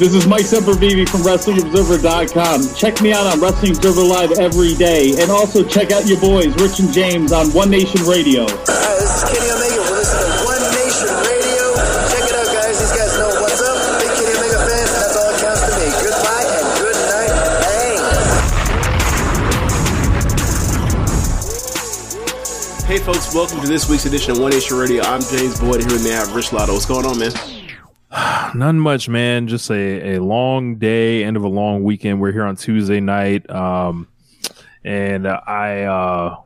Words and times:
This 0.00 0.14
is 0.14 0.24
Mike 0.26 0.48
Sempervive 0.48 1.10
from 1.10 1.20
WrestlingObserver.com. 1.20 2.72
Check 2.74 3.02
me 3.02 3.12
out 3.12 3.26
on 3.28 3.38
Wrestling 3.38 3.76
Observer 3.76 4.00
Live 4.00 4.32
every 4.40 4.72
day. 4.72 5.12
And 5.20 5.30
also 5.30 5.62
check 5.62 5.92
out 5.92 6.08
your 6.08 6.18
boys, 6.18 6.56
Rich 6.56 6.80
and 6.80 6.90
James, 6.90 7.32
on 7.36 7.52
One 7.52 7.68
Nation 7.68 8.00
Radio. 8.08 8.48
Hi, 8.48 8.96
this 8.96 9.12
is 9.12 9.28
Kenny 9.28 9.52
Omega. 9.52 9.76
We're 9.76 10.00
listening 10.00 10.24
to 10.24 10.40
One 10.48 10.64
Nation 10.72 11.12
Radio. 11.20 11.76
Check 12.08 12.24
it 12.24 12.32
out, 12.32 12.48
guys. 12.48 12.80
These 12.80 12.96
guys 12.96 13.12
know 13.20 13.28
what's 13.44 13.60
up. 13.60 13.76
Big 14.00 14.08
Kenny 14.16 14.40
Omega 14.40 14.64
fans, 14.72 14.88
and 14.88 15.04
that's 15.04 15.20
all 15.20 15.28
that 15.28 15.36
counts 15.36 15.68
to 15.68 15.72
me. 15.76 15.92
Goodbye 15.92 16.48
and 16.48 16.64
good 16.80 16.96
night. 17.04 17.60
Bang. 17.60 18.00
Hey 22.88 23.04
folks, 23.04 23.36
welcome 23.36 23.60
to 23.60 23.68
this 23.68 23.84
week's 23.84 24.08
edition 24.08 24.32
of 24.32 24.40
One 24.40 24.56
Nation 24.56 24.80
Radio. 24.80 25.04
I'm 25.04 25.20
James 25.28 25.60
Boyd 25.60 25.84
here 25.84 25.92
with 25.92 26.00
me. 26.00 26.16
I 26.16 26.24
have 26.24 26.32
Rich 26.32 26.56
Latta. 26.56 26.72
What's 26.72 26.88
going 26.88 27.04
on, 27.04 27.20
man? 27.20 27.59
None 28.54 28.80
much, 28.80 29.08
man. 29.08 29.46
Just 29.46 29.70
a, 29.70 30.16
a 30.16 30.22
long 30.22 30.76
day, 30.76 31.22
end 31.22 31.36
of 31.36 31.44
a 31.44 31.48
long 31.48 31.84
weekend. 31.84 32.20
We're 32.20 32.32
here 32.32 32.44
on 32.44 32.56
Tuesday 32.56 33.00
night. 33.00 33.48
Um, 33.48 34.08
and 34.84 35.28
I, 35.28 35.82
uh, 35.82 36.36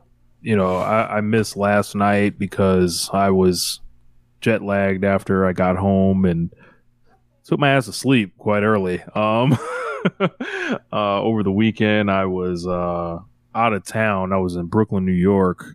you 0.41 0.55
know, 0.55 0.77
I, 0.77 1.17
I 1.17 1.21
missed 1.21 1.57
last 1.57 1.95
night 1.95 2.37
because 2.37 3.09
I 3.11 3.31
was 3.31 3.79
jet 4.41 4.61
lagged 4.61 5.03
after 5.03 5.45
I 5.45 5.53
got 5.53 5.75
home 5.75 6.25
and 6.25 6.53
took 7.45 7.59
my 7.59 7.69
ass 7.69 7.85
to 7.85 7.93
sleep 7.93 8.37
quite 8.37 8.61
early. 8.61 9.01
Um, 9.15 9.57
uh, 10.19 10.29
over 10.91 11.41
the 11.41 11.51
weekend, 11.51 12.11
I 12.11 12.25
was, 12.25 12.67
uh, 12.67 13.17
out 13.55 13.73
of 13.73 13.85
town. 13.85 14.33
I 14.33 14.37
was 14.37 14.55
in 14.55 14.65
Brooklyn, 14.65 15.05
New 15.05 15.13
York, 15.13 15.65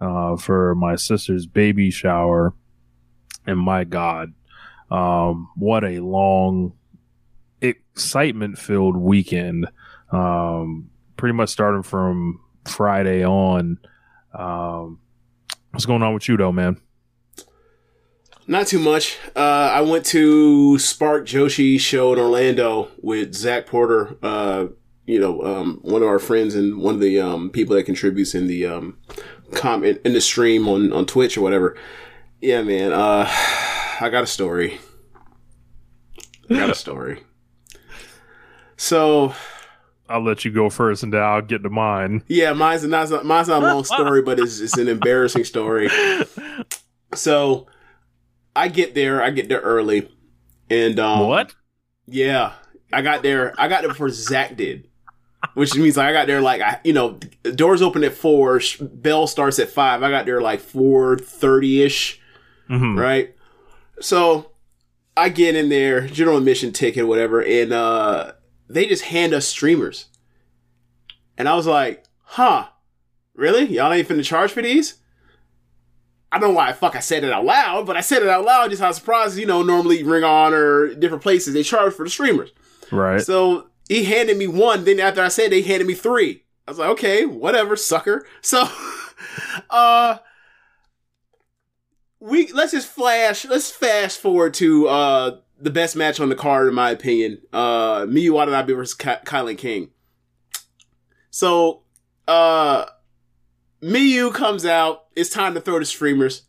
uh, 0.00 0.36
for 0.36 0.74
my 0.76 0.96
sister's 0.96 1.46
baby 1.46 1.90
shower. 1.90 2.54
And 3.46 3.58
my 3.58 3.84
God, 3.84 4.32
um, 4.90 5.48
what 5.56 5.84
a 5.84 6.00
long, 6.00 6.72
excitement 7.60 8.58
filled 8.58 8.96
weekend. 8.96 9.66
Um, 10.10 10.90
pretty 11.16 11.34
much 11.34 11.50
starting 11.50 11.82
from 11.82 12.40
Friday 12.64 13.24
on. 13.24 13.78
Um, 14.32 15.00
what's 15.70 15.86
going 15.86 16.02
on 16.02 16.14
with 16.14 16.28
you, 16.28 16.36
though, 16.36 16.52
man? 16.52 16.80
Not 18.46 18.68
too 18.68 18.78
much. 18.78 19.18
Uh, 19.34 19.70
I 19.74 19.80
went 19.80 20.04
to 20.06 20.78
Spark 20.78 21.26
Joshi 21.26 21.80
show 21.80 22.12
in 22.12 22.18
Orlando 22.20 22.88
with 23.02 23.34
Zach 23.34 23.66
Porter. 23.66 24.16
Uh, 24.22 24.66
you 25.04 25.18
know, 25.18 25.42
um, 25.42 25.80
one 25.82 26.02
of 26.02 26.08
our 26.08 26.20
friends 26.20 26.54
and 26.54 26.78
one 26.78 26.94
of 26.94 27.00
the 27.00 27.20
um, 27.20 27.50
people 27.50 27.74
that 27.74 27.84
contributes 27.84 28.34
in 28.34 28.46
the 28.46 28.66
um, 28.66 28.98
comment 29.52 30.00
in 30.04 30.12
the 30.12 30.20
stream 30.20 30.68
on 30.68 30.92
on 30.92 31.06
Twitch 31.06 31.36
or 31.36 31.40
whatever. 31.40 31.76
Yeah, 32.40 32.62
man. 32.62 32.92
Uh, 32.92 33.28
I 34.00 34.08
got 34.10 34.24
a 34.24 34.26
story. 34.26 34.78
I 36.50 36.54
got 36.54 36.70
a 36.70 36.74
story. 36.86 37.22
So 38.76 39.34
I'll 40.08 40.22
let 40.22 40.44
you 40.44 40.50
go 40.50 40.68
first, 40.70 41.02
and 41.02 41.12
then 41.12 41.22
I'll 41.22 41.42
get 41.42 41.62
to 41.62 41.70
mine. 41.70 42.22
Yeah, 42.28 42.52
mine's 42.52 42.84
not 42.84 43.24
mine's 43.24 43.48
not 43.48 43.62
a 43.62 43.66
long 43.74 43.84
story, 43.96 44.22
but 44.22 44.38
it's 44.38 44.60
it's 44.60 44.76
an 44.76 44.88
embarrassing 44.88 45.44
story. 45.44 45.88
So 47.14 47.66
I 48.54 48.68
get 48.68 48.94
there, 48.94 49.22
I 49.22 49.30
get 49.30 49.48
there 49.48 49.60
early, 49.60 50.10
and 50.68 50.98
um, 50.98 51.26
what? 51.26 51.54
Yeah, 52.06 52.52
I 52.92 53.02
got 53.02 53.22
there. 53.22 53.54
I 53.58 53.68
got 53.68 53.80
there 53.80 53.88
before 53.88 54.10
Zach 54.10 54.56
did, 54.56 54.88
which 55.54 55.74
means 55.74 55.96
like 55.96 56.08
I 56.08 56.12
got 56.12 56.26
there 56.26 56.42
like 56.42 56.60
I, 56.60 56.80
you 56.84 56.92
know, 56.92 57.18
doors 57.54 57.80
open 57.82 58.04
at 58.04 58.12
four, 58.14 58.60
bell 58.80 59.26
starts 59.26 59.58
at 59.58 59.70
five. 59.70 60.02
I 60.02 60.10
got 60.10 60.26
there 60.26 60.40
like 60.42 60.60
four 60.60 61.16
thirty 61.18 61.82
ish, 61.82 62.20
Mhm. 62.70 62.98
right? 63.00 63.34
So 64.00 64.52
I 65.16 65.28
get 65.28 65.54
in 65.54 65.68
there, 65.68 66.06
general 66.06 66.38
admission 66.38 66.72
ticket, 66.72 67.06
whatever, 67.06 67.42
and 67.42 67.72
uh, 67.72 68.32
they 68.68 68.86
just 68.86 69.04
hand 69.04 69.32
us 69.32 69.46
streamers, 69.46 70.06
and 71.38 71.48
I 71.48 71.54
was 71.54 71.66
like, 71.66 72.04
huh, 72.22 72.68
really? 73.34 73.64
Y'all 73.66 73.92
ain't 73.92 74.08
finna 74.08 74.24
charge 74.24 74.52
for 74.52 74.62
these? 74.62 74.96
I 76.32 76.38
don't 76.38 76.50
know 76.50 76.56
why 76.56 76.72
the 76.72 76.76
fuck 76.76 76.96
I 76.96 77.00
said 77.00 77.24
it 77.24 77.32
out 77.32 77.44
loud, 77.44 77.86
but 77.86 77.96
I 77.96 78.00
said 78.00 78.22
it 78.22 78.28
out 78.28 78.44
loud 78.44 78.70
just 78.70 78.82
how 78.82 78.92
surprised, 78.92 79.38
you 79.38 79.46
know, 79.46 79.62
normally 79.62 80.02
Ring 80.02 80.24
On 80.24 80.52
or 80.52 80.94
different 80.94 81.22
places, 81.22 81.54
they 81.54 81.62
charge 81.62 81.94
for 81.94 82.04
the 82.04 82.10
streamers. 82.10 82.50
Right. 82.90 83.20
So 83.20 83.68
he 83.88 84.04
handed 84.04 84.36
me 84.36 84.46
one. 84.46 84.84
Then 84.84 85.00
after 85.00 85.22
I 85.22 85.28
said, 85.28 85.52
they 85.52 85.62
handed 85.62 85.86
me 85.86 85.94
three. 85.94 86.44
I 86.66 86.70
was 86.70 86.78
like, 86.78 86.90
okay, 86.90 87.26
whatever, 87.26 87.76
sucker. 87.76 88.26
So, 88.40 88.68
uh, 89.70 90.18
we 92.20 92.50
let's 92.52 92.72
just 92.72 92.88
flash. 92.88 93.44
Let's 93.44 93.70
fast 93.70 94.18
forward 94.20 94.54
to 94.54 94.88
uh 94.88 95.36
the 95.60 95.70
best 95.70 95.96
match 95.96 96.20
on 96.20 96.28
the 96.28 96.34
card 96.34 96.68
in 96.68 96.74
my 96.74 96.90
opinion. 96.90 97.40
Uh, 97.52 98.00
Miyu 98.02 98.30
Watanabe 98.32 98.74
versus 98.74 98.94
Ka- 98.94 99.20
Kylan 99.24 99.56
King. 99.56 99.90
So, 101.30 101.82
uh, 102.28 102.86
Miyu 103.82 104.32
comes 104.34 104.66
out. 104.66 105.04
It's 105.14 105.30
time 105.30 105.54
to 105.54 105.60
throw 105.60 105.78
the 105.78 105.84
streamers. 105.84 106.42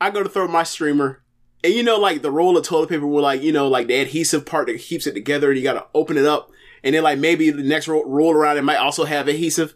I 0.00 0.10
go 0.10 0.22
to 0.22 0.28
throw 0.28 0.48
my 0.48 0.62
streamer. 0.64 1.22
And 1.64 1.72
you 1.72 1.82
know, 1.82 1.98
like 1.98 2.22
the 2.22 2.30
roll 2.30 2.56
of 2.56 2.64
toilet 2.64 2.90
paper 2.90 3.06
will 3.06 3.22
like, 3.22 3.42
you 3.42 3.52
know, 3.52 3.68
like 3.68 3.86
the 3.86 3.98
adhesive 4.00 4.44
part 4.44 4.66
that 4.66 4.78
keeps 4.80 5.06
it 5.06 5.12
together 5.14 5.48
and 5.50 5.56
you 5.58 5.64
gotta 5.64 5.86
open 5.94 6.16
it 6.18 6.26
up. 6.26 6.50
And 6.84 6.94
then 6.94 7.02
like 7.02 7.18
maybe 7.18 7.50
the 7.50 7.62
next 7.62 7.88
roll, 7.88 8.04
roll 8.04 8.32
around 8.32 8.58
it 8.58 8.62
might 8.62 8.76
also 8.76 9.04
have 9.04 9.26
adhesive. 9.28 9.74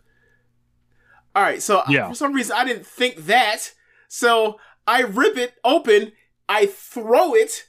All 1.35 1.43
right. 1.43 1.63
So 1.63 1.83
Yeah. 1.89 2.09
for 2.09 2.15
some 2.15 2.33
reason 2.35 2.55
I 2.57 2.65
didn't 2.65 2.87
think 2.87 3.25
that. 3.27 3.73
So 4.09 4.59
I 4.91 5.03
rip 5.03 5.37
it 5.37 5.55
open. 5.65 6.11
I 6.49 6.67
throw 6.67 7.35
it. 7.35 7.65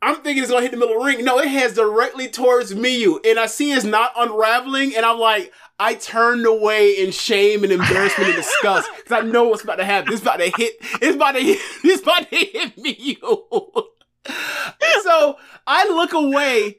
I'm 0.00 0.14
thinking 0.22 0.44
it's 0.44 0.52
gonna 0.52 0.62
hit 0.62 0.70
the 0.70 0.76
middle 0.76 0.94
of 0.94 1.00
the 1.00 1.06
ring. 1.06 1.24
No, 1.24 1.40
it 1.40 1.48
heads 1.48 1.74
directly 1.74 2.28
towards 2.28 2.72
Miyu, 2.72 3.18
and 3.26 3.36
I 3.36 3.46
see 3.46 3.72
it's 3.72 3.84
not 3.84 4.12
unraveling, 4.16 4.94
and 4.94 5.04
I'm 5.04 5.18
like, 5.18 5.52
I 5.80 5.94
turned 5.94 6.46
away 6.46 6.92
in 6.92 7.10
shame 7.10 7.64
and 7.64 7.72
embarrassment 7.72 8.28
and 8.28 8.36
disgust 8.44 8.88
because 8.96 9.10
I 9.24 9.26
know 9.26 9.48
what's 9.48 9.64
about 9.64 9.78
to 9.78 9.84
happen. 9.84 10.12
It's 10.12 10.22
about 10.22 10.38
to 10.38 10.52
hit. 10.56 10.74
It's 11.02 11.16
about 11.16 11.32
to 11.32 11.40
hit. 11.40 11.58
It's 11.84 12.02
about 12.02 12.30
to 12.30 12.36
hit 12.36 12.76
Miyu. 12.76 13.86
so 15.02 15.36
I 15.66 15.88
look 15.88 16.12
away. 16.12 16.78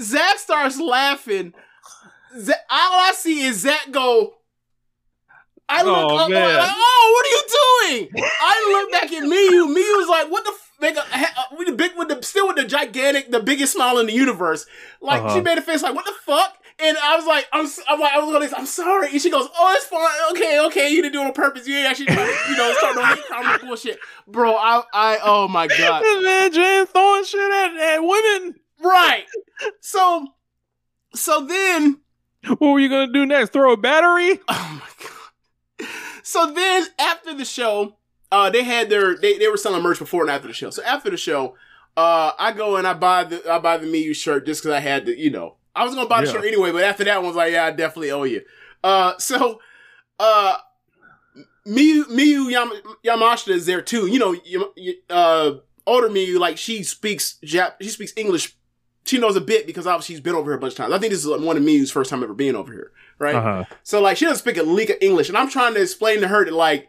Zach 0.00 0.38
starts 0.38 0.78
laughing. 0.78 1.52
Zach, 2.38 2.60
all 2.70 3.08
I 3.08 3.12
see 3.16 3.42
is 3.42 3.62
Zach 3.62 3.90
go. 3.90 4.34
I 5.72 5.82
look 5.82 5.96
Oh, 5.96 6.16
up. 6.16 6.24
I'm 6.26 6.30
man. 6.30 6.56
like, 6.58 6.70
oh, 6.76 7.10
what 7.14 7.26
are 7.26 7.30
you 7.36 8.02
doing? 8.08 8.24
I 8.40 8.72
look 8.72 8.92
back 8.92 9.12
at 9.12 9.22
Miyu. 9.24 9.74
Miyu's 9.76 10.08
like, 10.08 10.30
what 10.30 10.44
the. 10.44 10.50
F-? 10.50 10.68
Nigga, 10.82 10.98
ha- 10.98 11.46
uh, 11.52 11.54
with 11.56 11.68
the 11.68 11.74
big, 11.74 11.92
with 11.96 12.08
the 12.08 12.20
still 12.24 12.48
with 12.48 12.56
the 12.56 12.64
gigantic, 12.64 13.30
the 13.30 13.38
biggest 13.38 13.72
smile 13.74 13.98
in 13.98 14.06
the 14.06 14.12
universe. 14.12 14.66
Like 15.00 15.20
she 15.20 15.26
Uh-huh. 15.26 15.42
made 15.42 15.56
a 15.58 15.62
face 15.62 15.80
like, 15.80 15.94
"What 15.94 16.04
the 16.04 16.12
fuck?" 16.26 16.56
And 16.80 16.96
I 16.98 17.14
was 17.14 17.24
like, 17.24 17.46
"I'm, 17.52 17.68
I'm 17.88 18.00
like, 18.00 18.12
I 18.12 18.18
was 18.18 18.32
gonna, 18.32 18.48
I'm 18.58 18.66
sorry." 18.66 19.10
And 19.12 19.22
she 19.22 19.30
goes, 19.30 19.48
"Oh, 19.56 19.74
it's 19.76 19.84
fine. 19.84 20.10
Okay, 20.32 20.58
okay. 20.66 20.88
You 20.90 21.00
didn't 21.00 21.12
do 21.12 21.20
it 21.20 21.26
on 21.26 21.32
purpose. 21.34 21.68
You 21.68 21.76
ain't 21.76 21.86
actually, 21.86 22.06
you 22.10 22.56
know, 22.56 22.74
start 22.78 22.96
no 22.96 23.04
hate 23.04 23.24
comment 23.30 23.60
bullshit, 23.62 24.00
bro." 24.26 24.56
I, 24.56 24.82
I, 24.92 25.18
oh 25.22 25.46
my 25.46 25.68
god, 25.68 26.02
This 26.02 26.24
man 26.24 26.52
James 26.52 26.88
throwing 26.88 27.24
shit 27.26 27.40
at, 27.52 27.76
at 27.76 27.98
women. 28.00 28.54
right? 28.82 29.24
So, 29.82 30.26
so 31.14 31.46
then, 31.46 32.00
What 32.58 32.60
were 32.60 32.80
you 32.80 32.88
gonna 32.88 33.12
do 33.12 33.24
next? 33.24 33.52
Throw 33.52 33.72
a 33.72 33.76
battery? 33.76 34.40
oh 34.48 34.80
my 34.82 35.04
god. 35.06 35.11
So 36.22 36.52
then, 36.52 36.86
after 36.98 37.34
the 37.34 37.44
show, 37.44 37.96
uh, 38.30 38.50
they 38.50 38.62
had 38.62 38.88
their, 38.90 39.16
they, 39.16 39.38
they 39.38 39.48
were 39.48 39.56
selling 39.56 39.82
merch 39.82 39.98
before 39.98 40.22
and 40.22 40.30
after 40.30 40.48
the 40.48 40.54
show. 40.54 40.70
So 40.70 40.82
after 40.84 41.10
the 41.10 41.16
show, 41.16 41.56
uh, 41.96 42.32
I 42.38 42.52
go 42.52 42.76
and 42.76 42.86
I 42.86 42.94
buy 42.94 43.24
the, 43.24 43.50
I 43.50 43.58
buy 43.58 43.76
the 43.76 43.86
Miyu 43.86 44.14
shirt 44.14 44.46
just 44.46 44.62
because 44.62 44.74
I 44.74 44.80
had 44.80 45.06
to, 45.06 45.18
you 45.18 45.30
know, 45.30 45.56
I 45.74 45.84
was 45.84 45.94
gonna 45.94 46.08
buy 46.08 46.20
the 46.22 46.26
Yeah. 46.28 46.32
shirt 46.34 46.44
anyway, 46.46 46.72
but 46.72 46.82
after 46.84 47.04
that 47.04 47.16
one 47.18 47.24
I 47.24 47.28
was 47.28 47.36
like, 47.36 47.52
yeah, 47.52 47.64
I 47.66 47.70
definitely 47.72 48.10
owe 48.10 48.24
you. 48.24 48.42
Uh, 48.82 49.18
so, 49.18 49.60
uh, 50.18 50.56
Miyu, 51.66 52.04
Miyu 52.06 52.50
Yam- 52.50 52.72
Yamashita 53.04 53.50
is 53.50 53.66
there 53.66 53.82
too. 53.82 54.06
You 54.06 54.18
know, 54.18 54.72
uh, 55.10 55.54
older 55.86 56.08
Miyu, 56.08 56.38
like 56.38 56.58
she 56.58 56.82
speaks 56.82 57.38
Jap, 57.44 57.74
she 57.80 57.88
speaks 57.88 58.12
English. 58.16 58.56
She 59.04 59.18
knows 59.18 59.36
a 59.36 59.40
bit 59.40 59.66
because 59.66 59.86
obviously 59.86 60.14
she's 60.14 60.22
been 60.22 60.34
over 60.34 60.50
here 60.50 60.56
a 60.58 60.60
bunch 60.60 60.72
of 60.74 60.76
times. 60.78 60.92
I 60.92 60.98
think 60.98 61.12
this 61.12 61.24
is 61.24 61.28
one 61.28 61.56
of 61.56 61.62
Miyu's 61.62 61.90
first 61.90 62.08
time 62.10 62.22
ever 62.22 62.34
being 62.34 62.54
over 62.54 62.72
here, 62.72 62.92
right? 63.22 63.34
Uh-huh. 63.34 63.64
So 63.84 64.00
like 64.02 64.16
she 64.18 64.24
doesn't 64.26 64.38
speak 64.38 64.56
a 64.58 64.62
lick 64.62 64.90
of 64.90 64.96
English, 65.00 65.28
and 65.28 65.38
I'm 65.38 65.48
trying 65.48 65.74
to 65.74 65.80
explain 65.80 66.20
to 66.20 66.28
her 66.28 66.44
that 66.44 66.52
like 66.52 66.88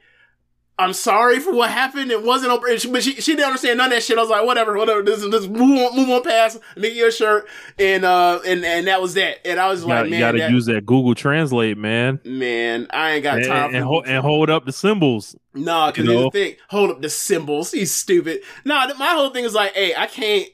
I'm 0.79 0.91
sorry 0.93 1.39
for 1.39 1.53
what 1.53 1.69
happened. 1.69 2.09
It 2.09 2.23
wasn't 2.23 2.51
and 2.67 2.81
she- 2.81 2.91
but 2.91 3.03
she, 3.03 3.13
she 3.21 3.33
didn't 3.33 3.45
understand 3.45 3.77
none 3.77 3.85
of 3.87 3.91
that 3.91 4.01
shit. 4.01 4.17
I 4.17 4.21
was 4.21 4.31
like, 4.31 4.43
whatever, 4.43 4.75
whatever. 4.75 5.03
This 5.03 5.21
this 5.21 5.45
move 5.45 5.61
on, 5.79 5.95
move 5.95 6.09
on 6.09 6.23
past, 6.23 6.59
make 6.75 6.95
your 6.95 7.11
shirt, 7.11 7.47
and 7.77 8.03
uh, 8.03 8.39
and 8.43 8.65
and 8.65 8.87
that 8.87 8.99
was 8.99 9.13
that. 9.13 9.45
And 9.45 9.59
I 9.59 9.69
was 9.69 9.81
You 9.81 9.87
like, 9.89 9.97
gotta, 9.99 10.09
man, 10.09 10.19
you 10.19 10.25
gotta 10.25 10.37
that- 10.39 10.49
use 10.51 10.65
that 10.65 10.83
Google 10.87 11.13
Translate, 11.13 11.77
man. 11.77 12.19
man, 12.25 12.87
I 12.89 13.11
ain't 13.11 13.23
got 13.23 13.37
And, 13.37 13.45
time 13.45 13.75
and, 13.75 13.83
for 13.83 13.87
ho- 13.87 14.03
and 14.07 14.17
hold 14.23 14.49
up 14.49 14.65
the 14.65 14.71
symbols. 14.73 15.35
Nah, 15.53 15.91
because 15.91 16.05
You 16.07 16.13
know? 16.13 16.23
the 16.23 16.31
thing. 16.31 16.55
Hold 16.69 16.89
up 16.89 17.01
the 17.03 17.09
symbols. 17.11 17.71
He's 17.71 17.93
stupid. 17.93 18.41
Nah, 18.65 18.87
my 18.97 19.09
whole 19.09 19.29
thing 19.29 19.45
is 19.45 19.53
like, 19.53 19.73
hey, 19.75 19.93
I 19.95 20.07
can't. 20.07 20.49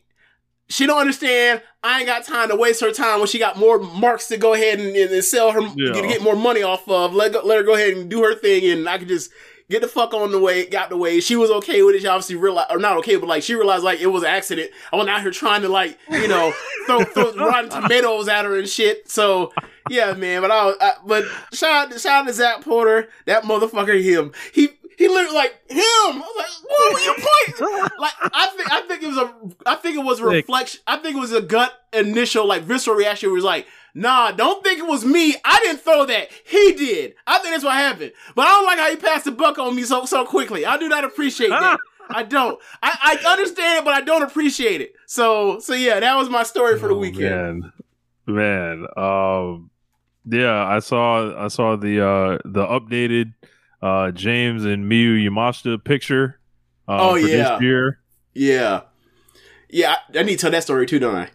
She 0.69 0.85
don't 0.85 0.99
understand. 0.99 1.61
I 1.83 1.97
ain't 1.99 2.05
got 2.07 2.23
time 2.25 2.49
to 2.49 2.55
waste 2.55 2.81
her 2.81 2.91
time 2.91 3.19
when 3.19 3.27
she 3.27 3.39
got 3.39 3.57
more 3.57 3.79
marks 3.79 4.27
to 4.27 4.37
go 4.37 4.53
ahead 4.53 4.79
and, 4.79 4.95
and, 4.95 5.23
sell 5.23 5.51
her 5.51 5.61
Yeah. 5.75 5.93
to 5.93 6.07
get 6.07 6.21
more 6.21 6.35
money 6.35 6.61
off 6.61 6.87
of. 6.87 7.13
Let 7.13 7.33
go, 7.33 7.41
let 7.43 7.57
her 7.57 7.63
go 7.63 7.73
ahead 7.73 7.93
and 7.95 8.09
do 8.09 8.21
her 8.23 8.35
thing, 8.35 8.69
and 8.69 8.87
I 8.87 8.97
could 8.99 9.07
just 9.07 9.31
get 9.69 9.81
the 9.81 9.87
fuck 9.87 10.13
on 10.13 10.31
the 10.31 10.39
way. 10.39 10.65
Got 10.67 10.89
the 10.89 10.97
way. 10.97 11.19
She 11.21 11.35
was 11.35 11.49
okay 11.49 11.81
with 11.81 11.95
it. 11.95 12.01
She 12.01 12.07
obviously 12.07 12.35
realized, 12.35 12.71
or 12.71 12.77
not 12.79 12.97
okay, 12.97 13.15
but 13.15 13.27
like 13.27 13.41
she 13.43 13.55
realized 13.55 13.83
like 13.83 13.99
it 13.99 14.07
was 14.07 14.23
an 14.23 14.29
accident. 14.29 14.69
I 14.93 14.97
went 14.97 15.09
out 15.09 15.21
here 15.21 15.31
trying 15.31 15.61
to 15.63 15.69
like 15.69 15.97
you 16.11 16.27
know 16.27 16.53
throw 16.85 17.03
throw 17.03 17.33
rotten 17.33 17.69
tomatoes 17.69 18.27
at 18.27 18.45
her 18.45 18.57
and 18.57 18.67
shit. 18.69 19.09
So 19.09 19.51
yeah, 19.89 20.13
man. 20.13 20.41
But 20.41 20.51
I, 20.51 20.65
was- 20.65 20.77
I 20.81 20.91
but 21.05 21.25
shout 21.53 21.91
out 21.93 21.99
shout 21.99 22.21
out 22.23 22.27
to 22.27 22.33
Zach 22.33 22.61
Porter. 22.61 23.09
That 23.25 23.43
motherfucker. 23.43 23.99
Him. 24.03 24.33
He. 24.53 24.69
He 24.99 25.07
looked 25.07 25.33
like 25.33 25.51
him. 25.71 25.79
I 25.81 26.17
was 26.19 26.35
like, 26.37 26.69
"What 26.69 26.93
were 26.93 26.99
you 26.99 27.15
pointing?" 27.15 27.89
Like, 27.99 28.13
I 28.21 28.47
think, 28.55 28.71
I 28.71 28.81
think 28.81 29.03
it 29.03 29.07
was 29.07 29.17
a, 29.17 29.33
I 29.65 29.75
think 29.75 29.95
it 29.95 30.03
was 30.03 30.19
a 30.19 30.25
reflection. 30.25 30.81
I 30.85 30.97
think 30.97 31.15
it 31.15 31.19
was 31.19 31.31
a 31.31 31.41
gut 31.41 31.73
initial, 31.93 32.45
like 32.45 32.63
visceral 32.63 32.97
reaction. 32.97 33.29
It 33.29 33.33
was 33.33 33.45
like, 33.45 33.65
"Nah, 33.93 34.31
don't 34.31 34.61
think 34.63 34.77
it 34.79 34.85
was 34.85 35.05
me. 35.05 35.35
I 35.45 35.59
didn't 35.63 35.79
throw 35.81 36.05
that. 36.05 36.27
He 36.45 36.73
did. 36.73 37.15
I 37.25 37.39
think 37.39 37.53
that's 37.53 37.63
what 37.63 37.75
happened." 37.75 38.11
But 38.35 38.47
I 38.47 38.49
don't 38.49 38.65
like 38.65 38.77
how 38.79 38.89
he 38.89 38.97
passed 38.97 39.23
the 39.25 39.31
buck 39.31 39.57
on 39.57 39.73
me 39.75 39.83
so 39.83 40.03
so 40.05 40.25
quickly. 40.25 40.65
I 40.65 40.75
do 40.77 40.89
not 40.89 41.05
appreciate 41.05 41.49
that. 41.49 41.79
I 42.09 42.23
don't. 42.23 42.59
I, 42.83 43.19
I 43.25 43.31
understand 43.31 43.79
it, 43.79 43.85
but 43.85 43.93
I 43.93 44.01
don't 44.01 44.23
appreciate 44.23 44.81
it. 44.81 44.93
So 45.05 45.59
so 45.59 45.73
yeah, 45.75 46.01
that 46.01 46.15
was 46.17 46.29
my 46.29 46.43
story 46.43 46.77
for 46.77 46.89
the 46.89 46.95
Oh, 46.95 46.99
weekend. 46.99 47.71
Man, 48.27 48.85
man. 48.85 48.87
Um, 48.97 49.69
yeah, 50.25 50.65
I 50.65 50.79
saw 50.79 51.41
I 51.41 51.47
saw 51.47 51.75
the 51.77 52.05
uh 52.05 52.37
the 52.43 52.65
updated 52.65 53.33
uh 53.81 54.11
James 54.11 54.65
and 54.65 54.89
Miyu 54.91 55.23
Yamashita 55.29 55.83
picture. 55.83 56.39
Uh, 56.87 56.97
Oh, 57.01 57.11
for 57.13 57.19
yeah. 57.19 57.53
this 57.53 57.61
year. 57.61 57.99
Yeah, 58.33 58.81
yeah. 59.69 59.95
I, 60.13 60.19
I 60.19 60.23
need 60.23 60.35
to 60.35 60.41
tell 60.41 60.51
that 60.51 60.63
story 60.63 60.85
too, 60.85 60.99
don't 60.99 61.15
I? 61.15 61.29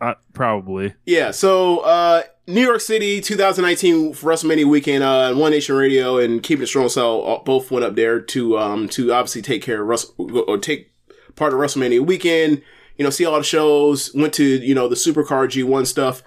I, 0.00 0.14
probably. 0.32 0.94
Yeah, 1.06 1.30
so 1.32 1.80
uh 1.80 2.22
New 2.46 2.62
York 2.62 2.80
City 2.80 3.20
2019 3.20 4.14
for 4.14 4.30
WrestleMania 4.30 4.64
weekend, 4.64 5.02
uh 5.04 5.34
One 5.34 5.50
Nation 5.52 5.74
Radio 5.76 6.18
and 6.18 6.42
Keeping 6.42 6.62
It 6.64 6.66
Strong 6.68 6.88
Style 6.90 7.24
uh, 7.26 7.42
both 7.44 7.70
went 7.70 7.84
up 7.84 7.94
there 7.96 8.20
to 8.20 8.58
um 8.58 8.88
to 8.90 9.12
obviously 9.12 9.42
take 9.42 9.62
care 9.62 9.82
of 9.82 9.88
Russ 9.88 10.06
or 10.18 10.58
take 10.58 10.92
part 11.36 11.52
of 11.52 11.58
WrestleMania 11.60 12.04
weekend, 12.04 12.62
you 12.96 13.04
know, 13.04 13.10
see 13.10 13.24
all 13.24 13.36
the 13.36 13.44
shows, 13.44 14.12
went 14.14 14.32
to, 14.34 14.44
you 14.44 14.74
know, 14.74 14.88
the 14.88 14.96
Supercard 14.96 15.50
G1 15.50 15.86
stuff. 15.86 16.22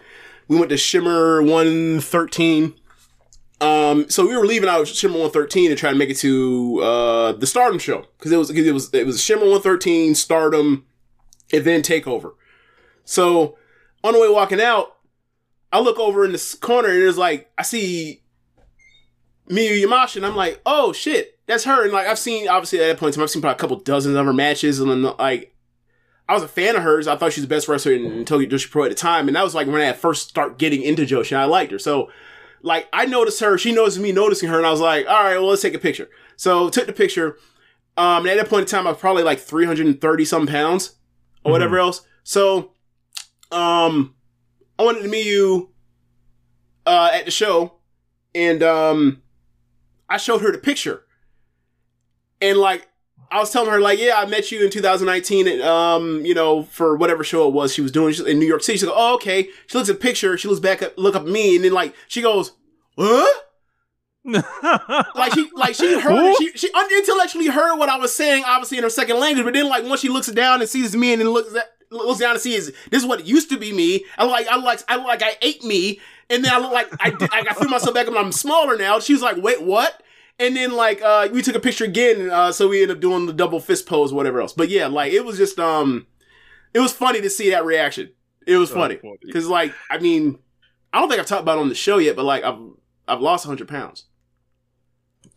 We 0.48 0.58
went 0.58 0.70
to 0.70 0.78
Shimmer 0.78 1.42
113. 1.42 2.74
Um, 3.62 4.10
so 4.10 4.28
we 4.28 4.36
were 4.36 4.46
leaving 4.46 4.68
out 4.68 4.88
Shimmer 4.88 5.14
113 5.14 5.70
and 5.70 5.80
trying 5.80 5.94
to 5.94 6.00
make 6.00 6.10
it 6.10 6.18
to 6.18 6.80
uh 6.82 7.32
the 7.34 7.46
Stardom 7.46 7.78
show 7.78 8.08
because 8.18 8.32
it 8.32 8.38
was 8.38 8.50
it 8.50 8.74
was 8.74 8.92
it 8.94 9.06
was 9.06 9.22
Shimmer 9.22 9.42
113, 9.42 10.16
Stardom, 10.16 10.86
and 11.54 11.64
then 11.64 11.84
Takeover. 11.84 12.34
So 13.06 13.58
on 14.04 14.14
the 14.14 14.20
way 14.20 14.30
walking 14.30 14.60
out, 14.60 14.98
I 15.72 15.80
look 15.80 16.00
over 16.00 16.26
in 16.26 16.32
this 16.32 16.56
corner 16.56 16.90
and 16.90 16.98
there's 16.98 17.20
like 17.20 17.52
I 17.56 17.62
see 17.62 18.24
Miyu 19.48 19.84
Yamashi 19.84 20.16
and 20.18 20.26
I'm 20.26 20.36
like, 20.36 20.60
oh 20.66 20.92
shit, 20.92 21.38
that's 21.46 21.66
her. 21.66 21.84
And 21.84 21.94
like 21.94 22.08
I've 22.08 22.20
seen 22.20 22.48
obviously 22.50 22.80
at 22.80 22.88
that 22.88 22.98
point 22.98 23.14
in 23.14 23.20
time 23.20 23.24
I've 23.24 23.30
seen 23.30 23.44
probably 23.44 23.58
a 23.58 23.60
couple 23.60 23.78
dozen 23.78 24.18
of 24.18 24.26
her 24.26 24.34
matches 24.34 24.80
and 24.80 24.90
then 24.90 25.04
like 25.20 25.56
I 26.28 26.34
was 26.34 26.44
a 26.44 26.48
fan 26.48 26.76
of 26.76 26.82
hers. 26.82 27.08
I 27.08 27.16
thought 27.16 27.34
she 27.34 27.42
was 27.42 27.48
the 27.48 27.56
best 27.56 27.68
wrestler 27.68 27.92
in, 27.92 28.06
in 28.06 28.26
Tokyo 28.26 28.48
Joshi 28.50 28.72
Pro 28.72 28.86
at 28.86 28.90
the 28.90 28.96
time, 28.96 29.28
and 29.28 29.36
that 29.36 29.44
was 29.44 29.54
like 29.54 29.68
when 29.68 29.82
I 29.82 29.92
first 29.92 30.30
start 30.30 30.58
getting 30.58 30.82
into 30.82 31.04
Joshi. 31.04 31.36
I 31.36 31.44
liked 31.44 31.74
her, 31.74 31.80
so 31.80 32.10
like 32.64 32.88
I 32.94 33.06
noticed 33.06 33.40
her, 33.40 33.58
she 33.58 33.72
noticed 33.72 34.00
me 34.00 34.12
noticing 34.12 34.50
her, 34.50 34.58
and 34.58 34.66
I 34.66 34.72
was 34.72 34.80
like, 34.80 35.08
all 35.08 35.24
right, 35.24 35.38
well 35.38 35.48
let's 35.48 35.62
take 35.62 35.74
a 35.74 35.80
picture. 35.80 36.10
So 36.36 36.70
took 36.70 36.88
the 36.88 36.94
picture. 36.94 37.38
Um, 37.98 38.26
and 38.26 38.30
at 38.30 38.38
that 38.38 38.50
point 38.50 38.62
in 38.64 38.68
time, 38.68 38.88
I 38.88 38.92
was 38.92 39.00
probably 39.00 39.24
like 39.24 39.40
330 39.40 40.26
some 40.26 40.48
pounds 40.48 40.96
or 41.44 41.52
whatever 41.52 41.78
else. 41.78 42.02
So, 42.24 42.72
um, 43.52 44.16
I 44.80 44.84
wanted 44.84 45.04
to 45.04 45.10
meet 45.10 45.26
you 45.26 45.72
uh, 46.86 47.10
at 47.14 47.26
the 47.26 47.32
show, 47.32 47.74
and 48.34 48.64
um, 48.64 49.22
I 50.10 50.18
showed 50.18 50.42
her 50.42 50.52
the 50.52 50.58
picture, 50.58 51.04
and 52.42 52.58
like 52.58 52.88
I 53.32 53.40
was 53.40 53.50
telling 53.50 53.70
her 53.72 53.80
like, 53.80 53.98
yeah, 53.98 54.16
I 54.18 54.26
met 54.26 54.52
you 54.52 54.64
in 54.64 54.70
2019, 54.70 55.48
and, 55.48 55.62
um, 55.62 56.26
you 56.26 56.34
know, 56.34 56.64
for 56.64 56.98
whatever 56.98 57.24
show 57.24 57.48
it 57.48 57.54
was 57.54 57.74
she 57.74 57.82
was 57.82 57.92
doing 57.92 58.14
in 58.28 58.40
New 58.40 58.46
York 58.46 58.62
City. 58.62 58.78
She 58.78 58.86
goes, 58.86 58.94
oh, 58.96 59.16
okay. 59.16 59.48
She 59.68 59.78
looks 59.78 59.90
at 59.90 59.96
the 59.96 60.02
picture, 60.02 60.38
she 60.38 60.50
looks 60.50 60.60
back 60.60 60.82
up, 60.82 60.94
look 60.98 61.16
up 61.16 61.24
at 61.24 61.28
me, 61.30 61.56
and 61.56 61.64
then 61.64 61.72
like 61.72 61.96
she 62.08 62.22
goes, 62.22 62.52
huh? 62.98 63.26
like 64.24 65.34
she 65.34 65.50
like 65.56 65.74
she 65.74 66.00
heard 66.00 66.36
she 66.38 66.52
she 66.56 66.70
intellectually 66.96 67.48
heard 67.48 67.78
what 67.78 67.90
I 67.90 67.98
was 67.98 68.14
saying, 68.14 68.44
obviously 68.46 68.78
in 68.78 68.84
her 68.84 68.90
second 68.90 69.20
language, 69.20 69.46
but 69.46 69.54
then 69.56 69.68
like 69.68 69.84
once 69.84 70.02
she 70.02 70.10
looks 70.10 70.28
down 70.28 70.62
and 70.62 70.70
sees 70.70 70.96
me 70.96 71.14
and 71.14 71.22
then 71.22 71.30
looks 71.30 71.56
at 71.56 71.72
looks 71.90 72.20
down 72.20 72.32
and 72.32 72.40
sees 72.40 72.68
this 72.92 73.02
is 73.02 73.06
what 73.06 73.22
it 73.22 73.26
used 73.26 73.50
to 73.50 73.58
be 73.58 73.74
me. 73.74 74.06
I 74.20 74.26
like 74.26 74.48
I 74.48 74.58
like 74.58 74.82
I 74.88 74.98
like 74.98 75.24
I 75.24 75.38
ate 75.42 75.64
me, 75.64 76.00
and 76.30 76.46
then 76.46 76.54
I 76.54 76.60
look 76.60 76.72
like 76.72 76.90
I 77.00 77.10
did, 77.10 77.32
like 77.32 77.50
I 77.50 77.54
threw 77.54 77.70
myself 77.70 77.96
back 77.96 78.08
up 78.08 78.14
and 78.14 78.20
I'm 78.20 78.32
smaller 78.32 78.78
now. 78.78 79.00
She 79.00 79.14
was 79.14 79.24
like, 79.24 79.38
wait, 79.38 79.62
what? 79.64 80.04
And 80.42 80.56
then 80.56 80.72
like 80.72 81.02
uh 81.02 81.30
we 81.32 81.42
took 81.42 81.56
a 81.56 81.60
picture 81.60 81.86
again, 81.86 82.30
uh, 82.32 82.52
so 82.52 82.68
we 82.68 82.82
ended 82.82 82.98
up 82.98 83.02
doing 83.02 83.28
the 83.28 83.34
double 83.34 83.60
fist 83.60 83.86
pose, 83.86 84.12
whatever 84.12 84.42
else. 84.42 84.54
But 84.54 84.70
yeah, 84.70 84.88
like 84.88 85.14
it 85.14 85.24
was 85.24 85.38
just 85.38 85.60
um 85.60 86.08
it 86.74 86.80
was 86.80 86.94
funny 86.94 87.22
to 87.22 87.30
see 87.30 87.52
that 87.52 87.66
reaction. 87.66 88.12
It 88.48 88.58
was 88.58 88.72
funny 88.72 89.00
because, 89.22 89.48
like, 89.48 89.74
I 89.90 90.00
mean, 90.00 90.40
I 90.92 91.00
don't 91.00 91.10
think 91.10 91.20
I've 91.20 91.28
talked 91.28 91.44
about 91.44 91.58
it 91.58 91.62
on 91.62 91.70
the 91.70 91.76
show 91.76 92.00
yet, 92.00 92.16
but 92.16 92.26
like, 92.26 92.44
I've 92.44 92.60
I've 93.08 93.22
lost 93.22 93.46
100 93.46 93.68
pounds. 93.68 94.06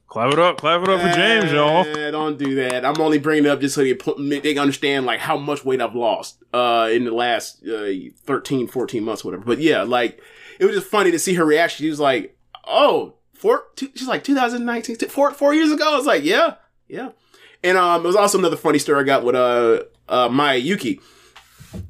Clap 0.07 0.33
it 0.33 0.39
up, 0.39 0.59
clap 0.59 0.83
it 0.83 0.89
up 0.89 1.01
for 1.01 1.13
James, 1.13 1.51
y'all. 1.51 1.85
Eh, 1.85 2.11
don't 2.11 2.39
do 2.39 2.55
that. 2.55 2.85
I'm 2.85 3.01
only 3.01 3.19
bringing 3.19 3.47
it 3.47 3.49
up 3.49 3.61
just 3.61 3.75
so 3.75 3.83
they, 3.83 3.95
put, 3.95 4.17
they 4.19 4.41
can 4.41 4.59
understand 4.59 5.07
like 5.07 5.19
how 5.19 5.37
much 5.37 5.65
weight 5.65 5.81
I've 5.83 5.97
lost 5.97 6.43
uh, 6.53 6.89
in 6.93 7.05
the 7.05 7.11
last 7.11 7.67
uh, 7.67 7.91
13, 8.25 8.69
14 8.69 9.03
months, 9.03 9.25
whatever. 9.25 9.45
But 9.45 9.59
yeah, 9.59 9.83
like 9.83 10.21
it 10.61 10.67
was 10.67 10.77
just 10.77 10.87
funny 10.87 11.11
to 11.11 11.19
see 11.19 11.35
her 11.35 11.45
reaction. 11.45 11.85
She 11.85 11.91
was 11.91 12.01
like, 12.01 12.37
"Oh, 12.67 13.15
four, 13.45 13.65
two, 13.77 13.91
she's 13.95 14.09
like 14.09 14.25
2019, 14.25 14.97
four, 15.11 15.31
four 15.33 15.53
years 15.53 15.71
ago." 15.71 15.93
I 15.93 15.97
was 15.97 16.07
like, 16.07 16.25
"Yeah, 16.25 16.55
yeah." 16.89 17.11
And 17.63 17.77
um, 17.77 18.03
it 18.03 18.07
was 18.07 18.17
also 18.17 18.39
another 18.39 18.57
funny 18.57 18.79
story 18.79 19.01
I 19.01 19.05
got 19.05 19.23
with 19.23 19.35
uh, 19.35 19.83
uh 20.09 20.31
Maya 20.31 20.57
Yuki. 20.57 20.99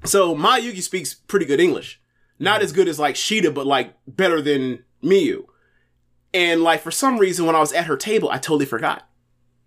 So 0.05 0.35
Maya 0.35 0.61
Yuki 0.61 0.81
speaks 0.81 1.15
pretty 1.15 1.47
good 1.47 1.61
English, 1.61 2.01
not 2.41 2.61
as 2.61 2.73
good 2.73 2.89
as 2.89 2.99
like 2.99 3.15
Sheeta, 3.15 3.53
but 3.53 3.67
like 3.67 3.95
better 4.09 4.43
than 4.43 4.83
Miyu. 5.01 5.45
And 6.33 6.65
like 6.65 6.81
for 6.81 6.91
some 6.91 7.19
reason, 7.19 7.47
when 7.47 7.55
I 7.55 7.61
was 7.61 7.73
at 7.73 7.87
her 7.87 7.97
table, 7.97 8.29
I 8.31 8.39
totally 8.39 8.67
forgot. 8.67 9.09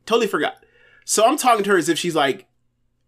Totally 0.05 0.27
forgot. 0.27 0.61
So 1.05 1.25
I'm 1.25 1.37
talking 1.37 1.63
to 1.63 1.69
her 1.69 1.77
as 1.77 1.87
if 1.87 1.97
she's 1.97 2.15
like 2.15 2.46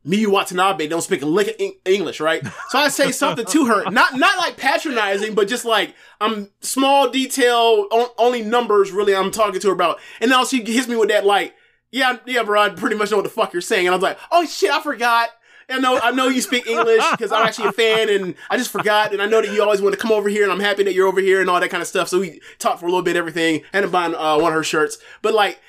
Miyu 0.10 0.28
Watanabe 0.28 0.88
don't 0.88 1.02
speak 1.02 1.22
a 1.22 1.26
lick 1.26 1.50
of 1.50 1.72
English, 1.86 2.20
right? 2.20 2.44
So 2.70 2.80
I 2.80 2.88
say 2.88 3.12
something 3.12 3.46
to 3.46 3.66
her, 3.68 3.90
not 3.92 4.16
not 4.18 4.38
like 4.38 4.58
patronizing, 4.58 5.36
but 5.36 5.48
just 5.48 5.66
like 5.66 5.94
I'm 6.20 6.50
small 6.62 7.10
detail, 7.10 7.88
on, 7.92 8.08
only 8.18 8.42
numbers 8.42 8.92
really. 8.92 9.16
I'm 9.16 9.32
talking 9.32 9.60
to 9.60 9.68
her 9.68 9.74
about, 9.74 10.00
and 10.20 10.32
now 10.32 10.46
she 10.46 10.64
hits 10.64 10.88
me 10.88 10.96
with 10.96 11.10
that 11.10 11.26
like, 11.26 11.54
yeah, 11.92 12.18
yeah, 12.26 12.44
bro, 12.44 12.62
I 12.62 12.70
pretty 12.70 12.96
much 12.96 13.12
know 13.12 13.18
what 13.18 13.24
the 13.24 13.30
fuck 13.30 13.54
you're 13.54 13.62
saying, 13.62 13.86
and 13.86 13.94
I 13.94 13.98
was 13.98 14.04
like, 14.04 14.18
oh 14.32 14.46
shit, 14.46 14.72
I 14.72 14.82
forgot. 14.82 15.30
I 15.72 15.78
know, 15.78 16.00
I 16.02 16.10
know 16.10 16.30
you 16.30 16.42
speak 16.42 16.66
English 16.66 17.04
because 17.12 17.32
I'm 17.32 17.46
actually 17.46 17.68
a 17.68 17.72
fan, 17.72 18.10
and 18.10 18.34
I 18.50 18.58
just 18.58 18.72
forgot. 18.72 19.14
And 19.14 19.22
I 19.22 19.28
know 19.28 19.40
that 19.40 19.54
you 19.54 19.62
always 19.62 19.84
want 19.84 19.94
to 19.94 20.02
come 20.02 20.12
over 20.12 20.28
here, 20.28 20.42
and 20.42 20.52
I'm 20.52 20.60
happy 20.60 20.82
that 20.82 20.96
you're 20.96 21.08
over 21.08 21.22
here 21.22 21.42
and 21.42 21.50
all 21.50 21.60
that 21.60 21.70
kind 21.70 21.82
of 21.82 21.88
stuff. 21.88 22.08
So 22.08 22.20
we 22.20 22.42
talked 22.58 22.80
for 22.80 22.88
a 22.88 22.90
little 22.90 23.04
bit, 23.04 23.16
everything, 23.16 23.62
and 23.72 23.92
buying 23.92 24.16
uh, 24.16 24.40
one 24.40 24.52
of 24.52 24.56
her 24.56 24.64
shirts. 24.64 24.98
But 25.22 25.36
like, 25.36 25.60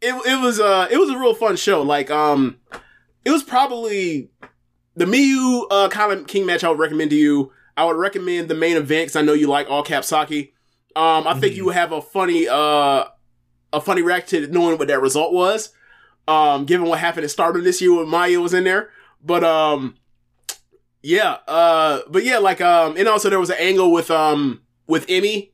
it 0.00 0.12
it 0.26 0.42
was 0.42 0.58
uh 0.58 0.88
it 0.90 0.98
was 0.98 1.08
a 1.08 1.16
real 1.16 1.34
fun 1.34 1.54
show. 1.54 1.82
Like 1.82 2.10
um, 2.10 2.58
it 3.24 3.30
was 3.30 3.42
probably 3.42 4.30
the 4.96 5.04
Miyu 5.04 5.64
uh 5.70 5.88
Colin 5.88 6.24
King 6.24 6.46
match 6.46 6.64
I 6.64 6.68
would 6.68 6.78
recommend 6.78 7.10
to 7.10 7.16
you. 7.16 7.52
I 7.76 7.84
would 7.84 7.96
recommend 7.96 8.48
the 8.48 8.54
main 8.54 8.76
event 8.76 9.06
because 9.06 9.16
I 9.16 9.22
know 9.22 9.32
you 9.32 9.48
like 9.48 9.68
all 9.68 9.82
cap 9.82 10.04
Saki. 10.04 10.54
Um, 10.96 11.26
I 11.26 11.34
think 11.34 11.56
you 11.56 11.64
would 11.66 11.74
have 11.74 11.92
a 11.92 12.00
funny 12.00 12.46
uh 12.48 13.04
a 13.72 13.80
funny 13.80 14.02
reaction 14.02 14.42
to 14.42 14.48
knowing 14.48 14.78
what 14.78 14.88
that 14.88 15.00
result 15.00 15.32
was. 15.32 15.70
Um, 16.26 16.64
given 16.64 16.88
what 16.88 17.00
happened 17.00 17.24
at 17.24 17.30
Stardom 17.30 17.64
this 17.64 17.82
year 17.82 17.94
when 17.94 18.08
Maya 18.08 18.40
was 18.40 18.54
in 18.54 18.64
there. 18.64 18.90
But 19.22 19.42
um 19.42 19.96
yeah, 21.02 21.38
uh 21.48 22.00
but 22.08 22.24
yeah, 22.24 22.38
like 22.38 22.60
um 22.60 22.96
and 22.96 23.08
also 23.08 23.28
there 23.28 23.40
was 23.40 23.50
an 23.50 23.56
angle 23.58 23.90
with 23.92 24.10
um 24.10 24.62
with 24.86 25.06
Emmy 25.08 25.52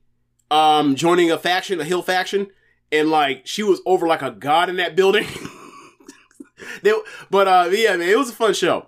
um 0.50 0.94
joining 0.94 1.30
a 1.30 1.38
faction, 1.38 1.80
a 1.80 1.84
hill 1.84 2.02
faction, 2.02 2.48
and 2.92 3.10
like 3.10 3.46
she 3.46 3.62
was 3.62 3.80
over 3.86 4.06
like 4.06 4.22
a 4.22 4.30
god 4.30 4.68
in 4.68 4.76
that 4.76 4.94
building. 4.94 5.26
they, 6.82 6.92
but 7.30 7.48
uh 7.48 7.68
yeah, 7.70 7.96
man, 7.96 8.08
it 8.08 8.18
was 8.18 8.30
a 8.30 8.34
fun 8.34 8.54
show. 8.54 8.86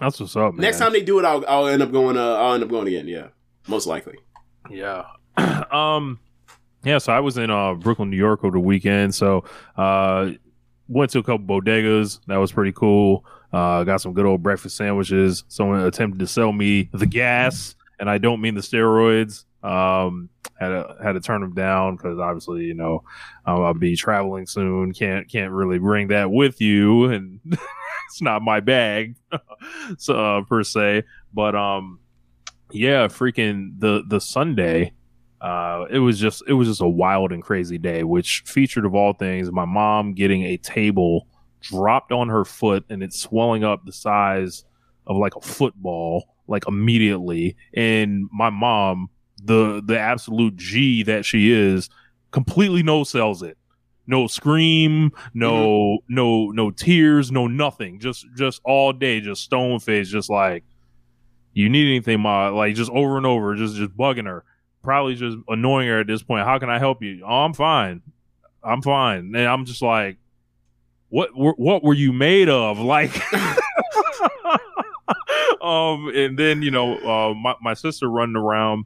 That's 0.00 0.20
what's 0.20 0.36
up, 0.36 0.54
man. 0.54 0.60
Next 0.60 0.78
time 0.78 0.92
they 0.92 1.02
do 1.02 1.18
it, 1.18 1.24
I'll 1.24 1.44
I'll 1.46 1.66
end 1.68 1.82
up 1.82 1.92
going 1.92 2.16
uh 2.16 2.34
I'll 2.34 2.54
end 2.54 2.62
up 2.62 2.70
going 2.70 2.86
again, 2.88 3.08
yeah. 3.08 3.28
Most 3.66 3.86
likely. 3.86 4.18
Yeah. 4.70 5.04
um 5.70 6.18
yeah, 6.84 6.98
so 6.98 7.12
I 7.12 7.20
was 7.20 7.36
in 7.38 7.50
uh 7.50 7.74
Brooklyn, 7.74 8.10
New 8.10 8.16
York 8.16 8.44
over 8.44 8.56
the 8.56 8.60
weekend. 8.60 9.14
So 9.14 9.44
uh 9.76 10.32
went 10.88 11.10
to 11.12 11.18
a 11.18 11.22
couple 11.22 11.46
bodegas. 11.46 12.20
That 12.26 12.36
was 12.36 12.52
pretty 12.52 12.72
cool. 12.72 13.24
Uh 13.52 13.84
got 13.84 14.00
some 14.00 14.12
good 14.12 14.26
old 14.26 14.42
breakfast 14.42 14.76
sandwiches. 14.76 15.44
Someone 15.48 15.80
attempted 15.80 16.18
to 16.20 16.26
sell 16.26 16.52
me 16.52 16.88
the 16.92 17.06
gas, 17.06 17.74
and 17.98 18.10
I 18.10 18.18
don't 18.18 18.40
mean 18.40 18.54
the 18.54 18.60
steroids. 18.60 19.44
Um 19.66 20.30
had 20.58 20.68
to 20.68 20.96
had 21.02 21.12
to 21.12 21.20
turn 21.20 21.40
them 21.40 21.54
down 21.54 21.96
because 21.96 22.18
obviously, 22.18 22.64
you 22.64 22.74
know, 22.74 23.02
I'll, 23.44 23.64
I'll 23.64 23.74
be 23.74 23.96
traveling 23.96 24.46
soon. 24.46 24.92
Can't 24.92 25.28
can't 25.28 25.52
really 25.52 25.78
bring 25.78 26.08
that 26.08 26.30
with 26.30 26.60
you 26.60 27.06
and 27.06 27.40
it's 27.46 28.22
not 28.22 28.42
my 28.42 28.60
bag. 28.60 29.16
so 29.98 30.38
uh, 30.38 30.42
per 30.42 30.62
se. 30.62 31.02
But 31.34 31.54
um 31.54 32.00
yeah, 32.72 33.06
freaking 33.08 33.78
the 33.78 34.02
the 34.08 34.20
Sunday. 34.20 34.92
Uh, 35.40 35.84
it 35.90 35.98
was 35.98 36.18
just 36.18 36.42
it 36.48 36.54
was 36.54 36.66
just 36.66 36.80
a 36.80 36.88
wild 36.88 37.30
and 37.30 37.42
crazy 37.42 37.78
day, 37.78 38.02
which 38.02 38.42
featured 38.46 38.86
of 38.86 38.94
all 38.94 39.12
things 39.12 39.52
my 39.52 39.66
mom 39.66 40.14
getting 40.14 40.42
a 40.44 40.56
table 40.56 41.28
dropped 41.60 42.10
on 42.10 42.28
her 42.28 42.44
foot 42.44 42.84
and 42.88 43.02
it's 43.02 43.20
swelling 43.20 43.64
up 43.64 43.84
the 43.84 43.92
size 43.92 44.64
of 45.06 45.16
like 45.16 45.36
a 45.36 45.40
football 45.40 46.24
like 46.48 46.66
immediately, 46.66 47.56
and 47.74 48.28
my 48.32 48.50
mom, 48.50 49.10
the 49.46 49.82
the 49.84 49.98
absolute 49.98 50.56
G 50.56 51.02
that 51.04 51.24
she 51.24 51.50
is, 51.52 51.88
completely 52.30 52.82
no 52.82 53.04
sells 53.04 53.42
it. 53.42 53.56
No 54.08 54.28
scream, 54.28 55.10
no 55.34 55.98
no 56.08 56.50
no 56.52 56.70
tears, 56.70 57.32
no 57.32 57.48
nothing. 57.48 57.98
Just 57.98 58.24
just 58.36 58.60
all 58.64 58.92
day, 58.92 59.20
just 59.20 59.42
stone 59.42 59.80
face, 59.80 60.08
just 60.08 60.30
like 60.30 60.62
you 61.52 61.68
need 61.68 61.88
anything, 61.88 62.20
ma? 62.20 62.48
Like 62.50 62.76
just 62.76 62.90
over 62.92 63.16
and 63.16 63.26
over, 63.26 63.54
just 63.56 63.74
just 63.76 63.96
bugging 63.96 64.26
her. 64.26 64.44
Probably 64.82 65.16
just 65.16 65.36
annoying 65.48 65.88
her 65.88 66.00
at 66.00 66.06
this 66.06 66.22
point. 66.22 66.44
How 66.44 66.58
can 66.60 66.70
I 66.70 66.78
help 66.78 67.02
you? 67.02 67.24
Oh, 67.26 67.44
I'm 67.44 67.54
fine. 67.54 68.02
I'm 68.62 68.82
fine. 68.82 69.34
And 69.34 69.48
I'm 69.48 69.64
just 69.64 69.82
like, 69.82 70.18
what? 71.08 71.36
were- 71.36 71.54
What 71.56 71.82
were 71.82 71.94
you 71.94 72.12
made 72.12 72.48
of? 72.48 72.78
Like, 72.78 73.10
um, 75.60 76.08
and 76.14 76.38
then 76.38 76.62
you 76.62 76.70
know, 76.70 76.96
uh, 76.98 77.34
my 77.34 77.54
my 77.60 77.74
sister 77.74 78.08
running 78.08 78.36
around, 78.36 78.84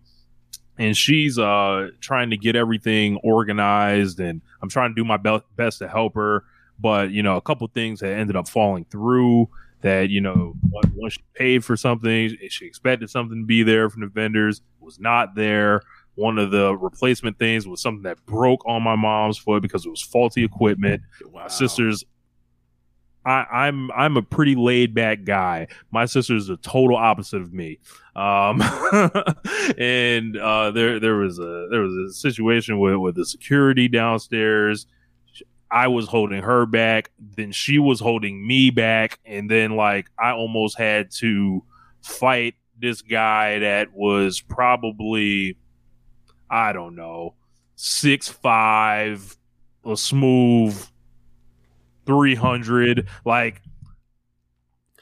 and 0.81 0.97
she's 0.97 1.39
uh 1.39 1.91
trying 2.01 2.31
to 2.31 2.37
get 2.37 2.57
everything 2.57 3.17
organized, 3.23 4.19
and 4.19 4.41
I'm 4.63 4.71
trying 4.71 4.91
to 4.91 4.95
do 4.95 5.05
my 5.05 5.19
be- 5.19 5.43
best 5.55 5.79
to 5.79 5.89
help 5.89 6.15
her. 6.15 6.45
But 6.79 7.11
you 7.11 7.23
know, 7.23 7.37
a 7.37 7.43
couple 7.43 7.69
things 7.69 8.01
that 8.01 8.13
ended 8.13 8.35
up 8.35 8.49
falling 8.49 8.87
through 8.87 9.49
that 9.83 10.09
you 10.09 10.21
know 10.21 10.55
once 10.71 10.93
once 10.95 11.13
she 11.15 11.25
paid 11.35 11.65
for 11.65 11.75
something 11.75 12.37
she 12.51 12.67
expected 12.67 13.09
something 13.09 13.41
to 13.41 13.47
be 13.47 13.63
there 13.63 13.89
from 13.89 14.01
the 14.01 14.09
vendors 14.09 14.63
was 14.81 14.99
not 14.99 15.35
there. 15.35 15.83
One 16.15 16.39
of 16.39 16.51
the 16.51 16.77
replacement 16.77 17.39
things 17.39 17.67
was 17.67 17.81
something 17.81 18.03
that 18.03 18.25
broke 18.27 18.67
on 18.67 18.83
my 18.83 18.97
mom's 18.97 19.39
foot 19.39 19.63
because 19.63 19.87
it 19.87 19.91
was 19.91 20.03
faulty 20.03 20.45
equipment. 20.45 21.03
My 21.33 21.49
sister's 21.49 22.05
I, 23.25 23.45
I'm 23.67 23.91
I'm 23.93 24.17
a 24.17 24.23
pretty 24.23 24.55
laid 24.55 24.95
back 24.95 25.25
guy. 25.25 25.69
My 25.91 26.07
sister's 26.07 26.47
the 26.47 26.57
total 26.57 26.97
opposite 26.97 27.43
of 27.43 27.53
me. 27.53 27.79
Um, 28.17 28.63
and 29.79 30.37
uh, 30.39 30.71
there 30.71 30.99
there 30.99 31.17
was 31.17 31.39
a 31.39 31.69
there 31.71 31.83
was 31.83 31.95
a 31.95 32.13
situation 32.15 32.79
with 32.79 32.97
with 32.97 33.17
the 33.17 33.27
security 33.27 33.89
downstairs. 33.89 34.87
I 35.71 35.87
was 35.87 36.09
holding 36.09 36.43
her 36.43 36.67
back, 36.67 37.11
then 37.37 37.53
she 37.53 37.79
was 37.79 38.01
holding 38.01 38.45
me 38.45 38.71
back, 38.71 39.21
and 39.25 39.51
then 39.51 39.77
like 39.77 40.09
I 40.19 40.33
almost 40.33 40.79
had 40.79 41.11
to 41.19 41.63
fight 42.03 42.55
this 42.79 43.03
guy 43.03 43.59
that 43.61 43.93
was 43.93 44.41
probably 44.41 45.59
I 46.51 46.73
don't 46.73 46.97
know 46.97 47.35
six 47.77 48.29
five, 48.29 49.37
a 49.85 49.97
smooth 49.97 50.90
three 52.11 52.35
hundred. 52.35 53.07
Like 53.25 53.63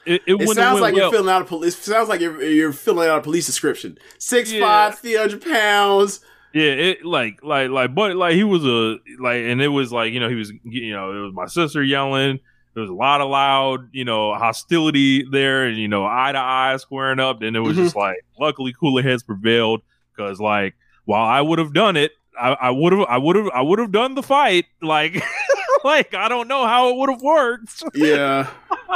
it, 0.05 0.21
it, 0.27 0.41
It 0.41 0.49
sounds 0.55 0.79
like 0.79 0.93
well. 0.93 1.03
you're 1.03 1.11
filling 1.11 1.33
out 1.33 1.41
a 1.41 1.45
police. 1.45 1.77
It 1.77 1.91
sounds 1.91 2.07
like 2.07 2.21
you're 2.21 2.41
you're 2.41 2.73
filling 2.73 3.09
out 3.09 3.19
a 3.19 3.21
police 3.21 3.47
description. 3.47 3.97
Six 4.19 4.51
Yeah. 4.51 4.61
five, 4.61 4.99
three 4.99 5.15
hundred 5.15 5.41
pounds. 5.41 6.19
Yeah, 6.53 6.71
it 6.71 7.05
like 7.05 7.43
like 7.43 7.69
like 7.69 7.93
but 7.93 8.15
like 8.15 8.35
he 8.35 8.43
was 8.43 8.63
a 8.63 8.97
like 9.19 9.41
and 9.41 9.61
it 9.61 9.69
was 9.69 9.91
like 9.91 10.13
you 10.13 10.19
know 10.19 10.29
he 10.29 10.35
was 10.35 10.51
you 10.63 10.91
know 10.91 11.11
it 11.11 11.21
was 11.25 11.33
my 11.33 11.47
sister 11.47 11.83
yelling. 11.83 12.39
There 12.75 12.81
was 12.81 12.89
a 12.89 12.93
lot 12.93 13.21
of 13.21 13.29
loud 13.29 13.89
you 13.91 14.05
know 14.05 14.33
hostility 14.35 15.25
there 15.29 15.65
and 15.65 15.77
you 15.77 15.87
know 15.87 16.05
eye 16.05 16.31
to 16.31 16.39
eye 16.39 16.77
squaring 16.77 17.19
up. 17.19 17.41
And 17.41 17.55
it 17.55 17.59
was 17.59 17.75
mm-hmm. 17.75 17.85
just 17.85 17.95
like 17.95 18.17
luckily 18.39 18.73
cooler 18.79 19.01
heads 19.01 19.23
prevailed 19.23 19.81
because 20.15 20.39
like 20.39 20.75
while 21.05 21.25
I 21.25 21.41
would 21.41 21.59
have 21.59 21.73
done 21.73 21.97
it, 21.97 22.11
I 22.39 22.71
would 22.71 22.93
have 22.93 23.05
I 23.07 23.17
would 23.17 23.35
have 23.35 23.49
I 23.53 23.61
would 23.61 23.79
have 23.79 23.91
done 23.91 24.15
the 24.15 24.23
fight 24.23 24.65
like 24.81 25.21
like 25.83 26.13
I 26.13 26.27
don't 26.27 26.47
know 26.47 26.65
how 26.65 26.89
it 26.89 26.97
would 26.97 27.09
have 27.09 27.21
worked. 27.21 27.83
Yeah, 27.93 28.49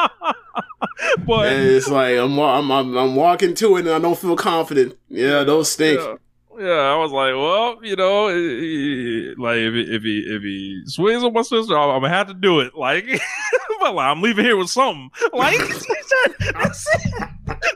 but 1.26 1.48
and 1.48 1.68
it's 1.68 1.88
like 1.88 2.18
I'm, 2.18 2.38
I'm 2.40 2.72
I'm 2.72 2.98
I'm 2.98 3.16
walking 3.16 3.54
to 3.56 3.78
it 3.78 3.82
and 3.82 3.90
I 3.90 4.00
don't 4.00 4.18
feel 4.18 4.36
confident. 4.36 4.98
Yeah, 5.10 5.44
those 5.44 5.72
stink. 5.72 6.00
Yeah. 6.00 6.16
Yeah, 6.56 6.70
I 6.70 6.96
was 6.98 7.12
like, 7.12 7.34
well, 7.34 7.80
you 7.84 7.96
know, 7.96 8.28
eh, 8.28 9.34
like 9.40 9.58
if 9.58 9.74
he, 9.74 9.82
if 9.82 10.04
he 10.04 10.20
if 10.20 10.44
he 10.44 10.84
swings 10.86 11.24
on 11.24 11.34
my 11.34 11.42
sister, 11.42 11.76
I'm, 11.76 11.90
I'm 11.90 12.02
gonna 12.02 12.14
have 12.14 12.28
to 12.28 12.36
do 12.36 12.60
it. 12.60 12.76
Like, 12.76 13.06
I'm 13.86 14.22
leaving 14.22 14.46
here 14.46 14.58
with 14.58 14.70
something. 14.70 15.10
Like 15.34 15.58
that's. 16.54 16.88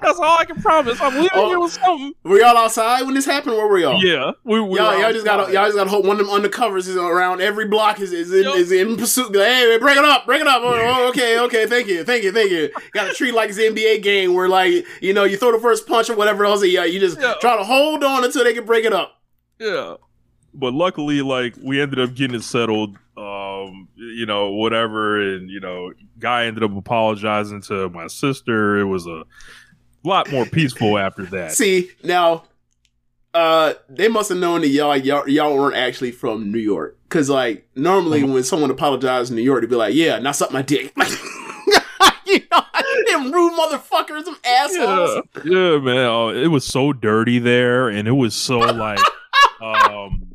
That's 0.02 0.20
all 0.20 0.38
I 0.38 0.46
can 0.46 0.62
promise. 0.62 1.00
I'm 1.02 1.14
leaving 1.16 1.30
Oh. 1.34 1.50
here 1.50 1.60
with 1.60 1.74
something. 1.74 2.14
Were 2.24 2.38
y'all 2.40 2.56
outside 2.58 3.02
when 3.04 3.14
this 3.16 3.26
happened? 3.26 3.56
Where 3.58 3.68
were 3.68 3.80
y'all? 3.80 4.04
Yeah, 4.04 4.32
we, 4.44 4.60
we 4.62 4.78
y'all, 4.80 4.94
were 4.96 5.02
y'all 5.02 5.12
just 5.12 5.26
got 5.26 5.52
y'all 5.52 5.66
just 5.66 5.76
got 5.76 5.84
to 5.86 5.90
hope 5.90 6.06
one 6.06 6.20
of 6.20 6.26
them 6.28 6.42
undercovers 6.42 6.88
is 6.88 6.96
around 6.96 7.42
every 7.42 7.66
block 7.68 8.00
is 8.00 8.14
is 8.14 8.32
in, 8.34 8.44
Yup. 8.44 8.56
is 8.56 8.72
in 8.72 8.96
pursuit. 8.96 9.36
Hey, 9.36 9.78
break 9.80 9.98
it 9.98 10.06
up, 10.06 10.26
break 10.26 10.40
it 10.42 10.48
up. 10.48 10.62
Oh, 10.64 10.74
oh, 10.74 11.10
okay, 11.10 11.40
okay, 11.40 11.66
thank 11.66 11.88
you, 11.88 12.04
thank 12.06 12.24
you, 12.24 12.32
thank 12.32 12.50
you. 12.52 12.70
Got 12.94 13.08
to 13.10 13.14
treat 13.14 13.34
like 13.34 13.50
it's 13.50 13.60
an 13.60 13.76
NBA 13.76 14.02
game 14.04 14.34
where 14.34 14.48
like 14.48 14.86
you 15.02 15.14
know 15.14 15.26
you 15.26 15.36
throw 15.38 15.52
the 15.52 15.60
first 15.60 15.86
punch 15.88 16.10
or 16.10 16.16
whatever 16.16 16.46
else. 16.46 16.64
Yeah, 16.66 16.86
you 16.86 17.00
just 17.00 17.20
Yeah. 17.20 17.34
try 17.42 17.58
to 17.58 17.64
hold 17.64 18.04
on 18.04 18.24
until 18.24 18.44
they 18.46 18.54
can 18.54 18.66
break 18.66 18.86
it 18.86 18.94
up. 18.94 19.20
Yeah. 19.60 19.96
But 20.54 20.74
luckily, 20.74 21.22
like 21.22 21.56
we 21.62 21.82
ended 21.82 22.00
up 22.00 22.14
getting 22.16 22.36
it 22.36 22.44
settled. 22.44 22.96
Um, 23.70 23.88
you 23.96 24.26
know, 24.26 24.52
whatever, 24.52 25.22
and 25.22 25.50
you 25.50 25.60
know, 25.60 25.92
guy 26.20 26.46
ended 26.46 26.64
up 26.64 26.76
apologizing 26.76 27.62
to 27.64 27.90
my 27.90 28.08
sister. 28.08 28.78
It 28.80 28.86
was 28.86 29.06
a 29.08 29.24
lot 30.04 30.32
more 30.32 30.46
peaceful 30.46 30.98
after 31.00 31.24
that. 31.28 31.52
See 31.54 31.90
now, 32.04 32.44
uh, 33.34 33.74
they 33.90 34.08
must 34.08 34.30
have 34.30 34.38
known 34.38 34.62
that 34.62 34.70
y'all 34.70 34.96
y'all, 34.98 35.28
y'all 35.28 35.56
weren't 35.56 35.76
actually 35.76 36.12
from 36.12 36.52
New 36.52 36.60
York, 36.60 36.98
because 37.04 37.30
like 37.30 37.68
normally 37.76 38.22
Mm-hmm. 38.22 38.34
when 38.34 38.44
someone 38.44 38.72
apologizes 38.72 39.30
in 39.30 39.36
New 39.36 39.42
York, 39.44 39.62
they'd 39.62 39.70
be 39.70 39.76
like, 39.76 39.94
"Yeah, 39.94 40.20
now 40.20 40.32
suck 40.32 40.52
my 40.52 40.62
dick." 40.62 40.94
Like, 42.00 42.14
you 42.26 42.40
know, 42.52 42.62
them 43.08 43.32
rude 43.32 43.54
motherfuckers, 43.54 44.26
them 44.26 44.36
assholes. 44.46 45.24
yeah, 45.46 45.52
yeah, 45.74 45.78
man. 45.80 46.06
Oh, 46.06 46.30
it 46.30 46.48
was 46.48 46.66
so 46.66 46.92
dirty 46.92 47.40
there, 47.40 47.88
and 47.90 48.06
it 48.08 48.12
was 48.12 48.36
so 48.36 48.60
like, 48.60 49.00
um, 49.62 50.27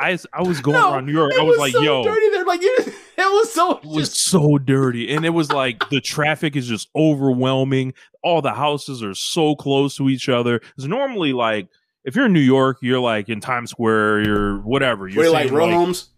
I 0.00 0.18
I 0.32 0.42
was 0.42 0.60
going 0.60 0.78
No, 0.78 0.94
around 0.94 1.06
New 1.06 1.12
York. 1.12 1.32
I 1.38 1.42
was, 1.42 1.58
like, 1.58 1.72
so 1.72 1.82
yo, 1.82 2.02
dirty. 2.02 2.44
Like 2.44 2.60
it, 2.62 2.88
it 3.18 3.18
was 3.18 3.52
so 3.52 3.78
it 3.78 3.84
was 3.84 4.18
so 4.18 4.58
dirty, 4.58 5.14
and 5.14 5.24
it 5.24 5.30
was 5.30 5.52
like 5.52 5.88
the 5.90 6.00
traffic 6.00 6.56
is 6.56 6.66
just 6.66 6.88
overwhelming. 6.96 7.92
All 8.22 8.42
the 8.42 8.52
houses 8.52 9.02
are 9.02 9.14
so 9.14 9.54
close 9.54 9.96
to 9.96 10.08
each 10.08 10.28
other. 10.28 10.58
Because 10.58 10.88
normally, 10.88 11.32
like, 11.32 11.68
if 12.04 12.16
you're 12.16 12.26
in 12.26 12.32
New 12.32 12.40
York, 12.40 12.78
you're 12.80 13.00
like 13.00 13.28
in 13.28 13.40
Times 13.40 13.70
Square, 13.70 14.24
you're 14.24 14.58
whatever. 14.60 15.06
You're 15.08 15.24
they 15.24 15.30
like 15.30 15.50
row 15.50 15.70
homes? 15.70 16.08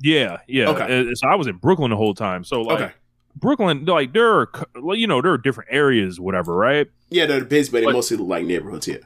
Yeah, 0.00 0.38
yeah. 0.48 0.70
Okay. 0.70 1.10
So 1.14 1.28
I 1.28 1.34
was 1.34 1.46
in 1.46 1.56
Brooklyn 1.56 1.90
the 1.90 1.96
whole 1.96 2.14
time. 2.14 2.42
So 2.44 2.62
like 2.62 2.80
Okay. 2.80 2.92
Brooklyn, 3.36 3.84
like 3.84 4.12
there 4.12 4.28
are, 4.28 4.50
you 4.94 5.06
know, 5.06 5.22
there 5.22 5.32
are 5.32 5.38
different 5.38 5.70
areas, 5.72 6.18
whatever, 6.18 6.54
right? 6.54 6.88
Yeah, 7.10 7.26
they're 7.26 7.44
busy, 7.44 7.70
but 7.70 7.84
they 7.84 7.92
mostly 7.92 8.16
look 8.16 8.28
like 8.28 8.44
neighborhoods. 8.44 8.88
Yeah. 8.88 8.96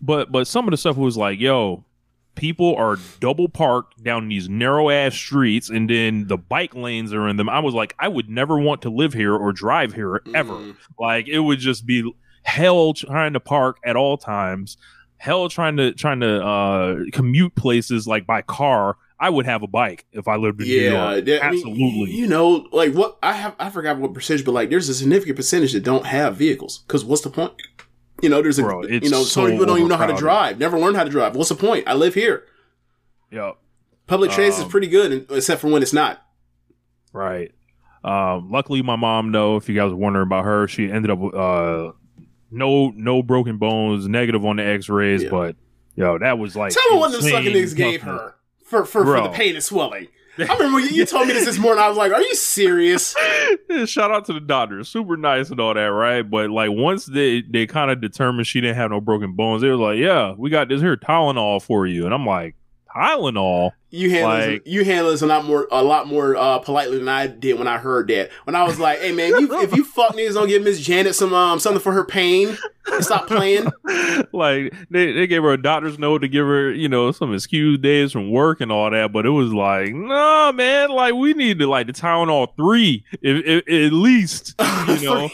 But 0.00 0.30
but 0.30 0.46
some 0.46 0.66
of 0.66 0.70
the 0.70 0.76
stuff 0.76 0.96
was 0.96 1.16
like, 1.16 1.40
yo, 1.40 1.84
people 2.36 2.76
are 2.76 2.96
double 3.20 3.48
parked 3.48 4.02
down 4.04 4.28
these 4.28 4.48
narrow 4.48 4.90
ass 4.90 5.14
streets, 5.14 5.68
and 5.70 5.90
then 5.90 6.26
the 6.28 6.36
bike 6.36 6.74
lanes 6.74 7.12
are 7.12 7.26
in 7.28 7.36
them. 7.36 7.48
I 7.48 7.58
was 7.58 7.74
like, 7.74 7.94
I 7.98 8.06
would 8.08 8.28
never 8.30 8.58
want 8.58 8.82
to 8.82 8.90
live 8.90 9.12
here 9.12 9.34
or 9.34 9.52
drive 9.52 9.92
here 9.94 10.22
ever. 10.34 10.52
Mm. 10.54 10.76
Like 10.98 11.26
it 11.28 11.40
would 11.40 11.58
just 11.58 11.84
be 11.86 12.10
hell 12.44 12.92
trying 12.94 13.32
to 13.32 13.40
park 13.40 13.78
at 13.84 13.96
all 13.96 14.16
times. 14.16 14.76
Hell 15.18 15.48
trying 15.48 15.78
to 15.78 15.92
trying 15.92 16.20
to 16.20 16.44
uh 16.44 16.96
commute 17.12 17.54
places 17.56 18.06
like 18.06 18.26
by 18.26 18.42
car. 18.42 18.96
I 19.18 19.30
would 19.30 19.46
have 19.46 19.62
a 19.62 19.66
bike 19.66 20.04
if 20.12 20.28
I 20.28 20.36
lived 20.36 20.60
in 20.60 20.68
New 20.68 20.74
Yeah, 20.74 21.12
York. 21.14 21.24
that- 21.24 21.42
I 21.42 21.50
mean, 21.52 21.58
Absolutely. 21.66 22.12
you 22.14 22.26
know, 22.26 22.68
like 22.70 22.92
what 22.92 23.16
I 23.22 23.32
have, 23.32 23.56
I 23.58 23.70
forgot 23.70 23.96
what 23.96 24.12
percentage, 24.12 24.44
but 24.44 24.52
like 24.52 24.68
there's 24.68 24.90
a 24.90 24.94
significant 24.94 25.36
percentage 25.36 25.72
that 25.72 25.82
don't 25.84 26.04
have 26.04 26.36
vehicles. 26.36 26.80
Because 26.86 27.02
what's 27.02 27.22
the 27.22 27.30
point? 27.30 27.52
You 28.22 28.28
know, 28.30 28.40
there's 28.42 28.58
a, 28.58 28.62
Bro, 28.62 28.84
you 28.86 29.00
know, 29.10 29.18
so 29.18 29.24
some 29.24 29.50
people 29.50 29.66
don't 29.66 29.78
even 29.78 29.88
know 29.88 29.96
how 29.96 30.06
to 30.06 30.14
drive. 30.16 30.58
Never 30.58 30.78
learned 30.78 30.96
how 30.96 31.04
to 31.04 31.10
drive. 31.10 31.36
What's 31.36 31.50
the 31.50 31.54
point? 31.54 31.86
I 31.86 31.94
live 31.94 32.14
here. 32.14 32.44
yeah. 33.30 33.52
Public 34.06 34.30
transit 34.30 34.60
Um, 34.60 34.66
is 34.66 34.70
pretty 34.70 34.86
good, 34.86 35.26
except 35.30 35.60
for 35.60 35.68
when 35.68 35.82
it's 35.82 35.92
not. 35.92 36.22
Right. 37.12 37.50
Um, 38.04 38.50
luckily, 38.52 38.80
my 38.82 38.94
mom, 38.96 39.32
though, 39.32 39.56
if 39.56 39.68
you 39.68 39.74
guys 39.74 39.90
were 39.90 39.96
wondering 39.96 40.26
about 40.26 40.44
her, 40.44 40.68
she 40.68 40.90
ended 40.90 41.10
up 41.10 41.18
with, 41.18 41.34
uh, 41.34 41.92
no 42.52 42.90
no 42.94 43.22
broken 43.24 43.56
bones, 43.58 44.06
negative 44.06 44.44
on 44.46 44.56
the 44.56 44.62
X-rays, 44.64 45.24
Yeah. 45.24 45.30
but 45.30 45.56
yo, 45.96 46.18
that 46.18 46.38
was 46.38 46.54
like 46.54 46.72
Tell 46.72 46.94
me 46.94 46.98
what 47.00 47.10
the 47.10 47.20
sucking 47.20 47.52
niggas 47.52 47.74
gave 47.76 48.02
her 48.02 48.36
for 48.64 48.84
for, 48.84 49.04
for 49.04 49.20
the 49.22 49.30
pain 49.30 49.56
and 49.56 49.64
swelling. 49.64 50.06
I 50.48 50.52
remember 50.54 50.80
you, 50.80 50.88
you 50.88 51.06
told 51.06 51.28
me 51.28 51.34
this 51.34 51.46
this 51.46 51.58
morning. 51.58 51.82
I 51.82 51.88
was 51.88 51.96
like, 51.96 52.12
"Are 52.12 52.20
you 52.20 52.34
serious?" 52.34 53.14
Shout 53.86 54.10
out 54.10 54.26
to 54.26 54.34
the 54.34 54.40
doctor, 54.40 54.84
super 54.84 55.16
nice 55.16 55.50
and 55.50 55.58
all 55.60 55.72
that, 55.72 55.80
right? 55.80 56.22
But 56.22 56.50
like 56.50 56.70
once 56.70 57.06
they 57.06 57.42
they 57.42 57.66
kind 57.66 57.90
of 57.90 58.00
determined 58.00 58.46
she 58.46 58.60
didn't 58.60 58.76
have 58.76 58.90
no 58.90 59.00
broken 59.00 59.32
bones, 59.32 59.62
they 59.62 59.68
were 59.68 59.76
like, 59.76 59.98
"Yeah, 59.98 60.34
we 60.36 60.50
got 60.50 60.68
this 60.68 60.82
here 60.82 60.96
Tylenol 60.96 61.62
for 61.62 61.86
you," 61.86 62.04
and 62.04 62.12
I'm 62.12 62.26
like, 62.26 62.54
Tylenol. 62.96 63.72
You 63.90 64.10
handle 64.10 64.30
Like- 64.30 64.64
this, 64.64 64.72
you 64.72 64.84
handle 64.84 65.10
this 65.12 65.22
a 65.22 65.26
lot 65.26 65.44
more 65.44 65.68
a 65.70 65.82
lot 65.82 66.06
more 66.06 66.36
uh, 66.36 66.58
politely 66.58 66.98
than 66.98 67.08
I 67.08 67.28
did 67.28 67.58
when 67.58 67.68
I 67.68 67.78
heard 67.78 68.08
that. 68.08 68.30
When 68.44 68.54
I 68.56 68.64
was 68.64 68.78
like, 68.78 68.98
"Hey 69.00 69.12
man, 69.12 69.30
you, 69.40 69.60
if 69.60 69.74
you 69.74 69.84
fuck 69.84 70.14
niggas, 70.14 70.34
don't 70.34 70.48
give 70.48 70.62
Miss 70.62 70.80
Janet 70.80 71.14
some 71.14 71.32
um 71.32 71.58
something 71.60 71.80
for 71.80 71.92
her 71.92 72.04
pain. 72.04 72.58
Stop 73.00 73.26
playing." 73.28 73.68
like 74.32 74.74
they, 74.90 75.12
they 75.12 75.26
gave 75.26 75.42
her 75.42 75.52
a 75.52 75.60
doctor's 75.62 75.98
note 75.98 76.18
to 76.18 76.28
give 76.28 76.44
her, 76.46 76.70
you 76.72 76.88
know, 76.88 77.10
some 77.12 77.32
excuse 77.32 77.78
days 77.78 78.12
from 78.12 78.30
work 78.30 78.60
and 78.60 78.70
all 78.70 78.90
that, 78.90 79.12
but 79.12 79.24
it 79.24 79.30
was 79.30 79.52
like, 79.52 79.94
nah, 79.94 80.52
man, 80.52 80.90
like 80.90 81.14
we 81.14 81.32
need 81.32 81.58
to 81.60 81.66
like 81.66 81.86
the 81.86 81.92
Tylenol 81.92 82.54
three, 82.56 83.04
if, 83.22 83.44
if, 83.46 83.86
at 83.86 83.92
least, 83.92 84.54
you 85.00 85.04
know. 85.04 85.30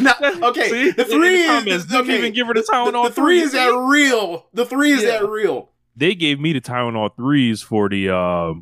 Now, 0.00 0.14
okay, 0.48 0.68
See? 0.70 0.90
the 0.90 1.02
In 1.04 1.08
three 1.08 1.46
the 1.46 1.70
is 1.76 1.92
okay. 1.94 2.18
even 2.18 2.32
give 2.32 2.46
her 2.48 2.54
the 2.54 2.60
The, 2.60 2.66
Tylenol 2.72 3.08
the 3.08 3.12
three 3.14 3.40
is 3.40 3.52
that 3.52 3.74
real. 3.74 4.46
The 4.52 4.66
three 4.66 4.92
is 4.92 5.02
Yeah. 5.02 5.20
that 5.20 5.28
real. 5.28 5.70
They 5.96 6.14
gave 6.14 6.40
me 6.40 6.52
the 6.52 6.60
Tylenol 6.60 7.14
threes 7.16 7.62
for 7.62 7.88
the 7.88 8.10
uh, 8.14 8.54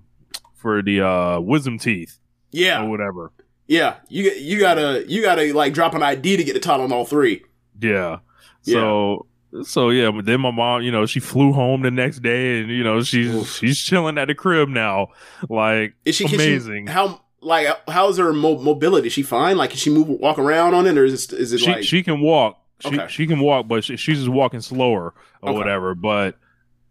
for 0.54 0.82
the 0.82 1.00
uh, 1.06 1.40
wisdom 1.40 1.78
teeth 1.78 2.18
Yeah, 2.52 2.82
or 2.84 2.88
whatever. 2.88 3.32
yeah. 3.68 3.96
You 4.08 4.30
you 4.32 4.58
gotta 4.58 5.04
you 5.06 5.22
gotta 5.22 5.52
like 5.54 5.72
drop 5.74 5.94
an 5.94 6.02
ID 6.02 6.36
to 6.38 6.44
get 6.44 6.54
the 6.54 6.60
Tylenol 6.60 7.06
three. 7.08 7.42
Yeah. 7.80 8.18
So 8.62 9.26
so 9.64 9.90
yeah, 9.90 10.10
but 10.10 10.26
then 10.26 10.40
my 10.40 10.50
mom, 10.50 10.82
you 10.82 10.92
know, 10.92 11.06
she 11.06 11.18
flew 11.20 11.52
home 11.52 11.82
the 11.82 11.90
next 11.90 12.20
day, 12.20 12.60
and 12.60 12.70
you 12.70 12.84
know, 12.84 13.02
she's 13.02 13.34
Oof. 13.34 13.48
she's 13.56 13.78
chilling 13.80 14.18
at 14.18 14.28
the 14.28 14.34
crib 14.34 14.68
now, 14.68 15.08
like 15.48 15.94
Is 16.04 16.14
she 16.16 16.24
can 16.26 16.38
she- 16.38 16.46
amazing. 16.46 16.86
how 16.88 17.20
like 17.40 17.66
how's 17.88 18.18
her 18.18 18.32
mo- 18.32 18.58
mobility? 18.60 19.06
Is 19.06 19.12
she 19.12 19.22
fine? 19.22 19.56
Like 19.56 19.70
can 19.70 19.78
she 19.78 19.90
move 19.90 20.08
walk 20.08 20.38
around 20.38 20.74
on 20.74 20.86
it, 20.86 20.96
or 20.98 21.04
is 21.04 21.32
it, 21.32 21.38
is 21.38 21.52
it 21.52 21.58
she 21.60 21.70
like 21.70 21.84
she 21.84 22.02
can 22.02 22.20
walk. 22.20 22.58
She 22.80 22.88
Okay. 22.88 23.06
she 23.08 23.26
can 23.26 23.40
walk, 23.40 23.66
but 23.68 23.82
she, 23.84 23.96
she's 23.96 24.18
just 24.18 24.28
walking 24.30 24.60
slower 24.60 25.14
or 25.42 25.48
Okay. 25.50 25.58
whatever. 25.58 25.94
But 25.94 26.36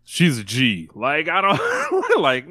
she's 0.09 0.39
a 0.39 0.43
G. 0.43 0.89
Like 0.95 1.29
I 1.29 1.41
don't 1.41 2.19
like. 2.19 2.45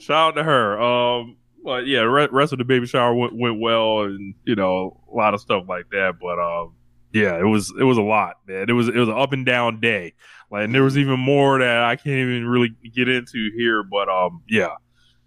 shout 0.00 0.10
out 0.10 0.30
to 0.32 0.42
her. 0.44 0.80
Um, 0.80 1.36
but 1.64 1.86
yeah, 1.86 2.00
re- 2.00 2.28
rest 2.30 2.52
of 2.52 2.58
the 2.58 2.64
baby 2.64 2.86
shower 2.86 3.14
went 3.14 3.34
went 3.34 3.60
well, 3.60 4.00
and 4.02 4.34
you 4.44 4.54
know 4.54 5.00
a 5.10 5.16
lot 5.16 5.34
of 5.34 5.40
stuff 5.40 5.64
like 5.68 5.88
that. 5.90 6.14
But 6.20 6.38
um, 6.38 6.74
yeah, 7.12 7.38
it 7.38 7.44
was 7.44 7.72
it 7.78 7.84
was 7.84 7.96
a 7.98 8.02
lot, 8.02 8.36
man. 8.46 8.68
It 8.68 8.72
was 8.72 8.88
it 8.88 8.96
was 8.96 9.08
an 9.08 9.16
up 9.16 9.32
and 9.32 9.46
down 9.46 9.80
day. 9.80 10.14
Like 10.50 10.64
and 10.64 10.74
there 10.74 10.82
was 10.82 10.98
even 10.98 11.18
more 11.18 11.58
that 11.58 11.82
I 11.84 11.96
can't 11.96 12.08
even 12.08 12.46
really 12.46 12.74
get 12.94 13.08
into 13.08 13.50
here. 13.56 13.82
But 13.82 14.08
um, 14.08 14.42
yeah, 14.48 14.74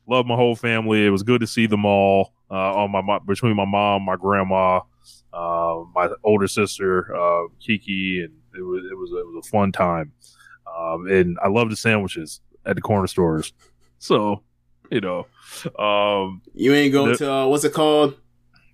love 0.07 0.25
my 0.25 0.35
whole 0.35 0.55
family. 0.55 1.05
It 1.05 1.09
was 1.09 1.23
good 1.23 1.41
to 1.41 1.47
see 1.47 1.65
them 1.65 1.85
all. 1.85 2.33
Uh, 2.51 2.83
on 2.83 2.91
my 2.91 3.01
mo- 3.01 3.19
between 3.25 3.55
my 3.55 3.65
mom, 3.65 4.03
my 4.03 4.15
grandma, 4.15 4.81
uh, 5.33 5.83
my 5.95 6.07
older 6.23 6.47
sister 6.47 7.15
uh, 7.15 7.47
Kiki, 7.59 8.21
and 8.23 8.33
it 8.55 8.61
was 8.61 8.83
it 8.91 8.95
was 8.95 9.09
it 9.11 9.25
was 9.25 9.47
a 9.47 9.49
fun 9.49 9.71
time. 9.71 10.11
Um, 10.77 11.07
and 11.07 11.37
I 11.43 11.47
love 11.49 11.69
the 11.69 11.75
sandwiches 11.75 12.41
at 12.65 12.75
the 12.75 12.81
corner 12.81 13.07
stores. 13.07 13.53
So, 13.99 14.41
you 14.89 15.01
know, 15.01 15.27
um, 15.79 16.41
you 16.53 16.73
ain't 16.73 16.93
going 16.93 17.11
The- 17.11 17.17
to 17.19 17.31
uh, 17.31 17.47
what's 17.47 17.63
it 17.63 17.73
called? 17.73 18.15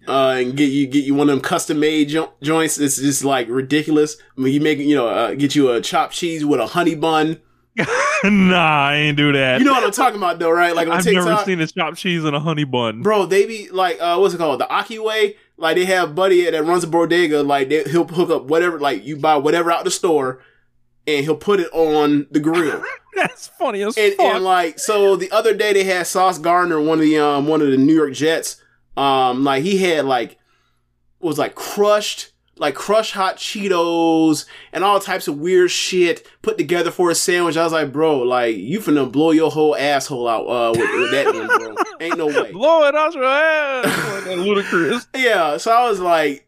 Uh, 0.07 0.37
and 0.39 0.55
get 0.57 0.71
you 0.71 0.87
get 0.87 1.03
you 1.03 1.13
one 1.13 1.29
of 1.29 1.35
them 1.35 1.41
custom 1.41 1.79
made 1.79 2.09
jo- 2.09 2.31
joints. 2.41 2.79
It's 2.79 2.95
just 2.95 3.23
like 3.23 3.47
ridiculous. 3.49 4.15
I 4.37 4.41
mean, 4.41 4.53
you 4.53 4.61
make 4.61 4.79
you 4.79 4.95
know 4.95 5.07
uh, 5.07 5.33
get 5.35 5.55
you 5.55 5.71
a 5.71 5.81
chopped 5.81 6.13
cheese 6.13 6.43
with 6.45 6.59
a 6.59 6.67
honey 6.67 6.95
bun. 6.95 7.39
nah, 8.23 8.87
I 8.87 8.95
ain't 8.95 9.17
do 9.17 9.31
that. 9.33 9.59
You 9.59 9.65
know 9.65 9.73
what 9.73 9.83
I'm 9.83 9.91
talking 9.91 10.17
about 10.17 10.39
though, 10.39 10.51
right? 10.51 10.75
Like 10.75 10.87
I've 10.87 11.03
TikTok, 11.03 11.25
never 11.25 11.43
seen 11.45 11.59
a 11.61 11.67
chopped 11.67 11.97
cheese 11.97 12.23
and 12.23 12.35
a 12.35 12.39
honey 12.39 12.63
bun. 12.63 13.01
bro. 13.01 13.25
They 13.25 13.45
be 13.45 13.69
like, 13.69 14.01
uh, 14.01 14.17
what's 14.17 14.33
it 14.33 14.37
called? 14.37 14.59
The 14.61 14.69
Aki 14.69 14.99
way. 14.99 15.35
Like 15.57 15.75
they 15.75 15.85
have 15.85 16.15
buddy 16.15 16.49
that 16.49 16.63
runs 16.65 16.83
a 16.83 16.87
bodega. 16.87 17.43
Like 17.43 17.69
they, 17.69 17.83
he'll 17.83 18.05
hook 18.07 18.29
up 18.29 18.45
whatever. 18.45 18.79
Like 18.79 19.05
you 19.05 19.17
buy 19.17 19.35
whatever 19.37 19.71
out 19.71 19.83
the 19.83 19.91
store, 19.91 20.41
and 21.17 21.25
he'll 21.25 21.35
put 21.35 21.59
it 21.59 21.69
on 21.73 22.27
the 22.31 22.39
grill. 22.39 22.83
That's 23.15 23.47
funny 23.47 23.81
as 23.81 23.97
and, 23.97 24.13
fuck. 24.13 24.25
and 24.25 24.43
like 24.43 24.79
so 24.79 25.15
the 25.15 25.31
other 25.31 25.53
day 25.53 25.73
they 25.73 25.83
had 25.83 26.07
Sauce 26.07 26.37
Gardner, 26.37 26.79
one 26.79 26.99
of 26.99 27.05
the 27.05 27.17
um 27.19 27.47
one 27.47 27.61
of 27.61 27.69
the 27.69 27.77
New 27.77 27.93
York 27.93 28.13
Jets. 28.13 28.61
Um, 28.95 29.43
like 29.43 29.63
he 29.63 29.77
had 29.77 30.05
like 30.05 30.37
was 31.19 31.37
like 31.37 31.55
crushed 31.55 32.31
like 32.59 32.75
crushed 32.75 33.13
hot 33.13 33.37
Cheetos 33.37 34.45
and 34.73 34.83
all 34.83 34.99
types 34.99 35.27
of 35.27 35.37
weird 35.37 35.71
shit 35.71 36.27
put 36.41 36.57
together 36.57 36.91
for 36.91 37.09
a 37.09 37.15
sandwich. 37.15 37.57
I 37.57 37.63
was 37.63 37.73
like, 37.73 37.91
bro, 37.91 38.19
like 38.19 38.57
you 38.57 38.79
finna 38.79 39.09
blow 39.09 39.31
your 39.31 39.49
whole 39.49 39.75
asshole 39.75 40.27
out 40.27 40.45
uh 40.45 40.71
with, 40.77 40.89
with 40.99 41.11
that 41.11 41.25
one, 41.33 41.47
bro. 41.47 41.75
Ain't 41.99 42.17
no 42.17 42.27
way. 42.27 42.51
Blow 42.51 42.87
it 42.87 42.95
out 42.95 43.15
your 43.15 43.23
ass. 43.23 44.19
That 44.29 44.37
ludicrous. 44.37 45.07
Yeah, 45.15 45.57
so 45.57 45.71
I 45.71 45.89
was 45.89 45.99
like, 45.99 46.47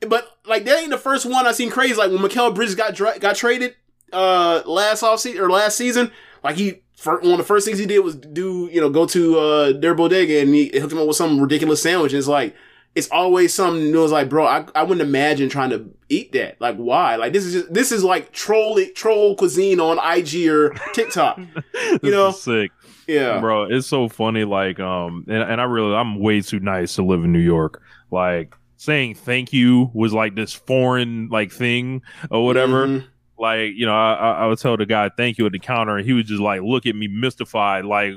but 0.00 0.26
like 0.46 0.64
that 0.64 0.80
ain't 0.80 0.90
the 0.90 0.98
first 0.98 1.26
one 1.26 1.46
I 1.46 1.52
seen 1.52 1.70
crazy. 1.70 1.94
Like 1.94 2.10
when 2.10 2.18
Mikal 2.18 2.54
Bridges 2.54 2.74
got 2.74 2.94
dra- 2.94 3.18
got 3.18 3.36
traded 3.36 3.76
uh 4.12 4.62
last 4.66 5.02
off 5.02 5.20
season 5.20 5.40
or 5.40 5.50
last 5.50 5.76
season, 5.76 6.10
like 6.42 6.56
he 6.56 6.82
one 7.04 7.32
of 7.32 7.38
the 7.38 7.44
first 7.44 7.64
things 7.66 7.78
he 7.78 7.86
did 7.86 8.00
was 8.00 8.14
do 8.14 8.68
you 8.70 8.80
know 8.80 8.90
go 8.90 9.06
to 9.06 9.38
uh 9.38 9.72
their 9.72 9.94
bodega 9.94 10.40
and 10.40 10.54
he 10.54 10.68
hooked 10.78 10.92
him 10.92 10.98
up 10.98 11.06
with 11.06 11.16
some 11.16 11.40
ridiculous 11.40 11.82
sandwich. 11.82 12.12
And 12.12 12.18
it's 12.18 12.28
like, 12.28 12.54
it's 12.94 13.08
always 13.10 13.54
something 13.54 13.92
that 13.92 13.98
was 13.98 14.12
like, 14.12 14.28
bro, 14.28 14.44
I, 14.46 14.66
I 14.74 14.82
wouldn't 14.82 15.06
imagine 15.06 15.48
trying 15.48 15.70
to 15.70 15.88
eat 16.08 16.32
that. 16.32 16.60
Like, 16.60 16.76
why? 16.76 17.16
Like, 17.16 17.32
this 17.32 17.44
is 17.44 17.52
just, 17.52 17.72
this 17.72 17.92
is 17.92 18.02
like 18.02 18.32
troll 18.32 18.84
troll 18.94 19.36
cuisine 19.36 19.80
on 19.80 19.98
IG 19.98 20.48
or 20.48 20.70
TikTok. 20.92 21.38
you 22.02 22.10
know, 22.10 22.32
sick. 22.32 22.72
Yeah, 23.06 23.40
bro, 23.40 23.64
it's 23.64 23.86
so 23.86 24.08
funny. 24.08 24.44
Like, 24.44 24.78
um, 24.78 25.24
and, 25.28 25.42
and 25.42 25.60
I 25.60 25.64
really, 25.64 25.94
I'm 25.94 26.20
way 26.20 26.40
too 26.42 26.60
nice 26.60 26.94
to 26.96 27.02
live 27.02 27.24
in 27.24 27.32
New 27.32 27.40
York. 27.40 27.82
Like, 28.10 28.54
saying 28.76 29.14
thank 29.14 29.52
you 29.52 29.90
was 29.92 30.12
like 30.12 30.34
this 30.34 30.54
foreign 30.54 31.28
like 31.28 31.52
thing 31.52 32.02
or 32.30 32.44
whatever. 32.44 32.86
Mhm. 32.86 33.04
Like, 33.40 33.72
you 33.74 33.86
know, 33.86 33.94
I, 33.94 34.12
I 34.42 34.46
would 34.46 34.58
tell 34.58 34.76
the 34.76 34.84
guy 34.86 35.08
thank 35.16 35.38
you 35.38 35.46
at 35.46 35.52
the 35.52 35.58
counter, 35.58 35.96
and 35.96 36.06
he 36.06 36.12
would 36.12 36.26
just 36.26 36.40
like 36.42 36.60
look 36.60 36.84
at 36.86 36.94
me 36.94 37.08
mystified, 37.08 37.86
like, 37.86 38.12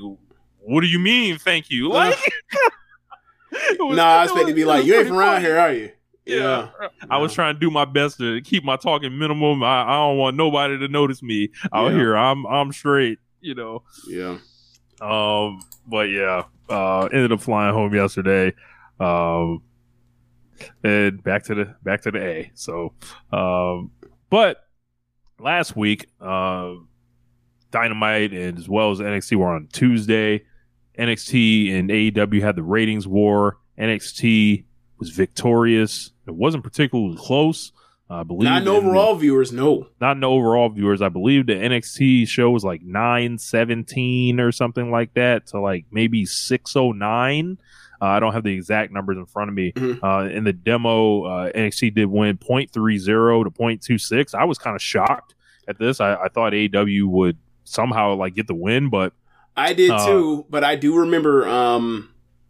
"What 0.60 0.82
do 0.82 0.88
you 0.88 1.00
mean, 1.00 1.38
thank 1.38 1.70
you?" 1.70 1.90
Like, 1.94 2.18
was- 3.80 3.96
Nah, 3.96 4.04
I 4.04 4.24
expect 4.24 4.48
to 4.48 4.54
be 4.54 4.66
like, 4.66 4.86
you 4.86 4.96
ain't 4.96 5.08
from 5.08 5.18
around 5.18 5.42
here, 5.42 5.58
are 5.58 5.72
you? 5.72 5.92
Yeah. 6.26 6.70
I 7.10 7.18
was 7.18 7.34
trying 7.34 7.54
to 7.56 7.60
do 7.60 7.70
my 7.70 7.86
best 7.86 8.18
to 8.18 8.42
keep 8.42 8.64
my 8.64 8.78
talking 8.78 9.18
minimum. 9.18 9.62
I, 9.62 9.84
I 9.84 9.94
don't 9.96 10.18
want 10.18 10.38
nobody 10.38 10.78
to 10.80 10.88
notice 10.88 11.22
me 11.22 11.50
out 11.74 11.92
Yeah. 11.92 11.98
here. 11.98 12.16
I'm 12.18 12.46
I'm 12.48 12.72
straight, 12.72 13.20
you 13.42 13.56
know. 13.56 13.84
Yeah. 14.08 14.38
Um, 15.02 15.60
but 15.86 16.10
yeah, 16.10 16.44
uh, 16.70 17.06
ended 17.14 17.32
up 17.34 17.42
flying 17.42 17.74
home 17.74 17.94
yesterday. 17.94 18.54
Um, 19.00 19.64
and 20.84 21.22
back 21.24 21.44
to 21.46 21.56
the 21.56 21.76
back 21.84 22.02
to 22.04 22.12
the 22.12 22.20
A. 22.26 22.52
So, 22.56 22.94
um, 23.34 23.92
but 24.30 24.63
last 25.40 25.76
week, 25.76 26.08
uh, 26.22 26.74
Dynamite 27.72 28.34
and 28.34 28.58
as 28.58 28.70
well 28.70 28.92
as 28.92 29.00
NXT 29.00 29.36
were 29.38 29.48
on 29.54 29.68
Tuesday. 29.74 30.44
NXT 30.98 31.74
and 31.74 31.90
AEW 31.90 32.42
had 32.42 32.56
the 32.56 32.64
ratings 32.64 33.08
war. 33.08 33.58
NXT 33.80 34.66
was 35.00 35.10
victorious. 35.10 36.12
It 36.28 36.36
wasn't 36.36 36.64
particularly 36.64 37.18
close. 37.18 37.72
I 38.10 38.22
believe 38.22 38.44
Not 38.44 38.62
in 38.62 38.68
in 38.68 38.74
the- 38.74 38.80
overall 38.80 39.16
viewers, 39.16 39.52
no. 39.52 39.88
not 40.00 40.18
in 40.18 40.24
overall 40.24 40.70
viewers. 40.70 41.02
I 41.02 41.10
believe 41.10 41.48
the 41.48 41.54
NXT 41.54 42.28
show 42.28 42.52
was 42.52 42.64
like 42.64 42.84
917 42.84 44.40
or 44.40 44.52
something 44.52 44.92
like 44.92 45.16
that 45.16 45.48
to 45.48 45.60
like 45.60 45.86
maybe 45.90 46.26
609. 46.26 47.58
Uh, 48.04 48.08
I 48.08 48.20
don't 48.20 48.34
have 48.34 48.44
the 48.44 48.52
exact 48.54 48.92
numbers 48.92 49.16
in 49.18 49.26
front 49.26 49.50
of 49.50 49.56
me. 49.56 49.72
Mm-hmm. 49.72 50.04
Uh, 50.04 50.26
in 50.26 50.44
the 50.44 50.52
demo, 50.52 51.24
uh, 51.24 51.52
NXT 51.54 51.94
did 51.96 52.08
win 52.08 52.38
0.30 52.38 52.72
to 52.74 52.80
0.26. 53.52 54.36
I 54.36 54.44
was 54.44 54.58
kind 54.58 54.76
of 54.76 54.82
shocked 54.82 55.36
at 55.68 55.80
this. 55.80 56.02
I, 56.02 56.16
I 56.16 56.28
thought 56.28 56.54
AEW 56.54 57.06
would 57.08 57.38
somehow 57.64 58.16
like 58.16 58.36
get 58.36 58.48
the 58.48 58.54
win, 58.56 58.90
but 58.90 59.14
I 59.56 59.74
did 59.74 59.92
Uh, 59.92 60.06
too, 60.06 60.46
but 60.50 60.64
I 60.64 60.76
do 60.76 60.96
remember. 60.98 61.48
Um, 61.48 62.10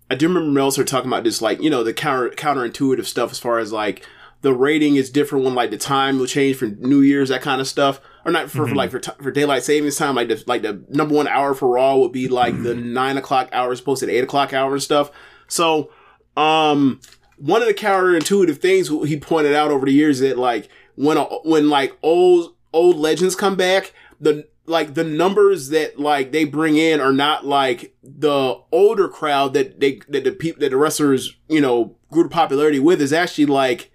I 0.10 0.16
do 0.16 0.28
remember 0.28 0.50
Meltzer 0.52 0.84
talking 0.84 1.10
about 1.10 1.24
this, 1.24 1.42
like 1.42 1.62
you 1.62 1.70
know, 1.70 1.84
the 1.84 1.94
counter 1.94 2.30
counterintuitive 2.32 3.06
stuff 3.06 3.32
as 3.32 3.40
far 3.40 3.60
as 3.60 3.72
like 3.72 4.06
the 4.42 4.54
rating 4.54 4.96
is 4.96 5.10
different 5.10 5.46
when 5.46 5.54
like 5.56 5.70
the 5.72 5.78
time 5.78 6.18
will 6.20 6.26
change 6.26 6.58
for 6.58 6.66
New 6.66 7.02
Year's, 7.02 7.30
that 7.30 7.42
kind 7.42 7.62
of 7.62 7.68
stuff, 7.68 8.02
or 8.26 8.32
not 8.32 8.50
for, 8.50 8.66
for 8.68 8.74
Mhm. 8.74 8.76
like 8.76 8.92
for, 8.92 9.00
t- 9.00 9.12
for 9.22 9.32
daylight 9.32 9.64
savings 9.64 9.96
time. 9.98 10.16
Like 10.16 10.28
the 10.30 10.44
like 10.48 10.62
the 10.64 10.84
number 10.90 11.14
one 11.16 11.28
hour 11.28 11.54
for 11.54 11.70
Raw 11.70 11.96
would 11.98 12.12
be 12.12 12.28
like 12.28 12.62
the 12.64 12.74
nine 12.76 13.18
o'clock 13.18 13.50
hour 13.54 13.72
as 13.72 13.80
opposed 13.80 14.04
to 14.04 14.10
eight 14.12 14.24
o'clock 14.24 14.54
hour 14.54 14.72
and 14.74 14.82
stuff. 14.84 15.12
So, 15.48 15.92
um, 16.38 17.00
one 17.38 17.62
of 17.62 17.68
the 17.68 17.74
counterintuitive 17.74 18.58
things 18.58 18.88
he 18.88 19.20
pointed 19.20 19.54
out 19.54 19.72
over 19.72 19.86
the 19.86 19.92
years 19.92 20.20
that 20.20 20.38
like 20.38 20.70
when 20.96 21.18
a, 21.18 21.24
when 21.24 21.70
like 21.70 21.98
old 22.02 22.56
old 22.72 22.98
legends 22.98 23.36
come 23.36 23.56
back, 23.56 23.94
the 24.20 24.48
like 24.66 24.94
the 24.94 25.04
numbers 25.04 25.70
that 25.70 26.00
like 26.00 26.32
they 26.32 26.46
bring 26.46 26.78
in 26.78 27.02
are 27.02 27.12
not 27.12 27.46
like 27.46 27.96
the 28.02 28.58
older 28.72 29.10
crowd 29.10 29.54
that 29.54 29.80
they 29.80 30.00
that 30.08 30.24
the 30.24 30.32
people 30.32 30.60
that 30.62 30.70
the 30.70 30.78
wrestlers 30.78 31.36
you 31.50 31.60
know 31.60 31.96
grew 32.12 32.24
to 32.24 32.30
popularity 32.30 32.80
with 32.80 33.02
is 33.02 33.12
actually 33.12 33.46
like 33.46 33.92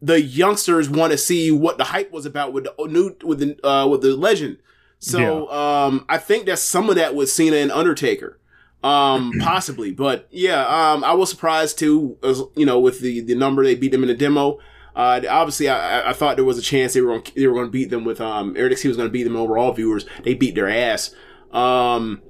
the 0.00 0.20
youngsters 0.20 0.90
want 0.90 1.12
to 1.12 1.18
see 1.18 1.52
what 1.52 1.78
the 1.78 1.84
hype 1.84 2.10
was 2.10 2.26
about 2.26 2.52
with 2.52 2.64
the 2.64 2.74
new 2.88 3.14
with 3.22 3.38
the 3.38 3.66
uh 3.66 3.86
with 3.86 4.02
the 4.02 4.16
legend. 4.16 4.58
So 4.98 5.50
um 5.52 6.04
I 6.08 6.18
think 6.18 6.46
that 6.46 6.58
some 6.58 6.88
of 6.88 6.96
that 6.96 7.14
was 7.14 7.32
Cena 7.32 7.56
and 7.56 7.70
Undertaker. 7.70 8.38
Um 8.82 9.32
possibly, 9.40 9.92
but 9.92 10.26
yeah, 10.30 10.64
um 10.66 11.04
I 11.04 11.12
was 11.14 11.30
surprised 11.30 11.78
too 11.78 12.16
as 12.22 12.42
you 12.56 12.66
know 12.66 12.78
with 12.80 13.00
the 13.00 13.20
the 13.20 13.34
number 13.34 13.64
they 13.64 13.74
beat 13.74 13.92
them 13.92 14.02
in 14.02 14.08
the 14.08 14.14
demo. 14.14 14.58
Uh, 14.94 15.22
obviously, 15.30 15.70
I, 15.70 16.10
I- 16.10 16.12
thought 16.12 16.36
there 16.36 16.44
was 16.44 16.58
a 16.58 16.62
chance 16.62 16.92
they 16.92 17.00
were 17.00 17.12
gonna, 17.18 17.30
they 17.34 17.46
were 17.46 17.54
going 17.54 17.64
to 17.64 17.70
beat 17.72 17.88
them 17.88 18.04
with 18.04 18.20
um, 18.20 18.54
NXT 18.54 18.88
was 18.88 18.96
going 18.98 19.08
to 19.08 19.12
beat 19.12 19.22
them 19.22 19.36
overall 19.36 19.72
viewers. 19.72 20.04
They 20.22 20.34
beat 20.34 20.54
their 20.54 20.68
ass. 20.68 21.14
Um, 21.50 22.20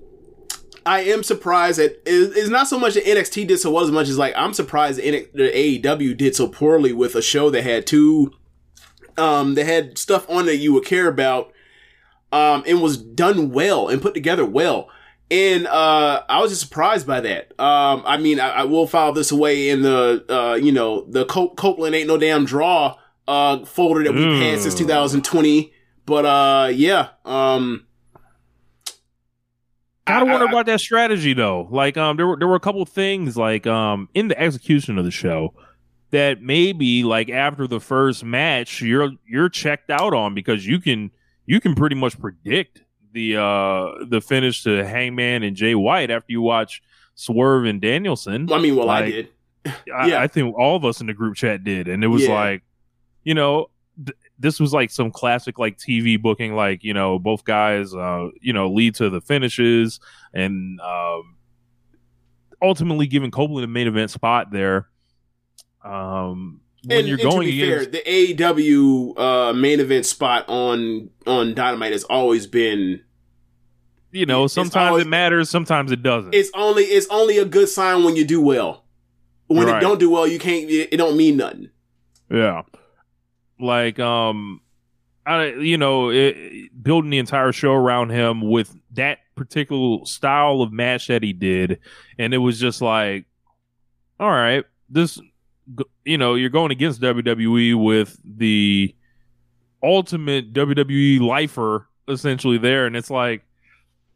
I 0.86 1.00
am 1.00 1.24
surprised 1.24 1.80
that 1.80 2.00
it's 2.06 2.48
not 2.50 2.68
so 2.68 2.78
much 2.78 2.94
that 2.94 3.04
NXT 3.04 3.48
did 3.48 3.58
so 3.58 3.72
well 3.72 3.82
as 3.82 3.90
much 3.90 4.08
as 4.08 4.16
like 4.16 4.32
I'm 4.36 4.52
surprised 4.54 4.98
that 5.00 5.32
the 5.34 5.50
AEW 5.50 6.16
did 6.16 6.36
so 6.36 6.46
poorly 6.46 6.92
with 6.92 7.16
a 7.16 7.22
show 7.22 7.50
that 7.50 7.62
had 7.64 7.84
two, 7.84 8.32
um, 9.16 9.54
that 9.54 9.66
had 9.66 9.98
stuff 9.98 10.30
on 10.30 10.46
that 10.46 10.58
you 10.58 10.72
would 10.72 10.84
care 10.84 11.08
about, 11.08 11.52
um, 12.30 12.62
and 12.64 12.80
was 12.80 12.96
done 12.96 13.50
well 13.50 13.88
and 13.88 14.00
put 14.00 14.14
together 14.14 14.44
well. 14.46 14.88
And 15.32 15.66
uh, 15.66 16.22
I 16.28 16.40
was 16.42 16.50
just 16.50 16.60
surprised 16.60 17.06
by 17.06 17.20
that. 17.22 17.58
Um, 17.58 18.02
I 18.04 18.18
mean, 18.18 18.38
I, 18.38 18.50
I 18.50 18.64
will 18.64 18.86
file 18.86 19.12
this 19.14 19.32
away 19.32 19.70
in 19.70 19.80
the 19.82 20.24
uh, 20.28 20.54
you 20.56 20.72
know 20.72 21.06
the 21.08 21.24
Cop- 21.24 21.56
Copeland 21.56 21.94
ain't 21.94 22.06
no 22.06 22.18
damn 22.18 22.44
draw 22.44 22.96
uh, 23.26 23.64
folder 23.64 24.04
that 24.04 24.12
we've 24.12 24.42
had 24.42 24.60
since 24.60 24.74
Mm. 24.74 24.78
2020. 24.78 25.72
But 26.04 26.26
uh, 26.26 26.68
yeah, 26.74 27.08
um, 27.24 27.86
Gotta 30.06 30.26
wonder 30.26 30.46
about 30.46 30.66
that 30.66 30.80
strategy 30.80 31.32
though. 31.32 31.68
Like, 31.70 31.96
um, 31.96 32.16
there 32.16 32.26
were 32.26 32.36
there 32.36 32.48
were 32.48 32.56
a 32.56 32.60
couple 32.60 32.84
things 32.84 33.36
like 33.36 33.66
um 33.66 34.08
in 34.14 34.28
the 34.28 34.38
execution 34.38 34.98
of 34.98 35.04
the 35.04 35.10
show 35.12 35.54
that 36.10 36.42
maybe 36.42 37.04
like 37.04 37.30
after 37.30 37.66
the 37.66 37.80
first 37.80 38.24
match 38.24 38.82
you're 38.82 39.12
you're 39.26 39.48
checked 39.48 39.90
out 39.90 40.12
on 40.12 40.34
because 40.34 40.66
you 40.66 40.80
can 40.80 41.10
you 41.46 41.60
can 41.60 41.74
pretty 41.74 41.94
much 41.96 42.18
predict 42.20 42.82
the 43.12 43.36
uh 43.36 44.04
the 44.06 44.20
finish 44.20 44.62
to 44.64 44.84
Hangman 44.84 45.42
and 45.42 45.54
Jay 45.56 45.74
White 45.74 46.10
after 46.10 46.32
you 46.32 46.40
watch 46.42 46.82
Swerve 47.14 47.66
and 47.66 47.80
Danielson. 47.80 48.50
I 48.50 48.58
mean, 48.58 48.74
well, 48.76 48.88
I 48.90 49.00
Like, 49.00 49.12
did. 49.12 49.28
I, 49.94 50.06
Yeah. 50.08 50.20
I 50.20 50.26
think 50.26 50.56
all 50.58 50.76
of 50.76 50.84
us 50.84 51.00
in 51.00 51.06
the 51.06 51.14
group 51.14 51.36
chat 51.36 51.62
did, 51.62 51.88
and 51.88 52.02
it 52.02 52.08
was 52.08 52.24
Yeah. 52.24 52.34
like, 52.34 52.62
you 53.22 53.34
know, 53.34 53.68
th- 54.04 54.16
this 54.38 54.58
was 54.58 54.72
like 54.72 54.90
some 54.90 55.10
classic 55.12 55.58
like 55.58 55.76
TV 55.78 56.20
booking, 56.20 56.54
like 56.54 56.82
you 56.82 56.94
know, 56.94 57.18
both 57.18 57.44
guys, 57.44 57.94
uh, 57.94 58.28
you 58.40 58.52
know, 58.52 58.72
lead 58.72 58.94
to 58.96 59.08
the 59.10 59.20
finishes, 59.20 60.00
and 60.34 60.80
um, 60.80 61.36
ultimately 62.62 63.06
giving 63.06 63.30
Copeland 63.30 63.64
a 63.64 63.68
main 63.68 63.86
event 63.86 64.10
spot 64.10 64.50
there. 64.50 64.88
Um, 65.84 66.61
when 66.84 66.98
and, 66.98 67.08
you're 67.08 67.20
and 67.20 67.30
going 67.30 67.46
to 67.46 67.52
be 67.52 67.62
against, 67.62 67.90
fair, 67.92 68.02
the 68.02 68.34
AEW 68.36 69.18
uh, 69.18 69.52
main 69.52 69.80
event 69.80 70.06
spot 70.06 70.44
on 70.48 71.10
on 71.26 71.54
Dynamite 71.54 71.92
has 71.92 72.04
always 72.04 72.46
been. 72.46 73.00
you 74.10 74.26
know, 74.26 74.46
sometimes 74.46 74.90
always- 74.90 75.04
it 75.06 75.08
matters, 75.08 75.48
sometimes 75.50 75.92
it 75.92 76.02
doesn't. 76.02 76.34
It's 76.34 76.50
only 76.54 76.84
it's 76.84 77.06
only 77.08 77.38
a 77.38 77.44
good 77.44 77.68
sign 77.68 78.04
when 78.04 78.16
you 78.16 78.24
do 78.24 78.40
well. 78.40 78.84
When 79.46 79.66
Right. 79.66 79.78
it 79.78 79.80
don't 79.80 80.00
do 80.00 80.10
well, 80.10 80.26
you 80.26 80.38
can't. 80.38 80.68
It, 80.70 80.88
it 80.92 80.96
don't 80.96 81.16
mean 81.16 81.36
nothing. 81.36 81.68
Yeah. 82.30 82.62
Like 83.60 83.98
um 84.00 84.60
I 85.24 85.52
you 85.54 85.78
know, 85.78 86.10
it, 86.10 86.82
building 86.82 87.10
the 87.10 87.18
entire 87.18 87.52
show 87.52 87.72
around 87.72 88.10
him 88.10 88.40
with 88.50 88.74
that 88.94 89.18
particular 89.36 90.04
style 90.04 90.62
of 90.62 90.72
match 90.72 91.06
that 91.08 91.22
he 91.22 91.32
did 91.32 91.78
and 92.18 92.34
it 92.34 92.38
was 92.38 92.58
just 92.58 92.82
like 92.82 93.26
all 94.18 94.30
right, 94.30 94.64
this 94.88 95.20
you 96.04 96.18
know, 96.18 96.34
you're 96.34 96.50
going 96.50 96.72
against 96.72 97.00
WWE 97.00 97.82
with 97.82 98.18
the 98.24 98.94
ultimate 99.82 100.52
WWE 100.52 101.20
lifer 101.20 101.88
essentially 102.08 102.58
there 102.58 102.86
and 102.86 102.96
it's 102.96 103.10
like 103.10 103.44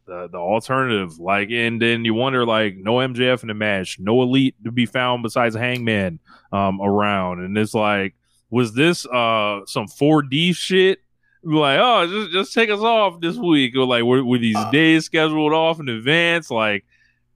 the 0.06 0.28
the 0.28 0.38
alternative 0.38 1.18
like 1.18 1.50
and 1.50 1.82
then 1.82 2.04
you 2.04 2.14
wonder 2.14 2.46
like 2.46 2.76
no 2.76 2.96
MJF 2.96 3.42
in 3.42 3.48
the 3.48 3.54
match, 3.54 3.98
no 3.98 4.22
elite 4.22 4.54
to 4.64 4.70
be 4.70 4.86
found 4.86 5.22
besides 5.22 5.56
Hangman 5.56 6.20
um 6.52 6.80
around 6.80 7.40
and 7.40 7.56
it's 7.58 7.74
like 7.74 8.14
was 8.50 8.74
this 8.74 9.06
uh 9.06 9.60
some 9.66 9.86
4D 9.86 10.56
shit? 10.56 11.00
Like, 11.42 11.78
oh, 11.80 12.06
just 12.08 12.32
just 12.32 12.54
take 12.54 12.70
us 12.70 12.80
off 12.80 13.20
this 13.20 13.36
week, 13.36 13.76
or 13.76 13.86
like, 13.86 14.02
were, 14.02 14.24
were 14.24 14.38
these 14.38 14.58
days 14.72 15.04
scheduled 15.04 15.52
off 15.52 15.78
in 15.78 15.88
advance? 15.88 16.50
Like, 16.50 16.84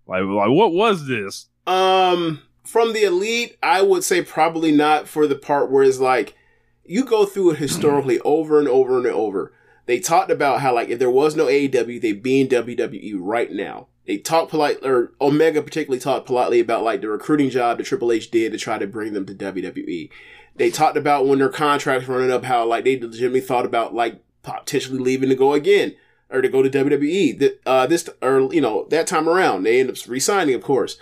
like, 0.06 0.24
like, 0.24 0.48
what 0.50 0.72
was 0.72 1.06
this? 1.06 1.48
Um, 1.66 2.42
from 2.70 2.92
the 2.92 3.02
elite, 3.02 3.58
I 3.64 3.82
would 3.82 4.04
say 4.04 4.22
probably 4.22 4.70
not 4.70 5.08
for 5.08 5.26
the 5.26 5.34
part 5.34 5.72
where 5.72 5.82
it's 5.82 5.98
like 5.98 6.36
you 6.84 7.04
go 7.04 7.26
through 7.26 7.50
it 7.50 7.58
historically 7.58 8.20
over 8.24 8.60
and 8.60 8.68
over 8.68 8.96
and 8.98 9.08
over. 9.08 9.52
They 9.86 9.98
talked 9.98 10.30
about 10.30 10.60
how 10.60 10.72
like 10.76 10.88
if 10.88 11.00
there 11.00 11.10
was 11.10 11.34
no 11.34 11.46
AEW, 11.46 12.00
they'd 12.00 12.22
be 12.22 12.40
in 12.40 12.46
WWE 12.46 13.16
right 13.18 13.50
now. 13.50 13.88
They 14.06 14.18
talked 14.18 14.52
politely, 14.52 14.88
or 14.88 15.12
Omega 15.20 15.62
particularly 15.62 15.98
talked 15.98 16.26
politely 16.26 16.60
about 16.60 16.84
like 16.84 17.00
the 17.00 17.08
recruiting 17.08 17.50
job 17.50 17.78
that 17.78 17.84
Triple 17.84 18.12
H 18.12 18.30
did 18.30 18.52
to 18.52 18.58
try 18.58 18.78
to 18.78 18.86
bring 18.86 19.14
them 19.14 19.26
to 19.26 19.34
WWE. 19.34 20.08
They 20.54 20.70
talked 20.70 20.96
about 20.96 21.26
when 21.26 21.40
their 21.40 21.48
contracts 21.48 22.06
were 22.06 22.18
running 22.18 22.30
up, 22.30 22.44
how 22.44 22.64
like 22.66 22.84
they 22.84 23.00
legitimately 23.00 23.40
thought 23.40 23.66
about 23.66 23.94
like 23.94 24.22
potentially 24.44 25.00
leaving 25.00 25.28
to 25.30 25.34
go 25.34 25.54
again 25.54 25.96
or 26.30 26.40
to 26.40 26.48
go 26.48 26.62
to 26.62 26.70
WWE. 26.70 27.36
That 27.36 27.60
uh, 27.66 27.86
this 27.88 28.08
or 28.22 28.54
you 28.54 28.60
know 28.60 28.86
that 28.90 29.08
time 29.08 29.28
around, 29.28 29.64
they 29.64 29.80
end 29.80 29.90
up 29.90 29.96
resigning, 30.06 30.54
of 30.54 30.62
course 30.62 30.98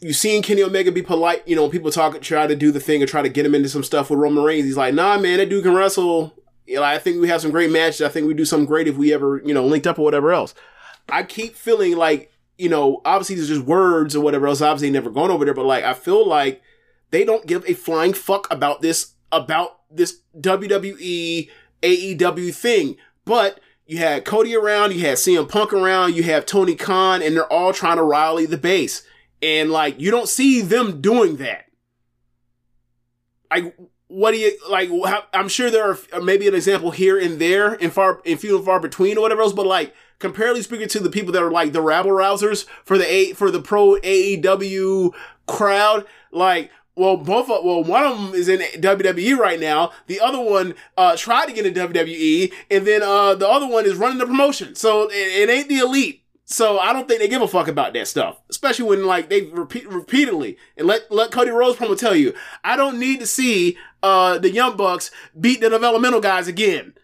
you've 0.00 0.16
seen 0.16 0.42
Kenny 0.42 0.62
Omega 0.62 0.92
be 0.92 1.02
polite. 1.02 1.46
You 1.46 1.56
know, 1.56 1.68
people 1.68 1.90
talk, 1.90 2.20
try 2.20 2.46
to 2.46 2.56
do 2.56 2.70
the 2.70 2.80
thing 2.80 3.02
and 3.02 3.10
try 3.10 3.22
to 3.22 3.28
get 3.28 3.46
him 3.46 3.54
into 3.54 3.68
some 3.68 3.84
stuff 3.84 4.10
with 4.10 4.18
Roman 4.18 4.44
Reigns. 4.44 4.64
He's 4.64 4.76
like, 4.76 4.94
nah, 4.94 5.18
man, 5.18 5.38
that 5.38 5.48
dude 5.48 5.64
can 5.64 5.74
wrestle. 5.74 6.34
You 6.66 6.76
know, 6.76 6.82
I 6.82 6.98
think 6.98 7.20
we 7.20 7.28
have 7.28 7.40
some 7.40 7.50
great 7.50 7.70
matches. 7.70 8.02
I 8.02 8.08
think 8.08 8.26
we 8.26 8.34
do 8.34 8.44
something 8.44 8.66
great 8.66 8.88
if 8.88 8.96
we 8.96 9.12
ever, 9.12 9.42
you 9.44 9.54
know, 9.54 9.66
linked 9.66 9.86
up 9.86 9.98
or 9.98 10.02
whatever 10.02 10.32
else. 10.32 10.54
I 11.08 11.22
keep 11.22 11.56
feeling 11.56 11.96
like, 11.96 12.30
you 12.58 12.68
know, 12.68 13.00
obviously 13.04 13.36
there's 13.36 13.48
just 13.48 13.62
words 13.62 14.14
or 14.14 14.20
whatever 14.20 14.46
else. 14.46 14.60
Obviously, 14.60 14.90
never 14.90 15.10
gone 15.10 15.30
over 15.30 15.44
there, 15.44 15.54
but 15.54 15.64
like, 15.64 15.84
I 15.84 15.94
feel 15.94 16.26
like 16.26 16.60
they 17.10 17.24
don't 17.24 17.46
give 17.46 17.64
a 17.66 17.74
flying 17.74 18.12
fuck 18.12 18.46
about 18.52 18.82
this, 18.82 19.14
about 19.32 19.78
this 19.90 20.20
WWE 20.38 21.48
AEW 21.82 22.54
thing. 22.54 22.96
But 23.24 23.60
you 23.86 23.98
had 23.98 24.26
Cody 24.26 24.54
around, 24.54 24.92
you 24.92 25.00
had 25.00 25.16
CM 25.16 25.48
Punk 25.48 25.72
around, 25.72 26.14
you 26.14 26.22
have 26.24 26.44
Tony 26.44 26.74
Khan, 26.74 27.22
and 27.22 27.34
they're 27.34 27.50
all 27.50 27.72
trying 27.72 27.96
to 27.96 28.02
rally 28.02 28.44
the 28.44 28.58
base. 28.58 29.02
And 29.42 29.70
like, 29.70 30.00
you 30.00 30.10
don't 30.10 30.28
see 30.28 30.60
them 30.60 31.00
doing 31.00 31.36
that. 31.36 31.66
Like, 33.50 33.74
what 34.08 34.32
do 34.32 34.38
you 34.38 34.58
like? 34.68 34.90
I'm 35.32 35.48
sure 35.48 35.70
there 35.70 35.90
are 35.90 36.20
maybe 36.20 36.48
an 36.48 36.54
example 36.54 36.90
here 36.90 37.18
and 37.18 37.38
there, 37.38 37.74
in 37.74 37.90
far, 37.90 38.20
in 38.24 38.38
few 38.38 38.56
and 38.56 38.64
far 38.64 38.80
between, 38.80 39.16
or 39.16 39.22
whatever 39.22 39.42
else. 39.42 39.52
But 39.52 39.66
like, 39.66 39.94
comparatively 40.18 40.62
speaking 40.62 40.88
to 40.88 41.00
the 41.00 41.10
people 41.10 41.32
that 41.32 41.42
are 41.42 41.50
like 41.50 41.72
the 41.72 41.82
rabble 41.82 42.10
rousers 42.10 42.66
for 42.84 42.98
the 42.98 43.10
a 43.10 43.32
for 43.34 43.50
the 43.50 43.60
pro 43.60 43.96
AEW 44.00 45.12
crowd, 45.46 46.06
like 46.32 46.70
well, 46.98 47.16
both 47.16 47.48
of, 47.48 47.64
well, 47.64 47.84
one 47.84 48.04
of 48.04 48.18
them 48.18 48.34
is 48.34 48.48
in 48.48 48.58
WWE 48.58 49.38
right 49.38 49.60
now. 49.60 49.92
The 50.08 50.20
other 50.20 50.40
one 50.40 50.74
uh, 50.96 51.16
tried 51.16 51.46
to 51.46 51.52
get 51.52 51.64
in 51.64 51.72
WWE, 51.72 52.52
and 52.70 52.84
then 52.84 53.02
uh, 53.02 53.36
the 53.36 53.48
other 53.48 53.68
one 53.68 53.86
is 53.86 53.94
running 53.94 54.18
the 54.18 54.26
promotion. 54.26 54.74
So 54.74 55.08
it, 55.08 55.14
it, 55.14 55.48
ain't 55.48 55.68
the 55.68 55.78
elite. 55.78 56.24
So 56.50 56.78
I 56.78 56.94
don't 56.94 57.06
think 57.06 57.20
they 57.20 57.28
give 57.28 57.42
a 57.42 57.46
fuck 57.46 57.68
about 57.68 57.92
that 57.92 58.08
stuff, 58.08 58.40
especially 58.48 58.86
when 58.88 59.04
like 59.04 59.28
they 59.28 59.42
repeat 59.42 59.86
repeatedly 59.86 60.56
and 60.78 60.86
let 60.86 61.10
let 61.12 61.30
Cody 61.30 61.50
Rhodes 61.50 61.78
promo 61.78 61.96
tell 61.96 62.14
you, 62.14 62.32
I 62.64 62.74
don't 62.74 62.98
need 62.98 63.20
to 63.20 63.26
see 63.26 63.76
uh, 64.02 64.38
the 64.38 64.50
Young 64.50 64.74
Bucks 64.74 65.10
beat 65.38 65.60
the 65.60 65.68
developmental 65.68 66.22
guys 66.22 66.48
again. 66.48 66.94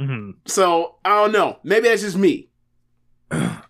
Mm-hmm. 0.00 0.40
So 0.46 0.96
I 1.04 1.10
don't 1.10 1.30
know. 1.30 1.60
Maybe 1.62 1.86
that's 1.86 2.02
just 2.02 2.16
me. 2.16 2.48
I 3.30 3.62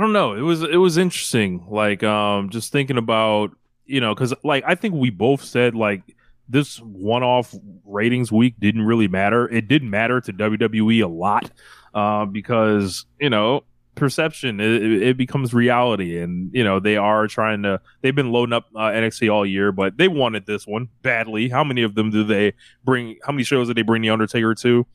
don't 0.00 0.14
know. 0.14 0.32
It 0.32 0.40
was 0.40 0.62
it 0.62 0.78
was 0.78 0.96
interesting. 0.96 1.66
Like 1.68 2.02
um, 2.02 2.48
just 2.48 2.72
thinking 2.72 2.96
about 2.96 3.50
you 3.84 4.00
know, 4.00 4.14
because 4.14 4.32
like 4.44 4.64
I 4.66 4.76
think 4.76 4.94
we 4.94 5.10
both 5.10 5.44
said 5.44 5.74
like 5.74 6.16
this 6.48 6.78
one-off 6.80 7.54
ratings 7.84 8.32
week 8.32 8.54
didn't 8.58 8.82
really 8.82 9.08
matter. 9.08 9.46
It 9.46 9.68
didn't 9.68 9.90
matter 9.90 10.22
to 10.22 10.32
WWE 10.32 11.04
a 11.04 11.06
lot 11.06 11.50
uh, 11.92 12.24
because 12.24 13.04
you 13.20 13.28
know 13.28 13.64
perception 13.94 14.60
it, 14.60 15.02
it, 15.02 15.16
becomes 15.16 15.54
reality, 15.54 16.18
and 16.18 16.50
you 16.52 16.64
know 16.64 16.80
they 16.80 16.96
are 16.96 17.26
trying 17.26 17.62
to. 17.62 17.80
They've 18.02 18.14
been 18.14 18.32
loading 18.32 18.52
up 18.52 18.66
uh, 18.74 18.90
NXT 18.90 19.32
all 19.32 19.46
year, 19.46 19.72
but 19.72 19.96
they 19.96 20.08
wanted 20.08 20.46
this 20.46 20.66
one 20.66 20.88
badly. 21.02 21.48
How 21.48 21.64
many 21.64 21.82
of 21.82 21.94
them 21.94 22.10
do 22.10 22.24
they 22.24 22.54
bring? 22.84 23.18
How 23.24 23.32
many 23.32 23.44
shows 23.44 23.68
did 23.68 23.76
they 23.76 23.82
bring 23.82 24.02
the 24.02 24.10
Undertaker 24.10 24.54
to? 24.56 24.86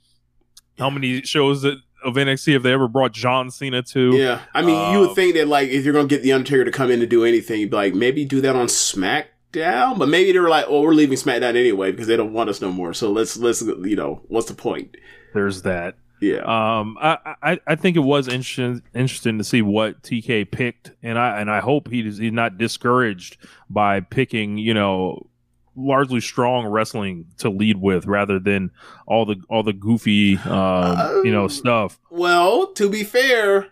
How 0.77 0.89
many 0.89 1.21
shows 1.23 1.61
that 1.63 1.79
of 2.03 2.15
NXT 2.15 2.53
have 2.53 2.63
they 2.63 2.73
ever 2.73 2.87
brought 2.87 3.11
John 3.11 3.51
Cena 3.51 3.81
to. 3.83 4.15
Yeah, 4.15 4.41
I 4.53 4.61
mean, 4.61 4.75
uh, 4.75 4.91
you 4.91 4.99
would 4.99 5.15
think 5.15 5.35
that 5.35 5.47
like 5.47 5.69
if 5.69 5.83
you're 5.83 5.93
gonna 5.93 6.07
get 6.07 6.23
the 6.23 6.33
Undertaker 6.33 6.65
to 6.65 6.71
come 6.71 6.91
in 6.91 6.99
to 6.99 7.05
do 7.05 7.25
anything, 7.25 7.59
you'd 7.59 7.71
be 7.71 7.75
like 7.75 7.93
maybe 7.93 8.25
do 8.25 8.41
that 8.41 8.55
on 8.55 8.67
SmackDown, 8.67 9.97
but 9.97 10.09
maybe 10.09 10.31
they 10.31 10.39
were 10.39 10.49
like, 10.49 10.65
"Oh, 10.67 10.81
we're 10.81 10.93
leaving 10.93 11.17
SmackDown 11.17 11.55
anyway 11.55 11.91
because 11.91 12.07
they 12.07 12.17
don't 12.17 12.33
want 12.33 12.49
us 12.49 12.61
no 12.61 12.71
more." 12.71 12.93
So 12.93 13.11
let's 13.11 13.37
let's 13.37 13.61
you 13.61 13.95
know 13.95 14.21
what's 14.27 14.47
the 14.47 14.53
point? 14.53 14.95
There's 15.33 15.63
that. 15.63 15.95
Yeah. 16.19 16.39
Um, 16.39 16.97
I, 16.99 17.35
I, 17.41 17.59
I 17.65 17.75
think 17.75 17.95
it 17.95 18.01
was 18.01 18.27
interesting 18.27 18.81
interesting 18.93 19.37
to 19.37 19.43
see 19.43 19.61
what 19.61 20.01
TK 20.03 20.51
picked, 20.51 20.91
and 21.01 21.17
I 21.17 21.39
and 21.39 21.49
I 21.49 21.59
hope 21.59 21.89
he's 21.89 22.17
he's 22.17 22.31
not 22.31 22.57
discouraged 22.57 23.37
by 23.69 24.01
picking 24.01 24.57
you 24.57 24.73
know 24.73 25.27
largely 25.75 26.19
strong 26.19 26.67
wrestling 26.67 27.25
to 27.37 27.49
lead 27.49 27.77
with 27.77 28.05
rather 28.05 28.39
than 28.39 28.71
all 29.07 29.25
the 29.25 29.41
all 29.49 29.63
the 29.63 29.73
goofy 29.73 30.37
um, 30.39 31.21
you 31.23 31.31
know 31.31 31.43
um, 31.43 31.49
stuff. 31.49 31.99
Well, 32.09 32.67
to 32.73 32.89
be 32.89 33.03
fair, 33.03 33.67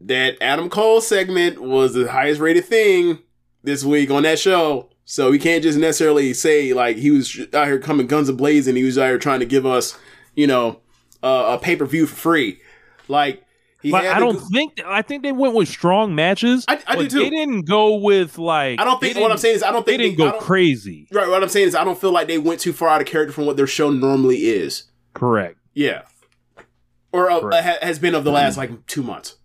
that 0.00 0.36
Adam 0.40 0.68
Cole 0.68 1.00
segment 1.00 1.60
was 1.60 1.94
the 1.94 2.10
highest 2.10 2.40
rated 2.40 2.66
thing 2.66 3.20
this 3.62 3.84
week 3.84 4.10
on 4.10 4.24
that 4.24 4.38
show. 4.38 4.90
So 5.04 5.30
we 5.30 5.38
can't 5.38 5.62
just 5.62 5.78
necessarily 5.78 6.32
say 6.34 6.72
like 6.72 6.96
he 6.96 7.10
was 7.10 7.40
out 7.52 7.66
here 7.66 7.78
coming 7.78 8.06
guns 8.06 8.28
a 8.28 8.32
blazing. 8.32 8.76
He 8.76 8.84
was 8.84 8.98
out 8.98 9.06
here 9.06 9.18
trying 9.18 9.40
to 9.40 9.46
give 9.46 9.66
us, 9.66 9.98
you 10.34 10.46
know, 10.46 10.81
uh, 11.22 11.58
a 11.58 11.62
pay 11.62 11.76
per 11.76 11.84
view 11.84 12.06
for 12.06 12.16
free. 12.16 12.60
Like 13.08 13.44
but 13.90 14.06
I 14.06 14.20
don't 14.20 14.38
go- 14.38 14.46
think 14.52 14.80
I 14.84 15.02
think 15.02 15.22
they 15.22 15.32
went 15.32 15.54
with 15.54 15.68
strong 15.68 16.14
matches. 16.14 16.64
I, 16.68 16.80
I 16.86 16.96
do 16.96 17.08
too. 17.08 17.18
They 17.20 17.30
didn't 17.30 17.62
go 17.62 17.96
with 17.96 18.38
like. 18.38 18.80
I 18.80 18.84
don't 18.84 19.00
think 19.00 19.16
what 19.16 19.32
I'm 19.32 19.38
saying 19.38 19.56
is 19.56 19.62
I 19.62 19.72
don't 19.72 19.84
think 19.84 19.98
they 19.98 20.10
didn't 20.10 20.18
they, 20.18 20.30
go 20.30 20.38
crazy. 20.38 21.08
Right. 21.10 21.28
What 21.28 21.42
I'm 21.42 21.48
saying 21.48 21.68
is 21.68 21.74
I 21.74 21.82
don't 21.84 22.00
feel 22.00 22.12
like 22.12 22.28
they 22.28 22.38
went 22.38 22.60
too 22.60 22.72
far 22.72 22.88
out 22.88 23.00
of 23.00 23.06
character 23.06 23.32
from 23.32 23.46
what 23.46 23.56
their 23.56 23.66
show 23.66 23.90
normally 23.90 24.44
is. 24.44 24.84
Correct. 25.14 25.58
Yeah. 25.74 26.02
Or 27.12 27.30
uh, 27.30 27.40
Correct. 27.40 27.82
has 27.82 27.98
been 27.98 28.14
of 28.14 28.24
the 28.24 28.30
last 28.30 28.56
like 28.56 28.86
two 28.86 29.02
months. 29.02 29.36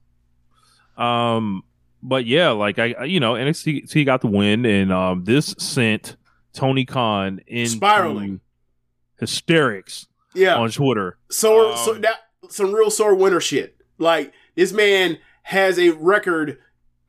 Um, 0.98 1.63
but 2.04 2.26
yeah, 2.26 2.50
like 2.50 2.80
I, 2.80 3.04
you 3.06 3.20
know, 3.20 3.34
NXT 3.34 4.06
got 4.06 4.22
the 4.22 4.28
win, 4.28 4.66
and 4.66 4.92
um, 4.92 5.24
this 5.26 5.56
sent 5.58 6.16
Tony 6.54 6.86
Khan 6.86 7.42
in 7.48 7.68
spiraling 7.68 8.40
hysterics. 9.20 10.08
Yeah. 10.38 10.56
on 10.56 10.69
Twitter. 10.71 11.17
So, 11.30 11.71
um, 11.71 11.78
so 11.78 11.93
that 11.95 12.28
some 12.50 12.73
real 12.73 12.91
sore 12.91 13.15
winter 13.15 13.41
shit. 13.41 13.78
Like 13.97 14.34
this 14.56 14.71
man 14.71 15.17
has 15.43 15.80
a 15.80 15.91
record 15.91 16.60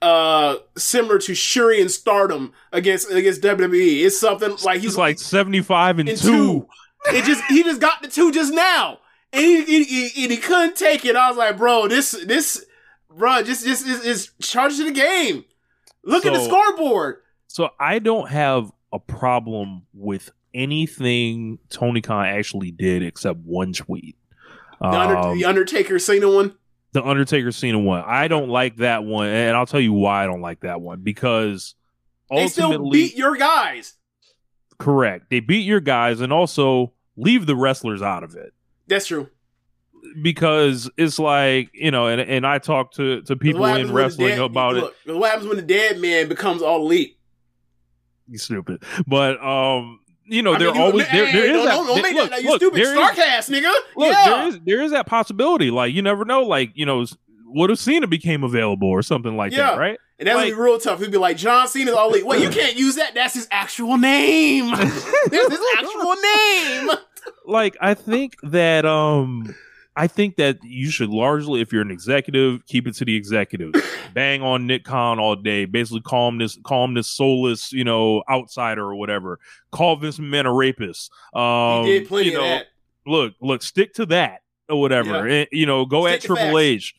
uh 0.00 0.56
similar 0.76 1.18
to 1.18 1.34
Shuri 1.34 1.80
and 1.80 1.90
Stardom 1.90 2.52
against 2.72 3.10
against 3.10 3.42
WWE. 3.42 4.04
It's 4.04 4.18
something 4.18 4.56
like 4.64 4.80
he's 4.80 4.96
like 4.96 5.18
75 5.18 5.98
and, 5.98 6.08
and 6.08 6.18
two. 6.18 6.26
two. 6.26 6.68
It 7.06 7.24
just 7.24 7.44
he 7.44 7.62
just 7.62 7.80
got 7.80 8.02
the 8.02 8.08
two 8.08 8.32
just 8.32 8.52
now. 8.52 8.98
And 9.32 9.44
he, 9.44 9.64
he, 9.64 9.84
he, 9.84 10.22
and 10.24 10.32
he 10.32 10.38
couldn't 10.38 10.74
take 10.74 11.04
it. 11.04 11.14
I 11.14 11.28
was 11.28 11.36
like, 11.36 11.58
bro, 11.58 11.86
this 11.86 12.12
this 12.12 12.64
bro, 13.10 13.42
just 13.42 13.64
just 13.64 13.86
is, 13.86 14.04
is 14.04 14.30
charge 14.40 14.76
to 14.76 14.84
the 14.84 14.92
game. 14.92 15.44
Look 16.04 16.22
so, 16.22 16.30
at 16.30 16.34
the 16.34 16.44
scoreboard. 16.44 17.18
So 17.48 17.70
I 17.78 17.98
don't 17.98 18.30
have 18.30 18.72
a 18.92 18.98
problem 18.98 19.82
with 19.92 20.30
anything 20.54 21.58
Tony 21.70 22.00
Khan 22.00 22.26
actually 22.26 22.70
did 22.70 23.02
except 23.02 23.38
one 23.40 23.72
tweet. 23.72 24.16
The, 24.80 24.86
Under, 24.86 25.16
um, 25.16 25.38
the 25.38 25.44
Undertaker 25.44 25.98
Cena 25.98 26.30
one 26.30 26.54
the 26.92 27.04
Undertaker 27.04 27.52
Cena 27.52 27.78
one. 27.78 28.02
I 28.06 28.28
don't 28.28 28.48
like 28.48 28.76
that 28.76 29.04
one, 29.04 29.28
and 29.28 29.56
I'll 29.56 29.66
tell 29.66 29.80
you 29.80 29.92
why 29.92 30.24
I 30.24 30.26
don't 30.26 30.40
like 30.40 30.60
that 30.60 30.80
one 30.80 31.00
because 31.00 31.74
they 32.30 32.48
still 32.48 32.90
beat 32.90 33.16
your 33.16 33.36
guys. 33.36 33.94
Correct. 34.78 35.26
They 35.30 35.40
beat 35.40 35.66
your 35.66 35.80
guys, 35.80 36.20
and 36.20 36.32
also 36.32 36.92
leave 37.16 37.46
the 37.46 37.56
wrestlers 37.56 38.02
out 38.02 38.22
of 38.24 38.36
it. 38.36 38.52
That's 38.86 39.06
true. 39.06 39.28
Because 40.22 40.88
it's 40.96 41.18
like 41.18 41.70
you 41.74 41.90
know, 41.90 42.06
and 42.06 42.20
and 42.20 42.46
I 42.46 42.58
talk 42.58 42.92
to 42.94 43.22
to 43.22 43.36
people 43.36 43.64
in 43.66 43.92
wrestling 43.92 44.36
dead, 44.36 44.40
about 44.40 44.74
look, 44.74 44.94
it. 45.04 45.12
What 45.12 45.30
happens 45.30 45.48
when 45.48 45.56
the 45.56 45.62
dead 45.62 45.98
man 45.98 46.28
becomes 46.28 46.62
all 46.62 46.82
elite? 46.82 47.18
You 48.28 48.38
stupid. 48.38 48.82
But 49.06 49.42
um, 49.42 50.00
you 50.28 50.42
know, 50.42 50.56
there 50.58 50.70
always 50.70 51.08
there, 51.10 51.30
there 51.32 51.46
is 51.46 51.64
that. 51.64 51.70
Don't, 51.70 52.02
make 52.02 52.14
look, 52.14 52.30
that 52.30 52.42
you 52.42 52.50
look, 52.50 52.60
stupid 52.60 52.82
Starcast, 52.82 53.50
nigga. 53.50 53.72
Look, 53.96 54.12
yeah. 54.12 54.24
there 54.24 54.48
is 54.48 54.60
there 54.60 54.80
is 54.82 54.92
that 54.92 55.06
possibility. 55.06 55.70
Like 55.70 55.94
you 55.94 56.02
never 56.02 56.24
know. 56.24 56.42
Like 56.42 56.72
you 56.74 56.86
know, 56.86 57.06
what 57.46 57.70
if 57.70 57.78
Cena 57.78 58.06
became 58.06 58.44
available 58.44 58.88
or 58.88 59.02
something 59.02 59.36
like 59.36 59.52
yeah. 59.52 59.70
that, 59.70 59.78
right? 59.78 59.98
And 60.18 60.26
that's 60.26 60.36
like, 60.36 60.48
be 60.48 60.54
real 60.54 60.78
tough. 60.78 61.00
He'd 61.00 61.12
be 61.12 61.18
like, 61.18 61.36
John 61.36 61.68
Cena's 61.68 61.94
all 61.94 62.10
elite. 62.10 62.26
Wait, 62.26 62.42
you 62.42 62.50
can't 62.50 62.76
use 62.76 62.96
that. 62.96 63.14
That's 63.14 63.34
his 63.34 63.46
actual 63.50 63.96
name. 63.98 64.70
That's 64.74 64.92
his 65.30 65.60
actual 65.78 66.14
name. 66.16 66.90
Like, 67.46 67.76
I 67.80 67.94
think 67.94 68.36
that 68.42 68.84
um 68.84 69.54
I 69.98 70.06
think 70.06 70.36
that 70.36 70.62
you 70.62 70.92
should 70.92 71.10
largely, 71.10 71.60
if 71.60 71.72
you're 71.72 71.82
an 71.82 71.90
executive, 71.90 72.64
keep 72.66 72.86
it 72.86 72.94
to 72.94 73.04
the 73.04 73.16
executive. 73.16 73.74
Bang 74.14 74.42
on 74.42 74.64
Nick 74.64 74.84
Khan 74.84 75.18
all 75.18 75.34
day. 75.34 75.64
Basically, 75.64 76.00
call 76.00 76.28
him 76.28 76.38
this, 76.38 76.56
call 76.62 76.84
him 76.84 76.94
this 76.94 77.08
soulless, 77.08 77.72
you 77.72 77.82
know, 77.82 78.22
outsider 78.30 78.84
or 78.84 78.94
whatever. 78.94 79.40
Call 79.72 79.96
Vince 79.96 80.18
McMahon 80.18 80.46
a 80.46 80.52
rapist. 80.52 81.10
Um, 81.34 81.84
he 81.84 81.98
did 81.98 82.08
plenty 82.08 82.30
you 82.30 82.34
know, 82.34 82.42
of 82.42 82.46
that. 82.46 82.66
Look, 83.06 83.34
look, 83.40 83.62
stick 83.62 83.92
to 83.94 84.06
that 84.06 84.42
or 84.68 84.80
whatever. 84.80 85.28
Yeah. 85.28 85.40
And, 85.40 85.48
you 85.50 85.66
know, 85.66 85.84
go 85.84 86.06
stick 86.06 86.14
at 86.14 86.20
Triple 86.22 86.58
H. 86.60 86.94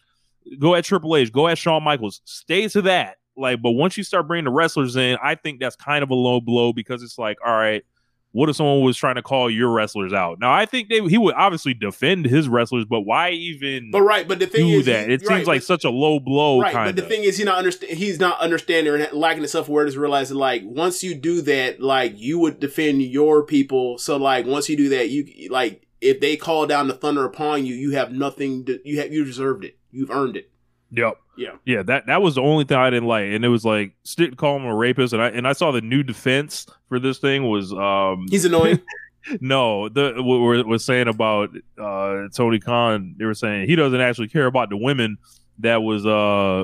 Go 0.59 0.75
at 0.75 0.83
Triple 0.83 1.15
H. 1.15 1.31
Go 1.31 1.47
at 1.47 1.57
Shawn 1.57 1.81
Michaels. 1.83 2.19
Stay 2.25 2.67
to 2.67 2.81
that. 2.81 3.15
Like, 3.38 3.62
but 3.62 3.71
once 3.71 3.95
you 3.95 4.03
start 4.03 4.27
bringing 4.27 4.43
the 4.43 4.51
wrestlers 4.51 4.97
in, 4.97 5.17
I 5.23 5.35
think 5.35 5.62
that's 5.62 5.77
kind 5.77 6.03
of 6.03 6.09
a 6.09 6.15
low 6.15 6.41
blow 6.41 6.73
because 6.73 7.01
it's 7.01 7.17
like, 7.17 7.38
all 7.45 7.53
right 7.55 7.85
what 8.31 8.47
if 8.47 8.55
someone 8.55 8.81
was 8.81 8.95
trying 8.95 9.15
to 9.15 9.23
call 9.23 9.49
your 9.49 9.69
wrestlers 9.69 10.13
out? 10.13 10.39
Now, 10.39 10.51
I 10.51 10.65
think 10.65 10.89
they, 10.89 11.01
he 11.07 11.17
would 11.17 11.33
obviously 11.33 11.73
defend 11.73 12.25
his 12.25 12.47
wrestlers, 12.47 12.85
but 12.85 13.01
why 13.01 13.31
even? 13.31 13.89
But 13.91 14.03
right, 14.03 14.27
but 14.27 14.39
the 14.39 14.45
thing 14.45 14.67
do 14.67 14.79
is, 14.79 14.85
that? 14.85 15.09
It 15.09 15.21
right, 15.21 15.37
seems 15.37 15.47
like 15.47 15.63
such 15.63 15.83
a 15.83 15.89
low 15.89 16.19
blow. 16.19 16.61
Right, 16.61 16.73
kinda. 16.73 16.93
but 16.93 16.95
the 16.95 17.07
thing 17.07 17.23
is, 17.23 17.37
he 17.37 17.43
not 17.43 17.57
understand. 17.57 17.97
He's 17.97 18.19
not 18.19 18.39
understanding 18.39 18.93
or 18.93 19.07
lacking 19.13 19.41
the 19.41 19.47
self 19.47 19.67
awareness, 19.67 19.95
realizing 19.95 20.37
like 20.37 20.61
once 20.63 21.03
you 21.03 21.15
do 21.15 21.41
that, 21.41 21.81
like 21.81 22.13
you 22.19 22.37
would 22.39 22.59
defend 22.59 23.01
your 23.01 23.43
people. 23.43 23.97
So 23.97 24.17
like 24.17 24.45
once 24.45 24.69
you 24.69 24.77
do 24.77 24.89
that, 24.89 25.09
you 25.09 25.49
like 25.49 25.87
if 25.99 26.19
they 26.19 26.37
call 26.37 26.67
down 26.67 26.87
the 26.87 26.93
thunder 26.93 27.25
upon 27.25 27.65
you, 27.65 27.73
you 27.73 27.91
have 27.91 28.11
nothing. 28.11 28.65
To, 28.65 28.79
you 28.85 28.99
have 28.99 29.11
you 29.11 29.25
deserved 29.25 29.65
it. 29.65 29.77
You've 29.91 30.11
earned 30.11 30.37
it. 30.37 30.51
Yep. 30.91 31.17
Yeah. 31.38 31.56
Yeah, 31.65 31.84
that 31.84 32.08
that 32.08 32.21
was 32.21 32.36
the 32.36 32.41
only 32.41 32.65
thing 32.65 32.78
I 32.78 32.89
didn't 32.89 33.08
like, 33.08 33.25
and 33.25 33.45
it 33.45 33.49
was 33.49 33.63
like 33.63 33.93
stick 34.04 34.36
call 34.36 34.58
him 34.58 34.65
a 34.65 34.75
rapist, 34.75 35.13
and 35.13 35.21
I 35.21 35.30
and 35.30 35.47
I 35.47 35.54
saw 35.54 35.71
the 35.71 35.82
new 35.82 36.04
defense 36.04 36.65
for 36.89 36.99
this 36.99 37.19
thing 37.19 37.47
was 37.47 37.71
um 37.73 38.25
He's 38.30 38.45
annoying. 38.45 38.82
no 39.41 39.89
the 39.89 40.13
what 40.17 40.39
we're 40.41 40.63
was 40.65 40.84
saying 40.84 41.08
about 41.08 41.49
uh 41.78 42.28
Tony 42.34 42.60
Khan 42.60 43.15
they 43.17 43.25
were 43.25 43.34
saying 43.34 43.67
he 43.67 43.75
doesn't 43.75 43.99
actually 43.99 44.30
care 44.30 44.45
about 44.45 44.69
the 44.69 44.78
women 44.78 45.17
that 45.60 45.84
was 45.84 46.06
uh 46.06 46.63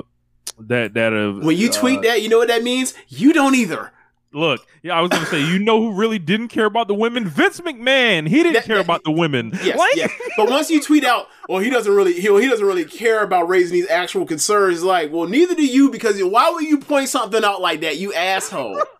that 0.58 0.94
that 0.94 1.12
uh, 1.12 1.32
when 1.44 1.56
you 1.56 1.70
tweet 1.70 1.98
uh, 1.98 2.02
that, 2.02 2.22
you 2.22 2.28
know 2.28 2.38
what 2.38 2.48
that 2.48 2.62
means? 2.62 2.94
You 3.08 3.32
don't 3.32 3.54
either. 3.54 3.92
Look 4.32 4.60
yeah 4.82 4.92
I 4.98 5.00
was 5.00 5.10
gonna 5.10 5.24
say 5.26 5.40
you 5.42 5.58
know 5.58 5.80
who 5.80 5.92
really 5.92 6.18
didn't 6.18 6.48
care 6.48 6.66
about 6.66 6.88
the 6.88 6.94
women 6.94 7.26
Vince 7.26 7.60
McMahon 7.60 8.28
he 8.28 8.36
didn't 8.42 8.54
That- 8.54 8.64
care 8.64 8.76
that- 8.76 8.84
about 8.84 9.04
the 9.04 9.10
women 9.12 9.52
Yes, 9.62 9.78
like 9.78 9.96
yes. 9.96 10.10
But 10.36 10.50
once 10.50 10.68
you 10.70 10.80
tweet 10.82 11.04
out, 11.04 11.28
well, 11.48 11.60
he 11.60 11.70
doesn't 11.70 11.92
really, 11.94 12.12
he, 12.12 12.20
he 12.20 12.48
doesn't 12.48 12.66
really 12.66 12.84
care 12.84 13.22
about 13.22 13.48
raising 13.48 13.72
these 13.72 13.88
actual 13.88 14.26
concerns. 14.26 14.82
Like, 14.82 15.10
well, 15.12 15.26
neither 15.28 15.54
do 15.54 15.64
you, 15.64 15.90
because 15.90 16.20
why 16.22 16.50
would 16.50 16.64
you 16.64 16.78
point 16.78 17.08
something 17.08 17.42
out 17.42 17.60
like 17.62 17.80
that, 17.80 17.96
you 17.98 18.12
asshole? 18.12 18.82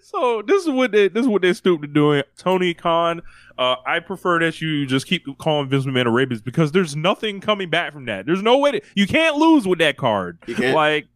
So 0.00 0.42
this 0.42 0.64
is 0.64 0.70
what 0.70 0.90
they 0.92 1.08
this 1.08 1.22
is 1.22 1.28
what 1.28 1.42
they're 1.42 1.52
stupid 1.54 1.92
doing. 1.92 2.22
Tony 2.36 2.72
Khan, 2.72 3.20
uh, 3.58 3.76
I 3.86 4.00
prefer 4.00 4.38
that 4.40 4.60
you 4.60 4.86
just 4.86 5.06
keep 5.06 5.24
calling 5.38 5.68
Vince 5.68 5.84
McMahon 5.84 6.06
a 6.06 6.10
rapist 6.10 6.44
because 6.44 6.72
there's 6.72 6.96
nothing 6.96 7.40
coming 7.40 7.68
back 7.68 7.92
from 7.92 8.06
that. 8.06 8.24
There's 8.24 8.42
no 8.42 8.56
way 8.58 8.72
to, 8.72 8.80
you 8.94 9.06
can't 9.06 9.36
lose 9.36 9.66
with 9.66 9.78
that 9.80 9.96
card. 9.98 10.38
Like, 10.46 11.08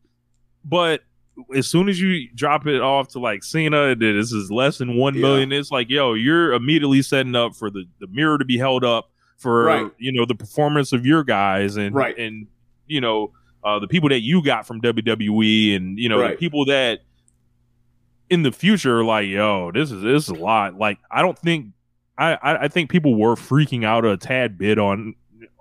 but 0.64 1.02
as 1.54 1.66
soon 1.66 1.88
as 1.88 2.00
you 2.00 2.28
drop 2.34 2.66
it 2.66 2.80
off 2.80 3.08
to 3.08 3.18
like 3.18 3.42
Cena, 3.42 3.94
this 3.96 4.32
is 4.32 4.50
less 4.50 4.78
than 4.78 4.96
one 4.96 5.14
Yeah. 5.14 5.20
million. 5.22 5.52
It's 5.52 5.70
like, 5.70 5.88
yo, 5.90 6.12
you're 6.14 6.52
immediately 6.52 7.02
setting 7.02 7.34
up 7.34 7.54
for 7.56 7.70
the, 7.70 7.84
the 8.00 8.06
mirror 8.08 8.38
to 8.38 8.44
be 8.44 8.58
held 8.58 8.84
up 8.84 9.10
for 9.38 9.64
Right. 9.64 9.90
you 9.98 10.12
know 10.12 10.24
the 10.24 10.34
performance 10.34 10.92
of 10.92 11.04
your 11.06 11.24
guys 11.24 11.76
and 11.76 11.94
Right. 11.94 12.16
and 12.18 12.46
you 12.86 13.00
know 13.00 13.32
uh, 13.64 13.78
the 13.78 13.88
people 13.88 14.08
that 14.10 14.20
you 14.20 14.42
got 14.42 14.66
from 14.66 14.80
WWE 14.80 15.74
and 15.76 15.98
you 15.98 16.08
know 16.08 16.18
the 16.30 16.36
people 16.36 16.64
that 16.66 17.00
in 18.30 18.42
the 18.42 18.52
future 18.52 19.00
are 19.00 19.04
like, 19.04 19.26
yo, 19.28 19.70
this 19.72 19.90
is 19.90 20.02
this 20.02 20.24
is 20.24 20.28
a 20.28 20.34
lot. 20.34 20.76
Like, 20.78 20.98
I 21.10 21.22
don't 21.22 21.38
think 21.38 21.66
I 22.18 22.34
I, 22.34 22.62
I 22.64 22.68
think 22.68 22.90
people 22.90 23.14
were 23.18 23.34
freaking 23.36 23.84
out 23.84 24.04
a 24.04 24.16
tad 24.16 24.58
bit 24.58 24.78
on 24.78 25.14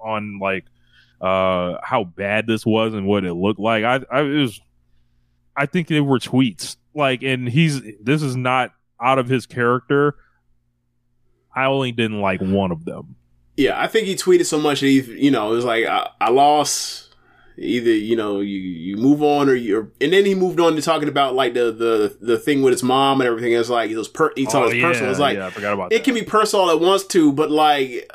on 0.03 0.39
like 0.39 0.65
uh 1.21 1.77
how 1.83 2.03
bad 2.03 2.47
this 2.47 2.65
was 2.65 2.93
and 2.93 3.05
what 3.05 3.23
it 3.23 3.33
looked 3.33 3.59
like. 3.59 3.83
I 3.83 4.01
I 4.11 4.21
it 4.21 4.41
was 4.41 4.59
I 5.55 5.65
think 5.65 5.87
they 5.87 6.01
were 6.01 6.19
tweets. 6.19 6.77
Like, 6.93 7.23
and 7.23 7.47
he's 7.47 7.81
this 8.01 8.21
is 8.21 8.35
not 8.35 8.71
out 9.01 9.19
of 9.19 9.27
his 9.27 9.45
character. 9.45 10.15
I 11.55 11.65
only 11.65 11.91
didn't 11.91 12.21
like 12.21 12.41
one 12.41 12.71
of 12.71 12.85
them. 12.85 13.15
Yeah, 13.57 13.79
I 13.81 13.87
think 13.87 14.07
he 14.07 14.15
tweeted 14.15 14.45
so 14.45 14.59
much 14.59 14.79
he, 14.79 15.01
you 15.01 15.31
know, 15.31 15.51
it 15.51 15.55
was 15.55 15.65
like 15.65 15.85
I, 15.85 16.09
I 16.19 16.29
lost. 16.29 17.07
Either 17.57 17.91
you 17.91 18.15
know 18.15 18.39
you 18.39 18.57
you 18.57 18.95
move 18.97 19.21
on 19.21 19.47
or 19.49 19.53
you're. 19.53 19.91
and 19.99 20.13
then 20.13 20.25
he 20.25 20.33
moved 20.33 20.59
on 20.59 20.73
to 20.75 20.81
talking 20.81 21.09
about 21.09 21.35
like 21.35 21.53
the 21.53 21.71
the 21.71 22.17
the 22.19 22.39
thing 22.39 22.61
with 22.63 22.71
his 22.71 22.81
mom 22.81 23.19
and 23.21 23.27
everything. 23.27 23.51
It's 23.51 23.69
like 23.69 23.91
it 23.91 23.97
was 23.97 24.07
per, 24.07 24.31
he 24.35 24.45
told 24.45 24.69
Oh, 24.69 24.71
his 24.71 24.81
personal. 24.81 25.11
It's 25.11 25.19
like 25.19 25.37
yeah, 25.37 25.47
I 25.47 25.49
forgot 25.51 25.73
about 25.73 25.91
it 25.91 25.97
that. 25.97 26.03
can 26.05 26.13
be 26.15 26.23
personal 26.23 26.65
all 26.65 26.71
it 26.71 26.79
wants 26.81 27.03
to, 27.07 27.31
but 27.33 27.51
like 27.51 28.09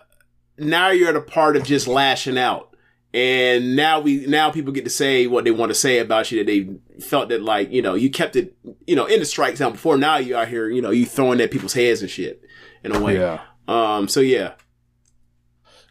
now 0.58 0.88
you're 0.88 1.10
at 1.10 1.16
a 1.16 1.20
part 1.20 1.54
of 1.56 1.64
just 1.64 1.86
lashing 1.86 2.38
out. 2.38 2.74
And 3.16 3.74
now 3.74 3.98
we 4.00 4.26
now 4.26 4.50
people 4.50 4.74
get 4.74 4.84
to 4.84 4.90
say 4.90 5.26
what 5.26 5.44
they 5.44 5.50
want 5.50 5.70
to 5.70 5.74
say 5.74 6.00
about 6.00 6.30
you 6.30 6.44
that 6.44 6.46
they 6.46 7.00
felt 7.00 7.30
that 7.30 7.40
like, 7.40 7.72
you 7.72 7.80
know, 7.80 7.94
you 7.94 8.10
kept 8.10 8.36
it, 8.36 8.54
you 8.86 8.94
know, 8.94 9.06
in 9.06 9.20
the 9.20 9.24
strike 9.24 9.56
zone 9.56 9.72
before. 9.72 9.96
Now 9.96 10.18
you 10.18 10.36
out 10.36 10.48
here, 10.48 10.68
you 10.68 10.82
know, 10.82 10.90
you 10.90 11.06
throwing 11.06 11.40
at 11.40 11.50
people's 11.50 11.72
heads 11.72 12.02
and 12.02 12.10
shit 12.10 12.42
in 12.84 12.94
a 12.94 13.00
way. 13.00 13.16
Yeah. 13.18 13.40
Um 13.68 14.06
so 14.06 14.20
yeah. 14.20 14.52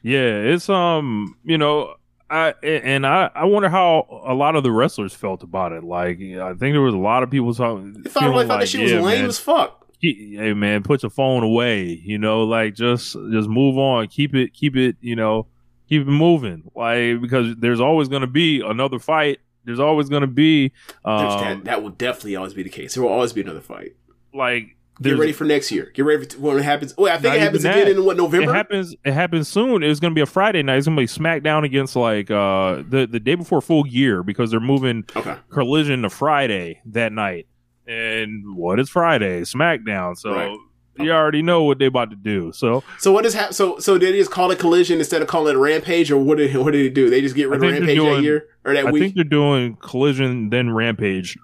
Yeah, 0.04 0.20
it's 0.54 0.70
um, 0.70 1.36
you 1.44 1.58
know, 1.58 1.96
I 2.30 2.54
and 2.62 3.08
I 3.08 3.32
I 3.34 3.46
wonder 3.46 3.70
how 3.70 4.24
a 4.24 4.36
lot 4.36 4.56
of 4.56 4.62
the 4.62 4.72
wrestlers 4.72 5.16
felt 5.16 5.42
about 5.42 5.72
it. 5.72 5.84
Like, 5.84 6.18
I 6.20 6.50
think 6.50 6.74
there 6.76 6.82
was 6.82 6.94
a 6.94 6.98
lot 6.98 7.24
of 7.24 7.32
people 7.32 7.56
talking. 7.56 8.04
I 8.06 8.10
thought, 8.10 8.36
I 8.36 8.46
thought 8.46 8.60
that 8.60 8.68
she 8.68 8.78
shit 8.78 8.84
was 8.84 8.92
yeah, 8.92 9.02
lame 9.02 9.22
man, 9.22 9.30
as 9.30 9.40
fuck. 9.40 9.84
he- 9.98 10.36
hey 10.38 10.54
man, 10.54 10.84
put 10.84 11.02
your 11.02 11.10
phone 11.10 11.42
away. 11.42 11.86
You 11.86 12.20
know, 12.20 12.44
like 12.44 12.76
just 12.76 13.14
just 13.32 13.50
move 13.50 13.80
on. 13.80 14.08
Keep 14.10 14.36
it, 14.36 14.54
keep 14.54 14.76
it. 14.76 14.96
You 15.02 15.16
know, 15.16 15.48
keep 15.90 16.02
it 16.02 16.08
moving. 16.08 16.64
Why? 16.74 17.16
because 17.16 17.56
there's 17.58 17.80
always 17.80 18.08
going 18.08 18.22
to 18.22 18.28
be 18.28 18.62
another 18.62 19.00
fight. 19.00 19.40
There's 19.64 19.80
always 19.80 20.10
going 20.10 20.22
to 20.22 20.28
be 20.28 20.72
um, 21.04 21.40
that, 21.40 21.64
that 21.66 21.84
will 21.84 21.90
definitely 21.90 22.36
always 22.36 22.54
be 22.54 22.64
the 22.64 22.70
case. 22.70 22.94
There 22.94 23.04
will 23.04 23.10
always 23.12 23.34
be 23.34 23.42
another 23.42 23.62
fight. 23.62 23.96
like 24.34 24.76
Get 25.02 25.18
ready 25.18 25.34
for 25.34 25.44
next 25.44 25.72
year. 25.72 25.92
Get 25.94 26.06
ready 26.06 26.26
for 26.26 26.40
when 26.40 26.58
it 26.58 26.64
happens. 26.64 26.96
Well, 26.98 27.12
I 27.14 27.18
think 27.18 27.36
it 27.36 27.42
happens 27.42 27.66
again 27.66 27.86
that. 27.86 27.92
in 27.98 28.06
what 28.06 28.16
November. 28.16 28.50
It 28.52 28.56
happens. 28.56 28.96
It 29.04 29.12
happens 29.12 29.50
soon. 29.50 29.84
It's 29.84 30.00
going 30.00 30.12
to 30.12 30.16
be 30.16 30.22
a 30.22 30.26
Friday 30.26 30.64
night. 30.64 30.78
It's 30.78 30.88
going 30.88 30.96
to 30.96 31.02
be 31.02 31.08
SmackDown 31.08 31.66
against 31.66 31.98
like 31.98 32.32
uh 32.32 32.82
the 32.88 33.06
the 33.06 33.20
day 33.20 33.36
before 33.36 33.60
Full 33.60 33.84
Gear 33.84 34.24
because 34.24 34.52
they're 34.52 34.62
moving 34.62 35.04
Okay. 35.14 35.36
Collision 35.50 36.04
to 36.04 36.10
Friday 36.10 36.80
that 36.86 37.12
night. 37.12 37.48
And 37.88 38.56
what 38.56 38.80
is 38.80 38.90
Friday? 38.90 39.42
SmackDown. 39.42 40.16
So 40.18 40.32
Right. 40.34 40.58
You 40.98 41.12
already 41.12 41.42
know 41.42 41.64
what 41.64 41.80
they 41.80 41.86
about 41.88 42.10
to 42.12 42.16
do. 42.16 42.52
So 42.54 42.84
So 43.00 43.12
what 43.12 43.24
does 43.24 43.34
hap- 43.34 43.54
so 43.54 43.80
so 43.80 43.98
did 43.98 44.14
they 44.14 44.20
just 44.20 44.32
call 44.32 44.52
it 44.52 44.60
collision 44.60 45.00
instead 45.00 45.22
of 45.22 45.28
calling 45.28 45.56
it 45.56 45.60
rampage, 45.60 46.12
or 46.12 46.18
what 46.18 46.38
did 46.38 46.56
what 46.58 46.72
did 46.72 46.86
they 46.86 46.90
do? 46.94 47.10
They 47.10 47.22
just 47.22 47.36
get 47.36 47.50
rid 47.50 47.64
of 47.64 47.70
rampage 47.72 47.98
that 48.00 48.22
year 48.24 48.48
or 48.64 48.74
that 48.74 48.88
I 48.88 48.92
week? 48.92 49.02
I 49.02 49.06
think 49.06 49.16
they're 49.16 49.24
doing 49.24 49.76
Collision 49.78 50.50
then 50.50 50.70
Rampage, 50.72 51.38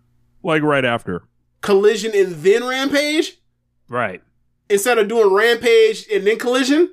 like 0.43 0.61
right 0.63 0.85
after. 0.85 1.23
collision 1.61 2.11
and 2.15 2.33
then 2.43 2.63
rampage 2.65 3.37
Right. 3.87 4.21
instead 4.69 4.97
of 4.97 5.07
doing 5.07 5.31
rampage 5.33 6.07
and 6.11 6.25
then 6.25 6.39
collision. 6.39 6.89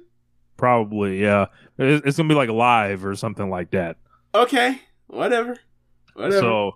Probably. 0.57 1.23
Yeah. 1.23 1.47
It- 1.79 2.03
It's 2.05 2.16
going 2.16 2.29
to 2.29 2.35
be 2.35 2.35
like 2.35 2.51
live 2.51 3.05
or 3.07 3.14
something 3.14 3.49
like 3.49 3.71
that. 3.71 3.97
Okay, 4.35 4.81
whatever, 5.07 5.57
whatever. 6.14 6.40
So, 6.40 6.73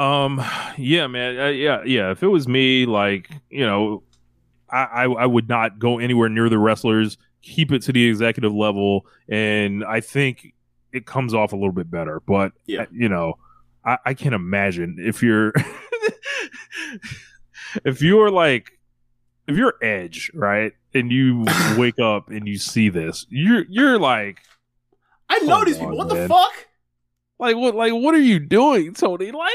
um, 0.00 0.42
yeah, 0.78 1.06
man, 1.08 1.38
uh, 1.38 1.46
yeah, 1.48 1.82
yeah. 1.84 2.10
If 2.12 2.22
it 2.22 2.28
was 2.28 2.46
me, 2.48 2.86
like 2.86 3.28
you 3.50 3.66
know, 3.66 4.02
I, 4.70 4.84
I 4.84 5.04
I 5.04 5.26
would 5.26 5.48
not 5.48 5.78
go 5.78 5.98
anywhere 5.98 6.28
near 6.28 6.48
the 6.48 6.58
wrestlers. 6.58 7.16
Keep 7.42 7.72
it 7.72 7.82
to 7.82 7.92
the 7.92 8.06
executive 8.08 8.54
level, 8.54 9.06
and 9.28 9.84
I 9.84 10.00
think 10.00 10.54
it 10.92 11.06
comes 11.06 11.34
off 11.34 11.52
a 11.52 11.56
little 11.56 11.72
bit 11.72 11.90
better. 11.90 12.20
But 12.20 12.52
Yeah. 12.66 12.86
you 12.92 13.08
know, 13.08 13.34
I, 13.84 13.98
I 14.06 14.14
can 14.14 14.32
imagine 14.34 14.96
if 14.98 15.22
you're 15.22 15.52
if 17.84 18.02
you're 18.02 18.30
like 18.30 18.72
if 19.46 19.56
you're 19.56 19.74
Edge, 19.82 20.30
right, 20.34 20.72
and 20.94 21.10
you 21.10 21.44
wake 21.78 21.98
up 21.98 22.28
and 22.28 22.46
you 22.46 22.58
see 22.58 22.88
this, 22.88 23.26
you're 23.30 23.64
you're 23.68 23.98
like. 23.98 24.40
I 25.30 25.40
know 25.40 25.62
these 25.64 25.76
people. 25.76 25.96
What 25.96 26.08
the 26.08 26.26
fuck? 26.26 26.52
Like 27.38 27.56
what? 27.56 27.74
Like 27.74 27.92
what 27.92 28.14
are 28.14 28.20
you 28.20 28.38
doing, 28.38 28.94
Tony? 28.94 29.30
Like 29.38 29.52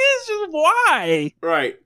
it's 0.00 0.26
just 0.28 0.52
why? 0.52 1.32
Right. 1.40 1.76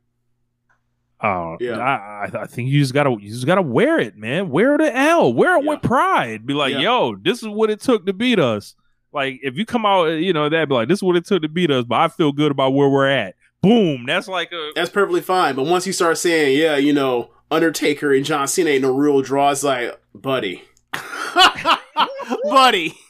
Oh 1.22 1.56
Yeah. 1.60 1.78
I, 1.78 2.30
I 2.42 2.46
think 2.46 2.68
you 2.70 2.80
just 2.80 2.92
gotta 2.94 3.10
you 3.20 3.30
just 3.30 3.46
gotta 3.46 3.62
wear 3.62 3.98
it, 4.00 4.16
man. 4.16 4.50
Wear 4.50 4.76
the 4.78 4.94
L. 4.96 5.32
Wear 5.32 5.56
it 5.58 5.64
Yeah. 5.64 5.70
with 5.70 5.82
pride. 5.82 6.46
Be 6.46 6.54
like, 6.54 6.72
Yeah. 6.72 6.80
yo, 6.80 7.16
this 7.16 7.42
is 7.42 7.48
what 7.48 7.70
it 7.70 7.80
took 7.80 8.06
to 8.06 8.12
beat 8.12 8.38
us. 8.38 8.74
Like 9.12 9.40
if 9.42 9.56
you 9.56 9.64
come 9.66 9.84
out, 9.86 10.06
you 10.06 10.32
know 10.32 10.48
that 10.48 10.68
be 10.68 10.74
like, 10.74 10.88
this 10.88 10.98
is 10.98 11.02
what 11.02 11.16
it 11.16 11.24
took 11.26 11.42
to 11.42 11.48
beat 11.48 11.70
us, 11.70 11.84
but 11.84 12.00
I 12.00 12.08
feel 12.08 12.32
good 12.32 12.50
about 12.50 12.74
where 12.74 12.88
we're 12.88 13.08
at. 13.08 13.34
Boom. 13.60 14.04
That's 14.06 14.26
like 14.26 14.50
a 14.52 14.72
That's 14.74 14.90
perfectly 14.90 15.20
fine. 15.20 15.54
But 15.54 15.66
once 15.66 15.86
you 15.86 15.92
start 15.92 16.18
saying, 16.18 16.58
yeah, 16.58 16.76
you 16.76 16.92
know, 16.92 17.30
Undertaker 17.50 18.12
and 18.12 18.24
John 18.24 18.48
Cena 18.48 18.70
ain't 18.70 18.82
no 18.82 18.92
real 18.94 19.20
draw, 19.22 19.50
it's 19.50 19.62
like, 19.62 20.00
buddy. 20.14 20.62
buddy. 22.44 22.94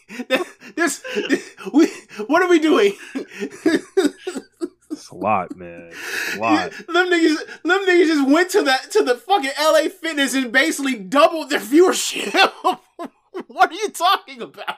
This, 0.76 1.02
this, 1.14 1.56
we, 1.72 1.86
what 2.26 2.42
are 2.42 2.48
we 2.48 2.58
doing? 2.58 2.92
it's 4.92 5.08
a 5.08 5.14
lot, 5.14 5.56
man. 5.56 5.90
It's 5.90 6.36
a 6.36 6.40
lot. 6.40 6.70
them 6.88 7.10
niggas, 7.10 7.62
them 7.64 7.86
niggas 7.86 8.06
just 8.06 8.28
went 8.28 8.50
to 8.50 8.62
the 8.62 8.74
to 8.90 9.02
the 9.02 9.14
fucking 9.16 9.50
LA 9.60 9.88
Fitness 9.88 10.34
and 10.34 10.52
basically 10.52 10.96
doubled 10.96 11.50
their 11.50 11.60
viewership. 11.60 12.52
what 13.46 13.70
are 13.70 13.74
you 13.74 13.88
talking 13.90 14.42
about? 14.42 14.76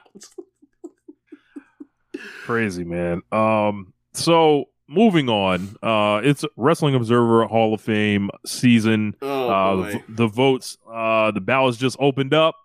Crazy, 2.45 2.85
man. 2.85 3.23
Um, 3.33 3.93
so 4.13 4.67
moving 4.89 5.29
on, 5.29 5.77
uh, 5.83 6.21
it's 6.23 6.45
Wrestling 6.57 6.95
Observer 6.95 7.47
Hall 7.47 7.75
of 7.75 7.81
Fame 7.81 8.31
season. 8.47 9.17
Oh 9.21 9.49
uh, 9.49 9.77
boy. 9.77 9.93
the, 9.93 10.15
the 10.15 10.27
votes, 10.27 10.79
uh, 10.91 11.31
the 11.31 11.41
ballots 11.41 11.77
just 11.77 11.97
opened 11.99 12.35
up. 12.35 12.57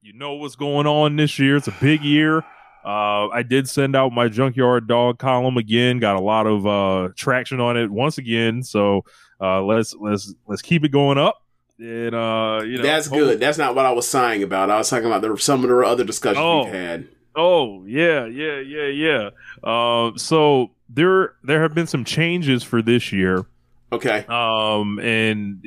You 0.00 0.12
know 0.12 0.34
what's 0.34 0.56
going 0.56 0.86
on 0.86 1.16
this 1.16 1.38
year. 1.38 1.56
It's 1.56 1.68
a 1.68 1.76
big 1.80 2.02
year. 2.02 2.44
Uh, 2.84 3.28
I 3.28 3.42
did 3.42 3.68
send 3.68 3.94
out 3.94 4.12
my 4.12 4.28
junkyard 4.28 4.86
dog 4.88 5.18
column 5.18 5.56
again. 5.56 5.98
Got 5.98 6.16
a 6.16 6.20
lot 6.22 6.46
of 6.46 6.66
uh, 6.66 7.08
traction 7.16 7.60
on 7.60 7.76
it 7.76 7.90
once 7.90 8.18
again. 8.18 8.62
So 8.62 9.04
uh, 9.40 9.62
let's 9.62 9.94
let's 9.94 10.34
let's 10.46 10.62
keep 10.62 10.84
it 10.84 10.88
going 10.90 11.18
up. 11.18 11.38
And 11.78 12.14
uh, 12.14 12.60
you 12.64 12.76
know 12.78 12.82
That's 12.82 13.06
hope- 13.06 13.18
good. 13.18 13.40
That's 13.40 13.58
not 13.58 13.74
what 13.74 13.86
I 13.86 13.92
was 13.92 14.06
sighing 14.08 14.42
about. 14.42 14.70
I 14.70 14.78
was 14.78 14.88
talking 14.90 15.06
about 15.06 15.22
the, 15.22 15.36
some 15.38 15.62
of 15.64 15.70
the 15.70 15.78
other 15.80 16.04
discussions 16.04 16.38
Oh. 16.42 16.64
we've 16.64 16.72
had. 16.74 17.08
Oh 17.34 17.84
yeah, 17.86 18.26
yeah, 18.26 18.60
yeah, 18.60 18.86
yeah. 18.88 19.30
Uh, 19.64 20.12
so 20.16 20.70
there 20.88 21.34
there 21.42 21.62
have 21.62 21.74
been 21.74 21.86
some 21.86 22.04
changes 22.04 22.62
for 22.62 22.82
this 22.82 23.10
year. 23.12 23.46
Okay. 23.90 24.24
Um, 24.28 24.98
and 25.00 25.64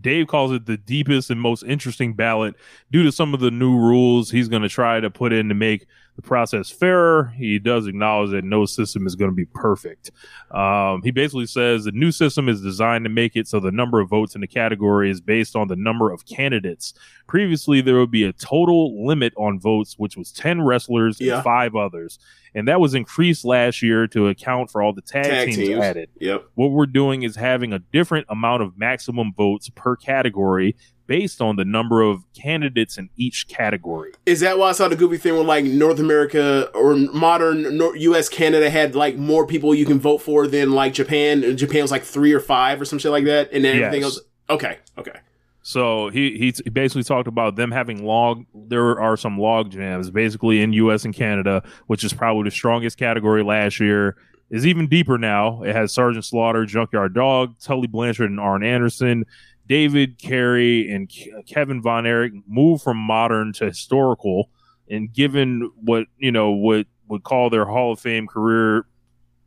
Dave 0.00 0.26
calls 0.28 0.52
it 0.52 0.64
the 0.66 0.76
deepest 0.78 1.28
and 1.30 1.40
most 1.40 1.64
interesting 1.64 2.14
ballot 2.14 2.54
due 2.90 3.02
to 3.02 3.12
some 3.12 3.34
of 3.34 3.40
the 3.40 3.50
new 3.50 3.76
rules 3.76 4.30
he's 4.30 4.48
going 4.48 4.62
to 4.62 4.68
try 4.68 5.00
to 5.00 5.10
put 5.10 5.32
in 5.32 5.48
to 5.50 5.54
make 5.54 5.86
the 6.16 6.22
process 6.22 6.70
fairer. 6.70 7.32
He 7.36 7.58
does 7.58 7.86
acknowledge 7.86 8.30
that 8.30 8.42
no 8.42 8.64
system 8.64 9.06
is 9.06 9.14
going 9.14 9.30
to 9.30 9.34
be 9.34 9.44
perfect. 9.44 10.10
Um, 10.50 11.02
he 11.02 11.10
basically 11.10 11.44
says 11.46 11.84
the 11.84 11.92
new 11.92 12.10
system 12.10 12.48
is 12.48 12.62
designed 12.62 13.04
to 13.04 13.10
make 13.10 13.36
it 13.36 13.46
so 13.46 13.60
the 13.60 13.70
number 13.70 14.00
of 14.00 14.08
votes 14.08 14.34
in 14.34 14.40
the 14.40 14.46
category 14.46 15.10
is 15.10 15.20
based 15.20 15.54
on 15.54 15.68
the 15.68 15.76
number 15.76 16.10
of 16.10 16.24
candidates. 16.26 16.94
Previously, 17.26 17.80
there 17.82 17.96
would 17.98 18.10
be 18.10 18.24
a 18.24 18.32
total 18.32 19.06
limit 19.06 19.34
on 19.36 19.60
votes, 19.60 19.96
which 19.98 20.16
was 20.16 20.32
10 20.32 20.62
wrestlers 20.62 21.20
Yeah. 21.20 21.36
and 21.36 21.44
five 21.44 21.74
others. 21.76 22.18
And 22.54 22.66
that 22.68 22.80
was 22.80 22.94
increased 22.94 23.44
last 23.44 23.82
year 23.82 24.06
to 24.08 24.28
account 24.28 24.70
for 24.70 24.80
all 24.82 24.94
the 24.94 25.02
tag, 25.02 25.24
Tag 25.24 25.46
teams, 25.48 25.56
teams. 25.58 25.80
added. 25.80 26.08
Yep. 26.18 26.46
What 26.54 26.70
we're 26.70 26.86
doing 26.86 27.24
is 27.24 27.36
having 27.36 27.74
a 27.74 27.78
different 27.78 28.26
amount 28.30 28.62
of 28.62 28.78
maximum 28.78 29.34
votes 29.36 29.68
per 29.74 29.96
category 29.96 30.76
based 31.06 31.40
on 31.40 31.56
the 31.56 31.64
number 31.64 32.02
of 32.02 32.22
candidates 32.34 32.98
in 32.98 33.08
each 33.16 33.48
category. 33.48 34.12
Is 34.26 34.40
that 34.40 34.58
why 34.58 34.70
I 34.70 34.72
saw 34.72 34.88
the 34.88 34.96
goofy 34.96 35.16
thing 35.18 35.34
where 35.34 35.44
like 35.44 35.64
North 35.64 35.98
America 35.98 36.70
or 36.74 36.96
modern 36.96 37.80
U.S. 37.96 38.28
Canada 38.28 38.70
had 38.70 38.94
like 38.94 39.16
more 39.16 39.46
people 39.46 39.74
you 39.74 39.86
can 39.86 39.98
vote 40.00 40.18
for 40.18 40.46
than 40.46 40.72
like 40.72 40.92
Japan? 40.94 41.56
Japan 41.56 41.82
was 41.82 41.90
like 41.90 42.02
three 42.02 42.32
or 42.32 42.40
five 42.40 42.80
or 42.80 42.84
some 42.84 42.98
shit 42.98 43.10
like 43.12 43.24
that, 43.24 43.50
and 43.52 43.64
then 43.64 43.76
everything 43.82 44.02
Yes. 44.02 44.16
else. 44.16 44.20
Okay, 44.48 44.78
okay, 44.96 45.18
So 45.62 46.08
he 46.10 46.38
he 46.38 46.54
he 46.62 46.70
basically 46.70 47.02
talked 47.02 47.26
about 47.26 47.56
them 47.56 47.72
having 47.72 48.04
log. 48.04 48.44
There 48.54 49.00
are 49.00 49.16
some 49.16 49.38
log 49.38 49.70
jams 49.72 50.10
basically 50.10 50.62
in 50.62 50.72
U.S. 50.74 51.04
and 51.04 51.12
Canada, 51.14 51.62
which 51.88 52.04
is 52.04 52.12
probably 52.12 52.44
the 52.44 52.50
strongest 52.52 52.96
category 52.98 53.42
last 53.42 53.80
year. 53.80 54.16
Is 54.48 54.64
even 54.64 54.86
deeper 54.86 55.18
now. 55.18 55.64
It 55.64 55.74
has 55.74 55.92
Sergeant 55.92 56.24
Slaughter, 56.24 56.64
Junkyard 56.64 57.12
Dog, 57.14 57.58
Tully 57.58 57.88
Blanchard, 57.88 58.30
and 58.30 58.38
Arn 58.38 58.62
Anderson. 58.62 59.24
David 59.66 60.18
Carey 60.18 60.90
and 60.90 61.10
Kevin 61.46 61.82
Von 61.82 62.06
Erich 62.06 62.32
moved 62.46 62.82
from 62.82 62.96
modern 62.96 63.52
to 63.54 63.66
historical, 63.66 64.50
and 64.88 65.12
given 65.12 65.70
what 65.76 66.06
you 66.18 66.30
know 66.30 66.50
what 66.50 66.86
would 67.08 67.24
call 67.24 67.50
their 67.50 67.64
Hall 67.64 67.92
of 67.92 68.00
Fame 68.00 68.26
career 68.26 68.86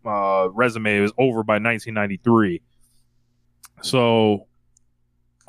uh, 0.06 0.50
resume 0.52 1.00
was 1.00 1.12
over 1.18 1.44
by 1.44 1.56
1993. 1.56 2.62
So 3.82 4.48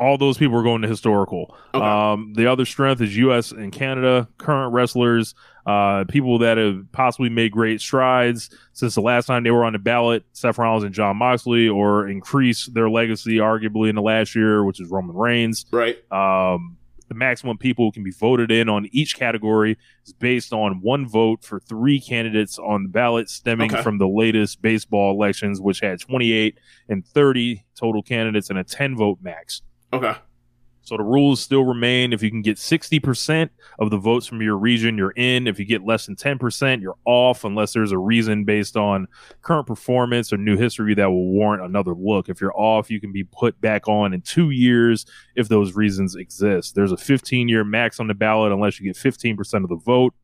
all 0.01 0.17
those 0.19 0.39
people 0.39 0.57
are 0.59 0.63
going 0.63 0.83
to 0.83 0.89
historical. 0.89 1.55
Okay. 1.75 1.85
Um, 1.85 2.33
the 2.35 2.47
other 2.51 2.65
strength 2.65 3.01
is 3.03 3.17
U.S. 3.19 3.53
and 3.53 3.71
Canada, 3.73 4.29
current 4.39 4.73
wrestlers, 4.73 5.35
uh, 5.67 6.05
people 6.09 6.39
that 6.39 6.57
have 6.59 6.91
possibly 6.93 7.29
made 7.29 7.53
great 7.53 7.81
strides 7.81 8.51
since 8.73 8.95
the 8.95 9.03
last 9.03 9.27
time 9.27 9.45
they 9.45 9.51
were 9.51 9.65
on 9.65 9.75
the 9.75 9.79
ballot, 9.79 10.25
Seth 10.33 10.59
Rollins 10.59 10.85
and 10.85 10.95
Jon 10.95 11.17
Moxley, 11.19 11.69
or 11.69 12.09
increase 12.09 12.67
their 12.67 12.89
legacy 12.89 13.37
arguably 13.37 13.89
in 13.91 13.95
the 13.95 14.03
last 14.03 14.35
year, 14.35 14.65
which 14.65 14.81
is 14.81 14.89
Roman 14.89 15.15
Reigns. 15.15 15.67
right. 15.71 15.97
Um, 16.13 16.77
the 17.09 17.15
maximum 17.17 17.59
people 17.59 17.87
who 17.87 17.91
can 17.91 18.05
be 18.05 18.13
voted 18.13 18.53
in 18.53 18.69
on 18.69 18.87
each 18.93 19.17
category 19.17 19.77
is 20.07 20.13
based 20.13 20.53
on 20.53 20.81
one 20.81 21.09
vote 21.09 21.43
for 21.45 21.59
three 21.59 22.01
candidates 22.01 22.57
on 22.57 22.85
the 22.85 22.89
ballot, 22.89 23.29
stemming 23.29 23.73
Okay. 23.75 23.83
from 23.83 23.99
the 23.99 24.07
latest 24.07 24.63
baseball 24.63 25.13
elections, 25.13 25.61
which 25.61 25.81
had 25.81 25.99
28 25.99 26.57
and 26.89 27.05
30 27.05 27.65
total 27.75 28.01
candidates 28.01 28.49
and 28.49 28.61
a 28.61 28.63
10 28.65 28.97
vote 28.97 29.19
max. 29.21 29.61
Okay. 29.93 30.15
So 30.83 30.97
the 30.97 31.03
rules 31.03 31.41
still 31.41 31.65
remain. 31.65 32.13
If 32.13 32.23
you 32.23 32.31
can 32.31 32.43
get 32.43 32.57
60% 32.57 33.51
of 33.79 33.91
the 33.91 33.99
votes 33.99 34.27
from 34.27 34.41
your 34.41 34.57
region, 34.57 34.97
you're 34.97 35.13
in. 35.13 35.47
If 35.47 35.59
you 35.59 35.65
get 35.65 35.85
less 35.85 36.07
than 36.07 36.17
10%, 36.17 36.81
you're 36.81 36.97
off 37.05 37.45
unless 37.45 37.73
there's 37.73 37.93
a 37.93 37.99
reason 37.99 38.45
based 38.45 38.77
on 38.77 39.07
current 39.43 39.67
performance 39.67 40.33
or 40.33 40.39
new 40.39 40.57
history 40.57 40.95
that 40.95 41.11
will 41.11 41.27
warrant 41.27 41.63
another 41.63 41.95
look. 41.95 42.29
If 42.29 42.41
you're 42.41 42.57
off, 42.57 42.91
you 42.91 43.01
can 43.01 43.13
be 43.13 43.25
put 43.25 43.61
back 43.61 43.89
on 43.89 44.15
in 44.15 44.23
two 44.23 44.51
years 44.51 45.05
if 45.37 45.49
those 45.49 45.75
reasons 45.75 46.17
exist. 46.17 46.75
There's 46.75 46.93
a 46.93 46.97
15 46.97 47.49
year 47.49 47.63
max 47.63 48.01
on 48.01 48.07
the 48.07 48.15
ballot 48.15 48.51
unless 48.51 48.81
you 48.81 48.87
get 48.87 48.97
15% 48.97 49.63
of 49.63 49.69
the 49.69 49.77
vote. 49.77 50.15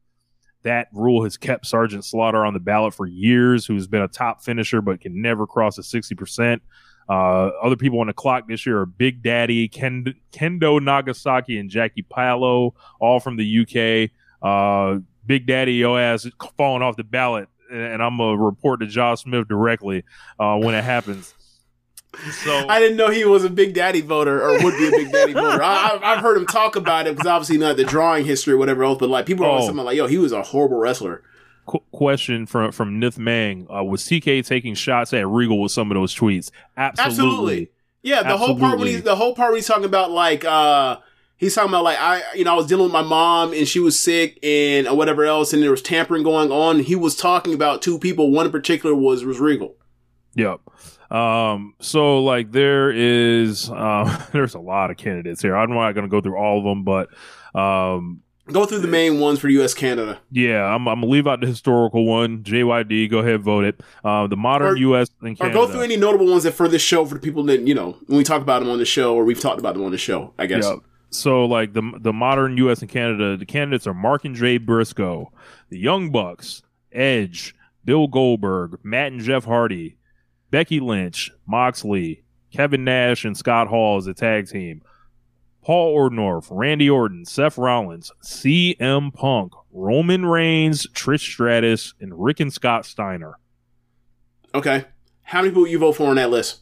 That 0.63 0.89
rule 0.93 1.23
has 1.23 1.37
kept 1.37 1.67
Sergeant 1.67 2.05
Slaughter 2.05 2.45
on 2.45 2.55
the 2.55 2.61
ballot 2.61 2.93
for 2.93 3.07
years, 3.07 3.67
who's 3.67 3.87
been 3.87 4.03
a 4.03 4.09
top 4.09 4.43
finisher 4.43 4.81
but 4.81 5.01
can 5.01 5.21
never 5.21 5.47
cross 5.47 5.79
a 5.79 5.83
60%. 5.83 6.61
Uh, 7.09 7.51
other 7.63 7.77
people 7.77 8.01
on 8.01 8.09
the 8.09 8.13
clock 8.13 8.49
this 8.49 8.67
year 8.67 8.81
are 8.81 8.87
Big 8.87 9.23
Daddy, 9.23 9.69
Ken- 9.69 10.15
Kendo 10.33 10.83
Nagasaki, 10.83 11.59
and 11.59 11.71
Jackie 11.71 12.03
Pallo, 12.03 12.75
all 13.01 13.21
from 13.21 13.37
the 13.37 13.61
UK. 13.61 14.11
Uh, 14.43 15.01
Big 15.25 15.47
Daddy, 15.47 15.75
yo 15.75 15.97
ass 15.97 16.25
is 16.25 16.33
falling 16.57 16.83
off 16.83 16.97
the 16.97 17.05
ballot, 17.05 17.49
and, 17.71 18.03
I'm 18.03 18.17
gonna 18.19 18.37
report 18.37 18.81
to 18.81 18.87
Josh 18.87 19.23
Smith 19.23 19.49
directly 19.49 20.05
uh, 20.39 20.57
when 20.57 20.75
it 20.75 20.85
happens. 20.85 21.33
So 22.45 22.67
I 22.69 22.79
didn't 22.81 22.97
know 22.97 23.11
he 23.11 23.25
was 23.25 23.45
a 23.45 23.51
Big 23.51 23.75
Daddy 23.75 24.01
voter 24.01 24.41
or 24.43 24.53
would 24.63 24.77
be 24.79 24.87
a 24.89 24.91
Big 24.91 25.13
Daddy 25.13 25.33
voter. 25.33 25.63
I, 25.63 25.91
I've- 25.93 26.05
I've 26.05 26.19
heard 26.21 26.37
him 26.37 26.47
talk 26.47 26.77
about 26.77 27.07
it 27.07 27.15
because 27.17 27.27
obviously 27.29 27.59
not 27.59 27.77
the 27.77 27.85
drawing 27.85 28.25
history 28.25 28.55
or 28.55 28.57
whatever 28.59 28.85
else, 28.85 28.99
but 28.99 29.09
like 29.11 29.27
people 29.27 29.45
are 29.45 29.49
always 29.49 29.65
Oh. 29.65 29.67
talking 29.67 29.79
about 29.81 29.87
like, 29.87 29.97
yo, 29.97 30.07
he 30.07 30.19
was 30.19 30.33
a 30.33 30.43
horrible 30.43 30.79
wrestler. 30.79 31.23
Qu- 31.67 31.83
question 31.93 32.47
from 32.47 32.73
from 32.73 33.01
Nith 33.01 33.19
Mang: 33.19 33.67
uh, 33.71 33.85
Was 33.85 34.05
TK 34.05 34.47
taking 34.47 34.75
shots 34.75 35.13
at 35.13 35.27
Regal 35.27 35.61
with 35.61 35.73
some 35.73 35.91
of 35.91 35.95
those 35.95 36.15
tweets? 36.15 36.51
Absolutely. 36.77 37.11
Absolutely. 37.11 37.71
Yeah, 38.03 38.23
the 38.23 38.37
whole 38.37 38.59
part 38.59 38.79
when 38.79 38.89
he's 38.89 39.03
the 39.03 39.17
whole 39.17 39.35
part 39.35 39.51
when 39.51 39.59
he's 39.59 39.67
talking 39.67 39.85
about 39.85 40.13
like 40.13 40.45
uh 40.45 40.99
he's 41.37 41.55
talking 41.55 41.71
about 41.71 41.85
like 41.85 41.99
I 41.99 42.23
you 42.35 42.45
know 42.45 42.53
I 42.53 42.57
was 42.57 42.67
dealing 42.67 42.85
with 42.85 42.93
my 42.93 43.03
mom 43.03 43.53
and 43.53 43.67
she 43.67 43.81
was 43.81 43.99
sick 43.99 44.39
and 44.45 44.87
or 44.87 44.97
whatever 44.97 45.25
else 45.25 45.53
and 45.53 45.63
there 45.63 45.71
was 45.71 45.83
tampering 45.83 46.23
going 46.23 46.53
on. 46.53 46.81
He 46.81 46.95
was 46.95 47.17
talking 47.17 47.53
about 47.53 47.83
two 47.83 47.99
people. 47.99 48.31
One 48.31 48.47
in 48.47 48.53
particular 48.53 48.95
was 48.95 49.25
was 49.25 49.41
Regal. 49.41 49.75
Yep. 50.35 50.61
Um, 51.11 51.75
so 51.81 52.23
like 52.23 52.53
there 52.53 52.91
is 52.91 53.71
uh, 53.71 54.27
there's 54.33 54.55
a 54.55 54.61
lot 54.61 54.91
of 54.91 54.97
candidates 54.97 55.43
here. 55.43 55.57
I'm 55.57 55.71
not 55.71 55.93
going 55.93 56.05
to 56.05 56.11
go 56.11 56.21
through 56.21 56.37
all 56.37 56.59
of 56.59 56.65
them, 56.65 56.85
but 56.85 57.09
um, 57.59 58.23
Go 58.53 58.65
through 58.65 58.79
the 58.79 58.89
main 58.89 59.19
ones 59.19 59.41
for 59.41 59.49
U.S. 59.49 59.75
Canada. 59.75 60.21
yeah, 60.31 60.65
I'm, 60.65 60.87
I'm 60.87 61.01
gonna 61.01 61.11
leave 61.13 61.27
out 61.27 61.41
the 61.41 61.49
historical 61.49 62.07
one. 62.07 62.45
JYD, 62.45 63.11
go 63.11 63.19
ahead, 63.19 63.43
vote 63.43 63.65
it. 63.65 63.81
Uh, 64.05 64.27
the 64.29 64.37
modern 64.37 64.69
Or- 64.69 64.77
U.S. 64.77 65.11
and 65.21 65.37
Canada. 65.37 65.59
Or 65.59 65.67
go 65.67 65.73
through 65.73 65.83
any 65.83 65.97
notable 65.97 66.27
ones 66.27 66.45
that 66.45 66.53
for 66.53 66.69
this 66.69 66.83
show 66.83 67.05
for 67.07 67.15
the 67.15 67.21
people 67.21 67.43
that 67.45 67.63
you 67.63 67.75
know 67.75 67.97
when 68.07 68.19
we 68.19 68.25
talk 68.25 68.43
about 68.43 68.61
them 68.61 68.71
on 68.71 68.79
the 68.79 68.85
show 68.85 69.15
or 69.17 69.25
we've 69.25 69.41
talked 69.41 69.59
about 69.59 69.75
them 69.75 69.85
on 69.85 69.91
the 69.91 69.99
show. 69.99 70.33
I 70.39 70.47
guess. 70.47 70.69
So 71.11 71.45
like 71.45 71.73
the 71.73 71.83
the 72.01 72.13
modern 72.13 72.57
U.S. 72.59 72.81
and 72.83 72.89
Canada, 72.91 73.37
the 73.37 73.47
candidates 73.47 73.87
are 73.87 73.95
Mark 73.95 74.25
and 74.25 74.35
Jay 74.37 74.59
Briscoe, 74.59 75.33
the 75.71 75.79
Young 75.79 76.11
Bucks, 76.11 76.63
Edge, 76.93 77.55
Bill 77.85 78.07
Goldberg, 78.07 78.79
Matt 78.83 79.13
and 79.13 79.21
Jeff 79.21 79.45
Hardy, 79.45 79.97
Becky 80.51 80.79
Lynch, 80.81 81.33
Moxley, 81.47 82.23
Kevin 82.53 82.85
Nash, 82.85 83.25
and 83.25 83.37
Scott 83.37 83.69
Hall 83.69 83.97
as 83.97 84.07
a 84.07 84.15
tag 84.15 84.49
team. 84.49 84.83
Paul 85.67 85.97
Orndorff, 85.99 86.47
Randy 86.49 86.89
Orton, 86.89 87.25
Seth 87.25 87.59
Rollins, 87.59 88.13
CM 88.23 89.13
Punk, 89.13 89.53
Roman 89.73 90.25
Reigns, 90.25 90.87
Trish 90.95 91.23
Stratus, 91.23 91.93
and 92.01 92.13
Rick 92.15 92.39
and 92.39 92.53
Scott 92.53 92.87
Steiner. 92.87 93.41
Okay. 94.55 94.85
How 95.23 95.43
many 95.43 95.51
people 95.51 95.67
you 95.67 95.81
vote 95.81 95.95
for 95.95 96.09
on 96.09 96.15
that 96.17 96.31
list? 96.31 96.61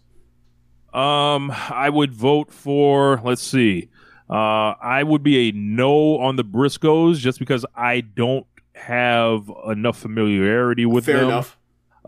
Um, 0.94 1.50
I 1.50 1.90
would 1.90 2.14
vote 2.14 2.50
for. 2.50 3.20
Let's 3.22 3.42
see. 3.42 3.90
Uh, 4.30 4.72
I 4.80 5.02
would 5.02 5.22
be 5.22 5.50
a 5.50 5.52
no 5.52 6.16
on 6.20 6.36
the 6.36 6.44
Briscoes 6.44 7.18
just 7.18 7.38
because 7.38 7.66
I 7.76 8.00
don't 8.00 8.46
have 8.74 9.50
enough 9.68 9.98
familiarity 9.98 10.86
with 10.86 11.04
Fair 11.04 11.18
them. 11.18 11.28
enough. 11.28 11.58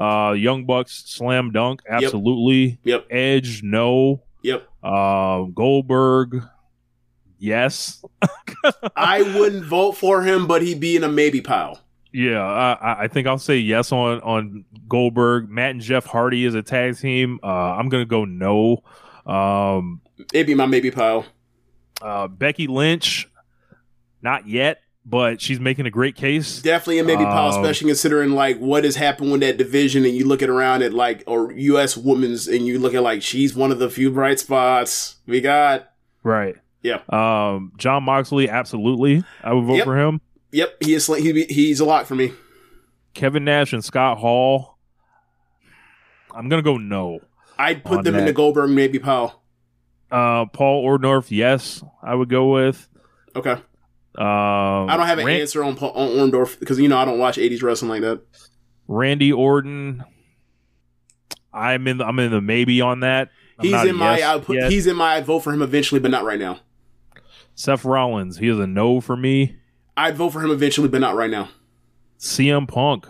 Uh, 0.00 0.32
Young 0.32 0.64
Bucks, 0.64 1.02
slam 1.04 1.52
dunk, 1.52 1.82
absolutely. 1.86 2.78
Yep. 2.84 3.08
Edge, 3.10 3.62
no. 3.62 4.22
Yep. 4.40 4.66
Uh, 4.82 5.42
Goldberg, 5.42 6.42
yes. 7.38 8.02
I 8.96 9.22
wouldn't 9.38 9.64
vote 9.64 9.92
for 9.92 10.22
him, 10.22 10.46
but 10.46 10.62
he'd 10.62 10.80
be 10.80 10.96
in 10.96 11.04
a 11.04 11.08
maybe 11.08 11.40
pile. 11.40 11.80
Yeah, 12.12 12.42
I, 12.42 13.04
I- 13.04 13.08
think 13.08 13.26
I'll 13.26 13.38
say 13.38 13.56
yes 13.58 13.92
on 13.92 14.20
on 14.22 14.64
Goldberg. 14.88 15.50
Matt 15.50 15.72
and 15.72 15.80
Jeff 15.80 16.06
Hardy 16.06 16.46
as 16.46 16.54
a 16.54 16.62
tag 16.62 16.96
team. 16.98 17.38
Uh, 17.42 17.46
I'm 17.46 17.88
gonna 17.88 18.04
go 18.06 18.24
no. 18.24 18.82
Um, 19.26 20.00
It'd 20.32 20.46
be 20.46 20.54
my 20.54 20.66
maybe 20.66 20.90
pile. 20.90 21.26
Uh, 22.00 22.26
Becky 22.28 22.66
Lynch, 22.68 23.28
not 24.22 24.46
yet, 24.48 24.80
but 25.04 25.40
she's 25.42 25.60
making 25.60 25.84
a 25.86 25.90
great 25.90 26.14
case. 26.16 26.62
Definitely 26.62 27.00
a 27.00 27.04
maybe 27.04 27.24
pile, 27.24 27.52
Um, 27.52 27.60
especially 27.60 27.88
considering 27.88 28.30
like 28.30 28.58
what 28.58 28.84
has 28.84 28.96
happened 28.96 29.32
with 29.32 29.40
that 29.42 29.56
division, 29.58 30.04
and 30.04 30.14
you 30.14 30.26
look 30.26 30.42
at 30.42 30.48
around 30.48 30.82
at 30.82 30.94
like 30.94 31.22
or 31.26 31.52
U.S. 31.52 31.96
women's, 31.98 32.48
and 32.48 32.66
you 32.66 32.78
look 32.78 32.94
at 32.94 33.02
like 33.02 33.20
she's 33.22 33.54
one 33.54 33.72
of 33.72 33.78
the 33.78 33.90
few 33.90 34.10
bright 34.10 34.38
spots 34.38 35.16
we 35.26 35.40
got. 35.42 35.90
Right. 36.22 36.56
Yeah. 36.86 37.00
Um, 37.08 37.72
Jon 37.76 38.04
Moxley, 38.04 38.48
absolutely. 38.48 39.24
I 39.42 39.52
would 39.52 39.64
vote 39.64 39.74
Yep. 39.76 39.84
for 39.84 39.98
him. 39.98 40.20
Yep, 40.52 40.76
he 40.84 40.94
is. 40.94 41.06
He, 41.06 41.44
he's 41.44 41.80
a 41.80 41.84
lot 41.84 42.06
for 42.06 42.14
me. 42.14 42.32
Kevin 43.14 43.44
Nash 43.44 43.72
and 43.72 43.84
Scott 43.84 44.18
Hall. 44.18 44.78
I'm 46.34 46.48
gonna 46.48 46.62
go 46.62 46.76
no. 46.76 47.20
I'd 47.58 47.82
put 47.84 48.04
them 48.04 48.14
in 48.14 48.20
that. 48.20 48.26
the 48.26 48.32
Goldberg 48.32 48.70
maybe 48.70 48.98
pile. 48.98 49.42
Uh, 50.10 50.44
Paul 50.46 50.84
Orndorff, 50.86 51.30
yes, 51.30 51.82
I 52.02 52.14
would 52.14 52.28
go 52.28 52.52
with. 52.52 52.88
Okay. 53.34 53.52
Um, 53.52 53.60
I 54.18 54.96
don't 54.96 55.06
have 55.06 55.18
an 55.18 55.28
answer 55.28 55.64
on 55.64 55.76
Paul, 55.76 55.90
on 55.92 56.08
Orndorff 56.30 56.58
because 56.60 56.78
you 56.78 56.88
know 56.88 56.98
I 56.98 57.04
don't 57.04 57.18
watch 57.18 57.36
'80s 57.38 57.62
wrestling 57.62 57.90
like 57.90 58.02
that. 58.02 58.20
Randy 58.86 59.32
Orton. 59.32 60.04
I'm 61.52 61.86
in. 61.88 61.98
The, 61.98 62.04
I'm 62.04 62.18
in 62.18 62.30
the 62.30 62.40
maybe 62.40 62.80
on 62.80 63.00
that. 63.00 63.30
I'm 63.58 63.64
He's 63.66 63.84
in 63.84 63.96
my. 63.96 64.18
yes 64.18 64.28
I 64.28 64.38
put. 64.38 64.56
yet. 64.58 64.70
He's 64.70 64.86
in 64.86 64.96
my. 64.96 65.16
I 65.16 65.20
vote 65.22 65.40
for 65.40 65.52
him 65.52 65.62
eventually, 65.62 66.00
but 66.00 66.10
not 66.10 66.24
right 66.24 66.38
now. 66.38 66.60
Seth 67.56 67.84
Rollins. 67.84 68.36
He 68.38 68.48
is 68.48 68.58
a 68.58 68.66
no 68.66 69.00
for 69.00 69.16
me. 69.16 69.56
I'd 69.96 70.14
vote 70.16 70.30
for 70.30 70.42
him 70.42 70.50
eventually, 70.50 70.88
but 70.88 71.00
not 71.00 71.16
right 71.16 71.30
now. 71.30 71.48
CM 72.18 72.68
Punk. 72.68 73.08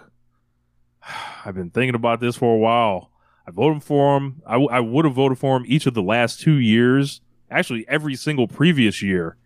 I've 1.44 1.54
been 1.54 1.70
thinking 1.70 1.96
about 1.96 2.20
this 2.20 2.36
for 2.36 2.54
a 2.54 2.58
while. 2.58 3.10
I 3.46 3.50
voted 3.50 3.82
for 3.82 4.16
him. 4.16 4.40
I, 4.46 4.52
w- 4.52 4.70
I 4.70 4.80
would 4.80 5.04
have 5.04 5.14
voted 5.14 5.38
for 5.38 5.56
him 5.56 5.64
each 5.66 5.86
of 5.86 5.94
the 5.94 6.02
last 6.02 6.40
two 6.40 6.54
years. 6.54 7.20
Actually, 7.50 7.84
every 7.88 8.14
single 8.14 8.48
previous 8.48 9.02
year. 9.02 9.36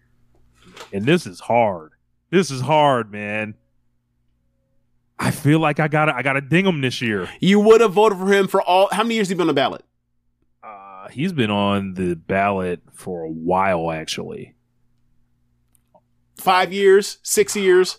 And 0.92 1.04
this 1.04 1.26
is 1.26 1.40
hard. 1.40 1.92
This 2.30 2.50
is 2.50 2.60
hard, 2.60 3.10
man. 3.10 3.54
I 5.18 5.30
feel 5.30 5.60
like 5.60 5.80
I 5.80 5.88
gotta 5.88 6.14
I 6.14 6.22
gotta 6.22 6.40
ding 6.40 6.64
him 6.64 6.80
this 6.80 7.02
year. 7.02 7.28
You 7.40 7.60
would 7.60 7.82
have 7.82 7.92
voted 7.92 8.18
for 8.18 8.32
him 8.32 8.48
for 8.48 8.62
all. 8.62 8.88
How 8.90 9.02
many 9.02 9.16
years 9.16 9.28
he 9.28 9.34
been 9.34 9.42
on 9.42 9.46
the 9.48 9.52
ballot? 9.52 9.84
Uh, 10.62 11.08
he's 11.08 11.32
been 11.32 11.50
on 11.50 11.92
the 11.94 12.14
ballot 12.14 12.80
for 12.92 13.22
a 13.24 13.28
while, 13.30 13.90
actually. 13.90 14.54
Five 16.40 16.72
years, 16.72 17.18
six 17.22 17.54
years. 17.56 17.98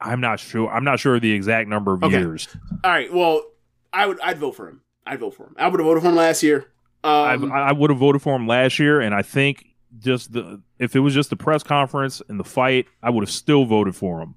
I'm 0.00 0.20
not 0.20 0.40
sure. 0.40 0.68
I'm 0.70 0.84
not 0.84 1.00
sure 1.00 1.18
the 1.20 1.32
exact 1.32 1.68
number 1.68 1.94
of 1.94 2.02
Okay. 2.04 2.18
years. 2.18 2.48
All 2.84 2.90
right. 2.90 3.12
Well, 3.12 3.42
I 3.92 4.06
would. 4.06 4.20
I'd 4.20 4.38
vote 4.38 4.52
for 4.56 4.68
him. 4.68 4.82
I'd 5.06 5.20
vote 5.20 5.34
for 5.34 5.44
him. 5.46 5.54
I 5.58 5.68
would 5.68 5.78
have 5.80 5.86
voted 5.86 6.02
for 6.02 6.08
him 6.08 6.16
last 6.16 6.42
year. 6.42 6.66
Um, 7.04 7.50
I, 7.52 7.58
I 7.68 7.72
would 7.72 7.90
have 7.90 7.98
voted 7.98 8.22
for 8.22 8.34
him 8.36 8.46
last 8.46 8.78
year, 8.78 9.00
and 9.00 9.14
I 9.14 9.22
think 9.22 9.64
just 9.98 10.32
the 10.32 10.60
if 10.78 10.94
it 10.96 11.00
was 11.00 11.14
just 11.14 11.30
the 11.30 11.36
press 11.36 11.62
conference 11.62 12.22
and 12.28 12.38
the 12.38 12.44
fight, 12.44 12.86
I 13.02 13.10
would 13.10 13.22
have 13.22 13.30
still 13.30 13.64
voted 13.64 13.94
for 13.96 14.20
him. 14.20 14.34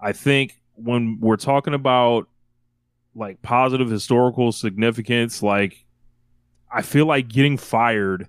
I 0.00 0.12
think 0.12 0.60
when 0.74 1.18
we're 1.20 1.36
talking 1.36 1.74
about 1.74 2.28
like 3.14 3.40
positive 3.42 3.88
historical 3.90 4.52
significance, 4.52 5.42
like 5.42 5.84
I 6.72 6.82
feel 6.82 7.06
like 7.06 7.28
getting 7.28 7.56
fired 7.56 8.28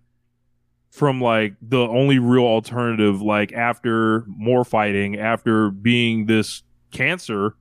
from 0.98 1.22
like 1.22 1.54
the 1.62 1.80
only 1.80 2.18
real 2.18 2.44
alternative, 2.44 3.22
like 3.22 3.54
after 3.54 4.26
more 4.28 4.66
fighting, 4.66 5.20
after 5.20 5.70
being 5.70 6.26
this 6.26 6.64
cancer, 6.90 7.56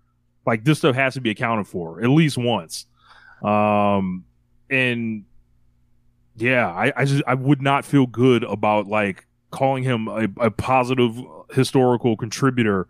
like 0.46 0.64
this 0.64 0.78
stuff 0.78 0.94
has 0.94 1.12
to 1.14 1.20
be 1.20 1.28
accounted 1.28 1.66
for 1.68 2.02
at 2.02 2.08
least 2.08 2.38
once. 2.38 2.86
Um, 3.42 4.24
and 4.70 5.26
yeah, 6.36 6.66
I, 6.66 6.94
I 6.96 7.04
just 7.04 7.22
I 7.26 7.34
would 7.34 7.60
not 7.60 7.84
feel 7.84 8.06
good 8.06 8.42
about 8.42 8.86
like 8.86 9.26
calling 9.50 9.82
him 9.82 10.08
a, 10.08 10.28
a 10.38 10.50
positive 10.50 11.20
historical 11.52 12.16
contributor. 12.16 12.88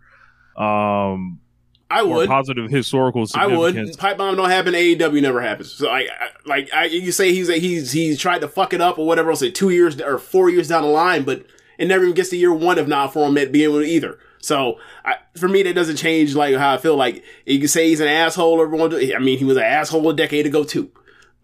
Um, 0.55 1.41
I 1.89 2.03
would. 2.03 2.27
positive 2.27 2.69
historical 2.69 3.25
I 3.33 3.47
would. 3.47 3.97
Pipe 3.97 4.17
bomb 4.17 4.35
don't 4.35 4.49
happen. 4.49 4.73
AEW 4.73 5.21
never 5.21 5.41
happens. 5.41 5.71
So 5.71 5.87
like, 5.87 6.07
I, 6.09 6.27
like 6.45 6.73
I, 6.73 6.85
you 6.85 7.11
say 7.11 7.33
he's 7.33 7.47
he's 7.47 7.91
he's 7.91 8.19
tried 8.19 8.39
to 8.41 8.47
fuck 8.47 8.73
it 8.73 8.81
up 8.81 8.97
or 8.99 9.05
whatever. 9.05 9.29
I'll 9.29 9.37
say 9.37 9.51
two 9.51 9.69
years 9.69 9.99
or 10.01 10.17
four 10.17 10.49
years 10.49 10.67
down 10.67 10.83
the 10.83 10.89
line, 10.89 11.23
but 11.23 11.45
it 11.77 11.87
never 11.87 12.03
even 12.03 12.15
gets 12.15 12.29
to 12.29 12.37
year 12.37 12.53
one 12.53 12.77
if 12.77 12.87
not 12.87 13.13
for 13.13 13.27
him 13.27 13.37
at 13.37 13.51
being 13.51 13.73
with 13.73 13.85
either. 13.85 14.19
So 14.39 14.79
I, 15.05 15.15
for 15.35 15.47
me, 15.47 15.63
that 15.63 15.73
doesn't 15.73 15.97
change 15.97 16.35
like 16.35 16.55
how 16.55 16.73
I 16.73 16.77
feel. 16.77 16.95
Like 16.95 17.23
you 17.45 17.59
can 17.59 17.67
say 17.67 17.87
he's 17.87 17.99
an 17.99 18.07
asshole. 18.07 18.61
Everyone, 18.61 18.93
I 18.93 19.19
mean, 19.19 19.37
he 19.37 19.45
was 19.45 19.57
an 19.57 19.63
asshole 19.63 20.09
a 20.09 20.15
decade 20.15 20.45
ago 20.45 20.63
too. 20.63 20.91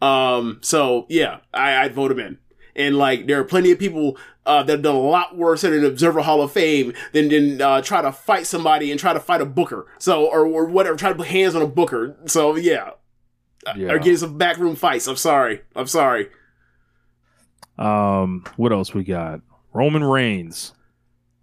Um, 0.02 0.60
so 0.62 1.06
yeah, 1.10 1.40
I, 1.54 1.84
I'd 1.84 1.94
vote 1.94 2.12
him 2.12 2.20
in. 2.20 2.38
And 2.76 2.98
like, 2.98 3.28
there 3.28 3.40
are 3.40 3.44
plenty 3.44 3.72
of 3.72 3.80
people 3.80 4.18
uh, 4.46 4.64
that 4.64 4.72
have 4.72 4.82
done 4.82 4.96
a 4.96 5.00
lot 5.00 5.38
worse 5.38 5.64
in 5.64 5.74
an 5.74 5.86
Observer 5.86 6.22
Hall 6.22 6.42
of 6.42 6.52
Fame 6.52 6.94
than 7.12 7.30
than 7.30 7.62
uh, 7.62 7.82
try 7.82 8.02
to 8.02 8.12
fight 8.12 8.48
somebody 8.48 8.90
and 8.92 9.00
try 9.00 9.14
to 9.14 9.20
fight 9.20 9.42
a 9.42 9.46
Booker. 9.46 9.86
So 10.00 10.26
or 10.26 10.46
or 10.46 10.66
whatever, 10.66 10.96
try 10.98 11.10
to 11.10 11.16
put 11.16 11.28
hands 11.28 11.56
on 11.56 11.62
a 11.62 11.68
Booker. 11.68 12.16
So 12.26 12.56
yeah, 12.56 12.92
Yeah. 13.76 13.92
or 13.92 14.00
getting 14.00 14.18
some 14.18 14.38
backroom 14.38 14.76
fights. 14.76 15.08
I'm 15.08 15.16
sorry. 15.16 15.62
I'm 15.76 15.88
sorry. 15.88 16.30
Um, 17.78 18.44
what 18.58 18.72
else 18.72 18.94
we 18.94 19.04
got? 19.04 19.42
Roman 19.74 20.04
Reigns. 20.04 20.74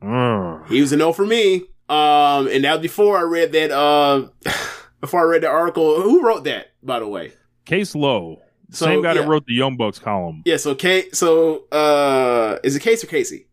Mm. 0.03 0.67
He 0.69 0.81
was 0.81 0.93
a 0.93 0.97
no 0.97 1.13
for 1.13 1.27
me. 1.27 1.63
Um, 1.89 2.47
and 2.49 2.65
that 2.65 2.75
was 2.75 2.83
before 2.83 3.19
I 3.19 3.23
read 3.23 3.53
that. 3.53 3.71
Uh, 3.71 4.29
before 5.01 5.21
I 5.21 5.25
read 5.25 5.43
the 5.43 5.49
article, 5.49 6.01
who 6.03 6.23
wrote 6.25 6.45
that? 6.45 6.69
By 6.83 7.01
the 7.01 7.09
way, 7.09 7.33
Case 7.65 7.95
Low, 7.95 8.43
So, 8.71 8.87
same 8.87 9.03
guy 9.03 9.15
yeah. 9.15 9.23
that 9.23 9.29
wrote 9.29 9.47
the 9.47 9.55
Young 9.55 9.77
Bucks 9.77 9.99
column. 9.99 10.43
yeah. 10.45 10.57
So 10.57 10.75
Kate. 10.75 11.15
So 11.17 11.65
uh, 11.73 12.59
is 12.63 12.77
it 12.77 12.81
Case 12.81 13.03
or 13.05 13.07
Casey? 13.09 13.47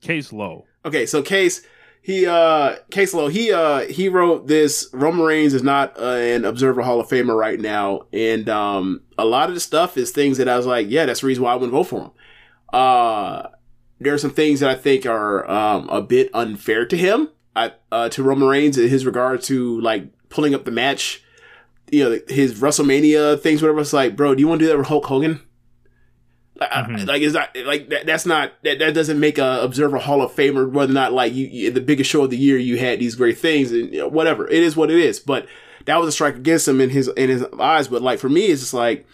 Case 0.00 0.32
Low. 0.32 0.66
Okay, 0.84 1.06
so 1.06 1.22
Case, 1.22 1.62
he 2.02 2.26
uh 2.26 2.76
Case 2.90 3.14
Low, 3.14 3.28
he 3.28 3.52
uh 3.52 3.80
he 3.82 4.08
wrote 4.08 4.48
this 4.48 4.88
Roman 4.92 5.24
Reigns 5.24 5.54
is 5.54 5.62
not 5.62 5.96
uh, 5.98 6.16
an 6.16 6.44
Observer 6.44 6.82
Hall 6.82 6.98
of 6.98 7.08
Famer 7.08 7.36
right 7.38 7.60
now, 7.60 8.02
and 8.12 8.48
um 8.48 9.02
a 9.16 9.24
lot 9.24 9.48
of 9.48 9.54
the 9.54 9.60
stuff 9.60 9.96
is 9.96 10.10
things 10.10 10.38
that 10.38 10.48
I 10.48 10.56
was 10.56 10.66
like, 10.66 10.88
yeah, 10.90 11.06
that's 11.06 11.20
the 11.20 11.28
reason 11.28 11.44
why 11.44 11.52
I 11.52 11.54
wouldn't 11.54 11.72
vote 11.72 11.84
for 11.84 12.00
him. 12.02 12.10
Uh 12.72 13.48
there 14.00 14.12
are 14.12 14.18
some 14.18 14.32
things 14.32 14.58
that 14.60 14.70
I 14.70 14.74
think 14.74 15.06
are 15.06 15.48
um 15.48 15.88
a 15.88 16.02
bit 16.02 16.30
unfair 16.34 16.84
to 16.86 16.96
him, 16.96 17.28
I, 17.54 17.72
uh 17.92 18.08
to 18.08 18.22
Roman 18.24 18.48
Reigns 18.48 18.76
in 18.76 18.88
his 18.88 19.06
regard 19.06 19.42
to 19.42 19.80
like 19.80 20.08
pulling 20.28 20.54
up 20.54 20.64
the 20.64 20.72
match, 20.72 21.21
you 21.92 22.02
know, 22.02 22.18
his 22.26 22.54
WrestleMania 22.54 23.38
things, 23.40 23.62
whatever. 23.62 23.80
It's 23.80 23.92
like, 23.92 24.16
bro, 24.16 24.34
do 24.34 24.40
you 24.40 24.48
want 24.48 24.60
to 24.60 24.64
do 24.64 24.70
that 24.70 24.78
with 24.78 24.88
Hulk 24.88 25.06
Hogan? 25.06 25.40
Like, 26.58 26.72
I- 26.72 26.82
mm-hmm. 26.82 27.06
like 27.06 27.22
is 27.22 27.34
that 27.34 27.54
like 27.64 27.90
that? 27.90 28.06
That's 28.06 28.26
not 28.26 28.52
that. 28.64 28.78
That 28.78 28.94
doesn't 28.94 29.20
make 29.20 29.38
a 29.38 29.60
observer 29.62 29.98
Hall 29.98 30.22
of 30.22 30.32
Famer. 30.32 30.70
Whether 30.70 30.90
or 30.90 30.94
not 30.94 31.12
like 31.12 31.34
you, 31.34 31.46
you 31.46 31.70
the 31.70 31.80
biggest 31.80 32.10
show 32.10 32.24
of 32.24 32.30
the 32.30 32.38
year, 32.38 32.56
you 32.56 32.78
had 32.78 32.98
these 32.98 33.14
great 33.14 33.38
things 33.38 33.70
and 33.70 33.92
you 33.92 34.00
know, 34.00 34.08
whatever. 34.08 34.48
It 34.48 34.62
is 34.62 34.74
what 34.74 34.90
it 34.90 34.98
is. 34.98 35.20
But 35.20 35.46
that 35.84 35.98
was 35.98 36.08
a 36.08 36.12
strike 36.12 36.36
against 36.36 36.66
him 36.66 36.80
in 36.80 36.90
his 36.90 37.08
in 37.08 37.28
his 37.28 37.44
eyes. 37.58 37.88
But 37.88 38.02
like 38.02 38.18
for 38.18 38.28
me, 38.28 38.46
it's 38.46 38.62
just 38.62 38.74
like 38.74 39.06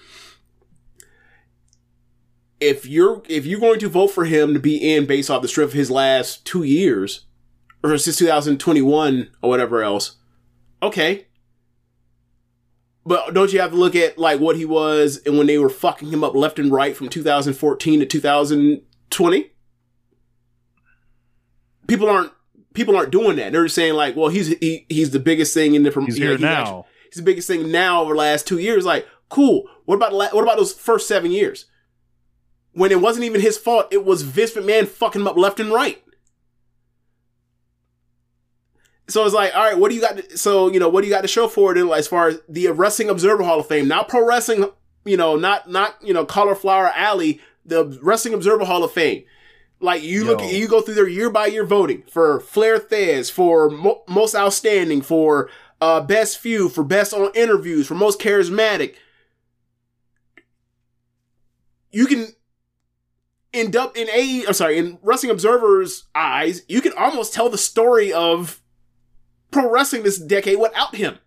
if 2.60 2.86
you're 2.86 3.22
if 3.28 3.44
you're 3.44 3.60
going 3.60 3.80
to 3.80 3.88
vote 3.88 4.08
for 4.08 4.24
him 4.24 4.54
to 4.54 4.60
be 4.60 4.76
in 4.76 5.06
based 5.06 5.30
off 5.30 5.42
the 5.42 5.48
strength 5.48 5.70
of 5.70 5.74
his 5.74 5.90
last 5.90 6.44
two 6.46 6.62
years 6.62 7.24
or 7.82 7.96
since 7.98 8.16
2021 8.16 9.30
or 9.42 9.50
whatever 9.50 9.82
else, 9.82 10.16
okay. 10.82 11.27
But 13.08 13.32
don't 13.32 13.52
you 13.52 13.60
have 13.60 13.70
to 13.70 13.76
look 13.76 13.96
at 13.96 14.18
like 14.18 14.38
what 14.38 14.56
he 14.56 14.64
was 14.66 15.20
and 15.24 15.38
when 15.38 15.46
they 15.46 15.56
were 15.58 15.70
fucking 15.70 16.10
him 16.10 16.22
up 16.22 16.34
left 16.34 16.58
and 16.58 16.70
right 16.70 16.94
from 16.96 17.08
2014 17.08 18.00
to 18.00 18.06
2020? 18.06 19.50
People 21.86 22.08
aren't 22.10 22.32
people 22.74 22.96
aren't 22.96 23.10
doing 23.10 23.36
that. 23.36 23.52
They're 23.52 23.64
just 23.64 23.74
saying 23.74 23.94
like, 23.94 24.14
well, 24.14 24.28
he's 24.28 24.48
he, 24.58 24.84
he's 24.88 25.10
the 25.10 25.18
biggest 25.18 25.54
thing 25.54 25.74
in 25.74 25.82
the 25.84 25.90
from 25.90 26.04
He's 26.04 26.18
you 26.18 26.24
know, 26.26 26.30
here 26.32 26.38
now. 26.38 26.60
actually- 26.60 26.82
he's 27.06 27.16
the 27.16 27.22
biggest 27.22 27.48
thing 27.48 27.70
now 27.70 28.02
over 28.02 28.12
the 28.12 28.18
last 28.18 28.46
two 28.46 28.58
years. 28.58 28.84
Like, 28.84 29.06
cool. 29.30 29.64
What 29.86 29.94
about 29.96 30.12
la- 30.12 30.28
what 30.30 30.42
about 30.42 30.58
those 30.58 30.72
first 30.74 31.08
seven 31.08 31.30
years 31.30 31.64
when 32.72 32.92
it 32.92 33.00
wasn't 33.00 33.24
even 33.24 33.40
his 33.40 33.56
fault? 33.56 33.86
It 33.90 34.04
was 34.04 34.20
Vince 34.22 34.52
McMahon 34.52 34.86
fucking 34.86 35.22
him 35.22 35.26
up 35.28 35.36
left 35.38 35.60
and 35.60 35.70
right. 35.72 36.02
So 39.08 39.24
it's 39.24 39.34
like, 39.34 39.54
all 39.56 39.64
right, 39.64 39.78
what 39.78 39.88
do 39.88 39.94
you 39.94 40.02
got? 40.02 40.18
To, 40.18 40.36
so 40.36 40.70
you 40.70 40.78
know, 40.78 40.88
what 40.88 41.00
do 41.00 41.08
you 41.08 41.14
got 41.14 41.22
to 41.22 41.28
show 41.28 41.48
for 41.48 41.76
it? 41.76 41.90
As 41.90 42.06
far 42.06 42.28
as 42.28 42.40
the 42.48 42.68
Wrestling 42.68 43.08
Observer 43.08 43.42
Hall 43.42 43.60
of 43.60 43.66
Fame, 43.66 43.88
not 43.88 44.08
pro 44.08 44.26
wrestling, 44.26 44.70
you 45.04 45.16
know, 45.16 45.36
not 45.36 45.70
not 45.70 45.96
you 46.02 46.12
know, 46.12 46.26
cauliflower 46.26 46.92
alley, 46.94 47.40
the 47.64 47.98
Wrestling 48.02 48.34
Observer 48.34 48.64
Hall 48.64 48.84
of 48.84 48.92
Fame. 48.92 49.24
Like 49.80 50.02
you 50.02 50.24
look, 50.24 50.40
Yo. 50.40 50.48
you 50.48 50.68
go 50.68 50.80
through 50.80 50.94
their 50.94 51.08
year 51.08 51.30
by 51.30 51.46
year 51.46 51.64
voting 51.64 52.02
for 52.10 52.40
Flair 52.40 52.78
Thesz, 52.78 53.30
for 53.30 53.70
mo- 53.70 54.02
most 54.08 54.34
outstanding, 54.34 55.00
for 55.02 55.48
uh 55.80 56.00
best 56.00 56.38
few, 56.38 56.68
for 56.68 56.84
best 56.84 57.14
on 57.14 57.30
interviews, 57.34 57.86
for 57.86 57.94
most 57.94 58.20
charismatic. 58.20 58.96
You 61.90 62.06
can 62.06 62.34
end 63.54 63.74
up 63.74 63.96
in 63.96 64.08
a, 64.10 64.44
I'm 64.46 64.52
sorry, 64.52 64.78
in 64.78 64.98
Wrestling 65.02 65.30
Observer's 65.30 66.04
eyes, 66.14 66.62
you 66.68 66.80
can 66.82 66.92
almost 66.92 67.32
tell 67.32 67.48
the 67.48 67.56
story 67.56 68.12
of 68.12 68.60
pro 69.50 69.70
wrestling 69.70 70.02
this 70.02 70.18
decade 70.18 70.58
without 70.58 70.94
him. 70.96 71.18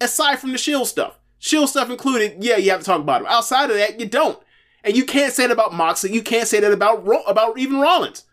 Aside 0.00 0.36
from 0.36 0.52
the 0.52 0.58
Shield 0.58 0.88
stuff. 0.88 1.18
Shield 1.38 1.68
stuff 1.68 1.90
included, 1.90 2.42
yeah, 2.42 2.56
you 2.56 2.70
have 2.70 2.80
to 2.80 2.86
talk 2.86 3.00
about 3.00 3.20
him. 3.22 3.26
Outside 3.28 3.70
of 3.70 3.76
that, 3.76 4.00
you 4.00 4.06
don't. 4.06 4.38
And 4.84 4.96
you 4.96 5.04
can't 5.04 5.32
say 5.32 5.46
that 5.46 5.52
about 5.52 5.74
Moxley. 5.74 6.12
You 6.12 6.22
can't 6.22 6.46
say 6.48 6.60
that 6.60 6.72
about 6.72 7.06
Ro- 7.06 7.22
about 7.24 7.58
even 7.58 7.80
Rollins. 7.80 8.24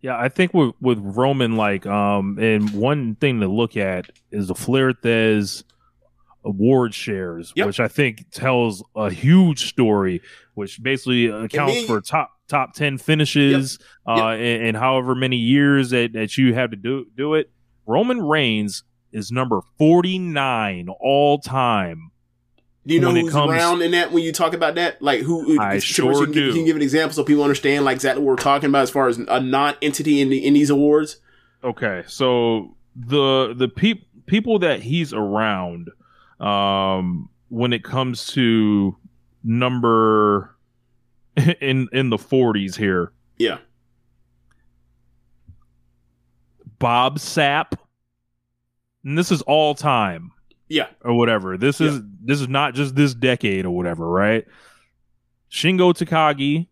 Yeah, 0.00 0.16
I 0.18 0.28
think 0.28 0.54
with 0.54 0.72
with 0.80 0.98
Roman, 0.98 1.56
like, 1.56 1.84
um, 1.86 2.38
and 2.38 2.70
one 2.72 3.16
thing 3.16 3.40
to 3.40 3.48
look 3.48 3.76
at 3.76 4.06
is 4.30 4.48
the 4.48 4.54
Flair 4.54 4.92
Thesz 4.92 5.62
award 6.44 6.94
shares, 6.94 7.52
Yep. 7.54 7.66
which 7.66 7.80
I 7.80 7.88
think 7.88 8.30
tells 8.30 8.82
a 8.96 9.10
huge 9.10 9.68
story, 9.68 10.22
which 10.54 10.82
basically 10.82 11.26
accounts 11.26 11.74
me- 11.74 11.86
for 11.86 12.00
top 12.00 12.30
top 12.48 12.72
ten 12.72 12.96
finishes, 12.96 13.78
uh, 14.06 14.28
and, 14.28 14.68
and 14.68 14.76
however 14.76 15.14
many 15.14 15.36
years 15.36 15.90
that, 15.90 16.14
that 16.14 16.38
you 16.38 16.54
have 16.54 16.70
to 16.70 16.76
do 16.76 17.06
do 17.14 17.34
it. 17.34 17.50
Roman 17.86 18.20
Reigns 18.22 18.84
is 19.12 19.30
number 19.32 19.60
forty 19.78 20.18
nine 20.18 20.88
all 21.00 21.38
time. 21.38 22.10
Do 22.86 22.94
you 22.94 23.00
know 23.00 23.10
who's 23.12 23.32
comes- 23.32 23.52
around 23.52 23.82
in 23.82 23.90
that 23.90 24.10
when 24.12 24.22
you 24.22 24.32
talk 24.32 24.54
about 24.54 24.74
that? 24.76 25.02
Like 25.02 25.20
who? 25.20 25.42
who- 25.44 25.60
I 25.60 25.74
you 25.74 25.80
sure 25.80 26.24
can, 26.24 26.32
do. 26.32 26.46
You 26.46 26.52
can 26.54 26.64
give 26.64 26.76
an 26.76 26.82
example 26.82 27.14
so 27.14 27.24
people 27.24 27.42
understand 27.42 27.84
like 27.84 27.96
exactly 27.96 28.22
what 28.24 28.30
we're 28.30 28.36
talking 28.36 28.68
about 28.68 28.82
as 28.82 28.90
far 28.90 29.08
as 29.08 29.18
a 29.18 29.40
non-entity 29.40 30.20
in 30.20 30.30
the 30.30 30.44
in 30.44 30.54
these 30.54 30.70
awards. 30.70 31.18
Okay, 31.62 32.04
so 32.06 32.74
the 32.96 33.52
the 33.54 33.68
peop, 33.68 34.06
people 34.26 34.58
that 34.60 34.80
he's 34.82 35.12
around, 35.12 35.90
um, 36.40 37.28
when 37.48 37.72
it 37.74 37.84
comes 37.84 38.26
to 38.28 38.96
number 39.44 40.54
in 41.60 41.88
in 41.92 42.08
the 42.10 42.18
forties 42.18 42.76
here, 42.76 43.12
Yeah. 43.38 43.58
Bob 46.80 47.18
Sapp, 47.18 47.74
and 49.04 49.16
this 49.16 49.30
is 49.30 49.42
all 49.42 49.76
time 49.76 50.32
Yeah. 50.68 50.88
or 51.02 51.14
whatever. 51.16 51.56
This 51.56 51.80
is 51.80 52.00
this 52.24 52.40
is 52.40 52.48
not 52.48 52.74
just 52.74 52.96
this 52.96 53.14
decade 53.14 53.64
or 53.64 53.70
whatever, 53.70 54.08
right? 54.10 54.44
Shingo 55.50 55.92
Takagi, 55.94 56.66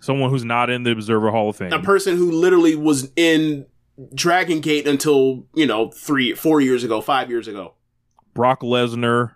someone 0.00 0.30
who's 0.30 0.44
not 0.44 0.70
in 0.70 0.82
the 0.84 0.92
Observer 0.92 1.30
Hall 1.30 1.50
of 1.50 1.56
Fame. 1.56 1.72
A 1.72 1.82
person 1.82 2.16
who 2.16 2.30
literally 2.30 2.74
was 2.76 3.10
in 3.16 3.66
Dragon 4.14 4.60
Gate 4.60 4.86
until, 4.86 5.46
you 5.54 5.66
know, 5.66 5.90
three, 5.90 6.34
four 6.34 6.60
years 6.60 6.84
ago, 6.84 7.00
five 7.00 7.28
years 7.30 7.46
ago. 7.48 7.74
Brock 8.34 8.60
Lesnar 8.62 9.32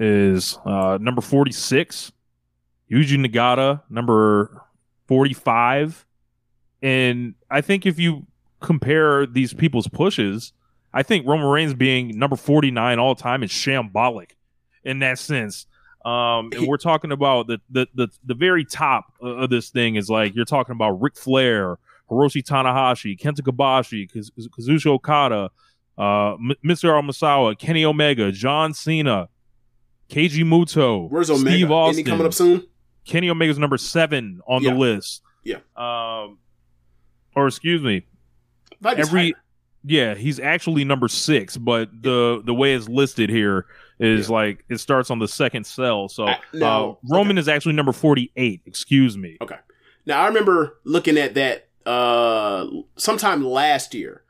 is 0.00 0.58
uh, 0.64 0.98
number 1.00 1.20
46. 1.20 2.12
Yuji 2.90 3.24
Nagata, 3.24 3.82
number 3.90 4.62
45. 5.08 6.06
And 6.80 7.34
I 7.50 7.60
think 7.60 7.86
if 7.86 7.98
you 7.98 8.26
compare 8.60 9.26
these 9.26 9.52
people's 9.52 9.88
pushes, 9.88 10.52
I 10.92 11.02
think 11.02 11.26
Roman 11.26 11.46
Reigns 11.46 11.74
being 11.74 12.18
number 12.18 12.36
49 12.36 12.98
all 12.98 13.14
time 13.14 13.42
is 13.42 13.50
shambolic 13.50 14.30
in 14.84 15.00
that 15.00 15.18
sense. 15.18 15.66
Um, 16.04 16.50
and 16.56 16.66
we're 16.66 16.76
talking 16.78 17.12
about 17.12 17.48
the, 17.48 17.60
the, 17.70 17.86
the, 17.94 18.08
the 18.24 18.34
very 18.34 18.64
top 18.64 19.12
of 19.20 19.50
this 19.50 19.68
thing 19.68 19.96
is 19.96 20.08
like 20.08 20.34
you're 20.34 20.44
talking 20.44 20.72
about 20.72 21.00
Ric 21.02 21.16
Flair, 21.16 21.78
Hiroshi 22.10 22.42
Tanahashi, 22.42 23.18
Kenta 23.18 23.40
Kobashi, 23.40 24.10
Kaz- 24.10 24.30
Kazuchika 24.48 24.86
Okada, 24.92 25.50
uh, 25.98 26.34
M- 26.34 26.54
Mitsuharu 26.64 27.02
Misawa, 27.04 27.58
Kenny 27.58 27.84
Omega, 27.84 28.32
John 28.32 28.72
Cena, 28.72 29.28
Keiji 30.08 30.44
Muto, 30.44 31.10
Where's 31.10 31.28
Omega? 31.30 31.50
Steve 31.50 31.70
Austin. 31.70 32.04
Coming 32.04 32.26
up 32.26 32.32
soon? 32.32 32.66
Kenny 33.04 33.28
Omega's 33.28 33.58
number 33.58 33.76
seven 33.76 34.40
on 34.46 34.62
Yeah. 34.62 34.70
the 34.72 34.78
list. 34.78 35.22
Yeah. 35.44 35.56
Um, 35.76 36.38
or 37.36 37.46
excuse 37.48 37.82
me, 37.82 38.06
every 38.84 39.32
higher. 39.32 39.32
yeah, 39.84 40.14
he's 40.14 40.38
actually 40.40 40.84
number 40.84 41.08
six, 41.08 41.56
but 41.56 41.90
the 42.02 42.42
the 42.44 42.54
way 42.54 42.74
it's 42.74 42.88
listed 42.88 43.30
here 43.30 43.66
is 44.00 44.30
like 44.30 44.64
it 44.68 44.78
starts 44.78 45.10
on 45.10 45.18
the 45.18 45.28
second 45.28 45.64
cell. 45.66 46.08
So 46.08 46.26
I- 46.28 46.38
no, 46.52 46.98
uh, 47.02 47.14
Roman 47.14 47.38
is 47.38 47.48
actually 47.48 47.74
number 47.74 47.92
forty 47.92 48.30
eight. 48.36 48.62
Excuse 48.66 49.16
me. 49.18 49.36
Okay. 49.40 49.56
Now 50.06 50.22
I 50.22 50.28
remember 50.28 50.78
looking 50.84 51.18
at 51.18 51.34
that 51.34 51.68
uh 51.86 52.66
sometime 52.96 53.44
last 53.44 53.94
year. 53.94 54.22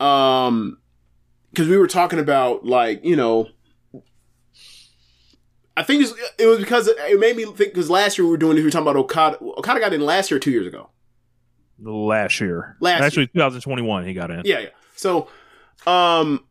Um 0.00 0.78
because 1.50 1.68
we 1.68 1.78
were 1.78 1.86
talking 1.86 2.18
about 2.18 2.66
like, 2.66 3.04
you 3.04 3.16
know, 3.16 3.48
I 5.76 5.82
think 5.82 6.06
it 6.38 6.46
was 6.46 6.58
because 6.58 6.88
it 6.88 7.20
made 7.20 7.36
me 7.36 7.44
think 7.44 7.56
because 7.74 7.90
last 7.90 8.16
year 8.18 8.24
we 8.24 8.30
were 8.30 8.36
doing 8.38 8.56
this, 8.56 8.60
we 8.62 8.66
were 8.66 8.70
talking 8.70 8.88
about 8.88 8.96
Okada. 8.96 9.38
Okada 9.40 9.78
got 9.80 9.92
in 9.92 10.00
last 10.00 10.30
year, 10.30 10.40
two 10.40 10.50
years 10.50 10.66
ago. 10.66 10.88
Last 11.78 12.40
year, 12.40 12.76
Last 12.80 13.02
actually, 13.02 13.28
twenty 13.60 13.82
one, 13.82 14.06
he 14.06 14.14
got 14.14 14.30
in. 14.30 14.42
Yeah, 14.44 14.60
yeah. 14.60 14.68
So, 14.94 15.28
um, 15.86 16.44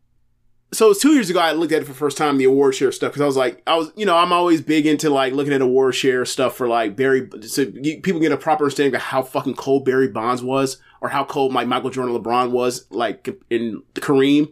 so 0.71 0.91
it's 0.91 1.01
two 1.01 1.13
years 1.13 1.30
ago 1.30 1.39
I 1.39 1.53
looked 1.53 1.71
at 1.71 1.82
it 1.82 1.86
for 1.86 1.93
the 1.93 1.97
first 1.97 2.17
time 2.17 2.38
the 2.38 2.43
award 2.43 2.76
share 2.76 2.91
stuff 2.91 3.11
because 3.11 3.21
I 3.21 3.26
was 3.26 3.38
like, 3.38 3.63
I 3.65 3.76
was, 3.76 3.91
you 3.95 4.05
know, 4.05 4.15
I'm 4.15 4.32
always 4.32 4.61
big 4.61 4.86
into 4.86 5.09
like 5.09 5.34
looking 5.34 5.53
at 5.53 5.61
award 5.61 5.95
share 5.95 6.26
stuff 6.26 6.55
for 6.55 6.67
like 6.67 6.95
Barry, 6.95 7.28
so 7.41 7.61
you, 7.61 8.01
people 8.01 8.21
get 8.21 8.32
a 8.32 8.38
proper 8.38 8.65
understanding 8.65 8.95
of 8.95 9.01
how 9.01 9.23
fucking 9.23 9.55
cold 9.55 9.86
Barry 9.86 10.07
Bonds 10.07 10.43
was 10.43 10.78
or 11.01 11.09
how 11.09 11.23
cold 11.23 11.53
like 11.53 11.67
Michael 11.67 11.89
Jordan, 11.89 12.15
LeBron 12.15 12.51
was 12.51 12.86
like 12.91 13.28
in 13.49 13.82
Kareem. 13.95 14.51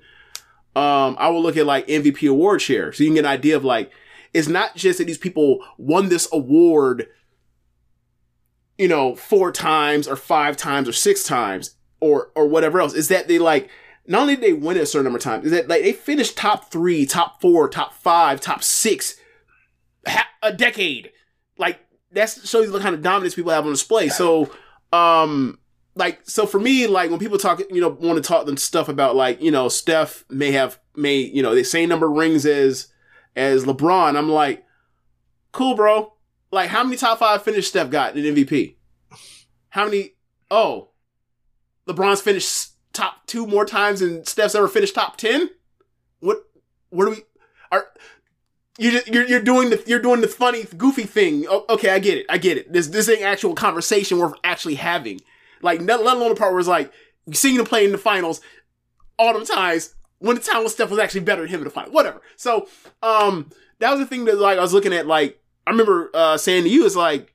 Um, 0.75 1.15
I 1.19 1.29
will 1.29 1.43
look 1.43 1.57
at 1.57 1.67
like 1.67 1.85
MVP 1.87 2.27
award 2.29 2.61
share 2.61 2.91
so 2.91 3.03
you 3.03 3.09
can 3.09 3.15
get 3.15 3.25
an 3.25 3.31
idea 3.31 3.55
of 3.55 3.63
like 3.63 3.91
it's 4.33 4.47
not 4.47 4.75
just 4.75 4.97
that 4.97 5.05
these 5.05 5.17
people 5.17 5.63
won 5.77 6.09
this 6.09 6.27
award 6.31 7.07
you 8.83 8.89
know, 8.89 9.15
four 9.15 9.49
times 9.49 10.09
or 10.09 10.17
five 10.17 10.57
times 10.57 10.89
or 10.89 10.91
six 10.91 11.23
times 11.23 11.77
or 12.01 12.31
or 12.35 12.45
whatever 12.49 12.81
else. 12.81 12.93
Is 12.93 13.07
that 13.07 13.29
they 13.29 13.39
like 13.39 13.69
not 14.05 14.23
only 14.23 14.35
did 14.35 14.43
they 14.43 14.51
win 14.51 14.75
a 14.75 14.85
certain 14.85 15.05
number 15.05 15.19
of 15.19 15.23
times, 15.23 15.45
is 15.45 15.51
that 15.53 15.69
like 15.69 15.83
they 15.83 15.93
finished 15.93 16.35
top 16.35 16.69
three, 16.69 17.05
top 17.05 17.39
four, 17.39 17.69
top 17.69 17.93
five, 17.93 18.41
top 18.41 18.61
six 18.61 19.15
ha- 20.05 20.27
a 20.41 20.51
decade. 20.51 21.13
Like 21.57 21.79
that 22.11 22.29
shows 22.29 22.65
you 22.65 22.73
the 22.73 22.79
kind 22.81 22.93
of 22.93 23.01
dominance 23.01 23.35
people 23.35 23.53
have 23.53 23.65
on 23.65 23.71
display. 23.71 24.09
So 24.09 24.51
um 24.91 25.59
like 25.95 26.19
so 26.23 26.45
for 26.45 26.59
me, 26.59 26.85
like 26.85 27.09
when 27.09 27.19
people 27.21 27.37
talk, 27.37 27.61
you 27.69 27.79
know, 27.79 27.87
want 27.87 28.21
to 28.21 28.27
talk 28.27 28.45
them 28.45 28.57
stuff 28.57 28.89
about 28.89 29.15
like, 29.15 29.41
you 29.41 29.49
know, 29.49 29.69
Steph 29.69 30.25
may 30.29 30.51
have 30.51 30.77
may, 30.93 31.19
you 31.19 31.41
know, 31.41 31.55
the 31.55 31.63
same 31.63 31.87
number 31.87 32.07
of 32.07 32.17
rings 32.17 32.45
as 32.45 32.89
as 33.33 33.63
LeBron, 33.63 34.17
I'm 34.17 34.29
like, 34.29 34.65
cool, 35.53 35.73
bro. 35.73 36.12
Like, 36.53 36.69
how 36.69 36.83
many 36.83 36.97
top 36.97 37.17
five 37.17 37.41
finish 37.41 37.67
Steph 37.67 37.89
got 37.89 38.15
in 38.15 38.35
MVP? 38.35 38.75
How 39.69 39.85
many? 39.85 40.11
Oh, 40.51 40.89
LeBron's 41.89 42.21
finished 42.21 42.73
top 42.93 43.25
two 43.25 43.47
more 43.47 43.65
times 43.65 44.01
than 44.01 44.23
Steph's 44.25 44.53
ever 44.53 44.67
finished 44.67 44.93
top 44.93 45.17
ten. 45.17 45.49
What? 46.19 46.45
What 46.91 47.05
do 47.05 47.11
we? 47.11 47.17
Are 47.71 47.87
you 48.77 48.91
just, 48.91 49.07
you're 49.07 49.25
you're 49.25 49.41
doing 49.41 49.71
the 49.71 49.83
you're 49.87 49.97
doing 49.97 50.21
the 50.21 50.27
funny 50.27 50.65
goofy 50.77 51.05
thing? 51.05 51.47
Okay, 51.47 51.89
I 51.89 51.97
get 51.97 52.19
it. 52.19 52.27
I 52.29 52.37
get 52.37 52.59
it. 52.59 52.71
This 52.71 52.85
this 52.85 53.09
ain't 53.09 53.23
actual 53.23 53.55
conversation 53.55 54.19
worth 54.19 54.35
actually 54.43 54.75
having. 54.75 55.21
Like, 55.63 55.81
let 55.81 56.01
alone 56.01 56.29
the 56.29 56.35
part 56.35 56.51
where 56.51 56.59
it's 56.59 56.69
like 56.69 56.93
you 57.25 57.33
seeing 57.33 57.55
him 57.55 57.65
play 57.65 57.83
in 57.83 57.91
the 57.91 57.97
finals 57.97 58.41
all 59.17 59.37
the 59.37 59.43
times 59.43 59.95
when 60.19 60.35
the 60.35 60.41
time 60.43 60.59
when 60.59 60.69
Steph 60.69 60.91
was 60.91 60.99
actually 60.99 61.21
better 61.21 61.41
than 61.41 61.49
him 61.49 61.61
in 61.61 61.63
the 61.63 61.71
final. 61.71 61.91
Whatever. 61.91 62.21
So, 62.35 62.67
um, 63.01 63.49
that 63.79 63.89
was 63.89 63.99
the 64.01 64.05
thing 64.05 64.25
that 64.25 64.37
like 64.37 64.59
I 64.59 64.61
was 64.61 64.73
looking 64.73 64.93
at. 64.93 65.07
Like, 65.07 65.39
I 65.65 65.71
remember 65.71 66.09
uh 66.13 66.37
saying 66.37 66.63
to 66.63 66.69
you, 66.69 66.85
it's 66.85 66.95
like 66.95 67.33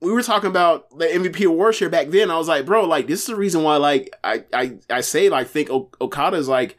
we 0.00 0.12
were 0.12 0.22
talking 0.22 0.50
about 0.50 0.96
the 0.98 1.06
MVP 1.06 1.46
award 1.46 1.74
share 1.74 1.88
back 1.88 2.08
then. 2.08 2.30
I 2.30 2.36
was 2.36 2.48
like, 2.48 2.66
bro, 2.66 2.84
like 2.84 3.06
this 3.06 3.20
is 3.20 3.26
the 3.26 3.36
reason 3.36 3.62
why, 3.62 3.76
like, 3.76 4.14
I 4.22 4.44
I 4.52 4.78
I 4.90 5.00
say 5.00 5.28
like 5.28 5.48
think 5.48 5.70
o- 5.70 5.90
Okada 6.00 6.36
is 6.36 6.48
like. 6.48 6.76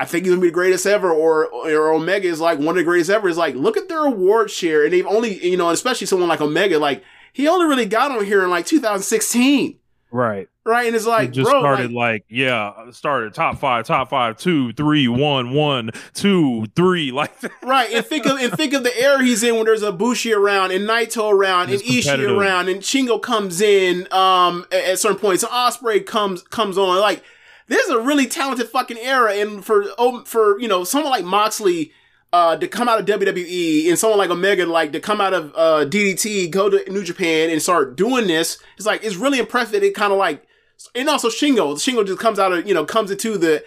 I 0.00 0.04
think 0.04 0.24
he's 0.24 0.30
gonna 0.30 0.40
be 0.40 0.46
the 0.46 0.54
greatest 0.54 0.86
ever, 0.86 1.10
or 1.10 1.46
or 1.46 1.92
Omega 1.92 2.28
is 2.28 2.40
like 2.40 2.58
one 2.58 2.68
of 2.68 2.76
the 2.76 2.84
greatest 2.84 3.10
ever. 3.10 3.28
Is 3.28 3.36
like 3.36 3.56
look 3.56 3.76
at 3.76 3.88
their 3.88 4.04
award 4.04 4.48
share, 4.48 4.84
and 4.84 4.92
they've 4.92 5.04
only 5.04 5.44
you 5.44 5.56
know, 5.56 5.70
especially 5.70 6.06
someone 6.06 6.28
like 6.28 6.40
Omega, 6.40 6.78
like 6.78 7.02
he 7.32 7.48
only 7.48 7.66
really 7.66 7.84
got 7.84 8.12
on 8.12 8.24
here 8.24 8.44
in 8.44 8.48
like 8.50 8.64
2016, 8.64 9.76
Right. 10.12 10.48
Right? 10.68 10.86
And 10.86 10.94
it's 10.94 11.06
like, 11.06 11.30
it 11.30 11.32
just 11.32 11.50
bro, 11.50 11.60
started 11.60 11.92
like, 11.92 12.12
like, 12.12 12.24
yeah, 12.28 12.90
started 12.90 13.32
top 13.32 13.56
five, 13.56 13.86
top 13.86 14.10
five, 14.10 14.36
two, 14.36 14.74
three, 14.74 15.08
one, 15.08 15.54
one, 15.54 15.92
two, 16.12 16.66
three, 16.76 17.10
like 17.12 17.32
Right, 17.62 17.90
and 17.90 18.04
think 18.04 18.26
of 18.26 18.38
and 18.38 18.52
think 18.52 18.74
of 18.74 18.82
the 18.82 18.94
era 19.00 19.24
he's 19.24 19.42
in 19.42 19.54
when 19.56 19.64
there's 19.64 19.82
a 19.82 19.92
Bushi 19.92 20.34
around 20.34 20.72
and 20.72 20.86
Naito 20.86 21.32
around 21.32 21.70
and 21.70 21.80
It's 21.80 21.82
Ishii 21.82 22.36
around 22.38 22.68
and 22.68 22.82
Shingo 22.82 23.20
comes 23.20 23.62
in 23.62 24.06
um 24.12 24.66
at, 24.70 24.84
at 24.84 24.98
certain 24.98 25.18
points. 25.18 25.42
And 25.42 25.50
Ospreay 25.50 26.04
comes 26.04 26.42
comes 26.42 26.76
on. 26.76 27.00
Like 27.00 27.22
this 27.68 27.86
is 27.86 27.90
a 27.90 28.00
really 28.00 28.26
talented 28.26 28.68
fucking 28.68 28.98
era, 28.98 29.34
and 29.34 29.64
for 29.64 29.86
oh, 29.96 30.24
for 30.24 30.60
you 30.60 30.68
know 30.68 30.84
someone 30.84 31.10
like 31.10 31.24
Moxley. 31.24 31.92
Uh, 32.30 32.58
to 32.58 32.68
come 32.68 32.90
out 32.90 33.00
of 33.00 33.06
WWE 33.06 33.88
and 33.88 33.98
someone 33.98 34.18
like 34.18 34.28
Omega, 34.28 34.66
like 34.66 34.92
to 34.92 35.00
come 35.00 35.18
out 35.18 35.32
of 35.32 35.50
uh, 35.56 35.86
DDT, 35.86 36.50
go 36.50 36.68
to 36.68 36.92
New 36.92 37.02
Japan 37.02 37.48
and 37.48 37.62
start 37.62 37.96
doing 37.96 38.26
this, 38.26 38.58
it's 38.76 38.84
like 38.84 39.02
it's 39.02 39.16
really 39.16 39.38
impressive. 39.38 39.72
That 39.72 39.82
it 39.82 39.94
kind 39.94 40.12
of 40.12 40.18
like, 40.18 40.46
and 40.94 41.08
also 41.08 41.28
Shingo, 41.28 41.74
Shingo 41.74 42.06
just 42.06 42.20
comes 42.20 42.38
out 42.38 42.52
of 42.52 42.66
you 42.66 42.74
know 42.74 42.84
comes 42.84 43.10
into 43.10 43.38
the 43.38 43.64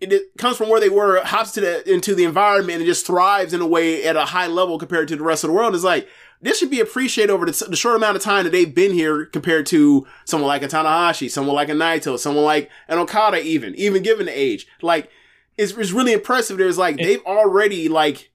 it, 0.00 0.36
comes 0.36 0.56
from 0.56 0.68
where 0.68 0.80
they 0.80 0.88
were, 0.88 1.22
hops 1.24 1.52
to 1.52 1.60
the 1.60 1.92
into 1.92 2.14
the 2.14 2.24
environment, 2.24 2.78
and 2.78 2.86
just 2.86 3.06
thrives 3.06 3.52
in 3.52 3.60
a 3.60 3.66
way 3.66 4.04
at 4.04 4.16
a 4.16 4.26
high 4.26 4.46
level 4.46 4.78
compared 4.78 5.08
to 5.08 5.16
the 5.16 5.22
rest 5.22 5.44
of 5.44 5.48
the 5.48 5.54
world. 5.54 5.74
It's 5.74 5.84
like 5.84 6.08
this 6.40 6.58
should 6.58 6.70
be 6.70 6.80
appreciated 6.80 7.32
over 7.32 7.46
the, 7.46 7.66
the 7.68 7.76
short 7.76 7.96
amount 7.96 8.16
of 8.16 8.22
time 8.22 8.44
that 8.44 8.50
they've 8.50 8.74
been 8.74 8.92
here 8.92 9.26
compared 9.26 9.66
to 9.66 10.06
someone 10.24 10.48
like 10.48 10.62
a 10.62 10.68
Tanahashi, 10.68 11.30
someone 11.30 11.56
like 11.56 11.68
a 11.68 11.72
Naito, 11.72 12.18
someone 12.18 12.44
like 12.44 12.70
an 12.88 12.98
Okada, 12.98 13.40
even 13.42 13.74
even 13.76 14.02
given 14.02 14.26
the 14.26 14.38
age. 14.38 14.66
Like 14.82 15.10
it's, 15.56 15.72
it's 15.72 15.92
really 15.92 16.12
impressive. 16.12 16.58
There's 16.58 16.78
like 16.78 16.96
they've 16.96 17.24
already 17.24 17.88
like. 17.88 18.30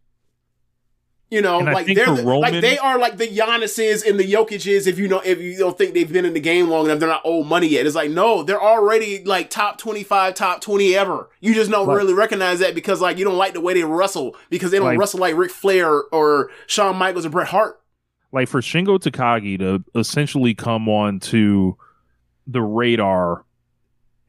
You 1.32 1.43
know, 1.43 1.59
And 1.59 1.71
like 1.71 1.86
they're 1.86 2.07
the, 2.15 2.23
Roman- 2.23 2.39
like 2.53 2.61
they 2.61 2.80
are 2.80 2.97
like 2.97 3.17
the 3.17 3.27
Giannis's 3.27 4.01
and 4.01 4.19
the 4.19 4.23
Jokic's. 4.23 4.88
If 4.88 4.97
you 4.97 5.07
know, 5.07 5.19
if 5.23 5.39
you 5.39 5.55
don't 5.59 5.77
think 5.77 5.93
they've 5.93 6.11
been 6.11 6.25
in 6.25 6.34
the 6.34 6.39
game 6.39 6.69
long 6.69 6.86
enough, 6.86 6.97
they're 6.97 7.07
not 7.07 7.21
old 7.23 7.45
money 7.45 7.67
yet. 7.67 7.86
It's 7.86 7.95
like 7.95 8.09
no, 8.09 8.41
they're 8.41 8.59
already 8.61 9.23
like 9.23 9.51
top 9.51 9.77
twenty 9.77 10.03
five, 10.03 10.34
top 10.34 10.59
twenty 10.61 10.95
ever. 10.95 11.30
You 11.39 11.53
just 11.53 11.69
don't 11.69 11.86
Like- 11.88 11.97
really 11.97 12.13
recognize 12.15 12.57
that 12.59 12.73
because 12.73 12.99
like 12.99 13.19
you 13.19 13.25
don't 13.25 13.38
like 13.38 13.53
the 13.53 13.61
way 13.61 13.75
they 13.75 13.84
wrestle 13.84 14.36
because 14.49 14.71
they 14.71 14.77
don't 14.80 14.88
Like- 14.88 14.97
wrestle 14.99 15.19
like 15.19 15.36
Ric 15.38 15.51
Flair 15.51 16.01
or 16.11 16.49
Shawn 16.65 16.95
Michaels 16.95 17.27
or 17.27 17.30
Bret 17.30 17.49
Hart. 17.49 17.80
like 18.32 18.47
for 18.47 18.61
Shingo 18.61 18.97
Takagi 18.99 19.59
to 19.59 19.84
essentially 19.99 20.55
come 20.55 20.89
on 20.89 21.19
to 21.19 21.77
the 22.47 22.61
radar 22.63 23.45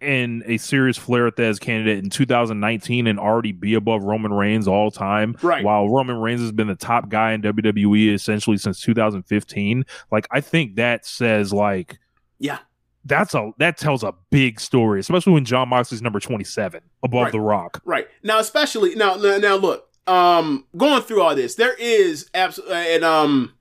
in 0.01 0.43
a 0.47 0.57
serious 0.57 0.97
Flair 0.97 1.31
Thesz 1.31 1.61
candidate 1.61 2.03
in 2.03 2.11
2019 2.11 3.07
and 3.07 3.19
already 3.19 3.53
be 3.53 3.75
above 3.75 4.03
Roman 4.03 4.33
Reigns 4.33 4.67
all 4.67 4.91
time, 4.91 5.37
Right. 5.43 5.65
While 5.65 5.89
Roman 5.89 6.17
Reigns 6.19 6.41
has 6.41 6.53
been 6.53 6.69
the 6.69 6.75
top 6.75 7.09
guy 7.09 7.33
in 7.33 7.43
WWE 7.43 8.13
essentially 8.15 8.57
since 8.57 8.81
2015. 8.81 9.85
Like 10.11 10.27
I 10.31 10.41
think 10.41 10.77
that 10.77 11.05
says 11.07 11.53
like 11.53 11.99
Yeah, 12.39 12.59
that's 13.05 13.35
a 13.35 13.53
that 13.59 13.77
tells 13.79 14.03
a 14.03 14.15
big 14.31 14.61
story, 14.61 15.01
especially 15.01 15.33
when 15.35 15.45
Jon 15.45 15.69
Moxley's 15.69 16.03
number 16.03 16.21
27 16.21 16.81
above 17.03 17.23
Right. 17.25 17.33
The 17.33 17.41
Rock. 17.41 17.81
right. 17.85 18.09
Now, 18.23 18.39
especially 18.39 18.95
now, 18.95 19.17
now, 19.17 19.39
now 19.39 19.57
look, 19.57 19.87
um, 20.07 20.65
going 20.77 21.03
through 21.03 21.23
all 21.23 21.35
this, 21.35 21.55
there 21.55 21.75
is 21.75 22.29
absolutely, 22.35 22.77
and 22.95 23.05
um, 23.05 23.53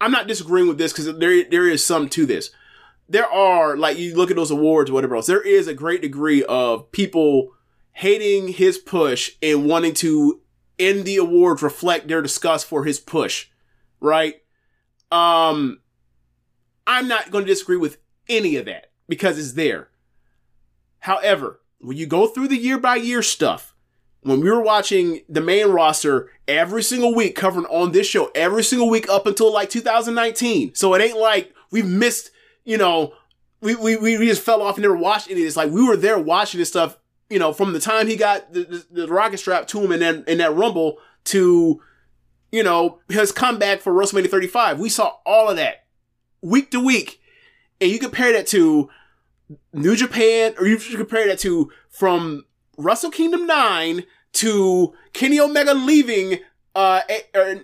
I'm 0.00 0.12
not 0.12 0.26
disagreeing 0.26 0.68
with 0.68 0.78
this 0.78 0.92
because 0.92 1.06
there 1.18 1.44
there 1.50 1.68
is 1.68 1.84
some 1.84 2.08
to 2.10 2.24
this. 2.24 2.50
There 3.10 3.28
are 3.28 3.76
like 3.76 3.98
you 3.98 4.16
look 4.16 4.30
at 4.30 4.36
those 4.36 4.50
awards, 4.50 4.90
whatever 4.90 5.16
else. 5.16 5.26
There 5.26 5.42
is 5.42 5.66
a 5.66 5.74
great 5.74 6.00
degree 6.00 6.42
of 6.44 6.90
people 6.92 7.50
hating 7.92 8.48
his 8.48 8.78
push 8.78 9.32
and 9.42 9.66
wanting 9.66 9.94
to 9.94 10.40
end 10.78 11.04
the 11.04 11.16
awards 11.16 11.62
reflect 11.62 12.08
their 12.08 12.22
disgust 12.22 12.66
for 12.66 12.84
his 12.84 12.98
push, 12.98 13.48
right? 14.00 14.36
Um, 15.10 15.80
I'm 16.86 17.08
not 17.08 17.30
going 17.30 17.44
to 17.44 17.50
disagree 17.50 17.76
with 17.76 17.98
any 18.28 18.56
of 18.56 18.64
that 18.66 18.92
because 19.08 19.38
it's 19.38 19.52
there. 19.52 19.88
However, 21.00 21.60
when 21.80 21.96
you 21.96 22.06
go 22.06 22.26
through 22.26 22.48
the 22.48 22.56
year 22.56 22.78
by 22.78 22.96
year 22.96 23.22
stuff, 23.22 23.74
when 24.22 24.40
we 24.40 24.50
were 24.50 24.62
watching 24.62 25.22
the 25.28 25.40
main 25.40 25.68
roster 25.68 26.30
every 26.46 26.82
single 26.82 27.14
week 27.14 27.34
covering 27.34 27.66
on 27.66 27.92
this 27.92 28.06
show 28.06 28.30
every 28.34 28.62
single 28.62 28.88
week 28.88 29.08
up 29.08 29.26
until 29.26 29.52
like 29.52 29.70
2019. 29.70 30.74
So 30.74 30.94
it 30.94 31.02
ain't 31.02 31.18
like 31.18 31.54
we've 31.70 31.86
missed, 31.86 32.30
you 32.64 32.78
know, 32.78 33.14
we, 33.60 33.74
we, 33.74 33.96
we 33.96 34.26
just 34.26 34.42
fell 34.42 34.62
off 34.62 34.76
and 34.76 34.82
never 34.82 34.96
watched 34.96 35.30
any 35.30 35.40
of 35.40 35.46
this. 35.46 35.56
Like 35.56 35.70
we 35.70 35.86
were 35.86 35.96
there 35.96 36.18
watching 36.18 36.58
this 36.58 36.68
stuff, 36.68 36.98
you 37.28 37.38
know, 37.38 37.52
from 37.52 37.72
the 37.72 37.80
time 37.80 38.06
he 38.06 38.16
got 38.16 38.52
the, 38.52 38.64
the, 38.64 38.86
the 39.02 39.08
rocket 39.08 39.38
strap 39.38 39.66
to 39.68 39.80
him 39.80 39.92
and 39.92 40.00
then 40.00 40.24
in 40.26 40.38
that 40.38 40.54
rumble 40.54 40.98
to, 41.24 41.80
you 42.50 42.62
know, 42.62 42.98
his 43.08 43.32
comeback 43.32 43.80
for 43.80 43.92
WrestleMania 43.92 44.30
35. 44.30 44.78
We 44.78 44.88
saw 44.88 45.14
all 45.26 45.48
of 45.48 45.56
that 45.56 45.84
week 46.42 46.70
to 46.70 46.80
week. 46.80 47.20
And 47.80 47.90
you 47.90 47.98
compare 47.98 48.32
that 48.32 48.46
to 48.48 48.90
New 49.72 49.96
Japan, 49.96 50.54
or 50.58 50.66
you 50.66 50.76
compare 50.78 51.26
that 51.28 51.38
to 51.40 51.70
from 51.88 52.44
Wrestle 52.76 53.10
Kingdom 53.10 53.46
9 53.46 54.04
to 54.32 54.94
Kenny 55.12 55.40
Omega 55.40 55.74
leaving 55.74 56.38
uh 56.74 57.00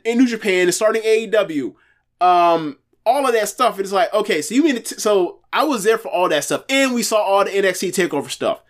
in 0.05 0.19
New 0.19 0.27
Japan 0.27 0.63
and 0.63 0.75
starting 0.75 1.03
AEW. 1.03 1.75
Um 2.21 2.79
all 3.07 3.27
of 3.27 3.33
that 3.33 3.49
stuff 3.49 3.79
it's 3.79 3.93
like 3.93 4.13
okay, 4.13 4.43
so 4.43 4.55
you 4.55 4.63
mean 4.63 4.83
t- 4.83 4.99
so 4.99 5.39
I 5.53 5.65
was 5.65 5.85
there 5.85 5.97
for 5.97 6.09
all 6.09 6.29
that 6.29 6.45
stuff 6.45 6.65
and 6.69 6.93
we 6.93 7.03
saw 7.03 7.23
all 7.23 7.45
the 7.45 7.51
NXT 7.51 7.91
takeover 7.91 8.31
stuff. 8.31 8.61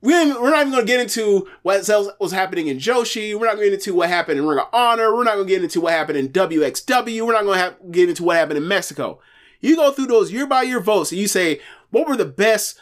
We 0.00 0.12
we're 0.12 0.50
not 0.50 0.62
even 0.62 0.72
going 0.72 0.84
to 0.84 0.92
get 0.92 0.98
into 0.98 1.48
what 1.62 1.88
else 1.88 2.08
was 2.18 2.32
happening 2.32 2.66
in 2.66 2.78
Joshi. 2.78 3.38
We're 3.38 3.46
not 3.46 3.54
going 3.54 3.66
to 3.66 3.70
get 3.70 3.74
into 3.74 3.94
what 3.94 4.08
happened 4.08 4.40
in 4.40 4.46
Ring 4.46 4.58
of 4.58 4.66
Honor. 4.72 5.14
We're 5.14 5.22
not 5.22 5.34
going 5.34 5.46
to 5.46 5.52
get 5.52 5.62
into 5.62 5.80
what 5.80 5.92
happened 5.92 6.18
in 6.18 6.30
WXW. 6.30 7.24
We're 7.24 7.32
not 7.32 7.44
going 7.44 7.60
to 7.60 7.76
get 7.92 8.08
into 8.08 8.24
what 8.24 8.36
happened 8.36 8.58
in 8.58 8.66
Mexico. 8.66 9.20
You 9.60 9.76
go 9.76 9.92
through 9.92 10.06
those 10.06 10.32
year 10.32 10.46
by 10.46 10.62
year 10.62 10.80
votes 10.80 11.12
and 11.12 11.20
you 11.20 11.28
say, 11.28 11.60
what 11.90 12.08
were 12.08 12.16
the 12.16 12.24
best 12.24 12.80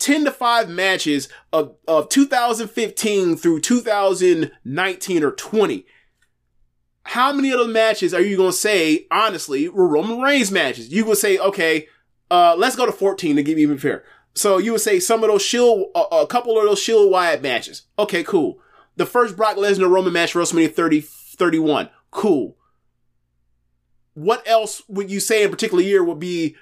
10 0.00 0.24
to 0.24 0.30
5 0.30 0.68
matches 0.68 1.28
of, 1.52 1.76
of 1.86 2.08
2015 2.08 3.36
through 3.36 3.60
2019 3.60 5.24
or 5.24 5.30
20. 5.30 5.86
How 7.04 7.32
many 7.32 7.50
of 7.50 7.58
those 7.58 7.72
matches 7.72 8.14
are 8.14 8.20
you 8.20 8.36
going 8.36 8.50
to 8.50 8.56
say, 8.56 9.06
honestly, 9.10 9.68
were 9.68 9.88
Roman 9.88 10.20
Reigns 10.20 10.50
matches? 10.50 10.92
You 10.92 11.04
would 11.06 11.18
say, 11.18 11.38
okay, 11.38 11.88
uh, 12.30 12.54
let's 12.56 12.76
go 12.76 12.86
to 12.86 12.92
14 12.92 13.36
to 13.36 13.42
give 13.42 13.58
you 13.58 13.66
even 13.66 13.78
fair. 13.78 14.04
So 14.34 14.58
you 14.58 14.72
would 14.72 14.80
say 14.80 15.00
some 15.00 15.24
of 15.24 15.30
those 15.30 15.42
Shield, 15.42 15.86
a, 15.94 16.26
couple 16.26 16.58
of 16.58 16.64
those 16.64 16.78
Shield 16.78 17.10
Wyatt 17.10 17.42
matches. 17.42 17.82
Okay, 17.98 18.22
cool. 18.22 18.60
The 18.96 19.06
first 19.06 19.36
Brock 19.36 19.56
Lesnar 19.56 19.90
Roman 19.90 20.12
match, 20.12 20.34
WrestleMania 20.34 20.72
30, 20.74 21.00
31. 21.00 21.90
Cool. 22.10 22.56
What 24.14 24.46
else 24.46 24.82
would 24.88 25.10
you 25.10 25.20
say 25.20 25.42
in 25.42 25.50
particular 25.50 25.82
year 25.82 26.04
would 26.04 26.20
be, 26.20 26.54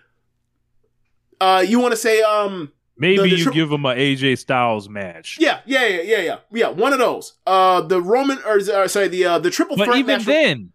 uh, 1.41 1.64
you 1.66 1.80
want 1.80 1.93
to 1.93 1.97
say, 1.97 2.22
um, 2.22 2.72
Maybe 2.99 3.16
the 3.22 3.28
you 3.36 3.44
tri- 3.44 3.53
give 3.53 3.70
him 3.72 3.84
a 3.84 3.94
AJ 3.94 4.38
Styles 4.38 4.88
match. 4.88 5.36
yeah, 5.40 5.61
yeah, 5.66 5.86
yeah, 5.86 6.03
yeah, 6.03 6.18
yeah, 6.20 6.36
yeah. 6.53 6.68
One 6.68 6.92
of 6.92 6.99
those. 6.99 7.34
Uh, 7.46 7.80
the 7.80 8.01
Roman, 8.03 8.38
or 8.46 8.59
uh, 8.59 8.88
sorry, 8.88 9.09
the 9.09 9.24
uh, 9.24 9.38
the 9.38 9.51
triple 9.51 9.76
But 9.76 9.86
threat 9.86 9.99
even 9.99 10.16
match. 10.18 10.26
then, 10.26 10.72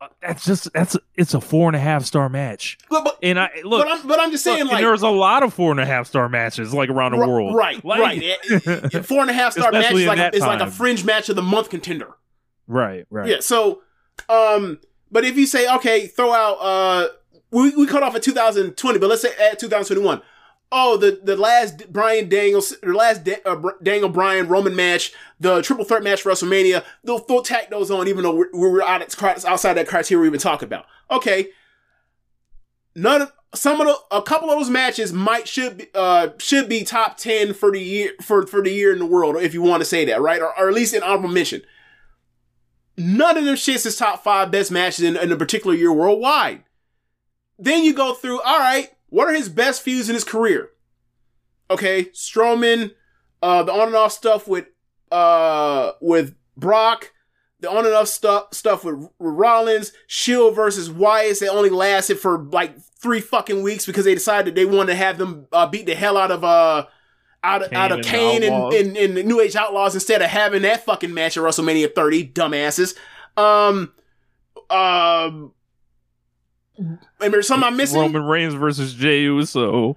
uh, 0.00 0.08
that's 0.20 0.44
just 0.44 0.72
that's 0.72 0.96
it's 1.16 1.34
a 1.34 1.40
four 1.40 1.68
and 1.68 1.76
a 1.76 1.80
half 1.80 2.04
star 2.04 2.28
match. 2.28 2.76
but, 2.90 3.04
but, 3.04 3.18
And 3.22 3.38
I 3.40 3.48
look, 3.64 3.84
but 3.86 3.90
I'm 4.00 4.06
but 4.06 4.20
I'm 4.20 4.30
just 4.30 4.44
saying, 4.44 4.64
look, 4.64 4.72
like, 4.72 4.82
there's 4.82 5.02
a 5.02 5.08
lot 5.08 5.42
of 5.42 5.54
four 5.54 5.70
and 5.70 5.80
a 5.80 5.86
half 5.86 6.06
star 6.06 6.28
matches 6.28 6.74
like 6.74 6.90
around 6.90 7.12
the 7.12 7.18
ri- 7.18 7.26
world. 7.26 7.54
right, 7.56 7.82
Like- 7.84 8.00
right. 8.00 9.04
Four 9.06 9.20
and 9.22 9.30
a 9.30 9.34
half 9.34 9.52
star 9.52 9.72
match 9.72 9.92
is 9.92 10.06
like 10.06 10.18
a, 10.18 10.34
is 10.34 10.40
like 10.42 10.60
a 10.60 10.70
fringe 10.70 11.04
match 11.04 11.28
of 11.28 11.36
the 11.36 11.42
month 11.42 11.70
contender. 11.70 12.08
right, 12.66 13.06
right. 13.10 13.28
Yeah. 13.28 13.36
So, 13.40 13.82
um, 14.28 14.80
but 15.10 15.24
if 15.24 15.36
you 15.36 15.46
say 15.46 15.72
okay, 15.76 16.06
throw 16.08 16.32
out 16.32 16.54
uh, 16.60 17.08
we 17.50 17.74
we 17.76 17.86
cut 17.86 18.02
off 18.02 18.14
at 18.16 18.22
2020, 18.22 18.98
but 18.98 19.08
let's 19.08 19.22
say 19.22 19.30
at 19.40 19.58
2021. 19.58 20.20
Oh, 20.76 20.96
the 20.96 21.20
the 21.22 21.36
last 21.36 21.92
Brian 21.92 22.28
Daniel, 22.28 22.60
the 22.82 22.92
last 22.92 23.22
da- 23.22 23.40
uh, 23.46 23.70
Daniel 23.80 24.08
Bryan 24.08 24.48
Roman 24.48 24.74
match, 24.74 25.12
the 25.38 25.62
triple 25.62 25.84
threat 25.84 26.02
match 26.02 26.22
for 26.22 26.32
WrestleMania. 26.32 26.82
They'll, 27.04 27.24
they'll 27.24 27.42
tack 27.42 27.70
those 27.70 27.92
on, 27.92 28.08
even 28.08 28.24
though 28.24 28.34
we're, 28.34 28.50
we're 28.52 28.82
out 28.82 29.00
of, 29.00 29.44
outside 29.44 29.74
that 29.74 29.86
criteria 29.86 30.22
we've 30.22 30.32
been 30.32 30.40
talking 30.40 30.66
about. 30.66 30.86
Okay, 31.12 31.50
none 32.96 33.22
of 33.22 33.32
some 33.54 33.80
of 33.80 33.86
the 33.86 34.16
a 34.16 34.20
couple 34.20 34.50
of 34.50 34.58
those 34.58 34.68
matches 34.68 35.12
might 35.12 35.46
should 35.46 35.78
be 35.78 35.86
uh 35.94 36.30
should 36.38 36.68
be 36.68 36.82
top 36.82 37.18
ten 37.18 37.54
for 37.54 37.70
the 37.70 37.80
year 37.80 38.10
for 38.20 38.44
for 38.44 38.60
the 38.60 38.72
year 38.72 38.92
in 38.92 38.98
the 38.98 39.06
world, 39.06 39.36
if 39.36 39.54
you 39.54 39.62
want 39.62 39.80
to 39.80 39.84
say 39.84 40.04
that, 40.06 40.20
right? 40.20 40.42
Or, 40.42 40.58
or 40.58 40.68
at 40.68 40.74
least 40.74 40.92
an 40.92 41.04
honorable 41.04 41.28
mention. 41.28 41.62
None 42.96 43.36
of 43.36 43.44
them 43.44 43.54
shits 43.54 43.86
is 43.86 43.96
top 43.96 44.24
five 44.24 44.50
best 44.50 44.72
matches 44.72 45.04
in, 45.04 45.16
in 45.16 45.30
a 45.30 45.36
particular 45.36 45.76
year 45.76 45.92
worldwide. 45.92 46.64
Then 47.60 47.84
you 47.84 47.94
go 47.94 48.14
through, 48.14 48.40
all 48.40 48.58
right, 48.58 48.88
what 49.14 49.28
are 49.28 49.32
his 49.32 49.48
best 49.48 49.82
feuds 49.82 50.08
in 50.08 50.14
his 50.14 50.24
career? 50.24 50.70
Okay, 51.70 52.06
Strowman, 52.06 52.94
uh, 53.40 53.62
the 53.62 53.72
on 53.72 53.86
and 53.86 53.94
off 53.94 54.10
stuff 54.10 54.48
with 54.48 54.66
uh 55.12 55.92
with 56.00 56.34
Brock, 56.56 57.12
the 57.60 57.70
on 57.70 57.86
and 57.86 57.94
off 57.94 58.08
stuff 58.08 58.52
stuff 58.52 58.84
with, 58.84 58.96
with 58.96 59.10
Rollins, 59.20 59.92
Shield 60.08 60.56
versus 60.56 60.90
Wyatt. 60.90 61.38
They 61.38 61.48
only 61.48 61.70
lasted 61.70 62.18
for 62.18 62.38
like 62.38 62.76
three 62.80 63.20
fucking 63.20 63.62
weeks 63.62 63.86
because 63.86 64.04
they 64.04 64.14
decided 64.14 64.56
they 64.56 64.64
wanted 64.64 64.86
to 64.86 64.96
have 64.96 65.16
them 65.18 65.46
uh, 65.52 65.68
beat 65.68 65.86
the 65.86 65.94
hell 65.94 66.16
out 66.16 66.32
of 66.32 66.42
uh 66.42 66.86
out 67.44 67.62
of 67.62 67.70
Kane 67.70 67.78
out 67.78 67.92
of 67.92 67.98
and 67.98 68.06
Kane 68.06 68.42
and, 68.42 68.72
and, 68.74 68.96
and 68.96 69.16
the 69.16 69.22
New 69.22 69.40
Age 69.40 69.54
Outlaws 69.54 69.94
instead 69.94 70.22
of 70.22 70.30
having 70.30 70.62
that 70.62 70.84
fucking 70.84 71.14
match 71.14 71.36
at 71.36 71.44
WrestleMania 71.44 71.94
30, 71.94 72.30
dumbasses. 72.30 72.96
Um, 73.36 73.92
um, 74.70 75.52
and 76.76 76.98
there's 77.20 77.46
some 77.46 77.62
I'm 77.62 77.76
missing. 77.76 78.00
Roman 78.00 78.24
Reigns 78.24 78.54
versus 78.54 78.94
Jey 78.94 79.22
Uso. 79.22 79.94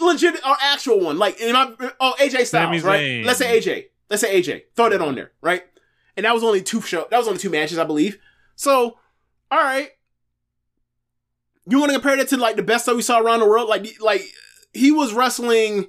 legit 0.00 0.34
or 0.46 0.56
actual 0.60 1.00
one. 1.00 1.18
Like 1.18 1.40
in 1.40 1.52
my 1.52 1.72
oh 2.00 2.14
AJ 2.18 2.46
Styles, 2.46 2.82
right? 2.82 3.24
Let's 3.24 3.38
say 3.38 3.60
AJ. 3.60 3.86
Let's 4.10 4.22
say 4.22 4.40
AJ. 4.40 4.62
Throw 4.74 4.90
that 4.90 5.00
on 5.00 5.14
there, 5.14 5.32
right? 5.40 5.62
And 6.16 6.24
that 6.24 6.34
was 6.34 6.44
only 6.44 6.62
two 6.62 6.80
show. 6.80 7.06
That 7.10 7.18
was 7.18 7.26
only 7.26 7.40
two 7.40 7.50
matches, 7.50 7.78
I 7.78 7.84
believe. 7.84 8.18
So, 8.56 8.98
all 9.50 9.58
right. 9.58 9.90
You 11.66 11.78
want 11.78 11.90
to 11.90 11.98
compare 11.98 12.16
that 12.16 12.28
to 12.28 12.36
like 12.36 12.56
the 12.56 12.62
best 12.62 12.86
that 12.86 12.94
we 12.94 13.02
saw 13.02 13.18
around 13.18 13.40
the 13.40 13.48
world? 13.48 13.68
Like, 13.68 14.00
like 14.00 14.22
he 14.72 14.92
was 14.92 15.14
wrestling. 15.14 15.86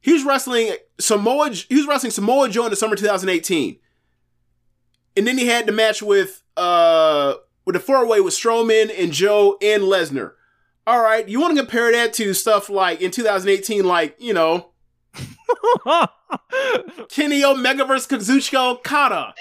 He 0.00 0.12
was 0.12 0.24
wrestling 0.24 0.74
Samoa. 0.98 1.50
He 1.50 1.76
was 1.76 1.86
wrestling 1.86 2.10
Samoa 2.10 2.48
Joe 2.48 2.64
in 2.64 2.70
the 2.70 2.76
summer 2.76 2.96
2018, 2.96 3.78
and 5.16 5.26
then 5.26 5.36
he 5.36 5.46
had 5.46 5.66
the 5.66 5.72
match 5.72 6.02
with 6.02 6.42
uh 6.56 7.34
with 7.64 7.74
the 7.74 7.80
four 7.80 8.06
way 8.06 8.20
with 8.20 8.34
Strowman 8.34 8.90
and 8.96 9.12
Joe 9.12 9.56
and 9.62 9.82
Lesnar. 9.82 10.32
All 10.86 11.00
right, 11.00 11.28
you 11.28 11.40
want 11.40 11.56
to 11.56 11.62
compare 11.62 11.92
that 11.92 12.12
to 12.14 12.34
stuff 12.34 12.68
like 12.68 13.00
in 13.00 13.10
2018, 13.10 13.84
like 13.84 14.16
you 14.18 14.32
know 14.32 14.70
Kenny 17.08 17.44
Omega 17.44 17.84
versus 17.84 18.06
Kazuchika 18.06 18.72
Okada. 18.72 19.34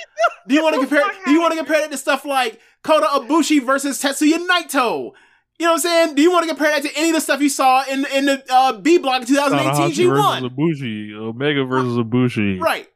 Do 0.47 0.55
you 0.55 0.63
want 0.63 0.75
to 0.75 0.79
compare? 0.87 1.03
do 1.25 1.31
you 1.31 1.39
want 1.39 1.51
to 1.53 1.57
compare 1.57 1.81
that 1.81 1.91
to 1.91 1.97
stuff 1.97 2.25
like 2.25 2.59
Kota 2.83 3.05
Ibushi 3.07 3.65
versus 3.65 4.01
Tetsuya 4.01 4.45
Naito? 4.47 5.13
You 5.57 5.65
know 5.65 5.73
what 5.73 5.75
I'm 5.75 5.79
saying? 5.79 6.15
Do 6.15 6.21
you 6.21 6.31
want 6.31 6.43
to 6.43 6.47
compare 6.55 6.71
that 6.71 6.83
to 6.89 6.97
any 6.97 7.09
of 7.09 7.15
the 7.15 7.21
stuff 7.21 7.41
you 7.41 7.49
saw 7.49 7.83
in 7.85 8.05
in 8.13 8.25
the 8.25 8.43
uh, 8.49 8.73
B 8.73 8.97
block 8.97 9.21
in 9.21 9.27
2018 9.27 10.05
Tanahashi 10.05 10.09
versus 10.09 10.41
G1? 10.41 10.49
Ibushi. 10.49 11.13
Omega 11.15 11.63
versus 11.65 11.97
Ibushi. 11.97 12.59
Right. 12.61 12.87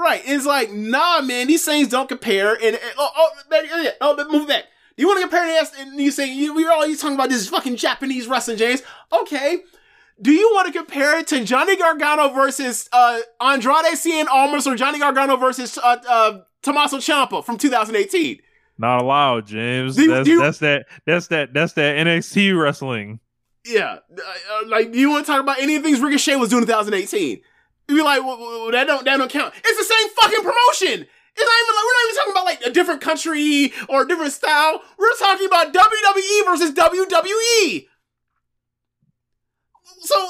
Right. 0.00 0.22
It's 0.24 0.46
like, 0.46 0.72
nah, 0.72 1.20
man, 1.20 1.46
these 1.46 1.62
things 1.62 1.88
don't 1.88 2.08
compare. 2.08 2.54
And, 2.54 2.74
and- 2.74 2.80
oh, 2.96 3.10
oh, 3.14 3.30
oh, 3.52 3.82
yeah, 3.82 3.90
oh, 4.00 4.28
move 4.30 4.48
back. 4.48 4.64
Do 4.96 5.02
you 5.02 5.06
want 5.06 5.18
to 5.18 5.28
compare 5.28 5.46
that? 5.46 5.70
And 5.78 6.00
you 6.00 6.10
say, 6.10 6.32
you, 6.32 6.54
we're 6.54 6.70
all 6.72 6.86
you 6.86 6.96
talking 6.96 7.16
about 7.16 7.28
this 7.28 7.46
fucking 7.50 7.76
Japanese 7.76 8.26
wrestling, 8.26 8.56
James. 8.56 8.82
Okay. 9.12 9.58
Do 10.22 10.32
you 10.32 10.50
want 10.54 10.66
to 10.68 10.72
compare 10.72 11.18
it 11.18 11.26
to 11.28 11.44
Johnny 11.44 11.76
Gargano 11.76 12.30
versus 12.30 12.88
uh, 12.94 13.20
Andrade 13.42 13.92
Cien 13.94 14.26
Almas 14.26 14.66
or 14.66 14.74
Johnny 14.74 14.98
Gargano 14.98 15.36
versus 15.36 15.76
uh, 15.76 15.96
uh, 16.08 16.40
Tommaso 16.62 16.96
Ciampa 16.96 17.44
from 17.44 17.58
2018? 17.58 18.38
Not 18.78 19.02
allowed, 19.02 19.46
James. 19.48 19.96
Do 19.96 20.08
that's, 20.08 20.24
do 20.24 20.30
you- 20.32 20.40
that's 20.40 20.58
that. 20.58 20.86
That's 21.04 21.26
that. 21.26 21.52
That's 21.52 21.74
that 21.74 21.96
NXT 21.96 22.58
wrestling. 22.58 23.20
Yeah. 23.66 23.98
Uh, 24.10 24.66
like, 24.66 24.92
do 24.92 24.98
you 24.98 25.10
want 25.10 25.26
to 25.26 25.32
talk 25.32 25.42
about 25.42 25.58
any 25.58 25.76
of 25.76 25.82
the 25.82 25.88
things 25.90 26.00
Ricochet 26.02 26.36
was 26.36 26.48
doing 26.48 26.62
in 26.62 26.66
2018? 26.68 27.42
You'd 27.90 27.96
be 27.96 28.02
like, 28.02 28.22
well, 28.22 28.70
that 28.70 28.86
don't 28.86 29.04
that 29.04 29.16
don't 29.16 29.30
count. 29.30 29.52
It's 29.64 29.78
the 29.78 29.94
same 29.94 30.08
fucking 30.10 30.42
promotion. 30.44 31.06
It's 31.36 31.46
not 31.46 31.58
even 31.62 31.74
like 31.74 31.84
we're 31.84 31.96
not 31.96 32.04
even 32.04 32.16
talking 32.16 32.32
about 32.32 32.44
like 32.44 32.62
a 32.62 32.70
different 32.70 33.00
country 33.00 33.72
or 33.88 34.02
a 34.02 34.08
different 34.08 34.32
style. 34.32 34.80
We're 34.98 35.16
talking 35.18 35.46
about 35.46 35.72
WWE 35.72 36.44
versus 36.44 36.72
WWE. 36.72 37.86
So, 40.02 40.28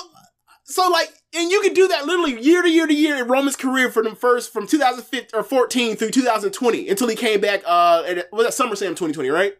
so 0.65 0.89
like, 0.91 1.11
and 1.35 1.51
you 1.51 1.61
can 1.61 1.75
do 1.75 1.89
that 1.89 2.07
literally 2.07 2.41
year 2.43 2.63
to 2.63 2.69
year 2.69 2.87
to 2.87 2.95
year 2.95 3.17
in 3.23 3.29
Roman's 3.29 3.57
career 3.57 3.91
for 3.91 4.03
the 4.03 4.15
first 4.15 4.53
from 4.53 4.67
2015 4.67 5.39
or 5.39 5.43
14 5.43 5.97
through 5.97 6.11
2020 6.11 6.89
until 6.89 7.09
he 7.09 7.17
came 7.17 7.41
back. 7.41 7.63
Uh, 7.67 8.03
at, 8.07 8.33
was 8.33 8.45
that 8.45 8.65
SummerSlam 8.65 8.91
2020, 8.97 9.29
right? 9.31 9.55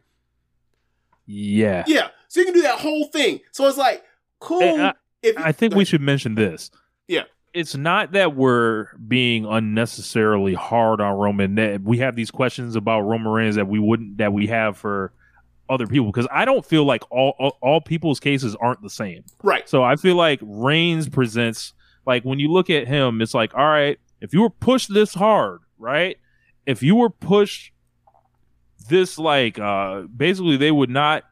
Yeah. 1.27 1.85
Yeah. 1.87 2.09
So 2.29 2.41
you 2.41 2.47
can 2.47 2.55
do 2.55 2.63
that 2.63 2.81
whole 2.81 3.07
thing. 3.07 3.41
So 3.53 3.67
it's 3.69 3.79
like 3.79 4.05
cool. 4.41 4.63
I- 4.63 4.95
if 5.23 5.37
I 5.37 5.53
think 5.53 5.75
we 5.75 5.85
should 5.85 6.01
mention 6.01 6.35
this. 6.35 6.71
It's 7.53 7.75
not 7.75 8.13
that 8.13 8.37
we're 8.37 8.89
being 8.97 9.45
unnecessarily 9.45 10.55
hard 10.55 11.01
on 11.01 11.17
Roman. 11.17 11.83
We 11.85 11.99
have 11.99 12.15
these 12.15 12.31
questions 12.31 12.77
about 12.77 13.01
Roman 13.01 13.33
Reigns 13.33 13.57
that 13.57 13.67
we 13.67 13.79
wouldn't 13.79 14.19
that 14.19 14.33
we 14.33 14.47
have 14.47 14.77
for 14.77 15.13
other 15.69 15.87
people 15.87 16.07
because 16.07 16.27
I 16.31 16.45
don't 16.45 16.67
feel 16.67 16.85
like 16.85 17.03
all, 17.11 17.35
all 17.39 17.57
all 17.63 17.81
people's 17.81 18.21
cases 18.21 18.57
aren't 18.57 18.83
the 18.83 18.91
same. 18.91 19.25
Right. 19.43 19.69
So 19.69 19.83
I 19.83 19.97
feel 19.97 20.17
like 20.17 20.41
Reigns 20.43 21.09
presents 21.09 21.73
like 22.07 22.25
when 22.25 22.39
you 22.39 22.53
look 22.53 22.71
at 22.71 22.89
him, 22.89 23.23
it's 23.23 23.35
like 23.35 23.55
all 23.55 23.67
right, 23.67 23.99
if 24.21 24.33
you 24.33 24.43
were 24.43 24.51
pushed 24.51 24.93
this 24.93 25.15
hard, 25.15 25.61
right? 25.79 26.19
If 26.67 26.83
you 26.83 26.97
were 26.97 27.11
pushed 27.11 27.73
this 28.89 29.19
like 29.19 29.59
uh 29.59 30.03
basically 30.03 30.57
they 30.57 30.71
would 30.71 30.91
not 30.91 31.25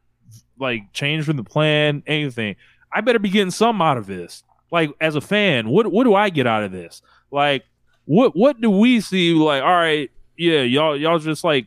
like 0.59 0.93
change 0.93 1.25
from 1.25 1.37
the 1.37 1.45
plan 1.45 2.03
anything. 2.07 2.57
I 2.93 3.01
better 3.03 3.19
be 3.19 3.31
getting 3.31 3.51
some 3.51 3.83
out 3.83 3.99
of 3.99 4.07
this 4.07 4.43
like 4.71 4.91
as 5.01 5.15
a 5.17 5.21
fan, 5.21 5.69
what 5.69 5.91
what 5.91 6.05
do 6.05 6.15
I 6.15 6.31
get 6.31 6.47
out 6.47 6.63
of 6.63 6.73
this? 6.73 7.03
Like 7.31 7.65
what 8.05 8.37
what 8.37 8.61
do 8.61 8.71
we 8.71 9.01
see? 9.01 9.33
Like 9.35 9.63
all 9.63 9.69
right, 9.75 10.11
yeah, 10.37 10.61
y'all 10.63 10.97
y'all 10.97 11.19
just 11.19 11.45
like 11.45 11.67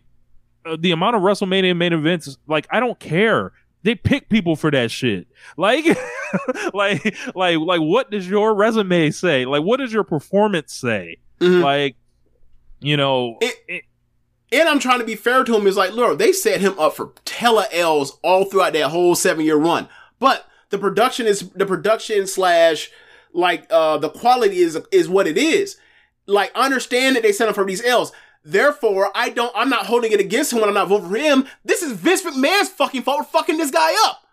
uh, 0.65 0.77
the 0.79 0.91
amount 0.91 1.15
of 1.15 1.21
WrestleMania 1.21 1.75
main 1.75 1.93
events. 1.93 2.37
Like 2.47 2.67
I 2.71 2.79
don't 2.79 2.99
care. 2.99 3.51
They 3.83 3.95
pick 3.95 4.29
people 4.29 4.55
for 4.55 4.69
that 4.71 4.91
shit. 4.91 5.27
Like 5.57 5.85
like 6.73 7.15
like 7.35 7.57
like 7.59 7.81
what 7.81 8.11
does 8.11 8.27
your 8.29 8.53
resume 8.53 9.11
say? 9.11 9.45
Like 9.45 9.63
what 9.63 9.77
does 9.79 9.91
your 9.91 10.03
performance 10.03 10.73
say? 10.73 11.17
Mhm. 11.39 11.61
Like 11.63 11.95
you 12.79 12.97
know. 12.97 13.37
It- 13.41 13.55
it- 13.67 13.83
And 14.53 14.67
I'm 14.67 14.79
trying 14.79 14.99
to 14.99 15.05
be 15.05 15.15
fair 15.15 15.43
to 15.43 15.55
him. 15.55 15.65
Is 15.65 15.77
like, 15.77 15.93
look, 15.93 16.19
they 16.19 16.31
set 16.33 16.59
him 16.61 16.77
up 16.77 16.95
for 16.95 17.13
tele 17.25 17.65
L's 17.71 18.17
all 18.23 18.45
throughout 18.45 18.73
that 18.73 18.89
whole 18.89 19.15
seven 19.15 19.45
year 19.45 19.55
run. 19.57 19.87
But 20.19 20.45
the 20.71 20.77
production 20.77 21.27
is 21.27 21.49
the 21.51 21.65
production 21.65 22.25
slash 22.27 22.89
like 23.33 23.67
uh 23.69 23.97
the 23.97 24.09
quality 24.09 24.57
is 24.57 24.79
is 24.91 25.07
what 25.07 25.27
it 25.27 25.37
is. 25.37 25.77
Like, 26.27 26.51
understand 26.55 27.15
that 27.15 27.23
they 27.23 27.31
set 27.31 27.47
him 27.47 27.53
for 27.53 27.65
these 27.65 27.83
L's. 27.83 28.11
Therefore, 28.43 29.11
I 29.13 29.29
don't. 29.29 29.51
I'm 29.55 29.69
not 29.69 29.85
holding 29.85 30.11
it 30.11 30.19
against 30.19 30.53
him 30.53 30.59
when 30.59 30.69
I'm 30.69 30.75
not 30.75 30.87
voting 30.87 31.09
for 31.09 31.17
him. 31.17 31.47
This 31.63 31.83
is 31.83 31.91
Vince 31.91 32.23
McMahon's 32.23 32.69
fucking 32.69 33.03
fault 33.03 33.25
for 33.25 33.31
fucking 33.39 33.57
this 33.57 33.71
guy 33.71 33.93
up. 34.07 34.23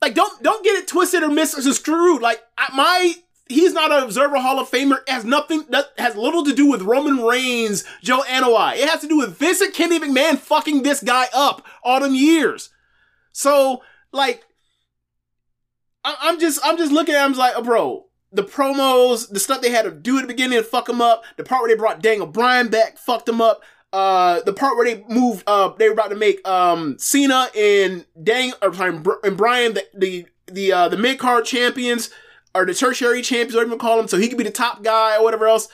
Like, 0.00 0.14
don't 0.14 0.42
don't 0.42 0.64
get 0.64 0.76
it 0.76 0.86
twisted 0.86 1.22
or 1.22 1.30
misconstrued. 1.30 2.22
Like, 2.22 2.40
I, 2.56 2.74
my 2.74 3.14
he's 3.48 3.72
not 3.72 3.90
an 3.90 4.04
Observer 4.04 4.38
Hall 4.38 4.60
of 4.60 4.70
Famer. 4.70 5.02
It 5.02 5.08
has 5.08 5.24
nothing 5.24 5.64
that 5.70 5.86
has 5.98 6.14
little 6.14 6.44
to 6.44 6.54
do 6.54 6.66
with 6.66 6.82
Roman 6.82 7.18
Reigns, 7.18 7.84
Joe 8.02 8.22
Anoa'i. 8.28 8.76
It 8.76 8.88
has 8.88 9.00
to 9.00 9.08
do 9.08 9.18
with 9.18 9.36
Vincent 9.36 9.74
Kennedy 9.74 10.06
McMahon 10.06 10.38
fucking 10.38 10.82
this 10.82 11.02
guy 11.02 11.26
up 11.34 11.66
all 11.82 12.00
them 12.00 12.14
years. 12.14 12.70
So, 13.32 13.82
like, 14.12 14.44
I'm 16.04 16.40
just 16.40 16.60
I'm 16.64 16.78
just 16.78 16.92
looking 16.92 17.14
at 17.14 17.26
him 17.26 17.32
like, 17.34 17.54
oh, 17.56 17.62
bro, 17.62 18.06
the 18.32 18.42
promos, 18.44 19.28
the 19.28 19.40
stuff 19.40 19.60
they 19.60 19.70
had 19.70 19.84
to 19.84 19.90
do 19.90 20.18
at 20.18 20.22
the 20.22 20.28
beginning 20.28 20.58
to 20.58 20.64
fuck 20.64 20.88
him 20.88 21.00
up, 21.00 21.24
the 21.36 21.44
part 21.44 21.62
where 21.62 21.68
they 21.68 21.78
brought 21.78 22.02
Daniel 22.02 22.26
Bryan 22.26 22.68
back 22.68 22.98
fucked 22.98 23.28
him 23.28 23.40
up. 23.40 23.62
Uh, 23.92 24.40
the 24.42 24.52
part 24.52 24.76
where 24.76 24.84
they 24.86 25.04
moved, 25.08 25.42
uh, 25.48 25.72
they 25.76 25.88
were 25.88 25.94
about 25.94 26.10
to 26.10 26.16
make 26.16 26.46
um 26.48 26.96
Cena 26.98 27.48
and 27.56 28.06
Dang, 28.22 28.52
or 28.62 28.72
and 28.82 29.36
Bryan 29.36 29.74
the 29.74 29.84
the 29.94 30.26
the 30.46 30.72
uh, 30.72 30.88
the 30.88 30.96
mid 30.96 31.18
card 31.18 31.44
champions 31.44 32.10
or 32.54 32.66
the 32.66 32.74
tertiary 32.74 33.22
champions, 33.22 33.54
whatever 33.54 33.72
you 33.72 33.78
call 33.78 33.96
them, 33.96 34.08
so 34.08 34.16
he 34.16 34.28
could 34.28 34.38
be 34.38 34.44
the 34.44 34.50
top 34.50 34.82
guy 34.82 35.16
or 35.16 35.24
whatever 35.24 35.46
else. 35.46 35.68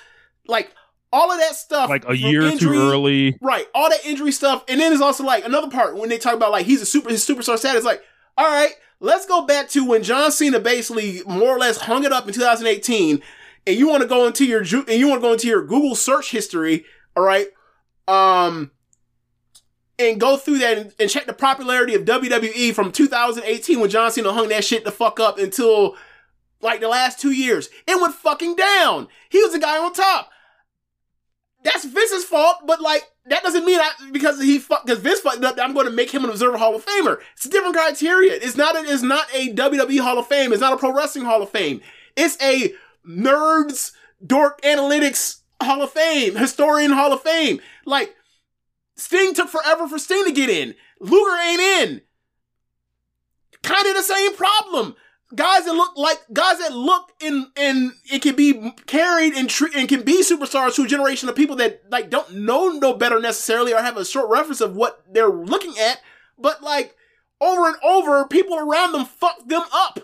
Like 0.46 0.72
all 1.12 1.32
of 1.32 1.38
that 1.38 1.54
stuff, 1.54 1.88
like 1.88 2.08
a 2.08 2.16
year 2.16 2.42
injury- 2.42 2.76
too 2.76 2.90
early. 2.90 3.38
Right. 3.40 3.66
All 3.74 3.88
that 3.88 4.04
injury 4.04 4.32
stuff. 4.32 4.64
And 4.68 4.80
then 4.80 4.90
there's 4.90 5.00
also 5.00 5.24
like 5.24 5.44
another 5.44 5.70
part 5.70 5.96
when 5.96 6.08
they 6.08 6.18
talk 6.18 6.34
about 6.34 6.52
like 6.52 6.66
he's 6.66 6.82
a 6.82 6.86
super 6.86 7.10
his 7.10 7.26
superstar 7.26 7.58
status. 7.58 7.84
Like, 7.84 8.02
all 8.36 8.46
right, 8.46 8.72
let's 9.00 9.26
go 9.26 9.44
back 9.46 9.68
to 9.70 9.84
when 9.84 10.02
John 10.02 10.32
Cena 10.32 10.60
basically 10.60 11.22
more 11.26 11.54
or 11.54 11.58
less 11.58 11.82
hung 11.82 12.04
it 12.04 12.12
up 12.12 12.26
in 12.26 12.34
2018. 12.34 13.22
And 13.66 13.76
you 13.76 13.88
want 13.88 14.02
to 14.02 14.08
go 14.08 14.26
into 14.26 14.44
your 14.44 14.60
and 14.60 14.88
you 14.88 15.08
want 15.08 15.20
to 15.20 15.26
go 15.26 15.32
into 15.32 15.48
your 15.48 15.64
Google 15.64 15.94
search 15.94 16.30
history, 16.30 16.84
all 17.16 17.24
right? 17.24 17.48
Um 18.08 18.70
and 19.98 20.20
go 20.20 20.36
through 20.36 20.58
that 20.58 20.78
and, 20.78 20.94
and 21.00 21.10
check 21.10 21.26
the 21.26 21.32
popularity 21.32 21.94
of 21.94 22.04
WWE 22.04 22.74
from 22.74 22.92
2018 22.92 23.80
when 23.80 23.88
John 23.88 24.10
Cena 24.10 24.32
hung 24.32 24.48
that 24.50 24.64
shit 24.64 24.84
the 24.84 24.92
fuck 24.92 25.18
up 25.18 25.38
until 25.38 25.96
like 26.60 26.80
the 26.80 26.88
last 26.88 27.18
two 27.18 27.32
years. 27.32 27.68
It 27.86 28.00
went 28.00 28.14
fucking 28.14 28.56
down. 28.56 29.08
He 29.30 29.42
was 29.42 29.52
the 29.52 29.58
guy 29.58 29.78
on 29.78 29.92
top 29.92 30.30
that's 31.66 31.84
Vince's 31.84 32.24
fault, 32.24 32.58
but 32.64 32.80
like 32.80 33.02
that 33.28 33.42
doesn't 33.42 33.64
mean 33.64 33.80
I 33.80 33.90
because 34.12 34.40
he 34.40 34.58
because 34.58 34.98
Vince 34.98 35.20
fucked 35.20 35.44
up. 35.44 35.58
I'm 35.60 35.74
going 35.74 35.86
to 35.86 35.92
make 35.92 36.12
him 36.12 36.24
an 36.24 36.30
Observer 36.30 36.58
Hall 36.58 36.74
of 36.74 36.84
Famer. 36.84 37.20
It's 37.34 37.46
a 37.46 37.50
different 37.50 37.74
criteria. 37.74 38.34
It's 38.34 38.56
not 38.56 38.76
a, 38.76 38.80
it's 38.80 39.02
not 39.02 39.26
a 39.34 39.52
WWE 39.52 40.00
Hall 40.00 40.18
of 40.18 40.26
Fame. 40.26 40.52
It's 40.52 40.60
not 40.60 40.72
a 40.72 40.76
Pro 40.76 40.92
Wrestling 40.92 41.24
Hall 41.24 41.42
of 41.42 41.50
Fame. 41.50 41.80
It's 42.16 42.40
a 42.42 42.72
nerds 43.06 43.92
dork 44.24 44.60
analytics 44.62 45.40
Hall 45.60 45.82
of 45.82 45.90
Fame, 45.90 46.36
historian 46.36 46.92
Hall 46.92 47.12
of 47.12 47.22
Fame. 47.22 47.60
Like 47.84 48.14
Sting 48.96 49.34
took 49.34 49.48
forever 49.48 49.88
for 49.88 49.98
Sting 49.98 50.24
to 50.24 50.32
get 50.32 50.48
in. 50.48 50.74
Luger 51.00 51.36
ain't 51.36 51.60
in. 51.60 52.00
Kind 53.62 53.86
of 53.88 53.96
the 53.96 54.02
same 54.02 54.36
problem 54.36 54.94
guys 55.36 55.64
that 55.66 55.74
look 55.74 55.96
like 55.96 56.18
guys 56.32 56.58
that 56.58 56.72
look 56.72 57.12
in 57.20 57.46
and 57.56 57.92
it 58.10 58.22
can 58.22 58.34
be 58.34 58.72
carried 58.86 59.34
and 59.34 59.48
tre- 59.48 59.70
and 59.74 59.88
can 59.88 60.02
be 60.02 60.22
superstars 60.22 60.74
to 60.74 60.82
a 60.82 60.86
generation 60.86 61.28
of 61.28 61.36
people 61.36 61.56
that 61.56 61.82
like 61.90 62.10
don't 62.10 62.34
know 62.34 62.68
no 62.68 62.94
better 62.94 63.20
necessarily 63.20 63.72
or 63.72 63.82
have 63.82 63.96
a 63.96 64.04
short 64.04 64.30
reference 64.30 64.60
of 64.60 64.74
what 64.74 65.04
they're 65.12 65.28
looking 65.28 65.74
at, 65.78 66.00
but 66.38 66.62
like 66.62 66.96
over 67.40 67.68
and 67.68 67.76
over, 67.84 68.26
people 68.26 68.58
around 68.58 68.92
them 68.92 69.04
fuck 69.04 69.46
them 69.46 69.62
up. 69.72 70.00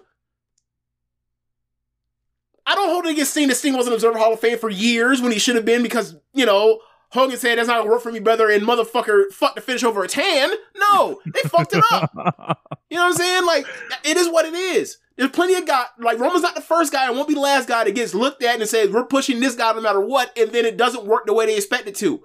I 2.64 2.74
don't 2.74 2.90
hold 2.90 3.06
it 3.06 3.12
against 3.12 3.32
Sting 3.32 3.48
that 3.48 3.56
Sting 3.56 3.74
wasn't 3.74 3.94
Observer 3.94 4.18
Hall 4.18 4.34
of 4.34 4.40
Fame 4.40 4.58
for 4.58 4.70
years 4.70 5.20
when 5.20 5.32
he 5.32 5.38
should 5.38 5.56
have 5.56 5.64
been 5.64 5.82
because, 5.82 6.14
you 6.32 6.46
know, 6.46 6.78
Hogan 7.10 7.36
said 7.36 7.58
that's 7.58 7.68
not 7.68 7.78
gonna 7.78 7.90
work 7.90 8.02
for 8.02 8.12
me, 8.12 8.20
brother, 8.20 8.48
and 8.50 8.62
motherfucker 8.62 9.32
fucked 9.32 9.56
the 9.56 9.60
finish 9.60 9.82
over 9.82 10.04
a 10.04 10.08
tan. 10.08 10.50
No, 10.76 11.20
they 11.26 11.48
fucked 11.48 11.74
it 11.74 11.84
up. 11.92 12.58
You 12.92 12.98
know 12.98 13.04
what 13.04 13.12
I'm 13.12 13.16
saying? 13.16 13.46
Like, 13.46 13.66
it 14.04 14.18
is 14.18 14.28
what 14.28 14.44
it 14.44 14.52
is. 14.52 14.98
There's 15.16 15.30
plenty 15.30 15.54
of 15.54 15.66
guys, 15.66 15.86
like, 15.98 16.18
Roman's 16.18 16.42
not 16.42 16.54
the 16.54 16.60
first 16.62 16.92
guy 16.92 17.06
and 17.06 17.14
won't 17.16 17.28
be 17.28 17.34
the 17.34 17.40
last 17.40 17.68
guy 17.68 17.84
that 17.84 17.94
gets 17.94 18.14
looked 18.14 18.42
at 18.42 18.58
and 18.58 18.68
says, 18.68 18.90
we're 18.90 19.04
pushing 19.04 19.40
this 19.40 19.54
guy 19.54 19.72
no 19.72 19.80
matter 19.80 20.00
what, 20.00 20.36
and 20.38 20.50
then 20.52 20.64
it 20.64 20.76
doesn't 20.76 21.04
work 21.06 21.26
the 21.26 21.34
way 21.34 21.46
they 21.46 21.56
expect 21.56 21.86
it 21.86 21.94
to. 21.96 22.22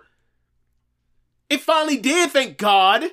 It 1.50 1.62
finally 1.62 1.98
did, 1.98 2.32
thank 2.32 2.58
God. 2.58 3.04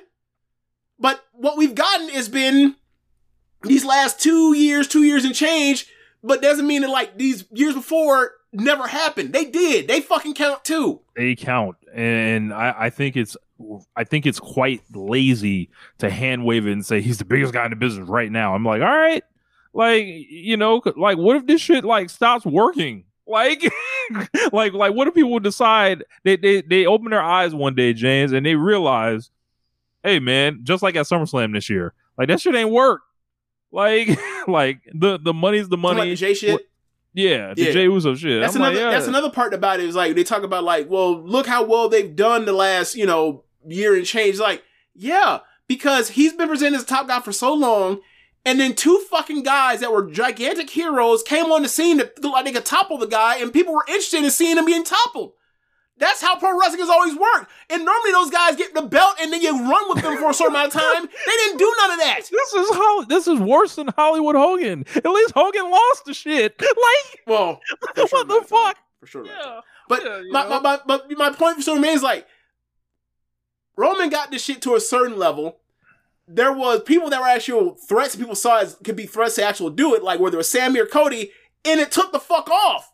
But 0.99 1.23
what 1.33 1.57
we've 1.57 1.75
gotten 1.75 2.09
has 2.09 2.29
been 2.29 2.75
these 3.63 3.83
last 3.85 4.19
two 4.19 4.55
years, 4.55 4.87
two 4.87 5.03
years 5.03 5.25
and 5.25 5.35
change, 5.35 5.87
but 6.23 6.41
doesn't 6.41 6.67
mean 6.67 6.81
that, 6.81 6.89
like, 6.89 7.17
these 7.17 7.45
years 7.51 7.73
before 7.73 8.31
never 8.53 8.87
happened. 8.87 9.33
They 9.33 9.45
did. 9.45 9.87
They 9.87 9.99
fucking 10.01 10.33
count 10.35 10.63
too. 10.63 11.01
they 11.15 11.35
count 11.35 11.75
and 11.93 12.53
I, 12.53 12.75
I 12.85 12.89
think 12.89 13.15
it's 13.15 13.37
i 13.95 14.03
think 14.03 14.25
it's 14.25 14.39
quite 14.39 14.81
lazy 14.93 15.69
to 15.99 16.09
hand 16.09 16.43
wave 16.43 16.67
it 16.67 16.73
and 16.73 16.85
say 16.85 16.99
he's 16.99 17.19
the 17.19 17.23
biggest 17.25 17.53
guy 17.53 17.63
in 17.63 17.69
the 17.69 17.77
business 17.77 18.05
right 18.09 18.29
now 18.29 18.53
i'm 18.53 18.65
like 18.65 18.81
all 18.81 18.87
right 18.87 19.23
like 19.75 20.05
you 20.07 20.55
know 20.57 20.81
like 20.95 21.17
what 21.17 21.35
if 21.35 21.45
this 21.45 21.59
shit 21.61 21.83
like 21.83 22.09
stops 22.09 22.45
working 22.45 23.03
like 23.27 23.61
like 24.53 24.73
like 24.73 24.93
what 24.95 25.07
if 25.07 25.13
people 25.13 25.37
decide 25.39 26.03
they, 26.23 26.35
they 26.37 26.61
they 26.61 26.85
open 26.85 27.09
their 27.11 27.21
eyes 27.21 27.53
one 27.53 27.75
day 27.75 27.91
james 27.93 28.31
and 28.31 28.45
they 28.45 28.55
realize 28.55 29.29
hey 30.03 30.19
man 30.19 30.61
just 30.63 30.81
like 30.81 30.95
at 30.95 31.05
summerslam 31.05 31.53
this 31.53 31.69
year 31.69 31.93
like 32.17 32.27
that 32.29 32.39
shit 32.39 32.55
ain't 32.55 32.69
work 32.71 33.01
like 33.71 34.07
like 34.47 34.79
the 34.93 35.19
the 35.19 35.33
money's 35.33 35.67
the 35.69 35.77
money 35.77 36.11
the 36.11 36.15
J 36.15 36.33
shit. 36.33 36.51
What- 36.53 36.61
yeah 37.13 37.53
the 37.53 37.63
Yeah. 37.63 37.71
jey 37.71 37.83
uso 37.83 38.15
shit 38.15 38.41
That's 38.41 38.55
I'm 38.55 38.61
like, 38.61 38.71
another. 38.73 38.85
yeah. 38.85 38.91
That's 38.91 39.07
another 39.07 39.29
part 39.29 39.53
about 39.53 39.79
it. 39.79 39.87
Is 39.87 39.95
like 39.95 40.15
they 40.15 40.23
talk 40.25 40.43
about 40.43 40.63
like, 40.65 40.89
well, 40.89 41.21
look 41.25 41.47
how 41.47 41.63
well 41.63 41.87
they've 41.89 42.13
done 42.15 42.43
the 42.45 42.51
last 42.53 42.95
you 42.95 43.05
know 43.05 43.45
year 43.65 43.95
and 43.95 44.05
change. 44.05 44.37
Like, 44.37 44.63
yeah, 44.93 45.39
because 45.67 46.09
he's 46.09 46.33
been 46.33 46.49
presented 46.49 46.75
as 46.75 46.83
top 46.83 47.07
guy 47.07 47.21
for 47.21 47.31
so 47.31 47.53
long, 47.53 48.01
and 48.45 48.59
then 48.59 48.75
two 48.75 48.99
fucking 49.09 49.43
guys 49.43 49.79
that 49.79 49.91
were 49.91 50.09
gigantic 50.09 50.69
heroes 50.69 51.23
came 51.23 51.51
on 51.51 51.63
the 51.63 51.69
scene 51.69 51.97
that 51.97 52.21
looked 52.21 52.33
like 52.33 52.45
they 52.45 52.51
could 52.51 52.65
topple 52.65 52.97
the 52.97 53.07
guy, 53.07 53.37
and 53.37 53.51
people 53.51 53.73
were 53.73 53.85
interested 53.87 54.23
in 54.23 54.29
seeing 54.31 54.57
him 54.57 54.65
being 54.65 54.83
toppled. 54.83 55.33
That's 55.97 56.21
how 56.21 56.35
pro 56.37 56.59
wrestling 56.59 56.81
has 56.81 56.89
always 56.89 57.15
worked. 57.15 57.49
And 57.69 57.85
normally 57.85 58.11
those 58.11 58.29
guys 58.29 58.57
get 58.57 58.73
the 58.73 58.81
belt 58.81 59.15
and 59.21 59.31
then 59.31 59.41
you 59.41 59.51
run 59.57 59.87
with 59.89 60.03
them 60.03 60.17
for 60.17 60.29
a 60.29 60.33
certain 60.33 60.53
amount 60.53 60.75
of 60.75 60.81
time. 60.81 61.03
They 61.05 61.31
didn't 61.31 61.57
do 61.57 61.73
none 61.79 61.91
of 61.91 61.99
that. 61.99 62.19
This 62.29 62.53
is 62.53 62.75
how 62.75 63.05
this 63.05 63.27
is 63.29 63.39
worse 63.39 63.75
than 63.75 63.87
Hollywood 63.95 64.35
Hogan. 64.35 64.83
At 64.93 65.05
least 65.05 65.31
Hogan 65.33 65.71
lost 65.71 66.03
the 66.03 66.13
shit. 66.13 66.59
Like 66.61 67.21
Well, 67.25 67.61
for 67.95 68.01
what 68.01 68.09
sure 68.09 68.23
the 68.25 68.33
not. 68.39 68.49
fuck? 68.49 68.77
For 68.99 69.07
sure. 69.07 69.23
not. 69.23 69.31
Yeah. 69.41 69.59
But 69.87 70.03
Yeah, 70.03 70.21
my, 70.31 70.45
my, 70.49 70.59
my, 70.59 70.79
my, 70.85 70.99
my 71.15 71.29
point 71.31 71.61
still 71.61 71.75
remains 71.75 72.03
like 72.03 72.27
Roman 73.77 74.09
got 74.09 74.31
this 74.31 74.43
shit 74.43 74.61
to 74.63 74.75
a 74.75 74.81
certain 74.81 75.17
level. 75.17 75.59
There 76.27 76.51
was 76.51 76.81
people 76.83 77.09
that 77.11 77.21
were 77.21 77.27
actual 77.27 77.75
threats 77.75 78.15
people 78.15 78.35
saw 78.35 78.57
as 78.57 78.75
could 78.83 78.95
be 78.95 79.05
threats 79.05 79.35
to 79.35 79.43
actually 79.43 79.75
do 79.75 79.93
it, 79.93 80.03
like 80.03 80.19
whether 80.19 80.37
it 80.37 80.39
was 80.39 80.49
Sammy 80.49 80.79
or 80.79 80.85
Cody, 80.85 81.31
and 81.63 81.79
it 81.79 81.91
took 81.91 82.11
the 82.11 82.19
fuck 82.19 82.49
off. 82.49 82.91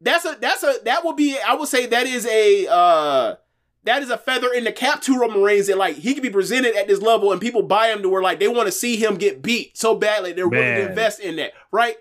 That's 0.00 0.24
a 0.24 0.36
that's 0.40 0.62
a 0.62 0.76
that 0.84 1.04
would 1.04 1.16
be 1.16 1.38
I 1.38 1.54
would 1.54 1.68
say 1.68 1.86
that 1.86 2.06
is 2.06 2.26
a 2.26 2.66
uh 2.68 3.36
that 3.84 4.02
is 4.02 4.10
a 4.10 4.18
feather 4.18 4.52
in 4.52 4.64
the 4.64 4.72
cap 4.72 5.00
to 5.02 5.18
Roman 5.18 5.42
Reigns 5.42 5.68
that 5.68 5.78
like 5.78 5.96
he 5.96 6.14
can 6.14 6.22
be 6.22 6.30
presented 6.30 6.76
at 6.76 6.88
this 6.88 7.00
level 7.00 7.32
and 7.32 7.40
people 7.40 7.62
buy 7.62 7.88
him 7.88 8.02
to 8.02 8.08
where 8.08 8.22
like 8.22 8.38
they 8.38 8.48
want 8.48 8.66
to 8.66 8.72
see 8.72 8.96
him 8.96 9.16
get 9.16 9.42
beat 9.42 9.76
so 9.76 9.94
badly 9.94 10.32
they're 10.32 10.48
willing 10.48 10.74
to 10.74 10.88
invest 10.88 11.20
in 11.20 11.36
that, 11.36 11.52
right? 11.72 11.96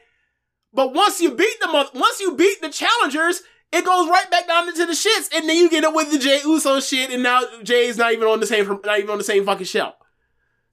But 0.73 0.93
once 0.93 1.21
you 1.21 1.31
beat 1.31 1.59
the 1.59 1.89
once 1.93 2.19
you 2.19 2.35
beat 2.35 2.61
the 2.61 2.69
challengers, 2.69 3.41
it 3.71 3.85
goes 3.85 4.09
right 4.09 4.29
back 4.29 4.47
down 4.47 4.67
into 4.67 4.85
the 4.85 4.93
shits, 4.93 5.33
and 5.33 5.47
then 5.47 5.57
you 5.57 5.69
get 5.69 5.83
up 5.83 5.95
with 5.95 6.11
the 6.11 6.19
Jey 6.19 6.41
Uso 6.45 6.79
shit, 6.79 7.09
and 7.09 7.23
now 7.23 7.41
Jey's 7.63 7.97
not 7.97 8.13
even 8.13 8.27
on 8.27 8.39
the 8.39 8.47
same, 8.47 8.67
not 8.85 8.99
even 8.99 9.09
on 9.09 9.17
the 9.17 9.23
same 9.23 9.45
fucking 9.45 9.65
shelf. 9.65 9.95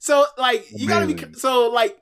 So 0.05 0.27
like, 0.37 0.67
you 0.71 0.87
gotta 0.87 1.07
be 1.07 1.33
so 1.35 1.71
like, 1.71 1.99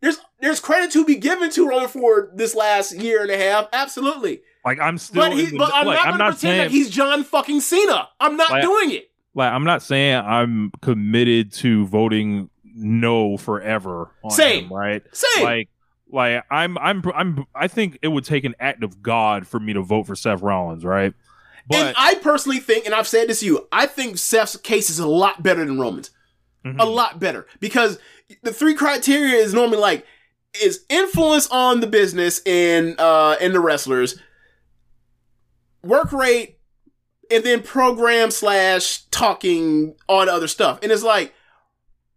there's 0.00 0.16
there's 0.40 0.60
credit 0.60 0.92
to 0.92 1.04
be 1.04 1.16
given 1.16 1.50
to 1.50 1.66
Roman 1.66 1.88
for 1.88 2.30
this 2.36 2.54
last 2.54 2.92
year 2.94 3.20
and 3.22 3.32
a 3.32 3.36
half, 3.36 3.66
absolutely. 3.72 4.42
Like 4.64 4.78
I'm 4.78 4.96
still, 4.96 5.22
But, 5.28 5.32
he, 5.32 5.46
the- 5.46 5.58
but 5.58 5.72
I'm 5.74 5.86
like, 5.86 5.96
not 5.96 6.06
I'm 6.06 6.12
gonna 6.12 6.18
not 6.18 6.30
pretend 6.34 6.38
saying 6.40 6.58
like 6.60 6.70
he's 6.70 6.88
John 6.88 7.24
fucking 7.24 7.60
Cena. 7.60 8.08
I'm 8.20 8.36
not 8.36 8.50
Like- 8.52 8.62
doing 8.62 8.92
it. 8.92 9.10
like 9.34 9.52
I'm 9.52 9.64
not 9.64 9.82
saying 9.82 10.22
I'm 10.24 10.70
committed 10.82 11.52
to 11.54 11.84
voting 11.86 12.48
no 12.64 13.36
forever. 13.36 14.12
On 14.22 14.30
Same. 14.30 14.66
him, 14.66 14.72
right? 14.72 15.02
Same. 15.12 15.44
Like, 15.44 15.68
like 16.12 16.44
I'm, 16.48 16.78
I'm, 16.78 17.02
I'm. 17.12 17.44
I 17.56 17.66
think 17.66 17.98
it 18.02 18.08
would 18.08 18.24
take 18.24 18.44
an 18.44 18.54
act 18.60 18.84
of 18.84 19.02
God 19.02 19.48
for 19.48 19.58
me 19.58 19.72
to 19.72 19.82
vote 19.82 20.06
for 20.06 20.14
Seth 20.14 20.42
Rollins, 20.42 20.84
right? 20.84 21.12
But 21.68 21.78
and 21.78 21.96
I 21.98 22.14
personally 22.14 22.60
think, 22.60 22.86
and 22.86 22.94
I've 22.94 23.08
said 23.08 23.28
this 23.28 23.40
to 23.40 23.46
you, 23.46 23.66
I 23.72 23.86
think 23.86 24.16
Seth's 24.18 24.56
case 24.56 24.90
is 24.90 25.00
a 25.00 25.08
lot 25.08 25.42
better 25.42 25.64
than 25.64 25.80
Roman's. 25.80 26.10
Mhm. 26.64 26.80
A 26.80 26.84
lot 26.84 27.18
better. 27.18 27.46
Because 27.60 27.98
the 28.42 28.52
three 28.52 28.74
criteria 28.74 29.36
is 29.36 29.52
normally 29.52 29.78
like 29.78 30.06
is 30.62 30.84
influence 30.88 31.48
on 31.50 31.80
the 31.80 31.86
business 31.86 32.40
and 32.46 32.98
uh 33.00 33.36
and 33.40 33.54
the 33.54 33.60
wrestlers, 33.60 34.18
work 35.82 36.12
rate, 36.12 36.58
and 37.30 37.44
then 37.44 37.62
program 37.62 38.30
slash 38.30 39.04
talking, 39.10 39.94
all 40.08 40.24
the 40.26 40.32
other 40.32 40.48
stuff. 40.48 40.78
And 40.82 40.92
it's 40.92 41.02
like 41.02 41.34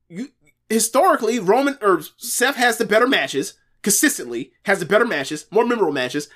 you 0.09 0.29
historically, 0.69 1.39
Roman 1.39 1.77
or 1.81 2.01
Seth 2.17 2.55
has 2.55 2.77
the 2.77 2.85
better 2.85 3.07
matches, 3.07 3.53
consistently, 3.81 4.51
has 4.65 4.79
the 4.79 4.85
better 4.85 5.05
matches, 5.05 5.45
more 5.51 5.65
memorable 5.65 5.93
matches, 5.93 6.27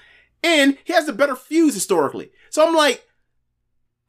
and 0.43 0.77
he 0.83 0.93
has 0.93 1.05
the 1.05 1.13
better 1.13 1.35
fuse 1.35 1.73
historically. 1.73 2.31
So 2.49 2.65
I'm 2.65 2.75
like, 2.75 3.05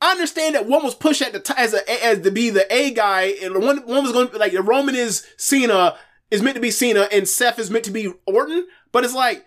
I 0.01 0.13
understand 0.13 0.55
that 0.55 0.67
one 0.67 0.83
was 0.83 0.95
pushed 0.95 1.23
at 1.23 1.33
the 1.33 1.41
t- 1.41 1.55
as 1.57 1.75
a 1.75 2.05
as 2.05 2.21
to 2.21 2.31
be 2.31 2.51
the 2.51 2.67
A 2.75 2.91
guy, 2.91 3.35
and 3.43 3.55
one 3.63 3.79
one 3.87 4.03
was 4.03 4.13
going 4.13 4.27
to 4.27 4.33
be 4.33 4.39
like 4.39 4.53
the 4.53 4.63
Roman 4.63 4.95
is 4.95 5.27
Cena 5.37 5.97
is 6.31 6.43
meant 6.43 6.55
to 6.55 6.61
be 6.61 6.71
Cena, 6.71 7.09
and 7.13 7.29
Seth 7.29 7.59
is 7.59 7.71
meant 7.71 7.85
to 7.85 7.91
be 7.91 8.13
Orton. 8.27 8.67
But 8.93 9.05
it's 9.05 9.15
like, 9.15 9.45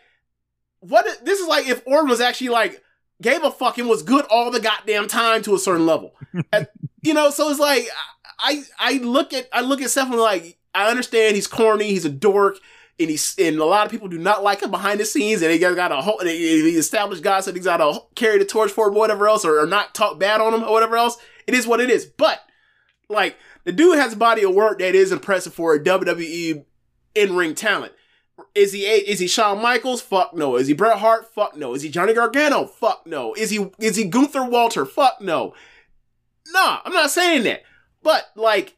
what? 0.79 1.05
This 1.25 1.39
is 1.39 1.47
like 1.47 1.67
if 1.67 1.81
Orton 1.87 2.09
was 2.09 2.21
actually 2.21 2.49
like 2.49 2.81
gave 3.21 3.43
a 3.43 3.51
fuck 3.51 3.77
and 3.77 3.89
was 3.89 4.03
good 4.03 4.25
all 4.25 4.51
the 4.51 4.59
goddamn 4.59 5.07
time 5.07 5.41
to 5.43 5.55
a 5.55 5.59
certain 5.59 5.85
level, 5.85 6.13
And, 6.51 6.67
you 7.01 7.13
know. 7.13 7.31
So 7.31 7.49
it's 7.49 7.59
like 7.59 7.87
I 8.39 8.63
I 8.77 8.93
look 8.97 9.33
at 9.33 9.49
I 9.51 9.61
look 9.61 9.81
at 9.81 9.89
Seth 9.89 10.05
and 10.05 10.15
I'm 10.15 10.19
like 10.19 10.59
I 10.75 10.89
understand 10.89 11.35
he's 11.35 11.47
corny, 11.47 11.89
he's 11.89 12.05
a 12.05 12.09
dork. 12.09 12.57
And 12.99 13.09
he's 13.09 13.35
and 13.39 13.57
a 13.57 13.65
lot 13.65 13.85
of 13.85 13.91
people 13.91 14.07
do 14.07 14.19
not 14.19 14.43
like 14.43 14.61
him 14.61 14.69
behind 14.71 14.99
the 14.99 15.05
scenes, 15.05 15.41
and 15.41 15.51
he 15.51 15.57
got 15.57 15.91
a 15.91 15.95
whole. 15.95 16.19
and 16.19 16.29
he- 16.29 16.61
The 16.61 16.77
established 16.77 17.23
guys 17.23 17.45
said 17.45 17.55
he's 17.55 17.65
got 17.65 17.77
to 17.77 18.01
carry 18.15 18.37
the 18.37 18.45
torch 18.45 18.71
for 18.71 18.87
him, 18.87 18.93
whatever 18.93 19.27
else, 19.27 19.43
or, 19.43 19.59
or 19.59 19.65
not 19.65 19.95
talk 19.95 20.19
bad 20.19 20.39
on 20.41 20.53
him, 20.53 20.63
or 20.63 20.71
whatever 20.71 20.95
else. 20.95 21.17
It 21.47 21.55
is 21.55 21.65
what 21.65 21.81
it 21.81 21.89
is. 21.89 22.05
But 22.05 22.39
like 23.09 23.35
the 23.63 23.71
dude 23.71 23.97
has 23.97 24.13
a 24.13 24.17
body 24.17 24.43
of 24.43 24.53
work 24.53 24.79
that 24.79 24.93
is 24.95 25.11
impressive 25.11 25.53
for 25.53 25.73
a 25.73 25.79
WWE 25.83 26.65
in 27.15 27.35
ring 27.35 27.55
talent. 27.55 27.93
Is 28.55 28.73
he 28.73 28.85
is 28.85 29.19
he 29.19 29.27
Shawn 29.27 29.61
Michaels? 29.61 30.01
Fuck 30.01 30.33
no. 30.35 30.55
Is 30.55 30.67
he 30.67 30.73
Bret 30.73 30.97
Hart? 30.99 31.33
Fuck 31.33 31.55
no. 31.57 31.73
Is 31.73 31.81
he 31.81 31.89
Johnny 31.89 32.13
Gargano? 32.13 32.65
Fuck 32.65 33.07
no. 33.07 33.33
Is 33.33 33.49
he 33.49 33.71
is 33.79 33.95
he 33.95 34.05
Gunther 34.05 34.45
Walter? 34.45 34.85
Fuck 34.85 35.19
no. 35.19 35.53
Nah, 36.51 36.79
I'm 36.85 36.93
not 36.93 37.09
saying 37.11 37.43
that. 37.43 37.63
But 38.03 38.25
like 38.35 38.75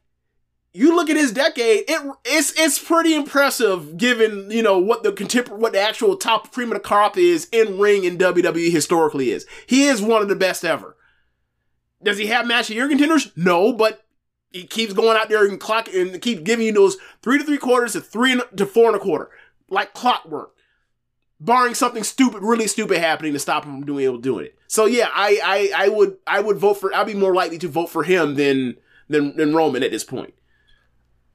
you 0.75 0.93
look 0.93 1.09
at 1.09 1.15
his 1.15 1.31
decade, 1.31 1.85
it 1.87 2.01
it's 2.25 2.51
it's 2.59 2.77
pretty 2.77 3.15
impressive 3.15 3.95
given, 3.97 4.51
you 4.51 4.61
know, 4.61 4.77
what 4.77 5.03
the 5.03 5.13
contemporary 5.13 5.61
what 5.61 5.71
the 5.71 5.79
actual 5.79 6.17
top 6.17 6.51
cream 6.51 6.69
of 6.69 6.73
the 6.73 6.81
crop 6.81 7.17
is 7.17 7.47
in 7.53 7.79
ring 7.79 8.03
in 8.03 8.17
WWE 8.17 8.71
historically 8.71 9.31
is. 9.31 9.45
He 9.65 9.85
is 9.85 10.01
one 10.01 10.21
of 10.21 10.27
the 10.27 10.35
best 10.35 10.65
ever. 10.65 10.97
Does 12.03 12.17
he 12.17 12.27
have 12.27 12.45
match 12.45 12.69
of 12.69 12.75
year 12.75 12.89
contenders? 12.89 13.31
No, 13.37 13.71
but 13.71 14.05
he 14.51 14.67
keeps 14.67 14.91
going 14.91 15.17
out 15.17 15.29
there 15.29 15.47
and 15.47 15.59
clock 15.59 15.87
and 15.93 16.21
keep 16.21 16.43
giving 16.43 16.65
you 16.65 16.73
those 16.73 16.97
three 17.21 17.37
to 17.37 17.45
three 17.45 17.57
quarters 17.57 17.93
to 17.93 18.01
three 18.01 18.39
to 18.57 18.65
four 18.65 18.87
and 18.87 18.97
a 18.97 18.99
quarter, 18.99 19.29
like 19.69 19.93
clockwork. 19.93 20.51
Barring 21.39 21.73
something 21.73 22.03
stupid, 22.03 22.43
really 22.43 22.67
stupid 22.67 22.97
happening 22.97 23.33
to 23.33 23.39
stop 23.39 23.65
him 23.65 23.77
from 23.77 23.85
doing 23.85 24.05
able 24.05 24.17
doing 24.17 24.47
it. 24.47 24.57
So 24.67 24.85
yeah, 24.85 25.09
I, 25.13 25.39
I 25.43 25.85
I 25.85 25.89
would 25.89 26.17
I 26.27 26.41
would 26.41 26.57
vote 26.57 26.75
for 26.75 26.93
I'd 26.93 27.07
be 27.07 27.13
more 27.13 27.33
likely 27.33 27.57
to 27.59 27.67
vote 27.69 27.89
for 27.89 28.03
him 28.03 28.35
than 28.35 28.75
than 29.07 29.37
than 29.37 29.55
Roman 29.55 29.81
at 29.83 29.91
this 29.91 30.03
point. 30.03 30.33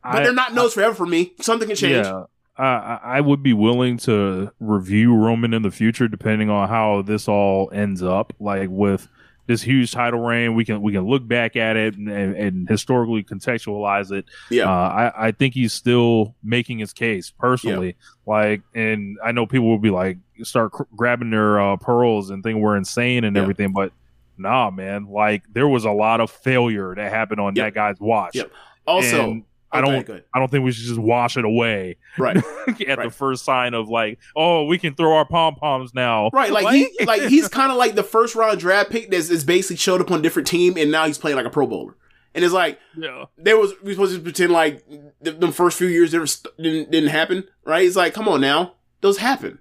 But 0.02 0.16
I- 0.16 0.22
they're 0.24 0.32
not 0.32 0.54
no's 0.54 0.74
forever 0.74 0.94
for 0.94 1.06
me. 1.06 1.32
Something 1.40 1.68
can 1.68 1.76
change. 1.76 2.06
Yeah, 2.06 2.24
I, 2.56 3.00
I 3.02 3.20
would 3.20 3.42
be 3.42 3.52
willing 3.52 3.96
to 3.98 4.52
review 4.60 5.14
Roman 5.14 5.54
in 5.54 5.62
the 5.62 5.70
future, 5.70 6.08
depending 6.08 6.50
on 6.50 6.68
how 6.68 7.02
this 7.02 7.28
all 7.28 7.70
ends 7.72 8.02
up. 8.02 8.32
Like 8.40 8.68
with 8.70 9.08
this 9.46 9.62
huge 9.62 9.90
title 9.92 10.20
reign, 10.20 10.54
we 10.54 10.64
can 10.64 10.80
we 10.82 10.92
can 10.92 11.06
look 11.06 11.26
back 11.26 11.56
at 11.56 11.76
it 11.76 11.96
and, 11.96 12.08
and, 12.08 12.36
and 12.36 12.68
historically 12.68 13.24
contextualize 13.24 14.12
it. 14.12 14.26
Yeah. 14.50 14.64
uh, 14.70 15.12
I 15.16 15.28
I 15.28 15.32
think 15.32 15.54
he's 15.54 15.72
still 15.72 16.34
making 16.42 16.78
his 16.78 16.92
case 16.92 17.30
personally. 17.30 17.96
Like, 18.26 18.62
and 18.74 19.18
I 19.24 19.32
know 19.32 19.46
people 19.46 19.68
will 19.68 19.78
be 19.78 19.90
like 19.90 20.18
start 20.42 20.72
cr- 20.72 20.82
grabbing 20.94 21.30
their 21.30 21.60
uh, 21.60 21.76
pearls 21.76 22.30
and 22.30 22.42
think 22.42 22.58
we're 22.60 22.76
insane 22.76 23.24
and 23.24 23.36
Yeah. 23.36 23.42
everything, 23.42 23.72
but. 23.72 23.92
Nah, 24.38 24.70
man. 24.70 25.04
Like 25.10 25.42
there 25.52 25.68
was 25.68 25.84
a 25.84 25.90
lot 25.90 26.22
of 26.22 26.30
failure 26.30 26.94
that 26.94 27.12
happened 27.12 27.40
on 27.42 27.54
Yep. 27.54 27.66
that 27.66 27.74
guy's 27.74 28.00
watch. 28.00 28.36
Yep. 28.36 28.50
Also, 28.86 29.30
And 29.32 29.44
I 29.72 29.80
don't. 29.80 30.08
I 30.34 30.38
don't 30.38 30.50
think 30.50 30.64
we 30.64 30.72
should 30.72 30.86
just 30.86 30.98
wash 30.98 31.36
it 31.36 31.44
away 31.44 31.96
Right. 32.18 32.36
at 32.88 32.98
the 33.02 33.10
first 33.10 33.44
sign 33.44 33.72
of 33.74 33.88
like, 33.88 34.18
oh, 34.34 34.64
we 34.64 34.78
can 34.78 34.94
throw 34.94 35.14
our 35.14 35.24
pom 35.24 35.54
poms 35.54 35.94
now. 35.94 36.30
Right, 36.32 36.50
like 36.50 36.74
he, 36.74 36.88
like 37.04 37.22
he's 37.22 37.48
kind 37.48 37.70
of 37.70 37.78
like 37.78 37.94
the 37.94 38.02
first 38.02 38.34
round 38.34 38.58
draft 38.58 38.90
pick 38.90 39.10
that's 39.10 39.30
is 39.30 39.44
basically 39.44 39.76
showed 39.76 40.00
up 40.00 40.10
on 40.10 40.18
a 40.18 40.22
different 40.22 40.48
team, 40.48 40.76
and 40.76 40.90
now 40.90 41.06
he's 41.06 41.18
playing 41.18 41.36
like 41.36 41.46
a 41.46 41.50
Pro 41.50 41.66
Bowler. 41.66 41.96
And 42.34 42.44
it's 42.44 42.54
like 42.54 42.78
yeah, 42.96 43.24
there 43.38 43.56
was 43.58 43.72
we 43.82 43.92
supposed 43.92 44.14
to 44.14 44.20
pretend 44.20 44.52
like 44.52 44.84
the, 45.20 45.32
the 45.32 45.52
first 45.52 45.76
few 45.78 45.88
years 45.88 46.12
never 46.12 46.26
st- 46.26 46.56
didn't 46.56 46.90
didn't 46.90 47.10
happen, 47.10 47.44
right? 47.64 47.84
It's 47.86 47.96
like 47.96 48.14
come 48.14 48.28
on 48.28 48.40
now, 48.40 48.74
those 49.00 49.18
happen. 49.18 49.58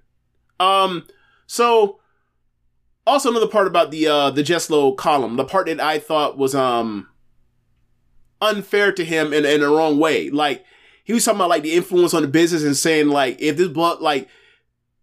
Um, 0.60 1.06
so 1.46 1.98
also 3.06 3.30
another 3.30 3.48
part 3.48 3.66
about 3.66 3.90
the 3.90 4.06
uh 4.06 4.30
the 4.30 4.42
Jeslo 4.42 4.96
column, 4.96 5.36
the 5.36 5.44
part 5.44 5.66
that 5.66 5.80
I 5.80 5.98
thought 5.98 6.38
was 6.38 6.54
um 6.54 7.08
unfair 8.40 8.92
to 8.92 9.04
him 9.04 9.32
in 9.32 9.44
in 9.44 9.60
the 9.60 9.68
wrong 9.68 9.98
way, 9.98 10.30
like 10.30 10.64
he 11.04 11.12
was 11.12 11.24
talking 11.24 11.38
about 11.38 11.48
like 11.48 11.62
the 11.62 11.72
influence 11.72 12.14
on 12.14 12.22
the 12.22 12.28
business 12.28 12.62
and 12.62 12.76
saying 12.76 13.08
like 13.08 13.40
if 13.40 13.56
this 13.56 13.68
blood 13.68 14.00
like 14.00 14.28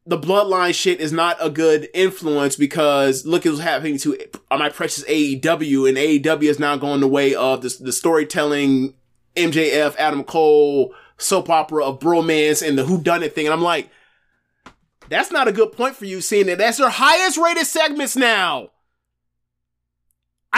the 0.06 0.18
bloodline 0.18 0.74
shit 0.74 1.02
is 1.02 1.12
not 1.12 1.36
a 1.42 1.50
good 1.50 1.90
influence 1.94 2.56
because 2.56 3.26
look 3.26 3.46
at 3.46 3.50
what's 3.50 3.62
happening 3.62 3.98
to 3.98 4.18
my 4.50 4.70
precious 4.70 5.04
AEW 5.04 5.90
and 5.90 5.98
AEW 5.98 6.44
is 6.44 6.60
now 6.60 6.78
going 6.78 7.02
the 7.02 7.08
way 7.08 7.36
of 7.36 7.62
the, 7.62 7.78
the 7.82 7.92
storytelling 7.92 8.94
MJF, 9.36 9.96
Adam 9.98 10.24
Cole, 10.24 10.94
soap 11.18 11.50
opera 11.50 11.84
of 11.84 12.00
bromance 12.00 12.66
and 12.66 12.78
the 12.78 12.86
who 12.86 13.02
done 13.02 13.22
it 13.22 13.36
thing. 13.36 13.48
And 13.48 13.54
I'm 13.54 13.62
like, 13.62 13.90
that's 15.10 15.32
not 15.32 15.50
a 15.50 15.52
good 15.52 15.74
point 15.74 15.96
for 15.96 16.06
you 16.06 16.22
seeing 16.22 16.46
that 16.48 16.58
that's 16.58 16.80
your 16.80 16.90
highest 16.90 17.38
rated 17.38 17.68
segments 17.68 18.16
now. 18.16 18.70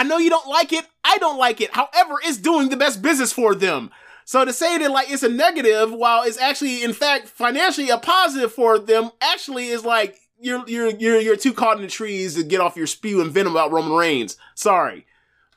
I 0.00 0.02
know 0.02 0.16
you 0.16 0.30
don't 0.30 0.48
like 0.48 0.72
it. 0.72 0.86
I 1.04 1.18
don't 1.18 1.36
like 1.36 1.60
it. 1.60 1.74
However, 1.74 2.14
it's 2.24 2.38
doing 2.38 2.70
the 2.70 2.76
best 2.78 3.02
business 3.02 3.34
for 3.34 3.54
them. 3.54 3.90
So 4.24 4.46
to 4.46 4.52
say 4.52 4.78
that 4.78 4.90
like 4.90 5.10
it's 5.10 5.22
a 5.22 5.28
negative 5.28 5.92
while 5.92 6.22
it's 6.22 6.38
actually 6.38 6.82
in 6.82 6.94
fact 6.94 7.28
financially 7.28 7.90
a 7.90 7.98
positive 7.98 8.50
for 8.50 8.78
them 8.78 9.10
actually 9.20 9.68
is 9.68 9.84
like 9.84 10.16
you're 10.38 10.66
you're 10.66 10.88
you're 10.88 11.20
you're 11.20 11.36
too 11.36 11.52
caught 11.52 11.76
in 11.76 11.82
the 11.82 11.88
trees 11.88 12.36
to 12.36 12.42
get 12.42 12.62
off 12.62 12.78
your 12.78 12.86
spew 12.86 13.20
and 13.20 13.30
venom 13.30 13.52
about 13.52 13.72
Roman 13.72 13.92
Reigns. 13.92 14.38
Sorry. 14.54 15.04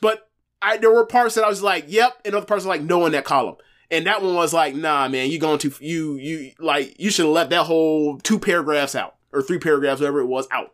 But 0.01 0.29
I 0.61 0.75
there 0.75 0.91
were 0.91 1.05
parts 1.05 1.35
that 1.35 1.45
I 1.45 1.49
was 1.49 1.63
like, 1.63 1.85
yep, 1.87 2.11
and 2.25 2.35
other 2.35 2.45
parts 2.45 2.65
were 2.65 2.71
like 2.71 2.81
no 2.81 3.05
in 3.05 3.13
that 3.13 3.23
column. 3.23 3.55
And 3.89 4.05
that 4.07 4.21
one 4.21 4.33
was 4.33 4.53
like, 4.53 4.75
nah, 4.75 5.07
man, 5.07 5.31
you 5.31 5.39
going 5.39 5.59
to 5.59 5.73
you 5.79 6.15
you 6.15 6.51
like 6.59 6.99
you 6.99 7.11
should 7.11 7.27
have 7.27 7.33
left 7.33 7.51
that 7.51 7.63
whole 7.63 8.17
two 8.17 8.39
paragraphs 8.39 8.93
out 8.93 9.15
or 9.31 9.41
three 9.41 9.59
paragraphs, 9.59 10.01
whatever 10.01 10.19
it 10.19 10.27
was, 10.27 10.49
out. 10.51 10.73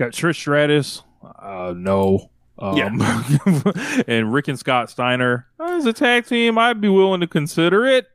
got 0.00 0.10
Trish 0.10 0.34
Stratus. 0.34 1.04
Uh, 1.24 1.74
no. 1.76 2.30
Um, 2.58 2.76
and 4.06 4.32
Rick 4.32 4.48
and 4.48 4.58
Scott 4.58 4.88
Steiner 4.90 5.46
as 5.60 5.86
a 5.86 5.92
tag 5.92 6.26
team, 6.26 6.56
I'd 6.56 6.80
be 6.80 6.88
willing 6.88 7.20
to 7.20 7.26
consider 7.26 7.84
it. 7.84 8.06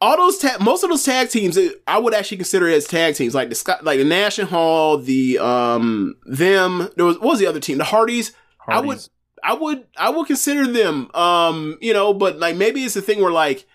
all 0.00 0.16
those 0.16 0.38
ta- 0.38 0.58
most 0.60 0.84
of 0.84 0.90
those 0.90 1.04
tag 1.04 1.30
teams 1.30 1.58
I 1.86 1.98
would 1.98 2.12
actually 2.12 2.36
consider 2.36 2.68
as 2.68 2.86
tag 2.86 3.14
teams 3.14 3.34
like 3.34 3.48
the 3.48 3.54
Scott 3.54 3.84
like 3.84 3.98
the 3.98 4.04
Nash 4.04 4.38
and 4.38 4.48
Hall 4.48 4.98
the 4.98 5.38
um 5.38 6.16
them 6.26 6.88
there 6.96 7.06
was 7.06 7.18
what 7.18 7.30
was 7.30 7.38
the 7.38 7.46
other 7.46 7.60
team 7.60 7.78
the 7.78 7.84
Hardys, 7.84 8.32
I 8.68 8.80
would 8.80 8.98
I 9.42 9.54
would 9.54 9.86
I 9.96 10.10
would 10.10 10.26
consider 10.26 10.66
them 10.70 11.10
um 11.14 11.78
you 11.80 11.94
know 11.94 12.12
but 12.12 12.38
like 12.38 12.56
maybe 12.56 12.84
it's 12.84 12.94
the 12.94 13.02
thing 13.02 13.22
where 13.22 13.32
like 13.32 13.66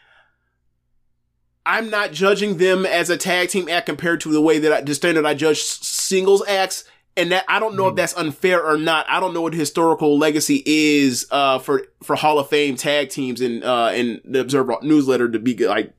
I'm 1.66 1.90
not 1.90 2.12
judging 2.12 2.58
them 2.58 2.86
as 2.86 3.10
a 3.10 3.18
tag 3.18 3.50
team 3.50 3.70
act 3.70 3.86
compared 3.86 4.20
to 4.22 4.32
the 4.32 4.42
way 4.42 4.60
that 4.60 4.72
I, 4.72 4.82
the 4.82 4.94
standard 4.94 5.26
I 5.26 5.34
judge 5.34 5.64
singles 5.64 6.46
acts 6.48 6.84
and 7.16 7.32
that 7.32 7.46
I 7.48 7.60
don't 7.60 7.76
know 7.76 7.88
if 7.88 7.96
that's 7.96 8.16
unfair 8.16 8.64
or 8.64 8.78
not. 8.78 9.06
I 9.10 9.20
don't 9.20 9.34
know 9.34 9.42
what 9.42 9.54
historical 9.54 10.18
legacy 10.18 10.64
is 10.66 11.28
uh 11.32 11.60
for 11.60 11.84
for 12.04 12.16
Hall 12.16 12.40
of 12.40 12.50
Fame 12.50 12.76
tag 12.76 13.10
teams 13.10 13.42
in 13.42 13.64
uh 13.64 13.92
in 13.96 14.22
the 14.26 14.40
Observer 14.40 14.78
newsletter 14.82 15.30
to 15.30 15.40
be 15.40 15.56
like 15.68 15.94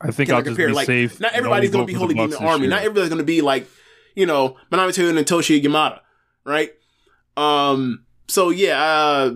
I 0.00 0.10
think 0.10 0.30
I'll 0.30 0.40
just 0.40 0.48
compare? 0.48 0.68
be 0.68 0.74
like, 0.74 0.86
safe. 0.86 1.18
Not 1.18 1.32
everybody's 1.32 1.70
going 1.70 1.86
to 1.86 1.90
be 1.90 1.96
holding 1.96 2.18
in 2.18 2.28
the 2.28 2.38
army. 2.38 2.62
year. 2.62 2.70
Not 2.70 2.80
everybody's 2.80 3.08
going 3.08 3.20
to 3.20 3.24
be 3.24 3.40
like, 3.40 3.66
you 4.14 4.26
know, 4.26 4.56
Manami 4.70 4.90
Toyota 4.90 5.16
and 5.16 5.26
Toshiyo 5.26 5.62
Yamada, 5.62 6.00
right? 6.44 6.72
Um. 7.36 8.04
So 8.28 8.50
yeah, 8.50 8.82
uh, 8.82 9.34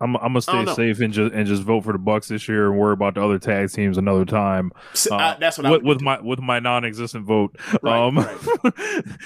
I'm, 0.00 0.14
I'm 0.16 0.34
gonna 0.34 0.42
stay 0.42 0.66
safe 0.66 1.00
and 1.00 1.12
just 1.12 1.32
and 1.32 1.46
just 1.46 1.62
vote 1.62 1.84
for 1.84 1.92
the 1.92 1.98
Bucks 1.98 2.28
this 2.28 2.48
year 2.48 2.70
and 2.70 2.78
worry 2.78 2.92
about 2.92 3.14
the 3.14 3.24
other 3.24 3.38
tag 3.38 3.70
teams 3.72 3.96
another 3.96 4.26
time. 4.26 4.72
Uh, 5.10 5.14
uh, 5.14 5.38
that's 5.38 5.56
what 5.56 5.70
with, 5.70 5.82
with 5.82 6.00
my 6.02 6.20
with 6.20 6.40
my 6.40 6.60
non-existent 6.60 7.24
vote. 7.24 7.56
Right, 7.82 7.98
um, 7.98 8.28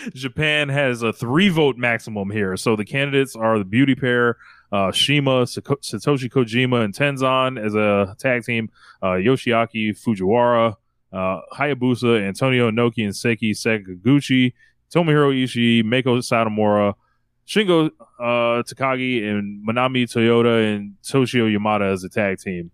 Japan 0.14 0.68
has 0.68 1.02
a 1.02 1.12
three 1.12 1.48
vote 1.48 1.76
maximum 1.76 2.30
here, 2.30 2.56
so 2.56 2.76
the 2.76 2.84
candidates 2.84 3.34
are 3.34 3.58
the 3.58 3.64
Beauty 3.64 3.96
Pair, 3.96 4.36
uh, 4.70 4.92
CIMA, 4.92 5.42
Satoshi 5.42 6.30
Kojima, 6.30 6.84
and 6.84 6.94
Tenzan 6.94 7.58
as 7.62 7.74
a 7.74 8.14
tag 8.20 8.44
team, 8.44 8.70
uh, 9.02 9.14
Yoshiaki 9.18 9.90
Fujiwara, 10.00 10.76
uh, 11.12 11.40
Hayabusa, 11.52 12.22
Antonio 12.26 12.70
Inoki, 12.70 13.02
and 13.02 13.12
Seiji 13.12 13.50
Sakaguchi, 13.50 14.52
Tomohiro 14.94 15.34
Ishii, 15.34 15.82
Meiko 15.82 16.18
Satomura. 16.18 16.94
Shingo 17.51 17.90
uh, 18.20 18.62
Takagi 18.62 19.28
and 19.28 19.66
Manami 19.66 20.05
Toyota 20.05 20.72
and 20.72 20.94
Toshiyo 21.03 21.53
Yamada 21.53 21.92
as 21.92 22.05
a 22.05 22.09
tag 22.09 22.38
team. 22.38 22.70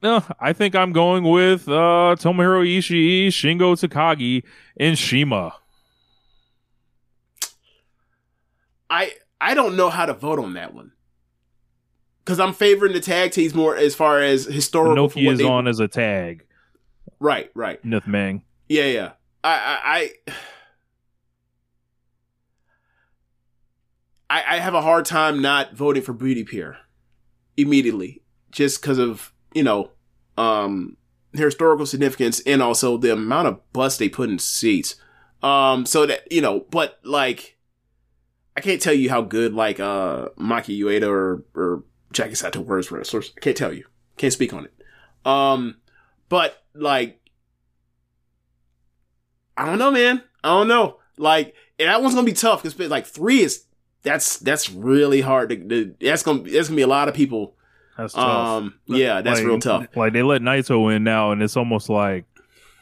No, 0.00 0.22
I 0.38 0.52
think 0.52 0.76
I'm 0.76 0.92
going 0.92 1.24
with 1.24 1.66
uh, 1.66 2.14
Tomohiro 2.16 2.64
Ishii, 2.64 3.28
Shingo 3.28 3.74
Takagi, 3.74 4.44
and 4.76 4.96
CIMA. 4.96 5.52
I 8.88 9.12
I 9.40 9.54
don't 9.54 9.74
know 9.76 9.90
how 9.90 10.06
to 10.06 10.14
vote 10.14 10.38
on 10.38 10.52
that 10.54 10.74
one 10.74 10.92
because 12.24 12.38
I'm 12.38 12.52
favoring 12.52 12.92
the 12.92 13.00
tag 13.00 13.32
teams 13.32 13.52
more 13.52 13.74
as 13.74 13.96
far 13.96 14.20
as 14.20 14.44
historical. 14.44 15.08
what 15.08 15.16
is 15.16 15.38
they- 15.38 15.44
on 15.44 15.66
as 15.66 15.80
a 15.80 15.88
tag. 15.88 16.44
Right, 17.18 17.50
right. 17.54 17.82
Nith 17.82 18.06
Mang. 18.06 18.42
Yeah, 18.68 18.84
yeah. 18.84 19.12
I, 19.42 19.50
I, 19.54 19.78
I, 20.28 20.34
I 24.30 24.58
have 24.58 24.74
a 24.74 24.82
hard 24.82 25.04
time 25.04 25.42
not 25.42 25.74
voting 25.74 26.02
for 26.02 26.12
Beauty 26.12 26.44
Pair 26.44 26.78
immediately, 27.56 28.22
just 28.50 28.80
because 28.80 28.98
of 28.98 29.32
you 29.54 29.62
know, 29.62 29.90
um, 30.36 30.96
their 31.32 31.46
historical 31.46 31.86
significance 31.86 32.40
and 32.40 32.60
also 32.60 32.96
the 32.96 33.12
amount 33.12 33.48
of 33.48 33.72
butts 33.72 33.96
they 33.96 34.08
put 34.08 34.28
in 34.28 34.38
seats. 34.38 34.96
Um, 35.42 35.86
so 35.86 36.06
that 36.06 36.30
you 36.30 36.40
know, 36.40 36.66
but 36.70 36.98
like, 37.04 37.58
I 38.56 38.60
can't 38.60 38.82
tell 38.82 38.94
you 38.94 39.08
how 39.08 39.22
good 39.22 39.54
like 39.54 39.80
uh 39.80 40.28
Maki 40.38 40.78
Ueda 40.78 41.08
or 41.08 41.44
or 41.54 41.84
Jackie 42.12 42.34
Sato 42.34 42.60
were 42.60 42.78
as 42.78 42.90
wrestlers. 42.90 43.32
I 43.36 43.40
can't 43.40 43.56
tell 43.56 43.72
you. 43.72 43.84
Can't 44.16 44.32
speak 44.32 44.52
on 44.52 44.66
it. 44.66 44.72
Um, 45.24 45.76
but 46.28 46.62
like 46.74 47.20
I 49.56 49.66
don't 49.66 49.78
know, 49.78 49.90
man. 49.90 50.22
I 50.42 50.48
don't 50.48 50.68
know. 50.68 50.98
Like 51.16 51.54
and 51.78 51.88
that 51.88 52.02
one's 52.02 52.14
gonna 52.14 52.26
be 52.26 52.32
tough 52.32 52.62
because 52.62 52.78
like 52.90 53.06
three 53.06 53.40
is 53.40 53.63
that's 54.04 54.38
that's 54.38 54.70
really 54.70 55.20
hard 55.20 55.48
to, 55.50 55.56
to 55.56 55.94
that's 56.00 56.22
gonna 56.22 56.42
that's 56.42 56.68
gonna 56.68 56.76
be 56.76 56.82
a 56.82 56.86
lot 56.86 57.08
of 57.08 57.14
people. 57.14 57.54
That's 57.98 58.12
tough. 58.14 58.24
Um, 58.62 58.74
yeah, 58.86 59.20
that's 59.22 59.40
Like- 59.40 59.46
real 59.48 59.58
tough. 59.60 59.86
Like 59.96 60.12
they 60.12 60.22
let 60.22 60.40
Naito 60.42 60.94
in 60.94 61.04
now, 61.04 61.32
and 61.32 61.42
it's 61.42 61.56
almost 61.56 61.88
like, 61.88 62.24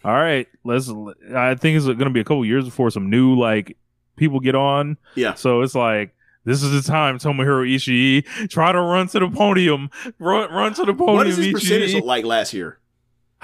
all 0.05 0.12
right, 0.12 0.47
let's. 0.64 0.91
I 1.35 1.55
think 1.55 1.77
it's 1.77 1.85
going 1.87 1.99
to 1.99 2.11
be 2.11 2.20
a 2.20 2.25
couple 2.25 2.45
years 2.45 2.64
before 2.64 2.91
some 2.91 3.09
new 3.11 3.35
like 3.39 3.77
people 4.16 4.41
get 4.41 4.55
on. 4.55 4.97
Yeah. 5.14 5.35
So 5.35 5.61
it's 5.62 5.75
like 5.75 6.14
this 6.45 6.62
is 6.62 6.70
the 6.85 6.91
time, 6.91 7.18
Tomohiro 7.18 7.68
Ishii, 7.73 8.49
try 8.49 8.73
to 8.73 8.81
run 8.81 9.07
to 9.09 9.18
the 9.20 9.29
podium, 9.29 9.91
run 10.18 10.51
run 10.51 10.75
to 10.75 10.85
the 10.87 10.95
podium. 10.95 11.14
What 11.16 11.27
is 11.27 11.37
his 11.37 11.47
Ishii. 11.49 11.53
percentage 11.53 11.95
look 11.95 12.05
like 12.05 12.25
last 12.25 12.53
year? 12.55 12.79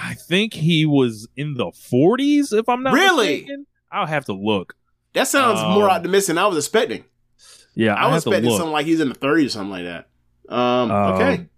I 0.00 0.14
think 0.14 0.54
he 0.54 0.86
was 0.86 1.28
in 1.36 1.54
the 1.54 1.66
40s, 1.66 2.52
if 2.56 2.68
I'm 2.68 2.82
not 2.84 2.94
Really? 2.94 3.40
mistaken. 3.40 3.66
I'll 3.90 4.06
have 4.06 4.24
to 4.26 4.32
look. 4.32 4.74
That 5.12 5.26
sounds 5.26 5.58
Um, 5.60 5.72
more 5.72 5.90
optimistic 5.90 6.28
than 6.34 6.38
I 6.38 6.46
was 6.46 6.56
expecting. 6.56 7.04
Yeah, 7.74 7.94
I 7.94 8.02
I'll 8.04 8.10
was 8.12 8.26
expecting 8.26 8.50
something 8.50 8.72
like 8.72 8.86
he's 8.86 9.00
in 9.00 9.08
the 9.08 9.14
30s 9.14 9.46
or 9.46 9.48
something 9.50 9.70
like 9.70 9.84
that. 9.84 10.08
Um, 10.52 10.90
okay. 10.90 11.34
Um, 11.34 11.50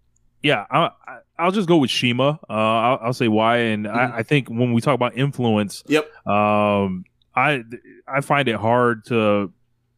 yeah, 0.43 0.67
I, 0.71 0.91
I, 1.07 1.19
I'll 1.39 1.51
just 1.53 1.69
go 1.69 1.79
with 1.79 1.91
CIMA. 1.91 2.39
Uh, 2.49 2.53
I'll, 2.53 2.99
I'll 3.05 3.13
say 3.13 3.29
why, 3.29 3.59
and 3.59 3.87
I, 3.89 4.19
I 4.19 4.23
think 4.23 4.49
when 4.49 4.73
we 4.73 4.81
talk 4.81 4.95
about 4.95 5.17
influence, 5.17 5.83
Yep. 5.87 6.05
um, 6.27 7.05
I 7.35 7.63
I 8.09 8.21
find 8.21 8.49
it 8.49 8.57
hard 8.57 9.05
to 9.07 9.53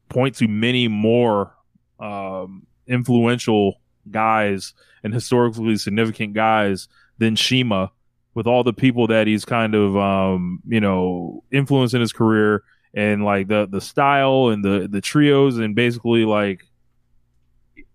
point 0.09 0.37
to 0.37 0.49
many 0.49 0.89
more 0.89 1.55
um, 1.99 2.67
influential 2.87 3.81
guys 4.11 4.75
and 5.03 5.15
historically 5.15 5.77
significant 5.77 6.35
guys 6.35 6.89
than 7.19 7.37
CIMA, 7.37 7.91
with 8.35 8.47
all 8.47 8.63
the 8.65 8.73
people 8.73 9.07
that 9.09 9.27
he's 9.27 9.45
kind 9.45 9.75
of 9.75 9.97
um, 9.97 10.61
you 10.67 10.81
know 10.81 11.43
influenced 11.51 11.95
in 11.95 12.01
his 12.01 12.13
career 12.13 12.63
and 12.95 13.24
like 13.24 13.49
the 13.49 13.66
the 13.70 13.80
style 13.80 14.49
and 14.49 14.64
the 14.64 14.88
the 14.90 15.01
trios 15.01 15.59
and 15.59 15.74
basically 15.74 16.24
like 16.24 16.64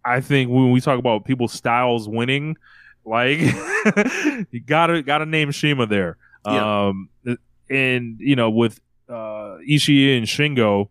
I 0.04 0.22
think 0.22 0.50
when 0.50 0.72
we 0.72 0.80
talk 0.80 1.00
about 1.00 1.26
people's 1.26 1.52
styles 1.52 2.08
winning, 2.08 2.58
like 3.06 3.40
you 4.52 4.62
gotta 4.66 5.02
gotta 5.04 5.26
name 5.26 5.52
CIMA 5.52 5.86
there. 5.88 6.18
Yeah. 6.46 6.88
Um, 6.88 7.10
and 7.70 8.18
you 8.20 8.36
know 8.36 8.50
with 8.50 8.80
uh, 9.10 9.58
Ishii 9.70 10.18
and 10.18 10.26
Shingo, 10.26 10.88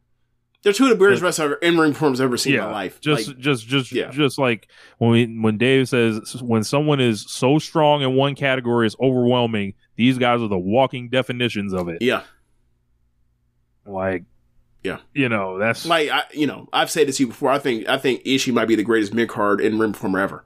They're 0.62 0.74
two 0.74 0.84
of 0.84 0.90
the 0.90 0.96
weirdest 0.96 1.22
wrestlers 1.22 1.56
in 1.62 1.78
ring 1.78 1.94
forms 1.94 2.20
I've 2.20 2.26
ever 2.26 2.36
seen 2.36 2.54
in 2.54 2.60
my 2.60 2.70
life. 2.70 3.00
just 3.00 3.28
Like, 3.28 3.38
just 3.38 3.66
just 3.66 3.90
yeah. 3.90 4.10
just 4.10 4.38
like 4.38 4.68
when 4.98 5.10
we, 5.10 5.24
when 5.40 5.56
Dave 5.56 5.88
says 5.88 6.42
when 6.42 6.62
someone 6.62 7.00
is 7.00 7.24
so 7.26 7.58
strong 7.58 8.02
in 8.02 8.14
one 8.14 8.34
category 8.34 8.86
is 8.86 8.96
overwhelming. 9.00 9.74
These 9.96 10.18
guys 10.18 10.42
are 10.42 10.48
the 10.48 10.58
walking 10.58 11.08
definitions 11.08 11.72
of 11.72 11.88
it. 11.88 12.02
yeah. 12.02 12.22
Like, 13.86 14.24
Yeah. 14.82 14.98
you 15.14 15.28
know 15.28 15.58
that's 15.58 15.86
Like 15.86 16.10
I, 16.10 16.24
you 16.32 16.46
know, 16.46 16.68
I've 16.72 16.90
said 16.90 17.08
this 17.08 17.16
to 17.18 17.24
you 17.24 17.26
before. 17.28 17.50
I 17.50 17.58
think 17.58 17.88
I 17.88 17.98
think 17.98 18.22
Ishii 18.24 18.52
might 18.52 18.68
be 18.68 18.74
the 18.76 18.82
greatest 18.82 19.14
mid 19.14 19.28
card 19.28 19.60
in 19.60 19.78
ring 19.78 19.92
performer 19.92 20.18
ever. 20.20 20.44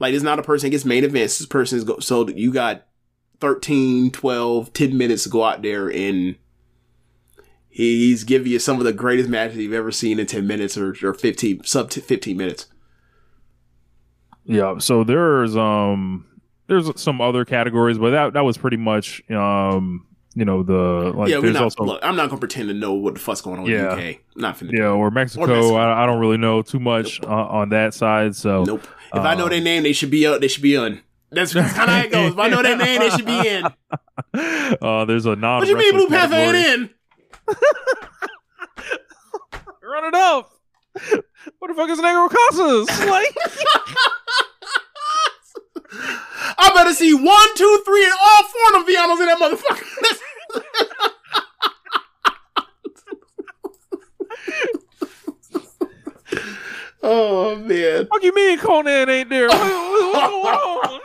Like, 0.00 0.12
it's 0.14 0.24
not 0.24 0.38
a 0.40 0.42
person 0.42 0.66
that 0.66 0.70
gets 0.72 0.84
main 0.84 1.04
events. 1.04 1.38
This 1.38 1.46
person 1.46 1.78
is 1.78 1.84
go, 1.84 1.98
so 2.00 2.28
you 2.28 2.52
got 2.52 2.86
13, 3.40 4.10
12, 4.10 4.72
10 4.72 4.98
minutes 4.98 5.22
to 5.24 5.28
go 5.28 5.44
out 5.44 5.62
there 5.62 5.88
and 5.92 6.34
he's 7.68 8.24
giving 8.24 8.50
you 8.50 8.58
some 8.58 8.78
of 8.78 8.84
the 8.84 8.92
greatest 8.92 9.28
matches 9.28 9.56
you've 9.58 9.72
ever 9.72 9.92
seen 9.92 10.18
in 10.18 10.26
10 10.26 10.46
minutes 10.46 10.76
or, 10.76 10.94
or 11.02 11.14
15, 11.14 11.64
sub 11.64 11.92
15 11.92 12.36
minutes. 12.36 12.66
Yeah, 14.46 14.78
so 14.78 15.04
there's 15.04 15.56
um 15.56 16.26
there's 16.66 17.00
some 17.00 17.20
other 17.20 17.44
categories, 17.44 17.98
but 17.98 18.10
that 18.10 18.32
that 18.34 18.44
was 18.44 18.58
pretty 18.58 18.76
much 18.76 19.22
um 19.30 20.06
you 20.34 20.44
know 20.44 20.62
the 20.62 21.12
like 21.16 21.30
yeah, 21.30 21.40
there's 21.40 21.54
not, 21.54 21.62
also 21.64 21.84
look, 21.84 22.00
I'm 22.02 22.16
not 22.16 22.28
going 22.28 22.38
to 22.38 22.40
pretend 22.40 22.68
to 22.68 22.74
know 22.74 22.94
what 22.94 23.14
the 23.14 23.20
fuck's 23.20 23.40
going 23.40 23.60
on 23.60 23.66
Yeah. 23.66 23.92
in 23.92 23.98
the 23.98 24.10
UK. 24.10 24.18
Not 24.36 24.58
finna 24.58 24.72
yeah 24.72 24.88
or 24.88 25.10
Mexico. 25.10 25.46
Mexico. 25.46 25.74
I, 25.76 26.02
I 26.02 26.06
don't 26.06 26.20
really 26.20 26.36
know 26.38 26.62
too 26.62 26.80
much 26.80 27.22
uh, 27.22 27.26
on 27.26 27.68
that 27.70 27.94
side. 27.94 28.36
So 28.36 28.64
Nope. 28.64 28.86
If 29.14 29.20
I 29.20 29.34
know 29.36 29.48
their 29.48 29.60
name, 29.60 29.84
they 29.84 29.92
should 29.92 30.10
be 30.10 30.26
up. 30.26 30.40
They 30.40 30.48
should 30.48 30.62
be 30.62 30.76
on. 30.76 31.00
That's, 31.30 31.52
that's 31.52 31.72
kind 31.72 31.90
of 31.90 31.96
how 31.96 32.02
it 32.02 32.10
goes. 32.12 32.32
If 32.32 32.38
I 32.38 32.48
know 32.48 32.62
their 32.62 32.76
name, 32.76 33.00
they 33.00 33.10
should 33.10 33.26
be 33.26 33.48
in. 33.48 33.64
uh, 34.82 35.04
there's 35.04 35.26
a 35.26 35.36
non. 35.36 35.60
What 35.60 35.68
you 35.68 35.76
mean 35.76 35.92
Blue 35.92 36.08
Panther 36.08 36.34
ain't 36.34 36.56
in? 36.56 36.90
Run 39.82 40.04
it 40.06 40.14
up. 40.14 40.50
What 41.58 41.68
the 41.68 41.74
fuck 41.74 41.90
is 41.90 41.98
Negro 42.00 42.28
Casas? 42.30 42.88
Like 43.08 43.36
I 45.96 46.70
better 46.74 46.92
see 46.92 47.14
one, 47.14 47.54
two, 47.56 47.82
three, 47.84 48.04
and 48.04 48.12
all 48.20 48.42
four 48.44 48.80
of 48.80 48.86
the 48.86 48.92
Villanos 48.92 49.20
in 49.20 49.26
that 49.26 49.38
motherfucker. 49.38 49.84
oh 57.02 57.56
man. 57.56 58.06
What 58.08 58.22
you 58.22 58.34
mean 58.34 58.58
Konnan 58.58 59.08
ain't 59.08 59.28
there? 59.28 59.48
What's 59.48 59.62
going 59.62 59.74
on? 60.54 61.00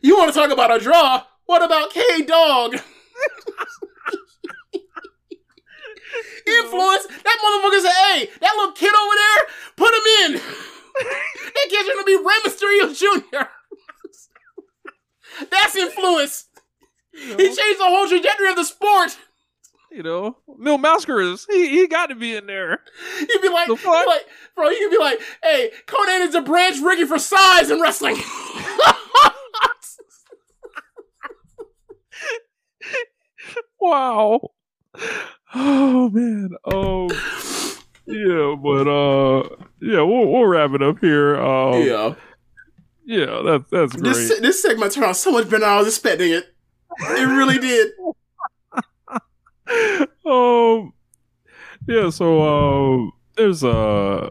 You 0.00 0.16
want 0.16 0.32
to 0.32 0.38
talk 0.38 0.50
about 0.50 0.74
a 0.74 0.78
draw? 0.78 1.24
What 1.46 1.62
about 1.64 1.90
K 1.90 2.22
Dog? 2.22 2.74
Influence. 6.46 7.06
That 7.06 7.38
motherfucker 7.44 7.80
said, 7.82 7.92
"Hey, 7.92 8.30
that 8.40 8.54
little 8.56 8.72
kid 8.72 8.94
over 8.94 9.14
there, 9.14 9.46
put 9.76 9.92
him 9.94 10.06
in. 10.24 10.40
That 10.98 11.66
kid's 11.70 11.88
gonna 11.88 12.04
be 12.04 12.16
Rey 12.16 12.38
Mysterio 12.44 12.96
Jr. 12.96 13.44
That's 15.50 15.76
influence. 15.76 16.46
He 17.12 17.36
changed 17.36 17.58
the 17.80 17.84
whole 17.84 18.08
trajectory 18.08 18.48
of 18.50 18.56
the 18.56 18.64
sport. 18.64 19.16
You 19.90 20.02
know, 20.02 20.36
Mil 20.58 20.78
Mascaras, 20.78 21.46
he 21.50 21.68
he 21.70 21.86
got 21.86 22.06
to 22.06 22.14
be 22.14 22.34
in 22.36 22.46
there. 22.46 22.80
You'd 23.20 23.42
be 23.42 23.48
like, 23.48 23.66
The 23.68 23.72
you'd 23.72 23.78
be 23.80 23.84
fuck? 23.84 24.06
like, 24.06 24.26
bro, 24.54 24.68
you 24.68 24.88
could 24.88 24.96
be 24.96 25.02
like, 25.02 25.20
hey, 25.42 25.70
Konnan 25.86 26.26
is 26.28 26.34
a 26.34 26.42
branch 26.42 26.78
rigging 26.82 27.06
for 27.06 27.18
size 27.18 27.70
in 27.70 27.80
wrestling. 27.80 28.16
Wow. 33.80 34.40
Oh 35.54 36.10
man. 36.10 36.50
Oh. 36.64 37.08
Yeah, 38.08 38.56
but 38.60 38.88
uh, 38.88 39.42
yeah, 39.82 40.00
we'll 40.00 40.26
we'll 40.32 40.46
wrap 40.46 40.70
it 40.72 40.82
up 40.82 40.98
here. 41.00 41.36
Um, 41.36 41.82
yeah. 41.82 42.14
Yeah, 43.04 43.26
that, 43.26 43.64
that's 43.70 43.92
great. 43.94 44.14
This 44.14 44.40
this 44.40 44.62
segment 44.62 44.92
turned 44.92 45.06
out 45.06 45.16
so 45.16 45.30
much 45.30 45.44
better 45.44 45.60
than 45.60 45.68
I 45.68 45.78
was 45.78 45.88
expecting 45.88 46.32
it. 46.32 46.46
It 47.00 47.26
really 47.26 47.58
did. 47.58 47.92
um, 50.26 50.92
yeah. 51.86 52.10
So 52.10 53.06
uh, 53.06 53.10
there's 53.36 53.62
a 53.62 54.30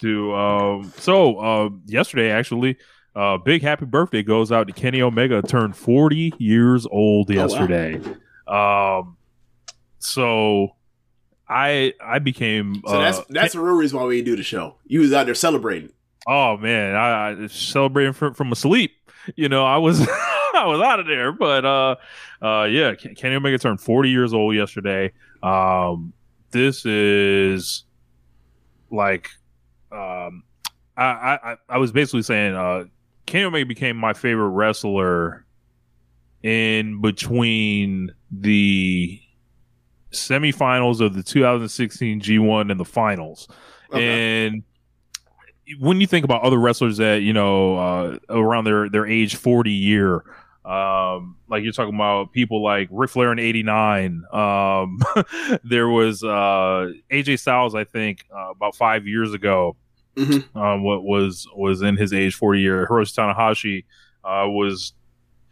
To 0.00 0.34
um 0.34 0.92
so 0.96 1.38
uh 1.38 1.68
yesterday 1.86 2.30
actually 2.30 2.76
uh 3.16 3.36
big 3.38 3.62
happy 3.62 3.84
birthday 3.84 4.22
goes 4.22 4.52
out 4.52 4.66
to 4.66 4.72
Kenny 4.72 5.02
Omega 5.02 5.42
turned 5.42 5.76
40 5.76 6.34
years 6.38 6.86
old 6.90 7.30
yesterday. 7.30 8.00
Um 8.46 9.16
so 9.98 10.76
I 11.48 11.94
I 12.00 12.18
became 12.18 12.82
So 12.86 12.98
that's 12.98 13.18
uh, 13.18 13.24
that's 13.30 13.54
the 13.54 13.60
real 13.60 13.74
reason 13.76 13.98
why 13.98 14.06
we 14.06 14.22
do 14.22 14.36
the 14.36 14.42
show. 14.42 14.76
You 14.86 15.00
was 15.00 15.12
out 15.12 15.26
there 15.26 15.34
celebrating. 15.34 15.90
Oh 16.26 16.56
man, 16.58 16.94
I, 16.94 17.30
I 17.30 17.46
celebrating 17.46 18.12
from 18.12 18.34
from 18.34 18.52
a 18.52 18.56
sleep. 18.56 18.92
You 19.34 19.48
know, 19.48 19.64
I 19.64 19.78
was 19.78 20.00
I 20.08 20.64
was 20.66 20.80
out 20.80 21.00
of 21.00 21.06
there, 21.06 21.32
but 21.32 21.64
uh, 21.64 21.96
uh, 22.42 22.64
yeah, 22.64 22.94
Kenny 22.94 23.36
Omega 23.36 23.58
turned 23.58 23.80
forty 23.80 24.10
years 24.10 24.34
old 24.34 24.54
yesterday. 24.54 25.12
Um, 25.42 26.12
this 26.50 26.84
is 26.84 27.84
like, 28.90 29.30
um, 29.92 30.42
I 30.96 31.38
I 31.42 31.56
I 31.68 31.78
was 31.78 31.92
basically 31.92 32.22
saying, 32.22 32.54
uh, 32.54 32.84
Kenny 33.26 33.44
Omega 33.44 33.66
became 33.66 33.96
my 33.96 34.12
favorite 34.12 34.48
wrestler 34.48 35.44
in 36.42 37.00
between 37.00 38.12
the 38.30 39.20
semifinals 40.12 41.00
of 41.00 41.14
the 41.14 41.22
2016 41.22 42.20
G1 42.20 42.70
and 42.70 42.80
the 42.80 42.84
finals. 42.84 43.48
And 43.92 44.62
when 45.78 46.00
you 46.00 46.06
think 46.06 46.24
about 46.24 46.42
other 46.42 46.58
wrestlers 46.58 46.96
that 46.96 47.22
you 47.22 47.32
know 47.32 47.76
uh, 47.76 48.18
around 48.30 48.64
their 48.64 48.88
their 48.88 49.06
age 49.06 49.36
40 49.36 49.70
year 49.70 50.24
um 50.68 51.36
like 51.48 51.64
you're 51.64 51.72
talking 51.72 51.94
about 51.94 52.30
people 52.32 52.62
like 52.62 52.88
Ric 52.90 53.08
Flair 53.08 53.32
in 53.32 53.38
89 53.38 54.24
um 54.30 54.98
there 55.64 55.88
was 55.88 56.22
uh 56.22 56.92
AJ 57.10 57.40
Styles 57.40 57.74
I 57.74 57.84
think 57.84 58.26
uh, 58.34 58.50
about 58.50 58.76
5 58.76 59.06
years 59.06 59.32
ago 59.32 59.76
um 60.54 60.82
what 60.82 61.04
was 61.04 61.48
was 61.54 61.80
in 61.80 61.96
his 61.96 62.12
age 62.12 62.34
40 62.34 62.60
year. 62.60 62.86
Hiroshi 62.86 63.14
Tanahashi 63.14 63.84
uh 64.24 64.46
was 64.50 64.92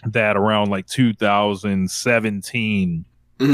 that 0.04 0.36
around 0.36 0.68
like 0.68 0.86
2017 0.86 3.06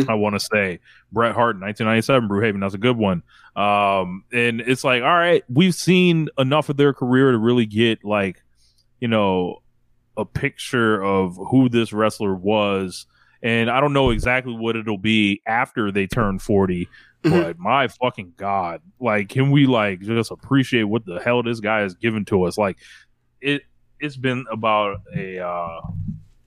I 0.09 0.15
want 0.15 0.35
to 0.35 0.41
say. 0.41 0.81
Bret 1.13 1.35
Hart 1.35 1.55
in 1.57 1.61
1997 1.61 2.29
Brewhaven 2.29 2.61
that's 2.61 2.75
a 2.75 2.79
good 2.79 2.97
one. 2.97 3.23
Um 3.55 4.25
and 4.33 4.61
it's 4.63 4.83
like 4.83 5.05
all 5.05 5.17
right 5.17 5.45
we've 5.49 5.77
seen 5.77 6.29
enough 6.39 6.71
of 6.71 6.77
their 6.77 6.93
career 6.93 7.31
to 7.31 7.39
really 7.39 7.67
get 7.67 8.05
like 8.05 8.43
you 8.99 9.07
know 9.07 9.62
a 10.17 10.25
picture 10.25 11.03
of 11.03 11.37
who 11.51 11.69
this 11.69 11.93
wrestler 11.93 12.35
was. 12.35 13.07
And 13.43 13.69
I 13.71 13.81
don't 13.81 13.93
know 13.93 14.11
exactly 14.11 14.55
what 14.55 14.77
it'll 14.77 14.99
be 14.99 15.43
after 15.47 15.91
they 15.91 16.07
turn 16.07 16.39
40 16.39 16.89
but 17.23 17.59
my 17.59 17.89
fucking 17.89 18.35
god. 18.37 18.83
Like 19.01 19.29
can 19.29 19.51
we 19.51 19.67
like 19.67 20.01
just 20.01 20.31
appreciate 20.31 20.85
what 20.85 21.05
the 21.07 21.21
hell 21.21 21.43
this 21.43 21.61
guy 21.61 21.81
has 21.81 21.95
given 21.95 22.25
to 22.27 22.45
us? 22.45 22.59
Like 22.59 22.79
it 23.41 23.63
it's 24.01 24.17
been 24.17 24.45
about 24.51 25.01
a 25.17 25.39
uh 25.39 25.81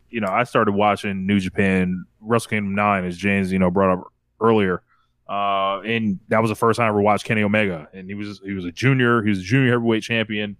you 0.09 0.21
know, 0.21 0.29
I 0.29 0.43
started 0.43 0.73
watching 0.73 1.25
New 1.25 1.39
Japan 1.39 2.05
Wrestle 2.21 2.49
Kingdom 2.49 2.73
Nine, 2.73 3.03
as 3.03 3.17
James, 3.17 3.51
you 3.51 3.59
know, 3.59 3.69
brought 3.69 3.97
up 3.97 4.13
earlier. 4.39 4.81
Uh, 5.27 5.81
and 5.81 6.19
that 6.29 6.41
was 6.41 6.49
the 6.49 6.55
first 6.55 6.77
time 6.77 6.85
I 6.85 6.89
ever 6.89 7.01
watched 7.01 7.25
Kenny 7.25 7.43
Omega, 7.43 7.89
and 7.93 8.07
he 8.07 8.13
was 8.13 8.39
he 8.45 8.53
was 8.53 8.63
a 8.63 8.71
junior, 8.71 9.23
he 9.23 9.29
was 9.29 9.39
a 9.39 9.43
junior 9.43 9.71
heavyweight 9.71 10.03
champion, 10.03 10.55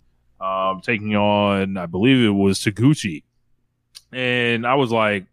um, 0.46 0.82
taking 0.82 1.16
on 1.16 1.78
I 1.78 1.86
believe 1.86 2.24
it 2.26 2.30
was 2.30 2.60
Taguchi, 2.60 3.24
and 4.12 4.66
I 4.66 4.76
was 4.76 4.92
like, 4.92 5.26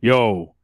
"Yo, 0.00 0.54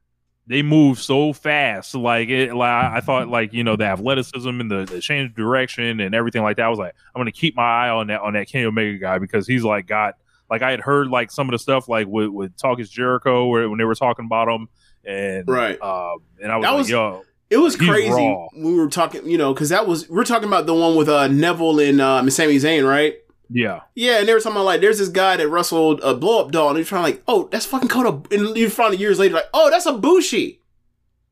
they 0.47 0.61
move 0.61 0.99
so 0.99 1.33
fast!" 1.33 1.93
Like 1.95 2.29
it, 2.29 2.53
like 2.55 2.69
I 2.69 2.99
thought, 3.01 3.27
like 3.27 3.53
you 3.53 3.63
know, 3.63 3.75
the 3.75 3.85
athleticism 3.85 4.47
and 4.49 4.71
the, 4.71 4.85
the 4.85 4.99
change 5.01 5.29
of 5.31 5.35
direction 5.35 5.99
and 5.99 6.15
everything 6.15 6.41
like 6.43 6.57
that. 6.57 6.65
I 6.65 6.69
was 6.69 6.79
like, 6.79 6.93
I'm 7.15 7.19
gonna 7.19 7.31
keep 7.31 7.55
my 7.55 7.63
eye 7.87 7.89
on 7.89 8.07
that 8.07 8.21
on 8.21 8.33
that 8.33 8.47
Kenny 8.47 8.65
Omega 8.65 8.97
guy 8.97 9.17
because 9.19 9.47
he's 9.47 9.63
like 9.63 9.87
got 9.87 10.15
like 10.49 10.61
I 10.61 10.71
had 10.71 10.79
heard 10.81 11.07
like 11.07 11.31
some 11.31 11.47
of 11.47 11.51
the 11.51 11.59
stuff 11.59 11.87
like 11.87 12.07
with 12.07 12.29
with 12.29 12.57
Talk 12.57 12.79
is 12.79 12.89
Jericho 12.89 13.47
where 13.47 13.69
when 13.69 13.77
they 13.77 13.85
were 13.85 13.95
talking 13.95 14.25
about 14.25 14.47
him 14.47 14.67
and 15.05 15.47
Right. 15.47 15.81
um, 15.81 16.17
and 16.41 16.51
I 16.51 16.57
was 16.57 16.63
That 16.65 16.69
like, 16.71 16.77
was- 16.79 16.89
yo, 16.89 17.23
It 17.49 17.57
was 17.57 17.75
he's 17.75 17.89
crazy. 17.89 18.09
raw. 18.11 18.47
We 18.55 18.75
were 18.75 18.87
talking, 18.89 19.27
you 19.29 19.37
know, 19.37 19.53
because 19.53 19.69
that 19.69 19.87
was 19.87 20.09
we're 20.09 20.23
talking 20.25 20.47
about 20.47 20.65
the 20.65 20.73
one 20.73 20.95
with 20.95 21.09
uh, 21.09 21.27
Neville 21.27 21.79
and 21.79 21.99
uh, 22.01 22.29
Sami 22.29 22.57
Zayn, 22.57 22.87
right? 22.87 23.15
Yeah, 23.53 23.81
Yeah, 23.95 24.19
and 24.19 24.27
they 24.27 24.33
were 24.33 24.39
talking 24.39 24.53
about 24.55 24.65
like 24.65 24.81
there's 24.81 24.99
this 24.99 25.09
guy 25.09 25.35
that 25.37 25.47
wrestled 25.49 25.99
a 26.03 26.13
blow 26.15 26.39
up 26.45 26.51
doll, 26.51 26.69
and 26.69 26.77
you're 26.77 26.85
trying 26.85 27.03
like, 27.03 27.21
oh, 27.27 27.49
that's 27.51 27.65
fucking 27.65 27.89
Kota. 27.89 28.21
And 28.33 28.55
you 28.55 28.69
find 28.69 28.93
it 28.93 28.99
years 28.99 29.19
later, 29.19 29.35
like, 29.35 29.49
oh, 29.53 29.69
that's 29.69 29.85
Ibushi. 29.85 30.59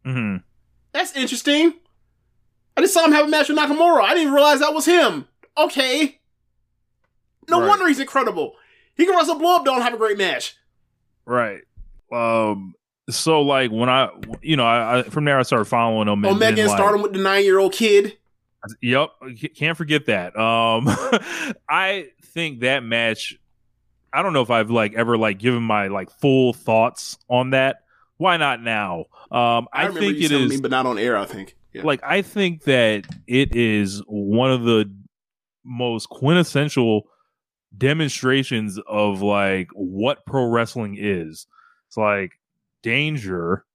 hmm 0.03 0.37
That's 0.91 1.15
interesting. 1.15 1.73
I 2.75 2.81
just 2.81 2.93
saw 2.93 3.05
him 3.05 3.11
have 3.13 3.25
a 3.25 3.29
match 3.29 3.49
with 3.49 3.57
Nakamura. 3.57 4.01
I 4.03 4.13
didn't 4.15 4.33
realize 4.33 4.59
that 4.59 4.73
was 4.73 4.85
him. 4.85 5.27
Okay. 5.57 6.19
No 7.49 7.59
Right. 7.61 7.67
wonder 7.67 7.87
he's 7.87 7.99
incredible. 7.99 8.53
He 8.95 9.05
can 9.05 9.15
wrestle 9.15 9.35
blow 9.39 9.55
up 9.57 9.65
doll 9.65 9.75
and 9.75 9.83
have 9.83 9.93
a 9.93 9.97
great 9.97 10.17
match. 10.17 10.55
right. 11.25 11.61
Um, 12.11 12.73
so 13.09 13.41
like 13.41 13.71
when 13.71 13.89
I, 13.89 14.09
you 14.41 14.55
know, 14.55 14.65
I, 14.65 14.99
I 14.99 15.03
from 15.03 15.25
there 15.25 15.39
I 15.39 15.43
started 15.43 15.65
following 15.65 16.07
him. 16.07 16.25
Omega 16.25 16.61
and 16.61 16.69
like, 16.69 16.77
starting 16.77 17.01
with 17.01 17.13
the 17.13 17.19
nine 17.19 17.43
year 17.43 17.59
old 17.59 17.73
kid. 17.73 18.17
Yep, 18.81 19.09
can't 19.55 19.77
forget 19.77 20.05
that. 20.07 20.37
Um, 20.37 20.85
I 21.69 22.09
think 22.23 22.61
that 22.61 22.83
match. 22.83 23.37
I 24.11 24.23
don't 24.23 24.33
know 24.33 24.41
if 24.41 24.49
I've 24.49 24.71
like 24.71 24.95
ever 24.95 25.17
like 25.17 25.39
given 25.39 25.61
my 25.63 25.87
like 25.87 26.09
full 26.09 26.53
thoughts 26.53 27.17
on 27.29 27.51
that. 27.51 27.83
Why 28.17 28.37
not 28.37 28.61
now? 28.61 29.05
Um, 29.31 29.67
I, 29.71 29.83
I, 29.83 29.85
remember 29.85 29.99
think 30.01 30.31
it 30.31 30.49
me, 30.49 30.59
but 30.59 30.71
not 30.71 30.85
on 30.85 30.97
air. 30.97 31.17
I 31.17 31.25
think. 31.25 31.55
Yeah. 31.73 31.83
like 31.83 32.01
I 32.03 32.21
think 32.21 32.63
that 32.63 33.05
it 33.27 33.55
is 33.55 34.01
one 34.07 34.51
of 34.51 34.63
the 34.63 34.91
most 35.63 36.09
quintessential 36.09 37.03
demonstrations 37.77 38.79
of 38.87 39.21
like 39.21 39.69
what 39.73 40.25
pro 40.25 40.45
wrestling 40.45 40.97
is. 40.99 41.47
It's 41.87 41.97
like 41.97 42.39
danger. 42.81 43.65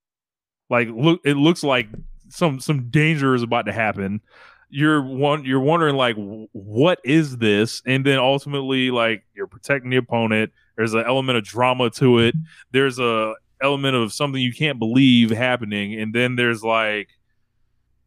Like 0.69 0.89
look 0.91 1.21
it 1.25 1.37
looks 1.37 1.63
like 1.63 1.89
some 2.29 2.61
some 2.61 2.91
danger 2.91 3.35
is 3.35 3.43
about 3.43 3.67
to 3.67 3.73
happen. 3.73 4.21
You're 4.71 5.03
one 5.03 5.45
you're 5.45 5.61
wondering 5.61 5.97
like 5.97 6.17
what 6.53 7.01
is 7.05 7.37
this? 7.39 7.83
And 7.87 8.05
then 8.05 8.19
ultimately 8.19 8.91
like 8.91 9.25
you're 9.35 9.47
protecting 9.47 9.91
the 9.91 9.97
opponent. 9.97 10.53
There's 10.77 10.95
an 10.95 11.05
element 11.07 11.39
of 11.39 11.45
drama 11.45 11.91
to 11.91 12.19
it. 12.19 12.35
There's 12.73 12.99
a 12.99 13.35
element 13.63 13.97
of 13.97 14.13
something 14.13 14.41
you 14.41 14.53
can't 14.53 14.79
believe 14.79 15.31
happening. 15.31 16.01
And 16.01 16.15
then 16.15 16.37
there's 16.37 16.63
like 16.63 17.09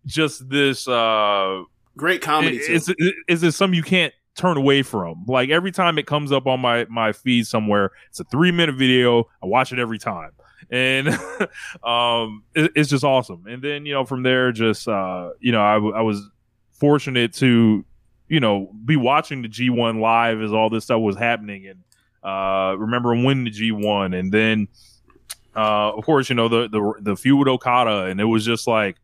just 0.06 0.50
this 0.50 0.88
uh 0.88 1.64
Great 1.98 2.22
comedy. 2.22 2.58
is, 2.58 2.90
is, 2.90 3.14
is 3.28 3.44
it 3.44 3.54
something 3.54 3.76
you 3.76 3.84
can't 3.84 4.14
turn 4.36 4.56
away 4.56 4.84
from? 4.84 5.26
Like 5.28 5.50
every 5.50 5.72
time 5.72 5.98
it 5.98 6.06
comes 6.06 6.32
up 6.32 6.46
on 6.48 6.60
my 6.60 6.86
my 6.90 7.12
feed 7.12 7.48
somewhere 7.48 7.92
it's 8.10 8.20
a 8.20 8.24
three 8.26 8.52
minute 8.52 8.76
video. 8.76 9.24
I 9.42 9.48
watch 9.48 9.74
it 9.74 9.80
every 9.80 10.00
time. 10.00 10.32
And 10.70 11.08
um 11.84 12.44
it, 12.54 12.72
it's 12.76 12.90
just 12.90 13.04
awesome. 13.04 13.46
And 13.48 13.62
then 13.62 13.86
you 13.86 13.94
know 13.94 14.06
from 14.06 14.24
there 14.24 14.52
just 14.52 14.88
uh 14.88 15.32
you 15.40 15.52
know 15.52 15.62
I, 15.62 15.76
I 16.00 16.02
was 16.02 16.30
fortunate 16.78 17.34
to 17.34 17.86
you 18.28 18.40
know 18.40 18.72
be 18.86 18.96
watching 18.96 19.42
the 19.42 19.48
g1 19.48 20.00
live 20.00 20.42
as 20.42 20.54
all 20.54 20.70
this 20.70 20.86
stuff 20.86 21.02
was 21.02 21.16
happening 21.16 21.68
and 21.68 21.84
uh 22.24 22.76
remember 22.78 23.12
winning 23.12 23.46
the 23.46 23.52
g1 23.52 24.18
and 24.18 24.32
then 24.32 24.68
uh 25.56 25.92
of 25.94 26.06
course 26.06 26.30
you 26.30 26.36
know 26.36 26.48
the 26.48 26.68
the 26.70 26.94
the 27.02 27.16
feud 27.16 27.40
with 27.40 27.48
okada 27.48 28.06
and 28.06 28.20
it 28.20 28.26
was 28.26 28.46
just 28.46 28.68
like 28.68 28.98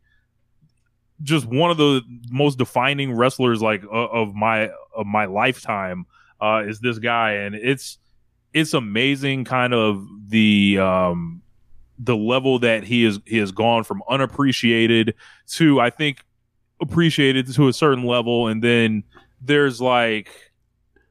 just 1.22 1.46
one 1.46 1.70
of 1.70 1.76
the 1.76 2.02
most 2.30 2.58
defining 2.58 3.12
wrestlers 3.12 3.62
like 3.62 3.84
o- 3.84 4.06
of 4.06 4.34
my 4.34 4.70
of 4.94 5.06
my 5.06 5.24
lifetime 5.26 6.06
uh 6.40 6.62
is 6.66 6.80
this 6.80 6.98
guy. 6.98 7.32
And 7.32 7.54
it's 7.54 7.98
it's 8.52 8.74
amazing 8.74 9.44
kind 9.44 9.72
of 9.72 10.06
the 10.28 10.78
um 10.78 11.42
the 11.98 12.16
level 12.16 12.58
that 12.58 12.84
he 12.84 13.04
is 13.04 13.20
he 13.26 13.38
has 13.38 13.52
gone 13.52 13.84
from 13.84 14.02
unappreciated 14.08 15.14
to 15.52 15.80
I 15.80 15.90
think 15.90 16.24
appreciated 16.80 17.52
to 17.52 17.68
a 17.68 17.72
certain 17.72 18.04
level 18.04 18.48
and 18.48 18.62
then 18.62 19.04
there's 19.40 19.80
like 19.80 20.52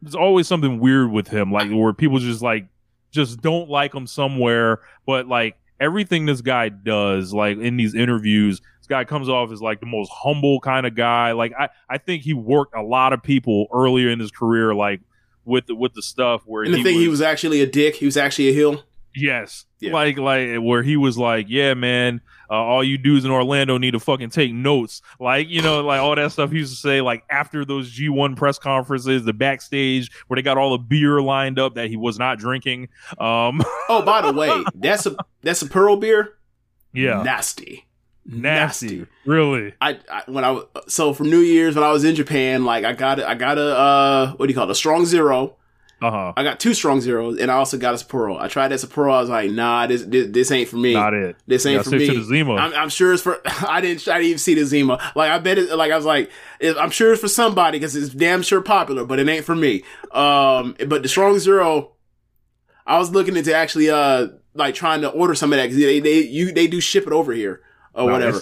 there's 0.02 0.16
always 0.16 0.48
something 0.48 0.80
weird 0.80 1.12
with 1.12 1.28
him 1.28 1.52
like 1.52 1.70
where 1.72 1.94
people 1.94 2.20
just 2.20 2.42
like 2.42 2.68
just 3.12 3.42
don't 3.42 3.70
like 3.70 3.94
him 3.94 4.06
somewhere 4.06 4.80
but 5.06 5.28
like 5.28 5.56
everything 5.80 6.26
this 6.26 6.42
guy 6.42 6.70
does 6.70 7.34
like 7.34 7.58
in 7.58 7.78
these 7.78 7.96
interviews 7.96 8.62
this 8.80 8.88
guy 8.88 9.04
comes 9.04 9.30
off 9.30 9.52
as 9.52 9.62
like 9.62 9.80
the 9.80 9.86
most 9.86 10.12
humble 10.12 10.60
kind 10.60 10.86
of 10.86 10.96
guy 10.96 11.32
like 11.32 11.54
i 11.58 11.70
i 11.90 11.98
think 11.98 12.24
he 12.24 12.34
worked 12.34 12.76
a 12.76 12.82
lot 12.82 13.14
of 13.14 13.24
people 13.24 13.68
earlier 13.74 14.10
in 14.10 14.20
his 14.20 14.32
career 14.32 14.76
like 14.76 15.00
with 15.46 15.68
the 15.68 15.76
with 15.76 15.94
the 15.94 16.02
stuff 16.02 16.42
where 16.46 16.64
and 16.64 16.74
the 16.74 16.84
thing, 16.84 16.96
he 16.96 17.08
was 17.08 17.22
actually 17.22 17.62
a 17.62 17.68
dick. 17.68 17.96
He 17.96 18.06
was 18.06 18.18
actually 18.18 18.50
a 18.50 18.54
heel. 18.54 18.84
Yes. 19.16 19.66
Yeah. 19.80 19.94
Like 19.94 20.18
like 20.18 20.58
where 20.58 20.84
he 20.84 20.98
was 20.98 21.18
like, 21.18 21.48
yeah, 21.50 21.74
man, 21.74 22.22
uh, 22.54 22.64
all 22.64 22.84
you 22.84 23.00
dudes 23.00 23.26
in 23.26 23.32
Orlando 23.32 23.80
need 23.80 23.92
to 23.92 24.00
fucking 24.00 24.30
take 24.30 24.54
notes. 24.54 25.02
Like, 25.20 25.50
you 25.50 25.62
know, 25.64 25.82
like 25.82 26.00
all 26.00 26.16
that 26.16 26.32
stuff 26.32 26.52
he 26.52 26.60
used 26.60 26.72
to 26.76 26.80
say 26.80 27.02
like 27.02 27.24
after 27.32 27.66
those 27.66 27.92
G1 27.98 28.38
press 28.38 28.60
conferences, 28.60 29.26
the 29.26 29.34
backstage 29.34 30.12
where 30.28 30.36
they 30.36 30.44
got 30.44 30.58
all 30.60 30.72
the 30.72 30.78
beer 30.78 31.20
lined 31.20 31.58
up 31.58 31.74
that 31.74 31.88
he 31.90 31.98
was 31.98 32.20
not 32.20 32.38
drinking. 32.38 32.90
Um 33.18 33.64
Oh, 33.90 34.04
by 34.06 34.22
the 34.22 34.32
way, 34.32 34.52
that's 34.76 35.08
a 35.08 35.16
that's 35.42 35.64
a 35.64 35.68
pearl 35.68 35.98
beer. 35.98 36.36
yeah. 36.94 37.24
Nasty. 37.24 37.86
nasty. 38.26 39.08
Really. 39.26 39.74
I, 39.82 40.00
I 40.12 40.24
when 40.28 40.46
I 40.46 40.62
so 40.88 41.14
for 41.14 41.24
New 41.24 41.40
Year's 41.40 41.74
when 41.76 41.84
I 41.84 41.92
was 41.92 42.04
in 42.04 42.16
Japan, 42.16 42.66
like 42.66 42.86
I 42.86 42.94
got 42.94 43.20
I 43.20 43.34
got 43.34 43.58
a 43.58 43.78
uh 43.78 44.32
what 44.34 44.46
do 44.46 44.52
you 44.52 44.56
call 44.56 44.68
it? 44.68 44.72
A 44.72 44.76
strong 44.76 45.06
zero. 45.08 45.56
Uh-huh. 46.02 46.34
I 46.36 46.44
got 46.44 46.60
two 46.60 46.74
strong 46.74 47.00
zeros, 47.00 47.40
and 47.40 47.50
I 47.50 47.56
also 47.56 47.78
got 47.78 47.94
a 47.94 47.98
Sapporo. 48.04 48.38
I 48.38 48.50
tried 48.50 48.70
that 48.70 48.80
Sapporo. 48.80 49.14
I 49.14 49.22
was 49.22 49.30
like, 49.30 49.52
nah, 49.52 49.88
this 49.88 50.04
this, 50.04 50.28
this 50.32 50.52
ain't 50.52 50.68
for 50.68 50.76
me. 50.76 50.94
Not 50.94 51.14
it. 51.14 51.38
This 51.48 51.66
ain't 51.66 51.82
for 51.86 51.92
me. 51.92 52.08
to 52.08 52.14
the 52.16 52.24
Zima. 52.24 52.56
I'm, 52.56 52.74
I'm 52.74 52.90
sure 52.90 53.14
it's 53.14 53.24
for. 53.24 53.40
I 53.46 53.80
didn't. 53.80 54.06
I 54.10 54.16
didn't 54.16 54.26
even 54.28 54.40
see 54.40 54.56
the 54.56 54.66
Zima. 54.66 55.00
Like 55.16 55.32
I 55.32 55.40
bet 55.40 55.58
it. 55.58 55.74
Like 55.78 55.92
I 55.94 55.96
was 55.96 56.06
like, 56.06 56.30
it- 56.60 56.76
I'm 56.78 56.90
sure 56.90 57.14
it's 57.14 57.22
for 57.22 57.30
somebody 57.30 57.80
because 57.80 57.96
it's 57.96 58.10
damn 58.14 58.42
sure 58.42 58.60
popular, 58.62 59.06
but 59.06 59.18
it 59.20 59.30
ain't 59.30 59.46
for 59.46 59.56
me. 59.56 59.84
Um, 60.12 60.76
but 60.88 61.04
the 61.04 61.08
strong 61.10 61.40
zero, 61.40 61.94
I 62.86 62.98
was 62.98 63.12
looking 63.12 63.38
into 63.38 63.56
actually 63.56 63.90
uh 63.90 64.28
like 64.56 64.76
trying 64.76 65.02
to 65.02 65.10
order 65.10 65.36
some 65.36 65.54
of 65.54 65.58
that 65.58 65.64
because 65.68 65.78
they 65.78 66.00
they 66.02 66.20
you 66.20 66.52
they 66.52 66.68
do 66.68 66.82
ship 66.82 67.08
it 67.08 67.14
over 67.14 67.32
here 67.32 67.62
or 67.94 68.08
Nice. 68.10 68.14
whatever. 68.14 68.40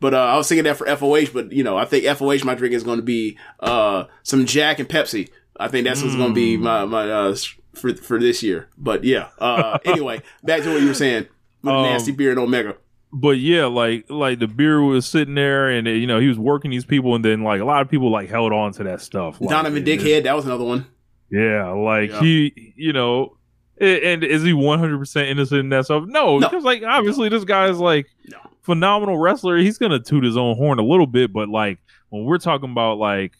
But 0.00 0.12
uh, 0.14 0.18
I 0.18 0.36
was 0.36 0.48
thinking 0.48 0.64
that 0.64 0.76
for 0.76 0.86
FOH, 0.86 1.32
but 1.32 1.52
you 1.52 1.62
know, 1.62 1.78
I 1.78 1.84
think 1.84 2.04
FOH 2.04 2.44
my 2.44 2.54
drink 2.56 2.74
is 2.74 2.82
going 2.82 2.98
to 2.98 3.04
be 3.04 3.38
uh 3.60 4.04
some 4.24 4.44
Jack 4.46 4.80
and 4.80 4.88
Pepsi. 4.88 5.30
I 5.58 5.68
think 5.68 5.86
that's 5.86 6.02
what's 6.02 6.16
going 6.16 6.30
to 6.30 6.34
be 6.34 6.56
my 6.56 6.84
my 6.84 7.10
uh 7.10 7.36
for 7.74 7.94
for 7.94 8.18
this 8.18 8.42
year. 8.42 8.68
But 8.78 9.04
yeah. 9.04 9.28
Uh, 9.38 9.78
anyway, 9.84 10.22
back 10.42 10.62
to 10.62 10.72
what 10.72 10.80
you 10.82 10.88
were 10.88 10.94
saying 10.94 11.26
with 11.62 11.74
Um, 11.74 11.82
nasty 11.84 12.12
beer 12.12 12.30
and 12.30 12.38
Omega. 12.38 12.76
but 13.12 13.38
yeah, 13.38 13.66
like 13.66 14.06
like 14.10 14.38
the 14.40 14.46
beer 14.48 14.82
was 14.82 15.06
sitting 15.06 15.34
there, 15.34 15.68
and 15.68 15.86
you 15.86 16.06
know 16.06 16.18
he 16.20 16.28
was 16.28 16.38
working 16.38 16.70
these 16.70 16.84
people, 16.84 17.14
and 17.14 17.24
then 17.24 17.42
like 17.42 17.60
a 17.60 17.64
lot 17.64 17.82
of 17.82 17.88
people 17.88 18.10
like 18.10 18.28
held 18.28 18.52
on 18.52 18.72
to 18.74 18.84
that 18.84 19.00
stuff. 19.00 19.40
Like, 19.40 19.50
Donovan 19.50 19.86
it- 19.86 20.00
Dickhead, 20.00 20.24
that 20.24 20.34
was 20.36 20.44
another 20.46 20.64
one. 20.64 20.86
Yeah, 21.30 21.70
like 21.70 22.10
Yeah. 22.10 22.20
he, 22.20 22.74
you 22.76 22.92
know, 22.92 23.36
and 23.80 24.22
is 24.22 24.42
he 24.42 24.52
one 24.52 24.78
hundred 24.78 24.98
percent 24.98 25.28
innocent 25.28 25.60
in 25.60 25.68
that 25.70 25.84
stuff? 25.86 26.04
No, 26.06 26.38
No. 26.38 26.48
because 26.48 26.64
like 26.64 26.82
obviously 26.84 27.28
this 27.28 27.44
guy 27.44 27.68
is 27.68 27.78
like 27.78 28.06
No. 28.30 28.38
phenomenal 28.62 29.16
wrestler. 29.18 29.56
He's 29.56 29.78
gonna 29.78 29.98
toot 30.00 30.22
his 30.22 30.36
own 30.36 30.56
horn 30.56 30.78
a 30.78 30.84
little 30.84 31.06
bit, 31.08 31.32
but 31.32 31.48
like 31.48 31.78
when 32.10 32.24
we're 32.24 32.38
talking 32.38 32.70
about 32.70 32.98
like 32.98 33.32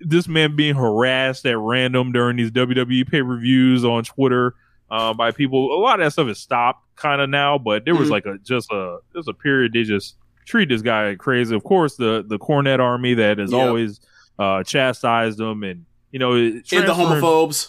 this 0.00 0.26
man 0.28 0.56
being 0.56 0.74
harassed 0.74 1.44
at 1.46 1.58
random 1.58 2.12
during 2.12 2.36
these 2.36 2.50
WWE 2.50 3.08
pay 3.10 3.22
per 3.22 3.36
views 3.38 3.84
on 3.84 4.04
Twitter 4.04 4.54
uh, 4.90 5.14
by 5.14 5.30
people, 5.30 5.72
a 5.74 5.78
lot 5.80 6.00
of 6.00 6.06
that 6.06 6.10
stuff 6.12 6.26
has 6.28 6.38
stopped 6.38 6.84
kind 6.96 7.20
of 7.20 7.28
now. 7.30 7.58
But 7.58 7.84
there 7.84 7.94
was 7.94 8.08
Mhm. 8.08 8.12
like 8.12 8.26
a 8.26 8.38
just 8.38 8.70
a 8.72 8.98
there's 9.12 9.28
a 9.28 9.34
period 9.34 9.72
they 9.72 9.82
just 9.84 10.16
treat 10.46 10.68
this 10.68 10.82
guy 10.82 11.14
crazy. 11.16 11.54
Of 11.54 11.62
course, 11.64 11.96
the 11.96 12.24
the 12.26 12.38
Cornette 12.38 12.80
army 12.80 13.14
that 13.14 13.38
has 13.38 13.52
Yeah. 13.52 13.58
always 13.58 14.00
uh, 14.38 14.62
chastised 14.64 15.38
him 15.40 15.62
and. 15.62 15.84
You 16.12 16.18
know, 16.18 16.32
And 16.32 16.64
the 16.64 16.92
homophobes. 16.92 17.68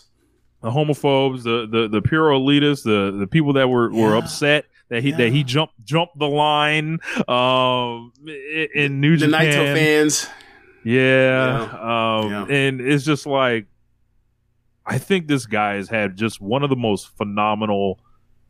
the 0.64 0.72
homophobes, 0.72 1.44
the 1.44 1.68
the 1.70 1.88
the 1.88 2.02
pure 2.02 2.32
elitists, 2.32 2.84
the 2.84 3.16
the 3.16 3.28
people 3.28 3.54
that 3.54 3.70
were 3.70 3.92
were 3.92 4.16
upset 4.16 4.66
that 4.90 5.04
he 5.04 5.12
that 5.12 5.30
he 5.32 5.44
jumped 5.44 5.76
jumped 5.86 6.18
the 6.18 6.28
line 6.28 6.98
um 7.28 8.12
in 8.74 9.00
New 9.00 9.16
The 9.16 9.28
Japan. 9.28 9.52
Naito 9.54 9.76
fans. 9.76 10.28
Yeah. 10.84 11.68
Yeah. 11.74 12.22
Um 12.22 12.32
Yeah. 12.32 12.46
and 12.50 12.82
it's 12.82 13.04
just 13.06 13.26
like 13.26 13.68
I 14.86 14.98
think 14.98 15.28
this 15.28 15.46
guy 15.46 15.76
has 15.76 15.90
had 15.90 16.18
just 16.18 16.42
one 16.42 16.64
of 16.64 16.70
the 16.70 16.76
most 16.76 17.16
phenomenal 17.18 18.00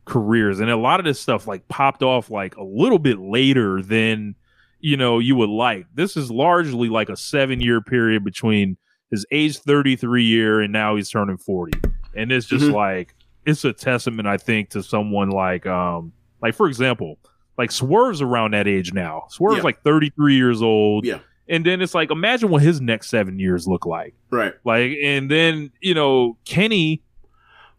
careers 0.06 0.60
and 0.60 0.70
a 0.70 0.76
lot 0.78 0.99
of 0.99 1.06
this 1.06 1.20
stuff 1.20 1.45
like 1.48 1.68
popped 1.68 2.02
off 2.03 2.30
like 2.32 2.56
a 2.58 2.64
little 2.64 2.99
bit 2.99 3.20
later 3.20 3.82
than 3.82 4.36
you 4.80 4.98
know 4.98 5.20
you 5.20 5.36
would 5.36 5.49
like. 5.49 5.86
This 5.94 6.18
is 6.18 6.32
largely 6.32 6.90
like 6.90 7.10
a 7.10 7.16
7 7.18 7.60
year 7.62 7.82
period 7.82 8.24
between 8.24 8.78
his 9.12 9.26
age 9.32 9.58
33 9.60 10.24
year 10.24 10.62
and 10.62 10.72
now 10.74 10.95
he's 10.95 11.10
turning 11.10 11.38
40. 11.38 11.78
And 12.16 12.32
it's 12.32 12.48
just 12.48 12.66
Mhm. 12.66 12.74
like 12.74 13.14
it's 13.45 13.66
a 13.66 13.74
testament 13.74 14.28
I 14.28 14.38
think 14.38 14.70
to 14.70 14.82
someone 14.84 15.30
like 15.30 15.66
um 15.68 16.14
like 16.41 16.56
for 16.56 16.68
example, 16.68 17.20
like 17.58 17.72
Swerve's 17.72 18.22
around 18.22 18.52
that 18.53 18.68
age 18.68 18.94
now. 18.94 19.26
Swerve's 19.30 19.58
Yeah. 19.58 19.64
like 19.64 19.84
33 19.84 20.36
years 20.36 20.62
old. 20.62 21.06
Yeah. 21.06 21.20
And 21.52 21.65
then 21.65 21.82
it's 21.82 21.94
like, 21.94 22.11
imagine 22.11 22.49
what 22.49 22.61
his 22.61 22.80
next 22.80 23.10
seven 23.10 23.38
years 23.38 23.68
look 23.68 23.86
like. 23.86 24.15
Right. 24.30 24.53
Like, 24.64 24.94
and 25.03 25.30
then, 25.30 25.72
you 25.82 25.94
know, 25.94 26.38
Kenny, 26.45 27.03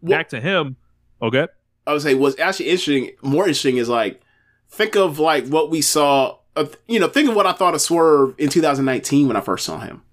back 0.03 0.29
to 0.29 0.39
him. 0.39 0.75
Okay. 1.23 1.47
I 1.87 1.93
would 1.93 2.03
say 2.03 2.13
what's 2.13 2.39
actually 2.39 2.69
interesting, 2.69 3.09
more 3.23 3.43
interesting 3.45 3.77
is 3.77 3.89
like, 3.89 4.21
think 4.69 4.95
of 4.95 5.17
like 5.17 5.47
what 5.47 5.71
we 5.71 5.81
saw, 5.81 6.37
uh, 6.55 6.67
you 6.87 6.99
know, 6.99 7.07
think 7.07 7.29
of 7.29 7.35
what 7.35 7.47
I 7.47 7.51
thought 7.51 7.73
of 7.73 7.81
Swerve 7.81 8.35
in 8.37 8.49
2019 8.49 9.27
when 9.27 9.35
I 9.35 9.41
first 9.41 9.65
saw 9.65 9.79
him. 9.79 10.03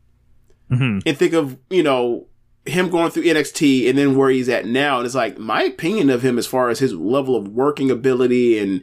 hmm 0.68 0.98
And 1.04 1.18
think 1.18 1.34
of, 1.34 1.58
you 1.68 1.82
know, 1.82 2.28
him 2.64 2.88
going 2.88 3.10
through 3.10 3.24
NXT 3.24 3.90
and 3.90 3.98
then 3.98 4.16
where 4.16 4.30
he's 4.30 4.48
at 4.48 4.64
now. 4.64 4.96
And 4.96 5.04
it's 5.04 5.14
like, 5.14 5.38
my 5.38 5.64
opinion 5.64 6.08
of 6.08 6.22
him 6.22 6.38
as 6.38 6.46
far 6.46 6.70
as 6.70 6.78
his 6.78 6.94
level 6.94 7.36
of 7.36 7.48
working 7.48 7.90
ability 7.90 8.58
and 8.58 8.82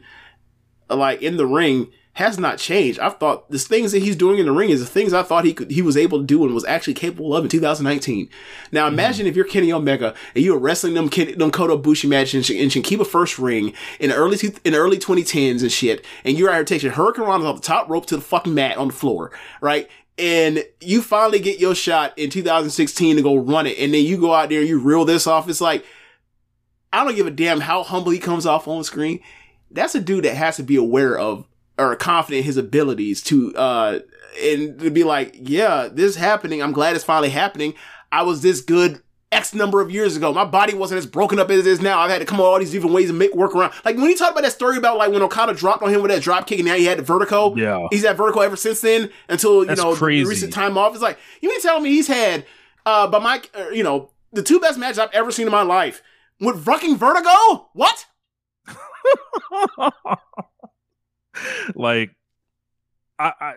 like 0.88 1.20
in 1.20 1.36
the 1.36 1.46
ring 1.46 1.90
has 2.18 2.36
not 2.36 2.58
changed. 2.58 2.98
I've 2.98 3.16
thought 3.18 3.48
the 3.48 3.60
things 3.60 3.92
that 3.92 4.02
he's 4.02 4.16
doing 4.16 4.40
in 4.40 4.46
the 4.46 4.52
ring 4.52 4.70
is 4.70 4.80
the 4.80 4.86
things 4.86 5.12
I 5.12 5.22
thought 5.22 5.44
he 5.44 5.54
could, 5.54 5.70
he 5.70 5.82
was 5.82 5.96
able 5.96 6.18
to 6.18 6.24
do 6.24 6.44
and 6.44 6.52
was 6.52 6.64
actually 6.64 6.94
capable 6.94 7.32
of 7.32 7.44
in 7.44 7.48
2019. 7.48 8.28
Now 8.72 8.86
mm-hmm. 8.86 8.94
imagine 8.94 9.26
if 9.28 9.36
you're 9.36 9.44
Kenny 9.44 9.72
Omega 9.72 10.16
and 10.34 10.44
you're 10.44 10.58
wrestling 10.58 10.94
them 10.94 11.10
Ken, 11.10 11.38
them 11.38 11.52
Kota 11.52 11.76
Ibushi 11.76 12.08
matches 12.08 12.50
in, 12.50 12.56
in 12.56 12.70
Shinkiba 12.70 13.06
first 13.06 13.38
ring 13.38 13.72
in 14.00 14.10
early 14.10 14.36
two, 14.36 14.52
in 14.64 14.74
early 14.74 14.98
2010s 14.98 15.62
and 15.62 15.70
shit, 15.70 16.04
and 16.24 16.36
you're 16.36 16.50
out 16.50 16.56
here 16.56 16.64
taking 16.64 16.90
Hurricanrana's 16.90 17.44
off 17.44 17.60
the 17.60 17.62
top 17.62 17.88
rope 17.88 18.06
to 18.06 18.16
the 18.16 18.22
fucking 18.22 18.52
mat 18.52 18.78
on 18.78 18.88
the 18.88 18.94
floor, 18.94 19.30
right? 19.60 19.88
And 20.18 20.64
you 20.80 21.02
finally 21.02 21.38
get 21.38 21.60
your 21.60 21.76
shot 21.76 22.18
in 22.18 22.30
2016 22.30 23.14
to 23.14 23.22
go 23.22 23.36
run 23.36 23.68
it, 23.68 23.78
and 23.78 23.94
then 23.94 24.04
you 24.04 24.18
go 24.18 24.34
out 24.34 24.48
there 24.48 24.58
and 24.58 24.68
you 24.68 24.80
reel 24.80 25.04
this 25.04 25.28
off. 25.28 25.48
It's 25.48 25.60
like 25.60 25.84
I 26.92 27.04
don't 27.04 27.14
give 27.14 27.28
a 27.28 27.30
damn 27.30 27.60
how 27.60 27.84
humble 27.84 28.10
he 28.10 28.18
comes 28.18 28.44
off 28.44 28.66
on 28.66 28.82
screen. 28.82 29.20
That's 29.70 29.94
a 29.94 30.00
dude 30.00 30.24
that 30.24 30.34
has 30.34 30.56
to 30.56 30.64
be 30.64 30.74
aware 30.74 31.16
of 31.16 31.46
or 31.78 31.94
confident 31.96 32.40
in 32.40 32.44
his 32.44 32.56
abilities 32.56 33.22
to 33.24 33.54
uh 33.56 34.00
and 34.42 34.78
to 34.80 34.90
be 34.90 35.04
like, 35.04 35.36
yeah, 35.40 35.88
this 35.90 36.10
is 36.10 36.16
happening. 36.16 36.62
I'm 36.62 36.72
glad 36.72 36.94
it's 36.94 37.04
finally 37.04 37.30
happening. 37.30 37.74
I 38.12 38.22
was 38.22 38.40
this 38.42 38.60
good 38.60 39.02
X 39.30 39.52
number 39.52 39.80
of 39.80 39.90
years 39.90 40.16
ago. 40.16 40.32
My 40.32 40.44
body 40.44 40.74
wasn't 40.74 40.98
as 40.98 41.06
broken 41.06 41.38
up 41.38 41.50
as 41.50 41.60
it 41.60 41.66
is 41.66 41.80
now. 41.80 41.98
I've 42.00 42.10
had 42.10 42.20
to 42.20 42.24
come 42.24 42.40
up 42.40 42.46
all 42.46 42.58
these 42.58 42.70
different 42.70 42.94
ways 42.94 43.08
to 43.08 43.12
make 43.12 43.34
work 43.34 43.54
around. 43.54 43.72
Like 43.84 43.96
when 43.96 44.08
he 44.08 44.14
talked 44.14 44.32
about 44.32 44.44
that 44.44 44.52
story 44.52 44.76
about 44.78 44.96
like 44.96 45.12
when 45.12 45.22
Okada 45.22 45.54
dropped 45.54 45.82
on 45.82 45.90
him 45.90 46.00
with 46.02 46.10
that 46.10 46.22
drop 46.22 46.46
kick 46.46 46.58
and 46.58 46.66
now 46.68 46.74
he 46.74 46.84
had 46.86 46.98
the 46.98 47.02
vertigo. 47.02 47.54
Yeah. 47.54 47.86
He's 47.90 48.04
had 48.04 48.16
vertigo 48.16 48.40
ever 48.40 48.56
since 48.56 48.80
then 48.80 49.10
until, 49.28 49.60
you 49.60 49.64
That's 49.66 49.82
know, 49.82 49.92
the 49.92 49.98
crazy. 49.98 50.28
recent 50.28 50.52
time 50.52 50.78
off. 50.78 50.94
It's 50.94 51.02
like, 51.02 51.18
you 51.42 51.48
mean 51.48 51.60
to 51.60 51.66
tell 51.66 51.80
me 51.80 51.90
he's 51.90 52.06
had, 52.06 52.46
uh, 52.86 53.06
but 53.06 53.22
my, 53.22 53.42
uh, 53.54 53.68
you 53.68 53.82
know, 53.82 54.10
the 54.32 54.42
two 54.42 54.60
best 54.60 54.78
matches 54.78 54.98
I've 54.98 55.12
ever 55.12 55.30
seen 55.30 55.46
in 55.46 55.52
my 55.52 55.62
life 55.62 56.02
with 56.40 56.64
fucking 56.64 56.96
vertigo? 56.96 57.68
What? 57.74 58.06
like 61.74 62.10
I, 63.18 63.54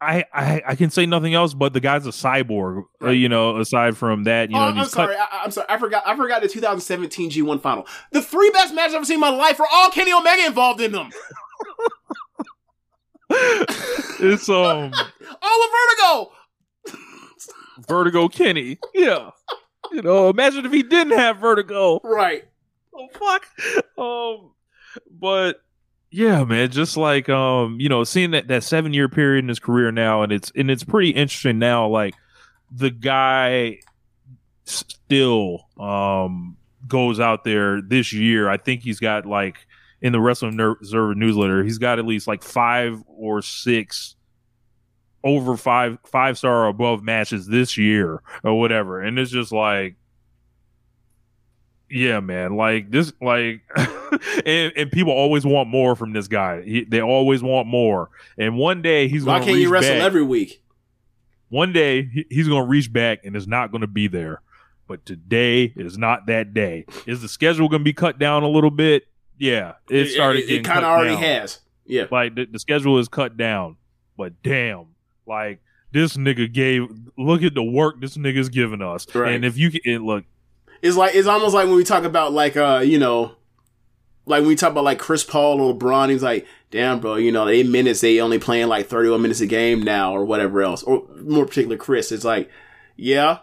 I 0.00 0.62
I 0.66 0.74
can 0.76 0.90
say 0.90 1.06
nothing 1.06 1.34
else, 1.34 1.54
but 1.54 1.72
the 1.72 1.80
guy's 1.80 2.06
a 2.06 2.10
cyborg. 2.10 2.84
Uh, 3.02 3.10
you 3.10 3.28
know, 3.28 3.58
aside 3.58 3.96
from 3.96 4.24
that, 4.24 4.50
you 4.50 4.56
oh, 4.56 4.70
know, 4.70 4.82
I'm 4.82 4.88
sorry. 4.88 5.16
I, 5.16 5.42
I'm 5.44 5.50
sorry. 5.50 5.66
I 5.68 5.78
forgot. 5.78 6.04
I 6.06 6.16
forgot 6.16 6.42
the 6.42 6.48
2017 6.48 7.30
G1 7.30 7.60
final. 7.60 7.86
The 8.12 8.22
three 8.22 8.50
best 8.50 8.74
matches 8.74 8.94
I've 8.94 8.98
ever 8.98 9.04
seen 9.04 9.14
in 9.14 9.20
my 9.20 9.30
life 9.30 9.60
are 9.60 9.66
all 9.72 9.90
Kenny 9.90 10.12
Omega 10.12 10.46
involved 10.46 10.80
in 10.80 10.92
them. 10.92 11.10
it's 13.30 14.48
um 14.48 14.56
all 15.42 15.64
of 15.64 15.70
Vertigo. 15.72 16.32
Vertigo 17.86 18.28
Kenny. 18.28 18.78
Yeah. 18.94 19.30
You 19.92 20.02
know, 20.02 20.28
imagine 20.28 20.66
if 20.66 20.72
he 20.72 20.82
didn't 20.82 21.18
have 21.18 21.38
vertigo. 21.38 22.00
Right. 22.04 22.44
Oh 22.94 23.08
fuck. 23.12 23.46
Um 23.98 24.52
but 25.10 25.62
yeah, 26.10 26.44
man, 26.44 26.70
just 26.70 26.96
like 26.96 27.28
um, 27.28 27.78
you 27.80 27.88
know, 27.88 28.04
seeing 28.04 28.30
that 28.32 28.48
that 28.48 28.62
7 28.62 28.92
year 28.92 29.08
period 29.08 29.44
in 29.44 29.48
his 29.48 29.58
career 29.58 29.92
now 29.92 30.22
and 30.22 30.32
it's 30.32 30.50
and 30.54 30.70
it's 30.70 30.84
pretty 30.84 31.10
interesting 31.10 31.58
now 31.58 31.86
like 31.86 32.14
the 32.70 32.90
guy 32.90 33.78
still 34.64 35.66
um 35.78 36.56
goes 36.86 37.20
out 37.20 37.44
there 37.44 37.80
this 37.82 38.12
year. 38.12 38.48
I 38.48 38.56
think 38.56 38.82
he's 38.82 39.00
got 39.00 39.26
like 39.26 39.66
in 40.00 40.12
the 40.12 40.20
Wrestling 40.20 40.58
Observer 40.60 41.14
newsletter, 41.14 41.64
he's 41.64 41.78
got 41.78 41.98
at 41.98 42.06
least 42.06 42.26
like 42.26 42.42
5 42.42 43.02
or 43.06 43.42
6 43.42 44.14
over 45.24 45.56
five 45.56 45.98
five 46.06 46.38
star 46.38 46.64
or 46.64 46.68
above 46.68 47.02
matches 47.02 47.46
this 47.46 47.76
year 47.76 48.22
or 48.44 48.58
whatever. 48.58 49.00
And 49.00 49.18
it's 49.18 49.30
just 49.30 49.52
like 49.52 49.96
yeah, 51.90 52.20
man. 52.20 52.56
Like 52.56 52.90
this, 52.90 53.12
like, 53.20 53.62
and, 54.44 54.72
and 54.76 54.92
people 54.92 55.12
always 55.12 55.44
want 55.44 55.68
more 55.68 55.96
from 55.96 56.12
this 56.12 56.28
guy. 56.28 56.62
He, 56.62 56.84
they 56.84 57.00
always 57.00 57.42
want 57.42 57.68
more. 57.68 58.10
And 58.36 58.56
one 58.56 58.82
day 58.82 59.08
he's 59.08 59.24
Why 59.24 59.34
going 59.34 59.42
to 59.42 59.52
can't 59.52 59.60
you 59.60 59.68
wrestle 59.70 59.94
back. 59.94 60.02
every 60.02 60.22
week? 60.22 60.62
One 61.48 61.72
day 61.72 62.04
he, 62.04 62.26
he's 62.28 62.48
going 62.48 62.62
to 62.62 62.68
reach 62.68 62.92
back 62.92 63.24
and 63.24 63.34
it's 63.34 63.46
not 63.46 63.70
going 63.70 63.80
to 63.80 63.86
be 63.86 64.06
there. 64.08 64.42
But 64.86 65.04
today 65.04 65.72
is 65.76 65.98
not 65.98 66.26
that 66.26 66.54
day. 66.54 66.86
Is 67.06 67.20
the 67.20 67.28
schedule 67.28 67.68
going 67.68 67.80
to 67.80 67.84
be 67.84 67.92
cut 67.92 68.18
down 68.18 68.42
a 68.42 68.48
little 68.48 68.70
bit? 68.70 69.06
Yeah, 69.36 69.74
it 69.90 70.08
started. 70.08 70.44
It, 70.44 70.46
getting 70.46 70.64
kind 70.64 70.78
of 70.78 70.84
already 70.84 71.14
down. 71.14 71.22
has. 71.22 71.58
Yeah. 71.84 72.06
Like 72.10 72.34
the, 72.34 72.46
the 72.46 72.58
schedule 72.58 72.98
is 72.98 73.06
cut 73.06 73.36
down, 73.36 73.76
but 74.16 74.42
damn, 74.42 74.86
like 75.26 75.60
this 75.92 76.16
nigga 76.16 76.50
gave. 76.50 76.88
Look 77.18 77.42
at 77.42 77.54
the 77.54 77.62
work 77.62 78.00
this 78.00 78.16
nigga's 78.16 78.48
giving 78.48 78.80
us. 78.80 79.06
Right. 79.14 79.34
And 79.34 79.44
if 79.44 79.58
you 79.58 79.70
can 79.70 80.06
look, 80.06 80.24
It's 80.82 80.96
like 80.96 81.14
it's 81.14 81.28
almost 81.28 81.54
like 81.54 81.66
when 81.66 81.76
we 81.76 81.84
talk 81.84 82.04
about 82.04 82.32
like 82.32 82.56
uh 82.56 82.82
you 82.84 82.98
know, 82.98 83.32
like 84.26 84.40
when 84.40 84.48
we 84.48 84.56
talk 84.56 84.72
about 84.72 84.84
like 84.84 84.98
Chris 84.98 85.24
Paul 85.24 85.60
or 85.60 85.74
LeBron. 85.74 86.10
He's 86.10 86.22
like, 86.22 86.46
damn, 86.70 87.00
bro, 87.00 87.16
you 87.16 87.32
know, 87.32 87.48
eight 87.48 87.66
minutes 87.68 88.00
they 88.00 88.20
only 88.20 88.38
playing 88.38 88.68
like 88.68 88.86
thirty 88.86 89.08
one 89.08 89.22
minutes 89.22 89.40
a 89.40 89.46
game 89.46 89.82
now 89.82 90.12
or 90.12 90.24
whatever 90.24 90.62
else. 90.62 90.82
Or 90.82 91.06
more 91.20 91.46
particular, 91.46 91.76
Chris. 91.76 92.12
It's 92.12 92.24
like, 92.24 92.50
yeah. 92.96 93.38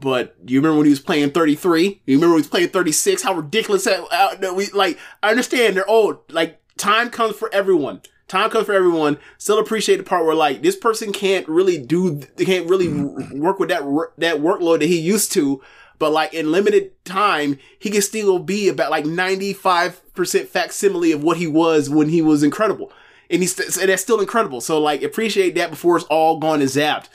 But 0.00 0.36
you 0.46 0.58
remember 0.60 0.78
when 0.78 0.86
he 0.86 0.90
was 0.90 1.00
playing 1.00 1.30
33? 1.30 2.02
You 2.04 2.16
remember 2.16 2.34
when 2.34 2.42
he 2.42 2.42
was 2.42 2.48
playing 2.48 2.68
36? 2.68 3.22
How 3.22 3.34
ridiculous 3.34 3.84
that, 3.84 4.40
that 4.40 4.54
we, 4.54 4.66
like, 4.68 4.98
I 5.22 5.30
understand 5.30 5.76
they're 5.76 5.88
old. 5.88 6.18
Like, 6.30 6.60
time 6.76 7.10
comes 7.10 7.36
for 7.36 7.52
everyone. 7.52 8.02
Time 8.28 8.50
comes 8.50 8.66
for 8.66 8.74
everyone. 8.74 9.18
Still 9.38 9.58
appreciate 9.58 9.96
the 9.96 10.02
part 10.02 10.26
where, 10.26 10.34
like, 10.34 10.62
this 10.62 10.76
person 10.76 11.12
can't 11.12 11.48
really 11.48 11.78
do, 11.78 12.20
they 12.36 12.44
can't 12.44 12.68
really 12.68 12.92
work 13.38 13.58
with 13.58 13.68
that, 13.70 13.82
that 14.18 14.36
workload 14.36 14.80
that 14.80 14.86
he 14.86 14.98
used 14.98 15.32
to. 15.32 15.62
But, 15.98 16.12
like, 16.12 16.34
in 16.34 16.52
limited 16.52 17.04
time, 17.04 17.58
he 17.78 17.90
can 17.90 18.02
still 18.02 18.38
be 18.38 18.68
about, 18.68 18.90
like, 18.90 19.04
95% 19.04 20.46
facsimile 20.48 21.12
of 21.12 21.22
what 21.22 21.36
he 21.36 21.46
was 21.46 21.88
when 21.88 22.08
he 22.08 22.22
was 22.22 22.42
incredible. 22.42 22.92
And 23.30 23.42
he's, 23.42 23.58
and 23.78 23.88
that's 23.88 24.02
still 24.02 24.20
incredible. 24.20 24.60
So, 24.60 24.80
like, 24.80 25.02
appreciate 25.02 25.54
that 25.56 25.70
before 25.70 25.96
it's 25.96 26.06
all 26.06 26.38
gone 26.38 26.60
and 26.60 26.70
zapped. 26.70 27.08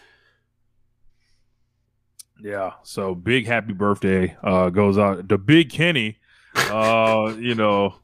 Yeah. 2.41 2.73
So 2.83 3.13
big 3.13 3.45
happy 3.45 3.73
birthday 3.73 4.35
uh 4.43 4.69
goes 4.69 4.97
out 4.97 5.29
to 5.29 5.37
Big 5.37 5.69
Kenny. 5.69 6.17
Uh, 6.55 7.35
you 7.39 7.55
know, 7.55 7.95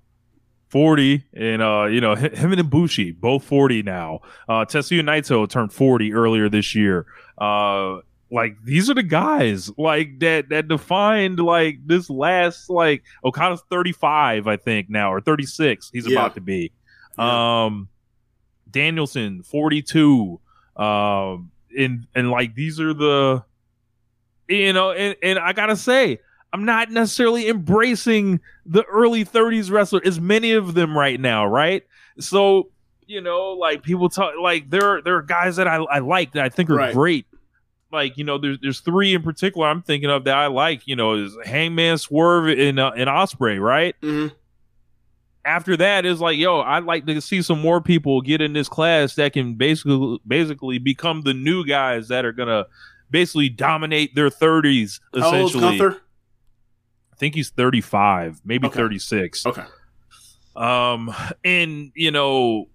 40 0.70 1.26
and 1.34 1.62
uh, 1.62 1.86
you 1.86 2.02
know, 2.02 2.16
him 2.16 2.54
and 2.54 2.62
Ibushi, 2.62 3.20
both 3.20 3.44
40 3.44 3.84
now. 3.84 4.20
Uh 4.48 4.66
Tetsuya 4.66 5.02
Naito 5.02 5.49
turned 5.49 5.74
40 5.74 6.14
earlier 6.14 6.49
this 6.49 6.76
year. 6.76 7.06
Uh 7.38 7.98
like 8.32 8.56
these 8.64 8.90
are 8.90 8.94
the 8.94 9.04
guys 9.04 9.72
like 9.78 10.20
that 10.20 10.49
that 10.49 10.68
defined 10.68 11.40
like 11.40 11.78
this 11.86 12.10
last 12.10 12.70
like 12.70 13.04
Okada's 13.24 13.64
35 13.70 14.48
I 14.48 14.58
think 14.58 14.90
now 14.90 15.14
or 15.14 15.22
36 15.22 15.90
he's 15.94 16.06
Yeah. 16.08 16.20
about 16.20 16.36
to 16.36 16.41
be. 16.41 16.72
Um 17.18 17.90
Danielson 18.70 19.44
42 19.44 20.40
um 20.76 21.52
and 21.78 22.06
and 22.14 22.30
like 22.32 22.54
these 22.56 22.80
are 22.80 22.94
the 22.94 23.44
you 24.49 24.72
know, 24.72 24.91
and, 24.91 25.16
and 25.22 25.38
I 25.40 25.52
gotta 25.54 25.76
say, 25.76 26.20
I'm 26.54 26.64
not 26.64 26.90
necessarily 26.90 27.49
embracing 27.49 28.40
the 28.66 28.84
early 28.86 29.26
30s 29.26 29.70
wrestler 29.70 29.99
as 30.06 30.22
many 30.22 30.54
of 30.54 30.74
them 30.74 30.98
right 30.98 31.20
now, 31.20 31.45
right? 31.45 31.84
So, 32.20 32.70
you 33.06 33.20
know, 33.20 33.49
like 33.52 33.84
people 33.84 34.08
talk 34.10 34.36
like 34.41 34.70
there 34.70 34.86
are 34.98 35.02
there 35.02 35.16
are 35.18 35.22
guys 35.22 35.58
that 35.58 35.68
I, 35.68 35.76
I 35.78 35.99
like 35.99 36.32
that 36.34 36.45
I 36.45 36.49
think 36.49 36.70
are 36.70 36.76
Right. 36.76 36.94
great. 36.94 37.26
Like, 37.91 38.18
you 38.18 38.23
know, 38.23 38.38
there's 38.38 38.57
there's 38.61 38.80
three 38.81 39.14
in 39.14 39.23
particular 39.23 39.68
I'm 39.68 39.81
thinking 39.81 40.09
of 40.09 40.26
that 40.26 40.35
I 40.35 40.47
like, 40.47 40.88
you 40.88 40.95
know, 40.95 41.14
is 41.14 41.38
Hangman 41.45 41.97
Swerve 41.97 42.47
and 42.57 42.80
uh, 42.80 42.91
and 42.95 43.09
Ospreay, 43.09 43.59
right? 43.61 43.95
Mm-hmm. 44.01 44.35
After 45.45 45.77
that 45.77 46.05
is 46.05 46.19
like, 46.19 46.38
yo, 46.38 46.59
I'd 46.59 46.84
like 46.84 47.05
to 47.05 47.22
see 47.22 47.41
some 47.41 47.61
more 47.61 47.80
people 47.80 48.19
get 48.22 48.41
in 48.41 48.51
this 48.51 48.68
class 48.68 49.15
that 49.15 49.31
can 49.31 49.53
basically 49.53 50.19
basically 50.27 50.77
become 50.77 51.22
the 51.22 51.34
new 51.34 51.65
guys 51.65 52.09
that 52.09 52.26
are 52.26 52.34
gonna 52.34 52.65
basically 53.09 53.47
dominate 53.47 54.14
their 54.15 54.30
30s 54.30 54.99
How 55.15 55.34
old's 55.34 55.55
essentially. 55.55 55.97
I 57.14 57.15
think 57.15 57.34
he's 57.35 57.49
35, 57.49 58.41
maybe 58.45 58.68
Okay. 58.68 58.76
36. 58.76 59.45
Okay. 59.45 59.64
Um, 60.55 61.14
and 61.43 61.91
you 61.95 62.11
know, 62.11 62.68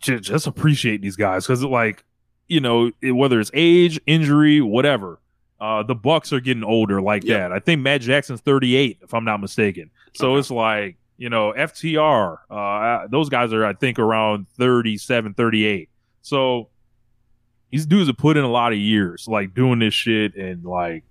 just, 0.00 0.24
just 0.24 0.46
appreciate 0.46 1.00
these 1.00 1.16
guys 1.16 1.46
because, 1.46 1.64
like, 1.64 2.04
you 2.48 2.60
know, 2.60 2.90
whether 3.02 3.40
it's 3.40 3.50
age, 3.54 4.00
injury, 4.06 4.60
whatever, 4.60 5.20
uh, 5.60 5.82
the 5.82 5.94
Bucks 5.94 6.32
are 6.32 6.40
getting 6.40 6.64
older 6.64 7.00
like 7.02 7.24
Yep. 7.24 7.38
that. 7.38 7.52
I 7.52 7.58
think 7.58 7.82
Matt 7.82 8.00
Jackson's 8.00 8.40
38, 8.40 8.98
if 9.02 9.12
I'm 9.14 9.24
not 9.24 9.40
mistaken. 9.40 9.90
So 10.14 10.32
Okay. 10.32 10.38
it's 10.40 10.50
like, 10.50 10.96
you 11.16 11.28
know, 11.30 11.52
FTR, 11.56 12.38
uh, 12.50 13.06
those 13.10 13.28
guys 13.28 13.52
are, 13.52 13.64
I 13.64 13.72
think, 13.74 13.98
around 13.98 14.46
37, 14.56 15.34
38. 15.34 15.88
So 16.22 16.68
these 17.70 17.86
dudes 17.86 18.06
have 18.06 18.16
put 18.16 18.36
in 18.36 18.44
a 18.44 18.48
lot 18.50 18.72
of 18.72 18.78
years, 18.78 19.26
like 19.28 19.52
doing 19.54 19.78
this 19.80 19.94
shit, 19.94 20.34
and 20.36 20.64
like 20.64 21.04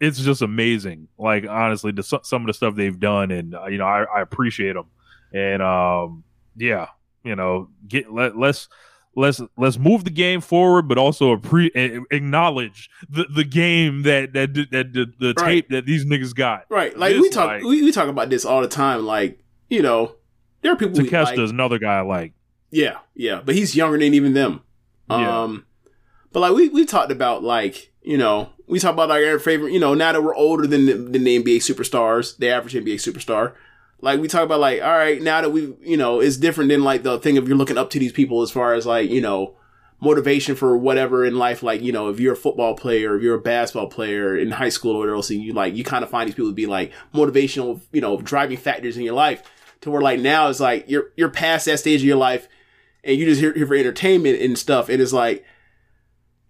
it's 0.00 0.18
just 0.20 0.42
amazing. 0.42 1.08
Like 1.16 1.46
honestly, 1.48 1.92
the, 1.92 2.02
some 2.02 2.42
of 2.42 2.46
the 2.48 2.52
stuff 2.52 2.74
they've 2.74 2.98
done, 2.98 3.30
and 3.30 3.54
uh, 3.54 3.66
you 3.66 3.78
know, 3.78 3.86
I, 3.86 4.02
I 4.02 4.20
appreciate 4.20 4.74
them. 4.74 4.86
And 5.32 5.62
um, 5.62 6.24
yeah, 6.56 6.88
you 7.22 7.36
know, 7.36 7.68
get 7.88 8.12
let 8.12 8.36
let's 8.36 8.68
let's 9.16 9.40
let's 9.56 9.78
move 9.78 10.04
the 10.04 10.10
game 10.10 10.40
forward, 10.40 10.88
but 10.88 10.98
also 10.98 11.32
a- 11.34 12.00
acknowledge 12.10 12.90
the 13.08 13.24
the 13.34 13.44
game 13.44 14.02
that 14.02 14.32
that 14.32 14.54
that, 14.70 14.92
the, 14.92 15.12
the 15.18 15.34
Right. 15.38 15.46
tape 15.46 15.68
that 15.70 15.86
these 15.86 16.04
niggas 16.04 16.34
got. 16.34 16.64
Right. 16.68 16.96
Like 16.96 17.12
This, 17.14 17.22
we 17.22 17.30
talk 17.30 17.46
like- 17.48 17.62
we, 17.62 17.82
we 17.82 17.92
talk 17.92 18.08
about 18.08 18.30
this 18.30 18.44
all 18.44 18.60
the 18.60 18.68
time. 18.68 19.04
Like, 19.06 19.38
you 19.68 19.82
know, 19.82 20.16
there 20.62 20.72
are 20.72 20.76
people 20.76 20.98
we 21.02 21.08
Takeshita 21.08 21.24
like. 21.24 21.38
is 21.38 21.50
another 21.50 21.78
guy 21.78 21.98
I 21.98 22.00
like. 22.02 22.32
Yeah, 22.70 22.98
yeah. 23.14 23.40
But 23.44 23.54
he's 23.54 23.76
younger 23.76 23.98
than 23.98 24.14
even 24.14 24.34
them. 24.34 24.62
Yeah. 25.10 25.42
Um 25.42 25.66
but 26.32 26.40
like 26.40 26.52
we 26.54 26.68
we 26.70 26.84
talked 26.84 27.12
about 27.12 27.42
like, 27.44 27.92
you 28.02 28.18
know, 28.18 28.50
we 28.66 28.78
talk 28.80 28.94
about 28.94 29.10
our 29.10 29.38
favorite, 29.38 29.72
you 29.72 29.78
know, 29.80 29.94
now 29.94 30.12
that 30.12 30.22
we're 30.22 30.34
older 30.34 30.66
than 30.66 30.86
the, 30.86 30.94
than 30.94 31.24
the 31.24 31.42
NBA 31.42 31.58
superstars, 31.58 32.36
the 32.38 32.48
average 32.48 32.74
NBA 32.74 32.94
superstar. 32.94 33.52
Like 34.04 34.20
we 34.20 34.28
talk 34.28 34.42
about 34.44 34.60
like, 34.60 34.82
all 34.82 34.92
right, 34.92 35.20
now 35.20 35.40
that 35.40 35.50
we 35.50 35.74
you 35.80 35.96
know, 35.96 36.20
it's 36.20 36.36
different 36.36 36.68
than 36.68 36.84
like 36.84 37.02
the 37.02 37.18
thing 37.18 37.38
of 37.38 37.48
you're 37.48 37.56
looking 37.56 37.78
up 37.78 37.90
to 37.90 37.98
these 37.98 38.12
people 38.12 38.42
as 38.42 38.50
far 38.50 38.74
as 38.74 38.86
like, 38.86 39.10
you 39.10 39.20
know, 39.20 39.56
motivation 40.00 40.54
for 40.54 40.76
whatever 40.76 41.24
in 41.24 41.38
life, 41.38 41.62
like, 41.62 41.80
you 41.80 41.90
know, 41.90 42.08
if 42.10 42.20
you're 42.20 42.34
a 42.34 42.36
football 42.36 42.74
player, 42.74 43.16
if 43.16 43.22
you're 43.22 43.36
a 43.36 43.40
basketball 43.40 43.88
player 43.88 44.36
in 44.36 44.50
high 44.50 44.68
school 44.68 44.92
or 44.92 44.98
whatever 44.98 45.16
else, 45.16 45.30
and 45.30 45.40
you 45.40 45.54
like 45.54 45.74
you 45.74 45.82
kind 45.82 46.04
of 46.04 46.10
find 46.10 46.28
these 46.28 46.34
people 46.34 46.50
to 46.50 46.54
be 46.54 46.66
like 46.66 46.92
motivational, 47.14 47.80
you 47.92 48.00
know, 48.00 48.20
driving 48.20 48.58
factors 48.58 48.96
in 48.96 49.02
your 49.02 49.14
life. 49.14 49.42
To 49.80 49.90
where 49.90 50.02
like 50.02 50.20
now 50.20 50.48
it's 50.48 50.60
like 50.60 50.84
you're 50.88 51.10
you're 51.16 51.30
past 51.30 51.66
that 51.66 51.78
stage 51.78 52.00
of 52.00 52.06
your 52.06 52.16
life 52.16 52.48
and 53.02 53.18
you 53.18 53.26
just 53.26 53.40
here, 53.40 53.52
here 53.52 53.66
for 53.66 53.74
entertainment 53.74 54.40
and 54.40 54.58
stuff. 54.58 54.88
And 54.88 55.00
it's 55.00 55.12
like, 55.12 55.44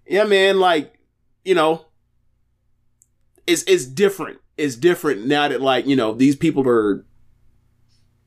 yeah, 0.06 0.24
man, 0.24 0.60
like, 0.60 0.94
you 1.44 1.54
know, 1.54 1.86
it's 3.46 3.64
it's 3.64 3.86
different. 3.86 4.38
It's 4.56 4.76
different 4.76 5.26
now 5.26 5.48
that 5.48 5.60
like 5.60 5.86
you 5.86 5.96
know 5.96 6.14
these 6.14 6.36
people 6.36 6.66
are, 6.68 7.04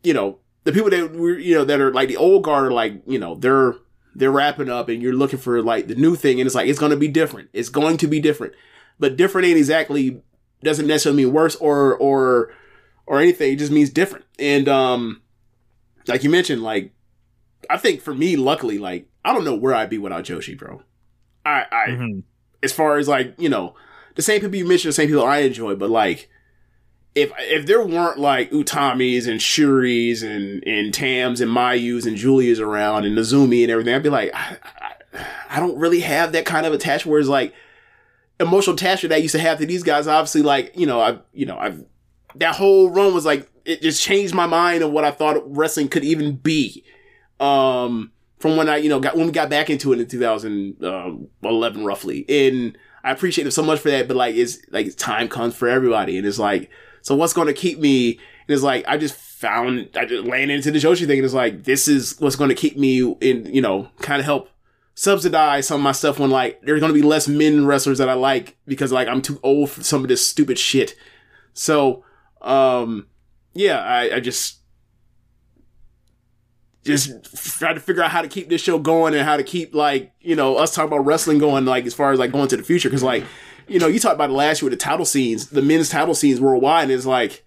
you 0.03 0.13
know, 0.13 0.39
the 0.63 0.71
people 0.71 0.89
that 0.89 1.13
we're 1.13 1.37
you 1.39 1.55
know 1.55 1.65
that 1.65 1.79
are 1.79 1.93
like 1.93 2.07
the 2.09 2.17
old 2.17 2.43
guard 2.43 2.65
are 2.67 2.71
like 2.71 3.01
you 3.07 3.17
know 3.19 3.35
they're 3.35 3.75
they're 4.15 4.31
wrapping 4.31 4.69
up 4.69 4.89
and 4.89 5.01
you're 5.01 5.13
looking 5.13 5.39
for 5.39 5.61
like 5.61 5.87
the 5.87 5.95
new 5.95 6.15
thing 6.15 6.39
and 6.39 6.47
it's 6.47 6.55
like 6.55 6.67
it's 6.67 6.79
going 6.79 6.91
to 6.91 6.97
be 6.97 7.07
different. 7.07 7.49
It's 7.53 7.69
going 7.69 7.97
to 7.97 8.07
be 8.07 8.19
different, 8.19 8.53
but 8.99 9.15
different 9.17 9.47
ain't 9.47 9.57
exactly 9.57 10.21
doesn't 10.63 10.87
necessarily 10.87 11.23
mean 11.23 11.33
worse 11.33 11.55
or 11.57 11.95
or 11.97 12.51
or 13.05 13.19
anything. 13.19 13.53
It 13.53 13.57
just 13.59 13.71
means 13.71 13.89
different. 13.91 14.25
And 14.39 14.67
um, 14.67 15.21
like 16.07 16.23
you 16.23 16.29
mentioned, 16.29 16.63
like 16.63 16.93
I 17.69 17.77
think 17.77 18.01
for 18.01 18.13
me, 18.13 18.35
luckily, 18.35 18.77
like 18.79 19.07
I 19.23 19.33
don't 19.33 19.45
know 19.45 19.55
where 19.55 19.75
I'd 19.75 19.89
be 19.89 19.97
without 19.97 20.23
Joshi, 20.25 20.57
bro. 20.57 20.81
I 21.45 21.65
I 21.71 21.85
Mhm. 21.89 22.23
as 22.63 22.73
far 22.73 22.97
as 22.97 23.07
like 23.07 23.35
you 23.37 23.49
know 23.49 23.75
the 24.15 24.21
same 24.21 24.41
people 24.41 24.55
you 24.55 24.65
mentioned, 24.67 24.89
the 24.89 24.93
same 24.95 25.07
people 25.07 25.23
I 25.23 25.39
enjoy, 25.39 25.75
but 25.75 25.89
like 25.89 26.29
if 27.15 27.31
if 27.37 27.65
there 27.65 27.83
weren't 27.83 28.19
like 28.19 28.51
Utamis 28.51 29.27
and 29.27 29.39
Syuris 29.39 30.23
and 30.23 30.63
and 30.67 30.93
Tams 30.93 31.41
and 31.41 31.51
Mayus 31.51 32.05
and 32.05 32.17
Giulias 32.17 32.59
around 32.59 33.05
and 33.05 33.17
Nazumi 33.17 33.63
and 33.63 33.71
everything, 33.71 33.93
I'd 33.93 34.03
be 34.03 34.09
like, 34.09 34.31
I, 34.33 34.57
I, 35.13 35.25
I 35.49 35.59
don't 35.59 35.77
really 35.77 36.01
have 36.01 36.31
that 36.33 36.45
kind 36.45 36.65
of 36.65 36.73
attachment. 36.73 37.11
Whereas 37.11 37.29
like 37.29 37.53
emotional 38.39 38.75
attachment 38.75 39.09
that 39.09 39.15
I 39.15 39.19
used 39.19 39.35
to 39.35 39.39
have 39.39 39.57
to 39.59 39.65
these 39.65 39.83
guys, 39.83 40.07
obviously, 40.07 40.43
like 40.43 40.71
you 40.75 40.85
know, 40.85 41.01
I 41.01 41.19
you 41.33 41.45
know, 41.45 41.57
I've 41.57 41.83
that 42.35 42.55
whole 42.55 42.89
run 42.89 43.13
was 43.13 43.25
like 43.25 43.49
it 43.65 43.81
just 43.81 44.01
changed 44.01 44.33
my 44.33 44.45
mind 44.45 44.83
of 44.83 44.91
what 44.91 45.03
I 45.03 45.11
thought 45.11 45.43
wrestling 45.45 45.89
could 45.89 46.03
even 46.03 46.35
be. 46.35 46.83
Um, 47.39 48.11
from 48.39 48.55
when 48.55 48.69
I 48.69 48.77
you 48.77 48.89
know 48.89 48.99
got 48.99 49.15
when 49.15 49.25
we 49.25 49.31
got 49.31 49.49
back 49.49 49.69
into 49.69 49.93
it 49.93 49.99
in 49.99 50.07
2011 50.07 51.85
roughly, 51.85 52.25
and 52.29 52.77
I 53.03 53.11
appreciate 53.11 53.47
it 53.47 53.51
so 53.51 53.63
much 53.63 53.79
for 53.79 53.89
that. 53.89 54.07
But 54.07 54.17
like, 54.17 54.35
it's 54.35 54.59
like 54.69 54.95
time 54.97 55.27
comes 55.27 55.55
for 55.55 55.67
everybody, 55.67 56.17
and 56.17 56.27
it's 56.27 56.39
like, 56.39 56.69
so 57.07 57.15
what's 57.15 57.31
going 57.31 57.47
to 57.47 57.53
keep 57.53 57.79
me? 57.79 58.11
And 58.11 58.49
it's 58.49 58.63
like 58.63 58.83
I 58.85 58.97
just 58.97 59.15
found 59.15 59.91
I 59.95 60.03
just 60.03 60.27
landed 60.27 60.55
into 60.55 60.71
the 60.71 60.77
Joshi 60.77 61.07
thing, 61.07 61.19
and 61.19 61.23
it's 61.23 61.33
like 61.33 61.63
this 61.63 61.87
is 61.87 62.19
what's 62.19 62.35
going 62.35 62.49
to 62.49 62.55
keep 62.55 62.75
me 62.75 62.99
in 63.21 63.45
you 63.45 63.61
know 63.61 63.89
kind 64.01 64.19
of 64.19 64.25
help 64.25 64.49
subsidize 64.93 65.65
some 65.65 65.79
of 65.79 65.83
my 65.83 65.93
stuff 65.93 66.19
when 66.19 66.29
like 66.29 66.61
there's 66.63 66.81
going 66.81 66.91
to 66.91 66.99
be 66.99 67.05
less 67.05 67.29
men 67.29 67.65
wrestlers 67.65 67.99
that 67.99 68.09
I 68.09 68.13
like 68.15 68.57
because 68.67 68.91
like 68.91 69.07
I'm 69.07 69.21
too 69.21 69.39
old 69.41 69.69
for 69.69 69.83
some 69.85 70.01
of 70.01 70.09
this 70.09 70.27
stupid 70.27 70.59
shit. 70.59 70.95
So, 71.53 72.03
um, 72.41 73.07
yeah, 73.53 73.79
I, 73.79 74.15
I 74.15 74.19
just 74.19 74.57
just 76.83 77.23
try 77.57 77.71
to 77.71 77.79
figure 77.79 78.03
out 78.03 78.11
how 78.11 78.21
to 78.21 78.27
keep 78.27 78.49
this 78.49 78.61
show 78.61 78.79
going 78.79 79.13
and 79.13 79.23
how 79.23 79.37
to 79.37 79.43
keep 79.43 79.73
like 79.73 80.11
you 80.19 80.35
know 80.35 80.57
us 80.57 80.75
talking 80.75 80.91
about 80.91 81.05
wrestling 81.05 81.37
going 81.37 81.63
like 81.63 81.85
as 81.85 81.93
far 81.93 82.11
as 82.11 82.19
like 82.19 82.33
going 82.33 82.49
to 82.49 82.57
the 82.57 82.63
future 82.63 82.89
because 82.89 83.03
like 83.03 83.23
you 83.67 83.79
know 83.79 83.87
you 83.87 83.99
talked 83.99 84.15
about 84.15 84.31
last 84.31 84.61
year 84.61 84.69
with 84.69 84.79
the 84.79 84.83
title 84.83 85.05
scenes 85.05 85.47
the 85.47 85.61
men's 85.61 85.89
title 85.89 86.15
scenes 86.15 86.39
worldwide 86.39 86.83
and 86.83 86.91
it's 86.91 87.05
like 87.05 87.43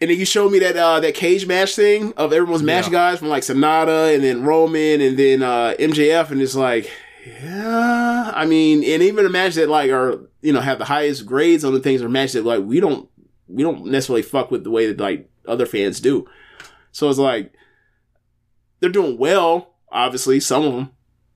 and 0.00 0.10
then 0.10 0.18
you 0.18 0.24
showed 0.24 0.52
me 0.52 0.58
that 0.58 0.76
uh 0.76 1.00
that 1.00 1.14
cage 1.14 1.46
match 1.46 1.74
thing 1.74 2.12
of 2.16 2.32
everyone's 2.32 2.62
match 2.62 2.90
guys 2.90 3.18
from 3.18 3.28
like 3.28 3.42
Sanada 3.42 4.14
and 4.14 4.22
then 4.22 4.42
Roman 4.42 5.00
and 5.00 5.18
then 5.18 5.42
uh 5.42 5.74
MJF 5.78 6.30
and 6.30 6.40
it's 6.40 6.54
like 6.54 6.90
yeah 7.26 8.32
I 8.34 8.46
mean 8.46 8.84
and 8.84 9.02
even 9.02 9.26
a 9.26 9.30
match 9.30 9.54
that 9.54 9.68
like 9.68 9.90
are 9.90 10.20
you 10.42 10.52
know 10.52 10.60
have 10.60 10.78
the 10.78 10.84
highest 10.84 11.26
grades 11.26 11.64
on 11.64 11.74
the 11.74 11.80
things 11.80 12.02
are 12.02 12.08
matches 12.08 12.34
that 12.34 12.44
like 12.44 12.62
we 12.62 12.80
don't 12.80 13.08
we 13.48 13.62
don't 13.62 13.86
necessarily 13.86 14.22
fuck 14.22 14.50
with 14.50 14.64
the 14.64 14.70
way 14.70 14.86
that 14.86 15.00
like 15.00 15.28
other 15.46 15.66
fans 15.66 16.00
do. 16.00 16.26
So 16.92 17.08
it's 17.08 17.18
like 17.18 17.52
they're 18.80 18.90
doing 18.90 19.18
well, 19.18 19.74
obviously, 19.90 20.38
some 20.40 20.64
of 20.64 20.72
them, 20.74 20.90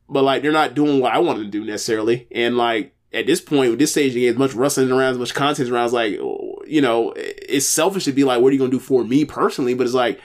but 0.08 0.22
like 0.22 0.42
they're 0.42 0.52
not 0.52 0.74
doing 0.74 1.00
what 1.00 1.12
I 1.12 1.18
want 1.18 1.38
to 1.38 1.44
do 1.46 1.64
necessarily. 1.64 2.26
And 2.30 2.56
like 2.56 2.94
at 3.12 3.26
this 3.26 3.40
point, 3.40 3.70
with 3.70 3.78
this 3.78 3.90
stage, 3.92 4.16
as 4.16 4.36
much 4.36 4.54
wrestling 4.54 4.90
around, 4.90 5.12
as 5.12 5.18
much 5.18 5.34
content 5.34 5.70
around, 5.70 5.84
it's 5.84 5.94
like 5.94 6.12
you 6.12 6.80
know, 6.80 7.12
it's 7.16 7.66
selfish 7.66 8.04
to 8.04 8.12
be 8.12 8.24
like, 8.24 8.40
what 8.40 8.48
are 8.48 8.52
you 8.52 8.58
gonna 8.58 8.70
do 8.70 8.78
for 8.78 9.04
me 9.04 9.24
personally? 9.24 9.74
But 9.74 9.84
it's 9.84 9.94
like, 9.94 10.20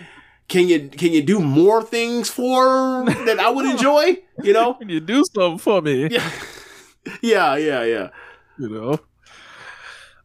can 0.48 0.68
you 0.68 0.90
can 0.90 1.12
you 1.12 1.22
do 1.22 1.40
more 1.40 1.84
things 1.84 2.30
for 2.30 3.06
that 3.26 3.40
I 3.40 3.50
would 3.50 3.66
enjoy? 3.66 4.18
You 4.44 4.54
know, 4.54 4.76
Can 4.76 4.90
you 4.90 5.00
do 5.00 5.24
something 5.34 5.58
for 5.58 5.82
me? 5.82 6.08
yeah, 6.10 6.32
yeah, 7.22 7.56
yeah, 7.58 7.84
yeah. 7.84 8.10
You 8.60 8.70
know. 8.70 9.00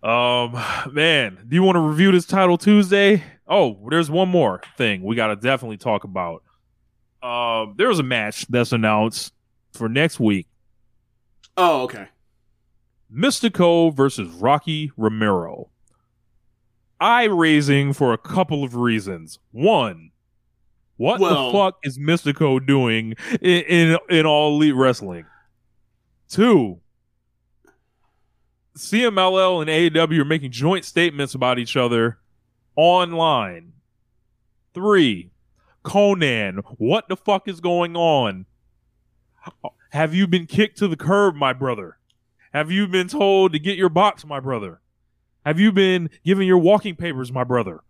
Um, 0.03 0.61
man, 0.93 1.39
do 1.49 1.55
you 1.55 1.63
want 1.63 1.77
to 1.77 1.81
review 1.81 2.11
this 2.11 2.27
title 2.27 2.59
Tuesday? 2.59 3.23
Oh, 3.47 3.79
there's 3.89 4.11
one 4.11 4.29
more 4.29 4.61
thing 4.77 5.03
we 5.03 5.15
got 5.15 5.29
to 5.29 5.37
definitely 5.37 5.77
talk 5.77 6.05
about. 6.05 6.43
Um, 7.23 7.75
there's 7.77 8.01
a 8.01 8.03
match 8.03 8.47
that's 8.49 8.73
announced 8.73 9.33
for 9.73 9.89
next 9.89 10.21
week: 10.21 10.47
Oh, 11.57 11.83
okay. 11.83 12.09
Místico 13.13 13.95
versus 13.95 14.29
Rocky 14.31 14.91
Romero. 14.97 15.69
Eye 17.01 17.25
raising 17.25 17.93
for 17.93 18.13
a 18.13 18.19
couple 18.19 18.63
of 18.65 18.75
reasons. 18.77 19.39
One, 19.51 20.13
what 20.97 21.21
Well- 21.21 21.47
the 21.47 21.53
fuck 21.53 21.79
is 21.83 21.99
Místico 21.99 22.65
doing 22.65 23.15
in, 23.41 23.63
in 23.65 23.99
in 24.09 24.27
all 24.27 24.55
elite 24.55 24.75
wrestling? 24.75 25.27
Two, 26.29 26.81
CMLL 28.77 29.61
and 29.61 29.69
AEW 29.71 30.21
are 30.21 30.25
making 30.25 30.51
joint 30.51 30.85
statements 30.85 31.35
about 31.35 31.59
each 31.59 31.77
other 31.77 32.19
online. 32.77 33.73
Three, 34.75 35.31
Konnan, 35.85 36.63
what 36.79 37.09
the 37.09 37.17
fuck 37.17 37.49
is 37.49 37.61
going 37.61 37.97
on? 37.97 38.47
Have 39.91 40.15
you 40.15 40.27
been 40.27 40.47
kicked 40.47 40.79
to 40.79 40.89
the 40.89 40.97
curb, 40.97 41.35
my 41.35 41.53
brother? 41.53 41.99
Have 42.53 42.71
you 42.71 42.87
been 42.87 43.09
told 43.09 43.53
to 43.53 43.59
get 43.59 43.77
your 43.77 43.89
box, 43.89 44.25
my 44.25 44.41
brother? 44.41 44.81
Have 45.45 45.59
you 45.59 45.73
been 45.73 46.11
given 46.25 46.47
your 46.47 46.59
walking 46.59 46.95
papers, 46.97 47.33
my 47.33 47.45
brother? 47.45 47.81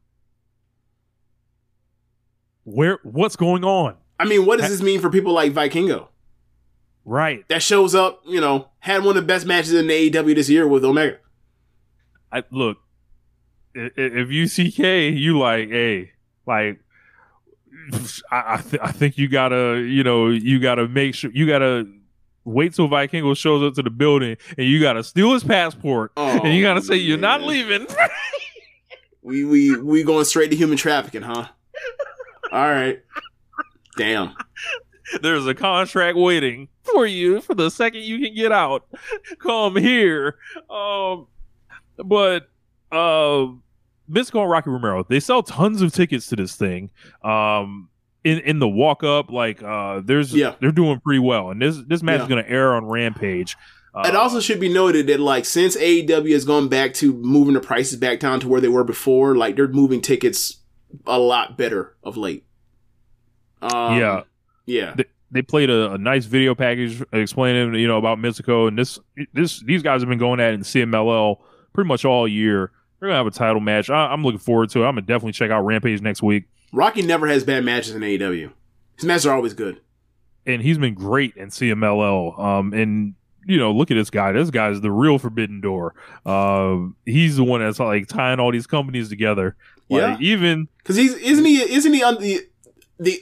Where 2.65 2.99
what's 3.03 3.37
going 3.37 3.65
on? 3.65 3.97
I 4.19 4.25
mean, 4.25 4.47
what 4.47 4.61
does 4.61 4.71
this 4.71 4.83
mean 4.83 5.01
for 5.01 5.11
people 5.11 5.33
like 5.33 5.53
Vikingo 5.53 6.09
Right. 7.05 7.47
that 7.49 7.63
shows 7.63 7.95
up? 7.95 8.23
You 8.27 8.41
know, 8.41 8.69
had 8.79 8.99
one 9.05 9.17
of 9.17 9.23
the 9.23 9.27
best 9.27 9.47
matches 9.47 9.73
in 9.73 9.89
the 9.89 10.11
AEW 10.11 10.35
this 10.37 10.49
year 10.49 10.67
with 10.69 10.85
Omega. 10.85 11.19
I 12.31 12.45
look 12.51 12.79
if 13.75 14.31
you 14.31 14.47
CK, 14.49 15.17
you 15.19 15.39
like, 15.39 15.71
hey, 15.71 16.13
like 16.47 16.79
I 18.31 18.55
I, 18.55 18.57
th- 18.61 18.83
I 18.83 18.93
think 18.93 19.19
you 19.19 19.29
gotta, 19.29 19.85
you 19.87 20.03
know, 20.05 20.29
you 20.29 20.59
gotta 20.61 20.89
make 20.89 21.15
sure 21.15 21.31
you 21.33 21.47
gotta 21.47 21.87
wait 22.45 22.75
till 22.75 22.89
Vikingo 22.89 23.37
shows 23.37 23.63
up 23.63 23.75
to 23.75 23.83
the 23.83 23.91
building 23.91 24.37
and 24.59 24.67
you 24.67 24.81
gotta 24.81 25.03
steal 25.05 25.33
his 25.33 25.45
passport 25.45 26.13
Oh, 26.17 26.41
and 26.45 26.55
you 26.55 26.63
gotta 26.63 26.83
say 26.83 26.97
you're 26.97 27.19
not 27.19 27.43
leaving. 27.43 27.87
We 29.25 29.45
we 29.45 29.81
we 29.81 30.03
going 30.03 30.25
straight 30.25 30.51
to 30.51 30.57
human 30.57 30.77
trafficking, 30.77 31.23
huh? 31.23 31.47
All 32.51 32.69
right. 32.69 33.01
Damn. 33.97 34.35
There's 35.21 35.47
a 35.47 35.55
contract 35.55 36.19
waiting 36.19 36.67
for 36.83 37.07
you 37.07 37.41
for 37.41 37.55
the 37.55 37.71
second 37.71 38.03
you 38.03 38.19
can 38.19 38.35
get 38.35 38.51
out. 38.51 38.85
Come 39.39 39.77
here. 39.77 40.39
Um, 40.69 41.29
but 42.05 42.49
uh, 42.91 43.47
Místico 44.13 44.43
and 44.43 44.51
Rocky 44.51 44.71
Romero, 44.71 45.05
they 45.09 45.21
sell 45.21 45.43
tons 45.43 45.81
of 45.83 45.93
tickets 45.93 46.27
to 46.29 46.37
this 46.37 46.55
thing. 46.57 46.91
Um, 47.25 47.89
in 48.25 48.39
in 48.41 48.59
the 48.61 48.69
walk 48.69 49.03
up, 49.03 49.31
like 49.31 49.63
uh, 49.63 50.01
there's 50.05 50.33
Yeah. 50.35 50.55
they're 50.61 50.71
doing 50.73 51.01
pretty 51.01 51.19
well, 51.21 51.51
and 51.51 51.61
this 51.61 51.79
this 51.89 52.03
match 52.03 52.19
Yeah. 52.19 52.23
is 52.25 52.29
going 52.29 52.45
to 52.45 52.51
air 52.51 52.75
on 52.75 52.85
Rampage. 52.87 53.57
Uh, 53.95 54.05
It 54.07 54.15
also 54.17 54.41
should 54.41 54.61
be 54.61 54.73
noted 54.73 55.07
that 55.09 55.21
like 55.21 55.45
since 55.45 55.77
AEW 55.77 56.33
has 56.33 56.45
gone 56.45 56.69
back 56.69 56.95
to 56.95 57.13
moving 57.13 57.55
the 57.55 57.61
prices 57.61 57.99
back 57.99 58.21
down 58.21 58.41
to 58.41 58.49
where 58.49 58.61
they 58.61 58.69
were 58.69 58.85
before, 58.85 59.35
like 59.37 59.57
they're 59.57 59.69
moving 59.69 60.01
tickets 60.01 60.59
a 61.07 61.19
lot 61.19 61.59
better 61.59 61.97
of 62.05 62.17
late. 62.17 62.45
Um, 63.61 63.99
yeah, 63.99 64.23
Yeah. 64.67 64.95
they, 64.97 65.05
they 65.31 65.43
played 65.43 65.71
a, 65.71 65.93
a 65.93 65.99
nice 65.99 66.25
video 66.27 66.55
package 66.55 67.03
explaining 67.13 67.75
you 67.75 67.87
know 67.89 67.97
about 67.99 68.19
Místico 68.19 68.69
and 68.69 68.79
this 68.79 68.99
this 69.33 69.61
these 69.63 69.83
guys 69.83 70.01
have 70.03 70.09
been 70.09 70.19
going 70.19 70.41
at 70.41 70.51
it 70.53 70.55
in 70.55 70.61
CMLL 70.63 71.39
pretty 71.73 71.89
much 71.89 72.05
all 72.05 72.27
year. 72.29 72.71
They're 73.03 73.09
gonna 73.09 73.19
have 73.19 73.27
a 73.27 73.33
title 73.33 73.59
match. 73.61 73.91
I, 73.91 74.13
I'm 74.13 74.23
looking 74.23 74.39
forward 74.39 74.71
to 74.71 74.85
it. 74.85 74.87
I'm 74.87 74.93
gonna 74.95 75.01
definitely 75.01 75.33
check 75.33 75.51
out 75.51 75.63
Rampage 75.63 76.01
next 76.01 76.23
week. 76.23 76.45
Rocky 76.73 77.03
never 77.03 77.27
has 77.27 77.43
bad 77.43 77.65
matches 77.65 77.97
in 77.97 78.01
AEW. 78.01 78.53
His 78.95 79.05
matches 79.05 79.27
are 79.27 79.35
always 79.35 79.55
good. 79.55 79.81
And 80.47 80.63
he's 80.63 80.79
been 80.79 80.95
great 80.95 81.37
in 81.37 81.49
CMLL. 81.49 82.39
Um, 82.39 82.73
and 82.73 83.15
you 83.45 83.59
know, 83.59 83.73
look 83.73 83.91
at 83.91 83.95
this 83.95 84.09
guy. 84.09 84.31
This 84.31 84.51
guy's 84.51 84.81
the 84.81 84.93
real 84.93 85.19
Forbidden 85.19 85.61
Door. 85.61 85.97
Um, 86.25 86.95
he's 87.05 87.35
the 87.39 87.43
one 87.43 87.61
that's 87.61 87.81
like 87.81 88.07
tying 88.07 88.39
all 88.39 88.53
these 88.53 88.69
companies 88.69 89.09
together. 89.09 89.57
Like, 89.89 90.01
Yeah. 90.01 90.17
even 90.21 90.69
Because 90.79 90.95
he's 90.95 91.15
isn't 91.15 91.45
he 91.45 91.57
isn't 91.61 91.93
he 91.93 92.05
on 92.05 92.21
the 92.21 92.43
the 93.01 93.19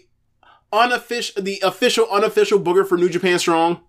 unofficial 0.70 1.42
the 1.42 1.58
official 1.64 2.06
unofficial 2.12 2.58
booker 2.58 2.84
for 2.84 2.98
New 2.98 3.08
Japan 3.08 3.38
Strong 3.38 3.80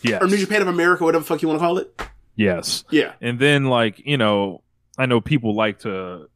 Yeah, 0.00 0.20
or 0.22 0.26
New 0.26 0.38
Japan 0.38 0.62
of 0.62 0.68
America, 0.68 1.04
whatever 1.04 1.20
the 1.22 1.26
fuck 1.28 1.42
you 1.42 1.48
want 1.48 1.60
to 1.60 1.66
call 1.66 1.76
it. 1.76 2.00
yes. 2.34 2.84
Yeah. 2.90 3.12
And 3.20 3.38
then, 3.38 3.66
like, 3.66 3.98
you 4.06 4.16
know, 4.16 4.62
I 4.98 5.06
know 5.06 5.20
people 5.20 5.54
like 5.54 5.78
to 5.80 6.28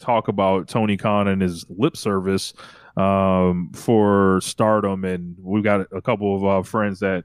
talk 0.00 0.28
about 0.28 0.68
Tony 0.68 0.96
Khan 0.96 1.28
and 1.28 1.40
his 1.40 1.64
lip 1.68 1.96
service 1.96 2.52
um, 2.96 3.70
for 3.74 4.40
stardom. 4.42 5.04
And 5.04 5.36
we've 5.40 5.64
got 5.64 5.86
a 5.92 6.02
couple 6.02 6.36
of 6.36 6.44
uh, 6.44 6.62
friends 6.62 7.00
that 7.00 7.24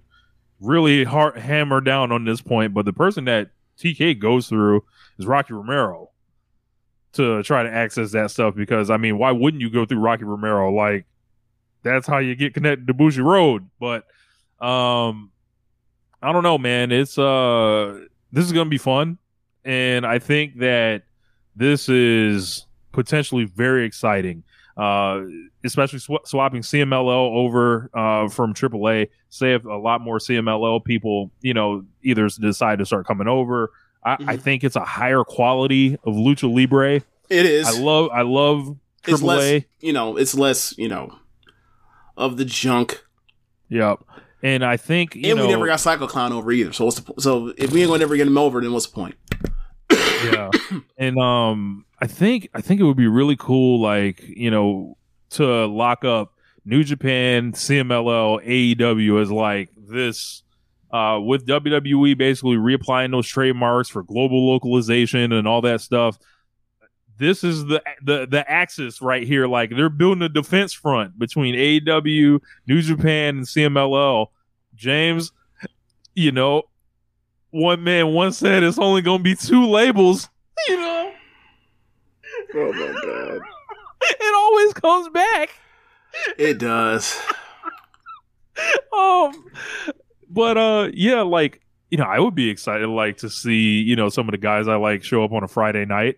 really 0.59 1.03
hammer 1.03 1.81
down 1.81 2.11
on 2.11 2.25
this 2.25 2.41
point. 2.41 2.73
But 2.73 2.85
the 2.85 2.93
person 2.93 3.25
that 3.25 3.49
TK 3.77 4.19
goes 4.19 4.47
through 4.47 4.83
is 5.17 5.25
Rocky 5.25 5.53
Romero 5.53 6.09
to 7.13 7.43
try 7.43 7.63
to 7.63 7.71
access 7.71 8.11
that 8.11 8.31
stuff 8.31 8.55
because 8.55 8.89
I 8.89 8.97
mean, 8.97 9.17
why 9.17 9.31
wouldn't 9.31 9.61
you 9.61 9.69
go 9.69 9.85
through 9.85 9.99
Rocky 9.99 10.23
Romero? 10.23 10.71
Like 10.71 11.05
that's 11.83 12.07
how 12.07 12.17
you 12.19 12.35
get 12.35 12.53
connected 12.53 12.87
to 12.87 12.93
Bushiroad. 12.93 13.67
But 13.79 14.05
um 14.65 15.31
I 16.21 16.31
don't 16.31 16.43
know, 16.43 16.57
man. 16.57 16.91
It's 16.91 17.17
uh 17.17 17.99
this 18.31 18.45
is 18.45 18.51
gonna 18.51 18.69
be 18.69 18.77
fun. 18.77 19.17
And 19.65 20.05
I 20.05 20.19
think 20.19 20.59
that 20.59 21.03
this 21.55 21.89
is 21.89 22.65
potentially 22.91 23.45
very 23.45 23.85
exciting. 23.85 24.43
Uh 24.75 25.21
especially 25.63 25.99
sw- 25.99 26.25
swapping 26.25 26.61
CMLL 26.63 27.35
over 27.35 27.89
uh 27.93 28.27
from 28.29 28.53
AAA. 28.53 29.09
Say 29.29 29.53
if 29.53 29.65
a 29.65 29.69
lot 29.69 30.01
more 30.01 30.17
CMLL 30.17 30.83
people, 30.83 31.31
you 31.41 31.53
know, 31.53 31.85
either 32.01 32.27
decide 32.27 32.79
to 32.79 32.85
start 32.85 33.05
coming 33.05 33.27
over. 33.27 33.71
I, 34.05 34.17
I 34.27 34.37
think 34.37 34.63
it's 34.63 34.75
a 34.75 34.83
higher 34.83 35.23
quality 35.23 35.93
of 36.03 36.15
lucha 36.15 36.53
libre. 36.53 36.95
It 37.29 37.45
is. 37.45 37.67
I 37.67 37.79
love 37.79 38.09
I 38.11 38.23
love 38.23 38.75
it's 39.07 39.21
AAA. 39.21 39.23
less, 39.25 39.63
you 39.79 39.93
know, 39.93 40.17
it's 40.17 40.35
less, 40.35 40.77
you 40.77 40.87
know, 40.87 41.17
of 42.17 42.37
the 42.37 42.45
junk. 42.45 43.03
Yep. 43.69 43.99
And 44.41 44.65
I 44.65 44.75
think 44.75 45.15
you 45.15 45.31
and 45.31 45.37
know, 45.39 45.45
we 45.45 45.51
never 45.53 45.65
got 45.65 45.79
Psycho 45.79 46.05
Clown 46.05 46.33
over 46.33 46.51
either. 46.51 46.73
So 46.73 46.85
what's 46.85 46.99
the 46.99 47.13
so 47.21 47.53
if 47.57 47.71
we 47.71 47.81
ain't 47.81 47.89
gonna 47.89 47.99
never 47.99 48.17
get 48.17 48.27
him 48.27 48.37
over, 48.37 48.59
then 48.59 48.73
what's 48.73 48.87
the 48.87 48.93
point? 48.93 49.15
Yeah. 50.23 50.49
And 50.97 51.17
um 51.17 51.85
I 51.99 52.07
think 52.07 52.49
I 52.53 52.61
think 52.61 52.79
it 52.79 52.83
would 52.83 52.97
be 52.97 53.07
really 53.07 53.35
cool 53.35 53.81
like, 53.81 54.21
you 54.27 54.51
know, 54.51 54.97
to 55.31 55.65
lock 55.65 56.05
up 56.05 56.33
New 56.65 56.83
Japan, 56.83 57.51
CMLL, 57.51 58.45
AEW 58.45 59.21
as 59.21 59.31
like 59.31 59.69
this 59.75 60.43
uh 60.91 61.19
with 61.23 61.45
WWE 61.45 62.17
basically 62.17 62.55
reapplying 62.55 63.11
those 63.11 63.27
trademarks 63.27 63.89
for 63.89 64.03
global 64.03 64.47
localization 64.47 65.31
and 65.31 65.47
all 65.47 65.61
that 65.61 65.81
stuff. 65.81 66.17
This 67.17 67.43
is 67.43 67.65
the 67.65 67.81
the 68.01 68.25
the 68.25 68.49
axis 68.49 69.01
right 69.01 69.25
here. 69.25 69.47
Like 69.47 69.69
they're 69.69 69.89
building 69.89 70.23
a 70.23 70.29
defense 70.29 70.73
front 70.73 71.17
between 71.17 71.55
AEW, 71.55 72.39
New 72.67 72.81
Japan, 72.81 73.37
and 73.37 73.45
CMLL. 73.45 74.27
James, 74.75 75.31
you 76.15 76.31
know, 76.31 76.63
one 77.53 77.83
man 77.83 78.13
once 78.13 78.37
said 78.39 78.63
it's 78.63 78.79
only 78.79 79.01
going 79.03 79.19
to 79.19 79.23
be 79.23 79.35
two 79.35 79.65
labels. 79.67 80.29
You 80.67 80.77
know, 80.77 81.11
Oh 82.55 82.71
my 82.73 83.01
god. 83.01 83.41
it 84.01 84.35
always 84.35 84.73
comes 84.73 85.09
back. 85.09 85.49
It 86.37 86.57
does. 86.59 87.19
Um, 88.95 89.49
but 90.29 90.57
uh, 90.57 90.89
yeah, 90.93 91.21
like 91.21 91.61
you 91.89 91.97
know, 91.97 92.03
I 92.05 92.19
would 92.19 92.35
be 92.35 92.49
excited 92.49 92.87
like 92.87 93.17
to 93.17 93.29
see 93.29 93.81
you 93.81 93.95
know 93.95 94.09
some 94.09 94.27
of 94.27 94.31
the 94.31 94.37
guys 94.37 94.67
I 94.67 94.75
like 94.75 95.03
show 95.03 95.23
up 95.23 95.31
on 95.31 95.43
a 95.43 95.47
Friday 95.47 95.85
night, 95.85 96.17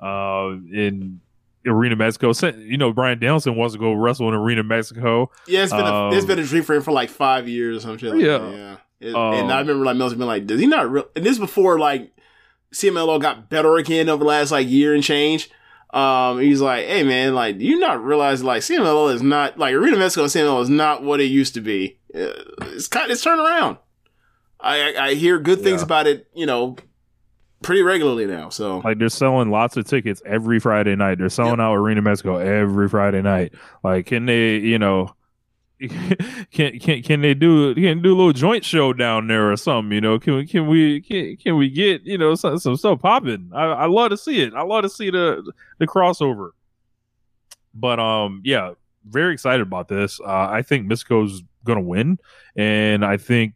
uh, 0.00 0.50
in 0.72 1.20
Arena 1.66 1.96
Mexico. 1.96 2.32
You 2.56 2.76
know, 2.76 2.92
Bryan 2.92 3.18
Danielson 3.18 3.56
wants 3.56 3.74
to 3.74 3.80
go 3.80 3.92
wrestle 3.92 4.28
in 4.28 4.34
Arena 4.34 4.62
Mexico. 4.62 5.30
Yeah, 5.48 5.64
it's 5.64 5.72
been 5.72 5.80
a, 5.80 5.92
Um, 6.08 6.14
it's 6.14 6.26
been 6.26 6.38
a 6.38 6.44
dream 6.44 6.62
for 6.62 6.74
him 6.76 6.82
for 6.82 6.92
like 6.92 7.10
five 7.10 7.48
years. 7.48 7.78
or 7.78 7.80
something. 7.80 8.10
Like 8.10 8.20
Yeah. 8.22 8.38
that, 8.38 8.52
yeah. 8.54 8.76
It- 9.02 9.14
Um, 9.14 9.34
and 9.34 9.52
I 9.52 9.58
remember 9.60 9.84
like 9.84 9.96
Mel's 9.96 10.14
been 10.14 10.26
like, 10.26 10.46
does 10.46 10.60
he 10.60 10.66
not 10.66 10.90
real? 10.90 11.04
And 11.16 11.24
this 11.26 11.32
is 11.32 11.38
before 11.38 11.78
like 11.78 12.12
CMLL 12.74 13.20
got 13.20 13.50
better 13.50 13.76
again 13.76 14.08
over 14.08 14.24
the 14.24 14.28
last 14.28 14.50
like 14.50 14.68
year 14.68 14.94
and 14.94 15.02
change. 15.02 15.50
Um, 15.92 16.40
he's 16.40 16.60
like, 16.62 16.86
hey 16.86 17.02
man, 17.02 17.34
like 17.34 17.60
you 17.60 17.78
not 17.78 18.02
realize 18.02 18.42
like 18.42 18.62
CMLL 18.62 19.12
is 19.14 19.22
not 19.22 19.58
like 19.58 19.74
Arena 19.74 19.98
Mexico 19.98 20.24
CMLL 20.26 20.62
is 20.62 20.70
not 20.70 21.02
what 21.02 21.20
it 21.20 21.24
used 21.24 21.54
to 21.54 21.60
be. 21.60 21.98
Uh, 22.14 22.28
It's 22.72 22.88
kind 22.88 23.10
it's 23.10 23.22
turned 23.22 23.40
around. 23.40 23.76
I 24.60 24.94
I, 24.94 25.06
I 25.08 25.14
hear 25.14 25.38
good 25.38 25.60
things 25.60 25.80
Yeah. 25.82 25.86
about 25.86 26.06
it. 26.06 26.28
You 26.34 26.46
know, 26.46 26.76
pretty 27.62 27.82
regularly 27.82 28.26
now. 28.26 28.48
So 28.48 28.78
Like 28.84 28.98
they're 28.98 29.08
selling 29.10 29.50
lots 29.50 29.76
of 29.76 29.86
tickets 29.86 30.22
every 30.24 30.58
Friday 30.60 30.96
night. 30.96 31.18
They're 31.18 31.28
selling 31.28 31.60
out 31.60 31.74
Arena 31.74 32.00
Mexico 32.00 32.38
every 32.38 32.88
Friday 32.88 33.20
night. 33.22 33.52
Like, 33.84 34.06
can 34.06 34.24
they, 34.26 34.56
you 34.58 34.78
know, 34.78 35.14
can 36.52 36.78
can 36.78 37.02
can 37.02 37.20
they 37.20 37.34
do 37.34 37.74
can 37.74 38.02
do 38.02 38.14
a 38.14 38.16
little 38.16 38.32
joint 38.32 38.64
show 38.64 38.92
down 38.92 39.26
there 39.26 39.50
or 39.50 39.56
something? 39.56 39.92
You 39.92 40.00
know, 40.00 40.18
can 40.18 40.36
we 40.36 40.46
can 40.46 40.66
we 40.68 41.00
can, 41.00 41.36
can 41.36 41.56
we 41.56 41.70
get 41.70 42.02
you 42.02 42.18
know 42.18 42.34
some, 42.34 42.58
some 42.58 42.76
stuff 42.76 43.00
popping? 43.00 43.50
I 43.52 43.64
I 43.64 43.86
love 43.86 44.10
to 44.10 44.16
see 44.16 44.42
it. 44.42 44.54
I 44.54 44.62
love 44.62 44.82
to 44.82 44.88
see 44.88 45.10
the 45.10 45.52
the 45.78 45.86
crossover. 45.86 46.50
But 47.74 47.98
um, 47.98 48.42
yeah, 48.44 48.72
very 49.04 49.32
excited 49.32 49.62
about 49.62 49.88
this. 49.88 50.20
Uh, 50.20 50.48
I 50.50 50.62
think 50.62 50.86
Místico's 50.86 51.42
gonna 51.64 51.80
win, 51.80 52.18
and 52.54 53.04
I 53.04 53.16
think 53.16 53.54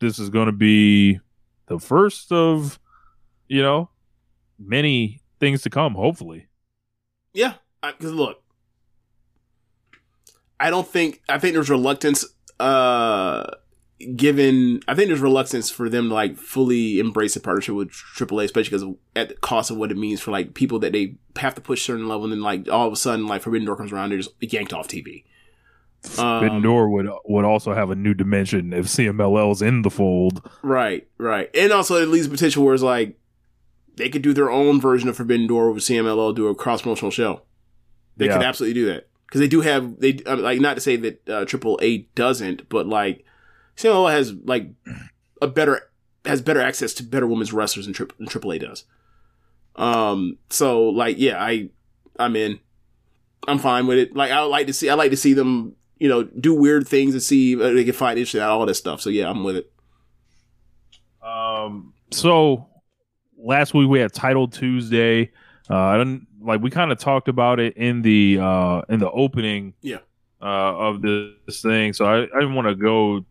this 0.00 0.18
is 0.18 0.28
gonna 0.28 0.52
be 0.52 1.20
the 1.66 1.78
first 1.78 2.32
of 2.32 2.78
you 3.48 3.62
know 3.62 3.88
many 4.58 5.22
things 5.40 5.62
to 5.62 5.70
come. 5.70 5.94
Hopefully, 5.94 6.48
Yeah, 7.32 7.54
because 7.82 8.12
look, 8.12 8.41
I 10.62 10.70
don't 10.70 10.86
think 10.86 11.20
I 11.28 11.38
think 11.38 11.54
there's 11.54 11.68
reluctance. 11.70 12.24
Uh, 12.60 13.44
given 14.16 14.80
I 14.88 14.94
think 14.94 15.08
there's 15.08 15.20
reluctance 15.20 15.70
for 15.70 15.88
them 15.88 16.08
to 16.08 16.14
like 16.14 16.36
fully 16.36 16.98
embrace 16.98 17.36
a 17.36 17.40
partnership 17.40 17.74
with 17.74 17.90
AAA, 17.90 18.44
especially 18.44 18.76
because 18.78 18.96
at 19.14 19.28
the 19.28 19.34
cost 19.36 19.70
of 19.70 19.76
what 19.76 19.90
it 19.90 19.96
means 19.96 20.20
for 20.20 20.30
like 20.30 20.54
people 20.54 20.78
that 20.80 20.92
they 20.92 21.16
have 21.36 21.54
to 21.54 21.60
push 21.60 21.82
certain 21.84 22.08
level, 22.08 22.24
and 22.24 22.32
then 22.32 22.40
like 22.42 22.68
all 22.68 22.86
of 22.86 22.92
a 22.92 22.96
sudden 22.96 23.26
like 23.26 23.42
Forbidden 23.42 23.66
Door 23.66 23.76
comes 23.76 23.92
around, 23.92 24.10
they're 24.10 24.18
just 24.18 24.30
yanked 24.40 24.72
off 24.72 24.88
TV. 24.88 25.24
Forbidden 26.02 26.56
Um, 26.56 26.62
Door 26.62 26.90
would 26.90 27.08
would 27.26 27.44
also 27.44 27.74
have 27.74 27.90
a 27.90 27.94
new 27.94 28.14
dimension 28.14 28.72
if 28.72 28.86
CMLL's 28.86 29.62
in 29.62 29.82
the 29.82 29.90
fold. 29.90 30.48
Right, 30.62 31.06
right, 31.18 31.48
and 31.54 31.72
also 31.72 31.96
it 32.02 32.06
leaves 32.08 32.26
potential 32.28 32.64
where 32.64 32.74
it's 32.74 32.82
like 32.82 33.18
they 33.96 34.08
could 34.08 34.22
do 34.22 34.32
their 34.32 34.50
own 34.50 34.80
version 34.80 35.08
of 35.08 35.16
Forbidden 35.16 35.46
Door 35.46 35.72
with 35.72 35.84
CMLL, 35.84 36.34
do 36.34 36.48
a 36.48 36.54
cross 36.54 36.82
promotional 36.82 37.10
show. 37.12 37.42
They 38.16 38.26
Yeah. 38.26 38.38
could 38.38 38.46
absolutely 38.46 38.74
do 38.74 38.86
that 38.86 39.08
because 39.32 39.40
they 39.40 39.48
do 39.48 39.62
have 39.62 39.98
they 39.98 40.18
uh, 40.26 40.36
like 40.36 40.60
not 40.60 40.74
to 40.74 40.80
say 40.82 40.94
that 40.96 41.26
uh, 41.26 41.46
Triple 41.46 41.80
A 41.80 42.00
doesn't, 42.14 42.68
but 42.68 42.86
like 42.86 43.24
CMLL 43.78 44.12
has 44.12 44.34
like 44.44 44.68
a 45.40 45.46
better 45.46 45.90
has 46.26 46.42
better 46.42 46.60
access 46.60 46.92
to 46.94 47.02
better 47.02 47.26
women's 47.26 47.50
wrestlers 47.50 47.86
than, 47.86 47.94
tri- 47.94 48.08
than 48.18 48.26
Triple 48.26 48.52
A 48.52 48.58
does. 48.58 48.84
Um, 49.76 50.36
so 50.50 50.82
like 50.82 51.16
yeah, 51.18 51.42
I 51.42 51.70
I'm 52.18 52.36
in. 52.36 52.60
I'm 53.48 53.58
fine 53.58 53.86
with 53.86 53.96
it. 53.96 54.14
Like 54.14 54.32
I 54.32 54.40
like 54.40 54.66
to 54.66 54.74
see 54.74 54.90
I 54.90 54.94
like 54.96 55.12
to 55.12 55.16
see 55.16 55.32
them 55.32 55.76
you 55.96 56.10
know 56.10 56.24
do 56.24 56.52
weird 56.52 56.86
things 56.86 57.14
and 57.14 57.22
see 57.22 57.54
if 57.54 57.58
they 57.58 57.84
can 57.84 57.94
find 57.94 58.18
interesting 58.18 58.42
out 58.42 58.50
all 58.50 58.66
this 58.66 58.76
stuff. 58.76 59.00
So 59.00 59.08
yeah, 59.08 59.30
I'm 59.30 59.44
with 59.44 59.56
it. 59.56 59.72
Um, 61.26 61.94
so 62.10 62.68
last 63.38 63.72
week 63.72 63.88
we 63.88 63.98
had 63.98 64.12
Title 64.12 64.46
Tuesday. 64.46 65.30
Uh, 65.70 65.78
I 65.78 65.96
don't 65.96 66.26
like 66.44 66.60
we 66.60 66.70
kind 66.70 66.92
of 66.92 66.98
talked 66.98 67.28
about 67.28 67.60
it 67.60 67.76
in 67.76 68.02
the 68.02 68.38
uh 68.40 68.82
in 68.88 68.98
the 69.00 69.10
opening 69.10 69.74
Yeah. 69.82 69.98
uh 70.40 70.44
of 70.46 71.02
this 71.02 71.60
thing. 71.62 71.92
So 71.92 72.04
I, 72.04 72.22
I 72.22 72.40
didn't 72.40 72.54
want 72.54 72.68
to 72.68 72.74
go. 72.74 73.24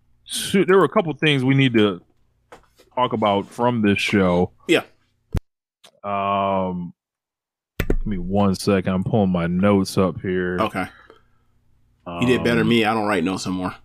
To, 0.52 0.66
there 0.66 0.78
were 0.78 0.86
a 0.86 0.90
couple 0.90 1.14
things 1.14 1.44
we 1.44 1.56
need 1.56 1.74
to 1.74 2.02
talk 2.96 3.12
about 3.14 3.48
from 3.48 3.82
this 3.82 4.00
show. 4.00 4.52
Yeah. 4.68 4.84
Um, 6.04 6.94
give 7.90 8.06
me 8.08 8.18
one 8.18 8.56
second. 8.56 8.94
I'm 8.94 9.04
pulling 9.04 9.30
my 9.32 9.48
notes 9.48 9.98
up 9.98 10.22
here. 10.22 10.58
Okay. 10.60 10.86
You 12.08 12.28
did 12.28 12.44
better 12.44 12.56
than 12.56 12.62
Um, 12.64 12.70
me. 12.70 12.86
I 12.86 12.94
don't 12.94 13.08
write 13.08 13.24
notes 13.24 13.46
anymore. 13.46 13.76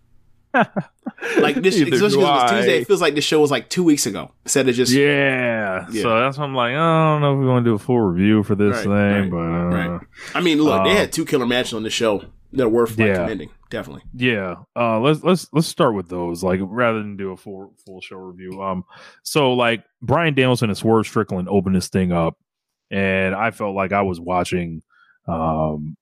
Like 1.38 1.56
this, 1.56 1.76
Neither 1.78 1.96
especially 1.96 1.96
because 1.96 2.14
it 2.14 2.18
was 2.18 2.50
Tuesday. 2.50 2.78
It 2.80 2.86
feels 2.86 3.00
like 3.00 3.14
this 3.14 3.24
show 3.24 3.40
was 3.40 3.50
like 3.50 3.68
two 3.70 3.84
weeks 3.84 4.06
ago. 4.06 4.32
Instead 4.44 4.68
of 4.68 4.74
just 4.74 4.92
Yeah. 4.92 5.86
Yeah. 5.90 6.02
So 6.02 6.20
that's 6.20 6.38
why 6.38 6.44
I'm 6.44 6.54
like, 6.54 6.74
I 6.74 7.12
don't 7.12 7.20
know 7.22 7.34
if 7.34 7.40
we 7.40 7.46
want 7.46 7.64
to 7.64 7.70
do 7.70 7.74
a 7.74 7.78
full 7.78 8.00
review 8.00 8.42
for 8.42 8.54
this 8.54 8.76
Right, 8.76 8.82
thing, 8.84 9.30
right, 9.30 9.30
but 9.30 9.36
uh, 9.38 9.90
right. 9.92 10.00
I 10.34 10.40
mean, 10.40 10.62
look, 10.62 10.84
they 10.84 10.92
Uh, 10.92 10.96
had 10.96 11.12
two 11.12 11.24
killer 11.24 11.46
matches 11.46 11.72
on 11.74 11.82
the 11.82 11.90
show 11.90 12.22
that 12.52 12.64
are 12.64 12.68
worth 12.68 12.90
like 12.98 13.08
Yeah. 13.08 13.16
commending. 13.22 13.50
Definitely. 13.68 14.02
Yeah. 14.14 14.56
Uh 14.76 15.00
let's 15.00 15.24
let's 15.24 15.48
let's 15.52 15.66
start 15.66 15.94
with 15.94 16.08
those. 16.08 16.44
Like 16.44 16.60
rather 16.62 16.98
than 16.98 17.16
do 17.16 17.32
a 17.32 17.36
full 17.36 17.74
full 17.84 18.00
show 18.00 18.16
review. 18.16 18.62
Um 18.62 18.84
so 19.24 19.54
like 19.54 19.82
Bryan 20.00 20.34
Danielson 20.34 20.70
and 20.70 20.78
Swerve 20.78 21.04
Strickland 21.06 21.48
opened 21.48 21.74
this 21.74 21.88
thing 21.88 22.12
up 22.12 22.36
and 22.90 23.34
I 23.34 23.50
felt 23.50 23.74
like 23.74 23.92
I 23.92 24.02
was 24.02 24.20
watching 24.20 24.82
um 25.26 25.96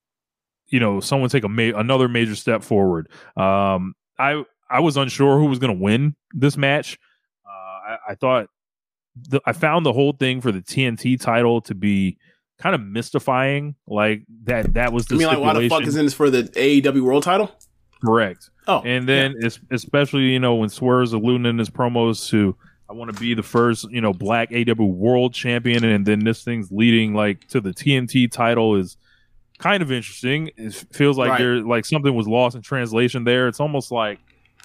you 0.69 0.79
know 0.81 1.01
someone 1.01 1.31
take 1.31 1.45
a 1.45 1.49
ma- 1.49 1.79
another 1.79 2.07
major 2.09 2.35
step 2.35 2.63
forward. 2.63 3.09
Um 3.37 3.95
I 4.19 4.45
I 4.71 4.81
was 4.81 4.97
unsure 4.97 5.39
who 5.39 5.47
was 5.47 5.59
going 5.59 5.77
to 5.77 5.83
win 5.83 6.15
this 6.33 6.57
match. 6.57 6.99
Uh 7.47 7.51
I, 7.51 7.99
I 8.11 8.15
thought 8.15 8.49
the, 9.17 9.41
I 9.47 9.53
found 9.53 9.87
the 9.87 9.93
whole 9.93 10.13
thing 10.13 10.41
for 10.41 10.53
the 10.53 10.61
TNT 10.61 11.21
title 11.21 11.61
to 11.63 11.75
be 11.75 12.19
kind 12.59 12.75
of 12.75 12.81
mystifying 12.81 13.75
like 13.87 14.23
that 14.45 14.75
that 14.75 14.93
was 14.93 15.07
the 15.07 15.17
I 15.17 15.19
mean, 15.19 15.27
like, 15.27 15.39
why 15.39 15.61
the 15.61 15.69
fuck 15.69 15.87
is 15.87 15.97
in 15.97 16.07
this 16.07 16.15
for 16.15 16.31
the 16.31 16.45
AEW 16.45 17.03
World 17.03 17.23
Title? 17.23 17.51
Correct. 18.05 18.51
Oh, 18.67 18.83
and 18.85 19.09
then 19.09 19.35
es- 19.43 19.61
especially 19.71 20.23
you 20.25 20.39
know 20.39 20.55
when 20.57 20.69
Swerve's 20.69 21.13
alluding 21.13 21.47
in 21.47 21.59
his 21.59 21.71
promos 21.71 22.29
to 22.31 22.57
I 22.89 22.93
want 22.93 23.15
to 23.15 23.19
be 23.19 23.35
the 23.35 23.43
first 23.43 23.91
you 23.91 24.01
know 24.01 24.13
black 24.13 24.51
AW 24.53 24.85
World 24.85 25.35
Champion, 25.35 25.85
and 25.85 26.07
then 26.07 26.21
this 26.21 26.45
thing's 26.45 26.71
leading 26.71 27.15
like 27.15 27.47
to 27.49 27.61
the 27.61 27.71
TNT 27.71 28.31
title 28.31 28.77
is 28.77 28.97
kind 29.59 29.83
of 29.83 29.91
interesting. 29.93 30.51
It 30.57 30.73
feels 30.93 31.17
like 31.19 31.31
Right. 31.31 31.39
there 31.39 31.57
like 31.63 31.85
something 31.85 32.15
was 32.15 32.27
lost 32.27 32.57
in 32.57 32.63
translation 32.63 33.25
there. 33.25 33.49
It's 33.49 33.61
almost 33.61 33.91
like 33.93 34.19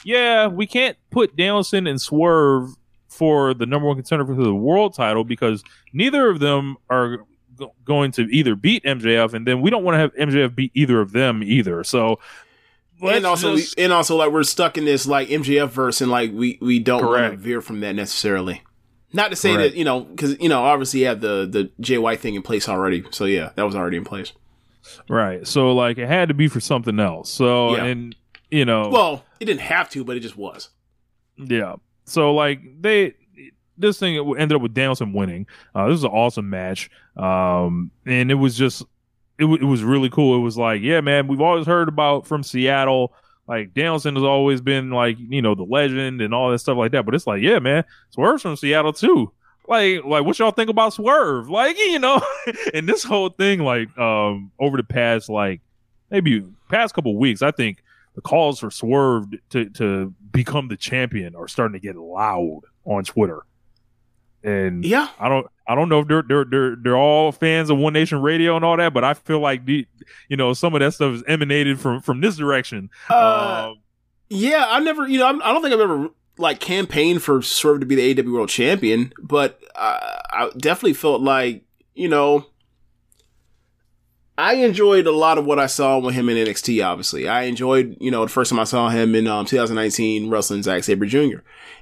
yeah 0.06 0.48
we 0.48 0.66
can't 0.66 0.98
put 1.12 1.36
Danielson 1.36 1.86
and 1.88 2.00
Swerve 2.02 2.70
for 3.10 3.54
the 3.54 3.66
number 3.66 3.88
one 3.88 3.96
contender 3.98 4.26
for 4.26 4.36
the 4.36 4.54
world 4.54 4.94
title 4.94 5.24
because 5.24 5.64
neither 5.94 6.30
of 6.30 6.40
them 6.40 6.78
are 6.90 7.18
go- 7.58 7.74
going 7.84 8.12
to 8.14 8.22
either 8.32 8.56
beat 8.56 8.84
MJF, 8.84 9.34
and 9.34 9.46
then 9.46 9.62
we 9.62 9.70
don't 9.70 9.84
want 9.84 9.96
to 9.96 10.00
have 10.00 10.14
MJF 10.16 10.56
beat 10.56 10.72
either 10.76 11.02
of 11.02 11.12
them 11.12 11.42
either. 11.44 11.84
So, 11.84 12.20
and 13.02 13.26
also, 13.26 13.56
just- 13.58 13.78
and 13.80 13.92
also, 13.92 14.16
like 14.16 14.32
we're 14.32 14.44
stuck 14.44 14.78
in 14.78 14.86
this 14.86 15.06
like 15.08 15.28
MJF 15.30 15.70
verse, 15.70 16.02
and 16.02 16.10
like 16.12 16.32
we 16.34 16.58
we 16.62 16.80
don't 16.80 17.04
want 17.06 17.32
to 17.32 17.38
veer 17.38 17.62
from 17.62 17.80
that 17.82 17.94
necessarily. 17.96 18.62
Not 19.12 19.32
to 19.32 19.36
say 19.36 19.56
Correct. 19.56 19.72
that 19.74 19.78
you 19.78 19.84
know, 19.86 20.02
because 20.02 20.40
you 20.40 20.50
know, 20.50 20.62
obviously, 20.64 21.00
you 21.02 21.08
have 21.08 21.20
the 21.20 21.48
the 21.50 21.72
JY 21.82 22.16
thing 22.20 22.36
in 22.36 22.42
place 22.44 22.70
already. 22.70 23.04
So 23.10 23.26
yeah, 23.26 23.52
that 23.56 23.64
was 23.64 23.76
already 23.76 23.98
in 23.98 24.06
place. 24.06 24.34
Right. 25.10 25.46
So, 25.48 25.74
like, 25.74 25.98
it 25.98 26.08
had 26.08 26.28
to 26.30 26.34
be 26.34 26.48
for 26.48 26.60
something 26.60 27.00
else. 27.00 27.30
So, 27.30 27.76
Yeah. 27.76 27.86
and 27.86 28.16
you 28.52 28.66
know, 28.66 28.90
Well, 28.90 29.24
it 29.40 29.46
didn't 29.46 29.62
have 29.62 29.90
to, 29.92 30.04
but 30.04 30.18
it 30.18 30.22
just 30.22 30.38
was. 30.38 30.70
Yeah. 31.38 31.76
So 32.06 32.34
like 32.34 32.60
they 32.82 33.14
this 33.78 34.00
thing 34.00 34.18
ended 34.38 34.56
up 34.56 34.62
with 34.62 34.74
Danielson 34.74 35.14
winning. 35.14 35.46
Uh, 35.76 35.86
this 35.86 35.94
was 35.94 36.04
an 36.04 36.10
awesome 36.10 36.50
match. 36.50 36.90
Um, 37.16 37.92
and 38.06 38.30
it 38.32 38.36
was 38.36 38.58
just 38.58 38.82
it, 39.38 39.44
w- 39.44 39.62
it 39.62 39.66
was 39.70 39.84
really 39.84 40.10
cool. 40.10 40.36
It 40.36 40.42
was 40.42 40.58
like, 40.58 40.82
yeah, 40.82 41.00
man, 41.02 41.28
we've 41.28 41.40
always 41.40 41.66
heard 41.68 41.88
about 41.88 42.26
from 42.28 42.44
Seattle. 42.44 43.14
Like 43.48 43.74
Danielson 43.74 44.16
has 44.16 44.24
always 44.24 44.60
been 44.62 44.90
like 44.92 45.18
you 45.20 45.42
know 45.42 45.56
the 45.56 45.64
legend 45.64 46.20
and 46.22 46.34
all 46.34 46.52
that 46.52 46.60
stuff 46.60 46.78
like 46.78 46.92
that. 46.92 47.06
But 47.06 47.16
it's 47.16 47.28
like, 47.28 47.42
yeah, 47.42 47.60
man, 47.60 47.84
Swerve's 48.10 48.42
from 48.42 48.56
Seattle 48.56 48.92
too. 48.94 49.32
Like, 49.70 50.04
like 50.04 50.26
what 50.26 50.40
y'all 50.40 50.50
think 50.52 50.70
about 50.70 50.94
Swerve? 50.94 51.48
Like, 51.50 51.78
you 51.78 52.00
know, 52.00 52.20
and 52.74 52.90
this 52.90 53.04
whole 53.04 53.30
thing, 53.30 53.60
like, 53.60 53.96
um, 54.00 54.52
over 54.60 54.76
the 54.78 54.84
past 54.84 55.30
like 55.30 55.62
maybe 56.10 56.44
past 56.70 56.96
couple 56.96 57.16
weeks, 57.16 57.44
I 57.44 57.52
think 57.52 57.84
the 58.16 58.22
calls 58.22 58.60
for 58.60 58.72
Swerve 58.72 59.28
to 59.52 59.70
to 59.70 60.14
become 60.32 60.70
the 60.70 60.76
champion 60.76 61.36
are 61.36 61.48
starting 61.48 61.74
to 61.74 61.80
get 61.80 61.96
loud 61.96 62.62
on 62.84 63.04
Twitter. 63.04 63.44
And 64.44 64.84
Yeah, 64.84 65.10
I 65.20 65.30
don't 65.30 65.46
I 65.68 65.76
don't 65.76 65.88
know 65.88 66.00
if 66.00 66.08
they're 66.08 66.24
they're 66.24 66.46
they're 66.46 66.76
they're 66.76 66.98
all 66.98 67.32
fans 67.32 67.70
of 67.70 67.78
One 67.78 67.94
Nation 67.94 68.24
Radio 68.24 68.56
and 68.56 68.66
all 68.66 68.76
that, 68.78 68.92
but 68.92 69.04
I 69.04 69.14
feel 69.14 69.40
like 69.40 69.66
the 69.66 69.86
you 70.30 70.38
know 70.38 70.54
some 70.54 70.74
of 70.74 70.80
that 70.80 70.96
stuff 70.96 71.14
is 71.14 71.24
emanated 71.28 71.80
from 71.80 72.02
from 72.02 72.22
this 72.22 72.38
direction. 72.38 72.90
Uh, 73.08 73.68
Um, 73.70 73.80
yeah. 74.30 74.66
I 74.68 74.80
never, 74.80 75.08
you 75.08 75.20
know, 75.20 75.28
I'm, 75.28 75.42
I 75.44 75.52
don't 75.54 75.62
think 75.62 75.74
I've 75.74 75.80
ever 75.80 76.10
like 76.40 76.60
campaigned 76.60 77.22
for 77.22 77.42
Swerve 77.42 77.82
to 77.82 77.86
be 77.86 77.96
the 77.96 78.22
AW 78.22 78.34
World 78.34 78.50
Champion, 78.50 79.14
but 79.22 79.62
uh, 79.76 80.00
I 80.32 80.50
definitely 80.58 80.94
felt 80.94 81.22
like 81.22 81.66
you 81.94 82.10
know. 82.10 82.46
I 84.38 84.54
enjoyed 84.54 85.06
a 85.06 85.12
lot 85.12 85.38
of 85.38 85.46
what 85.46 85.60
I 85.60 85.66
saw 85.66 86.00
with 86.00 86.16
him 86.16 86.30
in 86.30 86.38
NXT. 86.38 86.82
Obviously, 86.86 87.28
I 87.28 87.42
enjoyed, 87.42 87.98
you 88.00 88.10
know, 88.10 88.24
the 88.24 88.32
first 88.32 88.50
time 88.50 88.60
I 88.62 88.64
saw 88.64 88.88
him 88.88 89.14
in 89.14 89.28
um, 89.28 89.46
2019 89.46 90.30
wrestling 90.30 90.64
Zack 90.64 90.86
Sabre 90.86 91.06
Jr. 91.06 91.40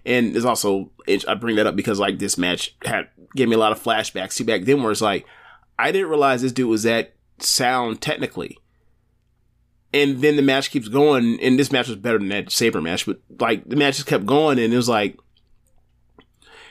And 0.07 0.35
it's 0.35 0.43
also 0.43 0.89
I 1.27 1.35
bring 1.35 1.57
that 1.57 1.67
up 1.67 1.75
because 1.75 1.99
like 1.99 2.17
this 2.17 2.35
match 2.35 2.75
had 2.83 3.09
gave 3.35 3.47
me 3.47 3.53
a 3.53 3.59
lot 3.59 3.73
of 3.73 3.83
flashbacks 3.83 4.37
to 4.37 4.43
back 4.43 4.63
then, 4.63 4.81
where 4.81 4.91
it's 4.91 5.01
like 5.01 5.27
I 5.77 5.91
didn't 5.91 6.09
realize 6.09 6.41
this 6.41 6.51
dude 6.51 6.67
was 6.67 6.81
that 6.81 7.13
sound 7.37 8.01
technically. 8.01 8.57
And 9.97 10.21
then 10.21 10.35
the 10.35 10.41
match 10.41 10.69
keeps 10.69 10.87
going, 10.87 11.39
and 11.41 11.57
this 11.57 11.71
match 11.71 11.87
was 11.87 11.97
better 11.97 12.17
than 12.17 12.29
that 12.29 12.51
Sabre 12.51 12.81
match, 12.81 13.05
but 13.05 13.19
like 13.39 13.67
the 13.67 13.75
match 13.75 13.95
just 13.95 14.07
kept 14.07 14.25
going, 14.25 14.59
and 14.59 14.73
it 14.73 14.75
was 14.75 14.89
like 14.89 15.17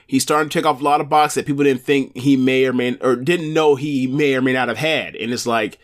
he's 0.07 0.23
starting 0.23 0.49
to 0.49 0.59
take 0.59 0.67
off 0.67 0.81
a 0.81 0.85
lot 0.85 1.01
of 1.01 1.09
box 1.09 1.35
that 1.35 1.47
people 1.47 1.65
didn't 1.65 1.83
think 1.83 2.17
he 2.17 2.37
may 2.37 2.65
or 2.67 2.73
may 2.73 2.97
or 2.99 3.17
didn't 3.17 3.53
know 3.53 3.75
he 3.75 4.07
may 4.07 4.35
or 4.35 4.43
may 4.43 4.53
not 4.53 4.69
have 4.69 4.77
had. 4.77 5.17
And 5.17 5.33
it's 5.33 5.47
like, 5.47 5.79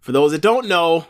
for 0.00 0.12
those 0.12 0.32
that 0.32 0.42
don't 0.42 0.68
know, 0.68 1.06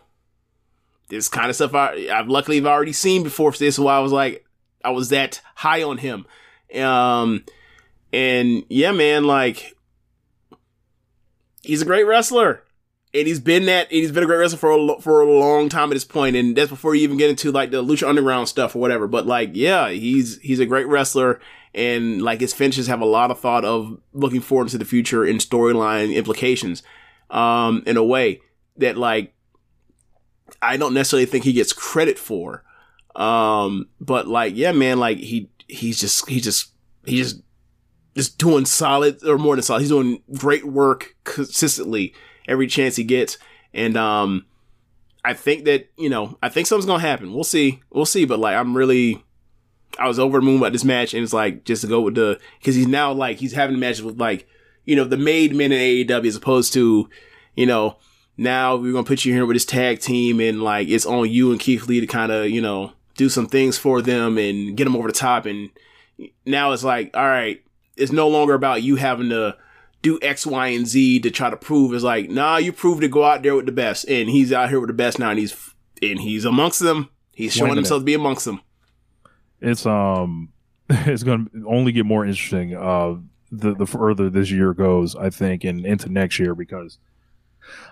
this 1.08 1.28
kind 1.28 1.50
of 1.50 1.56
stuff 1.56 1.74
I, 1.74 2.08
I've 2.10 2.28
luckily 2.28 2.56
have 2.56 2.66
already 2.66 2.92
seen 2.92 3.22
before. 3.22 3.52
For 3.52 3.58
this, 3.58 3.78
why 3.78 3.96
I 3.96 4.00
was 4.00 4.12
like, 4.12 4.44
I 4.84 4.90
was 4.90 5.10
that 5.10 5.40
high 5.56 5.82
on 5.82 5.98
him. 5.98 6.26
Um, 6.74 7.44
and 8.12 8.64
yeah, 8.68 8.92
man, 8.92 9.24
like 9.24 9.76
he's 11.62 11.82
a 11.82 11.86
great 11.86 12.04
wrestler. 12.04 12.63
And 13.14 13.28
he's 13.28 13.38
been 13.38 13.66
that, 13.66 13.86
and 13.90 13.92
he's 13.92 14.10
been 14.10 14.24
a 14.24 14.26
great 14.26 14.38
wrestler 14.38 14.58
for 14.58 14.70
a, 14.72 15.00
for 15.00 15.20
a 15.22 15.32
long 15.32 15.68
time 15.68 15.90
at 15.90 15.94
this 15.94 16.04
point, 16.04 16.34
and 16.34 16.56
that's 16.56 16.70
before 16.70 16.96
you 16.96 17.02
even 17.02 17.16
get 17.16 17.30
into 17.30 17.52
like 17.52 17.70
the 17.70 17.82
Lucha 17.82 18.08
Underground 18.08 18.48
stuff 18.48 18.74
or 18.74 18.80
whatever. 18.80 19.06
But 19.06 19.24
like, 19.24 19.50
yeah, 19.52 19.88
he's 19.90 20.40
he's 20.40 20.58
a 20.58 20.66
great 20.66 20.88
wrestler, 20.88 21.40
and 21.72 22.20
like 22.20 22.40
his 22.40 22.52
finishes 22.52 22.88
have 22.88 23.00
a 23.00 23.06
lot 23.06 23.30
of 23.30 23.38
thought 23.38 23.64
of 23.64 24.00
looking 24.12 24.40
forward 24.40 24.68
to 24.70 24.78
the 24.78 24.84
future 24.84 25.24
and 25.24 25.38
storyline 25.38 26.12
implications, 26.12 26.82
um, 27.30 27.84
in 27.86 27.96
a 27.96 28.04
way 28.04 28.40
that 28.78 28.96
like 28.96 29.32
I 30.60 30.76
don't 30.76 30.94
necessarily 30.94 31.26
think 31.26 31.44
he 31.44 31.52
gets 31.52 31.72
credit 31.72 32.18
for. 32.18 32.64
Um, 33.14 33.90
but 34.00 34.26
like, 34.26 34.56
yeah, 34.56 34.72
man, 34.72 34.98
like 34.98 35.18
he 35.18 35.50
he's 35.68 36.00
just 36.00 36.28
he 36.28 36.40
just 36.40 36.72
he 37.04 37.18
just 37.18 37.42
just 38.16 38.38
doing 38.38 38.64
solid 38.64 39.24
or 39.24 39.38
more 39.38 39.54
than 39.54 39.62
solid. 39.62 39.80
He's 39.80 39.88
doing 39.90 40.22
great 40.32 40.64
work 40.64 41.14
consistently 41.24 42.12
every 42.46 42.66
chance 42.66 42.96
he 42.96 43.04
gets. 43.04 43.38
And 43.72 43.96
um 43.96 44.46
I 45.24 45.32
think 45.32 45.64
that, 45.64 45.88
you 45.96 46.10
know, 46.10 46.36
I 46.42 46.50
think 46.50 46.66
something's 46.66 46.86
gonna 46.86 47.00
happen. 47.00 47.32
We'll 47.32 47.44
see. 47.44 47.80
We'll 47.90 48.06
see. 48.06 48.24
But 48.24 48.38
like 48.38 48.56
I'm 48.56 48.76
really 48.76 49.24
I 49.98 50.08
was 50.08 50.18
over 50.18 50.38
the 50.38 50.44
moon 50.44 50.58
about 50.58 50.72
this 50.72 50.84
match 50.84 51.14
and 51.14 51.22
it's 51.22 51.32
like 51.32 51.64
just 51.64 51.82
to 51.82 51.88
go 51.88 52.00
with 52.00 52.14
the 52.14 52.38
because 52.58 52.74
he's 52.74 52.86
now 52.86 53.12
like 53.12 53.38
he's 53.38 53.52
having 53.52 53.78
matches 53.78 54.02
with 54.02 54.20
like, 54.20 54.46
you 54.84 54.96
know, 54.96 55.04
the 55.04 55.16
made 55.16 55.54
men 55.54 55.72
in 55.72 56.06
AEW 56.06 56.26
as 56.26 56.36
opposed 56.36 56.72
to, 56.74 57.08
you 57.54 57.66
know, 57.66 57.96
now 58.36 58.76
we're 58.76 58.92
gonna 58.92 59.04
put 59.04 59.24
you 59.24 59.32
here 59.32 59.46
with 59.46 59.54
this 59.54 59.64
tag 59.64 60.00
team 60.00 60.40
and 60.40 60.62
like 60.62 60.88
it's 60.88 61.06
on 61.06 61.30
you 61.30 61.52
and 61.52 61.60
Keith 61.60 61.86
Lee 61.86 62.00
to 62.00 62.06
kind 62.06 62.32
of, 62.32 62.50
you 62.50 62.60
know, 62.60 62.92
do 63.16 63.28
some 63.28 63.46
things 63.46 63.78
for 63.78 64.02
them 64.02 64.36
and 64.36 64.76
get 64.76 64.84
them 64.84 64.96
over 64.96 65.08
the 65.08 65.14
top 65.14 65.46
and 65.46 65.70
now 66.44 66.72
it's 66.72 66.84
like, 66.84 67.16
all 67.16 67.26
right, 67.26 67.62
it's 67.96 68.12
no 68.12 68.28
longer 68.28 68.54
about 68.54 68.82
you 68.82 68.96
having 68.96 69.30
to 69.30 69.56
do 70.04 70.20
X, 70.22 70.46
Y, 70.46 70.68
and 70.68 70.86
Z 70.86 71.20
to 71.20 71.30
try 71.32 71.50
to 71.50 71.56
prove. 71.56 71.92
is 71.94 72.04
like, 72.04 72.30
nah, 72.30 72.58
you 72.58 72.72
proved 72.72 73.00
to 73.00 73.08
go 73.08 73.24
out 73.24 73.42
there 73.42 73.56
with 73.56 73.66
the 73.66 73.72
best, 73.72 74.04
and 74.08 74.30
he's 74.30 74.52
out 74.52 74.68
here 74.68 74.78
with 74.78 74.88
the 74.88 74.94
best 74.94 75.18
now, 75.18 75.30
and 75.30 75.38
he's 75.40 75.74
and 76.00 76.20
he's 76.20 76.44
amongst 76.44 76.80
them. 76.80 77.08
He's 77.34 77.52
showing 77.52 77.74
himself 77.74 78.02
to 78.02 78.04
be 78.04 78.14
amongst 78.14 78.44
them. 78.44 78.60
it's 79.60 79.84
um 79.86 80.52
it's 80.88 81.22
going 81.22 81.46
to 81.46 81.64
only 81.66 81.90
get 81.90 82.04
more 82.06 82.24
interesting 82.24 82.76
uh 82.76 83.14
the 83.50 83.74
the 83.74 83.86
further 83.86 84.28
this 84.28 84.50
year 84.50 84.74
goes 84.74 85.16
i 85.16 85.30
think 85.30 85.64
and 85.64 85.86
into 85.86 86.08
next 86.10 86.38
year 86.38 86.54
because 86.54 86.98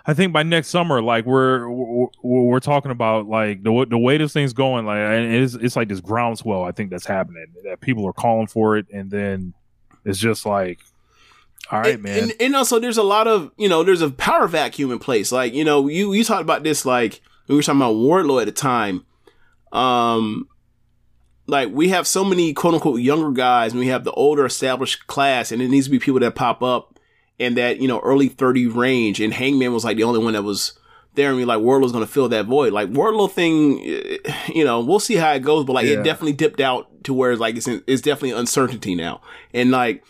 i 0.05 0.13
think 0.13 0.31
by 0.31 0.43
next 0.43 0.67
summer 0.67 1.01
like 1.01 1.25
we're 1.25 1.67
we're, 1.69 2.07
we're 2.21 2.59
talking 2.59 2.91
about 2.91 3.27
like 3.27 3.63
the 3.63 3.85
the 3.89 3.97
way 3.97 4.17
this 4.17 4.33
thing's 4.33 4.53
going 4.53 4.85
like 4.85 4.97
and 4.97 5.33
it's 5.33 5.55
it's 5.55 5.75
like 5.75 5.87
this 5.87 6.01
groundswell 6.01 6.63
i 6.63 6.71
think 6.71 6.91
that's 6.91 7.05
happening 7.05 7.45
that 7.63 7.81
people 7.81 8.05
are 8.05 8.13
calling 8.13 8.47
for 8.47 8.77
it 8.77 8.85
and 8.93 9.09
then 9.09 9.53
it's 10.05 10.19
just 10.19 10.45
like 10.45 10.79
all 11.71 11.79
right 11.79 11.95
and, 11.95 12.03
man 12.03 12.19
And, 12.23 12.33
and 12.39 12.55
also, 12.55 12.79
there's 12.79 12.97
a 12.97 13.03
lot 13.03 13.27
of 13.27 13.51
you 13.57 13.69
know, 13.69 13.83
there's 13.83 14.01
a 14.01 14.09
power 14.09 14.47
vacuum 14.47 14.91
in 14.91 14.99
place. 14.99 15.31
Like 15.31 15.53
you 15.53 15.63
know, 15.63 15.87
you 15.87 16.13
you 16.13 16.23
talked 16.23 16.41
about 16.41 16.63
this 16.63 16.85
like 16.85 17.21
we 17.47 17.55
were 17.55 17.61
talking 17.61 17.81
about 17.81 17.95
Wardlow 17.95 18.41
at 18.41 18.45
the 18.45 18.51
time. 18.51 19.05
Um, 19.71 20.47
like 21.47 21.69
we 21.71 21.89
have 21.89 22.07
so 22.07 22.23
many 22.23 22.53
quote 22.53 22.73
unquote 22.75 23.01
younger 23.01 23.31
guys, 23.31 23.71
and 23.71 23.79
we 23.79 23.87
have 23.87 24.03
the 24.03 24.11
older 24.11 24.45
established 24.45 25.07
class, 25.07 25.51
and 25.51 25.61
it 25.61 25.69
needs 25.69 25.87
to 25.87 25.91
be 25.91 25.99
people 25.99 26.19
that 26.21 26.35
pop 26.35 26.61
up 26.63 26.99
in 27.39 27.55
that 27.55 27.79
you 27.79 27.87
know 27.87 27.99
early 27.99 28.27
30 28.29 28.67
range. 28.67 29.19
And 29.19 29.33
Hangman 29.33 29.73
was 29.73 29.83
like 29.83 29.97
the 29.97 30.03
only 30.03 30.23
one 30.23 30.33
that 30.33 30.43
was 30.43 30.73
there, 31.15 31.29
and 31.29 31.37
we 31.37 31.45
like 31.45 31.59
Wardlow's 31.59 31.91
going 31.91 32.05
to 32.05 32.11
fill 32.11 32.29
that 32.29 32.45
void. 32.45 32.71
Like 32.73 32.89
Wardlow 32.89 33.29
thing, 33.31 33.81
eh, 33.83 34.17
you 34.53 34.63
know, 34.63 34.79
we'll 34.81 34.99
see 34.99 35.15
how 35.15 35.31
it 35.33 35.39
goes, 35.41 35.65
but 35.65 35.73
like 35.73 35.85
Yeah. 35.85 35.99
it 35.99 36.03
definitely 36.03 36.33
dipped 36.33 36.59
out 36.61 37.03
to 37.03 37.13
where 37.13 37.31
it's 37.31 37.41
like 37.41 37.55
it's 37.57 37.67
it's 37.67 38.01
definitely 38.01 38.31
uncertainty 38.31 38.95
now, 38.95 39.21
and 39.53 39.69
like 39.71 40.03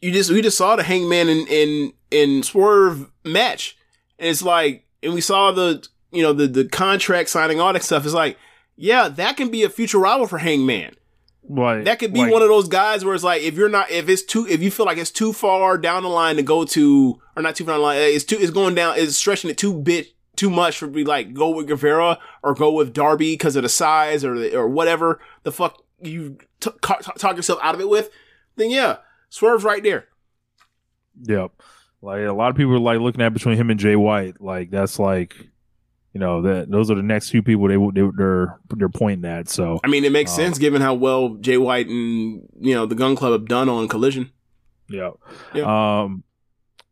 you 0.00 0.12
just 0.12 0.30
we 0.30 0.42
just 0.42 0.58
saw 0.58 0.76
the 0.76 0.82
Hangman 0.82 1.28
and 1.28 1.48
in 1.48 1.92
in 2.10 2.42
Swerve 2.42 3.10
match, 3.24 3.76
and 4.18 4.28
it's 4.28 4.42
like, 4.42 4.86
and 5.02 5.14
we 5.14 5.20
saw 5.20 5.50
the 5.52 5.86
you 6.12 6.22
know 6.22 6.32
the 6.32 6.46
the 6.46 6.64
contract 6.66 7.28
signing, 7.30 7.60
all 7.60 7.72
that 7.72 7.82
stuff. 7.82 8.04
It's 8.04 8.14
like, 8.14 8.36
yeah, 8.76 9.08
that 9.08 9.36
can 9.36 9.50
be 9.50 9.62
a 9.64 9.68
future 9.68 9.98
rival 9.98 10.26
for 10.26 10.38
Hangman. 10.38 10.94
like 11.48 11.84
That 11.84 11.98
could 11.98 12.12
be 12.12 12.20
like- 12.20 12.32
one 12.32 12.42
of 12.42 12.48
those 12.48 12.68
guys 12.68 13.04
where 13.04 13.14
it's 13.14 13.24
like, 13.24 13.42
if 13.42 13.54
you're 13.54 13.68
not, 13.68 13.90
if 13.90 14.08
it's 14.08 14.22
too, 14.22 14.46
if 14.48 14.62
you 14.62 14.70
feel 14.70 14.86
like 14.86 14.98
it's 14.98 15.10
too 15.10 15.32
far 15.32 15.76
down 15.78 16.02
the 16.02 16.08
line 16.08 16.36
to 16.36 16.42
go 16.42 16.64
to, 16.64 17.20
or 17.36 17.42
not 17.42 17.56
too 17.56 17.64
far 17.64 17.72
down 17.74 17.80
the 17.80 17.86
line, 17.86 17.98
it's 18.00 18.24
too, 18.24 18.36
it's 18.38 18.50
going 18.50 18.74
down, 18.74 18.94
it's 18.98 19.16
stretching 19.16 19.50
it 19.50 19.58
too 19.58 19.72
bit 19.74 20.08
too 20.36 20.50
much 20.50 20.78
for 20.78 20.86
me 20.86 21.02
like 21.04 21.34
go 21.34 21.48
with 21.50 21.66
Guevara 21.66 22.16
or 22.44 22.54
go 22.54 22.70
with 22.70 22.92
Darby 22.92 23.32
because 23.32 23.56
of 23.56 23.64
the 23.64 23.68
size 23.68 24.24
or 24.24 24.38
the, 24.38 24.54
or 24.56 24.68
whatever 24.68 25.20
the 25.42 25.50
fuck 25.50 25.82
you 26.00 26.38
t- 26.60 26.70
ca- 26.80 26.98
talk 27.18 27.34
yourself 27.34 27.58
out 27.62 27.74
of 27.74 27.80
it 27.80 27.88
with. 27.88 28.08
Then 28.54 28.70
yeah, 28.70 28.98
Swerve's 29.30 29.64
right 29.64 29.82
there. 29.82 30.06
Yep. 31.24 31.52
Like 32.00 32.20
a 32.26 32.32
lot 32.32 32.50
of 32.50 32.56
people 32.56 32.74
are 32.74 32.78
like 32.78 33.00
looking 33.00 33.22
at 33.22 33.32
between 33.32 33.56
him 33.56 33.70
and 33.70 33.80
Jay 33.80 33.96
White. 33.96 34.40
Like 34.40 34.70
that's 34.70 34.98
like, 34.98 35.34
you 36.12 36.20
know, 36.20 36.42
that 36.42 36.70
those 36.70 36.90
are 36.90 36.94
the 36.94 37.02
next 37.02 37.30
two 37.30 37.42
people 37.42 37.66
they 37.68 37.76
they 38.00 38.08
they're 38.16 38.58
they're 38.76 38.88
pointing 38.88 39.28
at. 39.28 39.48
So 39.48 39.80
I 39.82 39.88
mean, 39.88 40.04
it 40.04 40.12
makes 40.12 40.30
Uh, 40.32 40.36
sense 40.36 40.58
given 40.58 40.80
how 40.80 40.94
well 40.94 41.34
Jay 41.40 41.58
White 41.58 41.88
and 41.88 42.48
you 42.60 42.74
know 42.74 42.86
the 42.86 42.94
Gun 42.94 43.16
Club 43.16 43.32
have 43.32 43.46
done 43.48 43.68
on 43.68 43.88
Collision. 43.88 44.30
yeah. 44.88 45.10
Yeah. 45.54 46.02
Um, 46.02 46.22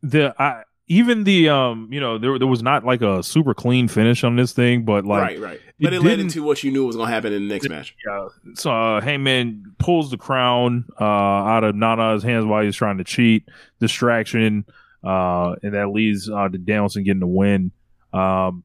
the 0.03 0.35
I 0.37 0.63
even 0.87 1.25
the 1.25 1.49
um, 1.49 1.89
you 1.91 1.99
know, 1.99 2.17
there 2.17 2.39
there 2.39 2.47
was 2.47 2.63
not 2.63 2.85
like 2.85 3.01
a 3.01 3.21
super 3.21 3.53
clean 3.53 3.87
finish 3.87 4.23
on 4.23 4.35
this 4.35 4.53
thing, 4.53 4.85
but 4.85 5.05
like 5.05 5.21
right, 5.21 5.39
right. 5.39 5.61
But 5.79 5.93
it, 5.93 6.01
led 6.01 6.19
into 6.19 6.43
what 6.43 6.63
you 6.63 6.71
knew 6.71 6.85
was 6.85 6.95
going 6.95 7.07
to 7.07 7.13
happen 7.13 7.33
in 7.33 7.47
the 7.47 7.53
next 7.53 7.69
match. 7.69 7.95
Yeah. 8.05 8.27
So 8.55 8.71
uh, 8.71 9.01
Hangman 9.01 9.75
pulls 9.77 10.09
the 10.09 10.17
crown 10.17 10.85
uh, 10.99 11.03
out 11.03 11.63
of 11.63 11.75
Nana's 11.75 12.23
hands 12.23 12.45
while 12.45 12.63
he's 12.63 12.75
trying 12.75 12.97
to 12.97 13.03
cheat, 13.03 13.47
distraction, 13.79 14.65
uh, 15.03 15.55
and 15.61 15.73
that 15.73 15.89
leads 15.89 16.29
uh, 16.29 16.47
to 16.47 16.57
Danielson 16.57 17.03
getting 17.03 17.19
the 17.19 17.27
win. 17.27 17.71
Um, 18.13 18.63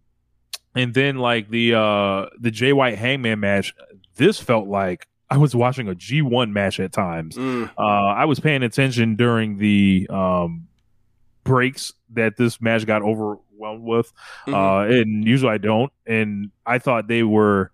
and 0.75 0.95
then 0.95 1.19
like 1.19 1.51
the 1.51 1.75
uh, 1.75 2.27
the 2.39 2.51
Jay 2.53 2.73
White 2.73 2.99
Hangman 2.99 3.41
match, 3.41 3.75
this 4.15 4.39
felt 4.39 4.69
like 4.69 5.09
I 5.29 5.39
was 5.39 5.57
watching 5.57 5.89
a 5.89 5.95
G1 5.95 6.53
match 6.53 6.79
at 6.79 6.93
times. 6.93 7.37
Mm. 7.37 7.71
Uh, 7.77 7.83
I 7.83 8.27
was 8.27 8.39
paying 8.39 8.63
attention 8.63 9.17
during 9.17 9.59
the 9.59 10.07
um, 10.09 10.69
breaks 11.45 11.93
that 12.15 12.37
this 12.37 12.61
match 12.61 12.87
got 12.87 13.03
overwhelmed 13.03 13.83
with, 13.85 14.13
Mhm. 14.47 14.55
uh, 14.55 14.93
and 14.93 15.27
usually 15.27 15.53
I 15.53 15.59
don't. 15.59 15.93
And 16.07 16.51
I 16.67 16.79
thought 16.79 17.09
they 17.09 17.23
were 17.23 17.71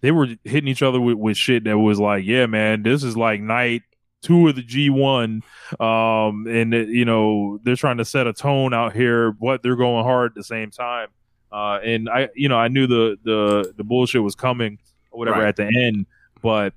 they 0.00 0.10
were 0.10 0.26
hitting 0.42 0.66
each 0.68 0.82
other 0.82 1.00
with, 1.00 1.16
with 1.16 1.36
shit 1.36 1.62
that 1.64 1.78
was 1.78 2.00
like, 2.00 2.24
yeah, 2.24 2.46
man, 2.46 2.82
this 2.82 3.04
is 3.04 3.16
like 3.16 3.40
night 3.40 3.82
two 4.20 4.48
of 4.48 4.54
the 4.56 4.62
G1, 4.62 5.42
um, 5.80 6.46
and 6.48 6.72
it, 6.74 6.88
you 6.88 7.04
know 7.04 7.58
they're 7.62 7.76
trying 7.76 7.98
to 7.98 8.04
set 8.04 8.26
a 8.26 8.32
tone 8.32 8.72
out 8.74 8.92
here, 8.94 9.32
but 9.32 9.62
they're 9.62 9.76
going 9.76 10.04
hard 10.04 10.30
at 10.32 10.34
the 10.34 10.44
same 10.44 10.70
time. 10.70 11.08
Uh, 11.52 11.78
and 11.84 12.08
I, 12.08 12.28
you 12.34 12.48
know, 12.48 12.56
I 12.56 12.68
knew 12.68 12.86
the 12.86 13.18
the 13.24 13.72
the 13.76 13.84
bullshit 13.84 14.22
was 14.22 14.34
coming 14.34 14.78
or 15.10 15.18
whatever 15.18 15.40
Right. 15.40 15.48
at 15.48 15.56
the 15.56 15.64
end, 15.66 16.06
but 16.40 16.72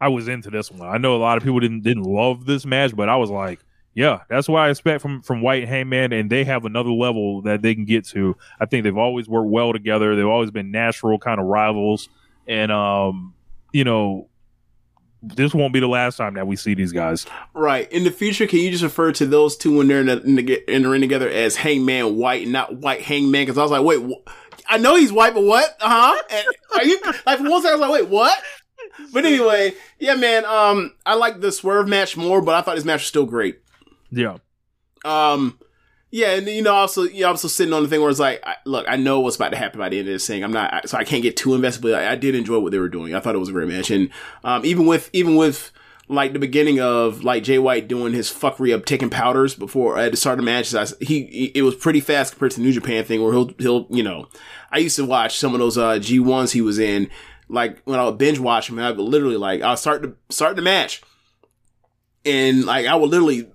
I 0.00 0.08
was 0.08 0.28
into 0.28 0.50
this 0.50 0.70
one. 0.70 0.86
I 0.88 0.98
know 0.98 1.16
a 1.16 1.18
lot 1.18 1.36
of 1.38 1.42
people 1.44 1.60
didn't 1.60 1.82
didn't 1.82 2.04
love 2.04 2.46
this 2.46 2.64
match, 2.66 2.94
but 2.94 3.08
I 3.08 3.16
was 3.16 3.30
like, 3.30 3.60
yeah, 3.94 4.20
that's 4.28 4.48
what 4.48 4.60
I 4.60 4.70
expect 4.70 5.02
from 5.02 5.22
from 5.22 5.40
White 5.40 5.68
Hangman, 5.68 6.12
and 6.12 6.28
they 6.28 6.44
have 6.44 6.64
another 6.64 6.90
level 6.90 7.42
that 7.42 7.62
they 7.62 7.74
can 7.74 7.84
get 7.84 8.04
to. 8.08 8.36
I 8.60 8.66
think 8.66 8.84
they've 8.84 8.96
always 8.96 9.28
worked 9.28 9.48
well 9.48 9.72
together. 9.72 10.16
They've 10.16 10.26
always 10.26 10.50
been 10.50 10.70
natural 10.70 11.18
kind 11.18 11.40
of 11.40 11.46
rivals, 11.46 12.08
and 12.46 12.72
um, 12.72 13.34
you 13.72 13.84
know, 13.84 14.28
this 15.22 15.54
won't 15.54 15.72
be 15.72 15.80
the 15.80 15.88
last 15.88 16.16
time 16.16 16.34
that 16.34 16.46
we 16.46 16.56
see 16.56 16.74
these 16.74 16.92
guys. 16.92 17.26
Right. 17.54 17.90
In 17.92 18.04
the 18.04 18.10
future, 18.10 18.46
can 18.46 18.58
you 18.58 18.70
just 18.70 18.82
refer 18.82 19.12
to 19.12 19.26
those 19.26 19.56
two 19.56 19.76
when 19.78 19.88
they're 19.88 20.00
in 20.00 20.06
the, 20.06 20.22
in 20.22 20.34
the, 20.36 20.74
in 20.74 20.82
the 20.82 20.88
ring 20.88 21.00
together 21.00 21.28
as 21.28 21.56
Hangman 21.56 22.16
White 22.16 22.48
not 22.48 22.76
White 22.76 23.02
Hangman? 23.02 23.42
Because 23.42 23.58
I 23.58 23.62
was 23.62 23.70
like, 23.70 23.84
wait, 23.84 24.00
wh- 24.00 24.30
I 24.68 24.78
know 24.78 24.96
he's 24.96 25.12
white, 25.12 25.34
but 25.34 25.44
what? 25.44 25.76
Uh 25.80 25.88
huh. 25.88 26.38
Are 26.74 26.84
you 26.84 27.00
like 27.26 27.38
for 27.38 27.48
one 27.48 27.62
second? 27.62 27.70
I 27.70 27.72
was 27.72 27.80
like, 27.80 27.92
wait, 27.92 28.08
what? 28.08 28.38
But 29.12 29.24
anyway, 29.24 29.72
yeah, 29.98 30.14
man. 30.14 30.44
Um, 30.44 30.94
I 31.06 31.14
like 31.14 31.40
the 31.40 31.50
swerve 31.52 31.88
match 31.88 32.16
more, 32.16 32.40
but 32.42 32.54
I 32.54 32.62
thought 32.62 32.76
this 32.76 32.84
match 32.84 33.00
was 33.00 33.06
still 33.06 33.26
great. 33.26 33.58
Yeah, 34.16 34.36
Um, 35.04 35.58
yeah, 36.10 36.36
and 36.36 36.46
you 36.46 36.62
know, 36.62 36.72
also, 36.74 37.02
you 37.02 37.22
know, 37.22 37.28
also 37.30 37.48
sitting 37.48 37.72
on 37.74 37.82
the 37.82 37.88
thing 37.88 38.00
where 38.00 38.10
it's 38.10 38.20
like, 38.20 38.40
I, 38.46 38.54
look, 38.64 38.86
I 38.88 38.94
know 38.96 39.18
what's 39.20 39.34
about 39.36 39.50
to 39.50 39.56
happen 39.56 39.80
by 39.80 39.88
the 39.88 39.98
end 39.98 40.06
of 40.08 40.14
this 40.14 40.26
thing. 40.26 40.44
I'm 40.44 40.52
not, 40.52 40.72
I- 40.72 40.80
so 40.86 40.96
I 40.96 41.04
can't 41.04 41.22
get 41.22 41.36
too 41.36 41.54
invested, 41.54 41.82
but 41.82 41.94
I, 41.94 42.12
I 42.12 42.14
did 42.14 42.34
enjoy 42.36 42.58
what 42.60 42.70
they 42.70 42.78
were 42.78 42.88
doing. 42.88 43.14
I 43.14 43.20
thought 43.20 43.34
it 43.34 43.38
was 43.38 43.48
a 43.48 43.52
great 43.52 43.68
match, 43.68 43.90
and 43.90 44.10
um, 44.44 44.64
even 44.64 44.86
with, 44.86 45.10
even 45.12 45.34
with 45.36 45.72
like 46.06 46.32
the 46.34 46.38
beginning 46.38 46.80
of 46.80 47.24
like 47.24 47.42
Jay 47.42 47.58
White 47.58 47.88
doing 47.88 48.12
his 48.12 48.30
fuckery 48.30 48.72
of 48.74 48.84
taking 48.84 49.08
powders 49.10 49.54
before 49.54 49.98
at 49.98 50.10
the 50.12 50.16
start 50.16 50.38
of 50.38 50.44
the 50.44 50.50
match, 50.50 50.72
I, 50.74 50.84
he, 51.00 51.24
he 51.26 51.44
it 51.54 51.62
was 51.62 51.74
pretty 51.74 52.00
fast 52.00 52.34
compared 52.34 52.52
to 52.52 52.58
the 52.58 52.62
New 52.62 52.72
Japan 52.72 53.04
thing 53.04 53.22
where 53.22 53.32
he'll, 53.32 53.50
he'll, 53.58 53.86
you 53.90 54.02
know, 54.02 54.28
I 54.70 54.78
used 54.78 54.96
to 54.96 55.04
watch 55.06 55.38
some 55.38 55.54
of 55.54 55.60
those 55.60 55.76
uh 55.78 55.98
G 55.98 56.20
ones 56.20 56.52
he 56.52 56.60
was 56.60 56.78
in, 56.78 57.10
like 57.48 57.82
when 57.84 57.98
I 57.98 58.04
would 58.04 58.18
binge 58.18 58.38
watch 58.38 58.68
him, 58.68 58.78
I 58.78 58.90
would 58.90 59.00
literally 59.00 59.38
like 59.38 59.62
I'll 59.62 59.76
start 59.78 60.02
the 60.02 60.14
start 60.32 60.56
the 60.56 60.62
match, 60.62 61.02
and 62.24 62.64
like 62.64 62.86
I 62.86 62.94
would 62.94 63.10
literally 63.10 63.48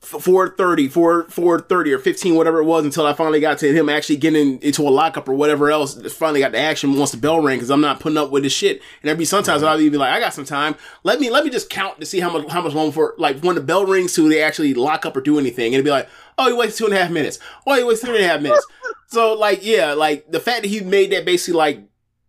430, 0.00 0.88
4, 0.88 1.24
430 1.28 1.92
or 1.92 1.98
15, 1.98 2.36
whatever 2.36 2.60
it 2.60 2.64
was, 2.64 2.84
until 2.84 3.04
I 3.04 3.12
finally 3.14 3.40
got 3.40 3.58
to 3.58 3.72
him 3.72 3.88
actually 3.88 4.16
getting 4.16 4.60
into 4.62 4.82
a 4.82 4.90
lockup 4.90 5.28
or 5.28 5.34
whatever 5.34 5.70
else. 5.70 6.00
Finally 6.12 6.40
got 6.40 6.52
the 6.52 6.58
action 6.58 6.96
once 6.96 7.10
the 7.10 7.16
bell 7.16 7.40
rang 7.40 7.56
because 7.56 7.70
I'm 7.70 7.80
not 7.80 7.98
putting 7.98 8.16
up 8.16 8.30
with 8.30 8.44
this 8.44 8.52
shit. 8.52 8.76
And 8.76 9.08
there'd 9.08 9.18
be 9.18 9.24
sometimes 9.24 9.64
I'll 9.64 9.76
be 9.76 9.90
like, 9.90 10.12
I 10.12 10.20
got 10.20 10.34
some 10.34 10.44
time. 10.44 10.76
Let 11.02 11.18
me 11.18 11.30
let 11.30 11.44
me 11.44 11.50
just 11.50 11.68
count 11.68 11.98
to 11.98 12.06
see 12.06 12.20
how 12.20 12.30
much 12.30 12.48
how 12.48 12.62
much 12.62 12.74
long 12.74 12.92
for 12.92 13.14
like 13.18 13.40
when 13.40 13.56
the 13.56 13.60
bell 13.60 13.84
rings 13.84 14.14
to 14.14 14.28
they 14.28 14.40
actually 14.40 14.72
lock 14.72 15.04
up 15.04 15.16
or 15.16 15.20
do 15.20 15.38
anything. 15.38 15.66
And 15.66 15.74
it'd 15.74 15.84
be 15.84 15.90
like, 15.90 16.08
oh, 16.38 16.46
he 16.46 16.52
waits 16.52 16.78
two 16.78 16.84
and 16.84 16.94
a 16.94 16.98
half 16.98 17.10
minutes. 17.10 17.40
Oh, 17.66 17.74
he 17.74 17.82
waits 17.82 18.00
three 18.00 18.16
and 18.16 18.24
a 18.24 18.28
half 18.28 18.40
minutes. 18.40 18.66
so 19.08 19.34
like, 19.34 19.64
yeah, 19.64 19.94
like 19.94 20.30
the 20.30 20.40
fact 20.40 20.62
that 20.62 20.68
he 20.68 20.80
made 20.80 21.10
that 21.10 21.24
basically 21.24 21.58
like 21.58 21.80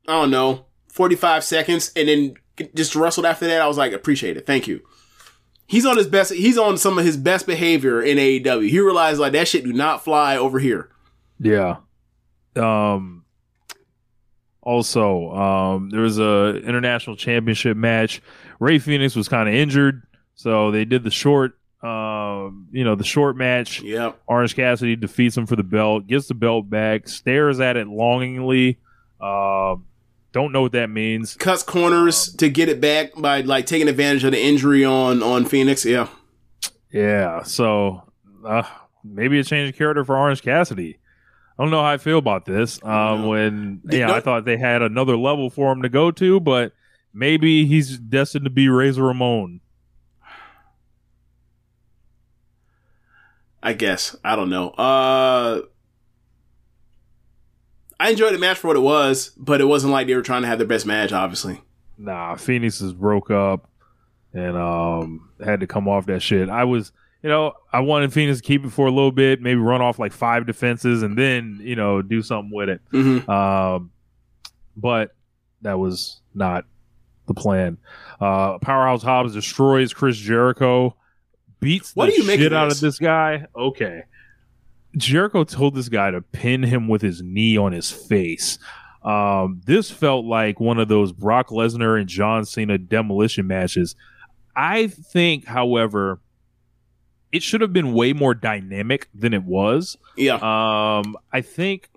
I 0.08 0.14
don't 0.14 0.32
know, 0.32 0.66
45 0.88 1.44
seconds 1.44 1.92
and 1.96 2.08
then 2.08 2.34
just 2.74 2.96
wrestled 2.96 3.28
after 3.28 3.46
that, 3.46 3.62
I 3.62 3.68
was 3.68 3.78
like, 3.78 3.94
appreciate 3.94 4.38
it. 4.38 4.48
Thank 4.48 4.68
you. 4.68 4.82
He's 5.70 5.86
on 5.86 5.98
his 5.98 6.08
best. 6.08 6.34
He's 6.34 6.58
on 6.58 6.78
some 6.80 6.98
of 6.98 7.06
his 7.06 7.16
best 7.16 7.46
behavior 7.46 8.02
in 8.02 8.18
AEW. 8.18 8.68
He 8.68 8.80
realized 8.80 9.20
like 9.20 9.34
that 9.34 9.48
shit 9.48 9.64
do 9.64 9.72
not 9.72 10.04
fly 10.04 10.36
over 10.36 10.58
here. 10.58 10.90
yeah. 11.40 11.78
Um. 12.56 13.24
Also, 14.62 15.32
um, 15.32 15.90
there 15.92 16.02
was 16.02 16.18
a 16.20 16.58
international 16.66 17.16
championship 17.16 17.78
match. 17.78 18.22
Rey 18.60 18.78
Fénix 18.80 19.16
was 19.16 19.30
kind 19.30 19.48
of 19.48 19.56
injured, 19.56 20.02
so 20.36 20.72
they 20.72 20.86
did 20.86 21.04
the 21.04 21.12
short, 21.12 21.58
um, 21.82 22.68
you 22.72 22.84
know, 22.84 22.96
the 22.96 23.04
short 23.04 23.38
match. 23.38 23.82
Yep. 23.82 24.20
Orange 24.28 24.56
Cassidy 24.56 24.96
defeats 24.96 25.38
him 25.38 25.46
for 25.46 25.56
the 25.56 25.64
belt, 25.64 26.08
gets 26.08 26.28
the 26.28 26.34
belt 26.34 26.70
back, 26.70 27.08
stares 27.08 27.60
at 27.60 27.78
it 27.78 27.88
longingly. 27.88 28.80
Um, 29.22 29.86
don't 30.32 30.52
know 30.52 30.62
what 30.62 30.74
that 30.74 30.90
means. 30.90 31.36
Cuts 31.36 31.64
corners 31.64 32.34
to 32.36 32.50
get 32.50 32.70
it 32.70 32.80
back 32.80 33.12
by 33.16 33.42
like 33.42 33.66
taking 33.66 33.88
advantage 33.88 34.24
of 34.24 34.32
the 34.32 34.42
injury 34.42 34.86
on 34.86 35.24
on 35.24 35.46
Fénix. 35.46 35.86
Yeah. 35.86 36.08
Yeah, 36.92 37.44
so 37.44 38.04
uh, 38.44 38.64
maybe 39.04 39.40
a 39.40 39.44
change 39.44 39.70
of 39.70 39.78
character 39.78 40.04
for 40.04 40.18
Orange 40.18 40.42
Cassidy. 40.42 40.98
I 41.58 41.64
don't 41.64 41.72
know 41.72 41.82
how 41.82 41.90
I 41.90 41.98
feel 41.98 42.18
about 42.18 42.46
this. 42.46 42.84
Um, 42.84 43.28
when 43.28 43.82
yeah, 43.92 44.12
I 44.12 44.22
thought 44.22 44.46
they 44.46 44.58
had 44.58 44.82
another 44.82 45.18
level 45.18 45.50
for 45.50 45.72
him 45.72 45.82
to 45.84 45.90
go 45.90 46.10
to, 46.10 46.40
but 46.40 46.72
maybe 47.14 47.66
he's 47.66 47.98
destined 47.98 48.46
to 48.46 48.50
be 48.50 48.70
Razor 48.70 49.04
Ramon. 49.04 49.62
I 53.62 53.74
guess. 53.74 54.16
I 54.24 54.36
don't 54.36 54.50
know. 54.50 54.70
Uh 54.70 55.62
I 58.00 58.10
enjoyed 58.12 58.34
the 58.34 58.38
match 58.40 58.58
for 58.58 58.68
what 58.68 58.78
it 58.78 58.82
was, 58.82 59.32
but 59.38 59.60
it 59.62 59.66
wasn't 59.66 59.92
like 59.92 60.08
they 60.08 60.16
were 60.16 60.22
trying 60.22 60.44
to 60.44 60.48
have 60.48 60.58
their 60.58 60.68
best 60.68 60.86
match, 60.86 61.12
obviously. 61.12 61.62
Nah, 61.98 62.36
Fénix 62.36 62.82
is 62.82 62.94
broke 62.94 63.30
up 63.30 63.70
and 64.34 64.56
um 64.56 65.30
had 65.44 65.60
to 65.60 65.68
come 65.68 65.88
off 65.88 66.06
that 66.06 66.22
shit. 66.22 66.50
I 66.50 66.64
was, 66.64 66.92
you 67.22 67.30
know, 67.30 67.54
I 67.74 67.82
wanted 67.82 68.12
Fénix 68.12 68.38
to 68.38 68.42
keep 68.42 68.64
it 68.64 68.70
for 68.70 68.88
a 68.88 68.92
little 68.92 69.12
bit, 69.12 69.42
maybe 69.42 69.60
run 69.60 69.82
off 69.82 70.00
like 70.00 70.14
five 70.14 70.46
defenses, 70.48 71.04
and 71.04 71.18
then 71.18 71.60
you 71.62 71.76
know 71.76 72.02
do 72.02 72.22
something 72.22 72.52
with 72.54 72.70
it. 72.70 72.82
Mhm. 72.94 73.28
Um, 73.28 73.92
but 74.78 75.14
that 75.62 75.78
was 75.78 76.22
not 76.34 76.64
the 77.28 77.34
plan. 77.34 77.78
Uh, 78.22 78.58
Powerhouse 78.60 79.04
Hobbs 79.04 79.34
destroys 79.34 79.94
Chris 79.94 80.16
Jericho, 80.16 80.96
beats 81.60 81.94
What 81.96 82.06
the 82.06 82.14
do 82.14 82.24
you 82.24 82.38
shit 82.38 82.54
out 82.54 82.72
of 82.72 82.80
this 82.80 82.98
guy. 82.98 83.46
Okay, 83.54 84.04
Jericho 84.98 85.44
told 85.44 85.76
this 85.76 85.90
guy 85.90 86.12
to 86.12 86.22
pin 86.22 86.64
him 86.64 86.88
with 86.88 87.02
his 87.02 87.22
knee 87.22 87.58
on 87.58 87.72
his 87.72 87.92
face. 87.92 88.58
Um, 89.04 89.62
this 89.66 89.90
felt 89.92 90.26
like 90.26 90.60
one 90.60 90.80
of 90.80 90.88
those 90.88 91.12
Brock 91.12 91.50
Lesnar 91.50 92.00
and 92.00 92.10
John 92.10 92.44
Cena 92.46 92.78
demolition 92.78 93.48
matches. 93.48 93.96
I 94.56 94.88
think, 94.88 95.46
however, 95.46 96.20
it 97.32 97.44
should 97.44 97.62
have 97.62 97.72
been 97.72 97.94
way 97.94 98.12
more 98.14 98.34
dynamic 98.34 99.08
than 99.14 99.34
it 99.34 99.44
was. 99.44 99.96
Yeah. 100.18 100.34
Um, 100.36 101.16
I 101.32 101.42
think 101.42 101.90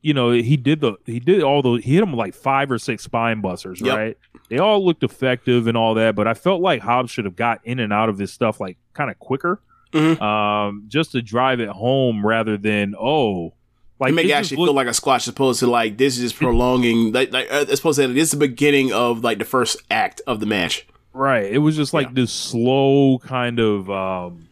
you 0.00 0.14
know 0.14 0.30
he 0.30 0.56
did 0.56 0.80
the 0.80 0.94
he 1.06 1.20
did 1.20 1.42
all 1.42 1.60
the 1.60 1.72
he 1.82 1.94
hit 1.94 2.02
him 2.02 2.14
like 2.14 2.34
five 2.34 2.70
or 2.70 2.78
six 2.78 3.02
spine 3.04 3.40
busters, 3.40 3.80
Yep. 3.80 3.96
right? 3.96 4.18
They 4.48 4.58
all 4.58 4.84
looked 4.84 5.02
effective 5.04 5.66
and 5.66 5.76
all 5.76 5.94
that, 5.94 6.16
but 6.16 6.26
I 6.26 6.34
felt 6.34 6.60
like 6.62 6.80
Hobbs 6.80 7.10
should 7.10 7.26
have 7.26 7.36
got 7.36 7.60
in 7.64 7.78
and 7.78 7.92
out 7.92 8.08
of 8.08 8.16
this 8.16 8.32
stuff 8.32 8.58
like 8.60 8.78
kind 8.94 9.10
of 9.10 9.18
quicker, 9.18 9.60
Mhm. 9.92 10.20
um, 10.20 10.84
just 10.88 11.12
to 11.12 11.22
drive 11.22 11.60
it 11.60 11.68
home 11.68 12.24
rather 12.26 12.56
than 12.56 12.94
oh, 12.98 13.54
Like 13.98 14.14
make 14.14 14.26
it 14.26 14.32
actually 14.32 14.58
looked- 14.58 14.68
feel 14.68 14.74
like 14.74 14.86
a 14.86 14.94
squash 14.94 15.22
as 15.24 15.28
opposed 15.28 15.60
to 15.60 15.66
like 15.66 15.96
this 15.98 16.16
is 16.18 16.22
just 16.30 16.36
prolonging 16.40 17.12
like 17.12 17.32
like 17.32 17.48
as 17.48 17.78
opposed 17.80 17.98
to 18.00 18.06
this 18.08 18.24
is 18.24 18.30
the 18.32 18.36
beginning 18.36 18.92
of 18.92 19.24
like 19.24 19.38
the 19.38 19.44
first 19.44 19.76
act 19.90 20.20
of 20.26 20.40
the 20.40 20.46
match. 20.46 20.86
Right. 21.12 21.50
It 21.50 21.58
was 21.58 21.74
just 21.74 21.92
like 21.94 22.14
this 22.14 22.32
slow 22.32 23.18
kind 23.18 23.58
of 23.58 23.90
um 23.90 24.48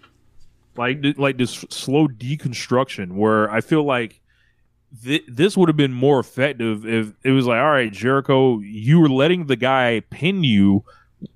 like 0.76 0.98
like 1.16 1.36
this 1.38 1.64
slow 1.70 2.08
deconstruction 2.08 3.12
where 3.12 3.50
I 3.50 3.60
feel 3.60 3.84
like 3.84 4.20
th- 5.04 5.24
this 5.28 5.56
would 5.56 5.68
have 5.68 5.76
been 5.76 5.92
more 5.92 6.18
effective 6.18 6.84
if 6.86 7.12
it 7.22 7.30
was 7.30 7.46
like, 7.46 7.58
all 7.60 7.70
right, 7.70 7.92
Jericho, 7.92 8.58
you 8.60 9.00
were 9.00 9.08
letting 9.08 9.46
the 9.46 9.56
guy 9.56 10.00
pin 10.10 10.42
you 10.44 10.84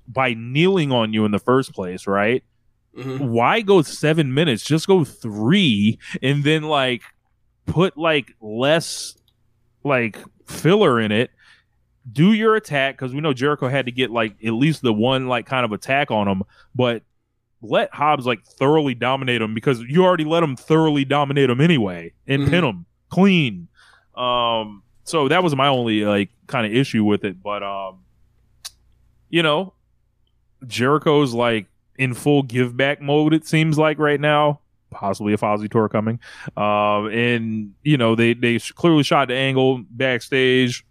by 0.07 0.33
kneeling 0.35 0.91
on 0.91 1.13
you 1.13 1.25
in 1.25 1.31
the 1.31 1.39
first 1.39 1.73
place, 1.73 2.05
right? 2.07 2.43
Why 2.93 3.61
go 3.61 3.81
seven 3.81 4.33
minutes? 4.33 4.63
Just 4.63 4.87
go 4.87 5.03
three, 5.05 5.97
and 6.21 6.43
then 6.43 6.63
like 6.63 7.01
put 7.65 7.97
like 7.97 8.35
less 8.41 9.15
like 9.83 10.17
filler 10.45 10.99
in 10.99 11.11
it 11.11 11.31
do 12.11 12.33
your 12.33 12.55
attack 12.55 12.95
because 12.97 13.13
we 13.13 13.21
know 13.21 13.31
Jericho 13.31 13.67
had 13.67 13.85
to 13.85 13.91
get 13.91 14.09
like 14.09 14.33
at 14.43 14.53
least 14.53 14.81
the 14.81 14.91
one 14.91 15.27
like 15.27 15.45
kind 15.45 15.63
of 15.63 15.71
attack 15.71 16.09
on 16.09 16.27
him, 16.27 16.41
but 16.73 17.03
let 17.61 17.93
Hobbs 17.93 18.25
like 18.25 18.43
thoroughly 18.43 18.95
dominate 18.95 19.39
him 19.39 19.53
because 19.53 19.79
you 19.81 20.03
already 20.03 20.23
let 20.25 20.41
him 20.41 20.55
thoroughly 20.55 21.05
dominate 21.05 21.49
him 21.51 21.61
anyway 21.61 22.11
and 22.27 22.41
Mhm. 22.43 22.49
pin 22.49 22.63
him 22.63 22.85
clean. 23.09 23.67
Um, 24.15 24.81
so 25.03 25.27
that 25.27 25.43
was 25.43 25.55
my 25.55 25.67
only 25.67 26.03
like 26.03 26.29
kind 26.47 26.65
of 26.65 26.73
issue 26.73 27.03
with 27.03 27.23
it. 27.23 27.41
But 27.41 27.61
um, 27.61 27.99
you 29.29 29.43
know, 29.43 29.75
Jericho's 30.65 31.35
like 31.35 31.67
in 32.01 32.15
full 32.15 32.41
give 32.41 32.75
back 32.75 32.99
mode. 32.99 33.31
It 33.31 33.45
seems 33.45 33.77
like 33.77 33.99
right 33.99 34.19
now, 34.19 34.59
possibly 34.89 35.33
a 35.33 35.37
Fozzy 35.37 35.69
tour 35.69 35.87
coming. 35.87 36.19
Um, 36.57 37.05
and 37.07 37.75
you 37.83 37.95
know 37.95 38.15
they 38.15 38.33
they 38.33 38.57
clearly 38.57 39.03
shot 39.03 39.27
the 39.27 39.35
angle 39.35 39.83
backstage 39.87 40.83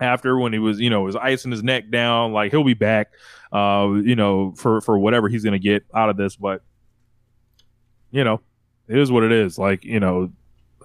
after 0.00 0.38
when 0.38 0.52
he 0.52 0.58
was 0.58 0.78
you 0.78 0.90
know 0.90 1.00
was 1.00 1.16
icing 1.16 1.50
his 1.50 1.62
neck 1.62 1.90
down. 1.90 2.34
Like 2.34 2.50
he'll 2.50 2.62
be 2.62 2.74
back. 2.74 3.12
Uh, 3.50 4.00
you 4.04 4.14
know 4.14 4.52
for 4.56 4.82
for 4.82 4.98
whatever 4.98 5.30
he's 5.30 5.42
gonna 5.42 5.58
get 5.58 5.86
out 5.94 6.10
of 6.10 6.18
this, 6.18 6.36
but 6.36 6.62
you 8.10 8.22
know 8.22 8.42
it 8.86 8.98
is 8.98 9.10
what 9.10 9.24
it 9.24 9.32
is. 9.32 9.58
Like 9.58 9.84
you 9.84 9.98
know. 9.98 10.30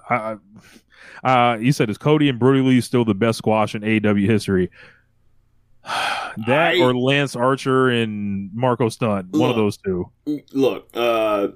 I, 0.09 0.37
uh, 1.23 1.57
you 1.59 1.71
said 1.71 1.89
is 1.89 1.99
Cody 1.99 2.29
and 2.29 2.39
Brodie 2.39 2.61
Lee 2.61 2.81
still 2.81 3.05
the 3.05 3.13
best 3.13 3.37
squash 3.37 3.75
in 3.75 3.83
AEW 3.83 4.25
history? 4.25 4.71
that 6.47 6.75
I- 6.75 6.79
or 6.79 6.93
Lance 6.93 7.35
Archer 7.35 7.89
and 7.89 8.51
Marko 8.53 8.89
Stunt, 8.89 9.29
one 9.31 9.49
of 9.49 9.55
those 9.55 9.77
two. 9.77 10.09
Look, 10.53 10.89
uh, 10.93 11.49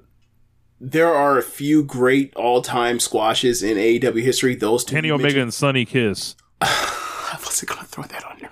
there 0.80 1.14
are 1.14 1.38
a 1.38 1.42
few 1.42 1.84
great 1.84 2.34
all-time 2.34 3.00
squashes 3.00 3.62
in 3.62 3.76
AEW 3.76 4.22
history. 4.22 4.54
Those 4.54 4.84
two, 4.84 4.94
Kenny 4.96 5.10
Omega 5.10 5.22
mentioned- 5.24 5.42
and 5.42 5.54
Sunny 5.54 5.84
Kiss. 5.84 6.36
I 6.60 7.36
wasn't 7.44 7.70
gonna 7.70 7.84
throw 7.84 8.04
that 8.04 8.24
on 8.24 8.38
there. 8.40 8.50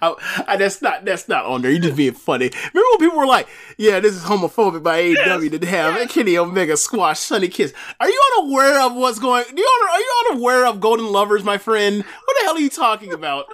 I, 0.00 0.44
I, 0.46 0.56
that's 0.56 0.80
not 0.80 1.04
that's 1.04 1.28
not 1.28 1.44
on 1.44 1.60
there. 1.60 1.70
You're 1.70 1.80
just 1.82 1.96
being 1.96 2.12
funny. 2.14 2.46
Remember 2.72 2.86
when 2.92 2.98
people 3.10 3.18
were 3.18 3.26
like, 3.26 3.46
"Yeah, 3.76 4.00
this 4.00 4.14
is 4.14 4.22
homophobic 4.22 4.82
by 4.82 5.02
AEW 5.02 5.60
to 5.60 5.66
have 5.66 6.08
Kenny 6.08 6.38
Omega 6.38 6.76
squash 6.76 7.18
Sunny 7.18 7.48
Kiss." 7.48 7.74
Are 8.00 8.08
you 8.08 8.22
unaware 8.38 8.80
of 8.80 8.94
what's 8.94 9.18
going? 9.18 9.44
Do 9.54 9.60
you 9.60 9.88
are 9.90 9.98
you 9.98 10.12
unaware 10.30 10.66
of 10.66 10.80
Golden 10.80 11.06
Lovers, 11.06 11.44
my 11.44 11.58
friend? 11.58 11.96
What 12.02 12.36
the 12.38 12.44
hell 12.44 12.56
are 12.56 12.60
you 12.60 12.70
talking 12.70 13.12
about? 13.12 13.46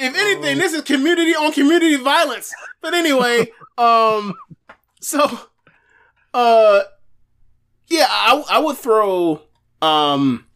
If 0.00 0.16
anything, 0.16 0.58
this 0.58 0.72
is 0.72 0.82
community 0.82 1.34
on 1.34 1.52
community 1.52 1.96
violence. 1.96 2.52
But 2.80 2.94
anyway, 2.94 3.52
um, 3.78 4.34
so, 5.00 5.40
uh, 6.32 6.80
yeah, 7.88 8.06
I 8.08 8.44
I 8.50 8.58
would 8.58 8.78
throw 8.78 9.42
um. 9.82 10.46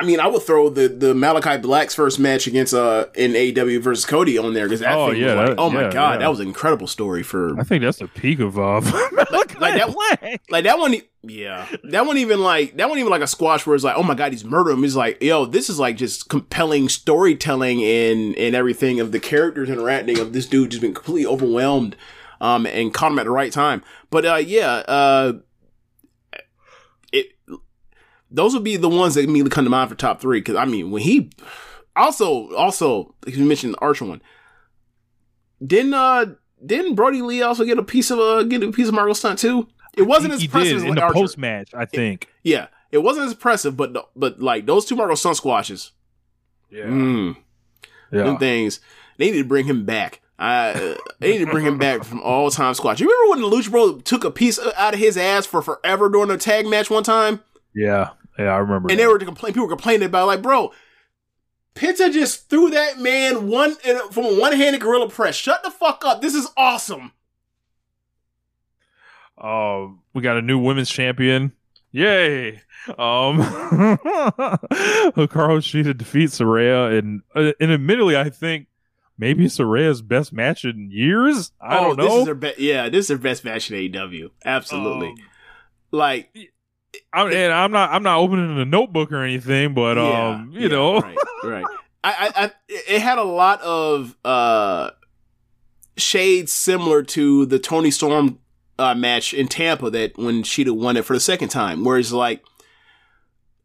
I 0.00 0.04
mean, 0.04 0.20
I 0.20 0.26
would 0.26 0.42
throw 0.42 0.68
the 0.68 0.88
the 0.88 1.14
Malachi 1.14 1.56
Black's 1.58 1.94
first 1.94 2.18
match 2.18 2.46
against 2.46 2.74
uh 2.74 3.06
in 3.14 3.32
AEW 3.32 3.80
versus 3.80 4.04
Cody 4.06 4.36
on 4.38 4.54
there 4.54 4.66
because 4.66 4.80
that 4.80 4.94
Oh, 4.96 5.10
thing 5.10 5.20
yeah, 5.20 5.26
was 5.26 5.34
like, 5.36 5.46
that- 5.56 5.58
oh 5.62 5.70
my 5.70 5.82
yeah, 5.82 5.90
god, 5.92 6.12
yeah. 6.12 6.18
that 6.18 6.30
was 6.30 6.40
an 6.40 6.48
incredible 6.48 6.86
story 6.86 7.22
for 7.22 7.58
I 7.58 7.64
think 7.64 7.82
that's 7.82 7.98
the 7.98 8.08
peak 8.08 8.40
of 8.40 8.58
uh, 8.58 8.80
like, 9.30 9.60
like 9.60 9.74
that 9.76 9.92
Black. 9.92 10.40
like 10.50 10.64
that 10.64 10.78
one. 10.78 10.96
Yeah, 11.26 11.66
that 11.84 12.04
one 12.06 12.18
even 12.18 12.40
like 12.42 12.76
that 12.76 12.88
one 12.90 12.98
even 12.98 13.10
like 13.10 13.22
a 13.22 13.26
squash 13.26 13.66
where 13.66 13.74
it's 13.74 13.84
like, 13.84 13.96
oh 13.96 14.02
my 14.02 14.14
god, 14.14 14.32
he's 14.32 14.44
murdering 14.44 14.76
him. 14.78 14.84
It's 14.84 14.94
like, 14.94 15.22
yo, 15.22 15.46
this 15.46 15.70
is 15.70 15.78
like 15.78 15.96
just 15.96 16.28
compelling 16.28 16.88
storytelling 16.90 17.82
and 17.82 18.36
and 18.36 18.54
everything 18.54 19.00
of 19.00 19.10
the 19.12 19.20
characters 19.20 19.70
interacting 19.70 20.18
of 20.18 20.32
this 20.34 20.46
dude 20.46 20.70
just 20.70 20.82
been 20.82 20.92
completely 20.92 21.24
overwhelmed, 21.26 21.96
um, 22.42 22.66
and 22.66 22.92
caught 22.92 23.10
him 23.12 23.18
at 23.18 23.24
the 23.24 23.30
right 23.30 23.52
time. 23.52 23.82
But 24.10 24.26
uh, 24.26 24.34
yeah, 24.36 24.70
uh, 24.86 25.32
it 27.12 27.32
those 28.34 28.52
would 28.52 28.64
be 28.64 28.76
the 28.76 28.88
ones 28.88 29.14
that 29.14 29.22
immediately 29.24 29.50
come 29.50 29.64
to 29.64 29.70
mind 29.70 29.88
for 29.88 29.96
top 29.96 30.20
three. 30.20 30.40
Because 30.40 30.56
I 30.56 30.64
mean, 30.64 30.90
when 30.90 31.02
he 31.02 31.30
also 31.96 32.52
also 32.54 33.14
you 33.26 33.44
mentioned 33.44 33.74
the 33.74 33.78
Archer 33.78 34.04
one, 34.04 34.20
didn't 35.64 35.94
uh 35.94 36.26
didn't 36.64 36.94
Brodie 36.94 37.22
Lee 37.22 37.42
also 37.42 37.64
get 37.64 37.78
a 37.78 37.82
piece 37.82 38.10
of 38.10 38.18
uh 38.18 38.42
get 38.42 38.62
a 38.62 38.72
piece 38.72 38.88
of 38.88 38.94
Marko 38.94 39.12
Stunt 39.12 39.38
too? 39.38 39.68
It 39.96 40.02
wasn't 40.02 40.34
as 40.34 40.42
impressive 40.42 40.70
did 40.70 40.76
as 40.78 40.82
in 40.84 40.94
the 40.96 41.02
Archer. 41.02 41.14
post 41.14 41.38
match, 41.38 41.72
I 41.72 41.84
think. 41.84 42.28
Yeah, 42.42 42.66
it 42.90 42.98
wasn't 42.98 43.26
as 43.26 43.32
impressive, 43.32 43.76
but 43.76 43.96
but 44.16 44.40
like 44.40 44.66
those 44.66 44.84
two 44.84 44.96
Marko 44.96 45.14
Stunt 45.14 45.36
squashes, 45.36 45.92
Yeah, 46.70 46.86
mm, 46.86 47.36
yeah. 48.10 48.24
them 48.24 48.38
things 48.38 48.80
they 49.18 49.30
need 49.30 49.38
to 49.38 49.48
bring 49.48 49.66
him 49.66 49.84
back. 49.84 50.20
I 50.36 50.96
they 51.20 51.30
need 51.38 51.44
to 51.44 51.50
bring 51.50 51.64
him 51.64 51.78
back 51.78 52.02
from 52.02 52.20
all 52.20 52.50
time 52.50 52.74
squash. 52.74 52.98
You 52.98 53.06
remember 53.08 53.30
when 53.42 53.50
the 53.50 53.56
Lucha 53.56 53.70
Bro 53.70 54.00
took 54.00 54.24
a 54.24 54.32
piece 54.32 54.58
out 54.76 54.92
of 54.94 54.98
his 54.98 55.16
ass 55.16 55.46
for 55.46 55.62
forever 55.62 56.08
during 56.08 56.30
a 56.30 56.36
tag 56.36 56.66
match 56.66 56.90
one 56.90 57.04
time? 57.04 57.40
yeah, 57.72 58.10
yeah. 58.38 58.46
I 58.46 58.58
remember. 58.58 58.88
and 58.88 58.98
that. 58.98 59.02
they 59.02 59.06
were 59.06 59.18
complain. 59.18 59.52
People 59.52 59.66
were 59.66 59.74
complaining 59.74 60.06
about 60.06 60.26
like, 60.26 60.42
bro, 60.42 60.72
Pizza 61.74 62.10
just 62.10 62.48
threw 62.48 62.70
that 62.70 63.00
man 63.00 63.48
one 63.48 63.74
from 64.10 64.24
a 64.24 64.40
one-handed 64.40 64.80
gorilla 64.80 65.08
press. 65.08 65.34
Shut 65.34 65.62
the 65.62 65.70
fuck 65.70 66.04
up. 66.04 66.20
This 66.20 66.34
is 66.34 66.48
awesome. 66.56 67.12
Uh, 69.36 69.88
we 70.12 70.22
got 70.22 70.36
a 70.36 70.42
new 70.42 70.58
women's 70.58 70.88
champion. 70.88 71.52
Yay! 71.90 72.62
Um, 72.88 73.38
Hikaru 75.14 75.60
Shida 75.60 75.96
defeats 75.96 76.38
Saraya, 76.38 76.98
and 76.98 77.22
uh, 77.34 77.52
and 77.60 77.72
admittedly, 77.72 78.16
I 78.16 78.30
think 78.30 78.66
maybe 79.16 79.46
Saraya's 79.46 80.02
best 80.02 80.32
match 80.32 80.64
in 80.64 80.90
years. 80.90 81.52
I 81.60 81.78
oh, 81.78 81.82
don't 81.94 81.98
know. 81.98 82.04
This 82.04 82.14
is 82.14 82.24
their 82.24 82.34
best. 82.34 82.58
Yeah, 82.58 82.88
this 82.88 83.00
is 83.00 83.08
their 83.08 83.18
best 83.18 83.44
match 83.44 83.70
in 83.70 83.76
AEW. 83.76 84.30
Absolutely. 84.44 85.08
Um, 85.08 85.16
like, 85.92 86.53
I'm, 87.12 87.32
and 87.32 87.52
I'm 87.52 87.70
not 87.70 87.90
I'm 87.90 88.02
not 88.02 88.18
opening 88.18 88.58
a 88.58 88.64
notebook 88.64 89.12
or 89.12 89.22
anything, 89.22 89.74
but 89.74 89.96
yeah, 89.96 90.28
um, 90.30 90.50
you 90.52 90.62
yeah, 90.62 90.68
know, 90.68 91.00
right, 91.00 91.16
right. 91.44 91.64
I, 92.02 92.12
I, 92.12 92.44
I, 92.44 92.50
it 92.68 93.00
had 93.00 93.18
a 93.18 93.24
lot 93.24 93.60
of 93.62 94.16
uh 94.24 94.90
shades 95.96 96.52
similar 96.52 97.02
to 97.02 97.46
the 97.46 97.58
Toni 97.58 97.90
Storm 97.90 98.38
uh, 98.78 98.94
match 98.94 99.32
in 99.32 99.48
Tampa 99.48 99.90
that 99.90 100.18
when 100.18 100.42
Shida 100.42 100.76
won 100.76 100.96
it 100.96 101.04
for 101.04 101.14
the 101.14 101.20
second 101.20 101.48
time, 101.48 101.84
whereas 101.84 102.12
like 102.12 102.44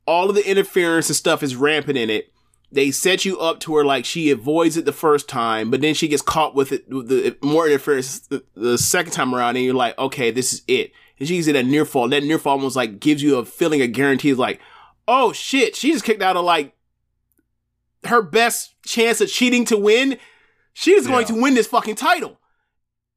all 0.05 0.29
of 0.29 0.35
the 0.35 0.49
interference 0.49 1.09
and 1.09 1.15
stuff 1.15 1.43
is 1.43 1.55
rampant 1.55 1.97
in 1.97 2.09
it. 2.09 2.31
They 2.71 2.91
set 2.91 3.25
you 3.25 3.39
up 3.39 3.59
to 3.61 3.71
where 3.71 3.85
like 3.85 4.05
she 4.05 4.29
avoids 4.29 4.77
it 4.77 4.85
the 4.85 4.91
first 4.91 5.27
time, 5.27 5.71
but 5.71 5.81
then 5.81 5.95
she 5.95 6.07
gets 6.07 6.21
caught 6.21 6.53
with 6.53 6.71
it 6.71 6.87
with 6.87 7.07
the 7.07 7.35
more 7.41 7.67
interference 7.67 8.19
the, 8.19 8.43
the 8.55 8.77
second 8.77 9.11
time 9.11 9.33
around, 9.33 9.55
and 9.55 9.65
you're 9.65 9.73
like, 9.73 9.97
okay, 9.97 10.29
this 10.29 10.53
is 10.53 10.61
it. 10.67 10.91
And 11.19 11.27
she 11.27 11.39
it 11.39 11.55
a 11.55 11.63
near 11.63 11.85
fall. 11.85 12.07
That 12.09 12.23
near 12.23 12.39
fall 12.39 12.53
almost 12.53 12.75
like 12.75 12.99
gives 12.99 13.21
you 13.21 13.37
a 13.37 13.45
feeling 13.45 13.81
of 13.81 13.91
guarantee, 13.91 14.33
like, 14.33 14.59
oh 15.07 15.33
shit, 15.33 15.75
she 15.75 15.91
just 15.91 16.05
kicked 16.05 16.21
out 16.21 16.37
of 16.37 16.45
like 16.45 16.75
her 18.05 18.21
best 18.21 18.75
chance 18.85 19.19
of 19.21 19.29
cheating 19.29 19.65
to 19.65 19.77
win. 19.77 20.17
She 20.73 20.91
is 20.91 21.07
going 21.07 21.25
to 21.25 21.41
win 21.41 21.55
this 21.55 21.67
fucking 21.67 21.95
title. 21.95 22.39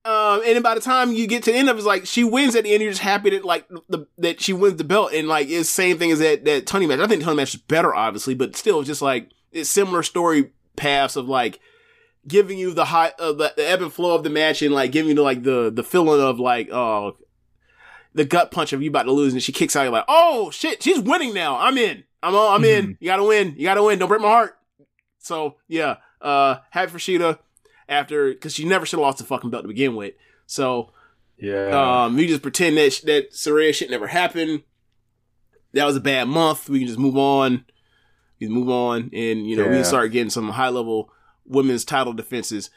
Um, 0.04 0.40
and 0.44 0.56
then 0.56 0.62
by 0.62 0.74
the 0.74 0.80
time 0.80 1.12
you 1.12 1.28
get 1.28 1.44
to 1.44 1.52
the 1.52 1.56
end 1.56 1.68
of 1.68 1.76
it, 1.76 1.78
it's 1.78 1.86
like 1.86 2.06
she 2.06 2.24
wins 2.24 2.56
at 2.56 2.64
the 2.64 2.72
end. 2.72 2.82
You're 2.82 2.90
just 2.90 3.02
happy 3.02 3.30
that 3.30 3.44
like 3.44 3.68
the 3.88 4.06
that 4.18 4.40
she 4.40 4.52
wins 4.52 4.76
the 4.76 4.84
belt, 4.84 5.12
and 5.12 5.28
like 5.28 5.46
it's 5.46 5.68
the 5.68 5.74
same 5.74 5.96
thing 5.96 6.10
as 6.10 6.18
that 6.18 6.44
that 6.44 6.66
Toni 6.66 6.86
match. 6.86 6.98
I 6.98 7.06
think 7.06 7.22
Toni 7.22 7.36
match 7.36 7.54
is 7.54 7.60
better, 7.60 7.94
obviously, 7.94 8.34
but 8.34 8.56
still, 8.56 8.80
it's 8.80 8.88
just 8.88 9.02
like 9.02 9.30
it's 9.52 9.70
similar 9.70 10.02
story 10.02 10.50
paths 10.74 11.14
of 11.14 11.28
like 11.28 11.60
giving 12.26 12.58
you 12.58 12.74
the 12.74 12.86
high, 12.86 13.12
uh, 13.18 13.32
the, 13.32 13.52
the 13.56 13.68
ebb 13.68 13.80
and 13.80 13.92
flow 13.92 14.16
of 14.16 14.24
the 14.24 14.30
match, 14.30 14.60
and 14.60 14.74
like 14.74 14.90
giving 14.90 15.10
you 15.10 15.14
the, 15.14 15.22
like 15.22 15.44
the 15.44 15.70
the 15.70 15.84
feeling 15.84 16.20
of 16.20 16.40
like 16.40 16.68
oh 16.72 17.16
the 18.14 18.24
gut 18.24 18.51
punch 18.51 18.72
of 18.72 18.82
you 18.82 18.90
about 18.90 19.05
to 19.05 19.12
lose, 19.12 19.32
and 19.32 19.43
she 19.43 19.52
kicks 19.52 19.74
out. 19.76 19.82
You're 19.84 19.93
like, 19.93 20.05
oh 20.09 20.51
shit, 20.51 20.82
she's 20.82 21.01
winning 21.01 21.34
now. 21.34 21.59
I'm 21.59 21.78
in. 21.78 22.05
I'm 22.22 22.34
on. 22.34 22.55
I'm 22.56 22.64
in. 22.64 22.97
You 23.01 23.06
gotta 23.06 23.24
win. 23.24 23.55
You 23.56 23.64
gotta 23.64 23.82
win. 23.82 23.98
Don't 23.98 24.09
break 24.09 24.20
my 24.20 24.28
heart. 24.28 24.56
So 25.18 25.56
yeah, 25.68 25.97
uh, 26.20 26.56
happy 26.70 26.90
for 26.90 26.98
Shida 26.98 27.39
after 27.89 28.32
because 28.32 28.55
she 28.55 28.64
never 28.64 28.86
should 28.86 28.98
have 28.98 29.02
lost 29.05 29.18
the 29.18 29.24
fucking 29.24 29.51
belt 29.51 29.64
to 29.64 29.68
begin 29.68 29.94
with. 29.97 30.14
So 30.47 30.93
yeah. 31.39 32.05
um, 32.05 32.16
we 32.16 32.26
just 32.26 32.43
pretend 32.43 32.76
that 32.76 32.93
sh- 32.93 33.01
that 33.02 33.32
Saraya 33.32 33.74
shit 33.74 33.90
never 33.90 34.06
happened. 34.06 34.62
That 35.72 35.86
was 35.86 35.97
a 35.97 36.01
bad 36.01 36.28
month. 36.28 36.68
We 36.68 36.80
can 36.80 36.89
just 36.89 36.98
move 36.98 37.16
on. 37.16 37.64
We 38.40 38.47
can 38.47 38.55
move 38.55 38.68
on, 38.68 39.10
and 39.12 39.47
you 39.47 39.56
know 39.56 39.64
we 39.64 39.70
Yeah. 39.70 39.76
can 39.76 39.84
start 39.84 40.12
getting 40.12 40.30
some 40.30 40.51
high 40.51 40.68
level 40.68 41.10
women's 41.47 41.84
title 41.84 42.12
defenses. 42.12 42.70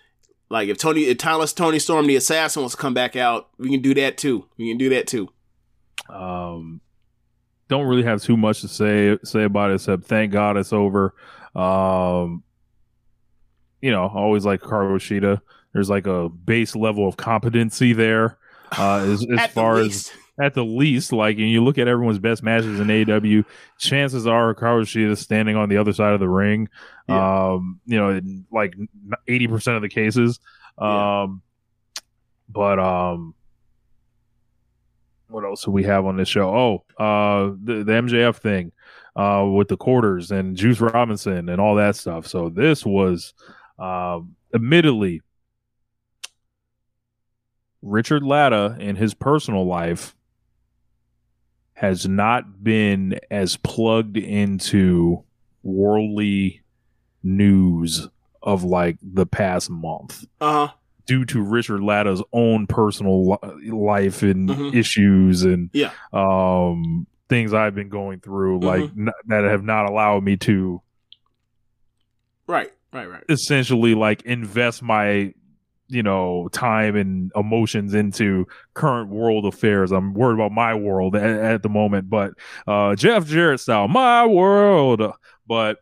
Like 0.50 0.70
if 0.70 0.78
Toni, 0.78 1.06
if 1.06 1.18
Timeless 1.18 1.54
Toni 1.54 1.80
Storm, 1.80 2.08
the 2.08 2.16
assassin, 2.16 2.62
wants 2.62 2.76
to 2.76 2.82
come 2.82 2.94
back 2.94 3.16
out, 3.16 3.50
we 3.58 3.70
can 3.70 3.82
do 3.82 3.94
that 3.96 4.18
too. 4.18 4.46
We 4.58 4.70
can 4.70 4.78
do 4.78 4.90
that 4.90 5.08
too. 5.08 5.30
um 6.10 6.82
don't 7.68 7.88
really 7.88 8.04
have 8.04 8.22
too 8.22 8.38
much 8.38 8.62
to 8.62 8.68
say 8.68 9.18
say 9.24 9.44
about 9.44 9.72
it 9.72 9.76
except 9.76 10.04
thank 10.04 10.32
god 10.32 10.56
it's 10.56 10.72
over 10.72 11.16
um 11.56 12.44
you 13.82 13.90
know 13.90 14.08
always 14.14 14.46
like 14.46 14.62
Hikaru 14.62 14.98
Shida 14.98 15.42
there's 15.74 15.90
like 15.90 16.06
a 16.06 16.30
base 16.30 16.76
level 16.76 17.08
of 17.08 17.18
competency 17.18 17.92
there 17.94 18.38
uh 18.78 18.98
as, 18.98 19.22
as 19.22 19.28
the 19.28 19.48
far 19.54 19.78
as. 19.80 20.12
At 20.40 20.54
the 20.54 20.64
least 20.66 21.14
like 21.14 21.38
and 21.38 21.50
you 21.50 21.64
look 21.64 21.78
at 21.78 21.88
everyone's 21.88 22.20
best 22.20 22.44
matches 22.44 22.80
in 22.80 22.90
AW 23.10 23.44
chances 23.78 24.28
are 24.28 24.54
Shida 24.54 25.12
is 25.12 25.20
standing 25.20 25.56
on 25.56 25.70
the 25.70 25.78
other 25.78 25.94
side 25.94 26.14
of 26.14 26.20
the 26.20 26.28
ring 26.30 26.68
um 27.08 27.80
you 27.86 27.98
know 27.98 28.10
in 28.10 28.46
like 28.52 28.76
80% 29.28 29.76
of 29.78 29.82
the 29.82 29.90
cases 29.90 30.40
Yeah. 30.80 31.24
um 31.24 31.42
but 32.50 32.80
um 32.80 33.34
what 35.28 35.44
else 35.44 35.66
do 35.66 35.72
we 35.72 35.84
have 35.84 36.06
on 36.06 36.18
this 36.18 36.30
show? 36.30 36.48
Oh, 36.56 37.04
uh, 37.04 37.52
the, 37.62 37.84
the 37.84 37.92
MJF 37.94 38.36
thing, 38.38 38.72
uh, 39.16 39.44
with 39.52 39.68
the 39.70 39.76
quarters 39.76 40.30
and 40.30 40.56
Juice 40.56 40.80
Robinson 40.80 41.50
and 41.50 41.60
all 41.60 41.76
that 41.76 41.96
stuff. 41.96 42.28
So 42.28 42.50
this 42.50 42.86
was, 42.86 43.34
um, 43.80 44.36
admittedly, 44.54 45.24
Richard 47.82 48.24
Latta 48.24 48.78
in 48.80 48.96
his 48.96 49.14
personal 49.16 49.66
life 49.66 50.16
has 51.76 52.08
not 52.08 52.64
been 52.64 53.20
as 53.30 53.58
plugged 53.58 54.18
into 54.18 55.24
worldly 55.64 56.62
news 57.24 58.08
of 58.42 58.64
like 58.64 58.98
the 59.02 59.26
past 59.26 59.70
month 59.70 60.26
Uh 60.40 60.68
huh. 60.68 60.74
due 61.06 61.26
to 61.26 61.42
Richard 61.42 61.82
Latta's 61.82 62.24
own 62.34 62.66
personal 62.68 63.32
li- 63.32 63.72
life 63.72 64.22
and 64.24 64.50
Mhm. 64.50 64.74
issues 64.76 65.44
and 65.44 65.70
Yeah. 65.74 65.92
um 66.14 67.08
things 67.28 67.54
I've 67.54 67.74
been 67.76 67.90
going 67.90 68.20
through 68.20 68.60
like 68.60 68.84
n- 68.98 69.10
that 69.28 69.44
have 69.44 69.64
not 69.64 69.90
allowed 69.90 70.24
me 70.24 70.38
to 70.38 70.82
Right. 72.48 72.72
Right. 72.94 73.10
Right. 73.10 73.24
essentially 73.28 73.96
like 73.96 74.22
invest 74.22 74.82
my 74.84 75.34
you 75.88 76.02
know 76.02 76.48
time 76.52 76.96
and 76.96 77.32
emotions 77.36 77.94
into 77.94 78.48
current 78.74 79.10
world 79.10 79.46
affairs 79.46 79.92
i'm 79.92 80.14
worried 80.14 80.34
about 80.34 80.52
my 80.52 80.74
world 80.74 81.16
at, 81.16 81.24
at 81.24 81.64
the 81.64 81.70
moment 81.70 82.10
but 82.10 82.34
uh 82.68 82.96
jeff 82.96 83.26
jarrett 83.28 83.60
style 83.60 83.88
my 83.88 84.26
world 84.26 85.02
but 85.48 85.78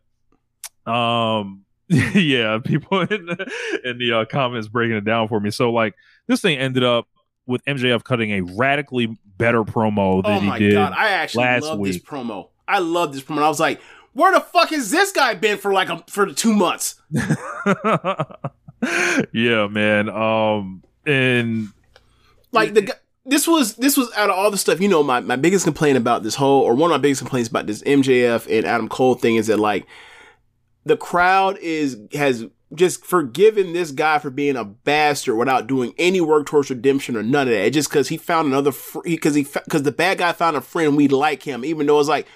um 0.85 1.63
yeah 1.87 2.59
people 2.63 3.01
in 3.01 3.25
the, 3.25 3.51
in 3.85 3.97
the 3.97 4.11
uh, 4.11 4.25
comments 4.25 4.67
breaking 4.67 4.97
it 4.97 5.05
down 5.05 5.27
for 5.27 5.39
me 5.39 5.49
so 5.49 5.71
like 5.71 5.93
this 6.27 6.41
thing 6.41 6.57
ended 6.57 6.83
up 6.83 7.07
with 7.45 7.63
mjf 7.65 8.03
cutting 8.03 8.31
a 8.31 8.41
radically 8.41 9.17
better 9.37 9.63
promo 9.63 10.23
than 10.23 10.37
Oh 10.37 10.39
he 10.39 10.47
my 10.47 10.59
did 10.59 10.73
god! 10.73 10.93
I 10.93 11.09
actually 11.09 11.43
last 11.45 11.63
love 11.63 11.83
this 11.83 11.99
promo. 11.99 12.49
I 12.67 12.79
love 12.79 13.13
this 13.13 13.23
promo. 13.23 13.43
I 13.43 13.49
was 13.49 13.59
like, 13.59 13.81
where 14.13 14.33
the 14.33 14.39
fuck 14.39 14.69
has 14.69 14.89
this 14.89 15.11
guy 15.11 15.33
been 15.33 15.57
for 15.57 15.73
like 15.73 15.89
a, 15.89 16.03
for 16.07 16.31
two 16.31 16.53
months? 16.53 17.01
yeah 19.33 19.67
man 19.67 20.09
um 20.09 20.83
and 21.05 21.69
Like 22.51 22.73
the 22.73 22.95
this 23.25 23.47
was 23.47 23.75
this 23.75 23.95
was 23.95 24.11
out 24.15 24.29
of 24.29 24.35
all 24.35 24.51
the 24.51 24.57
stuff. 24.57 24.81
You 24.81 24.89
know, 24.89 25.03
my 25.03 25.19
my 25.19 25.35
biggest 25.35 25.65
complaint 25.65 25.97
about 25.97 26.23
this 26.23 26.35
whole 26.35 26.61
or 26.61 26.75
one 26.75 26.91
of 26.91 26.95
my 26.95 27.01
biggest 27.01 27.21
complaints 27.21 27.49
about 27.49 27.67
this 27.67 27.81
MJF 27.83 28.45
and 28.49 28.65
Adam 28.65 28.89
Cole 28.89 29.15
thing 29.15 29.35
is 29.37 29.47
that 29.47 29.59
like 29.59 29.85
the 30.85 30.97
crowd 30.97 31.57
is 31.59 31.97
has 32.13 32.45
just 32.73 33.05
forgiven 33.05 33.73
this 33.73 33.91
guy 33.91 34.19
for 34.19 34.29
being 34.29 34.55
a 34.55 34.65
bastard 34.65 35.37
without 35.37 35.67
doing 35.67 35.93
any 35.97 36.19
work 36.19 36.47
towards 36.47 36.69
redemption 36.69 37.15
or 37.15 37.23
none 37.23 37.47
of 37.47 37.53
that. 37.53 37.69
Just 37.69 37.89
because 37.89 38.09
he 38.09 38.17
found 38.17 38.47
another 38.47 38.71
because 39.03 39.35
he 39.35 39.43
because 39.43 39.83
the 39.83 39.91
bad 39.91 40.17
guy 40.17 40.33
found 40.33 40.57
a 40.57 40.61
friend 40.61 40.97
we 40.97 41.07
like 41.07 41.43
him, 41.43 41.63
even 41.63 41.87
though 41.87 41.99
it's 41.99 42.09
like 42.09 42.27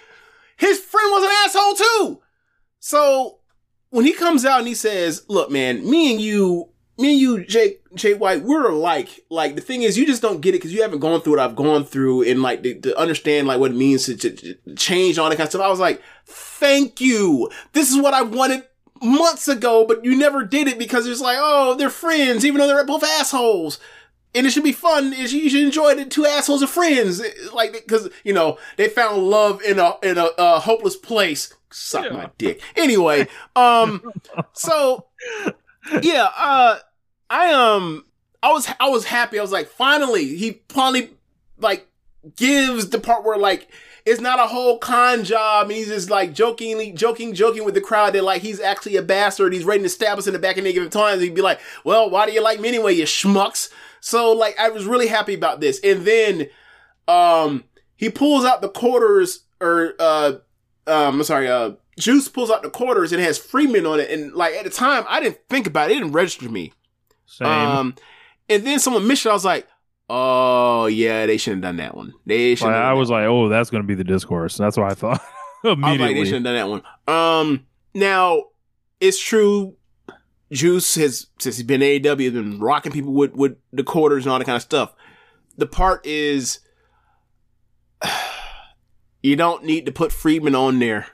his 0.56 0.80
friend 0.80 1.12
was 1.12 1.24
an 1.24 1.32
asshole 1.46 1.74
too. 1.76 2.22
So 2.80 3.37
when 3.90 4.06
he 4.06 4.14
comes 4.14 4.46
out 4.46 4.60
and 4.60 4.68
he 4.68 4.76
says, 4.76 5.26
"Look, 5.28 5.50
man, 5.52 5.90
me 5.90 6.12
and 6.12 6.22
you, 6.22 6.70
me 6.98 7.12
and 7.12 7.20
you, 7.20 7.46
Jake, 7.46 7.82
Jay 7.96 8.14
White, 8.14 8.44
we're 8.44 8.70
alike. 8.70 9.26
Like 9.30 9.56
the 9.56 9.62
thing 9.62 9.84
is, 9.84 9.98
you 9.98 10.06
just 10.06 10.22
don't 10.22 10.42
get 10.42 10.56
it 10.56 10.60
because 10.60 10.74
you 10.74 10.82
haven't 10.82 11.00
gone 11.00 11.22
through 11.22 11.34
what 11.34 11.42
I've 11.42 11.56
gone 11.56 11.86
through, 11.86 12.24
and 12.24 12.42
like 12.42 12.64
to, 12.64 12.80
to 12.82 12.98
understand 12.98 13.48
like 13.48 13.60
what 13.60 13.72
it 13.72 13.78
means 13.78 14.06
to, 14.06 14.16
to, 14.16 14.32
to 14.32 14.76
change 14.76 15.18
all 15.18 15.30
that 15.30 15.36
kind 15.36 15.48
of 15.48 15.52
stuff." 15.52 15.62
I 15.62 15.70
was 15.70 15.80
like, 15.80 16.02
"Thank 16.26 17.02
you. 17.02 17.50
This 17.74 17.90
is 17.90 18.02
what 18.02 18.14
I 18.14 18.22
wanted." 18.22 18.64
Months 19.00 19.48
ago, 19.48 19.86
but 19.86 20.04
you 20.04 20.18
never 20.18 20.44
did 20.44 20.68
it 20.68 20.80
because 20.80 21.06
it's 21.06 21.22
like, 21.22 21.38
oh, 21.40 21.76
they're 21.76 21.88
friends, 21.88 22.44
even 22.44 22.58
though 22.58 22.66
they're 22.66 22.84
both 22.84 23.04
assholes 23.04 23.80
and 24.38 24.46
it 24.46 24.52
should 24.52 24.64
be 24.64 24.72
fun. 24.72 25.14
Should, 25.14 25.32
you 25.32 25.50
should 25.50 25.64
enjoy 25.64 25.96
the 25.96 26.06
two 26.06 26.26
assholes 26.26 26.62
are 26.62 26.68
friends, 26.68 27.22
like 27.54 27.74
because 27.74 28.10
you 28.24 28.34
know 28.34 28.58
they 28.78 28.88
found 28.88 29.24
love 29.24 29.62
in 29.64 29.80
a 29.80 29.96
in 30.04 30.18
a, 30.18 30.30
a 30.38 30.60
hopeless 30.60 30.96
place. 30.96 31.54
Suck 31.70 32.12
my 32.12 32.30
dick. 32.38 32.62
Anyway, 32.76 33.28
um, 33.56 34.14
so 34.54 35.08
yeah, 36.02 36.30
uh, 36.38 36.78
I 37.30 37.52
um, 37.54 38.06
I 38.42 38.52
was 38.52 38.68
I 38.80 38.90
was 38.90 39.06
happy. 39.06 39.40
I 39.40 39.42
was 39.42 39.52
like, 39.52 39.68
finally, 39.68 40.38
he 40.38 40.62
finally 40.70 41.12
like 41.58 41.88
gives 42.36 42.90
the 42.90 43.00
part 43.00 43.24
where 43.24 43.38
like 43.38 43.68
it's 44.06 44.22
not 44.22 44.40
a 44.40 44.48
whole 44.48 44.78
con 44.78 45.26
job. 45.26 45.68
And 45.68 45.74
he's 45.76 45.88
just 45.90 46.10
like 46.10 46.34
jokingly, 46.34 46.94
joking, 46.94 47.34
joking 47.34 47.66
with 47.66 47.74
the 47.74 47.82
crowd 47.82 48.14
that 48.14 48.24
like 48.24 48.42
he's 48.42 48.62
actually 48.62 48.96
a 48.96 49.02
bastard. 49.02 49.52
He's 49.52 49.66
ready 49.66 49.84
to 49.84 49.90
stab 49.90 50.18
us 50.18 50.28
in 50.28 50.34
the 50.34 50.40
back 50.40 50.58
of 50.58 50.64
negative 50.64 50.90
times. 50.90 51.22
He'd 51.22 51.36
be 51.36 51.42
like, 51.42 51.60
"Well, 51.84 52.10
why 52.10 52.26
do 52.26 52.32
you 52.32 52.42
like 52.42 52.62
me 52.62 52.70
anyway, 52.70 52.94
you 52.94 53.04
schmucks?" 53.04 53.70
So 54.00 54.32
like, 54.32 54.58
I 54.58 54.70
was 54.70 54.86
really 54.86 55.08
happy 55.08 55.34
about 55.34 55.60
this. 55.60 55.82
And 55.84 56.06
then, 56.06 56.48
um, 57.08 57.66
he 57.98 58.10
pulls 58.10 58.46
out 58.46 58.62
the 58.62 58.70
quarters, 58.70 59.44
or 59.60 59.94
uh, 60.00 60.34
um, 60.88 61.16
I'm 61.16 61.24
sorry, 61.24 61.48
uh, 61.48 61.72
Juice 62.00 62.28
pulls 62.28 62.52
out 62.52 62.64
the 62.64 62.70
quarters 62.70 63.12
and 63.12 63.22
has 63.22 63.38
Friedman 63.38 63.86
on 63.86 64.00
it. 64.00 64.10
And 64.10 64.34
like 64.34 64.54
at 64.54 64.64
the 64.64 64.70
time, 64.70 65.04
I 65.08 65.20
didn't 65.20 65.40
think 65.50 65.68
about 65.68 65.90
it. 65.90 65.94
It 65.94 66.00
didn't 66.00 66.14
register 66.14 66.50
me. 66.50 66.74
Same. 67.26 67.48
Um, 67.48 67.96
and 68.50 68.66
then 68.66 68.80
someone 68.80 69.08
mentioned, 69.08 69.32
I 69.32 69.34
was 69.34 69.46
like, 69.46 69.68
oh 70.10 70.86
yeah, 70.86 71.26
they 71.26 71.38
shouldn't 71.38 71.64
have 71.64 71.76
done 71.76 71.78
that 71.78 71.96
one. 71.96 72.14
They 72.26 72.56
should. 72.56 72.68
Like, 72.68 72.76
I 72.76 72.94
was 72.94 73.10
like, 73.10 73.26
oh, 73.26 73.50
that's 73.50 73.70
going 73.70 73.84
to 73.84 73.88
be 73.88 73.96
the 73.96 74.04
discourse. 74.04 74.58
That's 74.58 74.78
what 74.78 74.92
I 74.92 74.96
thought 74.96 75.22
I 75.64 75.70
was 75.70 75.78
like, 75.78 75.78
immediately. 75.78 76.14
they 76.14 76.26
shouldn't 76.26 76.46
have 76.46 76.56
done 76.56 76.84
that 76.84 76.84
one. 77.08 77.16
Um, 77.16 77.66
now 77.94 78.44
it's 79.00 79.22
true. 79.22 79.76
Juice 80.52 80.96
has 80.96 81.28
since 81.40 81.58
he's 81.58 81.66
been 81.66 81.82
AEW 81.82 82.24
has 82.24 82.34
been 82.34 82.60
rocking 82.60 82.92
people 82.92 83.12
with 83.12 83.34
with 83.34 83.58
the 83.74 83.84
quarters 83.84 84.26
and 84.26 84.32
all 84.32 84.40
that 84.40 84.46
kind 84.46 84.56
of 84.56 84.62
stuff. 84.62 84.94
The 85.58 85.66
part 85.66 86.06
is, 86.06 86.60
you 89.22 89.36
don't 89.36 89.64
need 89.64 89.86
to 89.86 89.92
put 89.92 90.12
Friedman 90.12 90.56
on 90.56 90.80
there. 90.80 91.08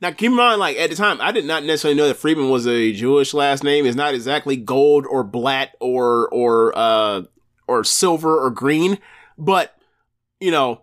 Now 0.00 0.10
keep 0.10 0.30
in 0.30 0.36
mind, 0.36 0.58
like 0.58 0.76
at 0.78 0.90
the 0.90 0.96
time, 0.96 1.20
I 1.20 1.30
did 1.30 1.44
not 1.44 1.62
necessarily 1.64 1.96
know 1.96 2.08
that 2.08 2.16
Friedman 2.16 2.50
was 2.50 2.66
a 2.66 2.92
Jewish 2.92 3.32
last 3.32 3.62
name. 3.62 3.86
It's 3.86 3.96
not 3.96 4.14
exactly 4.14 4.56
gold 4.56 5.06
or 5.08 5.22
black 5.22 5.74
or 5.80 6.28
or 6.30 6.72
uh 6.76 7.22
or 7.68 7.84
silver 7.84 8.44
or 8.44 8.50
green, 8.50 8.98
but 9.38 9.76
you 10.40 10.50
know, 10.50 10.82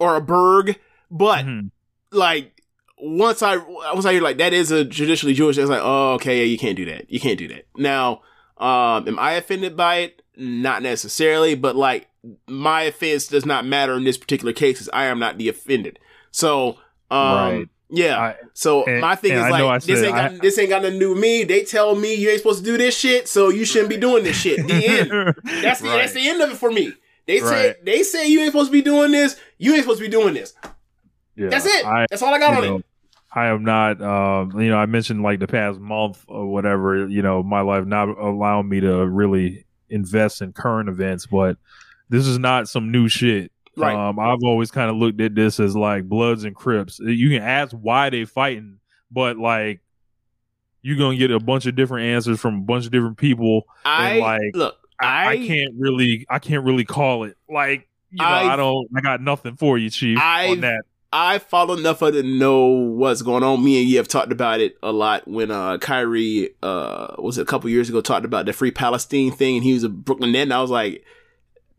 or 0.00 0.16
a 0.16 0.20
Berg, 0.20 0.78
but 1.10 1.44
Mm-hmm. 1.44 1.66
like 2.10 2.62
once 2.98 3.42
I 3.42 3.56
once 3.58 4.06
I 4.06 4.12
hear 4.14 4.22
like 4.22 4.38
that 4.38 4.54
is 4.54 4.70
a 4.70 4.84
traditionally 4.84 5.34
Jewish, 5.34 5.58
it's 5.58 5.68
like 5.68 5.82
oh 5.82 6.14
okay 6.14 6.38
yeah 6.38 6.44
you 6.44 6.56
can't 6.56 6.76
do 6.76 6.86
that 6.86 7.10
you 7.10 7.20
can't 7.20 7.38
do 7.38 7.48
that. 7.48 7.66
Now, 7.76 8.22
um, 8.56 9.06
am 9.08 9.18
I 9.18 9.32
offended 9.32 9.76
by 9.76 9.96
it? 9.96 10.22
Not 10.36 10.82
necessarily, 10.82 11.54
but 11.54 11.76
like 11.76 12.08
my 12.48 12.82
offense 12.82 13.26
does 13.26 13.44
not 13.46 13.64
matter 13.66 13.94
in 13.94 14.04
this 14.04 14.16
particular 14.18 14.52
case 14.52 14.76
because 14.76 14.88
I 14.92 15.04
am 15.06 15.18
not 15.18 15.38
the 15.38 15.48
offended. 15.48 15.98
So, 16.30 16.78
um, 17.10 17.36
Right. 17.36 17.68
yeah. 17.90 18.34
so 18.54 18.84
and- 18.84 19.00
my 19.00 19.14
thing 19.14 19.32
is 19.32 19.40
I 19.42 19.50
like 19.50 19.82
this 19.82 20.02
ain't 20.02 20.14
got 20.14 20.32
I- 20.32 20.38
this 20.38 20.58
ain't 20.58 20.70
got 20.70 20.82
nothing 20.82 20.98
to 21.00 21.04
do 21.06 21.10
with 21.10 21.18
me. 21.20 21.44
They 21.44 21.64
tell 21.64 21.94
me 21.94 22.14
you 22.14 22.30
ain't 22.30 22.38
supposed 22.38 22.60
to 22.60 22.64
do 22.64 22.76
this 22.78 22.98
shit, 22.98 23.28
so 23.28 23.48
you 23.50 23.64
shouldn't 23.64 23.90
be 23.90 23.96
doing 23.96 24.24
this 24.24 24.36
shit. 24.40 24.66
The 24.66 24.74
end. 24.86 25.10
That's 25.62 25.80
the 25.80 25.88
Right. 25.88 25.98
that's 25.98 26.12
the 26.14 26.26
end 26.28 26.40
of 26.40 26.50
it 26.50 26.56
for 26.56 26.70
me. 26.70 26.92
They 27.26 27.40
say 27.40 27.68
Right. 27.68 27.84
they 27.84 28.02
say 28.02 28.28
you 28.28 28.40
ain't 28.40 28.52
supposed 28.52 28.68
to 28.68 28.72
be 28.72 28.82
doing 28.82 29.10
this. 29.12 29.36
You 29.58 29.72
ain't 29.74 29.82
supposed 29.82 30.00
to 30.00 30.04
be 30.06 30.10
doing 30.10 30.34
this. 30.34 30.54
Yeah, 31.36 31.48
That's 31.48 31.66
it. 31.66 31.84
I- 31.86 32.06
That's 32.10 32.22
all 32.22 32.32
I 32.34 32.38
got 32.38 32.54
on 32.56 32.62
know, 32.64 32.76
it. 32.76 32.84
I 33.36 33.46
am 33.48 33.64
not, 33.64 34.00
um, 34.00 34.60
you 34.60 34.68
know, 34.68 34.76
I 34.76 34.86
mentioned 34.86 35.22
like 35.22 35.40
the 35.40 35.48
past 35.48 35.80
month 35.80 36.24
or 36.28 36.46
whatever, 36.46 37.08
you 37.08 37.20
know, 37.22 37.42
my 37.42 37.62
life 37.62 37.84
not 37.84 38.08
allowing 38.08 38.68
me 38.68 38.78
to 38.80 39.04
really 39.08 39.64
invest 39.90 40.40
in 40.42 40.52
current 40.52 40.88
events, 40.88 41.26
but 41.26 41.56
this 42.08 42.26
is 42.26 42.38
not 42.38 42.68
some 42.68 42.90
new 42.92 43.08
shit. 43.08 43.50
Right. 43.76 43.94
Um, 43.96 44.18
I've 44.20 44.38
always 44.44 44.70
kind 44.70 44.88
of 44.90 44.96
looked 44.96 45.20
at 45.20 45.34
this 45.34 45.58
as 45.58 45.74
like 45.76 46.04
Bloods 46.04 46.44
and 46.44 46.54
Crips. 46.54 47.00
You 47.00 47.28
can 47.30 47.42
ask 47.42 47.72
why 47.72 48.10
they 48.10 48.24
fighting, 48.24 48.78
but 49.10 49.36
like 49.36 49.80
you're 50.82 50.98
gonna 50.98 51.16
get 51.16 51.30
a 51.30 51.40
bunch 51.40 51.66
of 51.66 51.74
different 51.74 52.06
answers 52.06 52.38
from 52.40 52.56
a 52.56 52.60
bunch 52.60 52.84
of 52.86 52.92
different 52.92 53.16
people. 53.18 53.66
I 53.84 54.18
like 54.18 54.40
look. 54.54 54.76
I, 55.00 55.26
I 55.30 55.36
can't 55.38 55.74
really, 55.76 56.24
I 56.30 56.38
can't 56.38 56.64
really 56.64 56.84
call 56.84 57.24
it. 57.24 57.36
Like 57.48 57.88
you 58.10 58.18
know, 58.22 58.28
I- 58.28 58.52
I, 58.52 58.56
don't, 58.56 58.86
I 58.96 59.00
got 59.00 59.20
nothing 59.20 59.56
for 59.56 59.76
you, 59.76 59.90
Chief, 59.90 60.18
I 60.20 60.50
on 60.50 60.60
that. 60.60 60.84
I 61.12 61.38
follow 61.38 61.76
enough 61.76 62.02
of 62.02 62.14
to 62.14 62.22
know 62.24 62.66
what's 62.66 63.22
going 63.22 63.42
on. 63.44 63.64
Me 63.64 63.80
and 63.80 63.88
you 63.88 63.96
have 63.98 64.08
talked 64.08 64.32
about 64.32 64.60
it 64.60 64.76
a 64.82 64.92
lot 64.92 65.26
when 65.28 65.50
uh 65.50 65.78
Kyrie 65.78 66.50
uh 66.62 67.14
was 67.18 67.38
it 67.38 67.42
a 67.42 67.44
couple 67.44 67.70
years 67.70 67.88
ago 67.88 68.00
talked 68.00 68.24
about 68.24 68.46
the 68.46 68.52
free 68.52 68.70
Palestine 68.72 69.30
thing 69.32 69.56
and 69.56 69.64
he 69.64 69.74
was 69.74 69.84
a 69.84 69.88
Brooklyn 69.88 70.32
net 70.32 70.42
and 70.42 70.52
I 70.52 70.60
was 70.60 70.70
like 70.70 71.04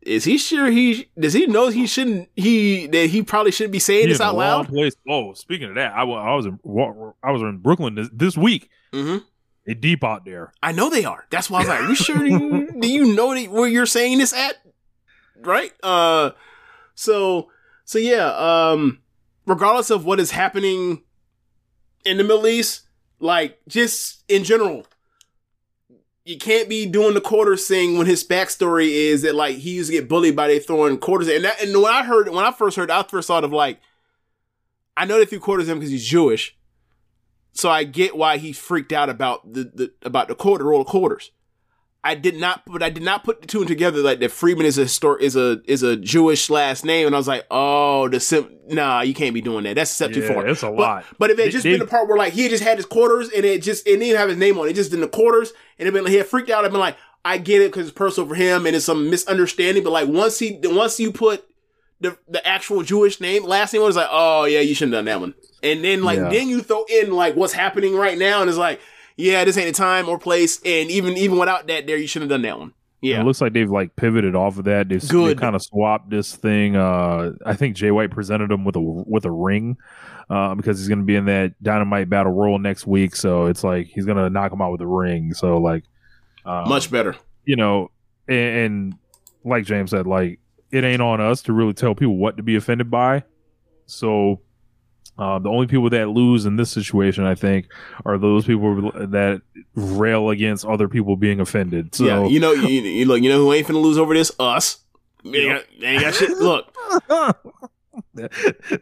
is 0.06 0.24
he 0.24 0.38
sure 0.38 0.70
he 0.70 1.10
does 1.20 1.34
he 1.34 1.48
know 1.48 1.70
he 1.70 1.88
shouldn't 1.88 2.30
he 2.36 2.88
that 2.88 3.10
he 3.10 3.24
probably 3.24 3.52
shouldn't 3.52 3.72
be 3.72 3.80
saying 3.80 4.04
He 4.04 4.14
this 4.14 4.22
out 4.22 4.36
loud? 4.36 4.68
Place. 4.68 4.96
Oh, 5.10 5.34
speaking 5.34 5.70
of 5.70 5.76
that, 5.76 5.94
I, 5.94 6.02
I 6.04 6.36
was 6.36 6.46
in 6.46 6.60
I 7.24 7.32
was 7.32 7.42
in 7.42 7.58
Brooklyn 7.58 7.96
this, 7.96 8.10
this 8.14 8.38
week. 8.38 8.70
Mm-hmm. 8.94 9.26
They 9.66 9.74
deep 9.74 10.04
out 10.04 10.26
there. 10.26 10.54
I 10.62 10.72
know 10.72 10.92
they 10.92 11.06
are. 11.06 11.26
That's 11.32 11.50
why 11.50 11.58
I 11.58 11.62
was 11.62 11.70
like, 11.70 11.82
are 11.82 11.90
you 11.90 11.96
sure 11.96 12.24
you, 12.24 12.72
do 12.80 12.88
you 12.88 13.16
know 13.16 13.34
that, 13.34 13.50
where 13.50 13.68
you're 13.68 13.88
saying 13.88 14.20
this 14.20 14.32
at? 14.32 14.56
Right? 15.42 15.74
Uh 15.82 16.32
so 16.94 17.50
so 17.84 17.98
yeah, 17.98 18.28
um 18.28 19.00
regardless 19.48 19.90
of 19.90 20.06
what 20.06 20.20
is 20.20 20.32
happening 20.32 21.04
in 22.06 22.18
the 22.18 22.24
Middle 22.24 22.48
East, 22.48 22.84
like 23.20 23.60
just 23.68 24.24
in 24.30 24.44
general, 24.44 24.86
you 26.26 26.38
can't 26.38 26.68
be 26.68 26.86
doing 26.88 27.14
the 27.14 27.22
quarter 27.22 27.56
thing 27.56 27.98
when 27.98 28.08
his 28.08 28.24
backstory 28.24 28.90
is 28.90 29.22
that 29.22 29.36
like 29.36 29.58
he 29.58 29.76
used 29.76 29.90
to 29.92 29.96
get 29.96 30.10
bullied 30.10 30.36
by 30.36 30.48
they 30.48 30.60
throwing 30.60 30.98
quarters 30.98 31.28
and 31.28 31.46
that 31.46 31.62
and 31.62 31.74
when 31.76 31.94
I 31.94 32.04
heard 32.04 32.28
when 32.30 32.44
I 32.44 32.52
first 32.52 32.76
heard 32.76 32.90
I 32.92 33.04
first 33.04 33.28
thought 33.28 33.44
of 33.44 33.54
like 33.54 33.80
I 34.98 35.06
know 35.06 35.20
they 35.20 35.26
threw 35.26 35.40
quarters 35.40 35.68
in 35.68 35.74
him 35.74 35.80
because 35.80 35.92
he's 35.92 36.06
Jewish. 36.08 36.58
So 37.54 37.70
I 37.70 37.84
get 37.86 38.18
why 38.18 38.38
he 38.38 38.52
freaked 38.54 38.92
out 38.92 39.10
about 39.10 39.54
the, 39.54 39.64
the 39.74 39.94
about 40.02 40.28
the 40.28 40.36
quarter 40.36 40.66
roll 40.66 40.82
of 40.82 40.88
quarters. 40.88 41.32
I 42.04 42.14
did 42.14 42.36
not, 42.38 42.62
but 42.68 42.84
I 42.84 42.92
did 42.92 43.02
not 43.02 43.24
put 43.24 43.42
the 43.42 43.48
two 43.48 43.60
and 43.60 43.68
together 43.68 43.98
like 44.00 44.20
that. 44.20 44.30
Friedman 44.30 44.66
is 44.68 44.78
a 44.78 44.84
histor- 44.86 45.20
is 45.20 45.36
a 45.36 45.62
is 45.66 45.82
a 45.84 45.96
Jewish 45.98 46.50
last 46.52 46.86
name, 46.86 47.08
and 47.08 47.16
I 47.16 47.18
was 47.18 47.28
like, 47.28 47.46
oh, 47.50 48.08
the 48.10 48.20
sim. 48.20 48.50
Nah, 48.68 49.02
you 49.02 49.14
can't 49.16 49.34
be 49.34 49.42
doing 49.42 49.64
that. 49.64 49.76
That's 49.76 49.92
a 49.92 49.96
step 49.96 50.12
too 50.14 50.20
Yeah, 50.22 50.34
far. 50.34 50.48
it's 50.48 50.62
a 50.64 50.68
But- 50.68 50.76
lot. 50.78 51.06
But 51.18 51.32
if 51.32 51.40
it 51.40 51.44
They- 51.46 51.50
just 51.50 51.64
they- 51.64 51.72
been 51.72 51.80
the 51.80 51.88
part 51.88 52.08
where 52.08 52.18
like 52.18 52.34
he 52.34 52.48
just 52.48 52.64
had 52.64 52.78
his 52.78 52.86
quarters 52.86 53.30
and 53.30 53.44
it 53.44 53.62
just 53.64 53.88
it 53.88 53.98
didn't 53.98 54.18
have 54.18 54.30
his 54.30 54.38
name 54.38 54.58
on 54.60 54.68
it, 54.68 54.74
just 54.74 54.94
in 54.94 55.02
the 55.02 55.08
quarters, 55.08 55.52
and 55.80 55.92
been 55.94 56.04
like, 56.04 56.12
he 56.12 56.18
had 56.18 56.28
freaked 56.28 56.50
out. 56.50 56.66
I've 56.66 56.72
been 56.72 56.80
like, 56.80 56.98
I 57.24 57.38
get 57.38 57.62
it 57.62 57.72
because 57.72 57.88
it's 57.88 57.96
personal 57.98 58.30
for 58.30 58.36
him 58.36 58.66
and 58.66 58.76
it's 58.76 58.86
some 58.86 59.10
misunderstanding. 59.10 59.84
But 59.84 59.92
like 59.92 60.08
once 60.08 60.38
he 60.40 60.60
once 60.64 61.00
you 61.00 61.12
put 61.12 61.44
the 62.02 62.18
the 62.28 62.46
actual 62.48 62.84
Jewish 62.84 63.20
name 63.20 63.44
last 63.46 63.74
name 63.74 63.82
was 63.82 63.96
like, 63.96 64.10
oh 64.12 64.46
yeah, 64.46 64.60
you 64.60 64.76
shouldn't 64.76 64.94
have 64.96 65.06
done 65.06 65.14
that 65.14 65.20
one. 65.22 65.34
And 65.64 65.84
then 65.84 66.04
like 66.04 66.18
Yeah. 66.20 66.30
then 66.30 66.48
you 66.50 66.62
throw 66.62 66.86
in 66.90 67.12
like 67.12 67.36
what's 67.36 67.54
happening 67.54 67.96
right 67.96 68.18
now, 68.18 68.42
and 68.42 68.50
it's 68.50 68.60
like, 68.60 68.80
yeah, 69.18 69.44
this 69.46 69.58
ain't 69.58 69.68
the 69.68 69.74
time 69.74 70.08
or 70.08 70.20
place. 70.20 70.58
And 70.64 70.92
even 70.92 71.18
even 71.18 71.40
without 71.40 71.68
that 71.68 71.88
there, 71.88 71.98
you 71.98 72.06
shouldn't 72.08 72.30
have 72.32 72.42
done 72.42 72.48
that 72.50 72.60
one. 72.60 72.74
Yeah. 73.02 73.22
It 73.22 73.24
looks 73.24 73.40
like 73.42 73.54
they've 73.54 73.70
like 73.70 73.96
pivoted 73.96 74.36
off 74.36 74.58
of 74.58 74.66
that. 74.66 74.90
They've, 74.90 75.02
they 75.02 75.08
Good. 75.08 75.40
kind 75.40 75.56
of 75.56 75.62
swapped 75.62 76.10
this 76.10 76.36
thing. 76.36 76.76
Uh, 76.76 77.34
I 77.46 77.54
think 77.54 77.76
Jay 77.76 77.92
White 77.92 78.10
presented 78.12 78.52
him 78.52 78.66
with 78.66 78.76
a 78.76 78.82
with 78.82 79.26
a 79.26 79.32
ring 79.32 79.78
uh, 80.30 80.56
because 80.56 80.80
he's 80.80 80.88
going 80.88 81.00
to 81.00 81.06
be 81.06 81.16
in 81.16 81.26
that 81.26 81.54
Dynamite 81.62 82.10
Battle 82.10 82.32
Royal 82.32 82.60
next 82.60 82.88
week. 82.88 83.16
So 83.16 83.46
it's 83.46 83.64
like 83.64 83.88
he's 83.88 84.06
going 84.06 84.18
to 84.18 84.30
knock 84.30 84.52
him 84.52 84.62
out 84.62 84.72
with 84.72 84.82
a 84.82 84.88
ring. 84.88 85.34
So 85.34 85.58
like, 85.58 85.84
um, 86.46 86.70
Much 86.70 86.92
better. 86.92 87.16
you 87.46 87.56
know, 87.56 87.92
and, 88.28 88.38
and 88.38 88.96
like 89.44 89.66
James 89.66 89.92
said, 89.92 90.08
like 90.08 90.40
it 90.72 90.84
ain't 90.84 91.02
on 91.02 91.22
us 91.22 91.42
to 91.44 91.54
really 91.54 91.74
tell 91.74 91.96
people 91.96 92.18
what 92.18 92.38
to 92.38 92.44
be 92.44 92.56
offended 92.56 92.90
by. 92.92 93.24
So 93.86 94.42
uh, 95.18 95.40
the 95.40 95.50
only 95.50 95.68
people 95.68 95.90
that 95.92 96.10
lose 96.10 96.46
in 96.46 96.56
this 96.58 96.72
situation, 96.72 97.24
I 97.24 97.36
think, 97.36 97.72
are 98.06 98.18
those 98.18 98.46
people 98.46 98.92
that 98.94 99.42
rail 99.76 100.30
against 100.30 100.66
other 100.66 100.88
people 100.90 101.16
being 101.16 101.40
offended. 101.40 101.96
So 101.96 102.06
yeah, 102.06 102.26
you 102.26 102.40
know, 102.40 102.52
you, 102.52 102.82
you 102.82 103.06
look, 103.06 103.22
you 103.22 103.30
know 103.30 103.38
who 103.38 103.54
ain't 103.54 103.68
finna 103.68 103.82
lose 103.82 103.98
over 103.98 104.14
this? 104.14 104.32
Us. 104.40 104.80
Ain't 105.26 105.50
got, 105.50 105.64
ain't 105.82 106.02
got 106.02 106.14
shit. 106.16 106.32
Look, 106.38 106.76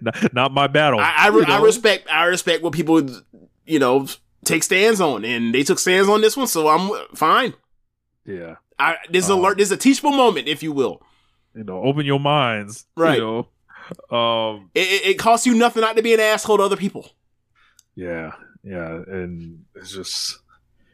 not, 0.02 0.34
not 0.34 0.52
my 0.54 0.68
battle. 0.68 1.00
I, 1.00 1.14
I, 1.18 1.28
re-? 1.30 1.46
I 1.46 1.62
respect, 1.62 2.10
I 2.10 2.26
respect 2.26 2.64
what 2.64 2.74
people, 2.74 3.02
you 3.66 3.80
know, 3.80 4.08
take 4.44 4.64
stands 4.64 5.00
on, 5.02 5.24
and 5.26 5.54
they 5.54 5.64
took 5.64 5.80
stands 5.80 6.10
on 6.10 6.22
this 6.22 6.36
one, 6.38 6.48
so 6.48 6.68
I'm 6.68 6.92
fine. 7.16 7.54
Yeah, 8.26 8.56
I 8.80 8.98
this 9.10 9.26
is 9.26 9.30
a 9.30 9.34
Um, 9.36 9.54
this 9.58 9.68
is 9.68 9.72
a 9.72 9.78
teachable 9.78 10.12
moment, 10.14 10.48
if 10.48 10.64
you 10.64 10.72
will. 10.72 11.02
you 11.56 11.64
know, 11.64 11.84
open 11.84 12.06
your 12.06 12.20
minds. 12.20 12.86
Right. 12.96 13.18
You 13.20 13.48
know, 14.12 14.18
um, 14.18 14.70
It, 14.74 15.06
it, 15.06 15.20
costs 15.20 15.46
you 15.46 15.54
nothing 15.56 15.82
not 15.82 15.96
to 15.98 16.02
be 16.02 16.14
an 16.14 16.20
asshole 16.20 16.58
to 16.58 16.64
other 16.64 16.78
people. 16.78 17.10
yeah, 17.96 18.32
yeah, 18.64 19.02
and 19.08 19.66
it's 19.76 19.92
just 19.94 20.40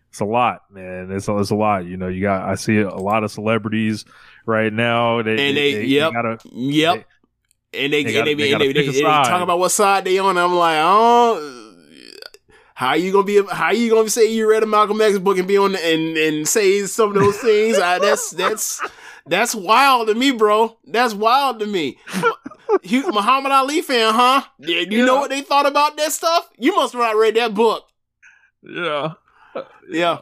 it's 0.09 0.19
a 0.21 0.25
lot, 0.25 0.63
man. 0.71 1.11
It's 1.11 1.27
a, 1.27 1.37
it's 1.37 1.51
a 1.51 1.55
lot. 1.55 1.85
You 1.85 1.97
know, 1.97 2.07
you 2.07 2.21
got 2.21 2.49
I 2.49 2.55
see 2.55 2.79
a 2.79 2.89
lot 2.89 3.23
of 3.23 3.31
celebrities 3.31 4.05
right 4.47 4.73
now. 4.73 5.21
They, 5.21 5.31
And 5.49 5.55
they, 5.57 5.83
yep, 5.83 6.13
gotta, 6.13 6.39
yep. 6.51 7.05
And 7.73 7.93
they, 7.93 8.03
they 8.03 8.09
and 8.09 8.13
gotta- 8.13 8.25
they, 8.25 8.33
they 8.35 8.51
and 8.53 8.61
they, 8.61 8.73
they, 8.73 8.87
they 8.91 9.01
talk 9.01 9.41
about 9.41 9.59
what 9.59 9.69
side 9.71 10.05
they 10.05 10.17
on. 10.19 10.29
And 10.31 10.39
I'm 10.39 10.55
like, 10.55 10.77
oh, 10.81 11.75
how 12.73 12.93
you 12.93 13.11
gonna 13.11 13.25
be? 13.25 13.41
How 13.51 13.71
you 13.71 13.89
gonna 13.91 14.09
say 14.09 14.31
you 14.31 14.49
read 14.49 14.63
a 14.63 14.65
Malcolm 14.65 15.01
X 15.01 15.19
book 15.19 15.37
and 15.37 15.47
be 15.47 15.57
on 15.57 15.73
the, 15.73 15.85
and 15.85 16.17
and 16.17 16.47
say 16.47 16.85
some 16.85 17.09
of 17.09 17.15
those 17.15 17.37
things? 17.37 17.77
I, 17.77 17.99
that's 17.99 18.31
that's 18.31 18.81
that's 19.25 19.53
wild 19.53 20.07
to 20.07 20.15
me, 20.15 20.31
bro. 20.31 20.77
That's 20.85 21.13
wild 21.13 21.59
to 21.59 21.65
me. 21.65 21.97
You 22.83 23.11
Muhammad 23.11 23.51
Ali 23.51 23.81
fan, 23.81 24.13
huh? 24.13 24.43
Yeah, 24.59 24.81
you 24.81 25.05
know 25.05 25.15
what 25.17 25.29
they 25.31 25.41
thought 25.41 25.65
about 25.65 25.97
that 25.97 26.11
stuff? 26.11 26.49
You 26.57 26.75
must 26.75 26.93
have 26.93 27.01
not 27.01 27.15
read 27.15 27.35
that 27.35 27.53
book. 27.53 27.85
yeah, 28.63 29.13
Yeah. 29.89 30.17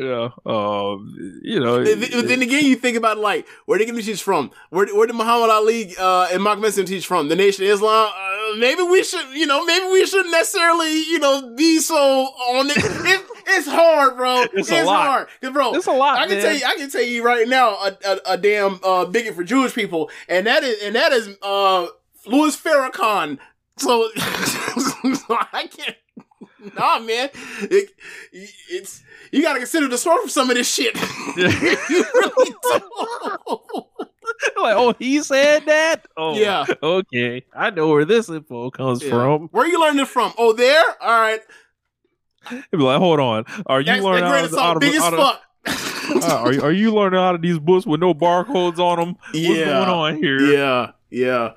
Yeah. 0.00 0.28
Um, 0.46 1.40
you 1.42 1.60
know, 1.60 1.78
But 1.84 1.94
th- 2.00 2.12
but 2.12 2.28
then 2.28 2.42
again, 2.42 2.64
you 2.64 2.76
think 2.76 2.96
about 2.96 3.18
like 3.18 3.46
where 3.66 3.78
they 3.78 3.84
get 3.84 3.94
to 3.94 4.02
teach 4.02 4.22
from. 4.22 4.50
Where 4.70 4.86
where 4.96 5.06
did 5.06 5.16
Muhammad 5.16 5.50
Ali 5.50 5.94
uh, 5.98 6.28
and 6.32 6.42
Malcolm 6.42 6.64
X 6.64 6.76
teach 6.76 7.06
from? 7.06 7.28
The 7.28 7.36
Nation 7.36 7.64
of 7.64 7.70
Islam. 7.70 8.10
Uh, 8.14 8.56
maybe 8.56 8.82
we 8.82 9.02
should, 9.04 9.26
you 9.34 9.46
know, 9.46 9.64
maybe 9.64 9.86
we 9.92 10.06
shouldn't 10.06 10.32
necessarily, 10.32 10.92
you 11.04 11.18
know, 11.18 11.54
be 11.56 11.78
so 11.78 11.96
on 11.96 12.70
it. 12.70 12.76
it 12.78 13.26
it's 13.46 13.68
hard, 13.68 14.16
bro. 14.16 14.44
It's 14.54 14.70
a 14.70 14.84
lot. 14.84 15.06
hard, 15.06 15.28
'Cause, 15.40 15.52
bro. 15.52 15.74
It's 15.74 15.86
a 15.86 15.92
lot, 15.92 16.18
I 16.18 16.26
can 16.26 16.36
man. 16.36 16.42
tell 16.44 16.54
you. 16.56 16.64
I 16.66 16.74
can 16.76 16.90
tell 16.90 17.02
you 17.02 17.22
right 17.24 17.46
now, 17.48 17.70
a, 17.74 17.96
a, 18.06 18.18
a 18.34 18.36
damn 18.38 18.80
uh, 18.84 19.04
bigot 19.06 19.34
for 19.34 19.44
Jewish 19.44 19.74
people, 19.74 20.10
and 20.28 20.46
that 20.46 20.62
is 20.62 20.82
and 20.82 20.94
that 20.94 21.12
is 21.12 21.28
uh, 21.42 21.86
Louis 22.26 22.56
Farrakhan. 22.56 23.38
So, 23.76 24.08
so 24.16 24.94
I 25.52 25.66
can't. 25.66 25.96
Nah, 26.76 26.98
man. 26.98 27.30
It, 27.62 27.90
it's 28.32 29.02
you 29.32 29.42
got 29.42 29.52
to 29.54 29.58
consider 29.60 29.88
the 29.88 29.98
source 29.98 30.24
of 30.24 30.30
some 30.30 30.50
of 30.50 30.56
this 30.56 30.72
shit. 30.72 30.94
you 31.36 32.04
really 32.14 32.50
do. 32.50 32.80
like, 34.62 34.74
oh, 34.76 34.94
he 34.98 35.22
said 35.22 35.66
that. 35.66 36.06
Oh, 36.16 36.36
Yeah. 36.38 36.64
Okay, 36.82 37.44
I 37.54 37.70
know 37.70 37.88
where 37.88 38.04
this 38.04 38.28
info 38.28 38.70
comes 38.70 39.02
Yeah. 39.02 39.10
from. 39.10 39.48
Where 39.48 39.66
you 39.66 39.80
learning 39.80 40.06
from? 40.06 40.32
Oh, 40.38 40.52
there. 40.52 40.82
All 41.00 41.20
right. 41.20 41.40
He'd 42.48 42.64
be 42.72 42.78
like, 42.78 42.98
hold 42.98 43.20
on, 43.20 43.44
are 43.66 43.80
you 43.80 43.86
That's, 43.86 44.02
learning 44.02 44.28
grain 44.30 44.44
out 44.44 44.44
of 44.46 44.52
of, 44.52 44.58
out 44.58 44.62
salt 44.62 44.76
of, 44.76 44.80
big 44.80 44.94
as 44.94 45.02
out 45.02 45.12
fuck. 45.12 46.24
uh, 46.24 46.36
are, 46.38 46.52
you- 46.54 46.62
are 46.62 46.72
you 46.72 46.94
learning 46.94 47.20
out 47.20 47.34
of 47.34 47.42
these 47.42 47.58
books 47.58 47.84
with 47.86 48.00
no 48.00 48.14
barcodes 48.14 48.78
on 48.78 48.98
them? 48.98 49.16
What's 49.26 49.38
Yeah. 49.38 49.64
going 49.66 49.88
on 49.90 50.16
here? 50.16 50.40
yeah, 50.40 50.92
yeah. 51.10 51.52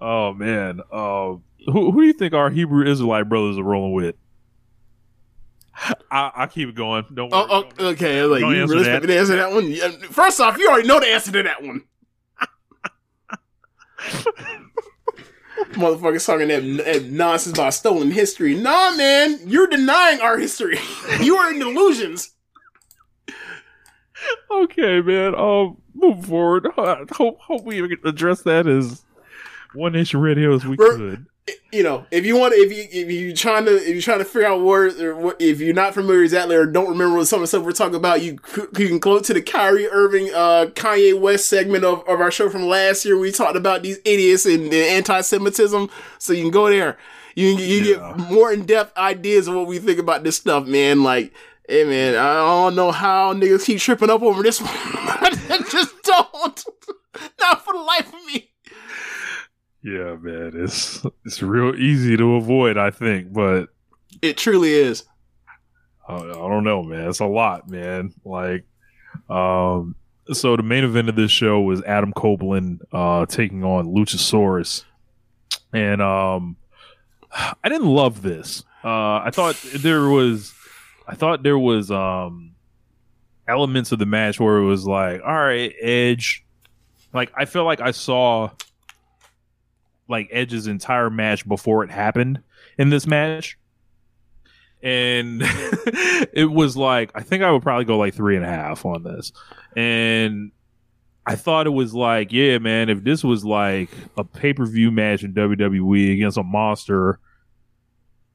Oh 0.00 0.32
man, 0.34 0.80
uh, 0.92 1.34
who 1.66 1.90
who 1.92 2.00
do 2.00 2.06
you 2.06 2.12
think 2.12 2.34
our 2.34 2.50
Hebrew 2.50 2.84
Israelite 2.86 3.28
brothers 3.28 3.58
are 3.58 3.62
rolling 3.62 3.92
with? 3.92 4.14
I, 6.10 6.32
I 6.34 6.46
keep 6.46 6.74
going. 6.74 7.04
Don't 7.12 7.30
worry. 7.30 7.46
Oh, 7.50 7.64
oh, 7.78 7.86
okay. 7.88 8.22
Like, 8.22 8.40
Don't 8.40 8.54
you 8.54 8.62
answer 8.62 8.74
really 8.74 8.84
that. 8.84 9.02
expect 9.02 9.08
me 9.08 9.14
to 9.14 9.20
answer 9.20 9.36
that 9.36 9.52
one? 9.52 10.10
First 10.10 10.40
off, 10.40 10.58
you 10.58 10.68
already 10.68 10.88
know 10.88 11.00
the 11.00 11.06
answer 11.06 11.32
to 11.32 11.42
that 11.42 11.62
one. 11.62 11.82
Motherfuckers 15.72 16.26
talking 16.26 16.48
that, 16.48 16.84
that 16.84 17.04
nonsense 17.04 17.56
about 17.56 17.74
stolen 17.74 18.10
history. 18.10 18.54
Nah, 18.54 18.94
man, 18.94 19.38
you're 19.46 19.66
denying 19.66 20.20
our 20.20 20.38
history. 20.38 20.78
you 21.20 21.36
are 21.36 21.52
in 21.52 21.58
delusions. 21.58 22.30
okay, 24.50 25.00
man. 25.00 25.34
Um, 25.34 25.78
move 25.94 26.24
forward. 26.26 26.68
Uh, 26.76 27.04
hope 27.12 27.38
hope 27.40 27.64
we 27.64 27.80
address 28.04 28.42
that 28.42 28.66
as 28.66 29.02
One 29.74 29.92
Nation 29.92 30.20
Radio 30.20 30.54
as 30.54 30.64
we 30.64 30.76
could. 30.76 31.26
You 31.72 31.82
know, 31.82 32.06
if 32.10 32.26
you 32.26 32.36
want, 32.36 32.54
if 32.54 32.72
you 32.72 32.84
if 32.90 33.10
you 33.10 33.34
trying 33.34 33.64
to 33.66 33.76
if 33.76 33.88
you're 33.88 34.00
trying 34.02 34.18
to 34.18 34.24
figure 34.24 34.48
out 34.48 34.62
words 34.62 35.00
or 35.00 35.14
what, 35.14 35.40
if 35.40 35.60
you're 35.60 35.74
not 35.74 35.94
familiar 35.94 36.22
exactly 36.22 36.56
or 36.56 36.66
don't 36.66 36.88
remember 36.88 37.16
what 37.16 37.26
some 37.28 37.38
of 37.38 37.42
the 37.42 37.46
stuff 37.46 37.64
we're 37.64 37.72
talking 37.72 37.94
about, 37.96 38.22
you 38.22 38.38
you 38.76 38.88
can 38.88 38.98
go 38.98 39.20
to 39.20 39.32
the 39.34 39.42
Kyrie 39.42 39.86
Irving, 39.88 40.30
uh, 40.34 40.66
Kanye 40.74 41.18
West 41.18 41.46
segment 41.48 41.84
of, 41.84 42.00
of 42.08 42.20
our 42.20 42.30
show 42.30 42.48
from 42.48 42.62
last 42.66 43.04
year. 43.04 43.16
We 43.18 43.30
talked 43.30 43.56
about 43.56 43.82
these 43.82 43.98
idiots 44.04 44.44
and, 44.46 44.64
and 44.64 44.74
anti-Semitism, 44.74 45.88
so 46.18 46.32
you 46.32 46.42
can 46.42 46.50
go 46.50 46.68
there. 46.68 46.96
You 47.34 47.54
can, 47.54 47.64
you 47.64 47.80
Yeah. 47.82 48.14
get 48.16 48.30
more 48.30 48.52
in 48.52 48.64
depth 48.66 48.96
ideas 48.96 49.46
of 49.46 49.54
what 49.54 49.66
we 49.66 49.78
think 49.78 49.98
about 49.98 50.24
this 50.24 50.36
stuff, 50.36 50.66
man. 50.66 51.02
Like, 51.02 51.32
hey, 51.68 51.84
man, 51.84 52.16
I 52.16 52.34
don't 52.38 52.74
know 52.74 52.90
how 52.90 53.34
niggas 53.34 53.66
keep 53.66 53.78
tripping 53.78 54.10
up 54.10 54.22
over 54.22 54.42
this 54.42 54.60
one. 54.62 54.70
I 54.72 55.60
just 55.70 55.94
don't. 56.02 56.64
Not 57.40 57.64
for 57.64 57.72
the 57.74 57.80
life 57.80 58.08
of 58.08 58.24
me. 58.26 58.50
Yeah, 59.86 60.16
man. 60.16 60.50
It's 60.54 61.06
it's 61.24 61.40
real 61.40 61.76
easy 61.76 62.16
to 62.16 62.34
avoid, 62.34 62.76
I 62.76 62.90
think, 62.90 63.32
but 63.32 63.68
It 64.20 64.36
truly 64.36 64.72
is. 64.74 65.04
I, 66.08 66.16
I 66.16 66.32
don't 66.32 66.64
know, 66.64 66.82
man. 66.82 67.08
It's 67.08 67.20
a 67.20 67.26
lot, 67.26 67.70
man. 67.70 68.12
Like, 68.24 68.64
um, 69.30 69.94
so 70.32 70.56
the 70.56 70.64
main 70.64 70.82
event 70.82 71.08
of 71.08 71.14
this 71.14 71.30
show 71.30 71.60
was 71.60 71.84
Adam 71.84 72.12
Copeland 72.12 72.82
uh 72.92 73.26
taking 73.26 73.62
on 73.62 73.86
Luchasaurus, 73.86 74.82
and 75.72 76.02
um, 76.02 76.56
I 77.32 77.68
didn't 77.68 77.86
love 77.86 78.22
this. 78.22 78.64
Uh, 78.82 79.22
I 79.22 79.30
thought 79.32 79.54
there 79.72 80.08
was, 80.08 80.52
I 81.06 81.14
thought 81.14 81.44
there 81.44 81.58
was 81.58 81.92
um 81.92 82.56
elements 83.46 83.92
of 83.92 84.00
the 84.00 84.06
match 84.06 84.40
where 84.40 84.56
it 84.56 84.64
was 84.64 84.84
like, 84.84 85.20
all 85.24 85.32
right, 85.32 85.72
Edge. 85.80 86.44
Like, 87.12 87.30
I 87.36 87.44
feel 87.44 87.64
like 87.64 87.80
I 87.80 87.92
saw 87.92 88.50
like 90.08 90.28
Edge's 90.30 90.66
entire 90.66 91.10
match 91.10 91.46
before 91.46 91.84
it 91.84 91.90
happened 91.90 92.42
in 92.78 92.90
this 92.90 93.06
match 93.06 93.58
and 94.82 95.42
it 96.32 96.50
was 96.50 96.76
like 96.76 97.10
I 97.14 97.22
think 97.22 97.42
I 97.42 97.50
would 97.50 97.62
probably 97.62 97.84
go 97.84 97.98
like 97.98 98.14
three 98.14 98.36
and 98.36 98.44
a 98.44 98.48
half 98.48 98.84
on 98.84 99.02
this, 99.02 99.32
and 99.74 100.52
I 101.26 101.34
thought 101.34 101.66
it 101.66 101.70
was 101.70 101.92
like, 101.92 102.32
yeah, 102.32 102.58
man, 102.58 102.88
if 102.88 103.02
this 103.02 103.24
was 103.24 103.44
like 103.44 103.90
a 104.16 104.22
pay 104.22 104.52
per 104.52 104.64
view 104.64 104.90
match 104.92 105.24
in 105.24 105.34
WWE 105.34 106.14
against 106.14 106.38
a 106.38 106.44
monster, 106.44 107.18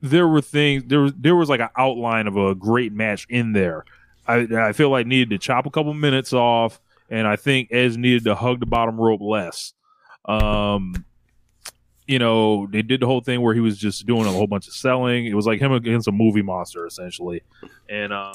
there 0.01 0.27
were 0.27 0.41
things 0.41 0.83
there 0.87 0.99
was 0.99 1.13
there 1.17 1.35
was 1.35 1.49
like 1.49 1.61
an 1.61 1.69
outline 1.77 2.27
of 2.27 2.35
a 2.35 2.53
great 2.53 2.91
match 2.91 3.27
in 3.29 3.53
there. 3.53 3.85
I 4.27 4.47
I 4.53 4.73
feel 4.73 4.89
like 4.89 5.07
needed 5.07 5.29
to 5.29 5.37
chop 5.37 5.65
a 5.65 5.71
couple 5.71 5.93
minutes 5.93 6.33
off, 6.33 6.81
and 7.09 7.27
I 7.27 7.37
think 7.37 7.69
Edge 7.71 7.95
needed 7.95 8.25
to 8.25 8.35
hug 8.35 8.59
the 8.59 8.65
bottom 8.65 8.99
rope 8.99 9.21
less. 9.21 9.73
Um, 10.25 11.05
you 12.07 12.19
know, 12.19 12.67
they 12.67 12.81
did 12.81 12.99
the 13.01 13.05
whole 13.05 13.21
thing 13.21 13.41
where 13.41 13.53
he 13.53 13.59
was 13.59 13.77
just 13.77 14.05
doing 14.05 14.25
a 14.25 14.31
whole 14.31 14.47
bunch 14.47 14.67
of 14.67 14.73
selling. 14.73 15.25
It 15.25 15.33
was 15.35 15.45
like 15.45 15.59
him 15.59 15.71
against 15.71 16.07
a 16.07 16.11
movie 16.11 16.41
monster, 16.41 16.85
essentially. 16.85 17.41
And 17.89 18.11
um, 18.11 18.33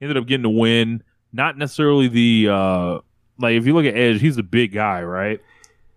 ended 0.00 0.16
up 0.16 0.26
getting 0.26 0.42
the 0.42 0.50
win. 0.50 1.02
Not 1.32 1.58
necessarily 1.58 2.08
the 2.08 2.48
uh 2.50 2.98
like 3.38 3.54
if 3.54 3.66
you 3.66 3.74
look 3.74 3.84
at 3.86 3.96
Edge, 3.96 4.20
he's 4.20 4.38
a 4.38 4.42
big 4.42 4.72
guy, 4.72 5.02
right? 5.02 5.40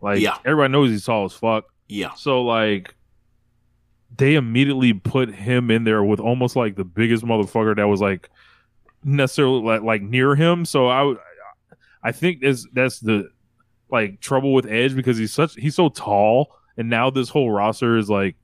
Like 0.01 0.19
Yeah. 0.21 0.37
everybody 0.45 0.71
knows 0.71 0.89
he's 0.89 1.05
tall 1.05 1.25
as 1.25 1.33
fuck. 1.33 1.65
Yeah. 1.87 2.13
So 2.15 2.41
like 2.43 2.95
they 4.17 4.35
immediately 4.35 4.93
put 4.93 5.29
him 5.33 5.69
in 5.71 5.83
there 5.83 6.03
with 6.03 6.19
almost 6.19 6.55
like 6.55 6.75
the 6.75 6.83
biggest 6.83 7.23
motherfucker 7.23 7.75
that 7.75 7.87
was 7.87 8.01
like 8.01 8.29
necessarily 9.03 9.61
like, 9.61 9.81
like 9.81 10.01
near 10.01 10.35
him. 10.35 10.65
So 10.65 10.87
I 10.87 11.03
would- 11.03 11.19
I 12.01 12.13
think 12.13 12.41
that's 12.41 12.65
that's 12.73 12.99
the 13.01 13.29
like 13.91 14.21
trouble 14.21 14.53
with 14.53 14.65
Edge 14.65 14.95
because 14.95 15.17
he's 15.17 15.33
such 15.33 15.55
he's 15.55 15.75
so 15.75 15.89
tall 15.89 16.55
and 16.79 16.89
now 16.89 17.09
this 17.09 17.27
whole 17.27 17.51
roster 17.51 17.97
is 17.97 18.09
like 18.09 18.35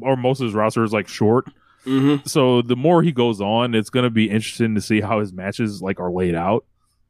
or 0.00 0.16
most 0.16 0.40
of 0.40 0.46
his 0.46 0.54
roster 0.54 0.84
is 0.84 0.92
like 0.92 1.08
short. 1.08 1.46
Mm-hmm. 1.84 2.26
So 2.26 2.62
the 2.62 2.76
more 2.76 3.02
he 3.02 3.12
goes 3.12 3.40
on, 3.40 3.74
it's 3.74 3.90
gonna 3.90 4.10
be 4.10 4.30
interesting 4.30 4.76
to 4.76 4.80
see 4.80 5.00
how 5.00 5.20
his 5.20 5.32
matches 5.32 5.82
like 5.82 6.00
are 6.00 6.10
laid 6.10 6.36
out. 6.36 6.64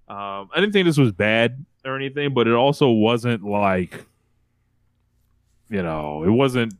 Um, 0.09 0.49
I 0.53 0.57
didn't 0.57 0.73
think 0.73 0.87
this 0.87 0.99
was 0.99 1.13
bad 1.13 1.65
or 1.85 1.97
anything, 1.97 2.35
but 2.35 2.49
it 2.49 2.55
also 2.55 2.89
wasn't 2.89 3.45
like 3.45 4.05
you 5.69 5.83
know, 5.83 6.25
it 6.25 6.31
wasn't 6.31 6.75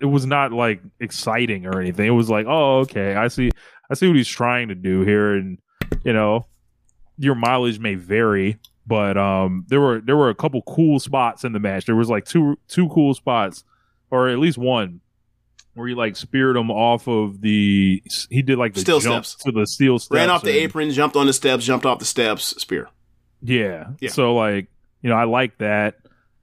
it 0.00 0.06
was 0.06 0.24
not 0.24 0.52
like 0.52 0.80
exciting 1.00 1.66
or 1.66 1.80
anything. 1.80 2.06
It 2.06 2.10
was 2.10 2.30
like, 2.30 2.46
oh, 2.48 2.80
okay, 2.80 3.16
I 3.16 3.28
see 3.28 3.50
I 3.90 3.94
see 3.94 4.06
what 4.06 4.16
he's 4.16 4.28
trying 4.28 4.68
to 4.68 4.76
do 4.76 5.00
here 5.00 5.34
and 5.34 5.58
you 6.04 6.12
know, 6.12 6.46
your 7.18 7.34
mileage 7.34 7.80
may 7.80 7.96
vary, 7.96 8.58
but 8.86 9.16
um 9.16 9.64
there 9.68 9.80
were 9.80 10.00
there 10.00 10.16
were 10.16 10.28
a 10.30 10.34
couple 10.34 10.62
cool 10.62 10.98
spots 11.00 11.44
in 11.44 11.52
the 11.52 11.58
match. 11.60 11.86
There 11.86 11.96
was 11.96 12.08
like 12.08 12.24
two 12.24 12.58
two 12.68 12.88
cool 12.88 13.14
spots 13.14 13.64
or 14.10 14.28
at 14.28 14.38
least 14.38 14.58
one 14.58 15.00
where 15.74 15.88
he 15.88 15.94
like 15.94 16.16
speared 16.16 16.56
him 16.56 16.70
off 16.70 17.06
of 17.08 17.40
the 17.42 18.02
he 18.30 18.40
did 18.42 18.56
like 18.58 18.72
the 18.74 18.80
Steel 18.80 19.00
steps. 19.00 19.34
to 19.36 19.52
the 19.52 19.66
steel 19.66 19.98
steps 19.98 20.16
Ran 20.16 20.30
off 20.30 20.42
the 20.42 20.50
and- 20.50 20.58
apron, 20.60 20.90
jumped 20.90 21.16
on 21.16 21.26
the 21.26 21.32
steps, 21.32 21.64
jumped 21.64 21.84
off 21.84 21.98
the 21.98 22.04
steps, 22.06 22.44
spear. 22.60 22.88
yeah. 23.42 23.88
Yeah. 24.00 24.08
So 24.10 24.34
like, 24.34 24.68
you 25.02 25.10
know, 25.10 25.16
I 25.16 25.24
like 25.24 25.58
that. 25.58 25.96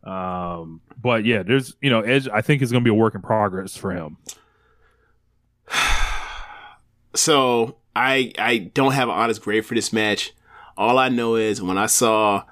Um, 0.03 0.81
but 1.01 1.25
yeah, 1.25 1.43
there's 1.43 1.75
you 1.81 1.89
know, 1.89 2.01
Edge 2.01 2.27
I 2.27 2.41
think 2.41 2.61
is 2.61 2.71
gonna 2.71 2.83
be 2.83 2.89
a 2.91 2.93
work 2.93 3.15
in 3.15 3.21
progress 3.21 3.75
for 3.77 3.91
him. 3.91 4.17
So 7.15 7.77
I 7.95 8.33
I 8.39 8.57
don't 8.57 8.93
have 8.93 9.07
an 9.09 9.13
honest 9.15 9.41
grade 9.41 9.65
for 9.65 9.75
this 9.75 9.93
match. 9.93 10.33
All 10.77 10.97
I 10.97 11.09
know 11.09 11.35
is 11.35 11.61
when 11.61 11.77
I 11.77 11.85
saw 11.85 12.43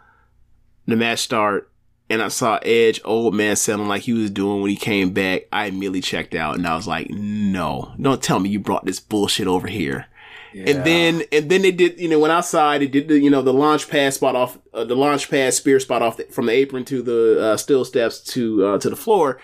the 0.85 0.95
match 0.95 1.19
start 1.19 1.71
and 2.09 2.21
I 2.21 2.27
saw 2.27 2.59
Edge 2.63 2.99
old 3.05 3.33
man 3.33 3.55
sounding 3.55 3.87
like 3.87 4.03
he 4.03 4.13
was 4.13 4.29
doing 4.29 4.61
when 4.61 4.69
he 4.69 4.75
came 4.75 5.11
back, 5.11 5.43
I 5.51 5.65
immediately 5.65 6.01
checked 6.01 6.35
out 6.35 6.55
and 6.55 6.67
I 6.67 6.75
was 6.75 6.87
like, 6.87 7.09
no, 7.09 7.93
don't 7.99 8.21
tell 8.21 8.39
me 8.39 8.49
you 8.49 8.59
brought 8.59 8.85
this 8.85 8.99
bullshit 8.99 9.47
over 9.47 9.67
here. 9.67 10.07
And 10.53 10.83
then 10.83 11.23
and 11.31 11.49
then 11.49 11.61
they 11.61 11.71
did 11.71 11.97
you 11.97 12.09
know 12.09 12.19
went 12.19 12.33
outside 12.33 12.81
they 12.81 12.87
did 12.87 13.07
the 13.07 13.17
you 13.17 13.29
know 13.29 13.41
the 13.41 13.53
launch 13.53 13.87
pad 13.87 14.13
spot 14.13 14.35
off 14.35 14.59
uh, 14.73 14.83
the 14.83 14.95
launch 14.97 15.29
pad 15.29 15.53
spear 15.53 15.79
spot 15.79 16.01
off 16.01 16.17
the, 16.17 16.25
from 16.25 16.47
the 16.47 16.51
apron 16.51 16.83
to 16.85 17.01
the 17.01 17.41
uh, 17.41 17.57
steel 17.57 17.85
steps 17.85 18.19
to 18.33 18.65
uh, 18.65 18.77
to 18.77 18.89
the 18.89 18.97
floor. 18.97 19.39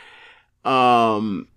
Um, 0.66 1.48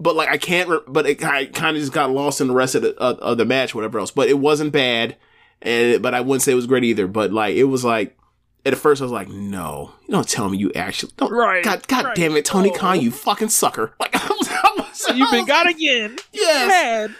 but 0.00 0.16
like 0.16 0.28
I 0.28 0.38
can't, 0.38 0.68
re- 0.68 0.80
but 0.88 1.06
it 1.06 1.16
kind 1.16 1.48
of 1.54 1.76
just 1.76 1.92
got 1.92 2.10
lost 2.10 2.40
in 2.40 2.48
the 2.48 2.54
rest 2.54 2.74
of 2.74 2.82
the 2.82 2.96
of, 2.96 3.18
of 3.20 3.38
the 3.38 3.44
match, 3.44 3.74
whatever 3.74 3.98
else. 3.98 4.10
But 4.10 4.28
it 4.28 4.38
wasn't 4.38 4.72
bad, 4.72 5.16
and 5.64 6.02
but 6.02 6.14
I 6.14 6.20
wouldn't 6.20 6.42
say 6.42 6.52
it 6.52 6.56
was 6.56 6.66
great 6.66 6.84
either. 6.84 7.06
But 7.06 7.32
like 7.32 7.56
it 7.56 7.64
was 7.64 7.84
like 7.84 8.16
at 8.64 8.76
first 8.76 9.02
I 9.02 9.04
was 9.04 9.12
like, 9.12 9.28
no, 9.28 9.92
you 10.02 10.12
don't 10.12 10.28
tell 10.28 10.48
me 10.48 10.58
you 10.58 10.72
actually 10.74 11.12
don't. 11.16 11.32
Right, 11.32 11.64
God, 11.64 11.86
God 11.88 12.04
right. 12.04 12.16
damn 12.16 12.36
it, 12.36 12.44
Tony 12.44 12.70
oh. 12.70 12.74
Khan, 12.74 13.00
you 13.00 13.10
fucking 13.10 13.48
sucker! 13.48 13.94
Like 14.00 14.14
I 14.14 14.28
was, 14.28 14.48
I 14.48 14.74
was, 14.76 15.16
You've 15.16 15.30
been 15.30 15.46
got 15.46 15.66
again. 15.66 16.16
Yes, 16.32 16.68
Mad. 16.68 17.16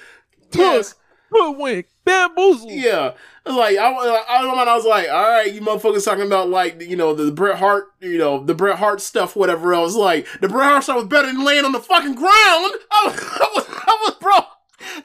yes. 0.52 0.94
Hoodwink. 1.30 1.86
Bamboozle. 2.04 2.70
Yeah, 2.70 3.14
like 3.46 3.78
I, 3.78 3.90
I. 3.90 4.44
I 4.44 4.76
was 4.76 4.84
like, 4.84 5.08
all 5.08 5.22
right, 5.22 5.52
you 5.52 5.60
motherfuckers 5.60 6.04
talking 6.04 6.26
about 6.26 6.50
like 6.50 6.80
you 6.82 6.96
know 6.96 7.14
the 7.14 7.32
Bret 7.32 7.58
Hart, 7.58 7.86
you 8.00 8.18
know 8.18 8.44
the 8.44 8.54
Bret 8.54 8.78
Hart 8.78 9.00
stuff, 9.00 9.34
whatever 9.34 9.72
else. 9.72 9.94
Like 9.94 10.26
the 10.40 10.48
Bret 10.48 10.66
Hart 10.66 10.84
stuff 10.84 10.96
was 10.96 11.06
better 11.06 11.26
than 11.28 11.44
laying 11.44 11.64
on 11.64 11.72
the 11.72 11.80
fucking 11.80 12.14
ground. 12.14 12.30
I 12.90 13.04
was, 13.06 13.18
I 13.20 13.52
was, 13.54 13.66
I 13.68 13.98
was 14.04 14.14
bro. 14.20 14.32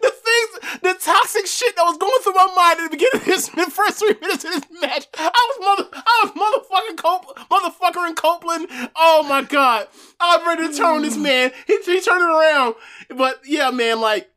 The 0.01 0.13
things, 0.39 0.79
the 0.81 0.95
toxic 0.99 1.45
shit 1.45 1.75
that 1.75 1.83
was 1.83 1.97
going 1.97 2.21
through 2.21 2.33
my 2.33 2.53
mind 2.55 2.79
at 2.79 2.91
the 2.91 2.97
beginning 2.97 3.21
of 3.21 3.25
this, 3.25 3.47
the 3.65 3.71
first 3.71 3.99
three 3.99 4.15
minutes 4.21 4.45
of 4.45 4.51
this 4.51 4.81
match, 4.81 5.07
I 5.17 5.29
was 5.29 5.77
mother, 5.77 5.89
I 5.93 6.23
was 6.23 6.31
motherfucking 6.33 6.97
Cop, 6.97 7.49
motherfucker 7.49 8.07
in 8.07 8.15
Copeland. 8.15 8.67
Oh 8.95 9.25
my 9.27 9.43
god, 9.43 9.87
I 10.19 10.37
was 10.37 10.47
ready 10.47 10.71
to 10.71 10.77
turn 10.77 10.95
on 10.97 11.01
this 11.01 11.17
man. 11.29 11.51
He, 11.67 11.77
he 11.83 12.01
turned 12.01 12.21
it 12.21 12.29
around, 12.29 12.75
but 13.15 13.41
yeah, 13.45 13.71
man, 13.71 14.01
like, 14.01 14.29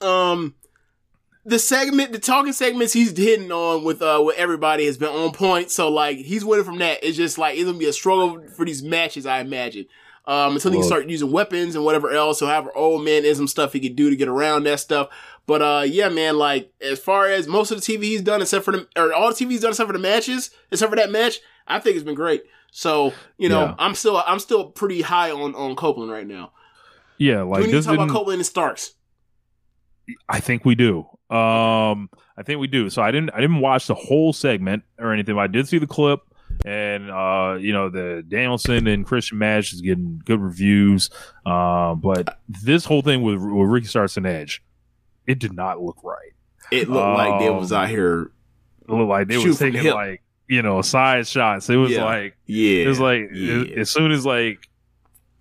um 0.00 0.54
the 1.46 1.58
segment, 1.58 2.12
the 2.12 2.18
talking 2.18 2.52
segments 2.52 2.92
he's 2.92 3.16
hitting 3.16 3.52
on 3.52 3.84
with 3.84 4.00
uh 4.00 4.22
with 4.24 4.36
everybody 4.36 4.86
has 4.86 4.96
been 4.96 5.10
on 5.10 5.32
point. 5.32 5.70
So 5.70 5.90
like 5.90 6.16
he's 6.18 6.44
winning 6.44 6.64
from 6.64 6.78
that. 6.78 7.04
It's 7.04 7.16
just 7.16 7.38
like 7.38 7.56
it's 7.56 7.64
gonna 7.64 7.78
be 7.78 7.86
a 7.86 7.92
struggle 7.92 8.42
for 8.48 8.64
these 8.64 8.82
matches, 8.82 9.26
I 9.26 9.40
imagine. 9.40 9.86
Um, 10.26 10.54
until 10.54 10.70
he 10.70 10.78
can 10.78 10.86
start 10.86 11.06
using 11.06 11.30
weapons 11.30 11.74
and 11.74 11.84
whatever 11.84 12.10
else, 12.10 12.40
or 12.40 12.48
however 12.48 12.74
old 12.74 13.06
manism 13.06 13.46
stuff 13.48 13.74
he 13.74 13.80
could 13.80 13.94
do 13.94 14.08
to 14.08 14.16
get 14.16 14.26
around 14.28 14.64
that 14.64 14.80
stuff. 14.80 15.08
But 15.46 15.60
uh, 15.60 15.82
yeah, 15.86 16.08
man, 16.08 16.38
like 16.38 16.72
as 16.80 16.98
far 16.98 17.28
as 17.28 17.46
most 17.46 17.70
of 17.70 17.78
the 17.80 17.92
TV 17.92 18.04
he's 18.04 18.22
done, 18.22 18.40
except 18.40 18.64
for 18.64 18.72
the 18.72 18.88
or 18.96 19.12
all 19.12 19.28
the 19.28 19.34
TV 19.34 19.50
he's 19.50 19.60
done 19.60 19.72
except 19.72 19.86
for 19.86 19.92
the 19.92 19.98
matches, 19.98 20.50
except 20.72 20.88
for 20.88 20.96
that 20.96 21.10
match, 21.10 21.40
I 21.66 21.78
think 21.78 21.96
it's 21.96 22.04
been 22.04 22.14
great. 22.14 22.42
So 22.72 23.12
you 23.36 23.50
know, 23.50 23.64
Yeah. 23.64 23.74
I'm 23.78 23.94
still 23.94 24.16
I'm 24.16 24.38
still 24.38 24.70
pretty 24.70 25.02
high 25.02 25.30
on 25.30 25.54
on 25.54 25.76
Copeland 25.76 26.10
right 26.10 26.26
now. 26.26 26.52
Yeah, 27.18 27.40
Do 27.40 27.50
like 27.50 27.60
we 27.60 27.66
need 27.66 27.72
to 27.72 27.82
talk 27.82 27.94
about 27.94 28.08
Copeland 28.08 28.38
and 28.40 28.46
Starks? 28.46 28.94
I 30.28 30.40
think 30.40 30.64
we 30.64 30.74
do. 30.74 31.00
Um, 31.30 32.10
I 32.36 32.42
think 32.44 32.60
we 32.60 32.66
do. 32.66 32.90
So 32.90 33.02
I 33.02 33.10
didn't 33.10 33.30
I 33.34 33.40
didn't 33.40 33.60
watch 33.60 33.86
the 33.86 33.94
whole 33.94 34.32
segment 34.32 34.84
or 34.98 35.12
anything, 35.12 35.34
but 35.34 35.42
I 35.42 35.46
did 35.46 35.68
see 35.68 35.78
the 35.78 35.86
clip. 35.86 36.20
And 36.64 37.10
uh, 37.10 37.56
you 37.60 37.72
know, 37.72 37.88
the 37.90 38.24
Danielson 38.26 38.86
and 38.86 39.04
Christian 39.06 39.38
match 39.38 39.72
is 39.72 39.80
getting 39.80 40.20
good 40.24 40.40
reviews. 40.40 41.10
Uh, 41.44 41.94
but 41.94 42.38
this 42.48 42.84
whole 42.84 43.02
thing 43.02 43.22
with, 43.22 43.36
with 43.36 43.68
Ricky 43.68 43.86
Starks 43.86 44.16
and 44.16 44.26
Edge, 44.26 44.62
it 45.26 45.38
did 45.38 45.52
not 45.52 45.80
look 45.82 46.02
right. 46.02 46.32
It 46.70 46.88
looked 46.88 47.16
like 47.18 47.40
they 47.40 47.50
was 47.50 47.72
Um, 47.72 47.82
out 47.82 47.88
here. 47.90 48.30
It 48.82 48.90
looked 48.90 49.08
like 49.08 49.28
they 49.28 49.36
was 49.36 49.58
taking 49.58 49.82
hip. 49.82 49.94
like 49.94 50.22
you 50.48 50.62
know 50.62 50.80
side 50.82 51.26
shots. 51.26 51.68
It 51.70 51.76
was 51.76 51.90
Yeah. 51.92 52.04
like 52.04 52.36
Yeah, 52.46 52.84
it 52.84 52.88
was 52.88 53.00
like 53.00 53.30
yeah. 53.32 53.64
as 53.76 53.90
soon 53.90 54.12
as 54.12 54.24
like 54.26 54.68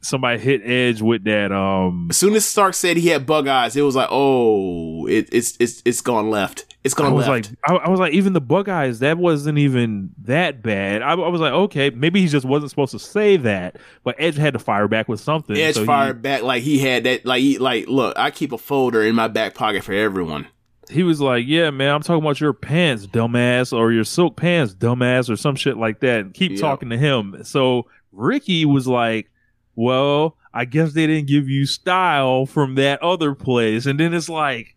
somebody 0.02 0.38
hit 0.40 0.62
Edge 0.66 1.02
with 1.02 1.24
that 1.24 1.52
um 1.54 2.08
As 2.10 2.18
soon 2.18 2.34
as 2.36 2.46
Stark 2.46 2.74
said 2.74 2.98
he 2.98 3.08
had 3.08 3.26
bug 3.26 3.48
eyes, 3.48 3.76
it 3.78 3.82
was 3.82 3.96
like, 3.96 4.10
oh, 4.12 5.08
it, 5.08 5.30
it's 5.32 5.56
it's 5.60 5.82
it's 5.86 6.02
gone 6.02 6.30
left. 6.30 6.73
It's 6.84 7.00
I 7.00 7.08
was 7.10 7.28
left. 7.28 7.52
like, 7.52 7.58
I, 7.66 7.86
I 7.86 7.90
was 7.90 8.00
like, 8.00 8.12
even 8.14 8.34
the 8.34 8.42
bug 8.42 8.68
eyes, 8.68 9.00
that 9.00 9.18
wasn't 9.18 9.58
even 9.58 10.10
that 10.24 10.62
bad. 10.62 11.02
I, 11.02 11.12
I 11.14 11.28
was 11.30 11.40
like, 11.40 11.54
okay, 11.54 11.90
maybe 11.92 12.20
he 12.22 12.28
just 12.28 12.46
wasn't 12.46 12.72
supposed 12.72 12.92
to 12.92 13.00
say 13.00 13.38
that, 13.38 13.78
but 14.04 14.16
Edge 14.20 14.36
had 14.36 14.52
to 14.54 14.60
fire 14.60 14.88
back 14.90 15.08
with 15.08 15.22
something. 15.22 15.56
Edge 15.56 15.76
so 15.76 15.82
he- 15.82 15.88
fired 15.88 16.22
back 16.22 16.44
like 16.44 16.62
he 16.64 16.80
had 16.80 17.06
that. 17.06 17.26
Like 17.26 17.42
he 17.42 17.58
like, 17.58 17.88
look, 17.88 18.18
I 18.20 18.32
keep 18.32 18.52
a 18.52 18.58
folder 18.58 19.02
in 19.02 19.16
my 19.16 19.30
back 19.30 19.54
pocket 19.56 19.84
for 19.84 19.94
everyone. 19.94 20.48
He, 20.90 21.04
was 21.04 21.22
like, 21.22 21.46
yeah, 21.48 21.70
man, 21.70 21.96
I'm 21.96 22.02
talking 22.02 22.22
about 22.22 22.42
your 22.42 22.52
pants, 22.52 23.08
dumbass, 23.08 23.72
or 23.76 23.94
your 23.94 24.04
silk 24.04 24.36
pants, 24.36 24.76
dumbass, 24.76 25.30
or 25.30 25.38
some 25.38 25.56
shit 25.56 25.78
like 25.78 26.02
that. 26.02 26.20
And 26.20 26.34
keep 26.34 26.52
Yep. 26.52 26.60
talking 26.60 26.90
to 26.90 26.98
him. 26.98 27.38
So 27.46 27.88
Ricky 28.12 28.66
was 28.66 28.86
like, 28.88 29.32
well, 29.76 30.36
I 30.54 30.66
guess 30.66 30.94
they 30.94 31.08
didn't 31.08 31.28
give 31.30 31.48
you 31.50 31.66
style 31.66 32.46
from 32.46 32.76
that 32.76 33.02
other 33.02 33.34
place. 33.34 33.86
And 33.86 34.00
then 34.00 34.14
it's 34.14 34.30
like, 34.30 34.73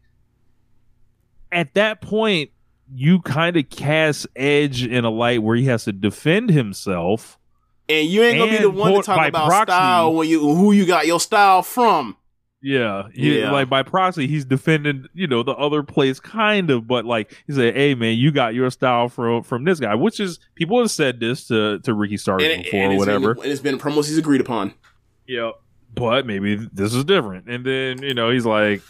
at 1.56 1.74
that 1.74 2.00
point, 2.00 2.50
you 2.94 3.20
kind 3.22 3.56
of 3.56 3.68
cast 3.70 4.26
Edge 4.36 4.84
in 4.84 5.04
a 5.04 5.10
light 5.10 5.42
where 5.42 5.56
he 5.56 5.64
has 5.64 5.84
to 5.84 5.92
defend 5.92 6.50
himself. 6.50 7.38
And 7.88 8.08
you 8.08 8.22
ain't 8.22 8.38
gonna 8.38 8.50
be 8.50 8.58
the 8.58 8.70
one 8.70 8.94
to 8.94 9.02
talk 9.02 9.28
about 9.28 9.46
proxy- 9.48 9.72
style 9.72 10.14
when 10.14 10.28
you 10.28 10.40
who 10.40 10.72
you 10.72 10.86
got 10.86 11.06
your 11.06 11.18
style 11.20 11.62
from. 11.62 12.16
Yeah, 12.62 13.04
he- 13.14 13.38
Yeah. 13.40 13.52
like 13.52 13.68
by 13.68 13.82
proxy, 13.84 14.26
he's 14.26 14.44
defending, 14.44 15.06
you 15.14 15.26
know, 15.28 15.42
the 15.44 15.52
other 15.52 15.82
place, 15.84 16.18
kind 16.18 16.70
of, 16.70 16.88
but 16.88 17.04
like 17.04 17.32
he 17.46 17.52
said, 17.52 17.76
"Hey, 17.76 17.94
man, 17.94 18.16
you 18.16 18.32
got 18.32 18.54
your 18.54 18.70
style 18.70 19.08
from 19.08 19.42
from 19.42 19.64
this 19.64 19.78
guy," 19.78 19.94
which 19.94 20.18
is 20.20 20.40
people 20.56 20.80
have 20.80 20.90
said 20.90 21.20
this 21.20 21.46
to 21.48 21.78
to 21.80 21.94
Ricky 21.94 22.16
Starks 22.16 22.42
And, 22.44 22.64
before, 22.64 22.80
and 22.80 22.92
or 22.94 22.96
whatever. 22.98 23.34
Been, 23.34 23.44
and 23.44 23.52
it's 23.52 23.60
been 23.60 23.78
promos 23.78 24.08
he's 24.08 24.18
agreed 24.18 24.40
upon. 24.40 24.74
Yeah, 25.28 25.50
but 25.94 26.26
maybe 26.26 26.56
this 26.72 26.92
is 26.94 27.04
different. 27.04 27.46
And 27.48 27.64
then 27.64 28.02
you 28.02 28.14
know, 28.14 28.30
he's 28.30 28.46
like, 28.46 28.80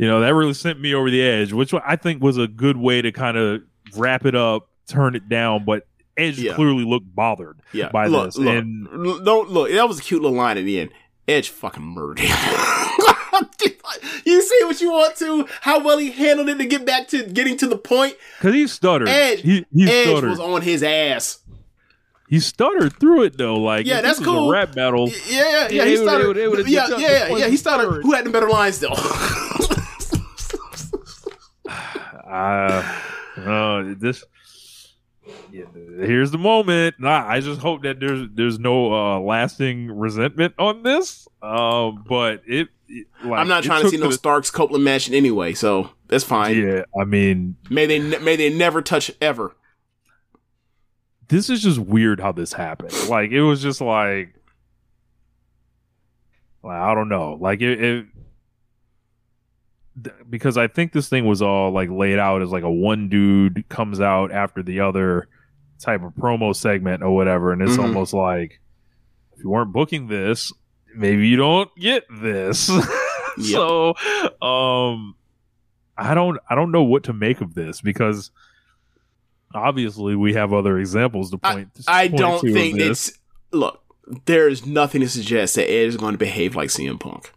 you 0.00 0.08
know, 0.08 0.20
that 0.20 0.34
really 0.34 0.54
sent 0.54 0.80
me 0.80 0.94
over 0.94 1.10
the 1.10 1.22
edge, 1.22 1.52
which 1.52 1.72
I 1.74 1.96
think 1.96 2.22
was 2.22 2.38
a 2.38 2.48
good 2.48 2.76
way 2.76 3.02
to 3.02 3.12
kind 3.12 3.36
of 3.36 3.62
wrap 3.96 4.24
it 4.26 4.34
up, 4.34 4.68
turn 4.88 5.14
it 5.14 5.28
down, 5.28 5.64
but. 5.64 5.86
Edge 6.16 6.38
Yeah. 6.38 6.54
clearly 6.54 6.84
looked 6.84 7.14
bothered 7.14 7.60
Yeah, 7.72 7.88
by 7.88 8.06
look, 8.06 8.26
this, 8.26 8.36
look, 8.36 8.48
and 8.54 8.86
l- 8.88 9.20
don't 9.20 9.48
look. 9.50 9.70
That 9.70 9.88
was 9.88 10.00
a 10.00 10.02
cute 10.02 10.20
little 10.20 10.36
line 10.36 10.58
at 10.58 10.64
the 10.66 10.78
end. 10.80 10.90
Edge 11.26 11.48
fucking 11.48 11.82
murdered. 11.82 12.20
you 14.26 14.42
see 14.42 14.64
what 14.64 14.80
you 14.82 14.90
want 14.90 15.16
to? 15.16 15.46
How 15.62 15.82
well 15.82 15.96
he 15.96 16.10
handled 16.10 16.50
it 16.50 16.58
to 16.58 16.66
get 16.66 16.84
back 16.84 17.08
to 17.08 17.22
getting 17.24 17.56
to 17.58 17.66
the 17.66 17.78
point. 17.78 18.16
because 18.38 18.54
he 18.54 18.66
stuttered, 18.66 19.08
Edge, 19.08 19.40
he, 19.40 19.64
he 19.72 19.88
Edge 19.90 20.08
stuttered. 20.08 20.30
was 20.30 20.40
on 20.40 20.60
his 20.62 20.82
ass. 20.82 21.38
he 22.28 22.38
stuttered 22.38 22.98
through 23.00 23.22
it 23.22 23.38
though. 23.38 23.56
Like, 23.56 23.86
Yeah, 23.86 24.02
that's 24.02 24.18
this 24.18 24.26
was 24.26 24.36
cool. 24.36 24.50
A 24.50 24.52
rap 24.52 24.74
battle. 24.74 25.08
Yeah, 25.08 25.16
yeah, 25.28 25.40
yeah. 25.40 25.68
Yeah, 25.70 25.84
he 25.84 25.94
it 25.94 26.00
would- 26.00 26.20
it 26.20 26.26
would- 26.26 26.36
it 26.36 26.50
would've 26.50 26.68
yeah, 26.68 26.86
yeah, 26.98 27.28
yeah, 27.36 27.48
He 27.48 27.56
started. 27.56 27.88
third. 27.88 28.02
Who 28.02 28.12
had 28.12 28.26
the 28.26 28.30
better 28.30 28.50
lines 28.50 28.78
though? 28.80 28.94
Uh, 32.30 33.00
uh, 33.36 33.94
this. 33.98 34.24
Yeah, 35.52 35.64
here's 35.74 36.30
the 36.30 36.38
moment. 36.38 36.96
Nah, 36.98 37.24
I 37.26 37.40
just 37.40 37.60
hope 37.60 37.82
that 37.82 38.00
there's 38.00 38.28
there's 38.34 38.58
no 38.58 38.92
uh, 38.92 39.20
lasting 39.20 39.90
resentment 39.90 40.54
on 40.58 40.82
this. 40.82 41.28
Um, 41.42 42.04
but 42.08 42.42
it. 42.46 42.68
it 42.88 43.06
like, 43.24 43.38
I'm 43.40 43.48
not 43.48 43.62
trying 43.64 43.82
to 43.82 43.88
see 43.90 43.96
no 43.96 44.08
the- 44.08 44.12
Starks 44.14 44.50
Copeland 44.50 44.84
match 44.84 45.10
anyway, 45.10 45.54
so 45.54 45.90
that's 46.08 46.24
fine. 46.24 46.56
Yeah, 46.60 46.82
I 47.00 47.04
mean, 47.04 47.56
May 47.68 47.86
they 47.86 47.98
ne- 47.98 48.18
may 48.18 48.36
they 48.36 48.50
never 48.52 48.82
touch 48.82 49.10
ever. 49.20 49.54
this 51.28 51.48
is 51.48 51.62
just 51.62 51.78
weird 51.78 52.20
how 52.20 52.32
this 52.32 52.52
happened. 52.52 52.92
Like 53.08 53.30
it 53.30 53.42
was 53.42 53.62
just 53.62 53.80
like, 53.80 54.34
like, 56.64 56.76
I 56.80 56.94
don't 56.94 57.08
know. 57.08 57.38
Like 57.40 57.60
it, 57.60 57.82
it 57.82 58.06
th- 60.04 60.16
because 60.28 60.56
I 60.56 60.66
think 60.68 60.92
this 60.92 61.08
thing 61.08 61.26
was 61.26 61.42
all 61.42 61.70
like 61.72 61.88
laid 61.90 62.18
out 62.18 62.42
as 62.42 62.50
like 62.50 62.62
a 62.64 62.70
one 62.70 63.08
dude 63.08 63.68
comes 63.68 64.00
out 64.00 64.32
after 64.32 64.62
the 64.62 64.80
other 64.80 65.28
type 65.78 66.02
of 66.02 66.12
promo 66.14 66.54
segment 66.54 67.02
or 67.02 67.14
whatever, 67.14 67.52
and 67.52 67.62
it's 67.62 67.76
Mhm. 67.76 67.84
almost 67.84 68.12
like 68.12 68.60
if 69.36 69.42
you 69.44 69.50
weren't 69.50 69.72
booking 69.72 70.06
this, 70.08 70.52
maybe 70.94 71.26
you 71.28 71.36
don't 71.36 71.70
get 71.76 72.04
this. 72.20 72.70
So, 73.40 73.94
um, 74.42 75.14
I 75.96 76.14
don't, 76.14 76.38
I 76.50 76.56
don't 76.56 76.72
know 76.72 76.82
what 76.82 77.04
to 77.04 77.12
make 77.12 77.40
of 77.40 77.54
this 77.54 77.80
because 77.80 78.32
obviously 79.54 80.16
we 80.16 80.34
have 80.34 80.52
other 80.52 80.78
examples 80.78 81.30
to 81.30 81.38
point. 81.38 81.72
To. 81.76 81.84
I 81.88 82.08
don't 82.08 82.40
think 82.42 82.78
it's 82.78 83.12
look. 83.52 83.82
There 84.26 84.48
is 84.48 84.66
nothing 84.66 85.00
to 85.02 85.08
suggest 85.08 85.54
that 85.54 85.70
Ed 85.70 85.86
is 85.86 85.96
going 85.96 86.12
to 86.12 86.18
behave 86.18 86.56
like 86.56 86.70
CM 86.70 86.98
Punk. 86.98 87.32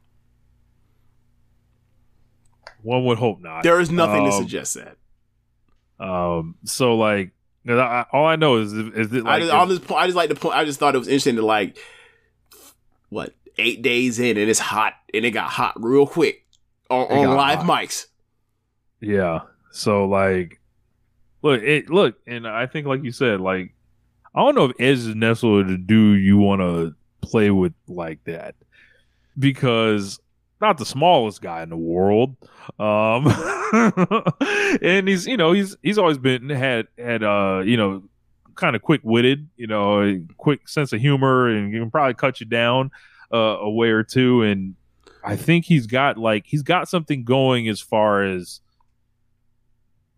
One 2.83 3.05
would 3.05 3.17
hope 3.17 3.41
not. 3.41 3.63
There 3.63 3.79
is 3.79 3.89
nothing 3.89 4.25
to 4.25 4.31
Um, 4.31 4.43
suggest 4.43 4.75
that. 4.75 4.97
Um, 5.99 6.55
so 6.65 6.95
like, 6.95 7.31
I, 7.67 8.05
all 8.11 8.25
I 8.25 8.35
know 8.35 8.57
is 8.57 8.73
is 8.73 9.13
it 9.13 9.25
I 9.25 9.39
just, 9.39 9.51
on 9.51 9.69
this 9.69 9.79
point, 9.79 10.01
I 10.01 10.05
just 10.05 10.17
like 10.17 10.29
the 10.29 10.35
point. 10.35 10.55
I 10.55 10.65
just 10.65 10.79
thought 10.79 10.95
it 10.95 10.99
was 10.99 11.07
interesting 11.07 11.37
to 11.37 11.45
like 11.45 11.77
what 13.09 13.33
eight 13.57 13.81
days 13.81 14.19
in 14.19 14.37
and 14.37 14.49
it's 14.49 14.59
hot 14.59 14.93
and 15.13 15.23
it 15.23 15.31
got 15.31 15.49
hot 15.49 15.81
real 15.81 16.05
quick 16.05 16.45
on, 16.89 17.07
on 17.09 17.35
live 17.37 17.59
hot. 17.59 17.83
mics. 17.83 18.07
Yeah. 18.99 19.41
So 19.71 20.05
like, 20.05 20.59
look, 21.41 21.61
it 21.63 21.89
look, 21.89 22.17
and 22.27 22.47
I 22.47 22.65
think 22.65 22.85
like 22.85 23.03
you 23.03 23.11
said, 23.11 23.39
like, 23.39 23.73
I 24.35 24.41
don't 24.41 24.55
know 24.55 24.65
if 24.65 24.75
Edge 24.79 24.97
is 24.97 25.15
necessarily 25.15 25.63
the 25.63 25.77
dude 25.77 26.21
you 26.21 26.37
want 26.37 26.61
to 26.61 26.95
play 27.21 27.49
with 27.49 27.73
like 27.87 28.23
that 28.25 28.55
because 29.39 30.19
not 30.63 30.77
the 30.77 30.85
smallest 30.85 31.41
guy 31.41 31.61
in 31.61 31.69
the 31.69 31.77
world. 31.77 32.35
Um, 32.79 33.27
and 34.81 35.07
he's 35.07 35.27
you 35.27 35.37
know 35.37 35.51
he's 35.51 35.75
he's 35.83 35.97
always 35.97 36.17
been 36.17 36.49
had 36.49 36.87
had 36.97 37.23
uh 37.23 37.61
you 37.63 37.77
know 37.77 38.03
kind 38.55 38.75
of 38.75 38.81
quick 38.81 39.01
witted, 39.03 39.49
you 39.57 39.67
know, 39.67 40.01
a 40.01 40.21
quick 40.37 40.67
sense 40.67 40.93
of 40.93 41.01
humor, 41.01 41.47
and 41.47 41.71
can 41.73 41.91
probably 41.91 42.13
cut 42.13 42.39
you 42.39 42.45
down 42.45 42.91
uh, 43.33 43.37
a 43.37 43.69
way 43.69 43.89
or 43.89 44.03
two. 44.03 44.41
And 44.43 44.75
I 45.23 45.35
think 45.35 45.65
he's 45.65 45.87
got 45.87 46.17
like 46.17 46.45
he's 46.47 46.63
got 46.63 46.89
something 46.89 47.23
going 47.23 47.67
as 47.67 47.81
far 47.81 48.23
as 48.23 48.61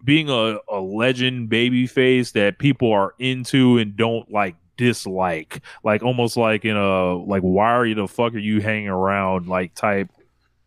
being 0.04 0.30
a, 0.30 0.58
a 0.70 0.80
legend 0.80 1.50
baby 1.50 1.88
face 1.88 2.32
that 2.34 2.60
people 2.60 2.92
are 2.92 3.16
into 3.18 3.78
and 3.78 3.96
don't 3.96 4.32
like 4.32 4.56
dislike 4.78 5.62
like 5.86 6.04
almost 6.04 6.36
like 6.36 6.66
in 6.66 6.76
a 6.76 7.16
like 7.16 7.42
why 7.42 7.72
are 7.72 7.86
you 7.86 7.96
the 7.96 8.08
fuck 8.10 8.34
are 8.34 8.40
you 8.40 8.60
hanging 8.60 8.90
around 8.90 9.48
like 9.48 9.74
type 9.74 10.10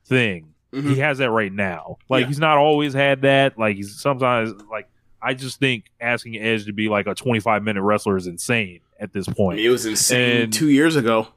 thing 0.09 0.55
Mhm. 0.73 0.91
he 0.95 0.97
has 1.01 1.19
that 1.19 1.31
right 1.31 1.53
now 1.53 1.97
like 2.11 2.23
Yeah. 2.23 2.27
he's 2.29 2.39
not 2.41 2.59
always 2.59 2.93
had 2.93 3.23
that 3.23 3.59
like 3.59 3.77
he's 3.77 3.99
sometimes 4.01 4.53
like 4.71 4.87
i 5.23 5.33
just 5.35 5.59
think 5.59 5.85
asking 6.01 6.37
edge 6.37 6.67
to 6.67 6.73
be 6.73 6.89
like 6.89 7.07
a 7.07 7.15
25 7.15 7.63
minute 7.63 7.83
wrestler 7.83 8.17
is 8.17 8.27
insane 8.27 8.81
at 9.01 9.13
this 9.13 9.27
point 9.27 9.61
it 9.61 9.71
was 9.71 9.87
insane 9.87 10.43
And- 10.43 10.53
two 10.53 10.69
years 10.69 10.95
ago. 10.97 11.29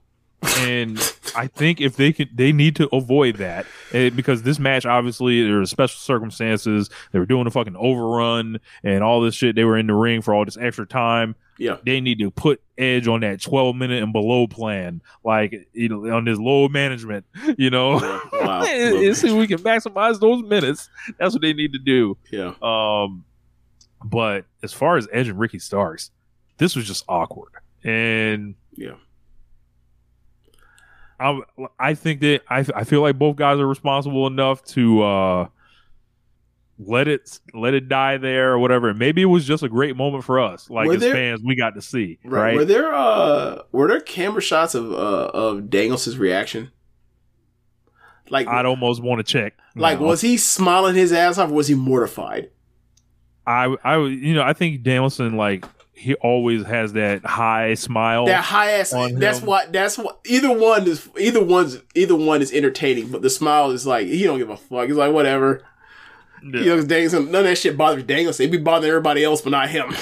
and 0.59 0.97
I 1.35 1.47
think 1.47 1.79
if 1.79 1.95
they 1.95 2.11
could, 2.11 2.35
they 2.35 2.51
need 2.51 2.75
to 2.77 2.89
avoid 2.93 3.35
that 3.37 3.65
eh, 3.93 4.09
because 4.09 4.41
this 4.43 4.57
match 4.59 4.85
obviously 4.87 5.43
there 5.43 5.59
were 5.59 5.65
special 5.65 5.97
circumstances. 5.99 6.89
They 7.13 7.19
were 7.19 7.25
doing 7.27 7.45
a 7.47 7.51
fucking 7.51 7.75
overrun 7.77 8.59
and 8.83 9.03
all 9.03 9.21
this 9.21 9.35
shit. 9.35 9.55
They 9.55 9.63
were 9.63 9.77
in 9.77 9.87
the 9.87 9.93
ring 9.93 10.21
for 10.21 10.33
all 10.33 10.43
this 10.43 10.57
extra 10.57 10.85
time. 10.87 11.35
Yeah. 11.61 11.77
They 11.85 12.01
need 12.01 12.17
to 12.19 12.31
put 12.31 12.59
Edge 12.77 13.07
on 13.07 13.19
that 13.21 13.39
twelve 13.41 13.75
minute 13.75 14.01
and 14.01 14.11
below 14.11 14.47
plan, 14.47 15.01
like 15.23 15.67
you 15.73 15.89
know, 15.89 16.11
on 16.15 16.25
this 16.25 16.39
low 16.39 16.67
management. 16.67 17.25
You 17.57 17.69
know, 17.69 17.93
Wow. 18.33 18.63
and, 18.63 18.95
and 18.97 19.15
see 19.15 19.27
if 19.29 19.33
we 19.35 19.45
can 19.47 19.59
maximize 19.59 20.19
those 20.19 20.41
minutes. 20.43 20.89
That's 21.19 21.33
what 21.35 21.41
they 21.43 21.53
need 21.53 21.73
to 21.73 21.79
do. 21.79 22.17
Yeah. 22.31 22.53
Um, 22.63 23.25
but 24.03 24.45
as 24.63 24.73
far 24.73 24.97
as 24.97 25.07
Edge 25.11 25.27
and 25.27 25.37
Ricky 25.37 25.59
Starks, 25.59 26.09
this 26.57 26.75
was 26.75 26.87
just 26.87 27.05
awkward, 27.07 27.51
and 27.83 28.55
Yeah. 28.75 28.95
I 31.19 31.39
I 31.79 31.93
think 31.93 32.21
that 32.21 32.41
I 32.49 32.65
I 32.75 32.83
feel 32.83 33.01
like 33.01 33.19
both 33.19 33.35
guys 33.35 33.59
are 33.59 33.67
responsible 33.67 34.25
enough 34.25 34.63
to 34.65 35.03
uh 35.03 35.47
let 36.83 37.07
it 37.07 37.39
let 37.53 37.73
it 37.73 37.87
die 37.89 38.17
there 38.17 38.51
or 38.53 38.59
whatever. 38.59 38.93
Maybe 38.93 39.21
it 39.21 39.25
was 39.25 39.45
just 39.45 39.61
a 39.63 39.69
great 39.69 39.95
moment 39.95 40.23
for 40.23 40.39
us, 40.39 40.69
like 40.69 40.87
Were 40.87 40.95
as 40.95 40.99
there- 41.01 41.13
fans, 41.13 41.41
we 41.45 41.55
got 41.55 41.75
to 41.75 41.81
see 41.81 42.19
Right. 42.23 42.41
right. 42.41 42.55
Were 42.55 42.65
there 42.65 42.93
uh 42.93 43.61
were 43.71 43.87
there 43.87 44.01
camera 44.01 44.41
shots 44.41 44.73
of 44.75 44.91
uh 44.91 44.95
of 45.33 45.69
Daniels' 45.69 46.17
reaction? 46.17 46.71
Like 48.29 48.47
I'd 48.47 48.65
almost 48.65 49.03
want 49.03 49.19
to 49.25 49.29
check. 49.29 49.53
like 49.75 49.99
now. 49.99 50.05
was 50.07 50.21
he 50.21 50.37
smiling 50.37 50.95
his 50.95 51.11
ass 51.11 51.37
off 51.37 51.49
or 51.49 51.53
was 51.53 51.67
he 51.67 51.75
mortified? 51.75 52.49
I 53.45 53.75
I 53.83 53.97
you 53.97 54.33
know 54.33 54.43
I 54.43 54.53
think 54.53 54.83
Danielson 54.83 55.35
like 55.35 55.65
he 55.93 56.15
always 56.15 56.63
has 56.65 56.93
that 56.93 57.25
high 57.25 57.73
smile. 57.73 58.25
That 58.25 58.43
high 58.43 58.71
ass 58.71 58.91
that's 58.91 59.39
him. 59.39 59.45
what 59.45 59.73
that's 59.73 59.97
what 59.97 60.19
either 60.25 60.51
one 60.51 60.87
is 60.87 61.09
either 61.19 61.43
one's 61.43 61.79
either 61.93 62.15
one 62.15 62.41
is 62.41 62.53
entertaining, 62.53 63.09
but 63.09 63.21
the 63.21 63.29
smile 63.29 63.71
is 63.71 63.85
like 63.85 64.07
he 64.07 64.23
don't 64.23 64.37
give 64.39 64.49
a 64.49 64.57
fuck. 64.57 64.87
He's 64.87 64.95
like 64.95 65.11
whatever. 65.13 65.63
Yeah. 66.43 66.59
You 66.61 66.75
know, 66.75 66.83
Danielson, 66.83 67.31
none 67.31 67.41
of 67.41 67.45
that 67.45 67.57
shit 67.57 67.77
bothers 67.77 68.03
Danielson. 68.03 68.45
He 68.45 68.51
be 68.51 68.57
bothering 68.57 68.89
everybody 68.89 69.23
else, 69.23 69.41
but 69.41 69.51
not 69.51 69.69
him. 69.69 69.85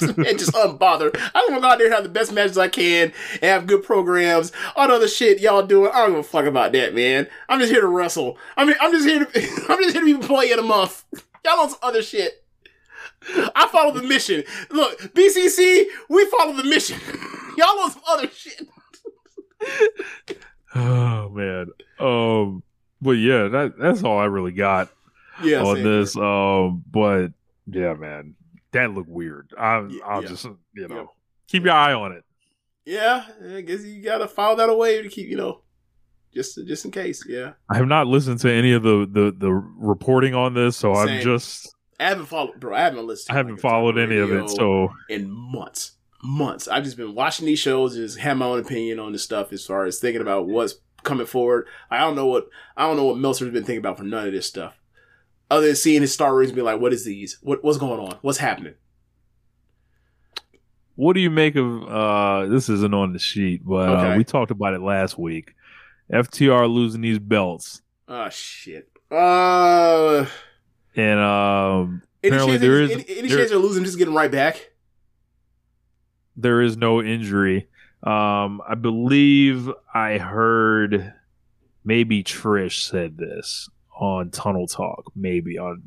and 0.00 0.38
just 0.38 0.52
unbothered. 0.52 1.16
I 1.34 1.46
want 1.48 1.54
to 1.54 1.60
go 1.60 1.66
out 1.66 1.78
there 1.78 1.86
and 1.86 1.94
have 1.94 2.04
the 2.04 2.10
best 2.10 2.32
matches 2.32 2.58
I 2.58 2.68
can 2.68 3.12
and 3.34 3.42
have 3.42 3.66
good 3.66 3.82
programs. 3.82 4.52
All 4.76 4.88
the 4.88 4.94
other 4.94 5.08
shit 5.08 5.40
y'all 5.40 5.66
doing, 5.66 5.90
I 5.92 6.00
don't 6.00 6.10
give 6.10 6.18
a 6.20 6.22
fuck 6.22 6.46
about 6.46 6.72
that, 6.72 6.94
man. 6.94 7.28
I'm 7.48 7.60
just 7.60 7.72
here 7.72 7.80
to 7.80 7.86
wrestle. 7.88 8.38
I 8.56 8.64
mean, 8.64 8.76
I'm 8.80 8.92
just 8.92 9.06
here 9.06 9.24
to, 9.24 9.40
I'm 9.68 9.82
just 9.82 9.92
here 9.92 10.00
to 10.00 10.06
be 10.06 10.12
employee 10.12 10.50
of 10.52 10.58
the 10.58 10.62
month. 10.62 11.04
Y'all 11.44 11.60
on 11.60 11.70
some 11.70 11.78
other 11.82 12.02
shit. 12.02 12.44
I 13.54 13.68
follow 13.70 13.92
the 13.92 14.02
mission. 14.02 14.44
Look, 14.70 15.00
BCC, 15.14 15.86
we 16.08 16.26
follow 16.26 16.52
the 16.54 16.64
mission. 16.64 16.98
Y'all 17.56 17.80
on 17.80 17.90
some 17.90 18.02
other 18.08 18.28
shit. 18.28 18.68
oh 20.74 21.28
man. 21.30 21.66
Um. 21.98 22.62
But 23.00 23.12
yeah, 23.12 23.48
that 23.48 23.78
that's 23.78 24.02
all 24.02 24.18
I 24.18 24.24
really 24.24 24.52
got 24.52 24.88
Yeah, 25.42 25.62
on 25.62 25.76
same 25.76 25.84
this. 25.84 26.16
Um. 26.16 26.84
But 26.90 27.32
yeah, 27.66 27.94
man, 27.94 28.34
that 28.72 28.92
looked 28.92 29.08
weird. 29.08 29.52
I, 29.58 29.88
I'll 30.04 30.22
yeah. 30.22 30.28
just 30.28 30.46
you 30.74 30.88
know 30.88 31.12
keep 31.46 31.64
your 31.64 31.74
eye 31.74 31.92
on 31.92 32.12
it. 32.12 32.24
Yeah, 32.84 33.24
I 33.54 33.60
guess 33.60 33.84
you 33.84 34.02
gotta 34.02 34.26
file 34.26 34.56
that 34.56 34.70
away 34.70 35.02
to 35.02 35.08
keep, 35.10 35.28
you 35.28 35.36
know, 35.36 35.60
just 36.32 36.58
just 36.66 36.84
in 36.84 36.90
case. 36.90 37.22
Yeah, 37.28 37.52
I 37.68 37.76
have 37.76 37.86
not 37.86 38.06
listened 38.06 38.40
to 38.40 38.52
any 38.52 38.72
of 38.72 38.82
the 38.82 39.06
the, 39.10 39.34
the 39.36 39.52
reporting 39.52 40.34
on 40.34 40.54
this, 40.54 40.76
so 40.76 40.94
I'm 40.94 41.20
just 41.20 41.74
I 42.00 42.08
haven't 42.08 42.26
followed, 42.26 42.60
bro. 42.60 42.74
I 42.74 42.80
haven't 42.80 43.06
listened. 43.06 43.34
I 43.34 43.38
haven't 43.38 43.54
like, 43.54 43.60
followed 43.60 43.98
any 43.98 44.16
of 44.16 44.32
it. 44.32 44.48
So 44.50 44.88
in 45.08 45.30
months, 45.30 45.92
months. 46.22 46.68
I've 46.68 46.84
just 46.84 46.96
been 46.96 47.14
watching 47.14 47.46
these 47.46 47.58
shows, 47.58 47.94
just 47.94 48.18
have 48.18 48.36
my 48.36 48.46
own 48.46 48.60
opinion 48.60 48.98
on 48.98 49.12
the 49.12 49.18
stuff 49.18 49.52
as 49.52 49.66
far 49.66 49.84
as 49.84 49.98
thinking 49.98 50.22
about 50.22 50.46
what's 50.46 50.76
coming 51.08 51.26
forward. 51.26 51.66
I 51.90 51.98
don't 51.98 52.14
know 52.14 52.26
what 52.26 52.48
I 52.76 52.86
don't 52.86 52.96
know 52.96 53.04
what 53.06 53.18
Meltzer's 53.18 53.50
been 53.52 53.64
thinking 53.64 53.78
about 53.78 53.98
for 53.98 54.04
none 54.04 54.26
of 54.26 54.32
this 54.32 54.46
stuff, 54.46 54.78
other 55.50 55.66
than 55.66 55.76
seeing 55.76 56.02
his 56.02 56.12
star 56.14 56.34
ratings 56.34 56.54
be 56.54 56.62
like, 56.62 56.80
"What 56.80 56.92
is 56.92 57.04
these? 57.04 57.38
What 57.42 57.64
what's 57.64 57.78
going 57.78 57.98
on? 58.00 58.18
What's 58.22 58.38
happening?" 58.38 58.74
what 60.94 61.12
do 61.12 61.20
you 61.20 61.30
make 61.30 61.54
of 61.54 61.84
uh 61.88 62.46
this 62.46 62.68
isn't 62.68 62.92
on 62.94 63.12
the 63.12 63.18
sheet, 63.18 63.64
but 63.64 63.88
uh, 63.88 64.14
we 64.16 64.24
talked 64.24 64.50
about 64.50 64.74
it 64.74 64.80
last 64.80 65.16
week. 65.18 65.54
FTR 66.12 66.68
losing 66.68 67.00
these 67.02 67.18
belts. 67.20 67.82
Oh 68.08 68.28
shit. 68.30 68.88
Uh, 69.10 70.26
And 70.96 71.20
um 71.20 72.02
any 72.24 72.34
apparently 72.34 72.58
chance, 72.58 72.60
there 72.62 72.82
any, 72.82 72.92
any, 72.94 73.04
any 73.20 73.28
there- 73.28 73.38
chance 73.38 73.50
they're 73.50 73.58
losing, 73.58 73.84
just 73.84 73.98
getting 73.98 74.14
right 74.14 74.30
back? 74.30 74.70
there 76.40 76.60
is 76.62 76.76
no 76.76 77.02
injury. 77.02 77.68
Um, 78.02 78.62
I 78.68 78.74
believe 78.74 79.68
I 79.92 80.18
heard 80.18 81.12
maybe 81.84 82.22
Trish 82.22 82.88
said 82.88 83.16
this 83.18 83.68
on 83.98 84.30
Tunnel 84.30 84.66
Talk, 84.68 85.10
maybe 85.16 85.58
on 85.58 85.82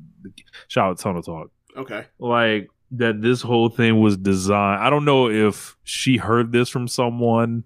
shout 0.68 0.90
out 0.92 0.98
Tunnel 1.00 1.22
Talk, 1.24 1.52
Okay. 1.78 2.06
like 2.20 2.68
that 2.92 3.22
this 3.22 3.42
whole 3.42 3.70
thing 3.70 4.02
was 4.02 4.18
designed. 4.18 4.82
I 4.84 4.90
don't 4.90 5.06
know 5.06 5.30
if 5.30 5.78
she 5.86 6.18
heard 6.18 6.52
this 6.52 6.68
from 6.68 6.90
someone 6.90 7.64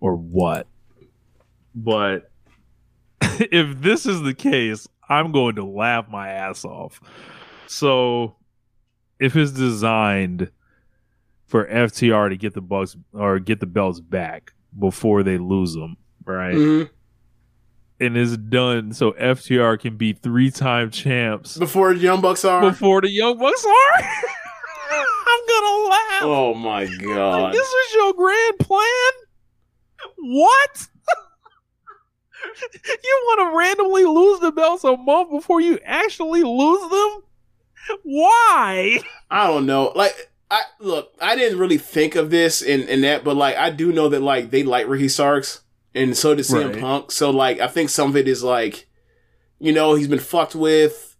or 0.00 0.14
what, 0.14 0.68
but 1.74 2.30
if 3.20 3.80
this 3.80 4.06
is 4.06 4.22
the 4.22 4.34
case, 4.34 4.86
I'm 5.08 5.32
going 5.32 5.56
to 5.56 5.64
laugh 5.64 6.08
my 6.08 6.28
ass 6.28 6.64
off. 6.64 7.00
So, 7.66 8.36
if 9.18 9.34
it's 9.34 9.50
designed 9.52 10.50
for 11.52 11.66
FTR 11.66 12.30
to 12.30 12.36
get 12.38 12.54
the 12.54 12.62
bucks 12.62 12.96
or 13.12 13.38
get 13.38 13.60
the 13.60 13.66
belts 13.66 14.00
back 14.00 14.54
before 14.78 15.22
they 15.22 15.36
lose 15.36 15.74
them, 15.74 15.98
right? 16.24 16.54
Mhm. 16.54 16.88
And 18.00 18.16
it's 18.16 18.38
done 18.38 18.94
so 18.94 19.12
FTR 19.12 19.76
can 19.78 19.98
be 19.98 20.14
three 20.14 20.50
time 20.50 20.90
champs 20.90 21.58
Before 21.58 21.92
the 21.92 22.00
Young 22.00 22.22
Bucks 22.22 22.42
are. 22.46 22.62
before 22.62 23.02
the 23.02 23.10
Young 23.10 23.36
Bucks 23.38 23.66
are. 23.66 24.02
I'm 24.92 25.46
gonna 25.46 25.88
laugh. 25.90 26.22
oh 26.22 26.54
my 26.54 26.84
Like, 26.84 27.02
god. 27.02 27.52
this 27.52 27.68
is 27.68 27.94
your 27.96 28.14
grand 28.14 28.58
plan? 28.58 29.12
What? 30.20 30.88
you 33.04 33.22
want 33.26 33.52
to 33.52 33.58
randomly 33.58 34.06
lose 34.06 34.40
the 34.40 34.52
belts 34.52 34.84
a 34.84 34.96
month 34.96 35.30
before 35.30 35.60
you 35.60 35.78
actually 35.84 36.42
lose 36.44 36.90
them? 36.90 37.22
Why? 38.04 39.00
I 39.30 39.46
don't 39.48 39.66
know. 39.66 39.92
Like, 39.94 40.31
I 40.52 40.62
look, 40.80 41.14
I 41.18 41.34
didn't 41.34 41.58
really 41.58 41.78
think 41.78 42.14
of 42.14 42.28
this 42.28 42.60
and 42.60 42.86
and 42.88 43.02
that, 43.04 43.24
but 43.24 43.36
like, 43.36 43.56
I 43.56 43.70
do 43.70 43.90
know 43.90 44.10
that 44.10 44.20
like 44.20 44.50
they 44.50 44.62
like 44.62 44.86
Ricky 44.86 45.08
Starks 45.08 45.62
and 45.94 46.14
so 46.14 46.34
does 46.34 46.50
CM 46.50 46.74
Right. 46.74 46.80
Punk. 46.80 47.10
So 47.10 47.30
like, 47.30 47.58
I 47.58 47.68
think 47.68 47.88
some 47.88 48.10
of 48.10 48.16
it 48.16 48.28
is 48.28 48.44
like, 48.44 48.86
you 49.58 49.72
know, 49.72 49.94
he's 49.94 50.08
been 50.08 50.18
fucked 50.18 50.54
with. 50.54 51.16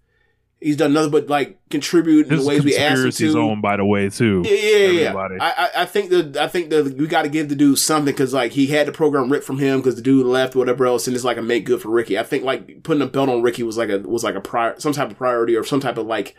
He's 0.60 0.76
done 0.76 0.92
nothing 0.92 1.10
but 1.10 1.28
like 1.28 1.58
contribute 1.70 2.26
in 2.26 2.36
This 2.36 2.42
the 2.42 2.48
ways 2.48 2.62
we 2.62 2.76
asked 2.76 3.00
him 3.00 3.10
to. 3.10 3.30
zone, 3.32 3.60
by 3.62 3.78
the 3.78 3.86
way, 3.86 4.10
too. 4.10 4.42
Yeah, 4.44 4.52
yeah, 4.52 4.76
yeah. 4.76 5.06
Everybody. 5.08 5.40
I, 5.40 5.70
I, 5.78 5.84
think 5.86 6.10
that 6.10 6.36
I 6.36 6.46
think 6.46 6.70
that 6.70 6.94
we 6.96 7.06
got 7.08 7.22
to 7.22 7.28
give 7.28 7.48
the 7.48 7.56
dude 7.56 7.78
something 7.78 8.12
because 8.12 8.32
like 8.32 8.52
he 8.52 8.66
had 8.66 8.86
the 8.86 8.92
program 8.92 9.32
ripped 9.32 9.44
from 9.44 9.58
him 9.58 9.80
because 9.80 9.96
the 9.96 10.02
dude 10.02 10.24
left 10.24 10.54
or 10.54 10.60
whatever 10.60 10.86
else, 10.86 11.08
and 11.08 11.16
it's 11.16 11.24
like 11.24 11.38
a 11.38 11.42
make 11.42 11.64
good 11.64 11.80
for 11.80 11.88
Ricky. 11.88 12.16
I 12.16 12.22
think 12.22 12.44
like 12.44 12.84
putting 12.84 13.02
a 13.02 13.06
belt 13.06 13.28
on 13.28 13.42
Ricky 13.42 13.64
was 13.64 13.76
like 13.76 13.88
a 13.88 13.98
was 14.00 14.22
like 14.22 14.36
a 14.36 14.40
prior 14.40 14.78
some 14.78 14.92
type 14.92 15.10
of 15.10 15.16
priority 15.16 15.56
or 15.56 15.64
some 15.64 15.80
type 15.80 15.96
of 15.96 16.06
like 16.06 16.36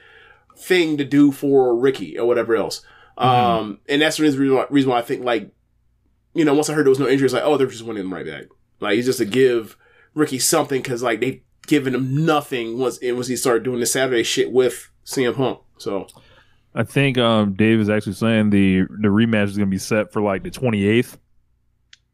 thing 0.57 0.97
to 0.97 1.05
do 1.05 1.31
for 1.31 1.75
Ricky 1.75 2.17
or 2.17 2.25
whatever 2.25 2.55
else. 2.55 2.81
Um, 3.17 3.79
and 3.87 4.01
that's 4.01 4.17
the 4.17 4.23
reason 4.23 4.53
why, 4.53 4.65
reason 4.69 4.89
why 4.89 4.99
I 4.99 5.03
think 5.03 5.23
like 5.23 5.51
you 6.33 6.45
know 6.45 6.53
once 6.53 6.69
I 6.69 6.73
heard 6.73 6.85
there 6.85 6.91
was 6.91 6.99
no 6.99 7.07
injury, 7.07 7.25
it's 7.25 7.33
like 7.33 7.43
oh 7.43 7.57
they're 7.57 7.67
just 7.67 7.83
winning 7.83 8.03
him 8.03 8.13
right 8.13 8.25
back. 8.25 8.45
Like 8.79 8.95
he's 8.95 9.05
just 9.05 9.19
to 9.19 9.25
give 9.25 9.77
Ricky 10.13 10.39
something 10.39 10.81
because 10.81 11.03
like 11.03 11.19
they've 11.19 11.41
given 11.67 11.95
him 11.95 12.25
nothing 12.25 12.77
once 12.77 12.97
and 12.99 13.15
once 13.15 13.27
he 13.27 13.35
started 13.35 13.63
doing 13.63 13.79
the 13.79 13.85
Saturday 13.85 14.23
shit 14.23 14.51
with 14.51 14.89
CM 15.05 15.35
Punk. 15.35 15.59
So 15.77 16.07
I 16.75 16.83
think 16.83 17.17
um, 17.17 17.53
Dave 17.53 17.79
is 17.79 17.89
actually 17.89 18.13
saying 18.13 18.49
the 18.49 18.81
the 18.81 19.09
rematch 19.09 19.45
is 19.45 19.57
going 19.57 19.69
to 19.69 19.71
be 19.71 19.77
set 19.77 20.11
for 20.11 20.21
like 20.21 20.43
the 20.43 20.51
28th. 20.51 21.17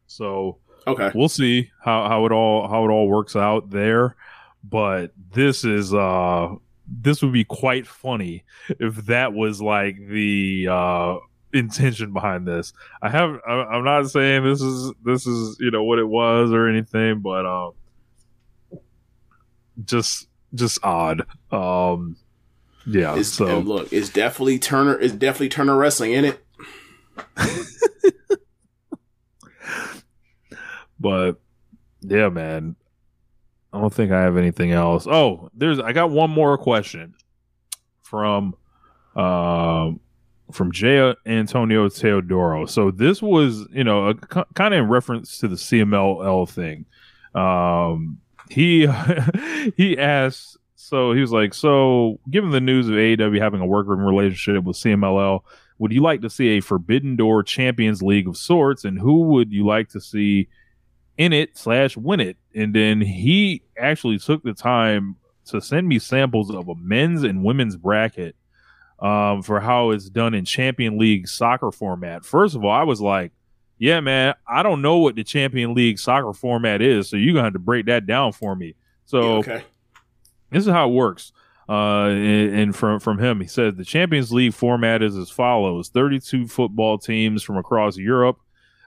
So 0.07 0.57
okay, 0.85 1.11
we'll 1.15 1.29
see 1.29 1.71
how, 1.83 2.07
how 2.07 2.25
it 2.25 2.31
all 2.31 2.67
how 2.67 2.85
it 2.85 2.89
all 2.89 3.07
works 3.07 3.35
out 3.35 3.69
there. 3.69 4.15
But 4.63 5.13
this 5.33 5.63
is 5.63 5.93
uh 5.93 6.55
this 6.89 7.21
would 7.21 7.33
be 7.33 7.43
quite 7.43 7.87
funny 7.87 8.43
if 8.67 8.95
that 9.05 9.33
was 9.33 9.61
like 9.61 9.97
the 10.07 10.67
uh 10.69 11.17
intention 11.53 12.13
behind 12.13 12.47
this. 12.47 12.73
I 13.01 13.09
have 13.09 13.39
I'm 13.47 13.83
not 13.83 14.09
saying 14.09 14.43
this 14.43 14.61
is 14.61 14.93
this 15.03 15.25
is 15.27 15.57
you 15.59 15.71
know 15.71 15.83
what 15.83 15.99
it 15.99 16.07
was 16.07 16.51
or 16.51 16.67
anything, 16.67 17.19
but 17.19 17.45
um 17.45 17.71
just 19.83 20.27
just 20.53 20.79
odd. 20.83 21.25
Um 21.51 22.17
yeah, 22.85 23.17
It's, 23.17 23.29
so 23.29 23.59
and 23.59 23.67
look, 23.67 23.91
it's 23.93 24.09
definitely 24.09 24.57
Turner. 24.57 24.99
It's 24.99 25.13
definitely 25.13 25.49
Turner 25.49 25.75
Wrestling 25.75 26.13
in 26.13 26.25
it. 26.25 26.43
But 30.99 31.39
yeah, 32.01 32.29
man. 32.29 32.75
I 33.71 33.79
don't 33.79 33.93
think 33.93 34.11
I 34.11 34.21
have 34.21 34.37
anything 34.37 34.71
else. 34.71 35.07
Oh, 35.07 35.49
there's 35.53 35.79
I 35.79 35.93
got 35.93 36.09
one 36.09 36.29
more 36.29 36.57
question 36.57 37.13
from 38.01 38.55
um 39.15 39.99
from 40.51 40.71
J 40.71 41.13
Antonio 41.25 41.87
Teodoro. 41.87 42.67
So 42.67 42.89
this 42.89 43.21
was, 43.21 43.67
you 43.71 43.83
know, 43.83 44.09
a, 44.09 44.15
kind 44.15 44.73
of 44.73 44.79
in 44.79 44.89
reference 44.89 45.37
to 45.39 45.47
the 45.47 45.55
CMLL 45.55 46.49
thing. 46.49 46.85
Um 47.35 48.19
he 48.49 48.87
he 49.77 49.97
asked 49.97 50.57
so 50.75 51.13
he 51.13 51.21
was 51.21 51.31
like, 51.31 51.53
so 51.53 52.19
given 52.31 52.49
the 52.49 52.59
news 52.61 52.87
of 52.87 52.95
AEW 52.95 53.39
having 53.39 53.61
a 53.61 53.65
working 53.65 53.97
relationship 53.97 54.63
with 54.63 54.77
CMLL, 54.77 55.41
would 55.77 55.91
you 55.91 56.01
like 56.01 56.21
to 56.21 56.29
see 56.29 56.57
a 56.57 56.61
Forbidden 56.61 57.15
Door 57.15 57.43
Champions 57.43 58.01
League 58.01 58.27
of 58.27 58.35
sorts, 58.35 58.85
and 58.85 58.99
who 58.99 59.21
would 59.23 59.51
you 59.51 59.65
like 59.65 59.89
to 59.89 60.01
see 60.01 60.47
in 61.19 61.33
it 61.33 61.55
slash 61.55 61.95
win 61.95 62.19
it? 62.19 62.37
And 62.55 62.73
then 62.73 63.01
he 63.01 63.61
actually 63.77 64.17
took 64.17 64.41
the 64.41 64.53
time 64.55 65.17
to 65.45 65.61
send 65.61 65.87
me 65.87 65.99
samples 65.99 66.49
of 66.49 66.67
a 66.67 66.75
men's 66.75 67.23
and 67.23 67.43
women's 67.43 67.75
bracket 67.75 68.35
um, 68.99 69.43
for 69.43 69.59
how 69.59 69.91
it's 69.91 70.09
done 70.09 70.33
in 70.33 70.45
Champion 70.45 70.97
League 70.97 71.27
soccer 71.27 71.71
format. 71.71 72.25
First 72.25 72.55
of 72.55 72.63
all, 72.63 72.71
I 72.71 72.83
was 72.83 73.01
like, 73.01 73.31
yeah, 73.77 73.99
man, 73.99 74.33
I 74.47 74.63
don't 74.63 74.81
know 74.81 74.97
what 74.97 75.15
the 75.15 75.23
Champion 75.23 75.73
League 75.73 75.99
soccer 75.99 76.33
format 76.33 76.81
is, 76.81 77.09
so 77.09 77.17
you're 77.17 77.33
gonna 77.33 77.45
have 77.45 77.53
to 77.53 77.59
break 77.59 77.85
that 77.85 78.05
down 78.05 78.31
for 78.31 78.55
me. 78.55 78.75
So 79.05 79.21
Yeah, 79.21 79.37
okay. 79.37 79.63
this 80.51 80.65
is 80.65 80.71
how 80.71 80.89
it 80.89 80.93
works. 80.93 81.31
Uh, 81.67 82.07
and, 82.07 82.59
and 82.59 82.75
from 82.75 82.99
from 82.99 83.19
him, 83.19 83.39
he 83.39 83.47
says 83.47 83.75
the 83.75 83.85
Champions 83.85 84.31
League 84.33 84.53
format 84.53 85.01
is 85.01 85.15
as 85.15 85.29
follows: 85.29 85.89
32 85.89 86.47
football 86.47 86.97
teams 86.97 87.43
from 87.43 87.57
across 87.57 87.95
Europe, 87.95 88.39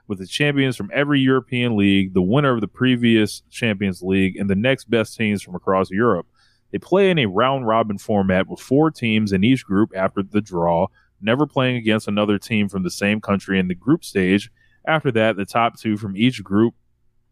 with 0.07 0.19
the 0.19 0.27
champions 0.27 0.75
from 0.75 0.91
every 0.93 1.19
European 1.19 1.77
league, 1.77 2.13
the 2.13 2.21
winner 2.21 2.53
of 2.53 2.61
the 2.61 2.67
previous 2.67 3.41
Champions 3.49 4.01
League, 4.01 4.35
and 4.35 4.49
the 4.49 4.55
next 4.55 4.89
best 4.89 5.15
teams 5.17 5.41
from 5.41 5.55
across 5.55 5.89
Europe. 5.89 6.27
They 6.71 6.79
play 6.79 7.09
in 7.09 7.19
a 7.19 7.27
round 7.27 7.67
robin 7.67 7.97
format 7.97 8.47
with 8.47 8.59
four 8.59 8.91
teams 8.91 9.31
in 9.31 9.43
each 9.43 9.65
group 9.65 9.91
after 9.95 10.23
the 10.23 10.41
draw, 10.41 10.87
never 11.21 11.45
playing 11.45 11.77
against 11.77 12.07
another 12.07 12.37
team 12.37 12.67
from 12.67 12.83
the 12.83 12.91
same 12.91 13.21
country 13.21 13.59
in 13.59 13.67
the 13.67 13.75
group 13.75 14.03
stage. 14.03 14.51
After 14.85 15.11
that, 15.11 15.37
the 15.37 15.45
top 15.45 15.79
two 15.79 15.97
from 15.97 16.17
each 16.17 16.43
group 16.43 16.73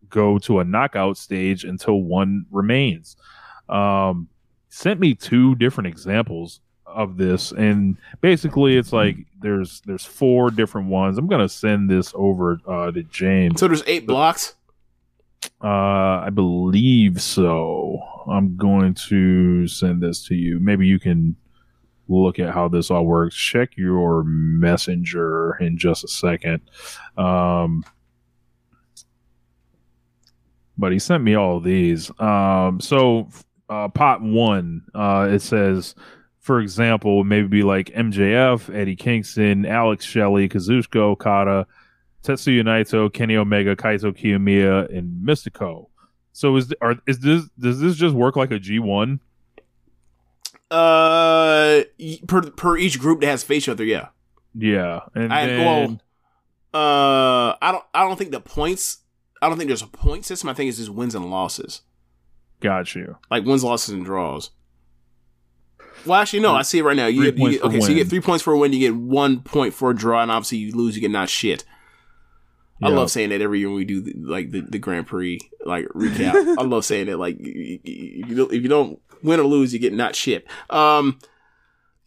go 0.09 0.37
to 0.39 0.59
a 0.59 0.63
knockout 0.63 1.17
stage 1.17 1.63
until 1.63 2.01
one 2.03 2.45
remains. 2.51 3.15
Um, 3.67 4.29
sent 4.69 4.99
me 4.99 5.15
two 5.15 5.55
different 5.55 5.87
examples 5.87 6.61
of 6.93 7.17
this, 7.17 7.51
and 7.51 7.97
basically, 8.21 8.77
it's 8.77 8.93
like 8.93 9.17
there's 9.41 9.81
there's 9.85 10.05
four 10.05 10.51
different 10.51 10.87
ones. 10.87 11.17
I'm 11.17 11.27
gonna 11.27 11.49
send 11.49 11.89
this 11.89 12.11
over 12.15 12.59
uh, 12.67 12.91
to 12.91 13.03
James. 13.03 13.59
So 13.59 13.67
there's 13.67 13.83
eight 13.87 14.05
blocks. 14.07 14.55
Uh, 15.63 16.21
I 16.25 16.29
believe 16.33 17.21
so. 17.21 17.99
I'm 18.27 18.55
going 18.57 18.93
to 19.09 19.67
send 19.67 20.01
this 20.01 20.25
to 20.27 20.35
you. 20.35 20.59
Maybe 20.59 20.87
you 20.87 20.99
can 20.99 21.35
look 22.07 22.39
at 22.39 22.53
how 22.53 22.67
this 22.67 22.91
all 22.91 23.05
works. 23.05 23.35
Check 23.35 23.77
your 23.77 24.23
messenger 24.23 25.55
in 25.59 25.77
just 25.77 26.03
a 26.03 26.07
second. 26.07 26.61
Um, 27.17 27.83
but 30.77 30.91
he 30.91 30.99
sent 30.99 31.23
me 31.23 31.35
all 31.35 31.59
these. 31.59 32.11
Um, 32.19 32.79
so 32.79 33.29
uh, 33.69 33.87
pot 33.87 34.21
one, 34.21 34.83
uh, 34.93 35.29
it 35.31 35.41
says, 35.41 35.95
for 36.41 36.59
example, 36.59 37.23
maybe 37.23 37.47
be 37.47 37.63
like 37.63 37.87
MJF, 37.87 38.73
Eddie 38.75 38.95
Kingston, 38.95 39.65
Alex 39.65 40.03
Shelley, 40.03 40.49
Kazuchika 40.49 40.97
Okada, 40.97 41.67
Tetsuya 42.23 42.63
Naito, 42.63 43.13
Kenny 43.13 43.37
Omega, 43.37 43.75
Kaito 43.75 44.11
Kiyomiya, 44.11 44.95
and 44.95 45.25
Místico. 45.25 45.87
So 46.33 46.55
is 46.57 46.73
are 46.81 46.97
is 47.07 47.19
this 47.19 47.45
does 47.59 47.79
this 47.79 47.95
just 47.95 48.15
work 48.15 48.35
like 48.35 48.51
a 48.51 48.59
G1? 48.59 49.19
Uh, 50.71 51.81
per 52.27 52.41
per 52.51 52.77
each 52.77 52.99
group 52.99 53.21
that 53.21 53.27
has 53.27 53.43
face 53.43 53.67
other. 53.67 53.83
Yeah. 53.83 54.07
Yeah, 54.53 55.01
and 55.15 55.31
I 55.31 55.45
then, 55.45 55.65
well, 55.65 56.01
uh, 56.73 57.55
I 57.61 57.71
don't. 57.71 57.85
I 57.93 58.01
don't 58.01 58.17
think 58.17 58.31
the 58.31 58.41
points. 58.41 58.97
I 59.41 59.47
don't 59.47 59.57
think 59.57 59.69
there's 59.69 59.81
a 59.81 59.87
point 59.87 60.25
system. 60.25 60.49
I 60.49 60.53
think 60.53 60.69
it's 60.69 60.77
just 60.77 60.89
wins 60.89 61.15
and 61.15 61.29
losses, 61.29 61.81
got 62.59 62.93
you. 62.93 63.17
like 63.29 63.45
wins, 63.45 63.63
losses, 63.63 63.93
and 63.93 64.03
draws. 64.03 64.51
Well, 66.05 66.19
actually, 66.19 66.39
no. 66.39 66.55
I 66.55 66.61
see 66.63 66.79
it 66.79 66.83
right 66.83 66.95
now. 66.95 67.07
You 67.07 67.31
get, 67.31 67.37
you 67.37 67.51
get 67.51 67.63
okay. 67.63 67.79
So 67.79 67.89
you 67.89 67.95
get 67.95 68.09
three 68.09 68.21
points 68.21 68.43
for 68.43 68.53
a 68.53 68.57
win. 68.57 68.73
You 68.73 68.79
get 68.79 68.95
one 68.95 69.41
point 69.41 69.73
for 69.73 69.91
a 69.91 69.95
draw, 69.95 70.21
and 70.21 70.31
obviously 70.31 70.59
you 70.59 70.71
lose. 70.73 70.95
You 70.95 71.01
get 71.01 71.11
not 71.11 71.29
shit. 71.29 71.63
I 72.83 72.89
love 72.89 73.11
saying 73.11 73.29
that 73.29 73.41
every 73.41 73.59
year 73.59 73.67
when 73.69 73.75
we 73.77 73.85
do 73.85 74.01
the, 74.01 74.13
like 74.15 74.49
the, 74.49 74.61
the 74.61 74.79
Grand 74.79 75.05
Prix 75.05 75.39
like 75.65 75.85
recap. 75.89 76.33
I 76.57 76.63
love 76.63 76.83
saying 76.83 77.09
it. 77.09 77.17
Like 77.17 77.37
if 77.39 78.61
you 78.63 78.67
don't 78.67 78.99
win 79.21 79.39
or 79.39 79.43
lose, 79.43 79.71
you 79.73 79.79
get 79.79 79.93
not 79.93 80.15
shit. 80.15 80.47
Um, 80.69 81.19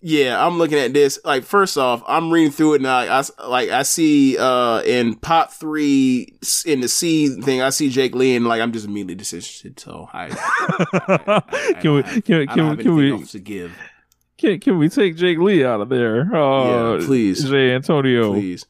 yeah, 0.06 0.44
I'm 0.47 0.59
looking 0.59 0.78
at 0.78 0.93
this. 0.93 1.18
Like 1.24 1.44
first 1.44 1.78
off, 1.78 2.02
I'm 2.06 2.31
reading 2.31 2.51
through 2.52 2.74
it 2.74 2.76
and 2.82 2.86
I, 2.86 3.20
I 3.20 3.47
like 3.48 3.70
I 3.70 3.82
see 3.85 4.36
uh 4.39 4.82
in 4.85 5.14
pot 5.14 5.55
three 5.55 6.35
in 6.66 6.82
the 6.82 6.89
C 6.89 7.40
thing, 7.40 7.62
I 7.62 7.70
see 7.70 7.89
Jake 7.89 8.14
Lee 8.14 8.36
and 8.36 8.47
like 8.47 8.60
I'm 8.60 8.70
just 8.72 8.85
immediately 8.86 9.14
disinterested. 9.14 9.81
So 9.81 10.09
I, 10.12 10.26
I 10.31 11.72
can 11.81 11.94
we 11.94 12.02
can, 12.22 12.40
I 12.43 12.47
can, 12.47 12.66
have 12.66 12.78
can 12.81 12.94
we 12.94 13.24
to 13.24 13.39
give. 13.39 13.72
can, 14.36 14.60
can 14.60 14.78
we 14.78 14.89
take 14.90 15.16
Jake 15.16 15.39
Lee 15.39 15.64
out 15.64 15.81
of 15.81 15.89
there? 15.89 16.35
Uh, 16.35 16.98
Yeah, 16.98 17.06
please. 17.06 17.48
Jay 17.48 17.74
Antonio. 17.74 18.32
Please. 18.32 18.66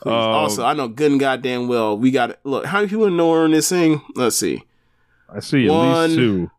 Please. 0.00 0.06
Um, 0.06 0.12
also, 0.12 0.64
I 0.64 0.72
know 0.74 0.88
good 0.88 1.10
and 1.10 1.20
goddamn 1.20 1.68
well 1.68 1.98
we 1.98 2.10
got 2.12 2.38
look. 2.44 2.64
How 2.66 2.78
many 2.78 2.88
people 2.88 3.10
know 3.10 3.32
her 3.34 3.44
in 3.46 3.50
this 3.50 3.68
thing? 3.68 4.00
Let's 4.14 4.36
see. 4.36 4.62
I 5.28 5.40
see 5.40 5.66
at 5.66 5.72
One, 5.72 6.04
least 6.04 6.16
two. 6.16 6.50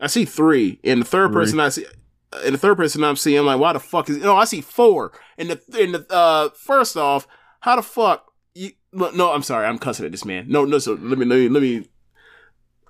I 0.00 0.06
see 0.06 0.24
three, 0.24 0.78
and 0.84 1.02
the 1.02 1.04
third 1.04 1.28
Three. 1.32 1.34
person 1.42 1.60
I 1.60 1.68
see, 1.68 1.84
and 2.32 2.54
the 2.54 2.58
third 2.58 2.76
person 2.76 3.02
I'm 3.02 3.16
seeing, 3.16 3.38
I'm 3.38 3.46
like, 3.46 3.60
why 3.60 3.72
the 3.72 3.80
fuck 3.80 4.08
is? 4.08 4.18
No, 4.18 4.36
I 4.36 4.44
see 4.44 4.60
four. 4.60 5.12
And 5.38 5.50
the 5.50 5.60
and 5.80 5.94
the 5.94 6.06
uh, 6.12 6.50
first 6.50 6.96
off, 6.96 7.26
how 7.60 7.76
the 7.76 7.82
fuck? 7.82 8.32
You, 8.54 8.70
look, 8.92 9.14
no, 9.14 9.32
I'm 9.32 9.42
sorry, 9.42 9.66
I'm 9.66 9.78
cussing 9.78 10.06
at 10.06 10.12
this 10.12 10.24
man. 10.24 10.46
No, 10.48 10.64
no, 10.64 10.78
so 10.78 10.92
let 10.94 11.18
me 11.18 11.24
let 11.24 11.36
me 11.36 11.48
let 11.48 11.62
me 11.62 11.88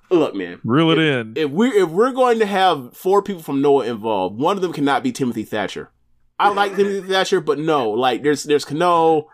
look, 0.09 0.35
man. 0.35 0.59
Reel 0.63 0.91
it 0.91 0.99
in. 0.99 1.33
If 1.35 1.49
we're, 1.49 1.73
if 1.73 1.89
we're 1.89 2.11
going 2.11 2.39
to 2.39 2.45
have 2.45 2.95
four 2.95 3.21
people 3.21 3.41
from 3.41 3.61
Noah 3.61 3.85
involved, 3.85 4.39
one 4.39 4.57
of 4.57 4.61
them 4.61 4.73
cannot 4.73 5.03
be 5.03 5.11
Timothy 5.11 5.43
Thatcher. 5.43 5.91
I 6.39 6.49
like 6.49 6.75
Timothy 6.75 7.07
Thatcher, 7.07 7.39
but 7.41 7.59
no, 7.59 7.91
like 7.91 8.23
there's 8.23 8.43
there's 8.43 8.65
Kano, 8.65 9.27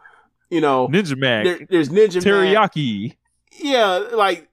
you 0.49 0.61
know, 0.61 0.87
Ninja 0.87 1.17
Mack. 1.17 1.45
there, 1.45 1.59
there's 1.69 1.89
Ninja 1.89 2.15
Mack. 2.15 2.23
Teriyaki. 2.23 3.15
Yeah, 3.59 4.03
like 4.13 4.49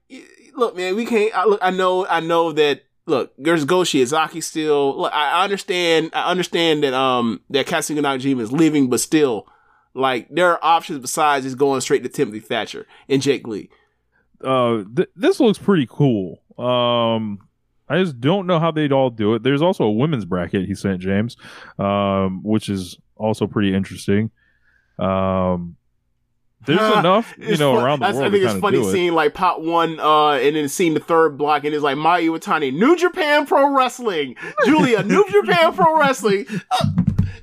look, 0.55 0.75
man, 0.75 0.95
we 0.95 1.05
can't. 1.05 1.35
I, 1.37 1.45
look, 1.45 1.59
I 1.61 1.71
know, 1.71 2.05
I 2.07 2.19
know 2.19 2.51
that. 2.53 2.81
Look, 3.07 3.33
there's 3.37 3.65
Go 3.65 3.79
Shiozaki 3.81 4.41
still. 4.41 5.01
Look, 5.01 5.13
I 5.13 5.43
understand. 5.43 6.09
I 6.13 6.29
understand 6.31 6.83
that 6.83 6.93
um 6.93 7.41
that 7.51 7.67
Katsuhiko 7.67 7.99
Nakajima 7.99 8.41
is 8.41 8.51
leaving, 8.51 8.89
but 8.89 8.99
still, 8.99 9.47
like 9.93 10.27
there 10.29 10.51
are 10.51 10.59
options 10.63 10.99
besides 10.99 11.45
just 11.45 11.57
going 11.57 11.81
straight 11.81 12.03
to 12.03 12.09
Timothy 12.09 12.39
Thatcher 12.39 12.87
and 13.07 13.21
Jake 13.21 13.47
Lee. 13.47 13.69
uh 14.43 14.83
th- 14.95 15.09
this 15.15 15.39
looks 15.39 15.57
pretty 15.59 15.87
cool 15.89 16.41
um 16.57 17.39
i 17.87 17.97
just 18.01 18.19
don't 18.19 18.47
know 18.47 18.59
how 18.59 18.71
they'd 18.71 18.91
all 18.91 19.09
do 19.09 19.33
it 19.33 19.43
there's 19.43 19.61
also 19.61 19.83
a 19.85 19.91
women's 19.91 20.25
bracket 20.25 20.65
he 20.65 20.73
sent 20.75 20.99
james 21.01 21.37
um 21.79 22.41
which 22.43 22.67
is 22.69 22.97
also 23.15 23.45
pretty 23.47 23.73
interesting 23.73 24.29
um 24.99 25.75
there's 26.65 26.97
enough 26.97 27.33
you 27.37 27.57
know 27.57 27.75
fun- 27.75 27.83
around 27.85 27.99
the 27.99 28.05
that's- 28.05 28.15
world 28.15 28.27
I 28.27 28.31
think 28.31 28.43
it's 28.51 28.59
funny 28.61 28.79
it 28.79 28.91
seeing 28.91 29.13
like 29.13 29.33
pot 29.33 29.63
one, 29.63 29.99
uh, 29.99 30.31
and 30.31 30.55
then 30.55 30.67
seeing 30.69 30.93
the 30.93 30.99
third 30.99 31.37
block, 31.37 31.63
and 31.63 31.73
it's 31.73 31.83
like 31.83 31.97
Mayu 31.97 32.37
Iwatani, 32.37 32.73
New 32.73 32.95
Japan 32.95 33.45
Pro 33.45 33.75
Wrestling, 33.75 34.35
Giulia, 34.65 35.03
New 35.03 35.25
Japan 35.31 35.73
Pro 35.73 35.97
Wrestling. 35.99 36.45
Uh, 36.71 36.85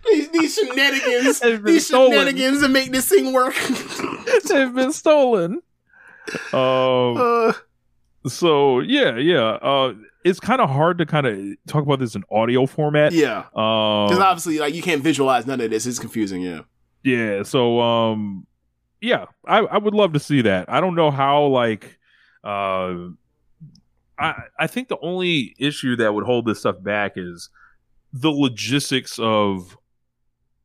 these, 0.06 0.28
these 0.30 0.54
shenanigans, 0.54 1.40
these 1.62 1.86
stolen. 1.86 2.12
shenanigans 2.12 2.60
to 2.62 2.68
make 2.68 2.90
this 2.92 3.08
thing 3.08 3.32
work. 3.32 3.54
they've 4.48 4.74
been 4.74 4.92
stolen 4.92 5.60
um 6.52 7.16
uh, 7.16 7.52
so 8.28 8.78
yeah 8.80 9.16
yeah 9.16 9.42
uh 9.60 9.92
it's 10.24 10.38
kind 10.38 10.60
of 10.60 10.70
hard 10.70 10.98
to 10.98 11.04
kind 11.06 11.26
of 11.26 11.36
talk 11.66 11.82
about 11.82 11.98
this 11.98 12.14
in 12.14 12.22
audio 12.30 12.64
format 12.64 13.12
yeah, 13.12 13.38
um 13.56 14.06
because 14.08 14.18
obviously, 14.20 14.58
like 14.60 14.72
you 14.74 14.82
can't 14.82 15.02
visualize 15.02 15.46
none 15.46 15.60
of 15.60 15.70
this. 15.70 15.84
It's 15.84 15.98
confusing. 15.98 16.42
Yeah, 16.42 16.60
Yeah, 17.02 17.42
so 17.42 17.80
um 17.80 18.46
yeah, 19.02 19.26
I, 19.46 19.58
I 19.58 19.76
would 19.78 19.92
love 19.94 20.14
to 20.14 20.18
see 20.20 20.40
that. 20.42 20.70
I 20.70 20.80
don't 20.80 20.94
know 20.94 21.10
how 21.10 21.44
like 21.46 21.98
uh 22.44 22.94
I 24.18 24.34
I 24.58 24.66
think 24.66 24.88
the 24.88 24.98
only 25.02 25.54
issue 25.58 25.96
that 25.96 26.14
would 26.14 26.24
hold 26.24 26.46
this 26.46 26.60
stuff 26.60 26.82
back 26.82 27.12
is 27.16 27.50
the 28.12 28.30
logistics 28.30 29.18
of 29.18 29.76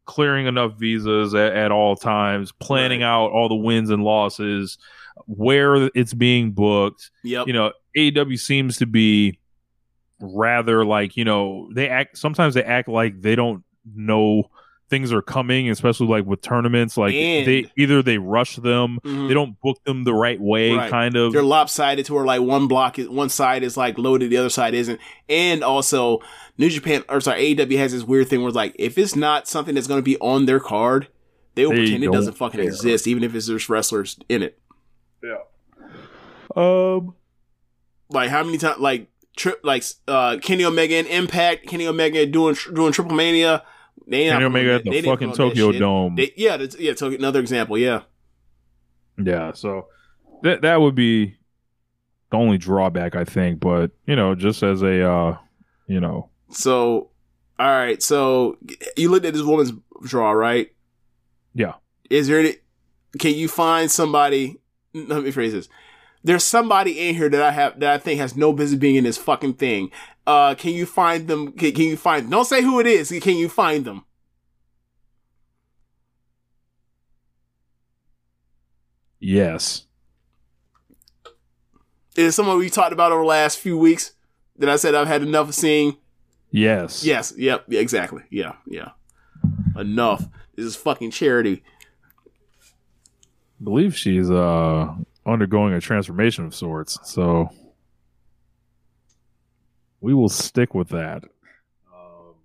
clearing 0.06 0.46
enough 0.48 0.80
visas 0.80 1.34
at, 1.36 1.54
at 1.54 1.72
all 1.72 1.96
times, 1.96 2.52
planning 2.54 3.02
Right. 3.02 3.08
out 3.08 3.32
all 3.32 3.50
the 3.50 3.56
wins 3.56 3.90
and 3.90 4.04
losses, 4.04 4.78
where 5.26 5.90
it's 5.96 6.14
being 6.14 6.52
booked. 6.52 7.12
yep, 7.24 7.48
You 7.48 7.54
know, 7.54 7.72
AEW 7.98 8.40
seems 8.40 8.78
to 8.78 8.86
be 8.86 9.40
rather 10.22 10.86
like, 10.86 11.18
you 11.18 11.26
know, 11.26 11.70
they 11.74 11.90
act 11.90 12.18
sometimes 12.18 12.54
they 12.54 12.64
act 12.64 12.88
like 12.88 13.22
they 13.22 13.36
don't 13.36 13.64
know 13.96 14.50
things 14.90 15.12
are 15.12 15.22
coming, 15.22 15.70
especially 15.70 16.08
like 16.08 16.26
with 16.26 16.42
tournaments. 16.42 16.96
Like 16.98 17.14
And- 17.14 17.46
they 17.48 17.72
either 17.78 18.02
they 18.02 18.18
rush 18.18 18.56
them, 18.56 19.00
Mhm. 19.04 19.28
they 19.28 19.34
don't 19.34 19.60
book 19.62 19.84
them 19.84 20.04
the 20.06 20.14
right 20.14 20.40
way, 20.40 20.72
Right. 20.74 20.90
kind 20.90 21.16
of. 21.18 21.34
they're 21.34 21.44
lopsided 21.44 22.06
to 22.06 22.14
where 22.14 22.24
like 22.26 22.42
one 22.42 22.68
block 22.68 22.98
is 22.98 23.10
one 23.10 23.30
side 23.30 23.64
is 23.64 23.76
like 23.76 23.98
loaded, 23.98 24.30
the 24.30 24.38
other 24.38 24.50
side 24.50 24.74
isn't, 24.74 25.00
and 25.28 25.64
also 25.64 26.20
New 26.58 26.70
Japan 26.70 27.04
or 27.10 27.20
sorry 27.20 27.42
AEW 27.56 27.78
has 27.78 27.92
this 27.92 28.04
weird 28.04 28.30
thing 28.30 28.40
where 28.42 28.48
it's 28.48 28.56
like 28.56 28.76
if 28.80 28.98
it's 28.98 29.16
not 29.16 29.48
something 29.48 29.76
that's 29.76 29.88
going 29.88 30.00
to 30.00 30.04
be 30.06 30.18
on 30.20 30.46
their 30.46 30.60
card, 30.62 31.08
they 31.56 31.66
will 31.66 31.72
They 31.74 31.78
pretend 31.80 32.04
it 32.06 32.12
doesn't 32.14 32.34
fucking 32.38 32.60
care. 32.62 32.68
exist, 32.70 33.08
even 33.08 33.24
if 33.24 33.36
it's 33.36 33.48
there's 33.48 33.68
wrestlers 33.68 34.18
in 34.30 34.42
it. 34.44 34.58
Yeah. 35.24 35.40
Um 36.56 37.14
Like 38.10 38.30
how 38.30 38.44
many 38.44 38.58
times 38.58 38.80
like 38.80 39.08
trip 39.36 39.60
like 39.64 39.84
uh 40.08 40.38
Kenny 40.42 40.64
Omega 40.64 40.96
and 40.96 41.08
Impact, 41.08 41.68
Kenny 41.68 41.88
Omega 41.88 42.26
doing 42.26 42.56
doing 42.74 42.94
Triplemanía. 42.94 43.64
They 44.06 44.30
Kenny 44.30 44.46
Omega 44.46 44.76
at 44.76 44.84
the 44.84 45.02
fucking 45.02 45.34
Tokyo. 45.34 45.72
Dome. 45.72 46.16
They, 46.16 46.34
yeah, 46.36 46.58
that's, 46.58 46.78
yeah. 46.80 46.94
So 46.96 47.08
another 47.08 47.40
example. 47.40 47.78
Yeah, 47.78 48.02
yeah, 49.18 49.54
so 49.54 49.88
that 50.44 50.62
that 50.62 50.80
would 50.80 50.96
be 50.96 51.38
the 52.30 52.38
only 52.38 52.58
drawback 52.58 53.16
I 53.16 53.24
think, 53.24 53.60
but 53.60 53.92
you 54.06 54.16
know, 54.16 54.36
just 54.36 54.64
as 54.64 54.82
a 54.82 55.10
uh 55.10 55.38
you 55.88 56.00
know, 56.02 56.30
So, 56.50 57.10
all 57.60 57.68
right. 57.68 58.02
So 58.02 58.58
you 58.96 59.10
looked 59.10 59.26
at 59.26 59.34
this 59.34 59.44
woman's 59.44 59.74
draw, 60.04 60.32
right? 60.32 60.72
Yeah. 61.54 61.74
Is 62.10 62.28
there 62.28 62.40
any? 62.40 62.56
Can 63.20 63.34
you 63.34 63.48
find 63.48 63.90
somebody? 63.90 64.60
Let 64.94 65.24
me 65.24 65.32
phrase 65.32 65.54
this. 65.54 65.70
There's 66.24 66.44
somebody 66.44 67.08
in 67.08 67.16
here 67.16 67.30
that 67.30 67.42
I 67.42 67.52
have 67.52 67.80
that 67.80 67.94
I 67.94 67.98
think 67.98 68.20
has 68.20 68.36
no 68.36 68.54
business 68.54 68.80
being 68.80 68.96
in 68.96 69.04
this 69.04 69.18
fucking 69.18 69.54
thing. 69.56 69.92
Uh, 70.28 70.54
can 70.56 70.74
you 70.74 70.86
find 70.86 71.28
them? 71.28 71.54
Can, 71.54 71.72
can 71.72 71.86
you 71.86 71.96
find? 71.96 72.30
Don't 72.30 72.44
say 72.46 72.62
who 72.62 72.82
it 72.82 72.86
is. 72.86 73.10
Can 73.22 73.38
you 73.38 73.48
find 73.48 73.86
them? 73.86 74.04
yes. 79.20 79.84
Is 82.16 82.36
someone 82.36 82.58
we 82.58 82.70
talked 82.70 82.94
about 82.94 83.12
over 83.12 83.22
the 83.22 83.28
last 83.28 83.60
few 83.60 83.78
weeks 83.78 84.14
that 84.58 84.70
I 84.70 84.76
said 84.76 84.96
I've 84.96 85.08
had 85.08 85.22
enough 85.22 85.50
of 85.50 85.56
seeing? 85.56 85.98
Yes. 86.52 87.04
Yes. 87.06 87.34
Yep. 87.38 87.66
Yeah, 87.68 87.80
exactly. 87.80 88.24
Yeah. 88.30 88.54
Yeah. 88.66 88.90
Enough. 89.76 90.28
This 90.56 90.66
is 90.66 90.76
fucking 90.76 91.12
charity. 91.12 91.64
I 93.62 93.64
believe 93.64 93.96
she's 93.96 94.30
uh 94.32 94.94
undergoing 95.26 95.74
a 95.74 95.82
transformation 95.82 96.46
of 96.46 96.56
sorts, 96.56 97.00
so 97.04 97.50
we 100.02 100.14
will 100.14 100.30
stick 100.30 100.74
with 100.76 100.90
that. 100.90 101.24
Um, 101.94 102.36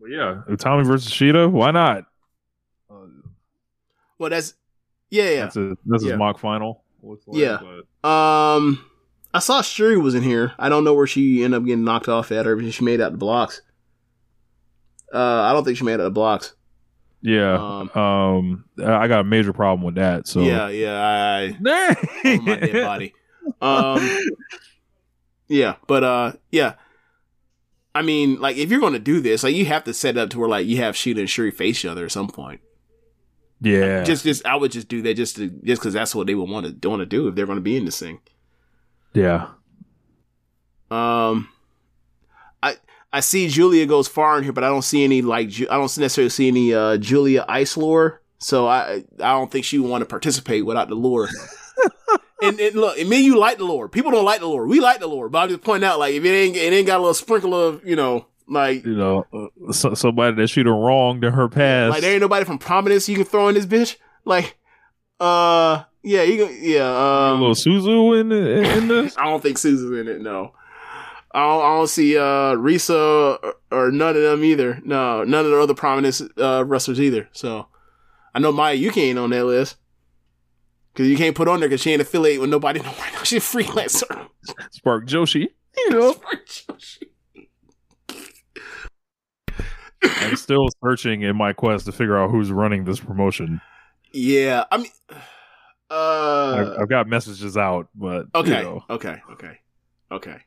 but 0.00 0.06
yeah, 0.10 0.42
Utami 0.48 0.84
versus 0.86 1.10
Shida, 1.10 1.50
why 1.50 1.70
not? 1.70 2.04
Well, 4.18 4.30
that's 4.30 4.54
yeah. 5.10 5.30
Yeah. 5.30 5.40
That's 5.42 5.56
a, 5.56 5.76
this 5.84 6.02
Yeah. 6.04 6.12
is 6.12 6.18
mock 6.18 6.38
final. 6.38 6.82
Like, 7.02 7.18
Yeah. 7.32 7.58
but- 8.02 8.08
Um, 8.08 8.84
I 9.34 9.38
saw 9.40 9.60
Syuri 9.60 10.00
was 10.02 10.14
in 10.14 10.22
here. 10.22 10.52
I 10.58 10.68
don't 10.70 10.84
know 10.84 10.94
where 10.94 11.06
she 11.06 11.44
ended 11.44 11.58
up 11.60 11.66
getting 11.66 11.84
knocked 11.84 12.08
off 12.08 12.32
at, 12.32 12.46
or 12.46 12.58
if 12.58 12.74
she 12.74 12.84
made 12.84 13.00
it 13.00 13.02
out 13.02 13.12
the 13.12 13.18
blocks. 13.18 13.60
Uh, 15.12 15.18
I 15.42 15.52
don't 15.52 15.64
think 15.64 15.76
she 15.76 15.84
made 15.84 15.94
it 15.94 16.00
out 16.00 16.04
the 16.04 16.10
blocks. 16.10 16.54
yeah. 17.20 17.54
Um, 17.54 17.90
Um, 18.02 18.64
I 18.82 19.06
got 19.08 19.20
a 19.20 19.24
major 19.24 19.52
problem 19.52 19.84
with 19.84 19.96
that. 19.96 20.26
So 20.26 20.40
Yeah, 20.40 20.68
yeah, 20.70 20.98
I, 20.98 21.58
I 21.66 21.96
oh, 22.24 22.40
my 22.42 22.56
dead 22.56 22.84
body. 22.84 23.14
Um, 23.60 24.18
yeah, 25.48 25.76
but 25.86 26.04
uh, 26.04 26.32
yeah. 26.50 26.74
I 27.94 28.02
mean, 28.02 28.38
like, 28.40 28.56
if 28.58 28.70
you're 28.70 28.80
going 28.80 28.92
to 28.92 28.98
do 28.98 29.20
this, 29.20 29.42
like, 29.42 29.54
you 29.54 29.64
have 29.66 29.84
to 29.84 29.94
set 29.94 30.18
up 30.18 30.28
to 30.30 30.38
where 30.38 30.48
like 30.48 30.66
you 30.66 30.76
have 30.78 30.94
Shida 30.96 31.18
and 31.18 31.28
Syuri 31.28 31.52
face 31.54 31.78
each 31.78 31.86
other 31.86 32.04
at 32.04 32.12
some 32.12 32.28
point. 32.28 32.60
yeah, 33.62 34.02
Just, 34.04 34.22
just, 34.24 34.44
I 34.44 34.54
would 34.56 34.70
just 34.70 34.88
do 34.88 35.00
that 35.02 35.14
just 35.14 35.36
to, 35.36 35.48
just 35.48 35.80
because 35.80 35.94
that's 35.94 36.14
what 36.14 36.26
they 36.26 36.34
would 36.34 36.50
want 36.50 36.82
to 36.82 36.88
want 36.88 37.00
to 37.00 37.06
do 37.06 37.26
if 37.28 37.34
they're 37.34 37.46
going 37.46 37.56
to 37.56 37.62
be 37.62 37.76
in 37.76 37.86
this 37.86 37.98
thing. 37.98 38.20
yeah. 39.14 39.48
Um, 40.90 41.48
I 42.62 42.76
I 43.12 43.20
see 43.20 43.48
Giulia 43.48 43.86
goes 43.86 44.06
far 44.08 44.38
in 44.38 44.44
here, 44.44 44.52
but 44.52 44.62
I 44.62 44.68
don't 44.68 44.82
see 44.82 45.02
any 45.02 45.20
like 45.22 45.48
Ju- 45.48 45.66
I 45.68 45.74
don't 45.74 45.82
necessarily 45.98 46.28
see 46.30 46.46
any 46.48 46.72
uh 46.74 46.96
Giulia 46.98 47.44
ice 47.48 47.76
lore. 47.76 48.22
So 48.38 48.68
I 48.68 49.04
I 49.18 49.32
don't 49.32 49.50
think 49.50 49.64
she 49.64 49.78
would 49.80 49.90
want 49.90 50.02
to 50.02 50.06
participate 50.06 50.64
without 50.64 50.88
the 50.88 50.94
lore. 50.94 51.28
and, 52.42 52.60
and 52.60 52.74
look, 52.76 52.98
and 52.98 53.08
me, 53.08 53.16
and 53.16 53.24
you 53.24 53.38
like 53.38 53.58
the 53.58 53.64
lore. 53.64 53.88
People 53.88 54.10
don't 54.10 54.24
like 54.24 54.40
the 54.40 54.46
lore. 54.46 54.66
We 54.66 54.80
like 54.80 55.00
the 55.00 55.06
lore, 55.06 55.28
but 55.28 55.38
I'm 55.38 55.48
just 55.48 55.62
pointing 55.62 55.88
out 55.88 55.98
like 55.98 56.14
if 56.14 56.24
it 56.24 56.28
ain't 56.28 56.56
it 56.56 56.72
ain't 56.72 56.86
got 56.86 56.98
a 56.98 57.00
little 57.00 57.14
sprinkle 57.14 57.54
of 57.54 57.84
you 57.86 57.96
know 57.96 58.26
like 58.48 58.84
You 58.84 58.96
know, 58.96 59.26
uh, 59.32 59.72
so, 59.72 59.94
somebody 59.94 60.36
that 60.36 60.42
Shida 60.42 60.66
wronged 60.66 61.24
in 61.24 61.32
her 61.32 61.48
past. 61.48 61.90
like 61.90 62.00
there 62.00 62.12
ain't 62.12 62.20
nobody 62.20 62.44
from 62.44 62.58
prominence 62.58 63.08
you 63.08 63.16
can 63.16 63.24
throw 63.24 63.48
in 63.48 63.54
this 63.54 63.66
bitch. 63.66 63.96
Like 64.24 64.56
uh 65.18 65.84
yeah 66.02 66.22
you 66.22 66.46
can, 66.46 66.58
yeah 66.60 66.88
a 66.88 67.32
um 67.32 67.40
little 67.40 67.54
Suzu 67.54 68.20
in 68.20 68.30
in, 68.30 68.64
in 68.64 68.88
this. 68.88 69.16
I 69.18 69.24
don't 69.24 69.42
think 69.42 69.58
Susan's 69.58 69.98
in 69.98 70.08
it. 70.08 70.20
No, 70.20 70.52
I 71.32 71.40
don't, 71.40 71.62
I 71.62 71.76
don't 71.76 71.88
see 71.88 72.16
uh, 72.16 72.54
Risa 72.54 73.38
or, 73.42 73.54
or 73.70 73.90
none 73.90 74.14
of 74.14 74.22
them 74.22 74.44
either. 74.44 74.80
No, 74.84 75.24
none 75.24 75.44
of 75.44 75.50
the 75.50 75.60
other 75.60 75.74
prominent 75.74 76.20
uh, 76.38 76.64
wrestlers 76.64 77.00
either. 77.00 77.28
So 77.32 77.66
I 78.34 78.38
know 78.38 78.52
Maya 78.52 78.76
Yukihi 78.76 79.08
ain't 79.08 79.18
on 79.18 79.30
that 79.30 79.44
list 79.44 79.76
because 80.96 81.10
you 81.10 81.16
can't 81.18 81.36
put 81.36 81.46
on 81.46 81.60
there 81.60 81.68
because 81.68 81.82
she 81.82 81.92
ain't 81.92 82.00
affiliated 82.00 82.40
with 82.40 82.48
nobody. 82.48 82.80
No 82.80 82.86
more. 82.86 82.94
She's 83.24 83.54
a 83.54 83.58
freelancer. 83.58 84.28
Spark 84.70 85.06
Joshi. 85.06 85.48
You 85.76 85.90
know, 85.90 86.14
I'm 90.02 90.36
still 90.36 90.68
searching 90.82 91.20
in 91.20 91.36
my 91.36 91.52
quest 91.52 91.84
to 91.84 91.92
figure 91.92 92.16
out 92.16 92.30
who's 92.30 92.50
running 92.50 92.84
this 92.84 92.98
promotion. 92.98 93.60
yeah, 94.12 94.64
I 94.70 94.78
mean, 94.78 94.90
I've, 95.10 95.18
uh, 95.90 96.76
I've 96.80 96.88
got 96.88 97.08
messages 97.08 97.58
out, 97.58 97.88
but 97.94 98.28
you 98.34 98.40
okay, 98.40 98.62
know. 98.62 98.82
okay, 98.88 99.20
okay, 99.32 99.58
okay. 100.10 100.38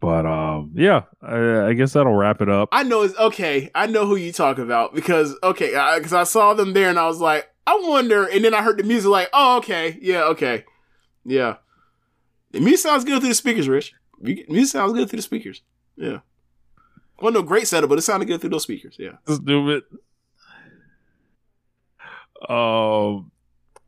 But 0.00 0.24
um, 0.24 0.72
yeah, 0.74 1.02
I, 1.20 1.66
I 1.66 1.72
guess 1.74 1.92
that'll 1.92 2.14
wrap 2.14 2.40
it 2.40 2.48
up. 2.48 2.70
I 2.72 2.82
know 2.82 3.02
it's 3.02 3.18
okay. 3.18 3.70
I 3.74 3.86
know 3.88 4.06
who 4.06 4.16
you 4.16 4.32
talk 4.32 4.56
about 4.56 4.94
because 4.94 5.36
okay, 5.42 5.68
because 5.96 6.14
I, 6.14 6.22
I 6.22 6.24
saw 6.24 6.54
them 6.54 6.72
there 6.72 6.88
and 6.88 6.98
I 6.98 7.06
was 7.06 7.20
like, 7.20 7.53
I 7.66 7.78
wonder. 7.82 8.26
And 8.26 8.44
then 8.44 8.54
I 8.54 8.62
heard 8.62 8.78
the 8.78 8.82
music, 8.84 9.10
like, 9.10 9.28
oh, 9.32 9.56
okay, 9.58 9.98
yeah, 10.02 10.24
okay, 10.24 10.64
yeah. 11.24 11.56
The 12.52 12.60
music 12.60 12.80
sounds 12.80 13.04
good 13.04 13.20
through 13.20 13.30
the 13.30 13.34
speakers, 13.34 13.68
Rich. 13.68 13.94
You- 14.22 14.44
Music 14.48 14.72
sounds 14.72 14.92
good 14.92 15.08
through 15.10 15.18
the 15.18 15.22
speakers. 15.22 15.62
Yeah. 15.96 16.18
Well, 17.20 17.32
no 17.32 17.42
great 17.42 17.66
setup, 17.68 17.88
but 17.88 17.98
it 17.98 18.02
sounded 18.02 18.26
good 18.26 18.40
through 18.40 18.50
those 18.50 18.62
speakers. 18.64 18.96
Yeah. 18.98 19.12
Stupid. 19.26 19.84
Um, 22.48 23.30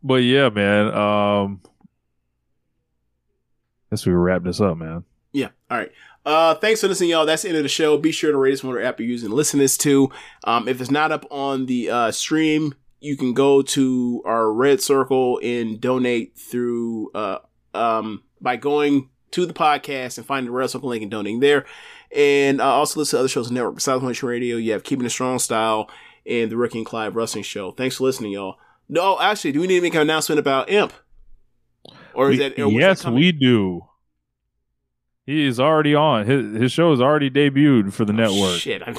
but 0.03 0.23
yeah, 0.23 0.49
man. 0.49 0.95
Um, 0.95 1.61
guess 3.91 4.07
we 4.07 4.13
wrap 4.13 4.43
this 4.45 4.61
up, 4.61 4.77
man. 4.79 5.05
Yeah. 5.33 5.49
All 5.71 5.79
right. 5.79 5.93
Uh, 6.25 6.55
thanks 6.57 6.81
for 6.81 6.89
listening, 6.89 7.11
y'all. 7.11 7.27
That's 7.27 7.43
the 7.43 7.49
end 7.49 7.59
of 7.59 7.63
the 7.63 7.69
show. 7.69 7.99
Be 7.99 8.11
sure 8.13 8.33
to 8.33 8.39
rate 8.39 8.55
us 8.55 8.65
on 8.65 8.71
whatever 8.71 8.87
app 8.89 8.99
you're 8.99 9.09
using. 9.09 9.29
to 9.29 9.35
Listen 9.35 9.59
this 9.61 9.77
to. 9.79 10.11
Um, 10.45 10.67
if 10.69 10.81
it's 10.81 10.91
not 10.91 11.13
up 11.13 11.27
on 11.31 11.67
the 11.67 11.91
uh, 11.91 12.11
stream, 12.11 12.75
you 13.01 13.17
can 13.17 13.35
go 13.35 13.63
to 13.63 14.23
our 14.25 14.53
red 14.53 14.81
circle 14.81 15.39
and 15.43 15.81
donate 15.81 16.37
through 16.39 17.11
uh, 17.15 17.39
um, 17.75 18.23
by 18.41 18.57
going 18.57 19.11
to 19.33 19.45
the 19.47 19.53
podcast 19.55 20.17
and 20.19 20.27
finding 20.27 20.51
the 20.51 20.57
red 20.57 20.71
circle 20.71 20.89
link 20.89 21.03
and 21.03 21.11
donating 21.11 21.41
there. 21.41 21.67
And 22.15 22.61
uh, 22.61 22.67
also 22.67 23.01
listen 23.01 23.17
to 23.17 23.21
other 23.21 23.29
shows 23.29 23.49
on 23.49 23.55
the 23.55 23.61
network 23.61 23.75
besides 23.77 24.03
Nation 24.03 24.29
Radio. 24.29 24.57
You 24.57 24.73
have 24.73 24.85
Keeping 24.85 25.05
It 25.07 25.11
Strong 25.11 25.41
Style 25.41 25.91
and 26.25 26.51
the 26.51 26.57
Ricky 26.57 26.79
and 26.79 26.87
Clive 26.87 27.17
Wrestling 27.17 27.45
Show. 27.45 27.73
Thanks 27.73 27.97
for 27.97 28.05
listening, 28.05 28.33
y'all. 28.33 28.57
No, 28.89 29.21
actually, 29.21 29.53
do 29.53 29.61
we 29.61 29.67
need 29.67 29.77
to 29.77 29.83
make 29.83 29.95
an 29.95 30.01
announcement 30.03 30.39
about 30.39 30.71
Imp? 30.71 30.93
Or 32.15 32.31
is 32.31 32.39
We- 32.39 32.49
that 32.49 32.59
or 32.59 32.67
was 32.67 32.75
that 32.75 32.81
yes, 32.81 33.07
we 33.07 33.33
do. 33.33 33.83
He 35.27 35.45
is 35.45 35.59
already 35.59 35.95
on. 35.95 36.25
His 36.27 36.57
his 36.57 36.73
show 36.73 36.93
is 36.93 37.01
already 37.01 37.29
debuted 37.31 37.93
for 37.93 38.05
the 38.05 38.13
network. 38.13 38.39
Oh, 38.55 38.57
Shit, 38.57 38.83
I'm, 38.87 38.97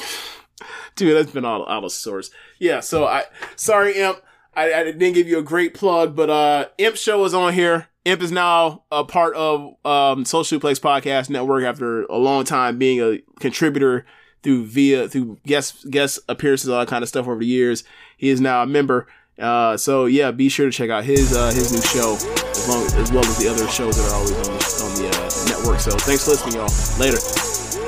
dude, 0.97 1.15
that's 1.15 1.31
been 1.31 1.45
all 1.45 1.67
out 1.69 1.83
of 1.83 1.91
source. 1.91 2.29
Yeah, 2.59 2.81
so 2.81 3.05
I 3.05 3.23
sorry, 3.55 3.97
Imp. 3.97 4.21
I, 4.55 4.73
I 4.73 4.83
didn't 4.83 5.13
give 5.13 5.27
you 5.27 5.37
a 5.37 5.43
great 5.43 5.75
plug, 5.75 6.15
but 6.15 6.29
uh, 6.29 6.65
Imp 6.77 6.97
show 6.97 7.23
is 7.23 7.33
on 7.33 7.53
here. 7.53 7.87
Imp 8.05 8.21
is 8.21 8.31
now 8.31 8.83
a 8.91 9.03
part 9.03 9.35
of 9.35 9.75
um, 9.85 10.25
Social 10.25 10.59
Suplex 10.59 10.79
Podcast 10.79 11.29
Network 11.29 11.63
after 11.63 12.03
a 12.05 12.17
long 12.17 12.43
time 12.43 12.77
being 12.77 12.99
a 12.99 13.19
contributor 13.39 14.05
through 14.43 14.65
via 14.65 15.07
through 15.07 15.37
guest 15.45 15.89
guest 15.89 16.19
appearances, 16.27 16.69
all 16.69 16.79
that 16.79 16.87
kind 16.87 17.03
of 17.03 17.09
stuff 17.09 17.27
over 17.27 17.39
the 17.39 17.45
years. 17.45 17.83
He 18.17 18.29
is 18.29 18.41
now 18.41 18.63
a 18.63 18.65
member. 18.65 19.07
Uh, 19.37 19.77
so 19.77 20.05
yeah, 20.05 20.31
be 20.31 20.49
sure 20.49 20.65
to 20.65 20.71
check 20.71 20.89
out 20.89 21.03
his 21.03 21.35
uh, 21.35 21.47
his 21.51 21.71
new 21.71 21.81
show 21.81 22.15
as 22.15 22.67
long 22.67 22.83
as 22.99 23.11
well 23.11 23.25
as 23.25 23.37
the 23.37 23.47
other 23.47 23.67
shows 23.67 23.95
that 23.97 24.09
are 24.09 24.15
always 24.15 24.31
on 24.31 24.43
the 24.43 24.61
on 24.83 24.95
the 25.01 25.07
uh, 25.09 25.59
network. 25.59 25.79
So 25.79 25.91
thanks 25.91 26.25
for 26.25 26.31
listening, 26.31 26.55
y'all. 26.55 26.99
Later. 26.99 27.19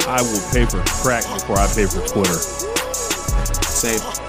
I 0.08 0.24
will 0.24 0.42
pay 0.52 0.66
for 0.66 0.84
crack 1.04 1.24
before 1.24 1.60
I 1.60 1.68
pay 1.68 1.86
for 1.86 2.02
Twitter. 2.08 2.68
Same. 3.80 4.28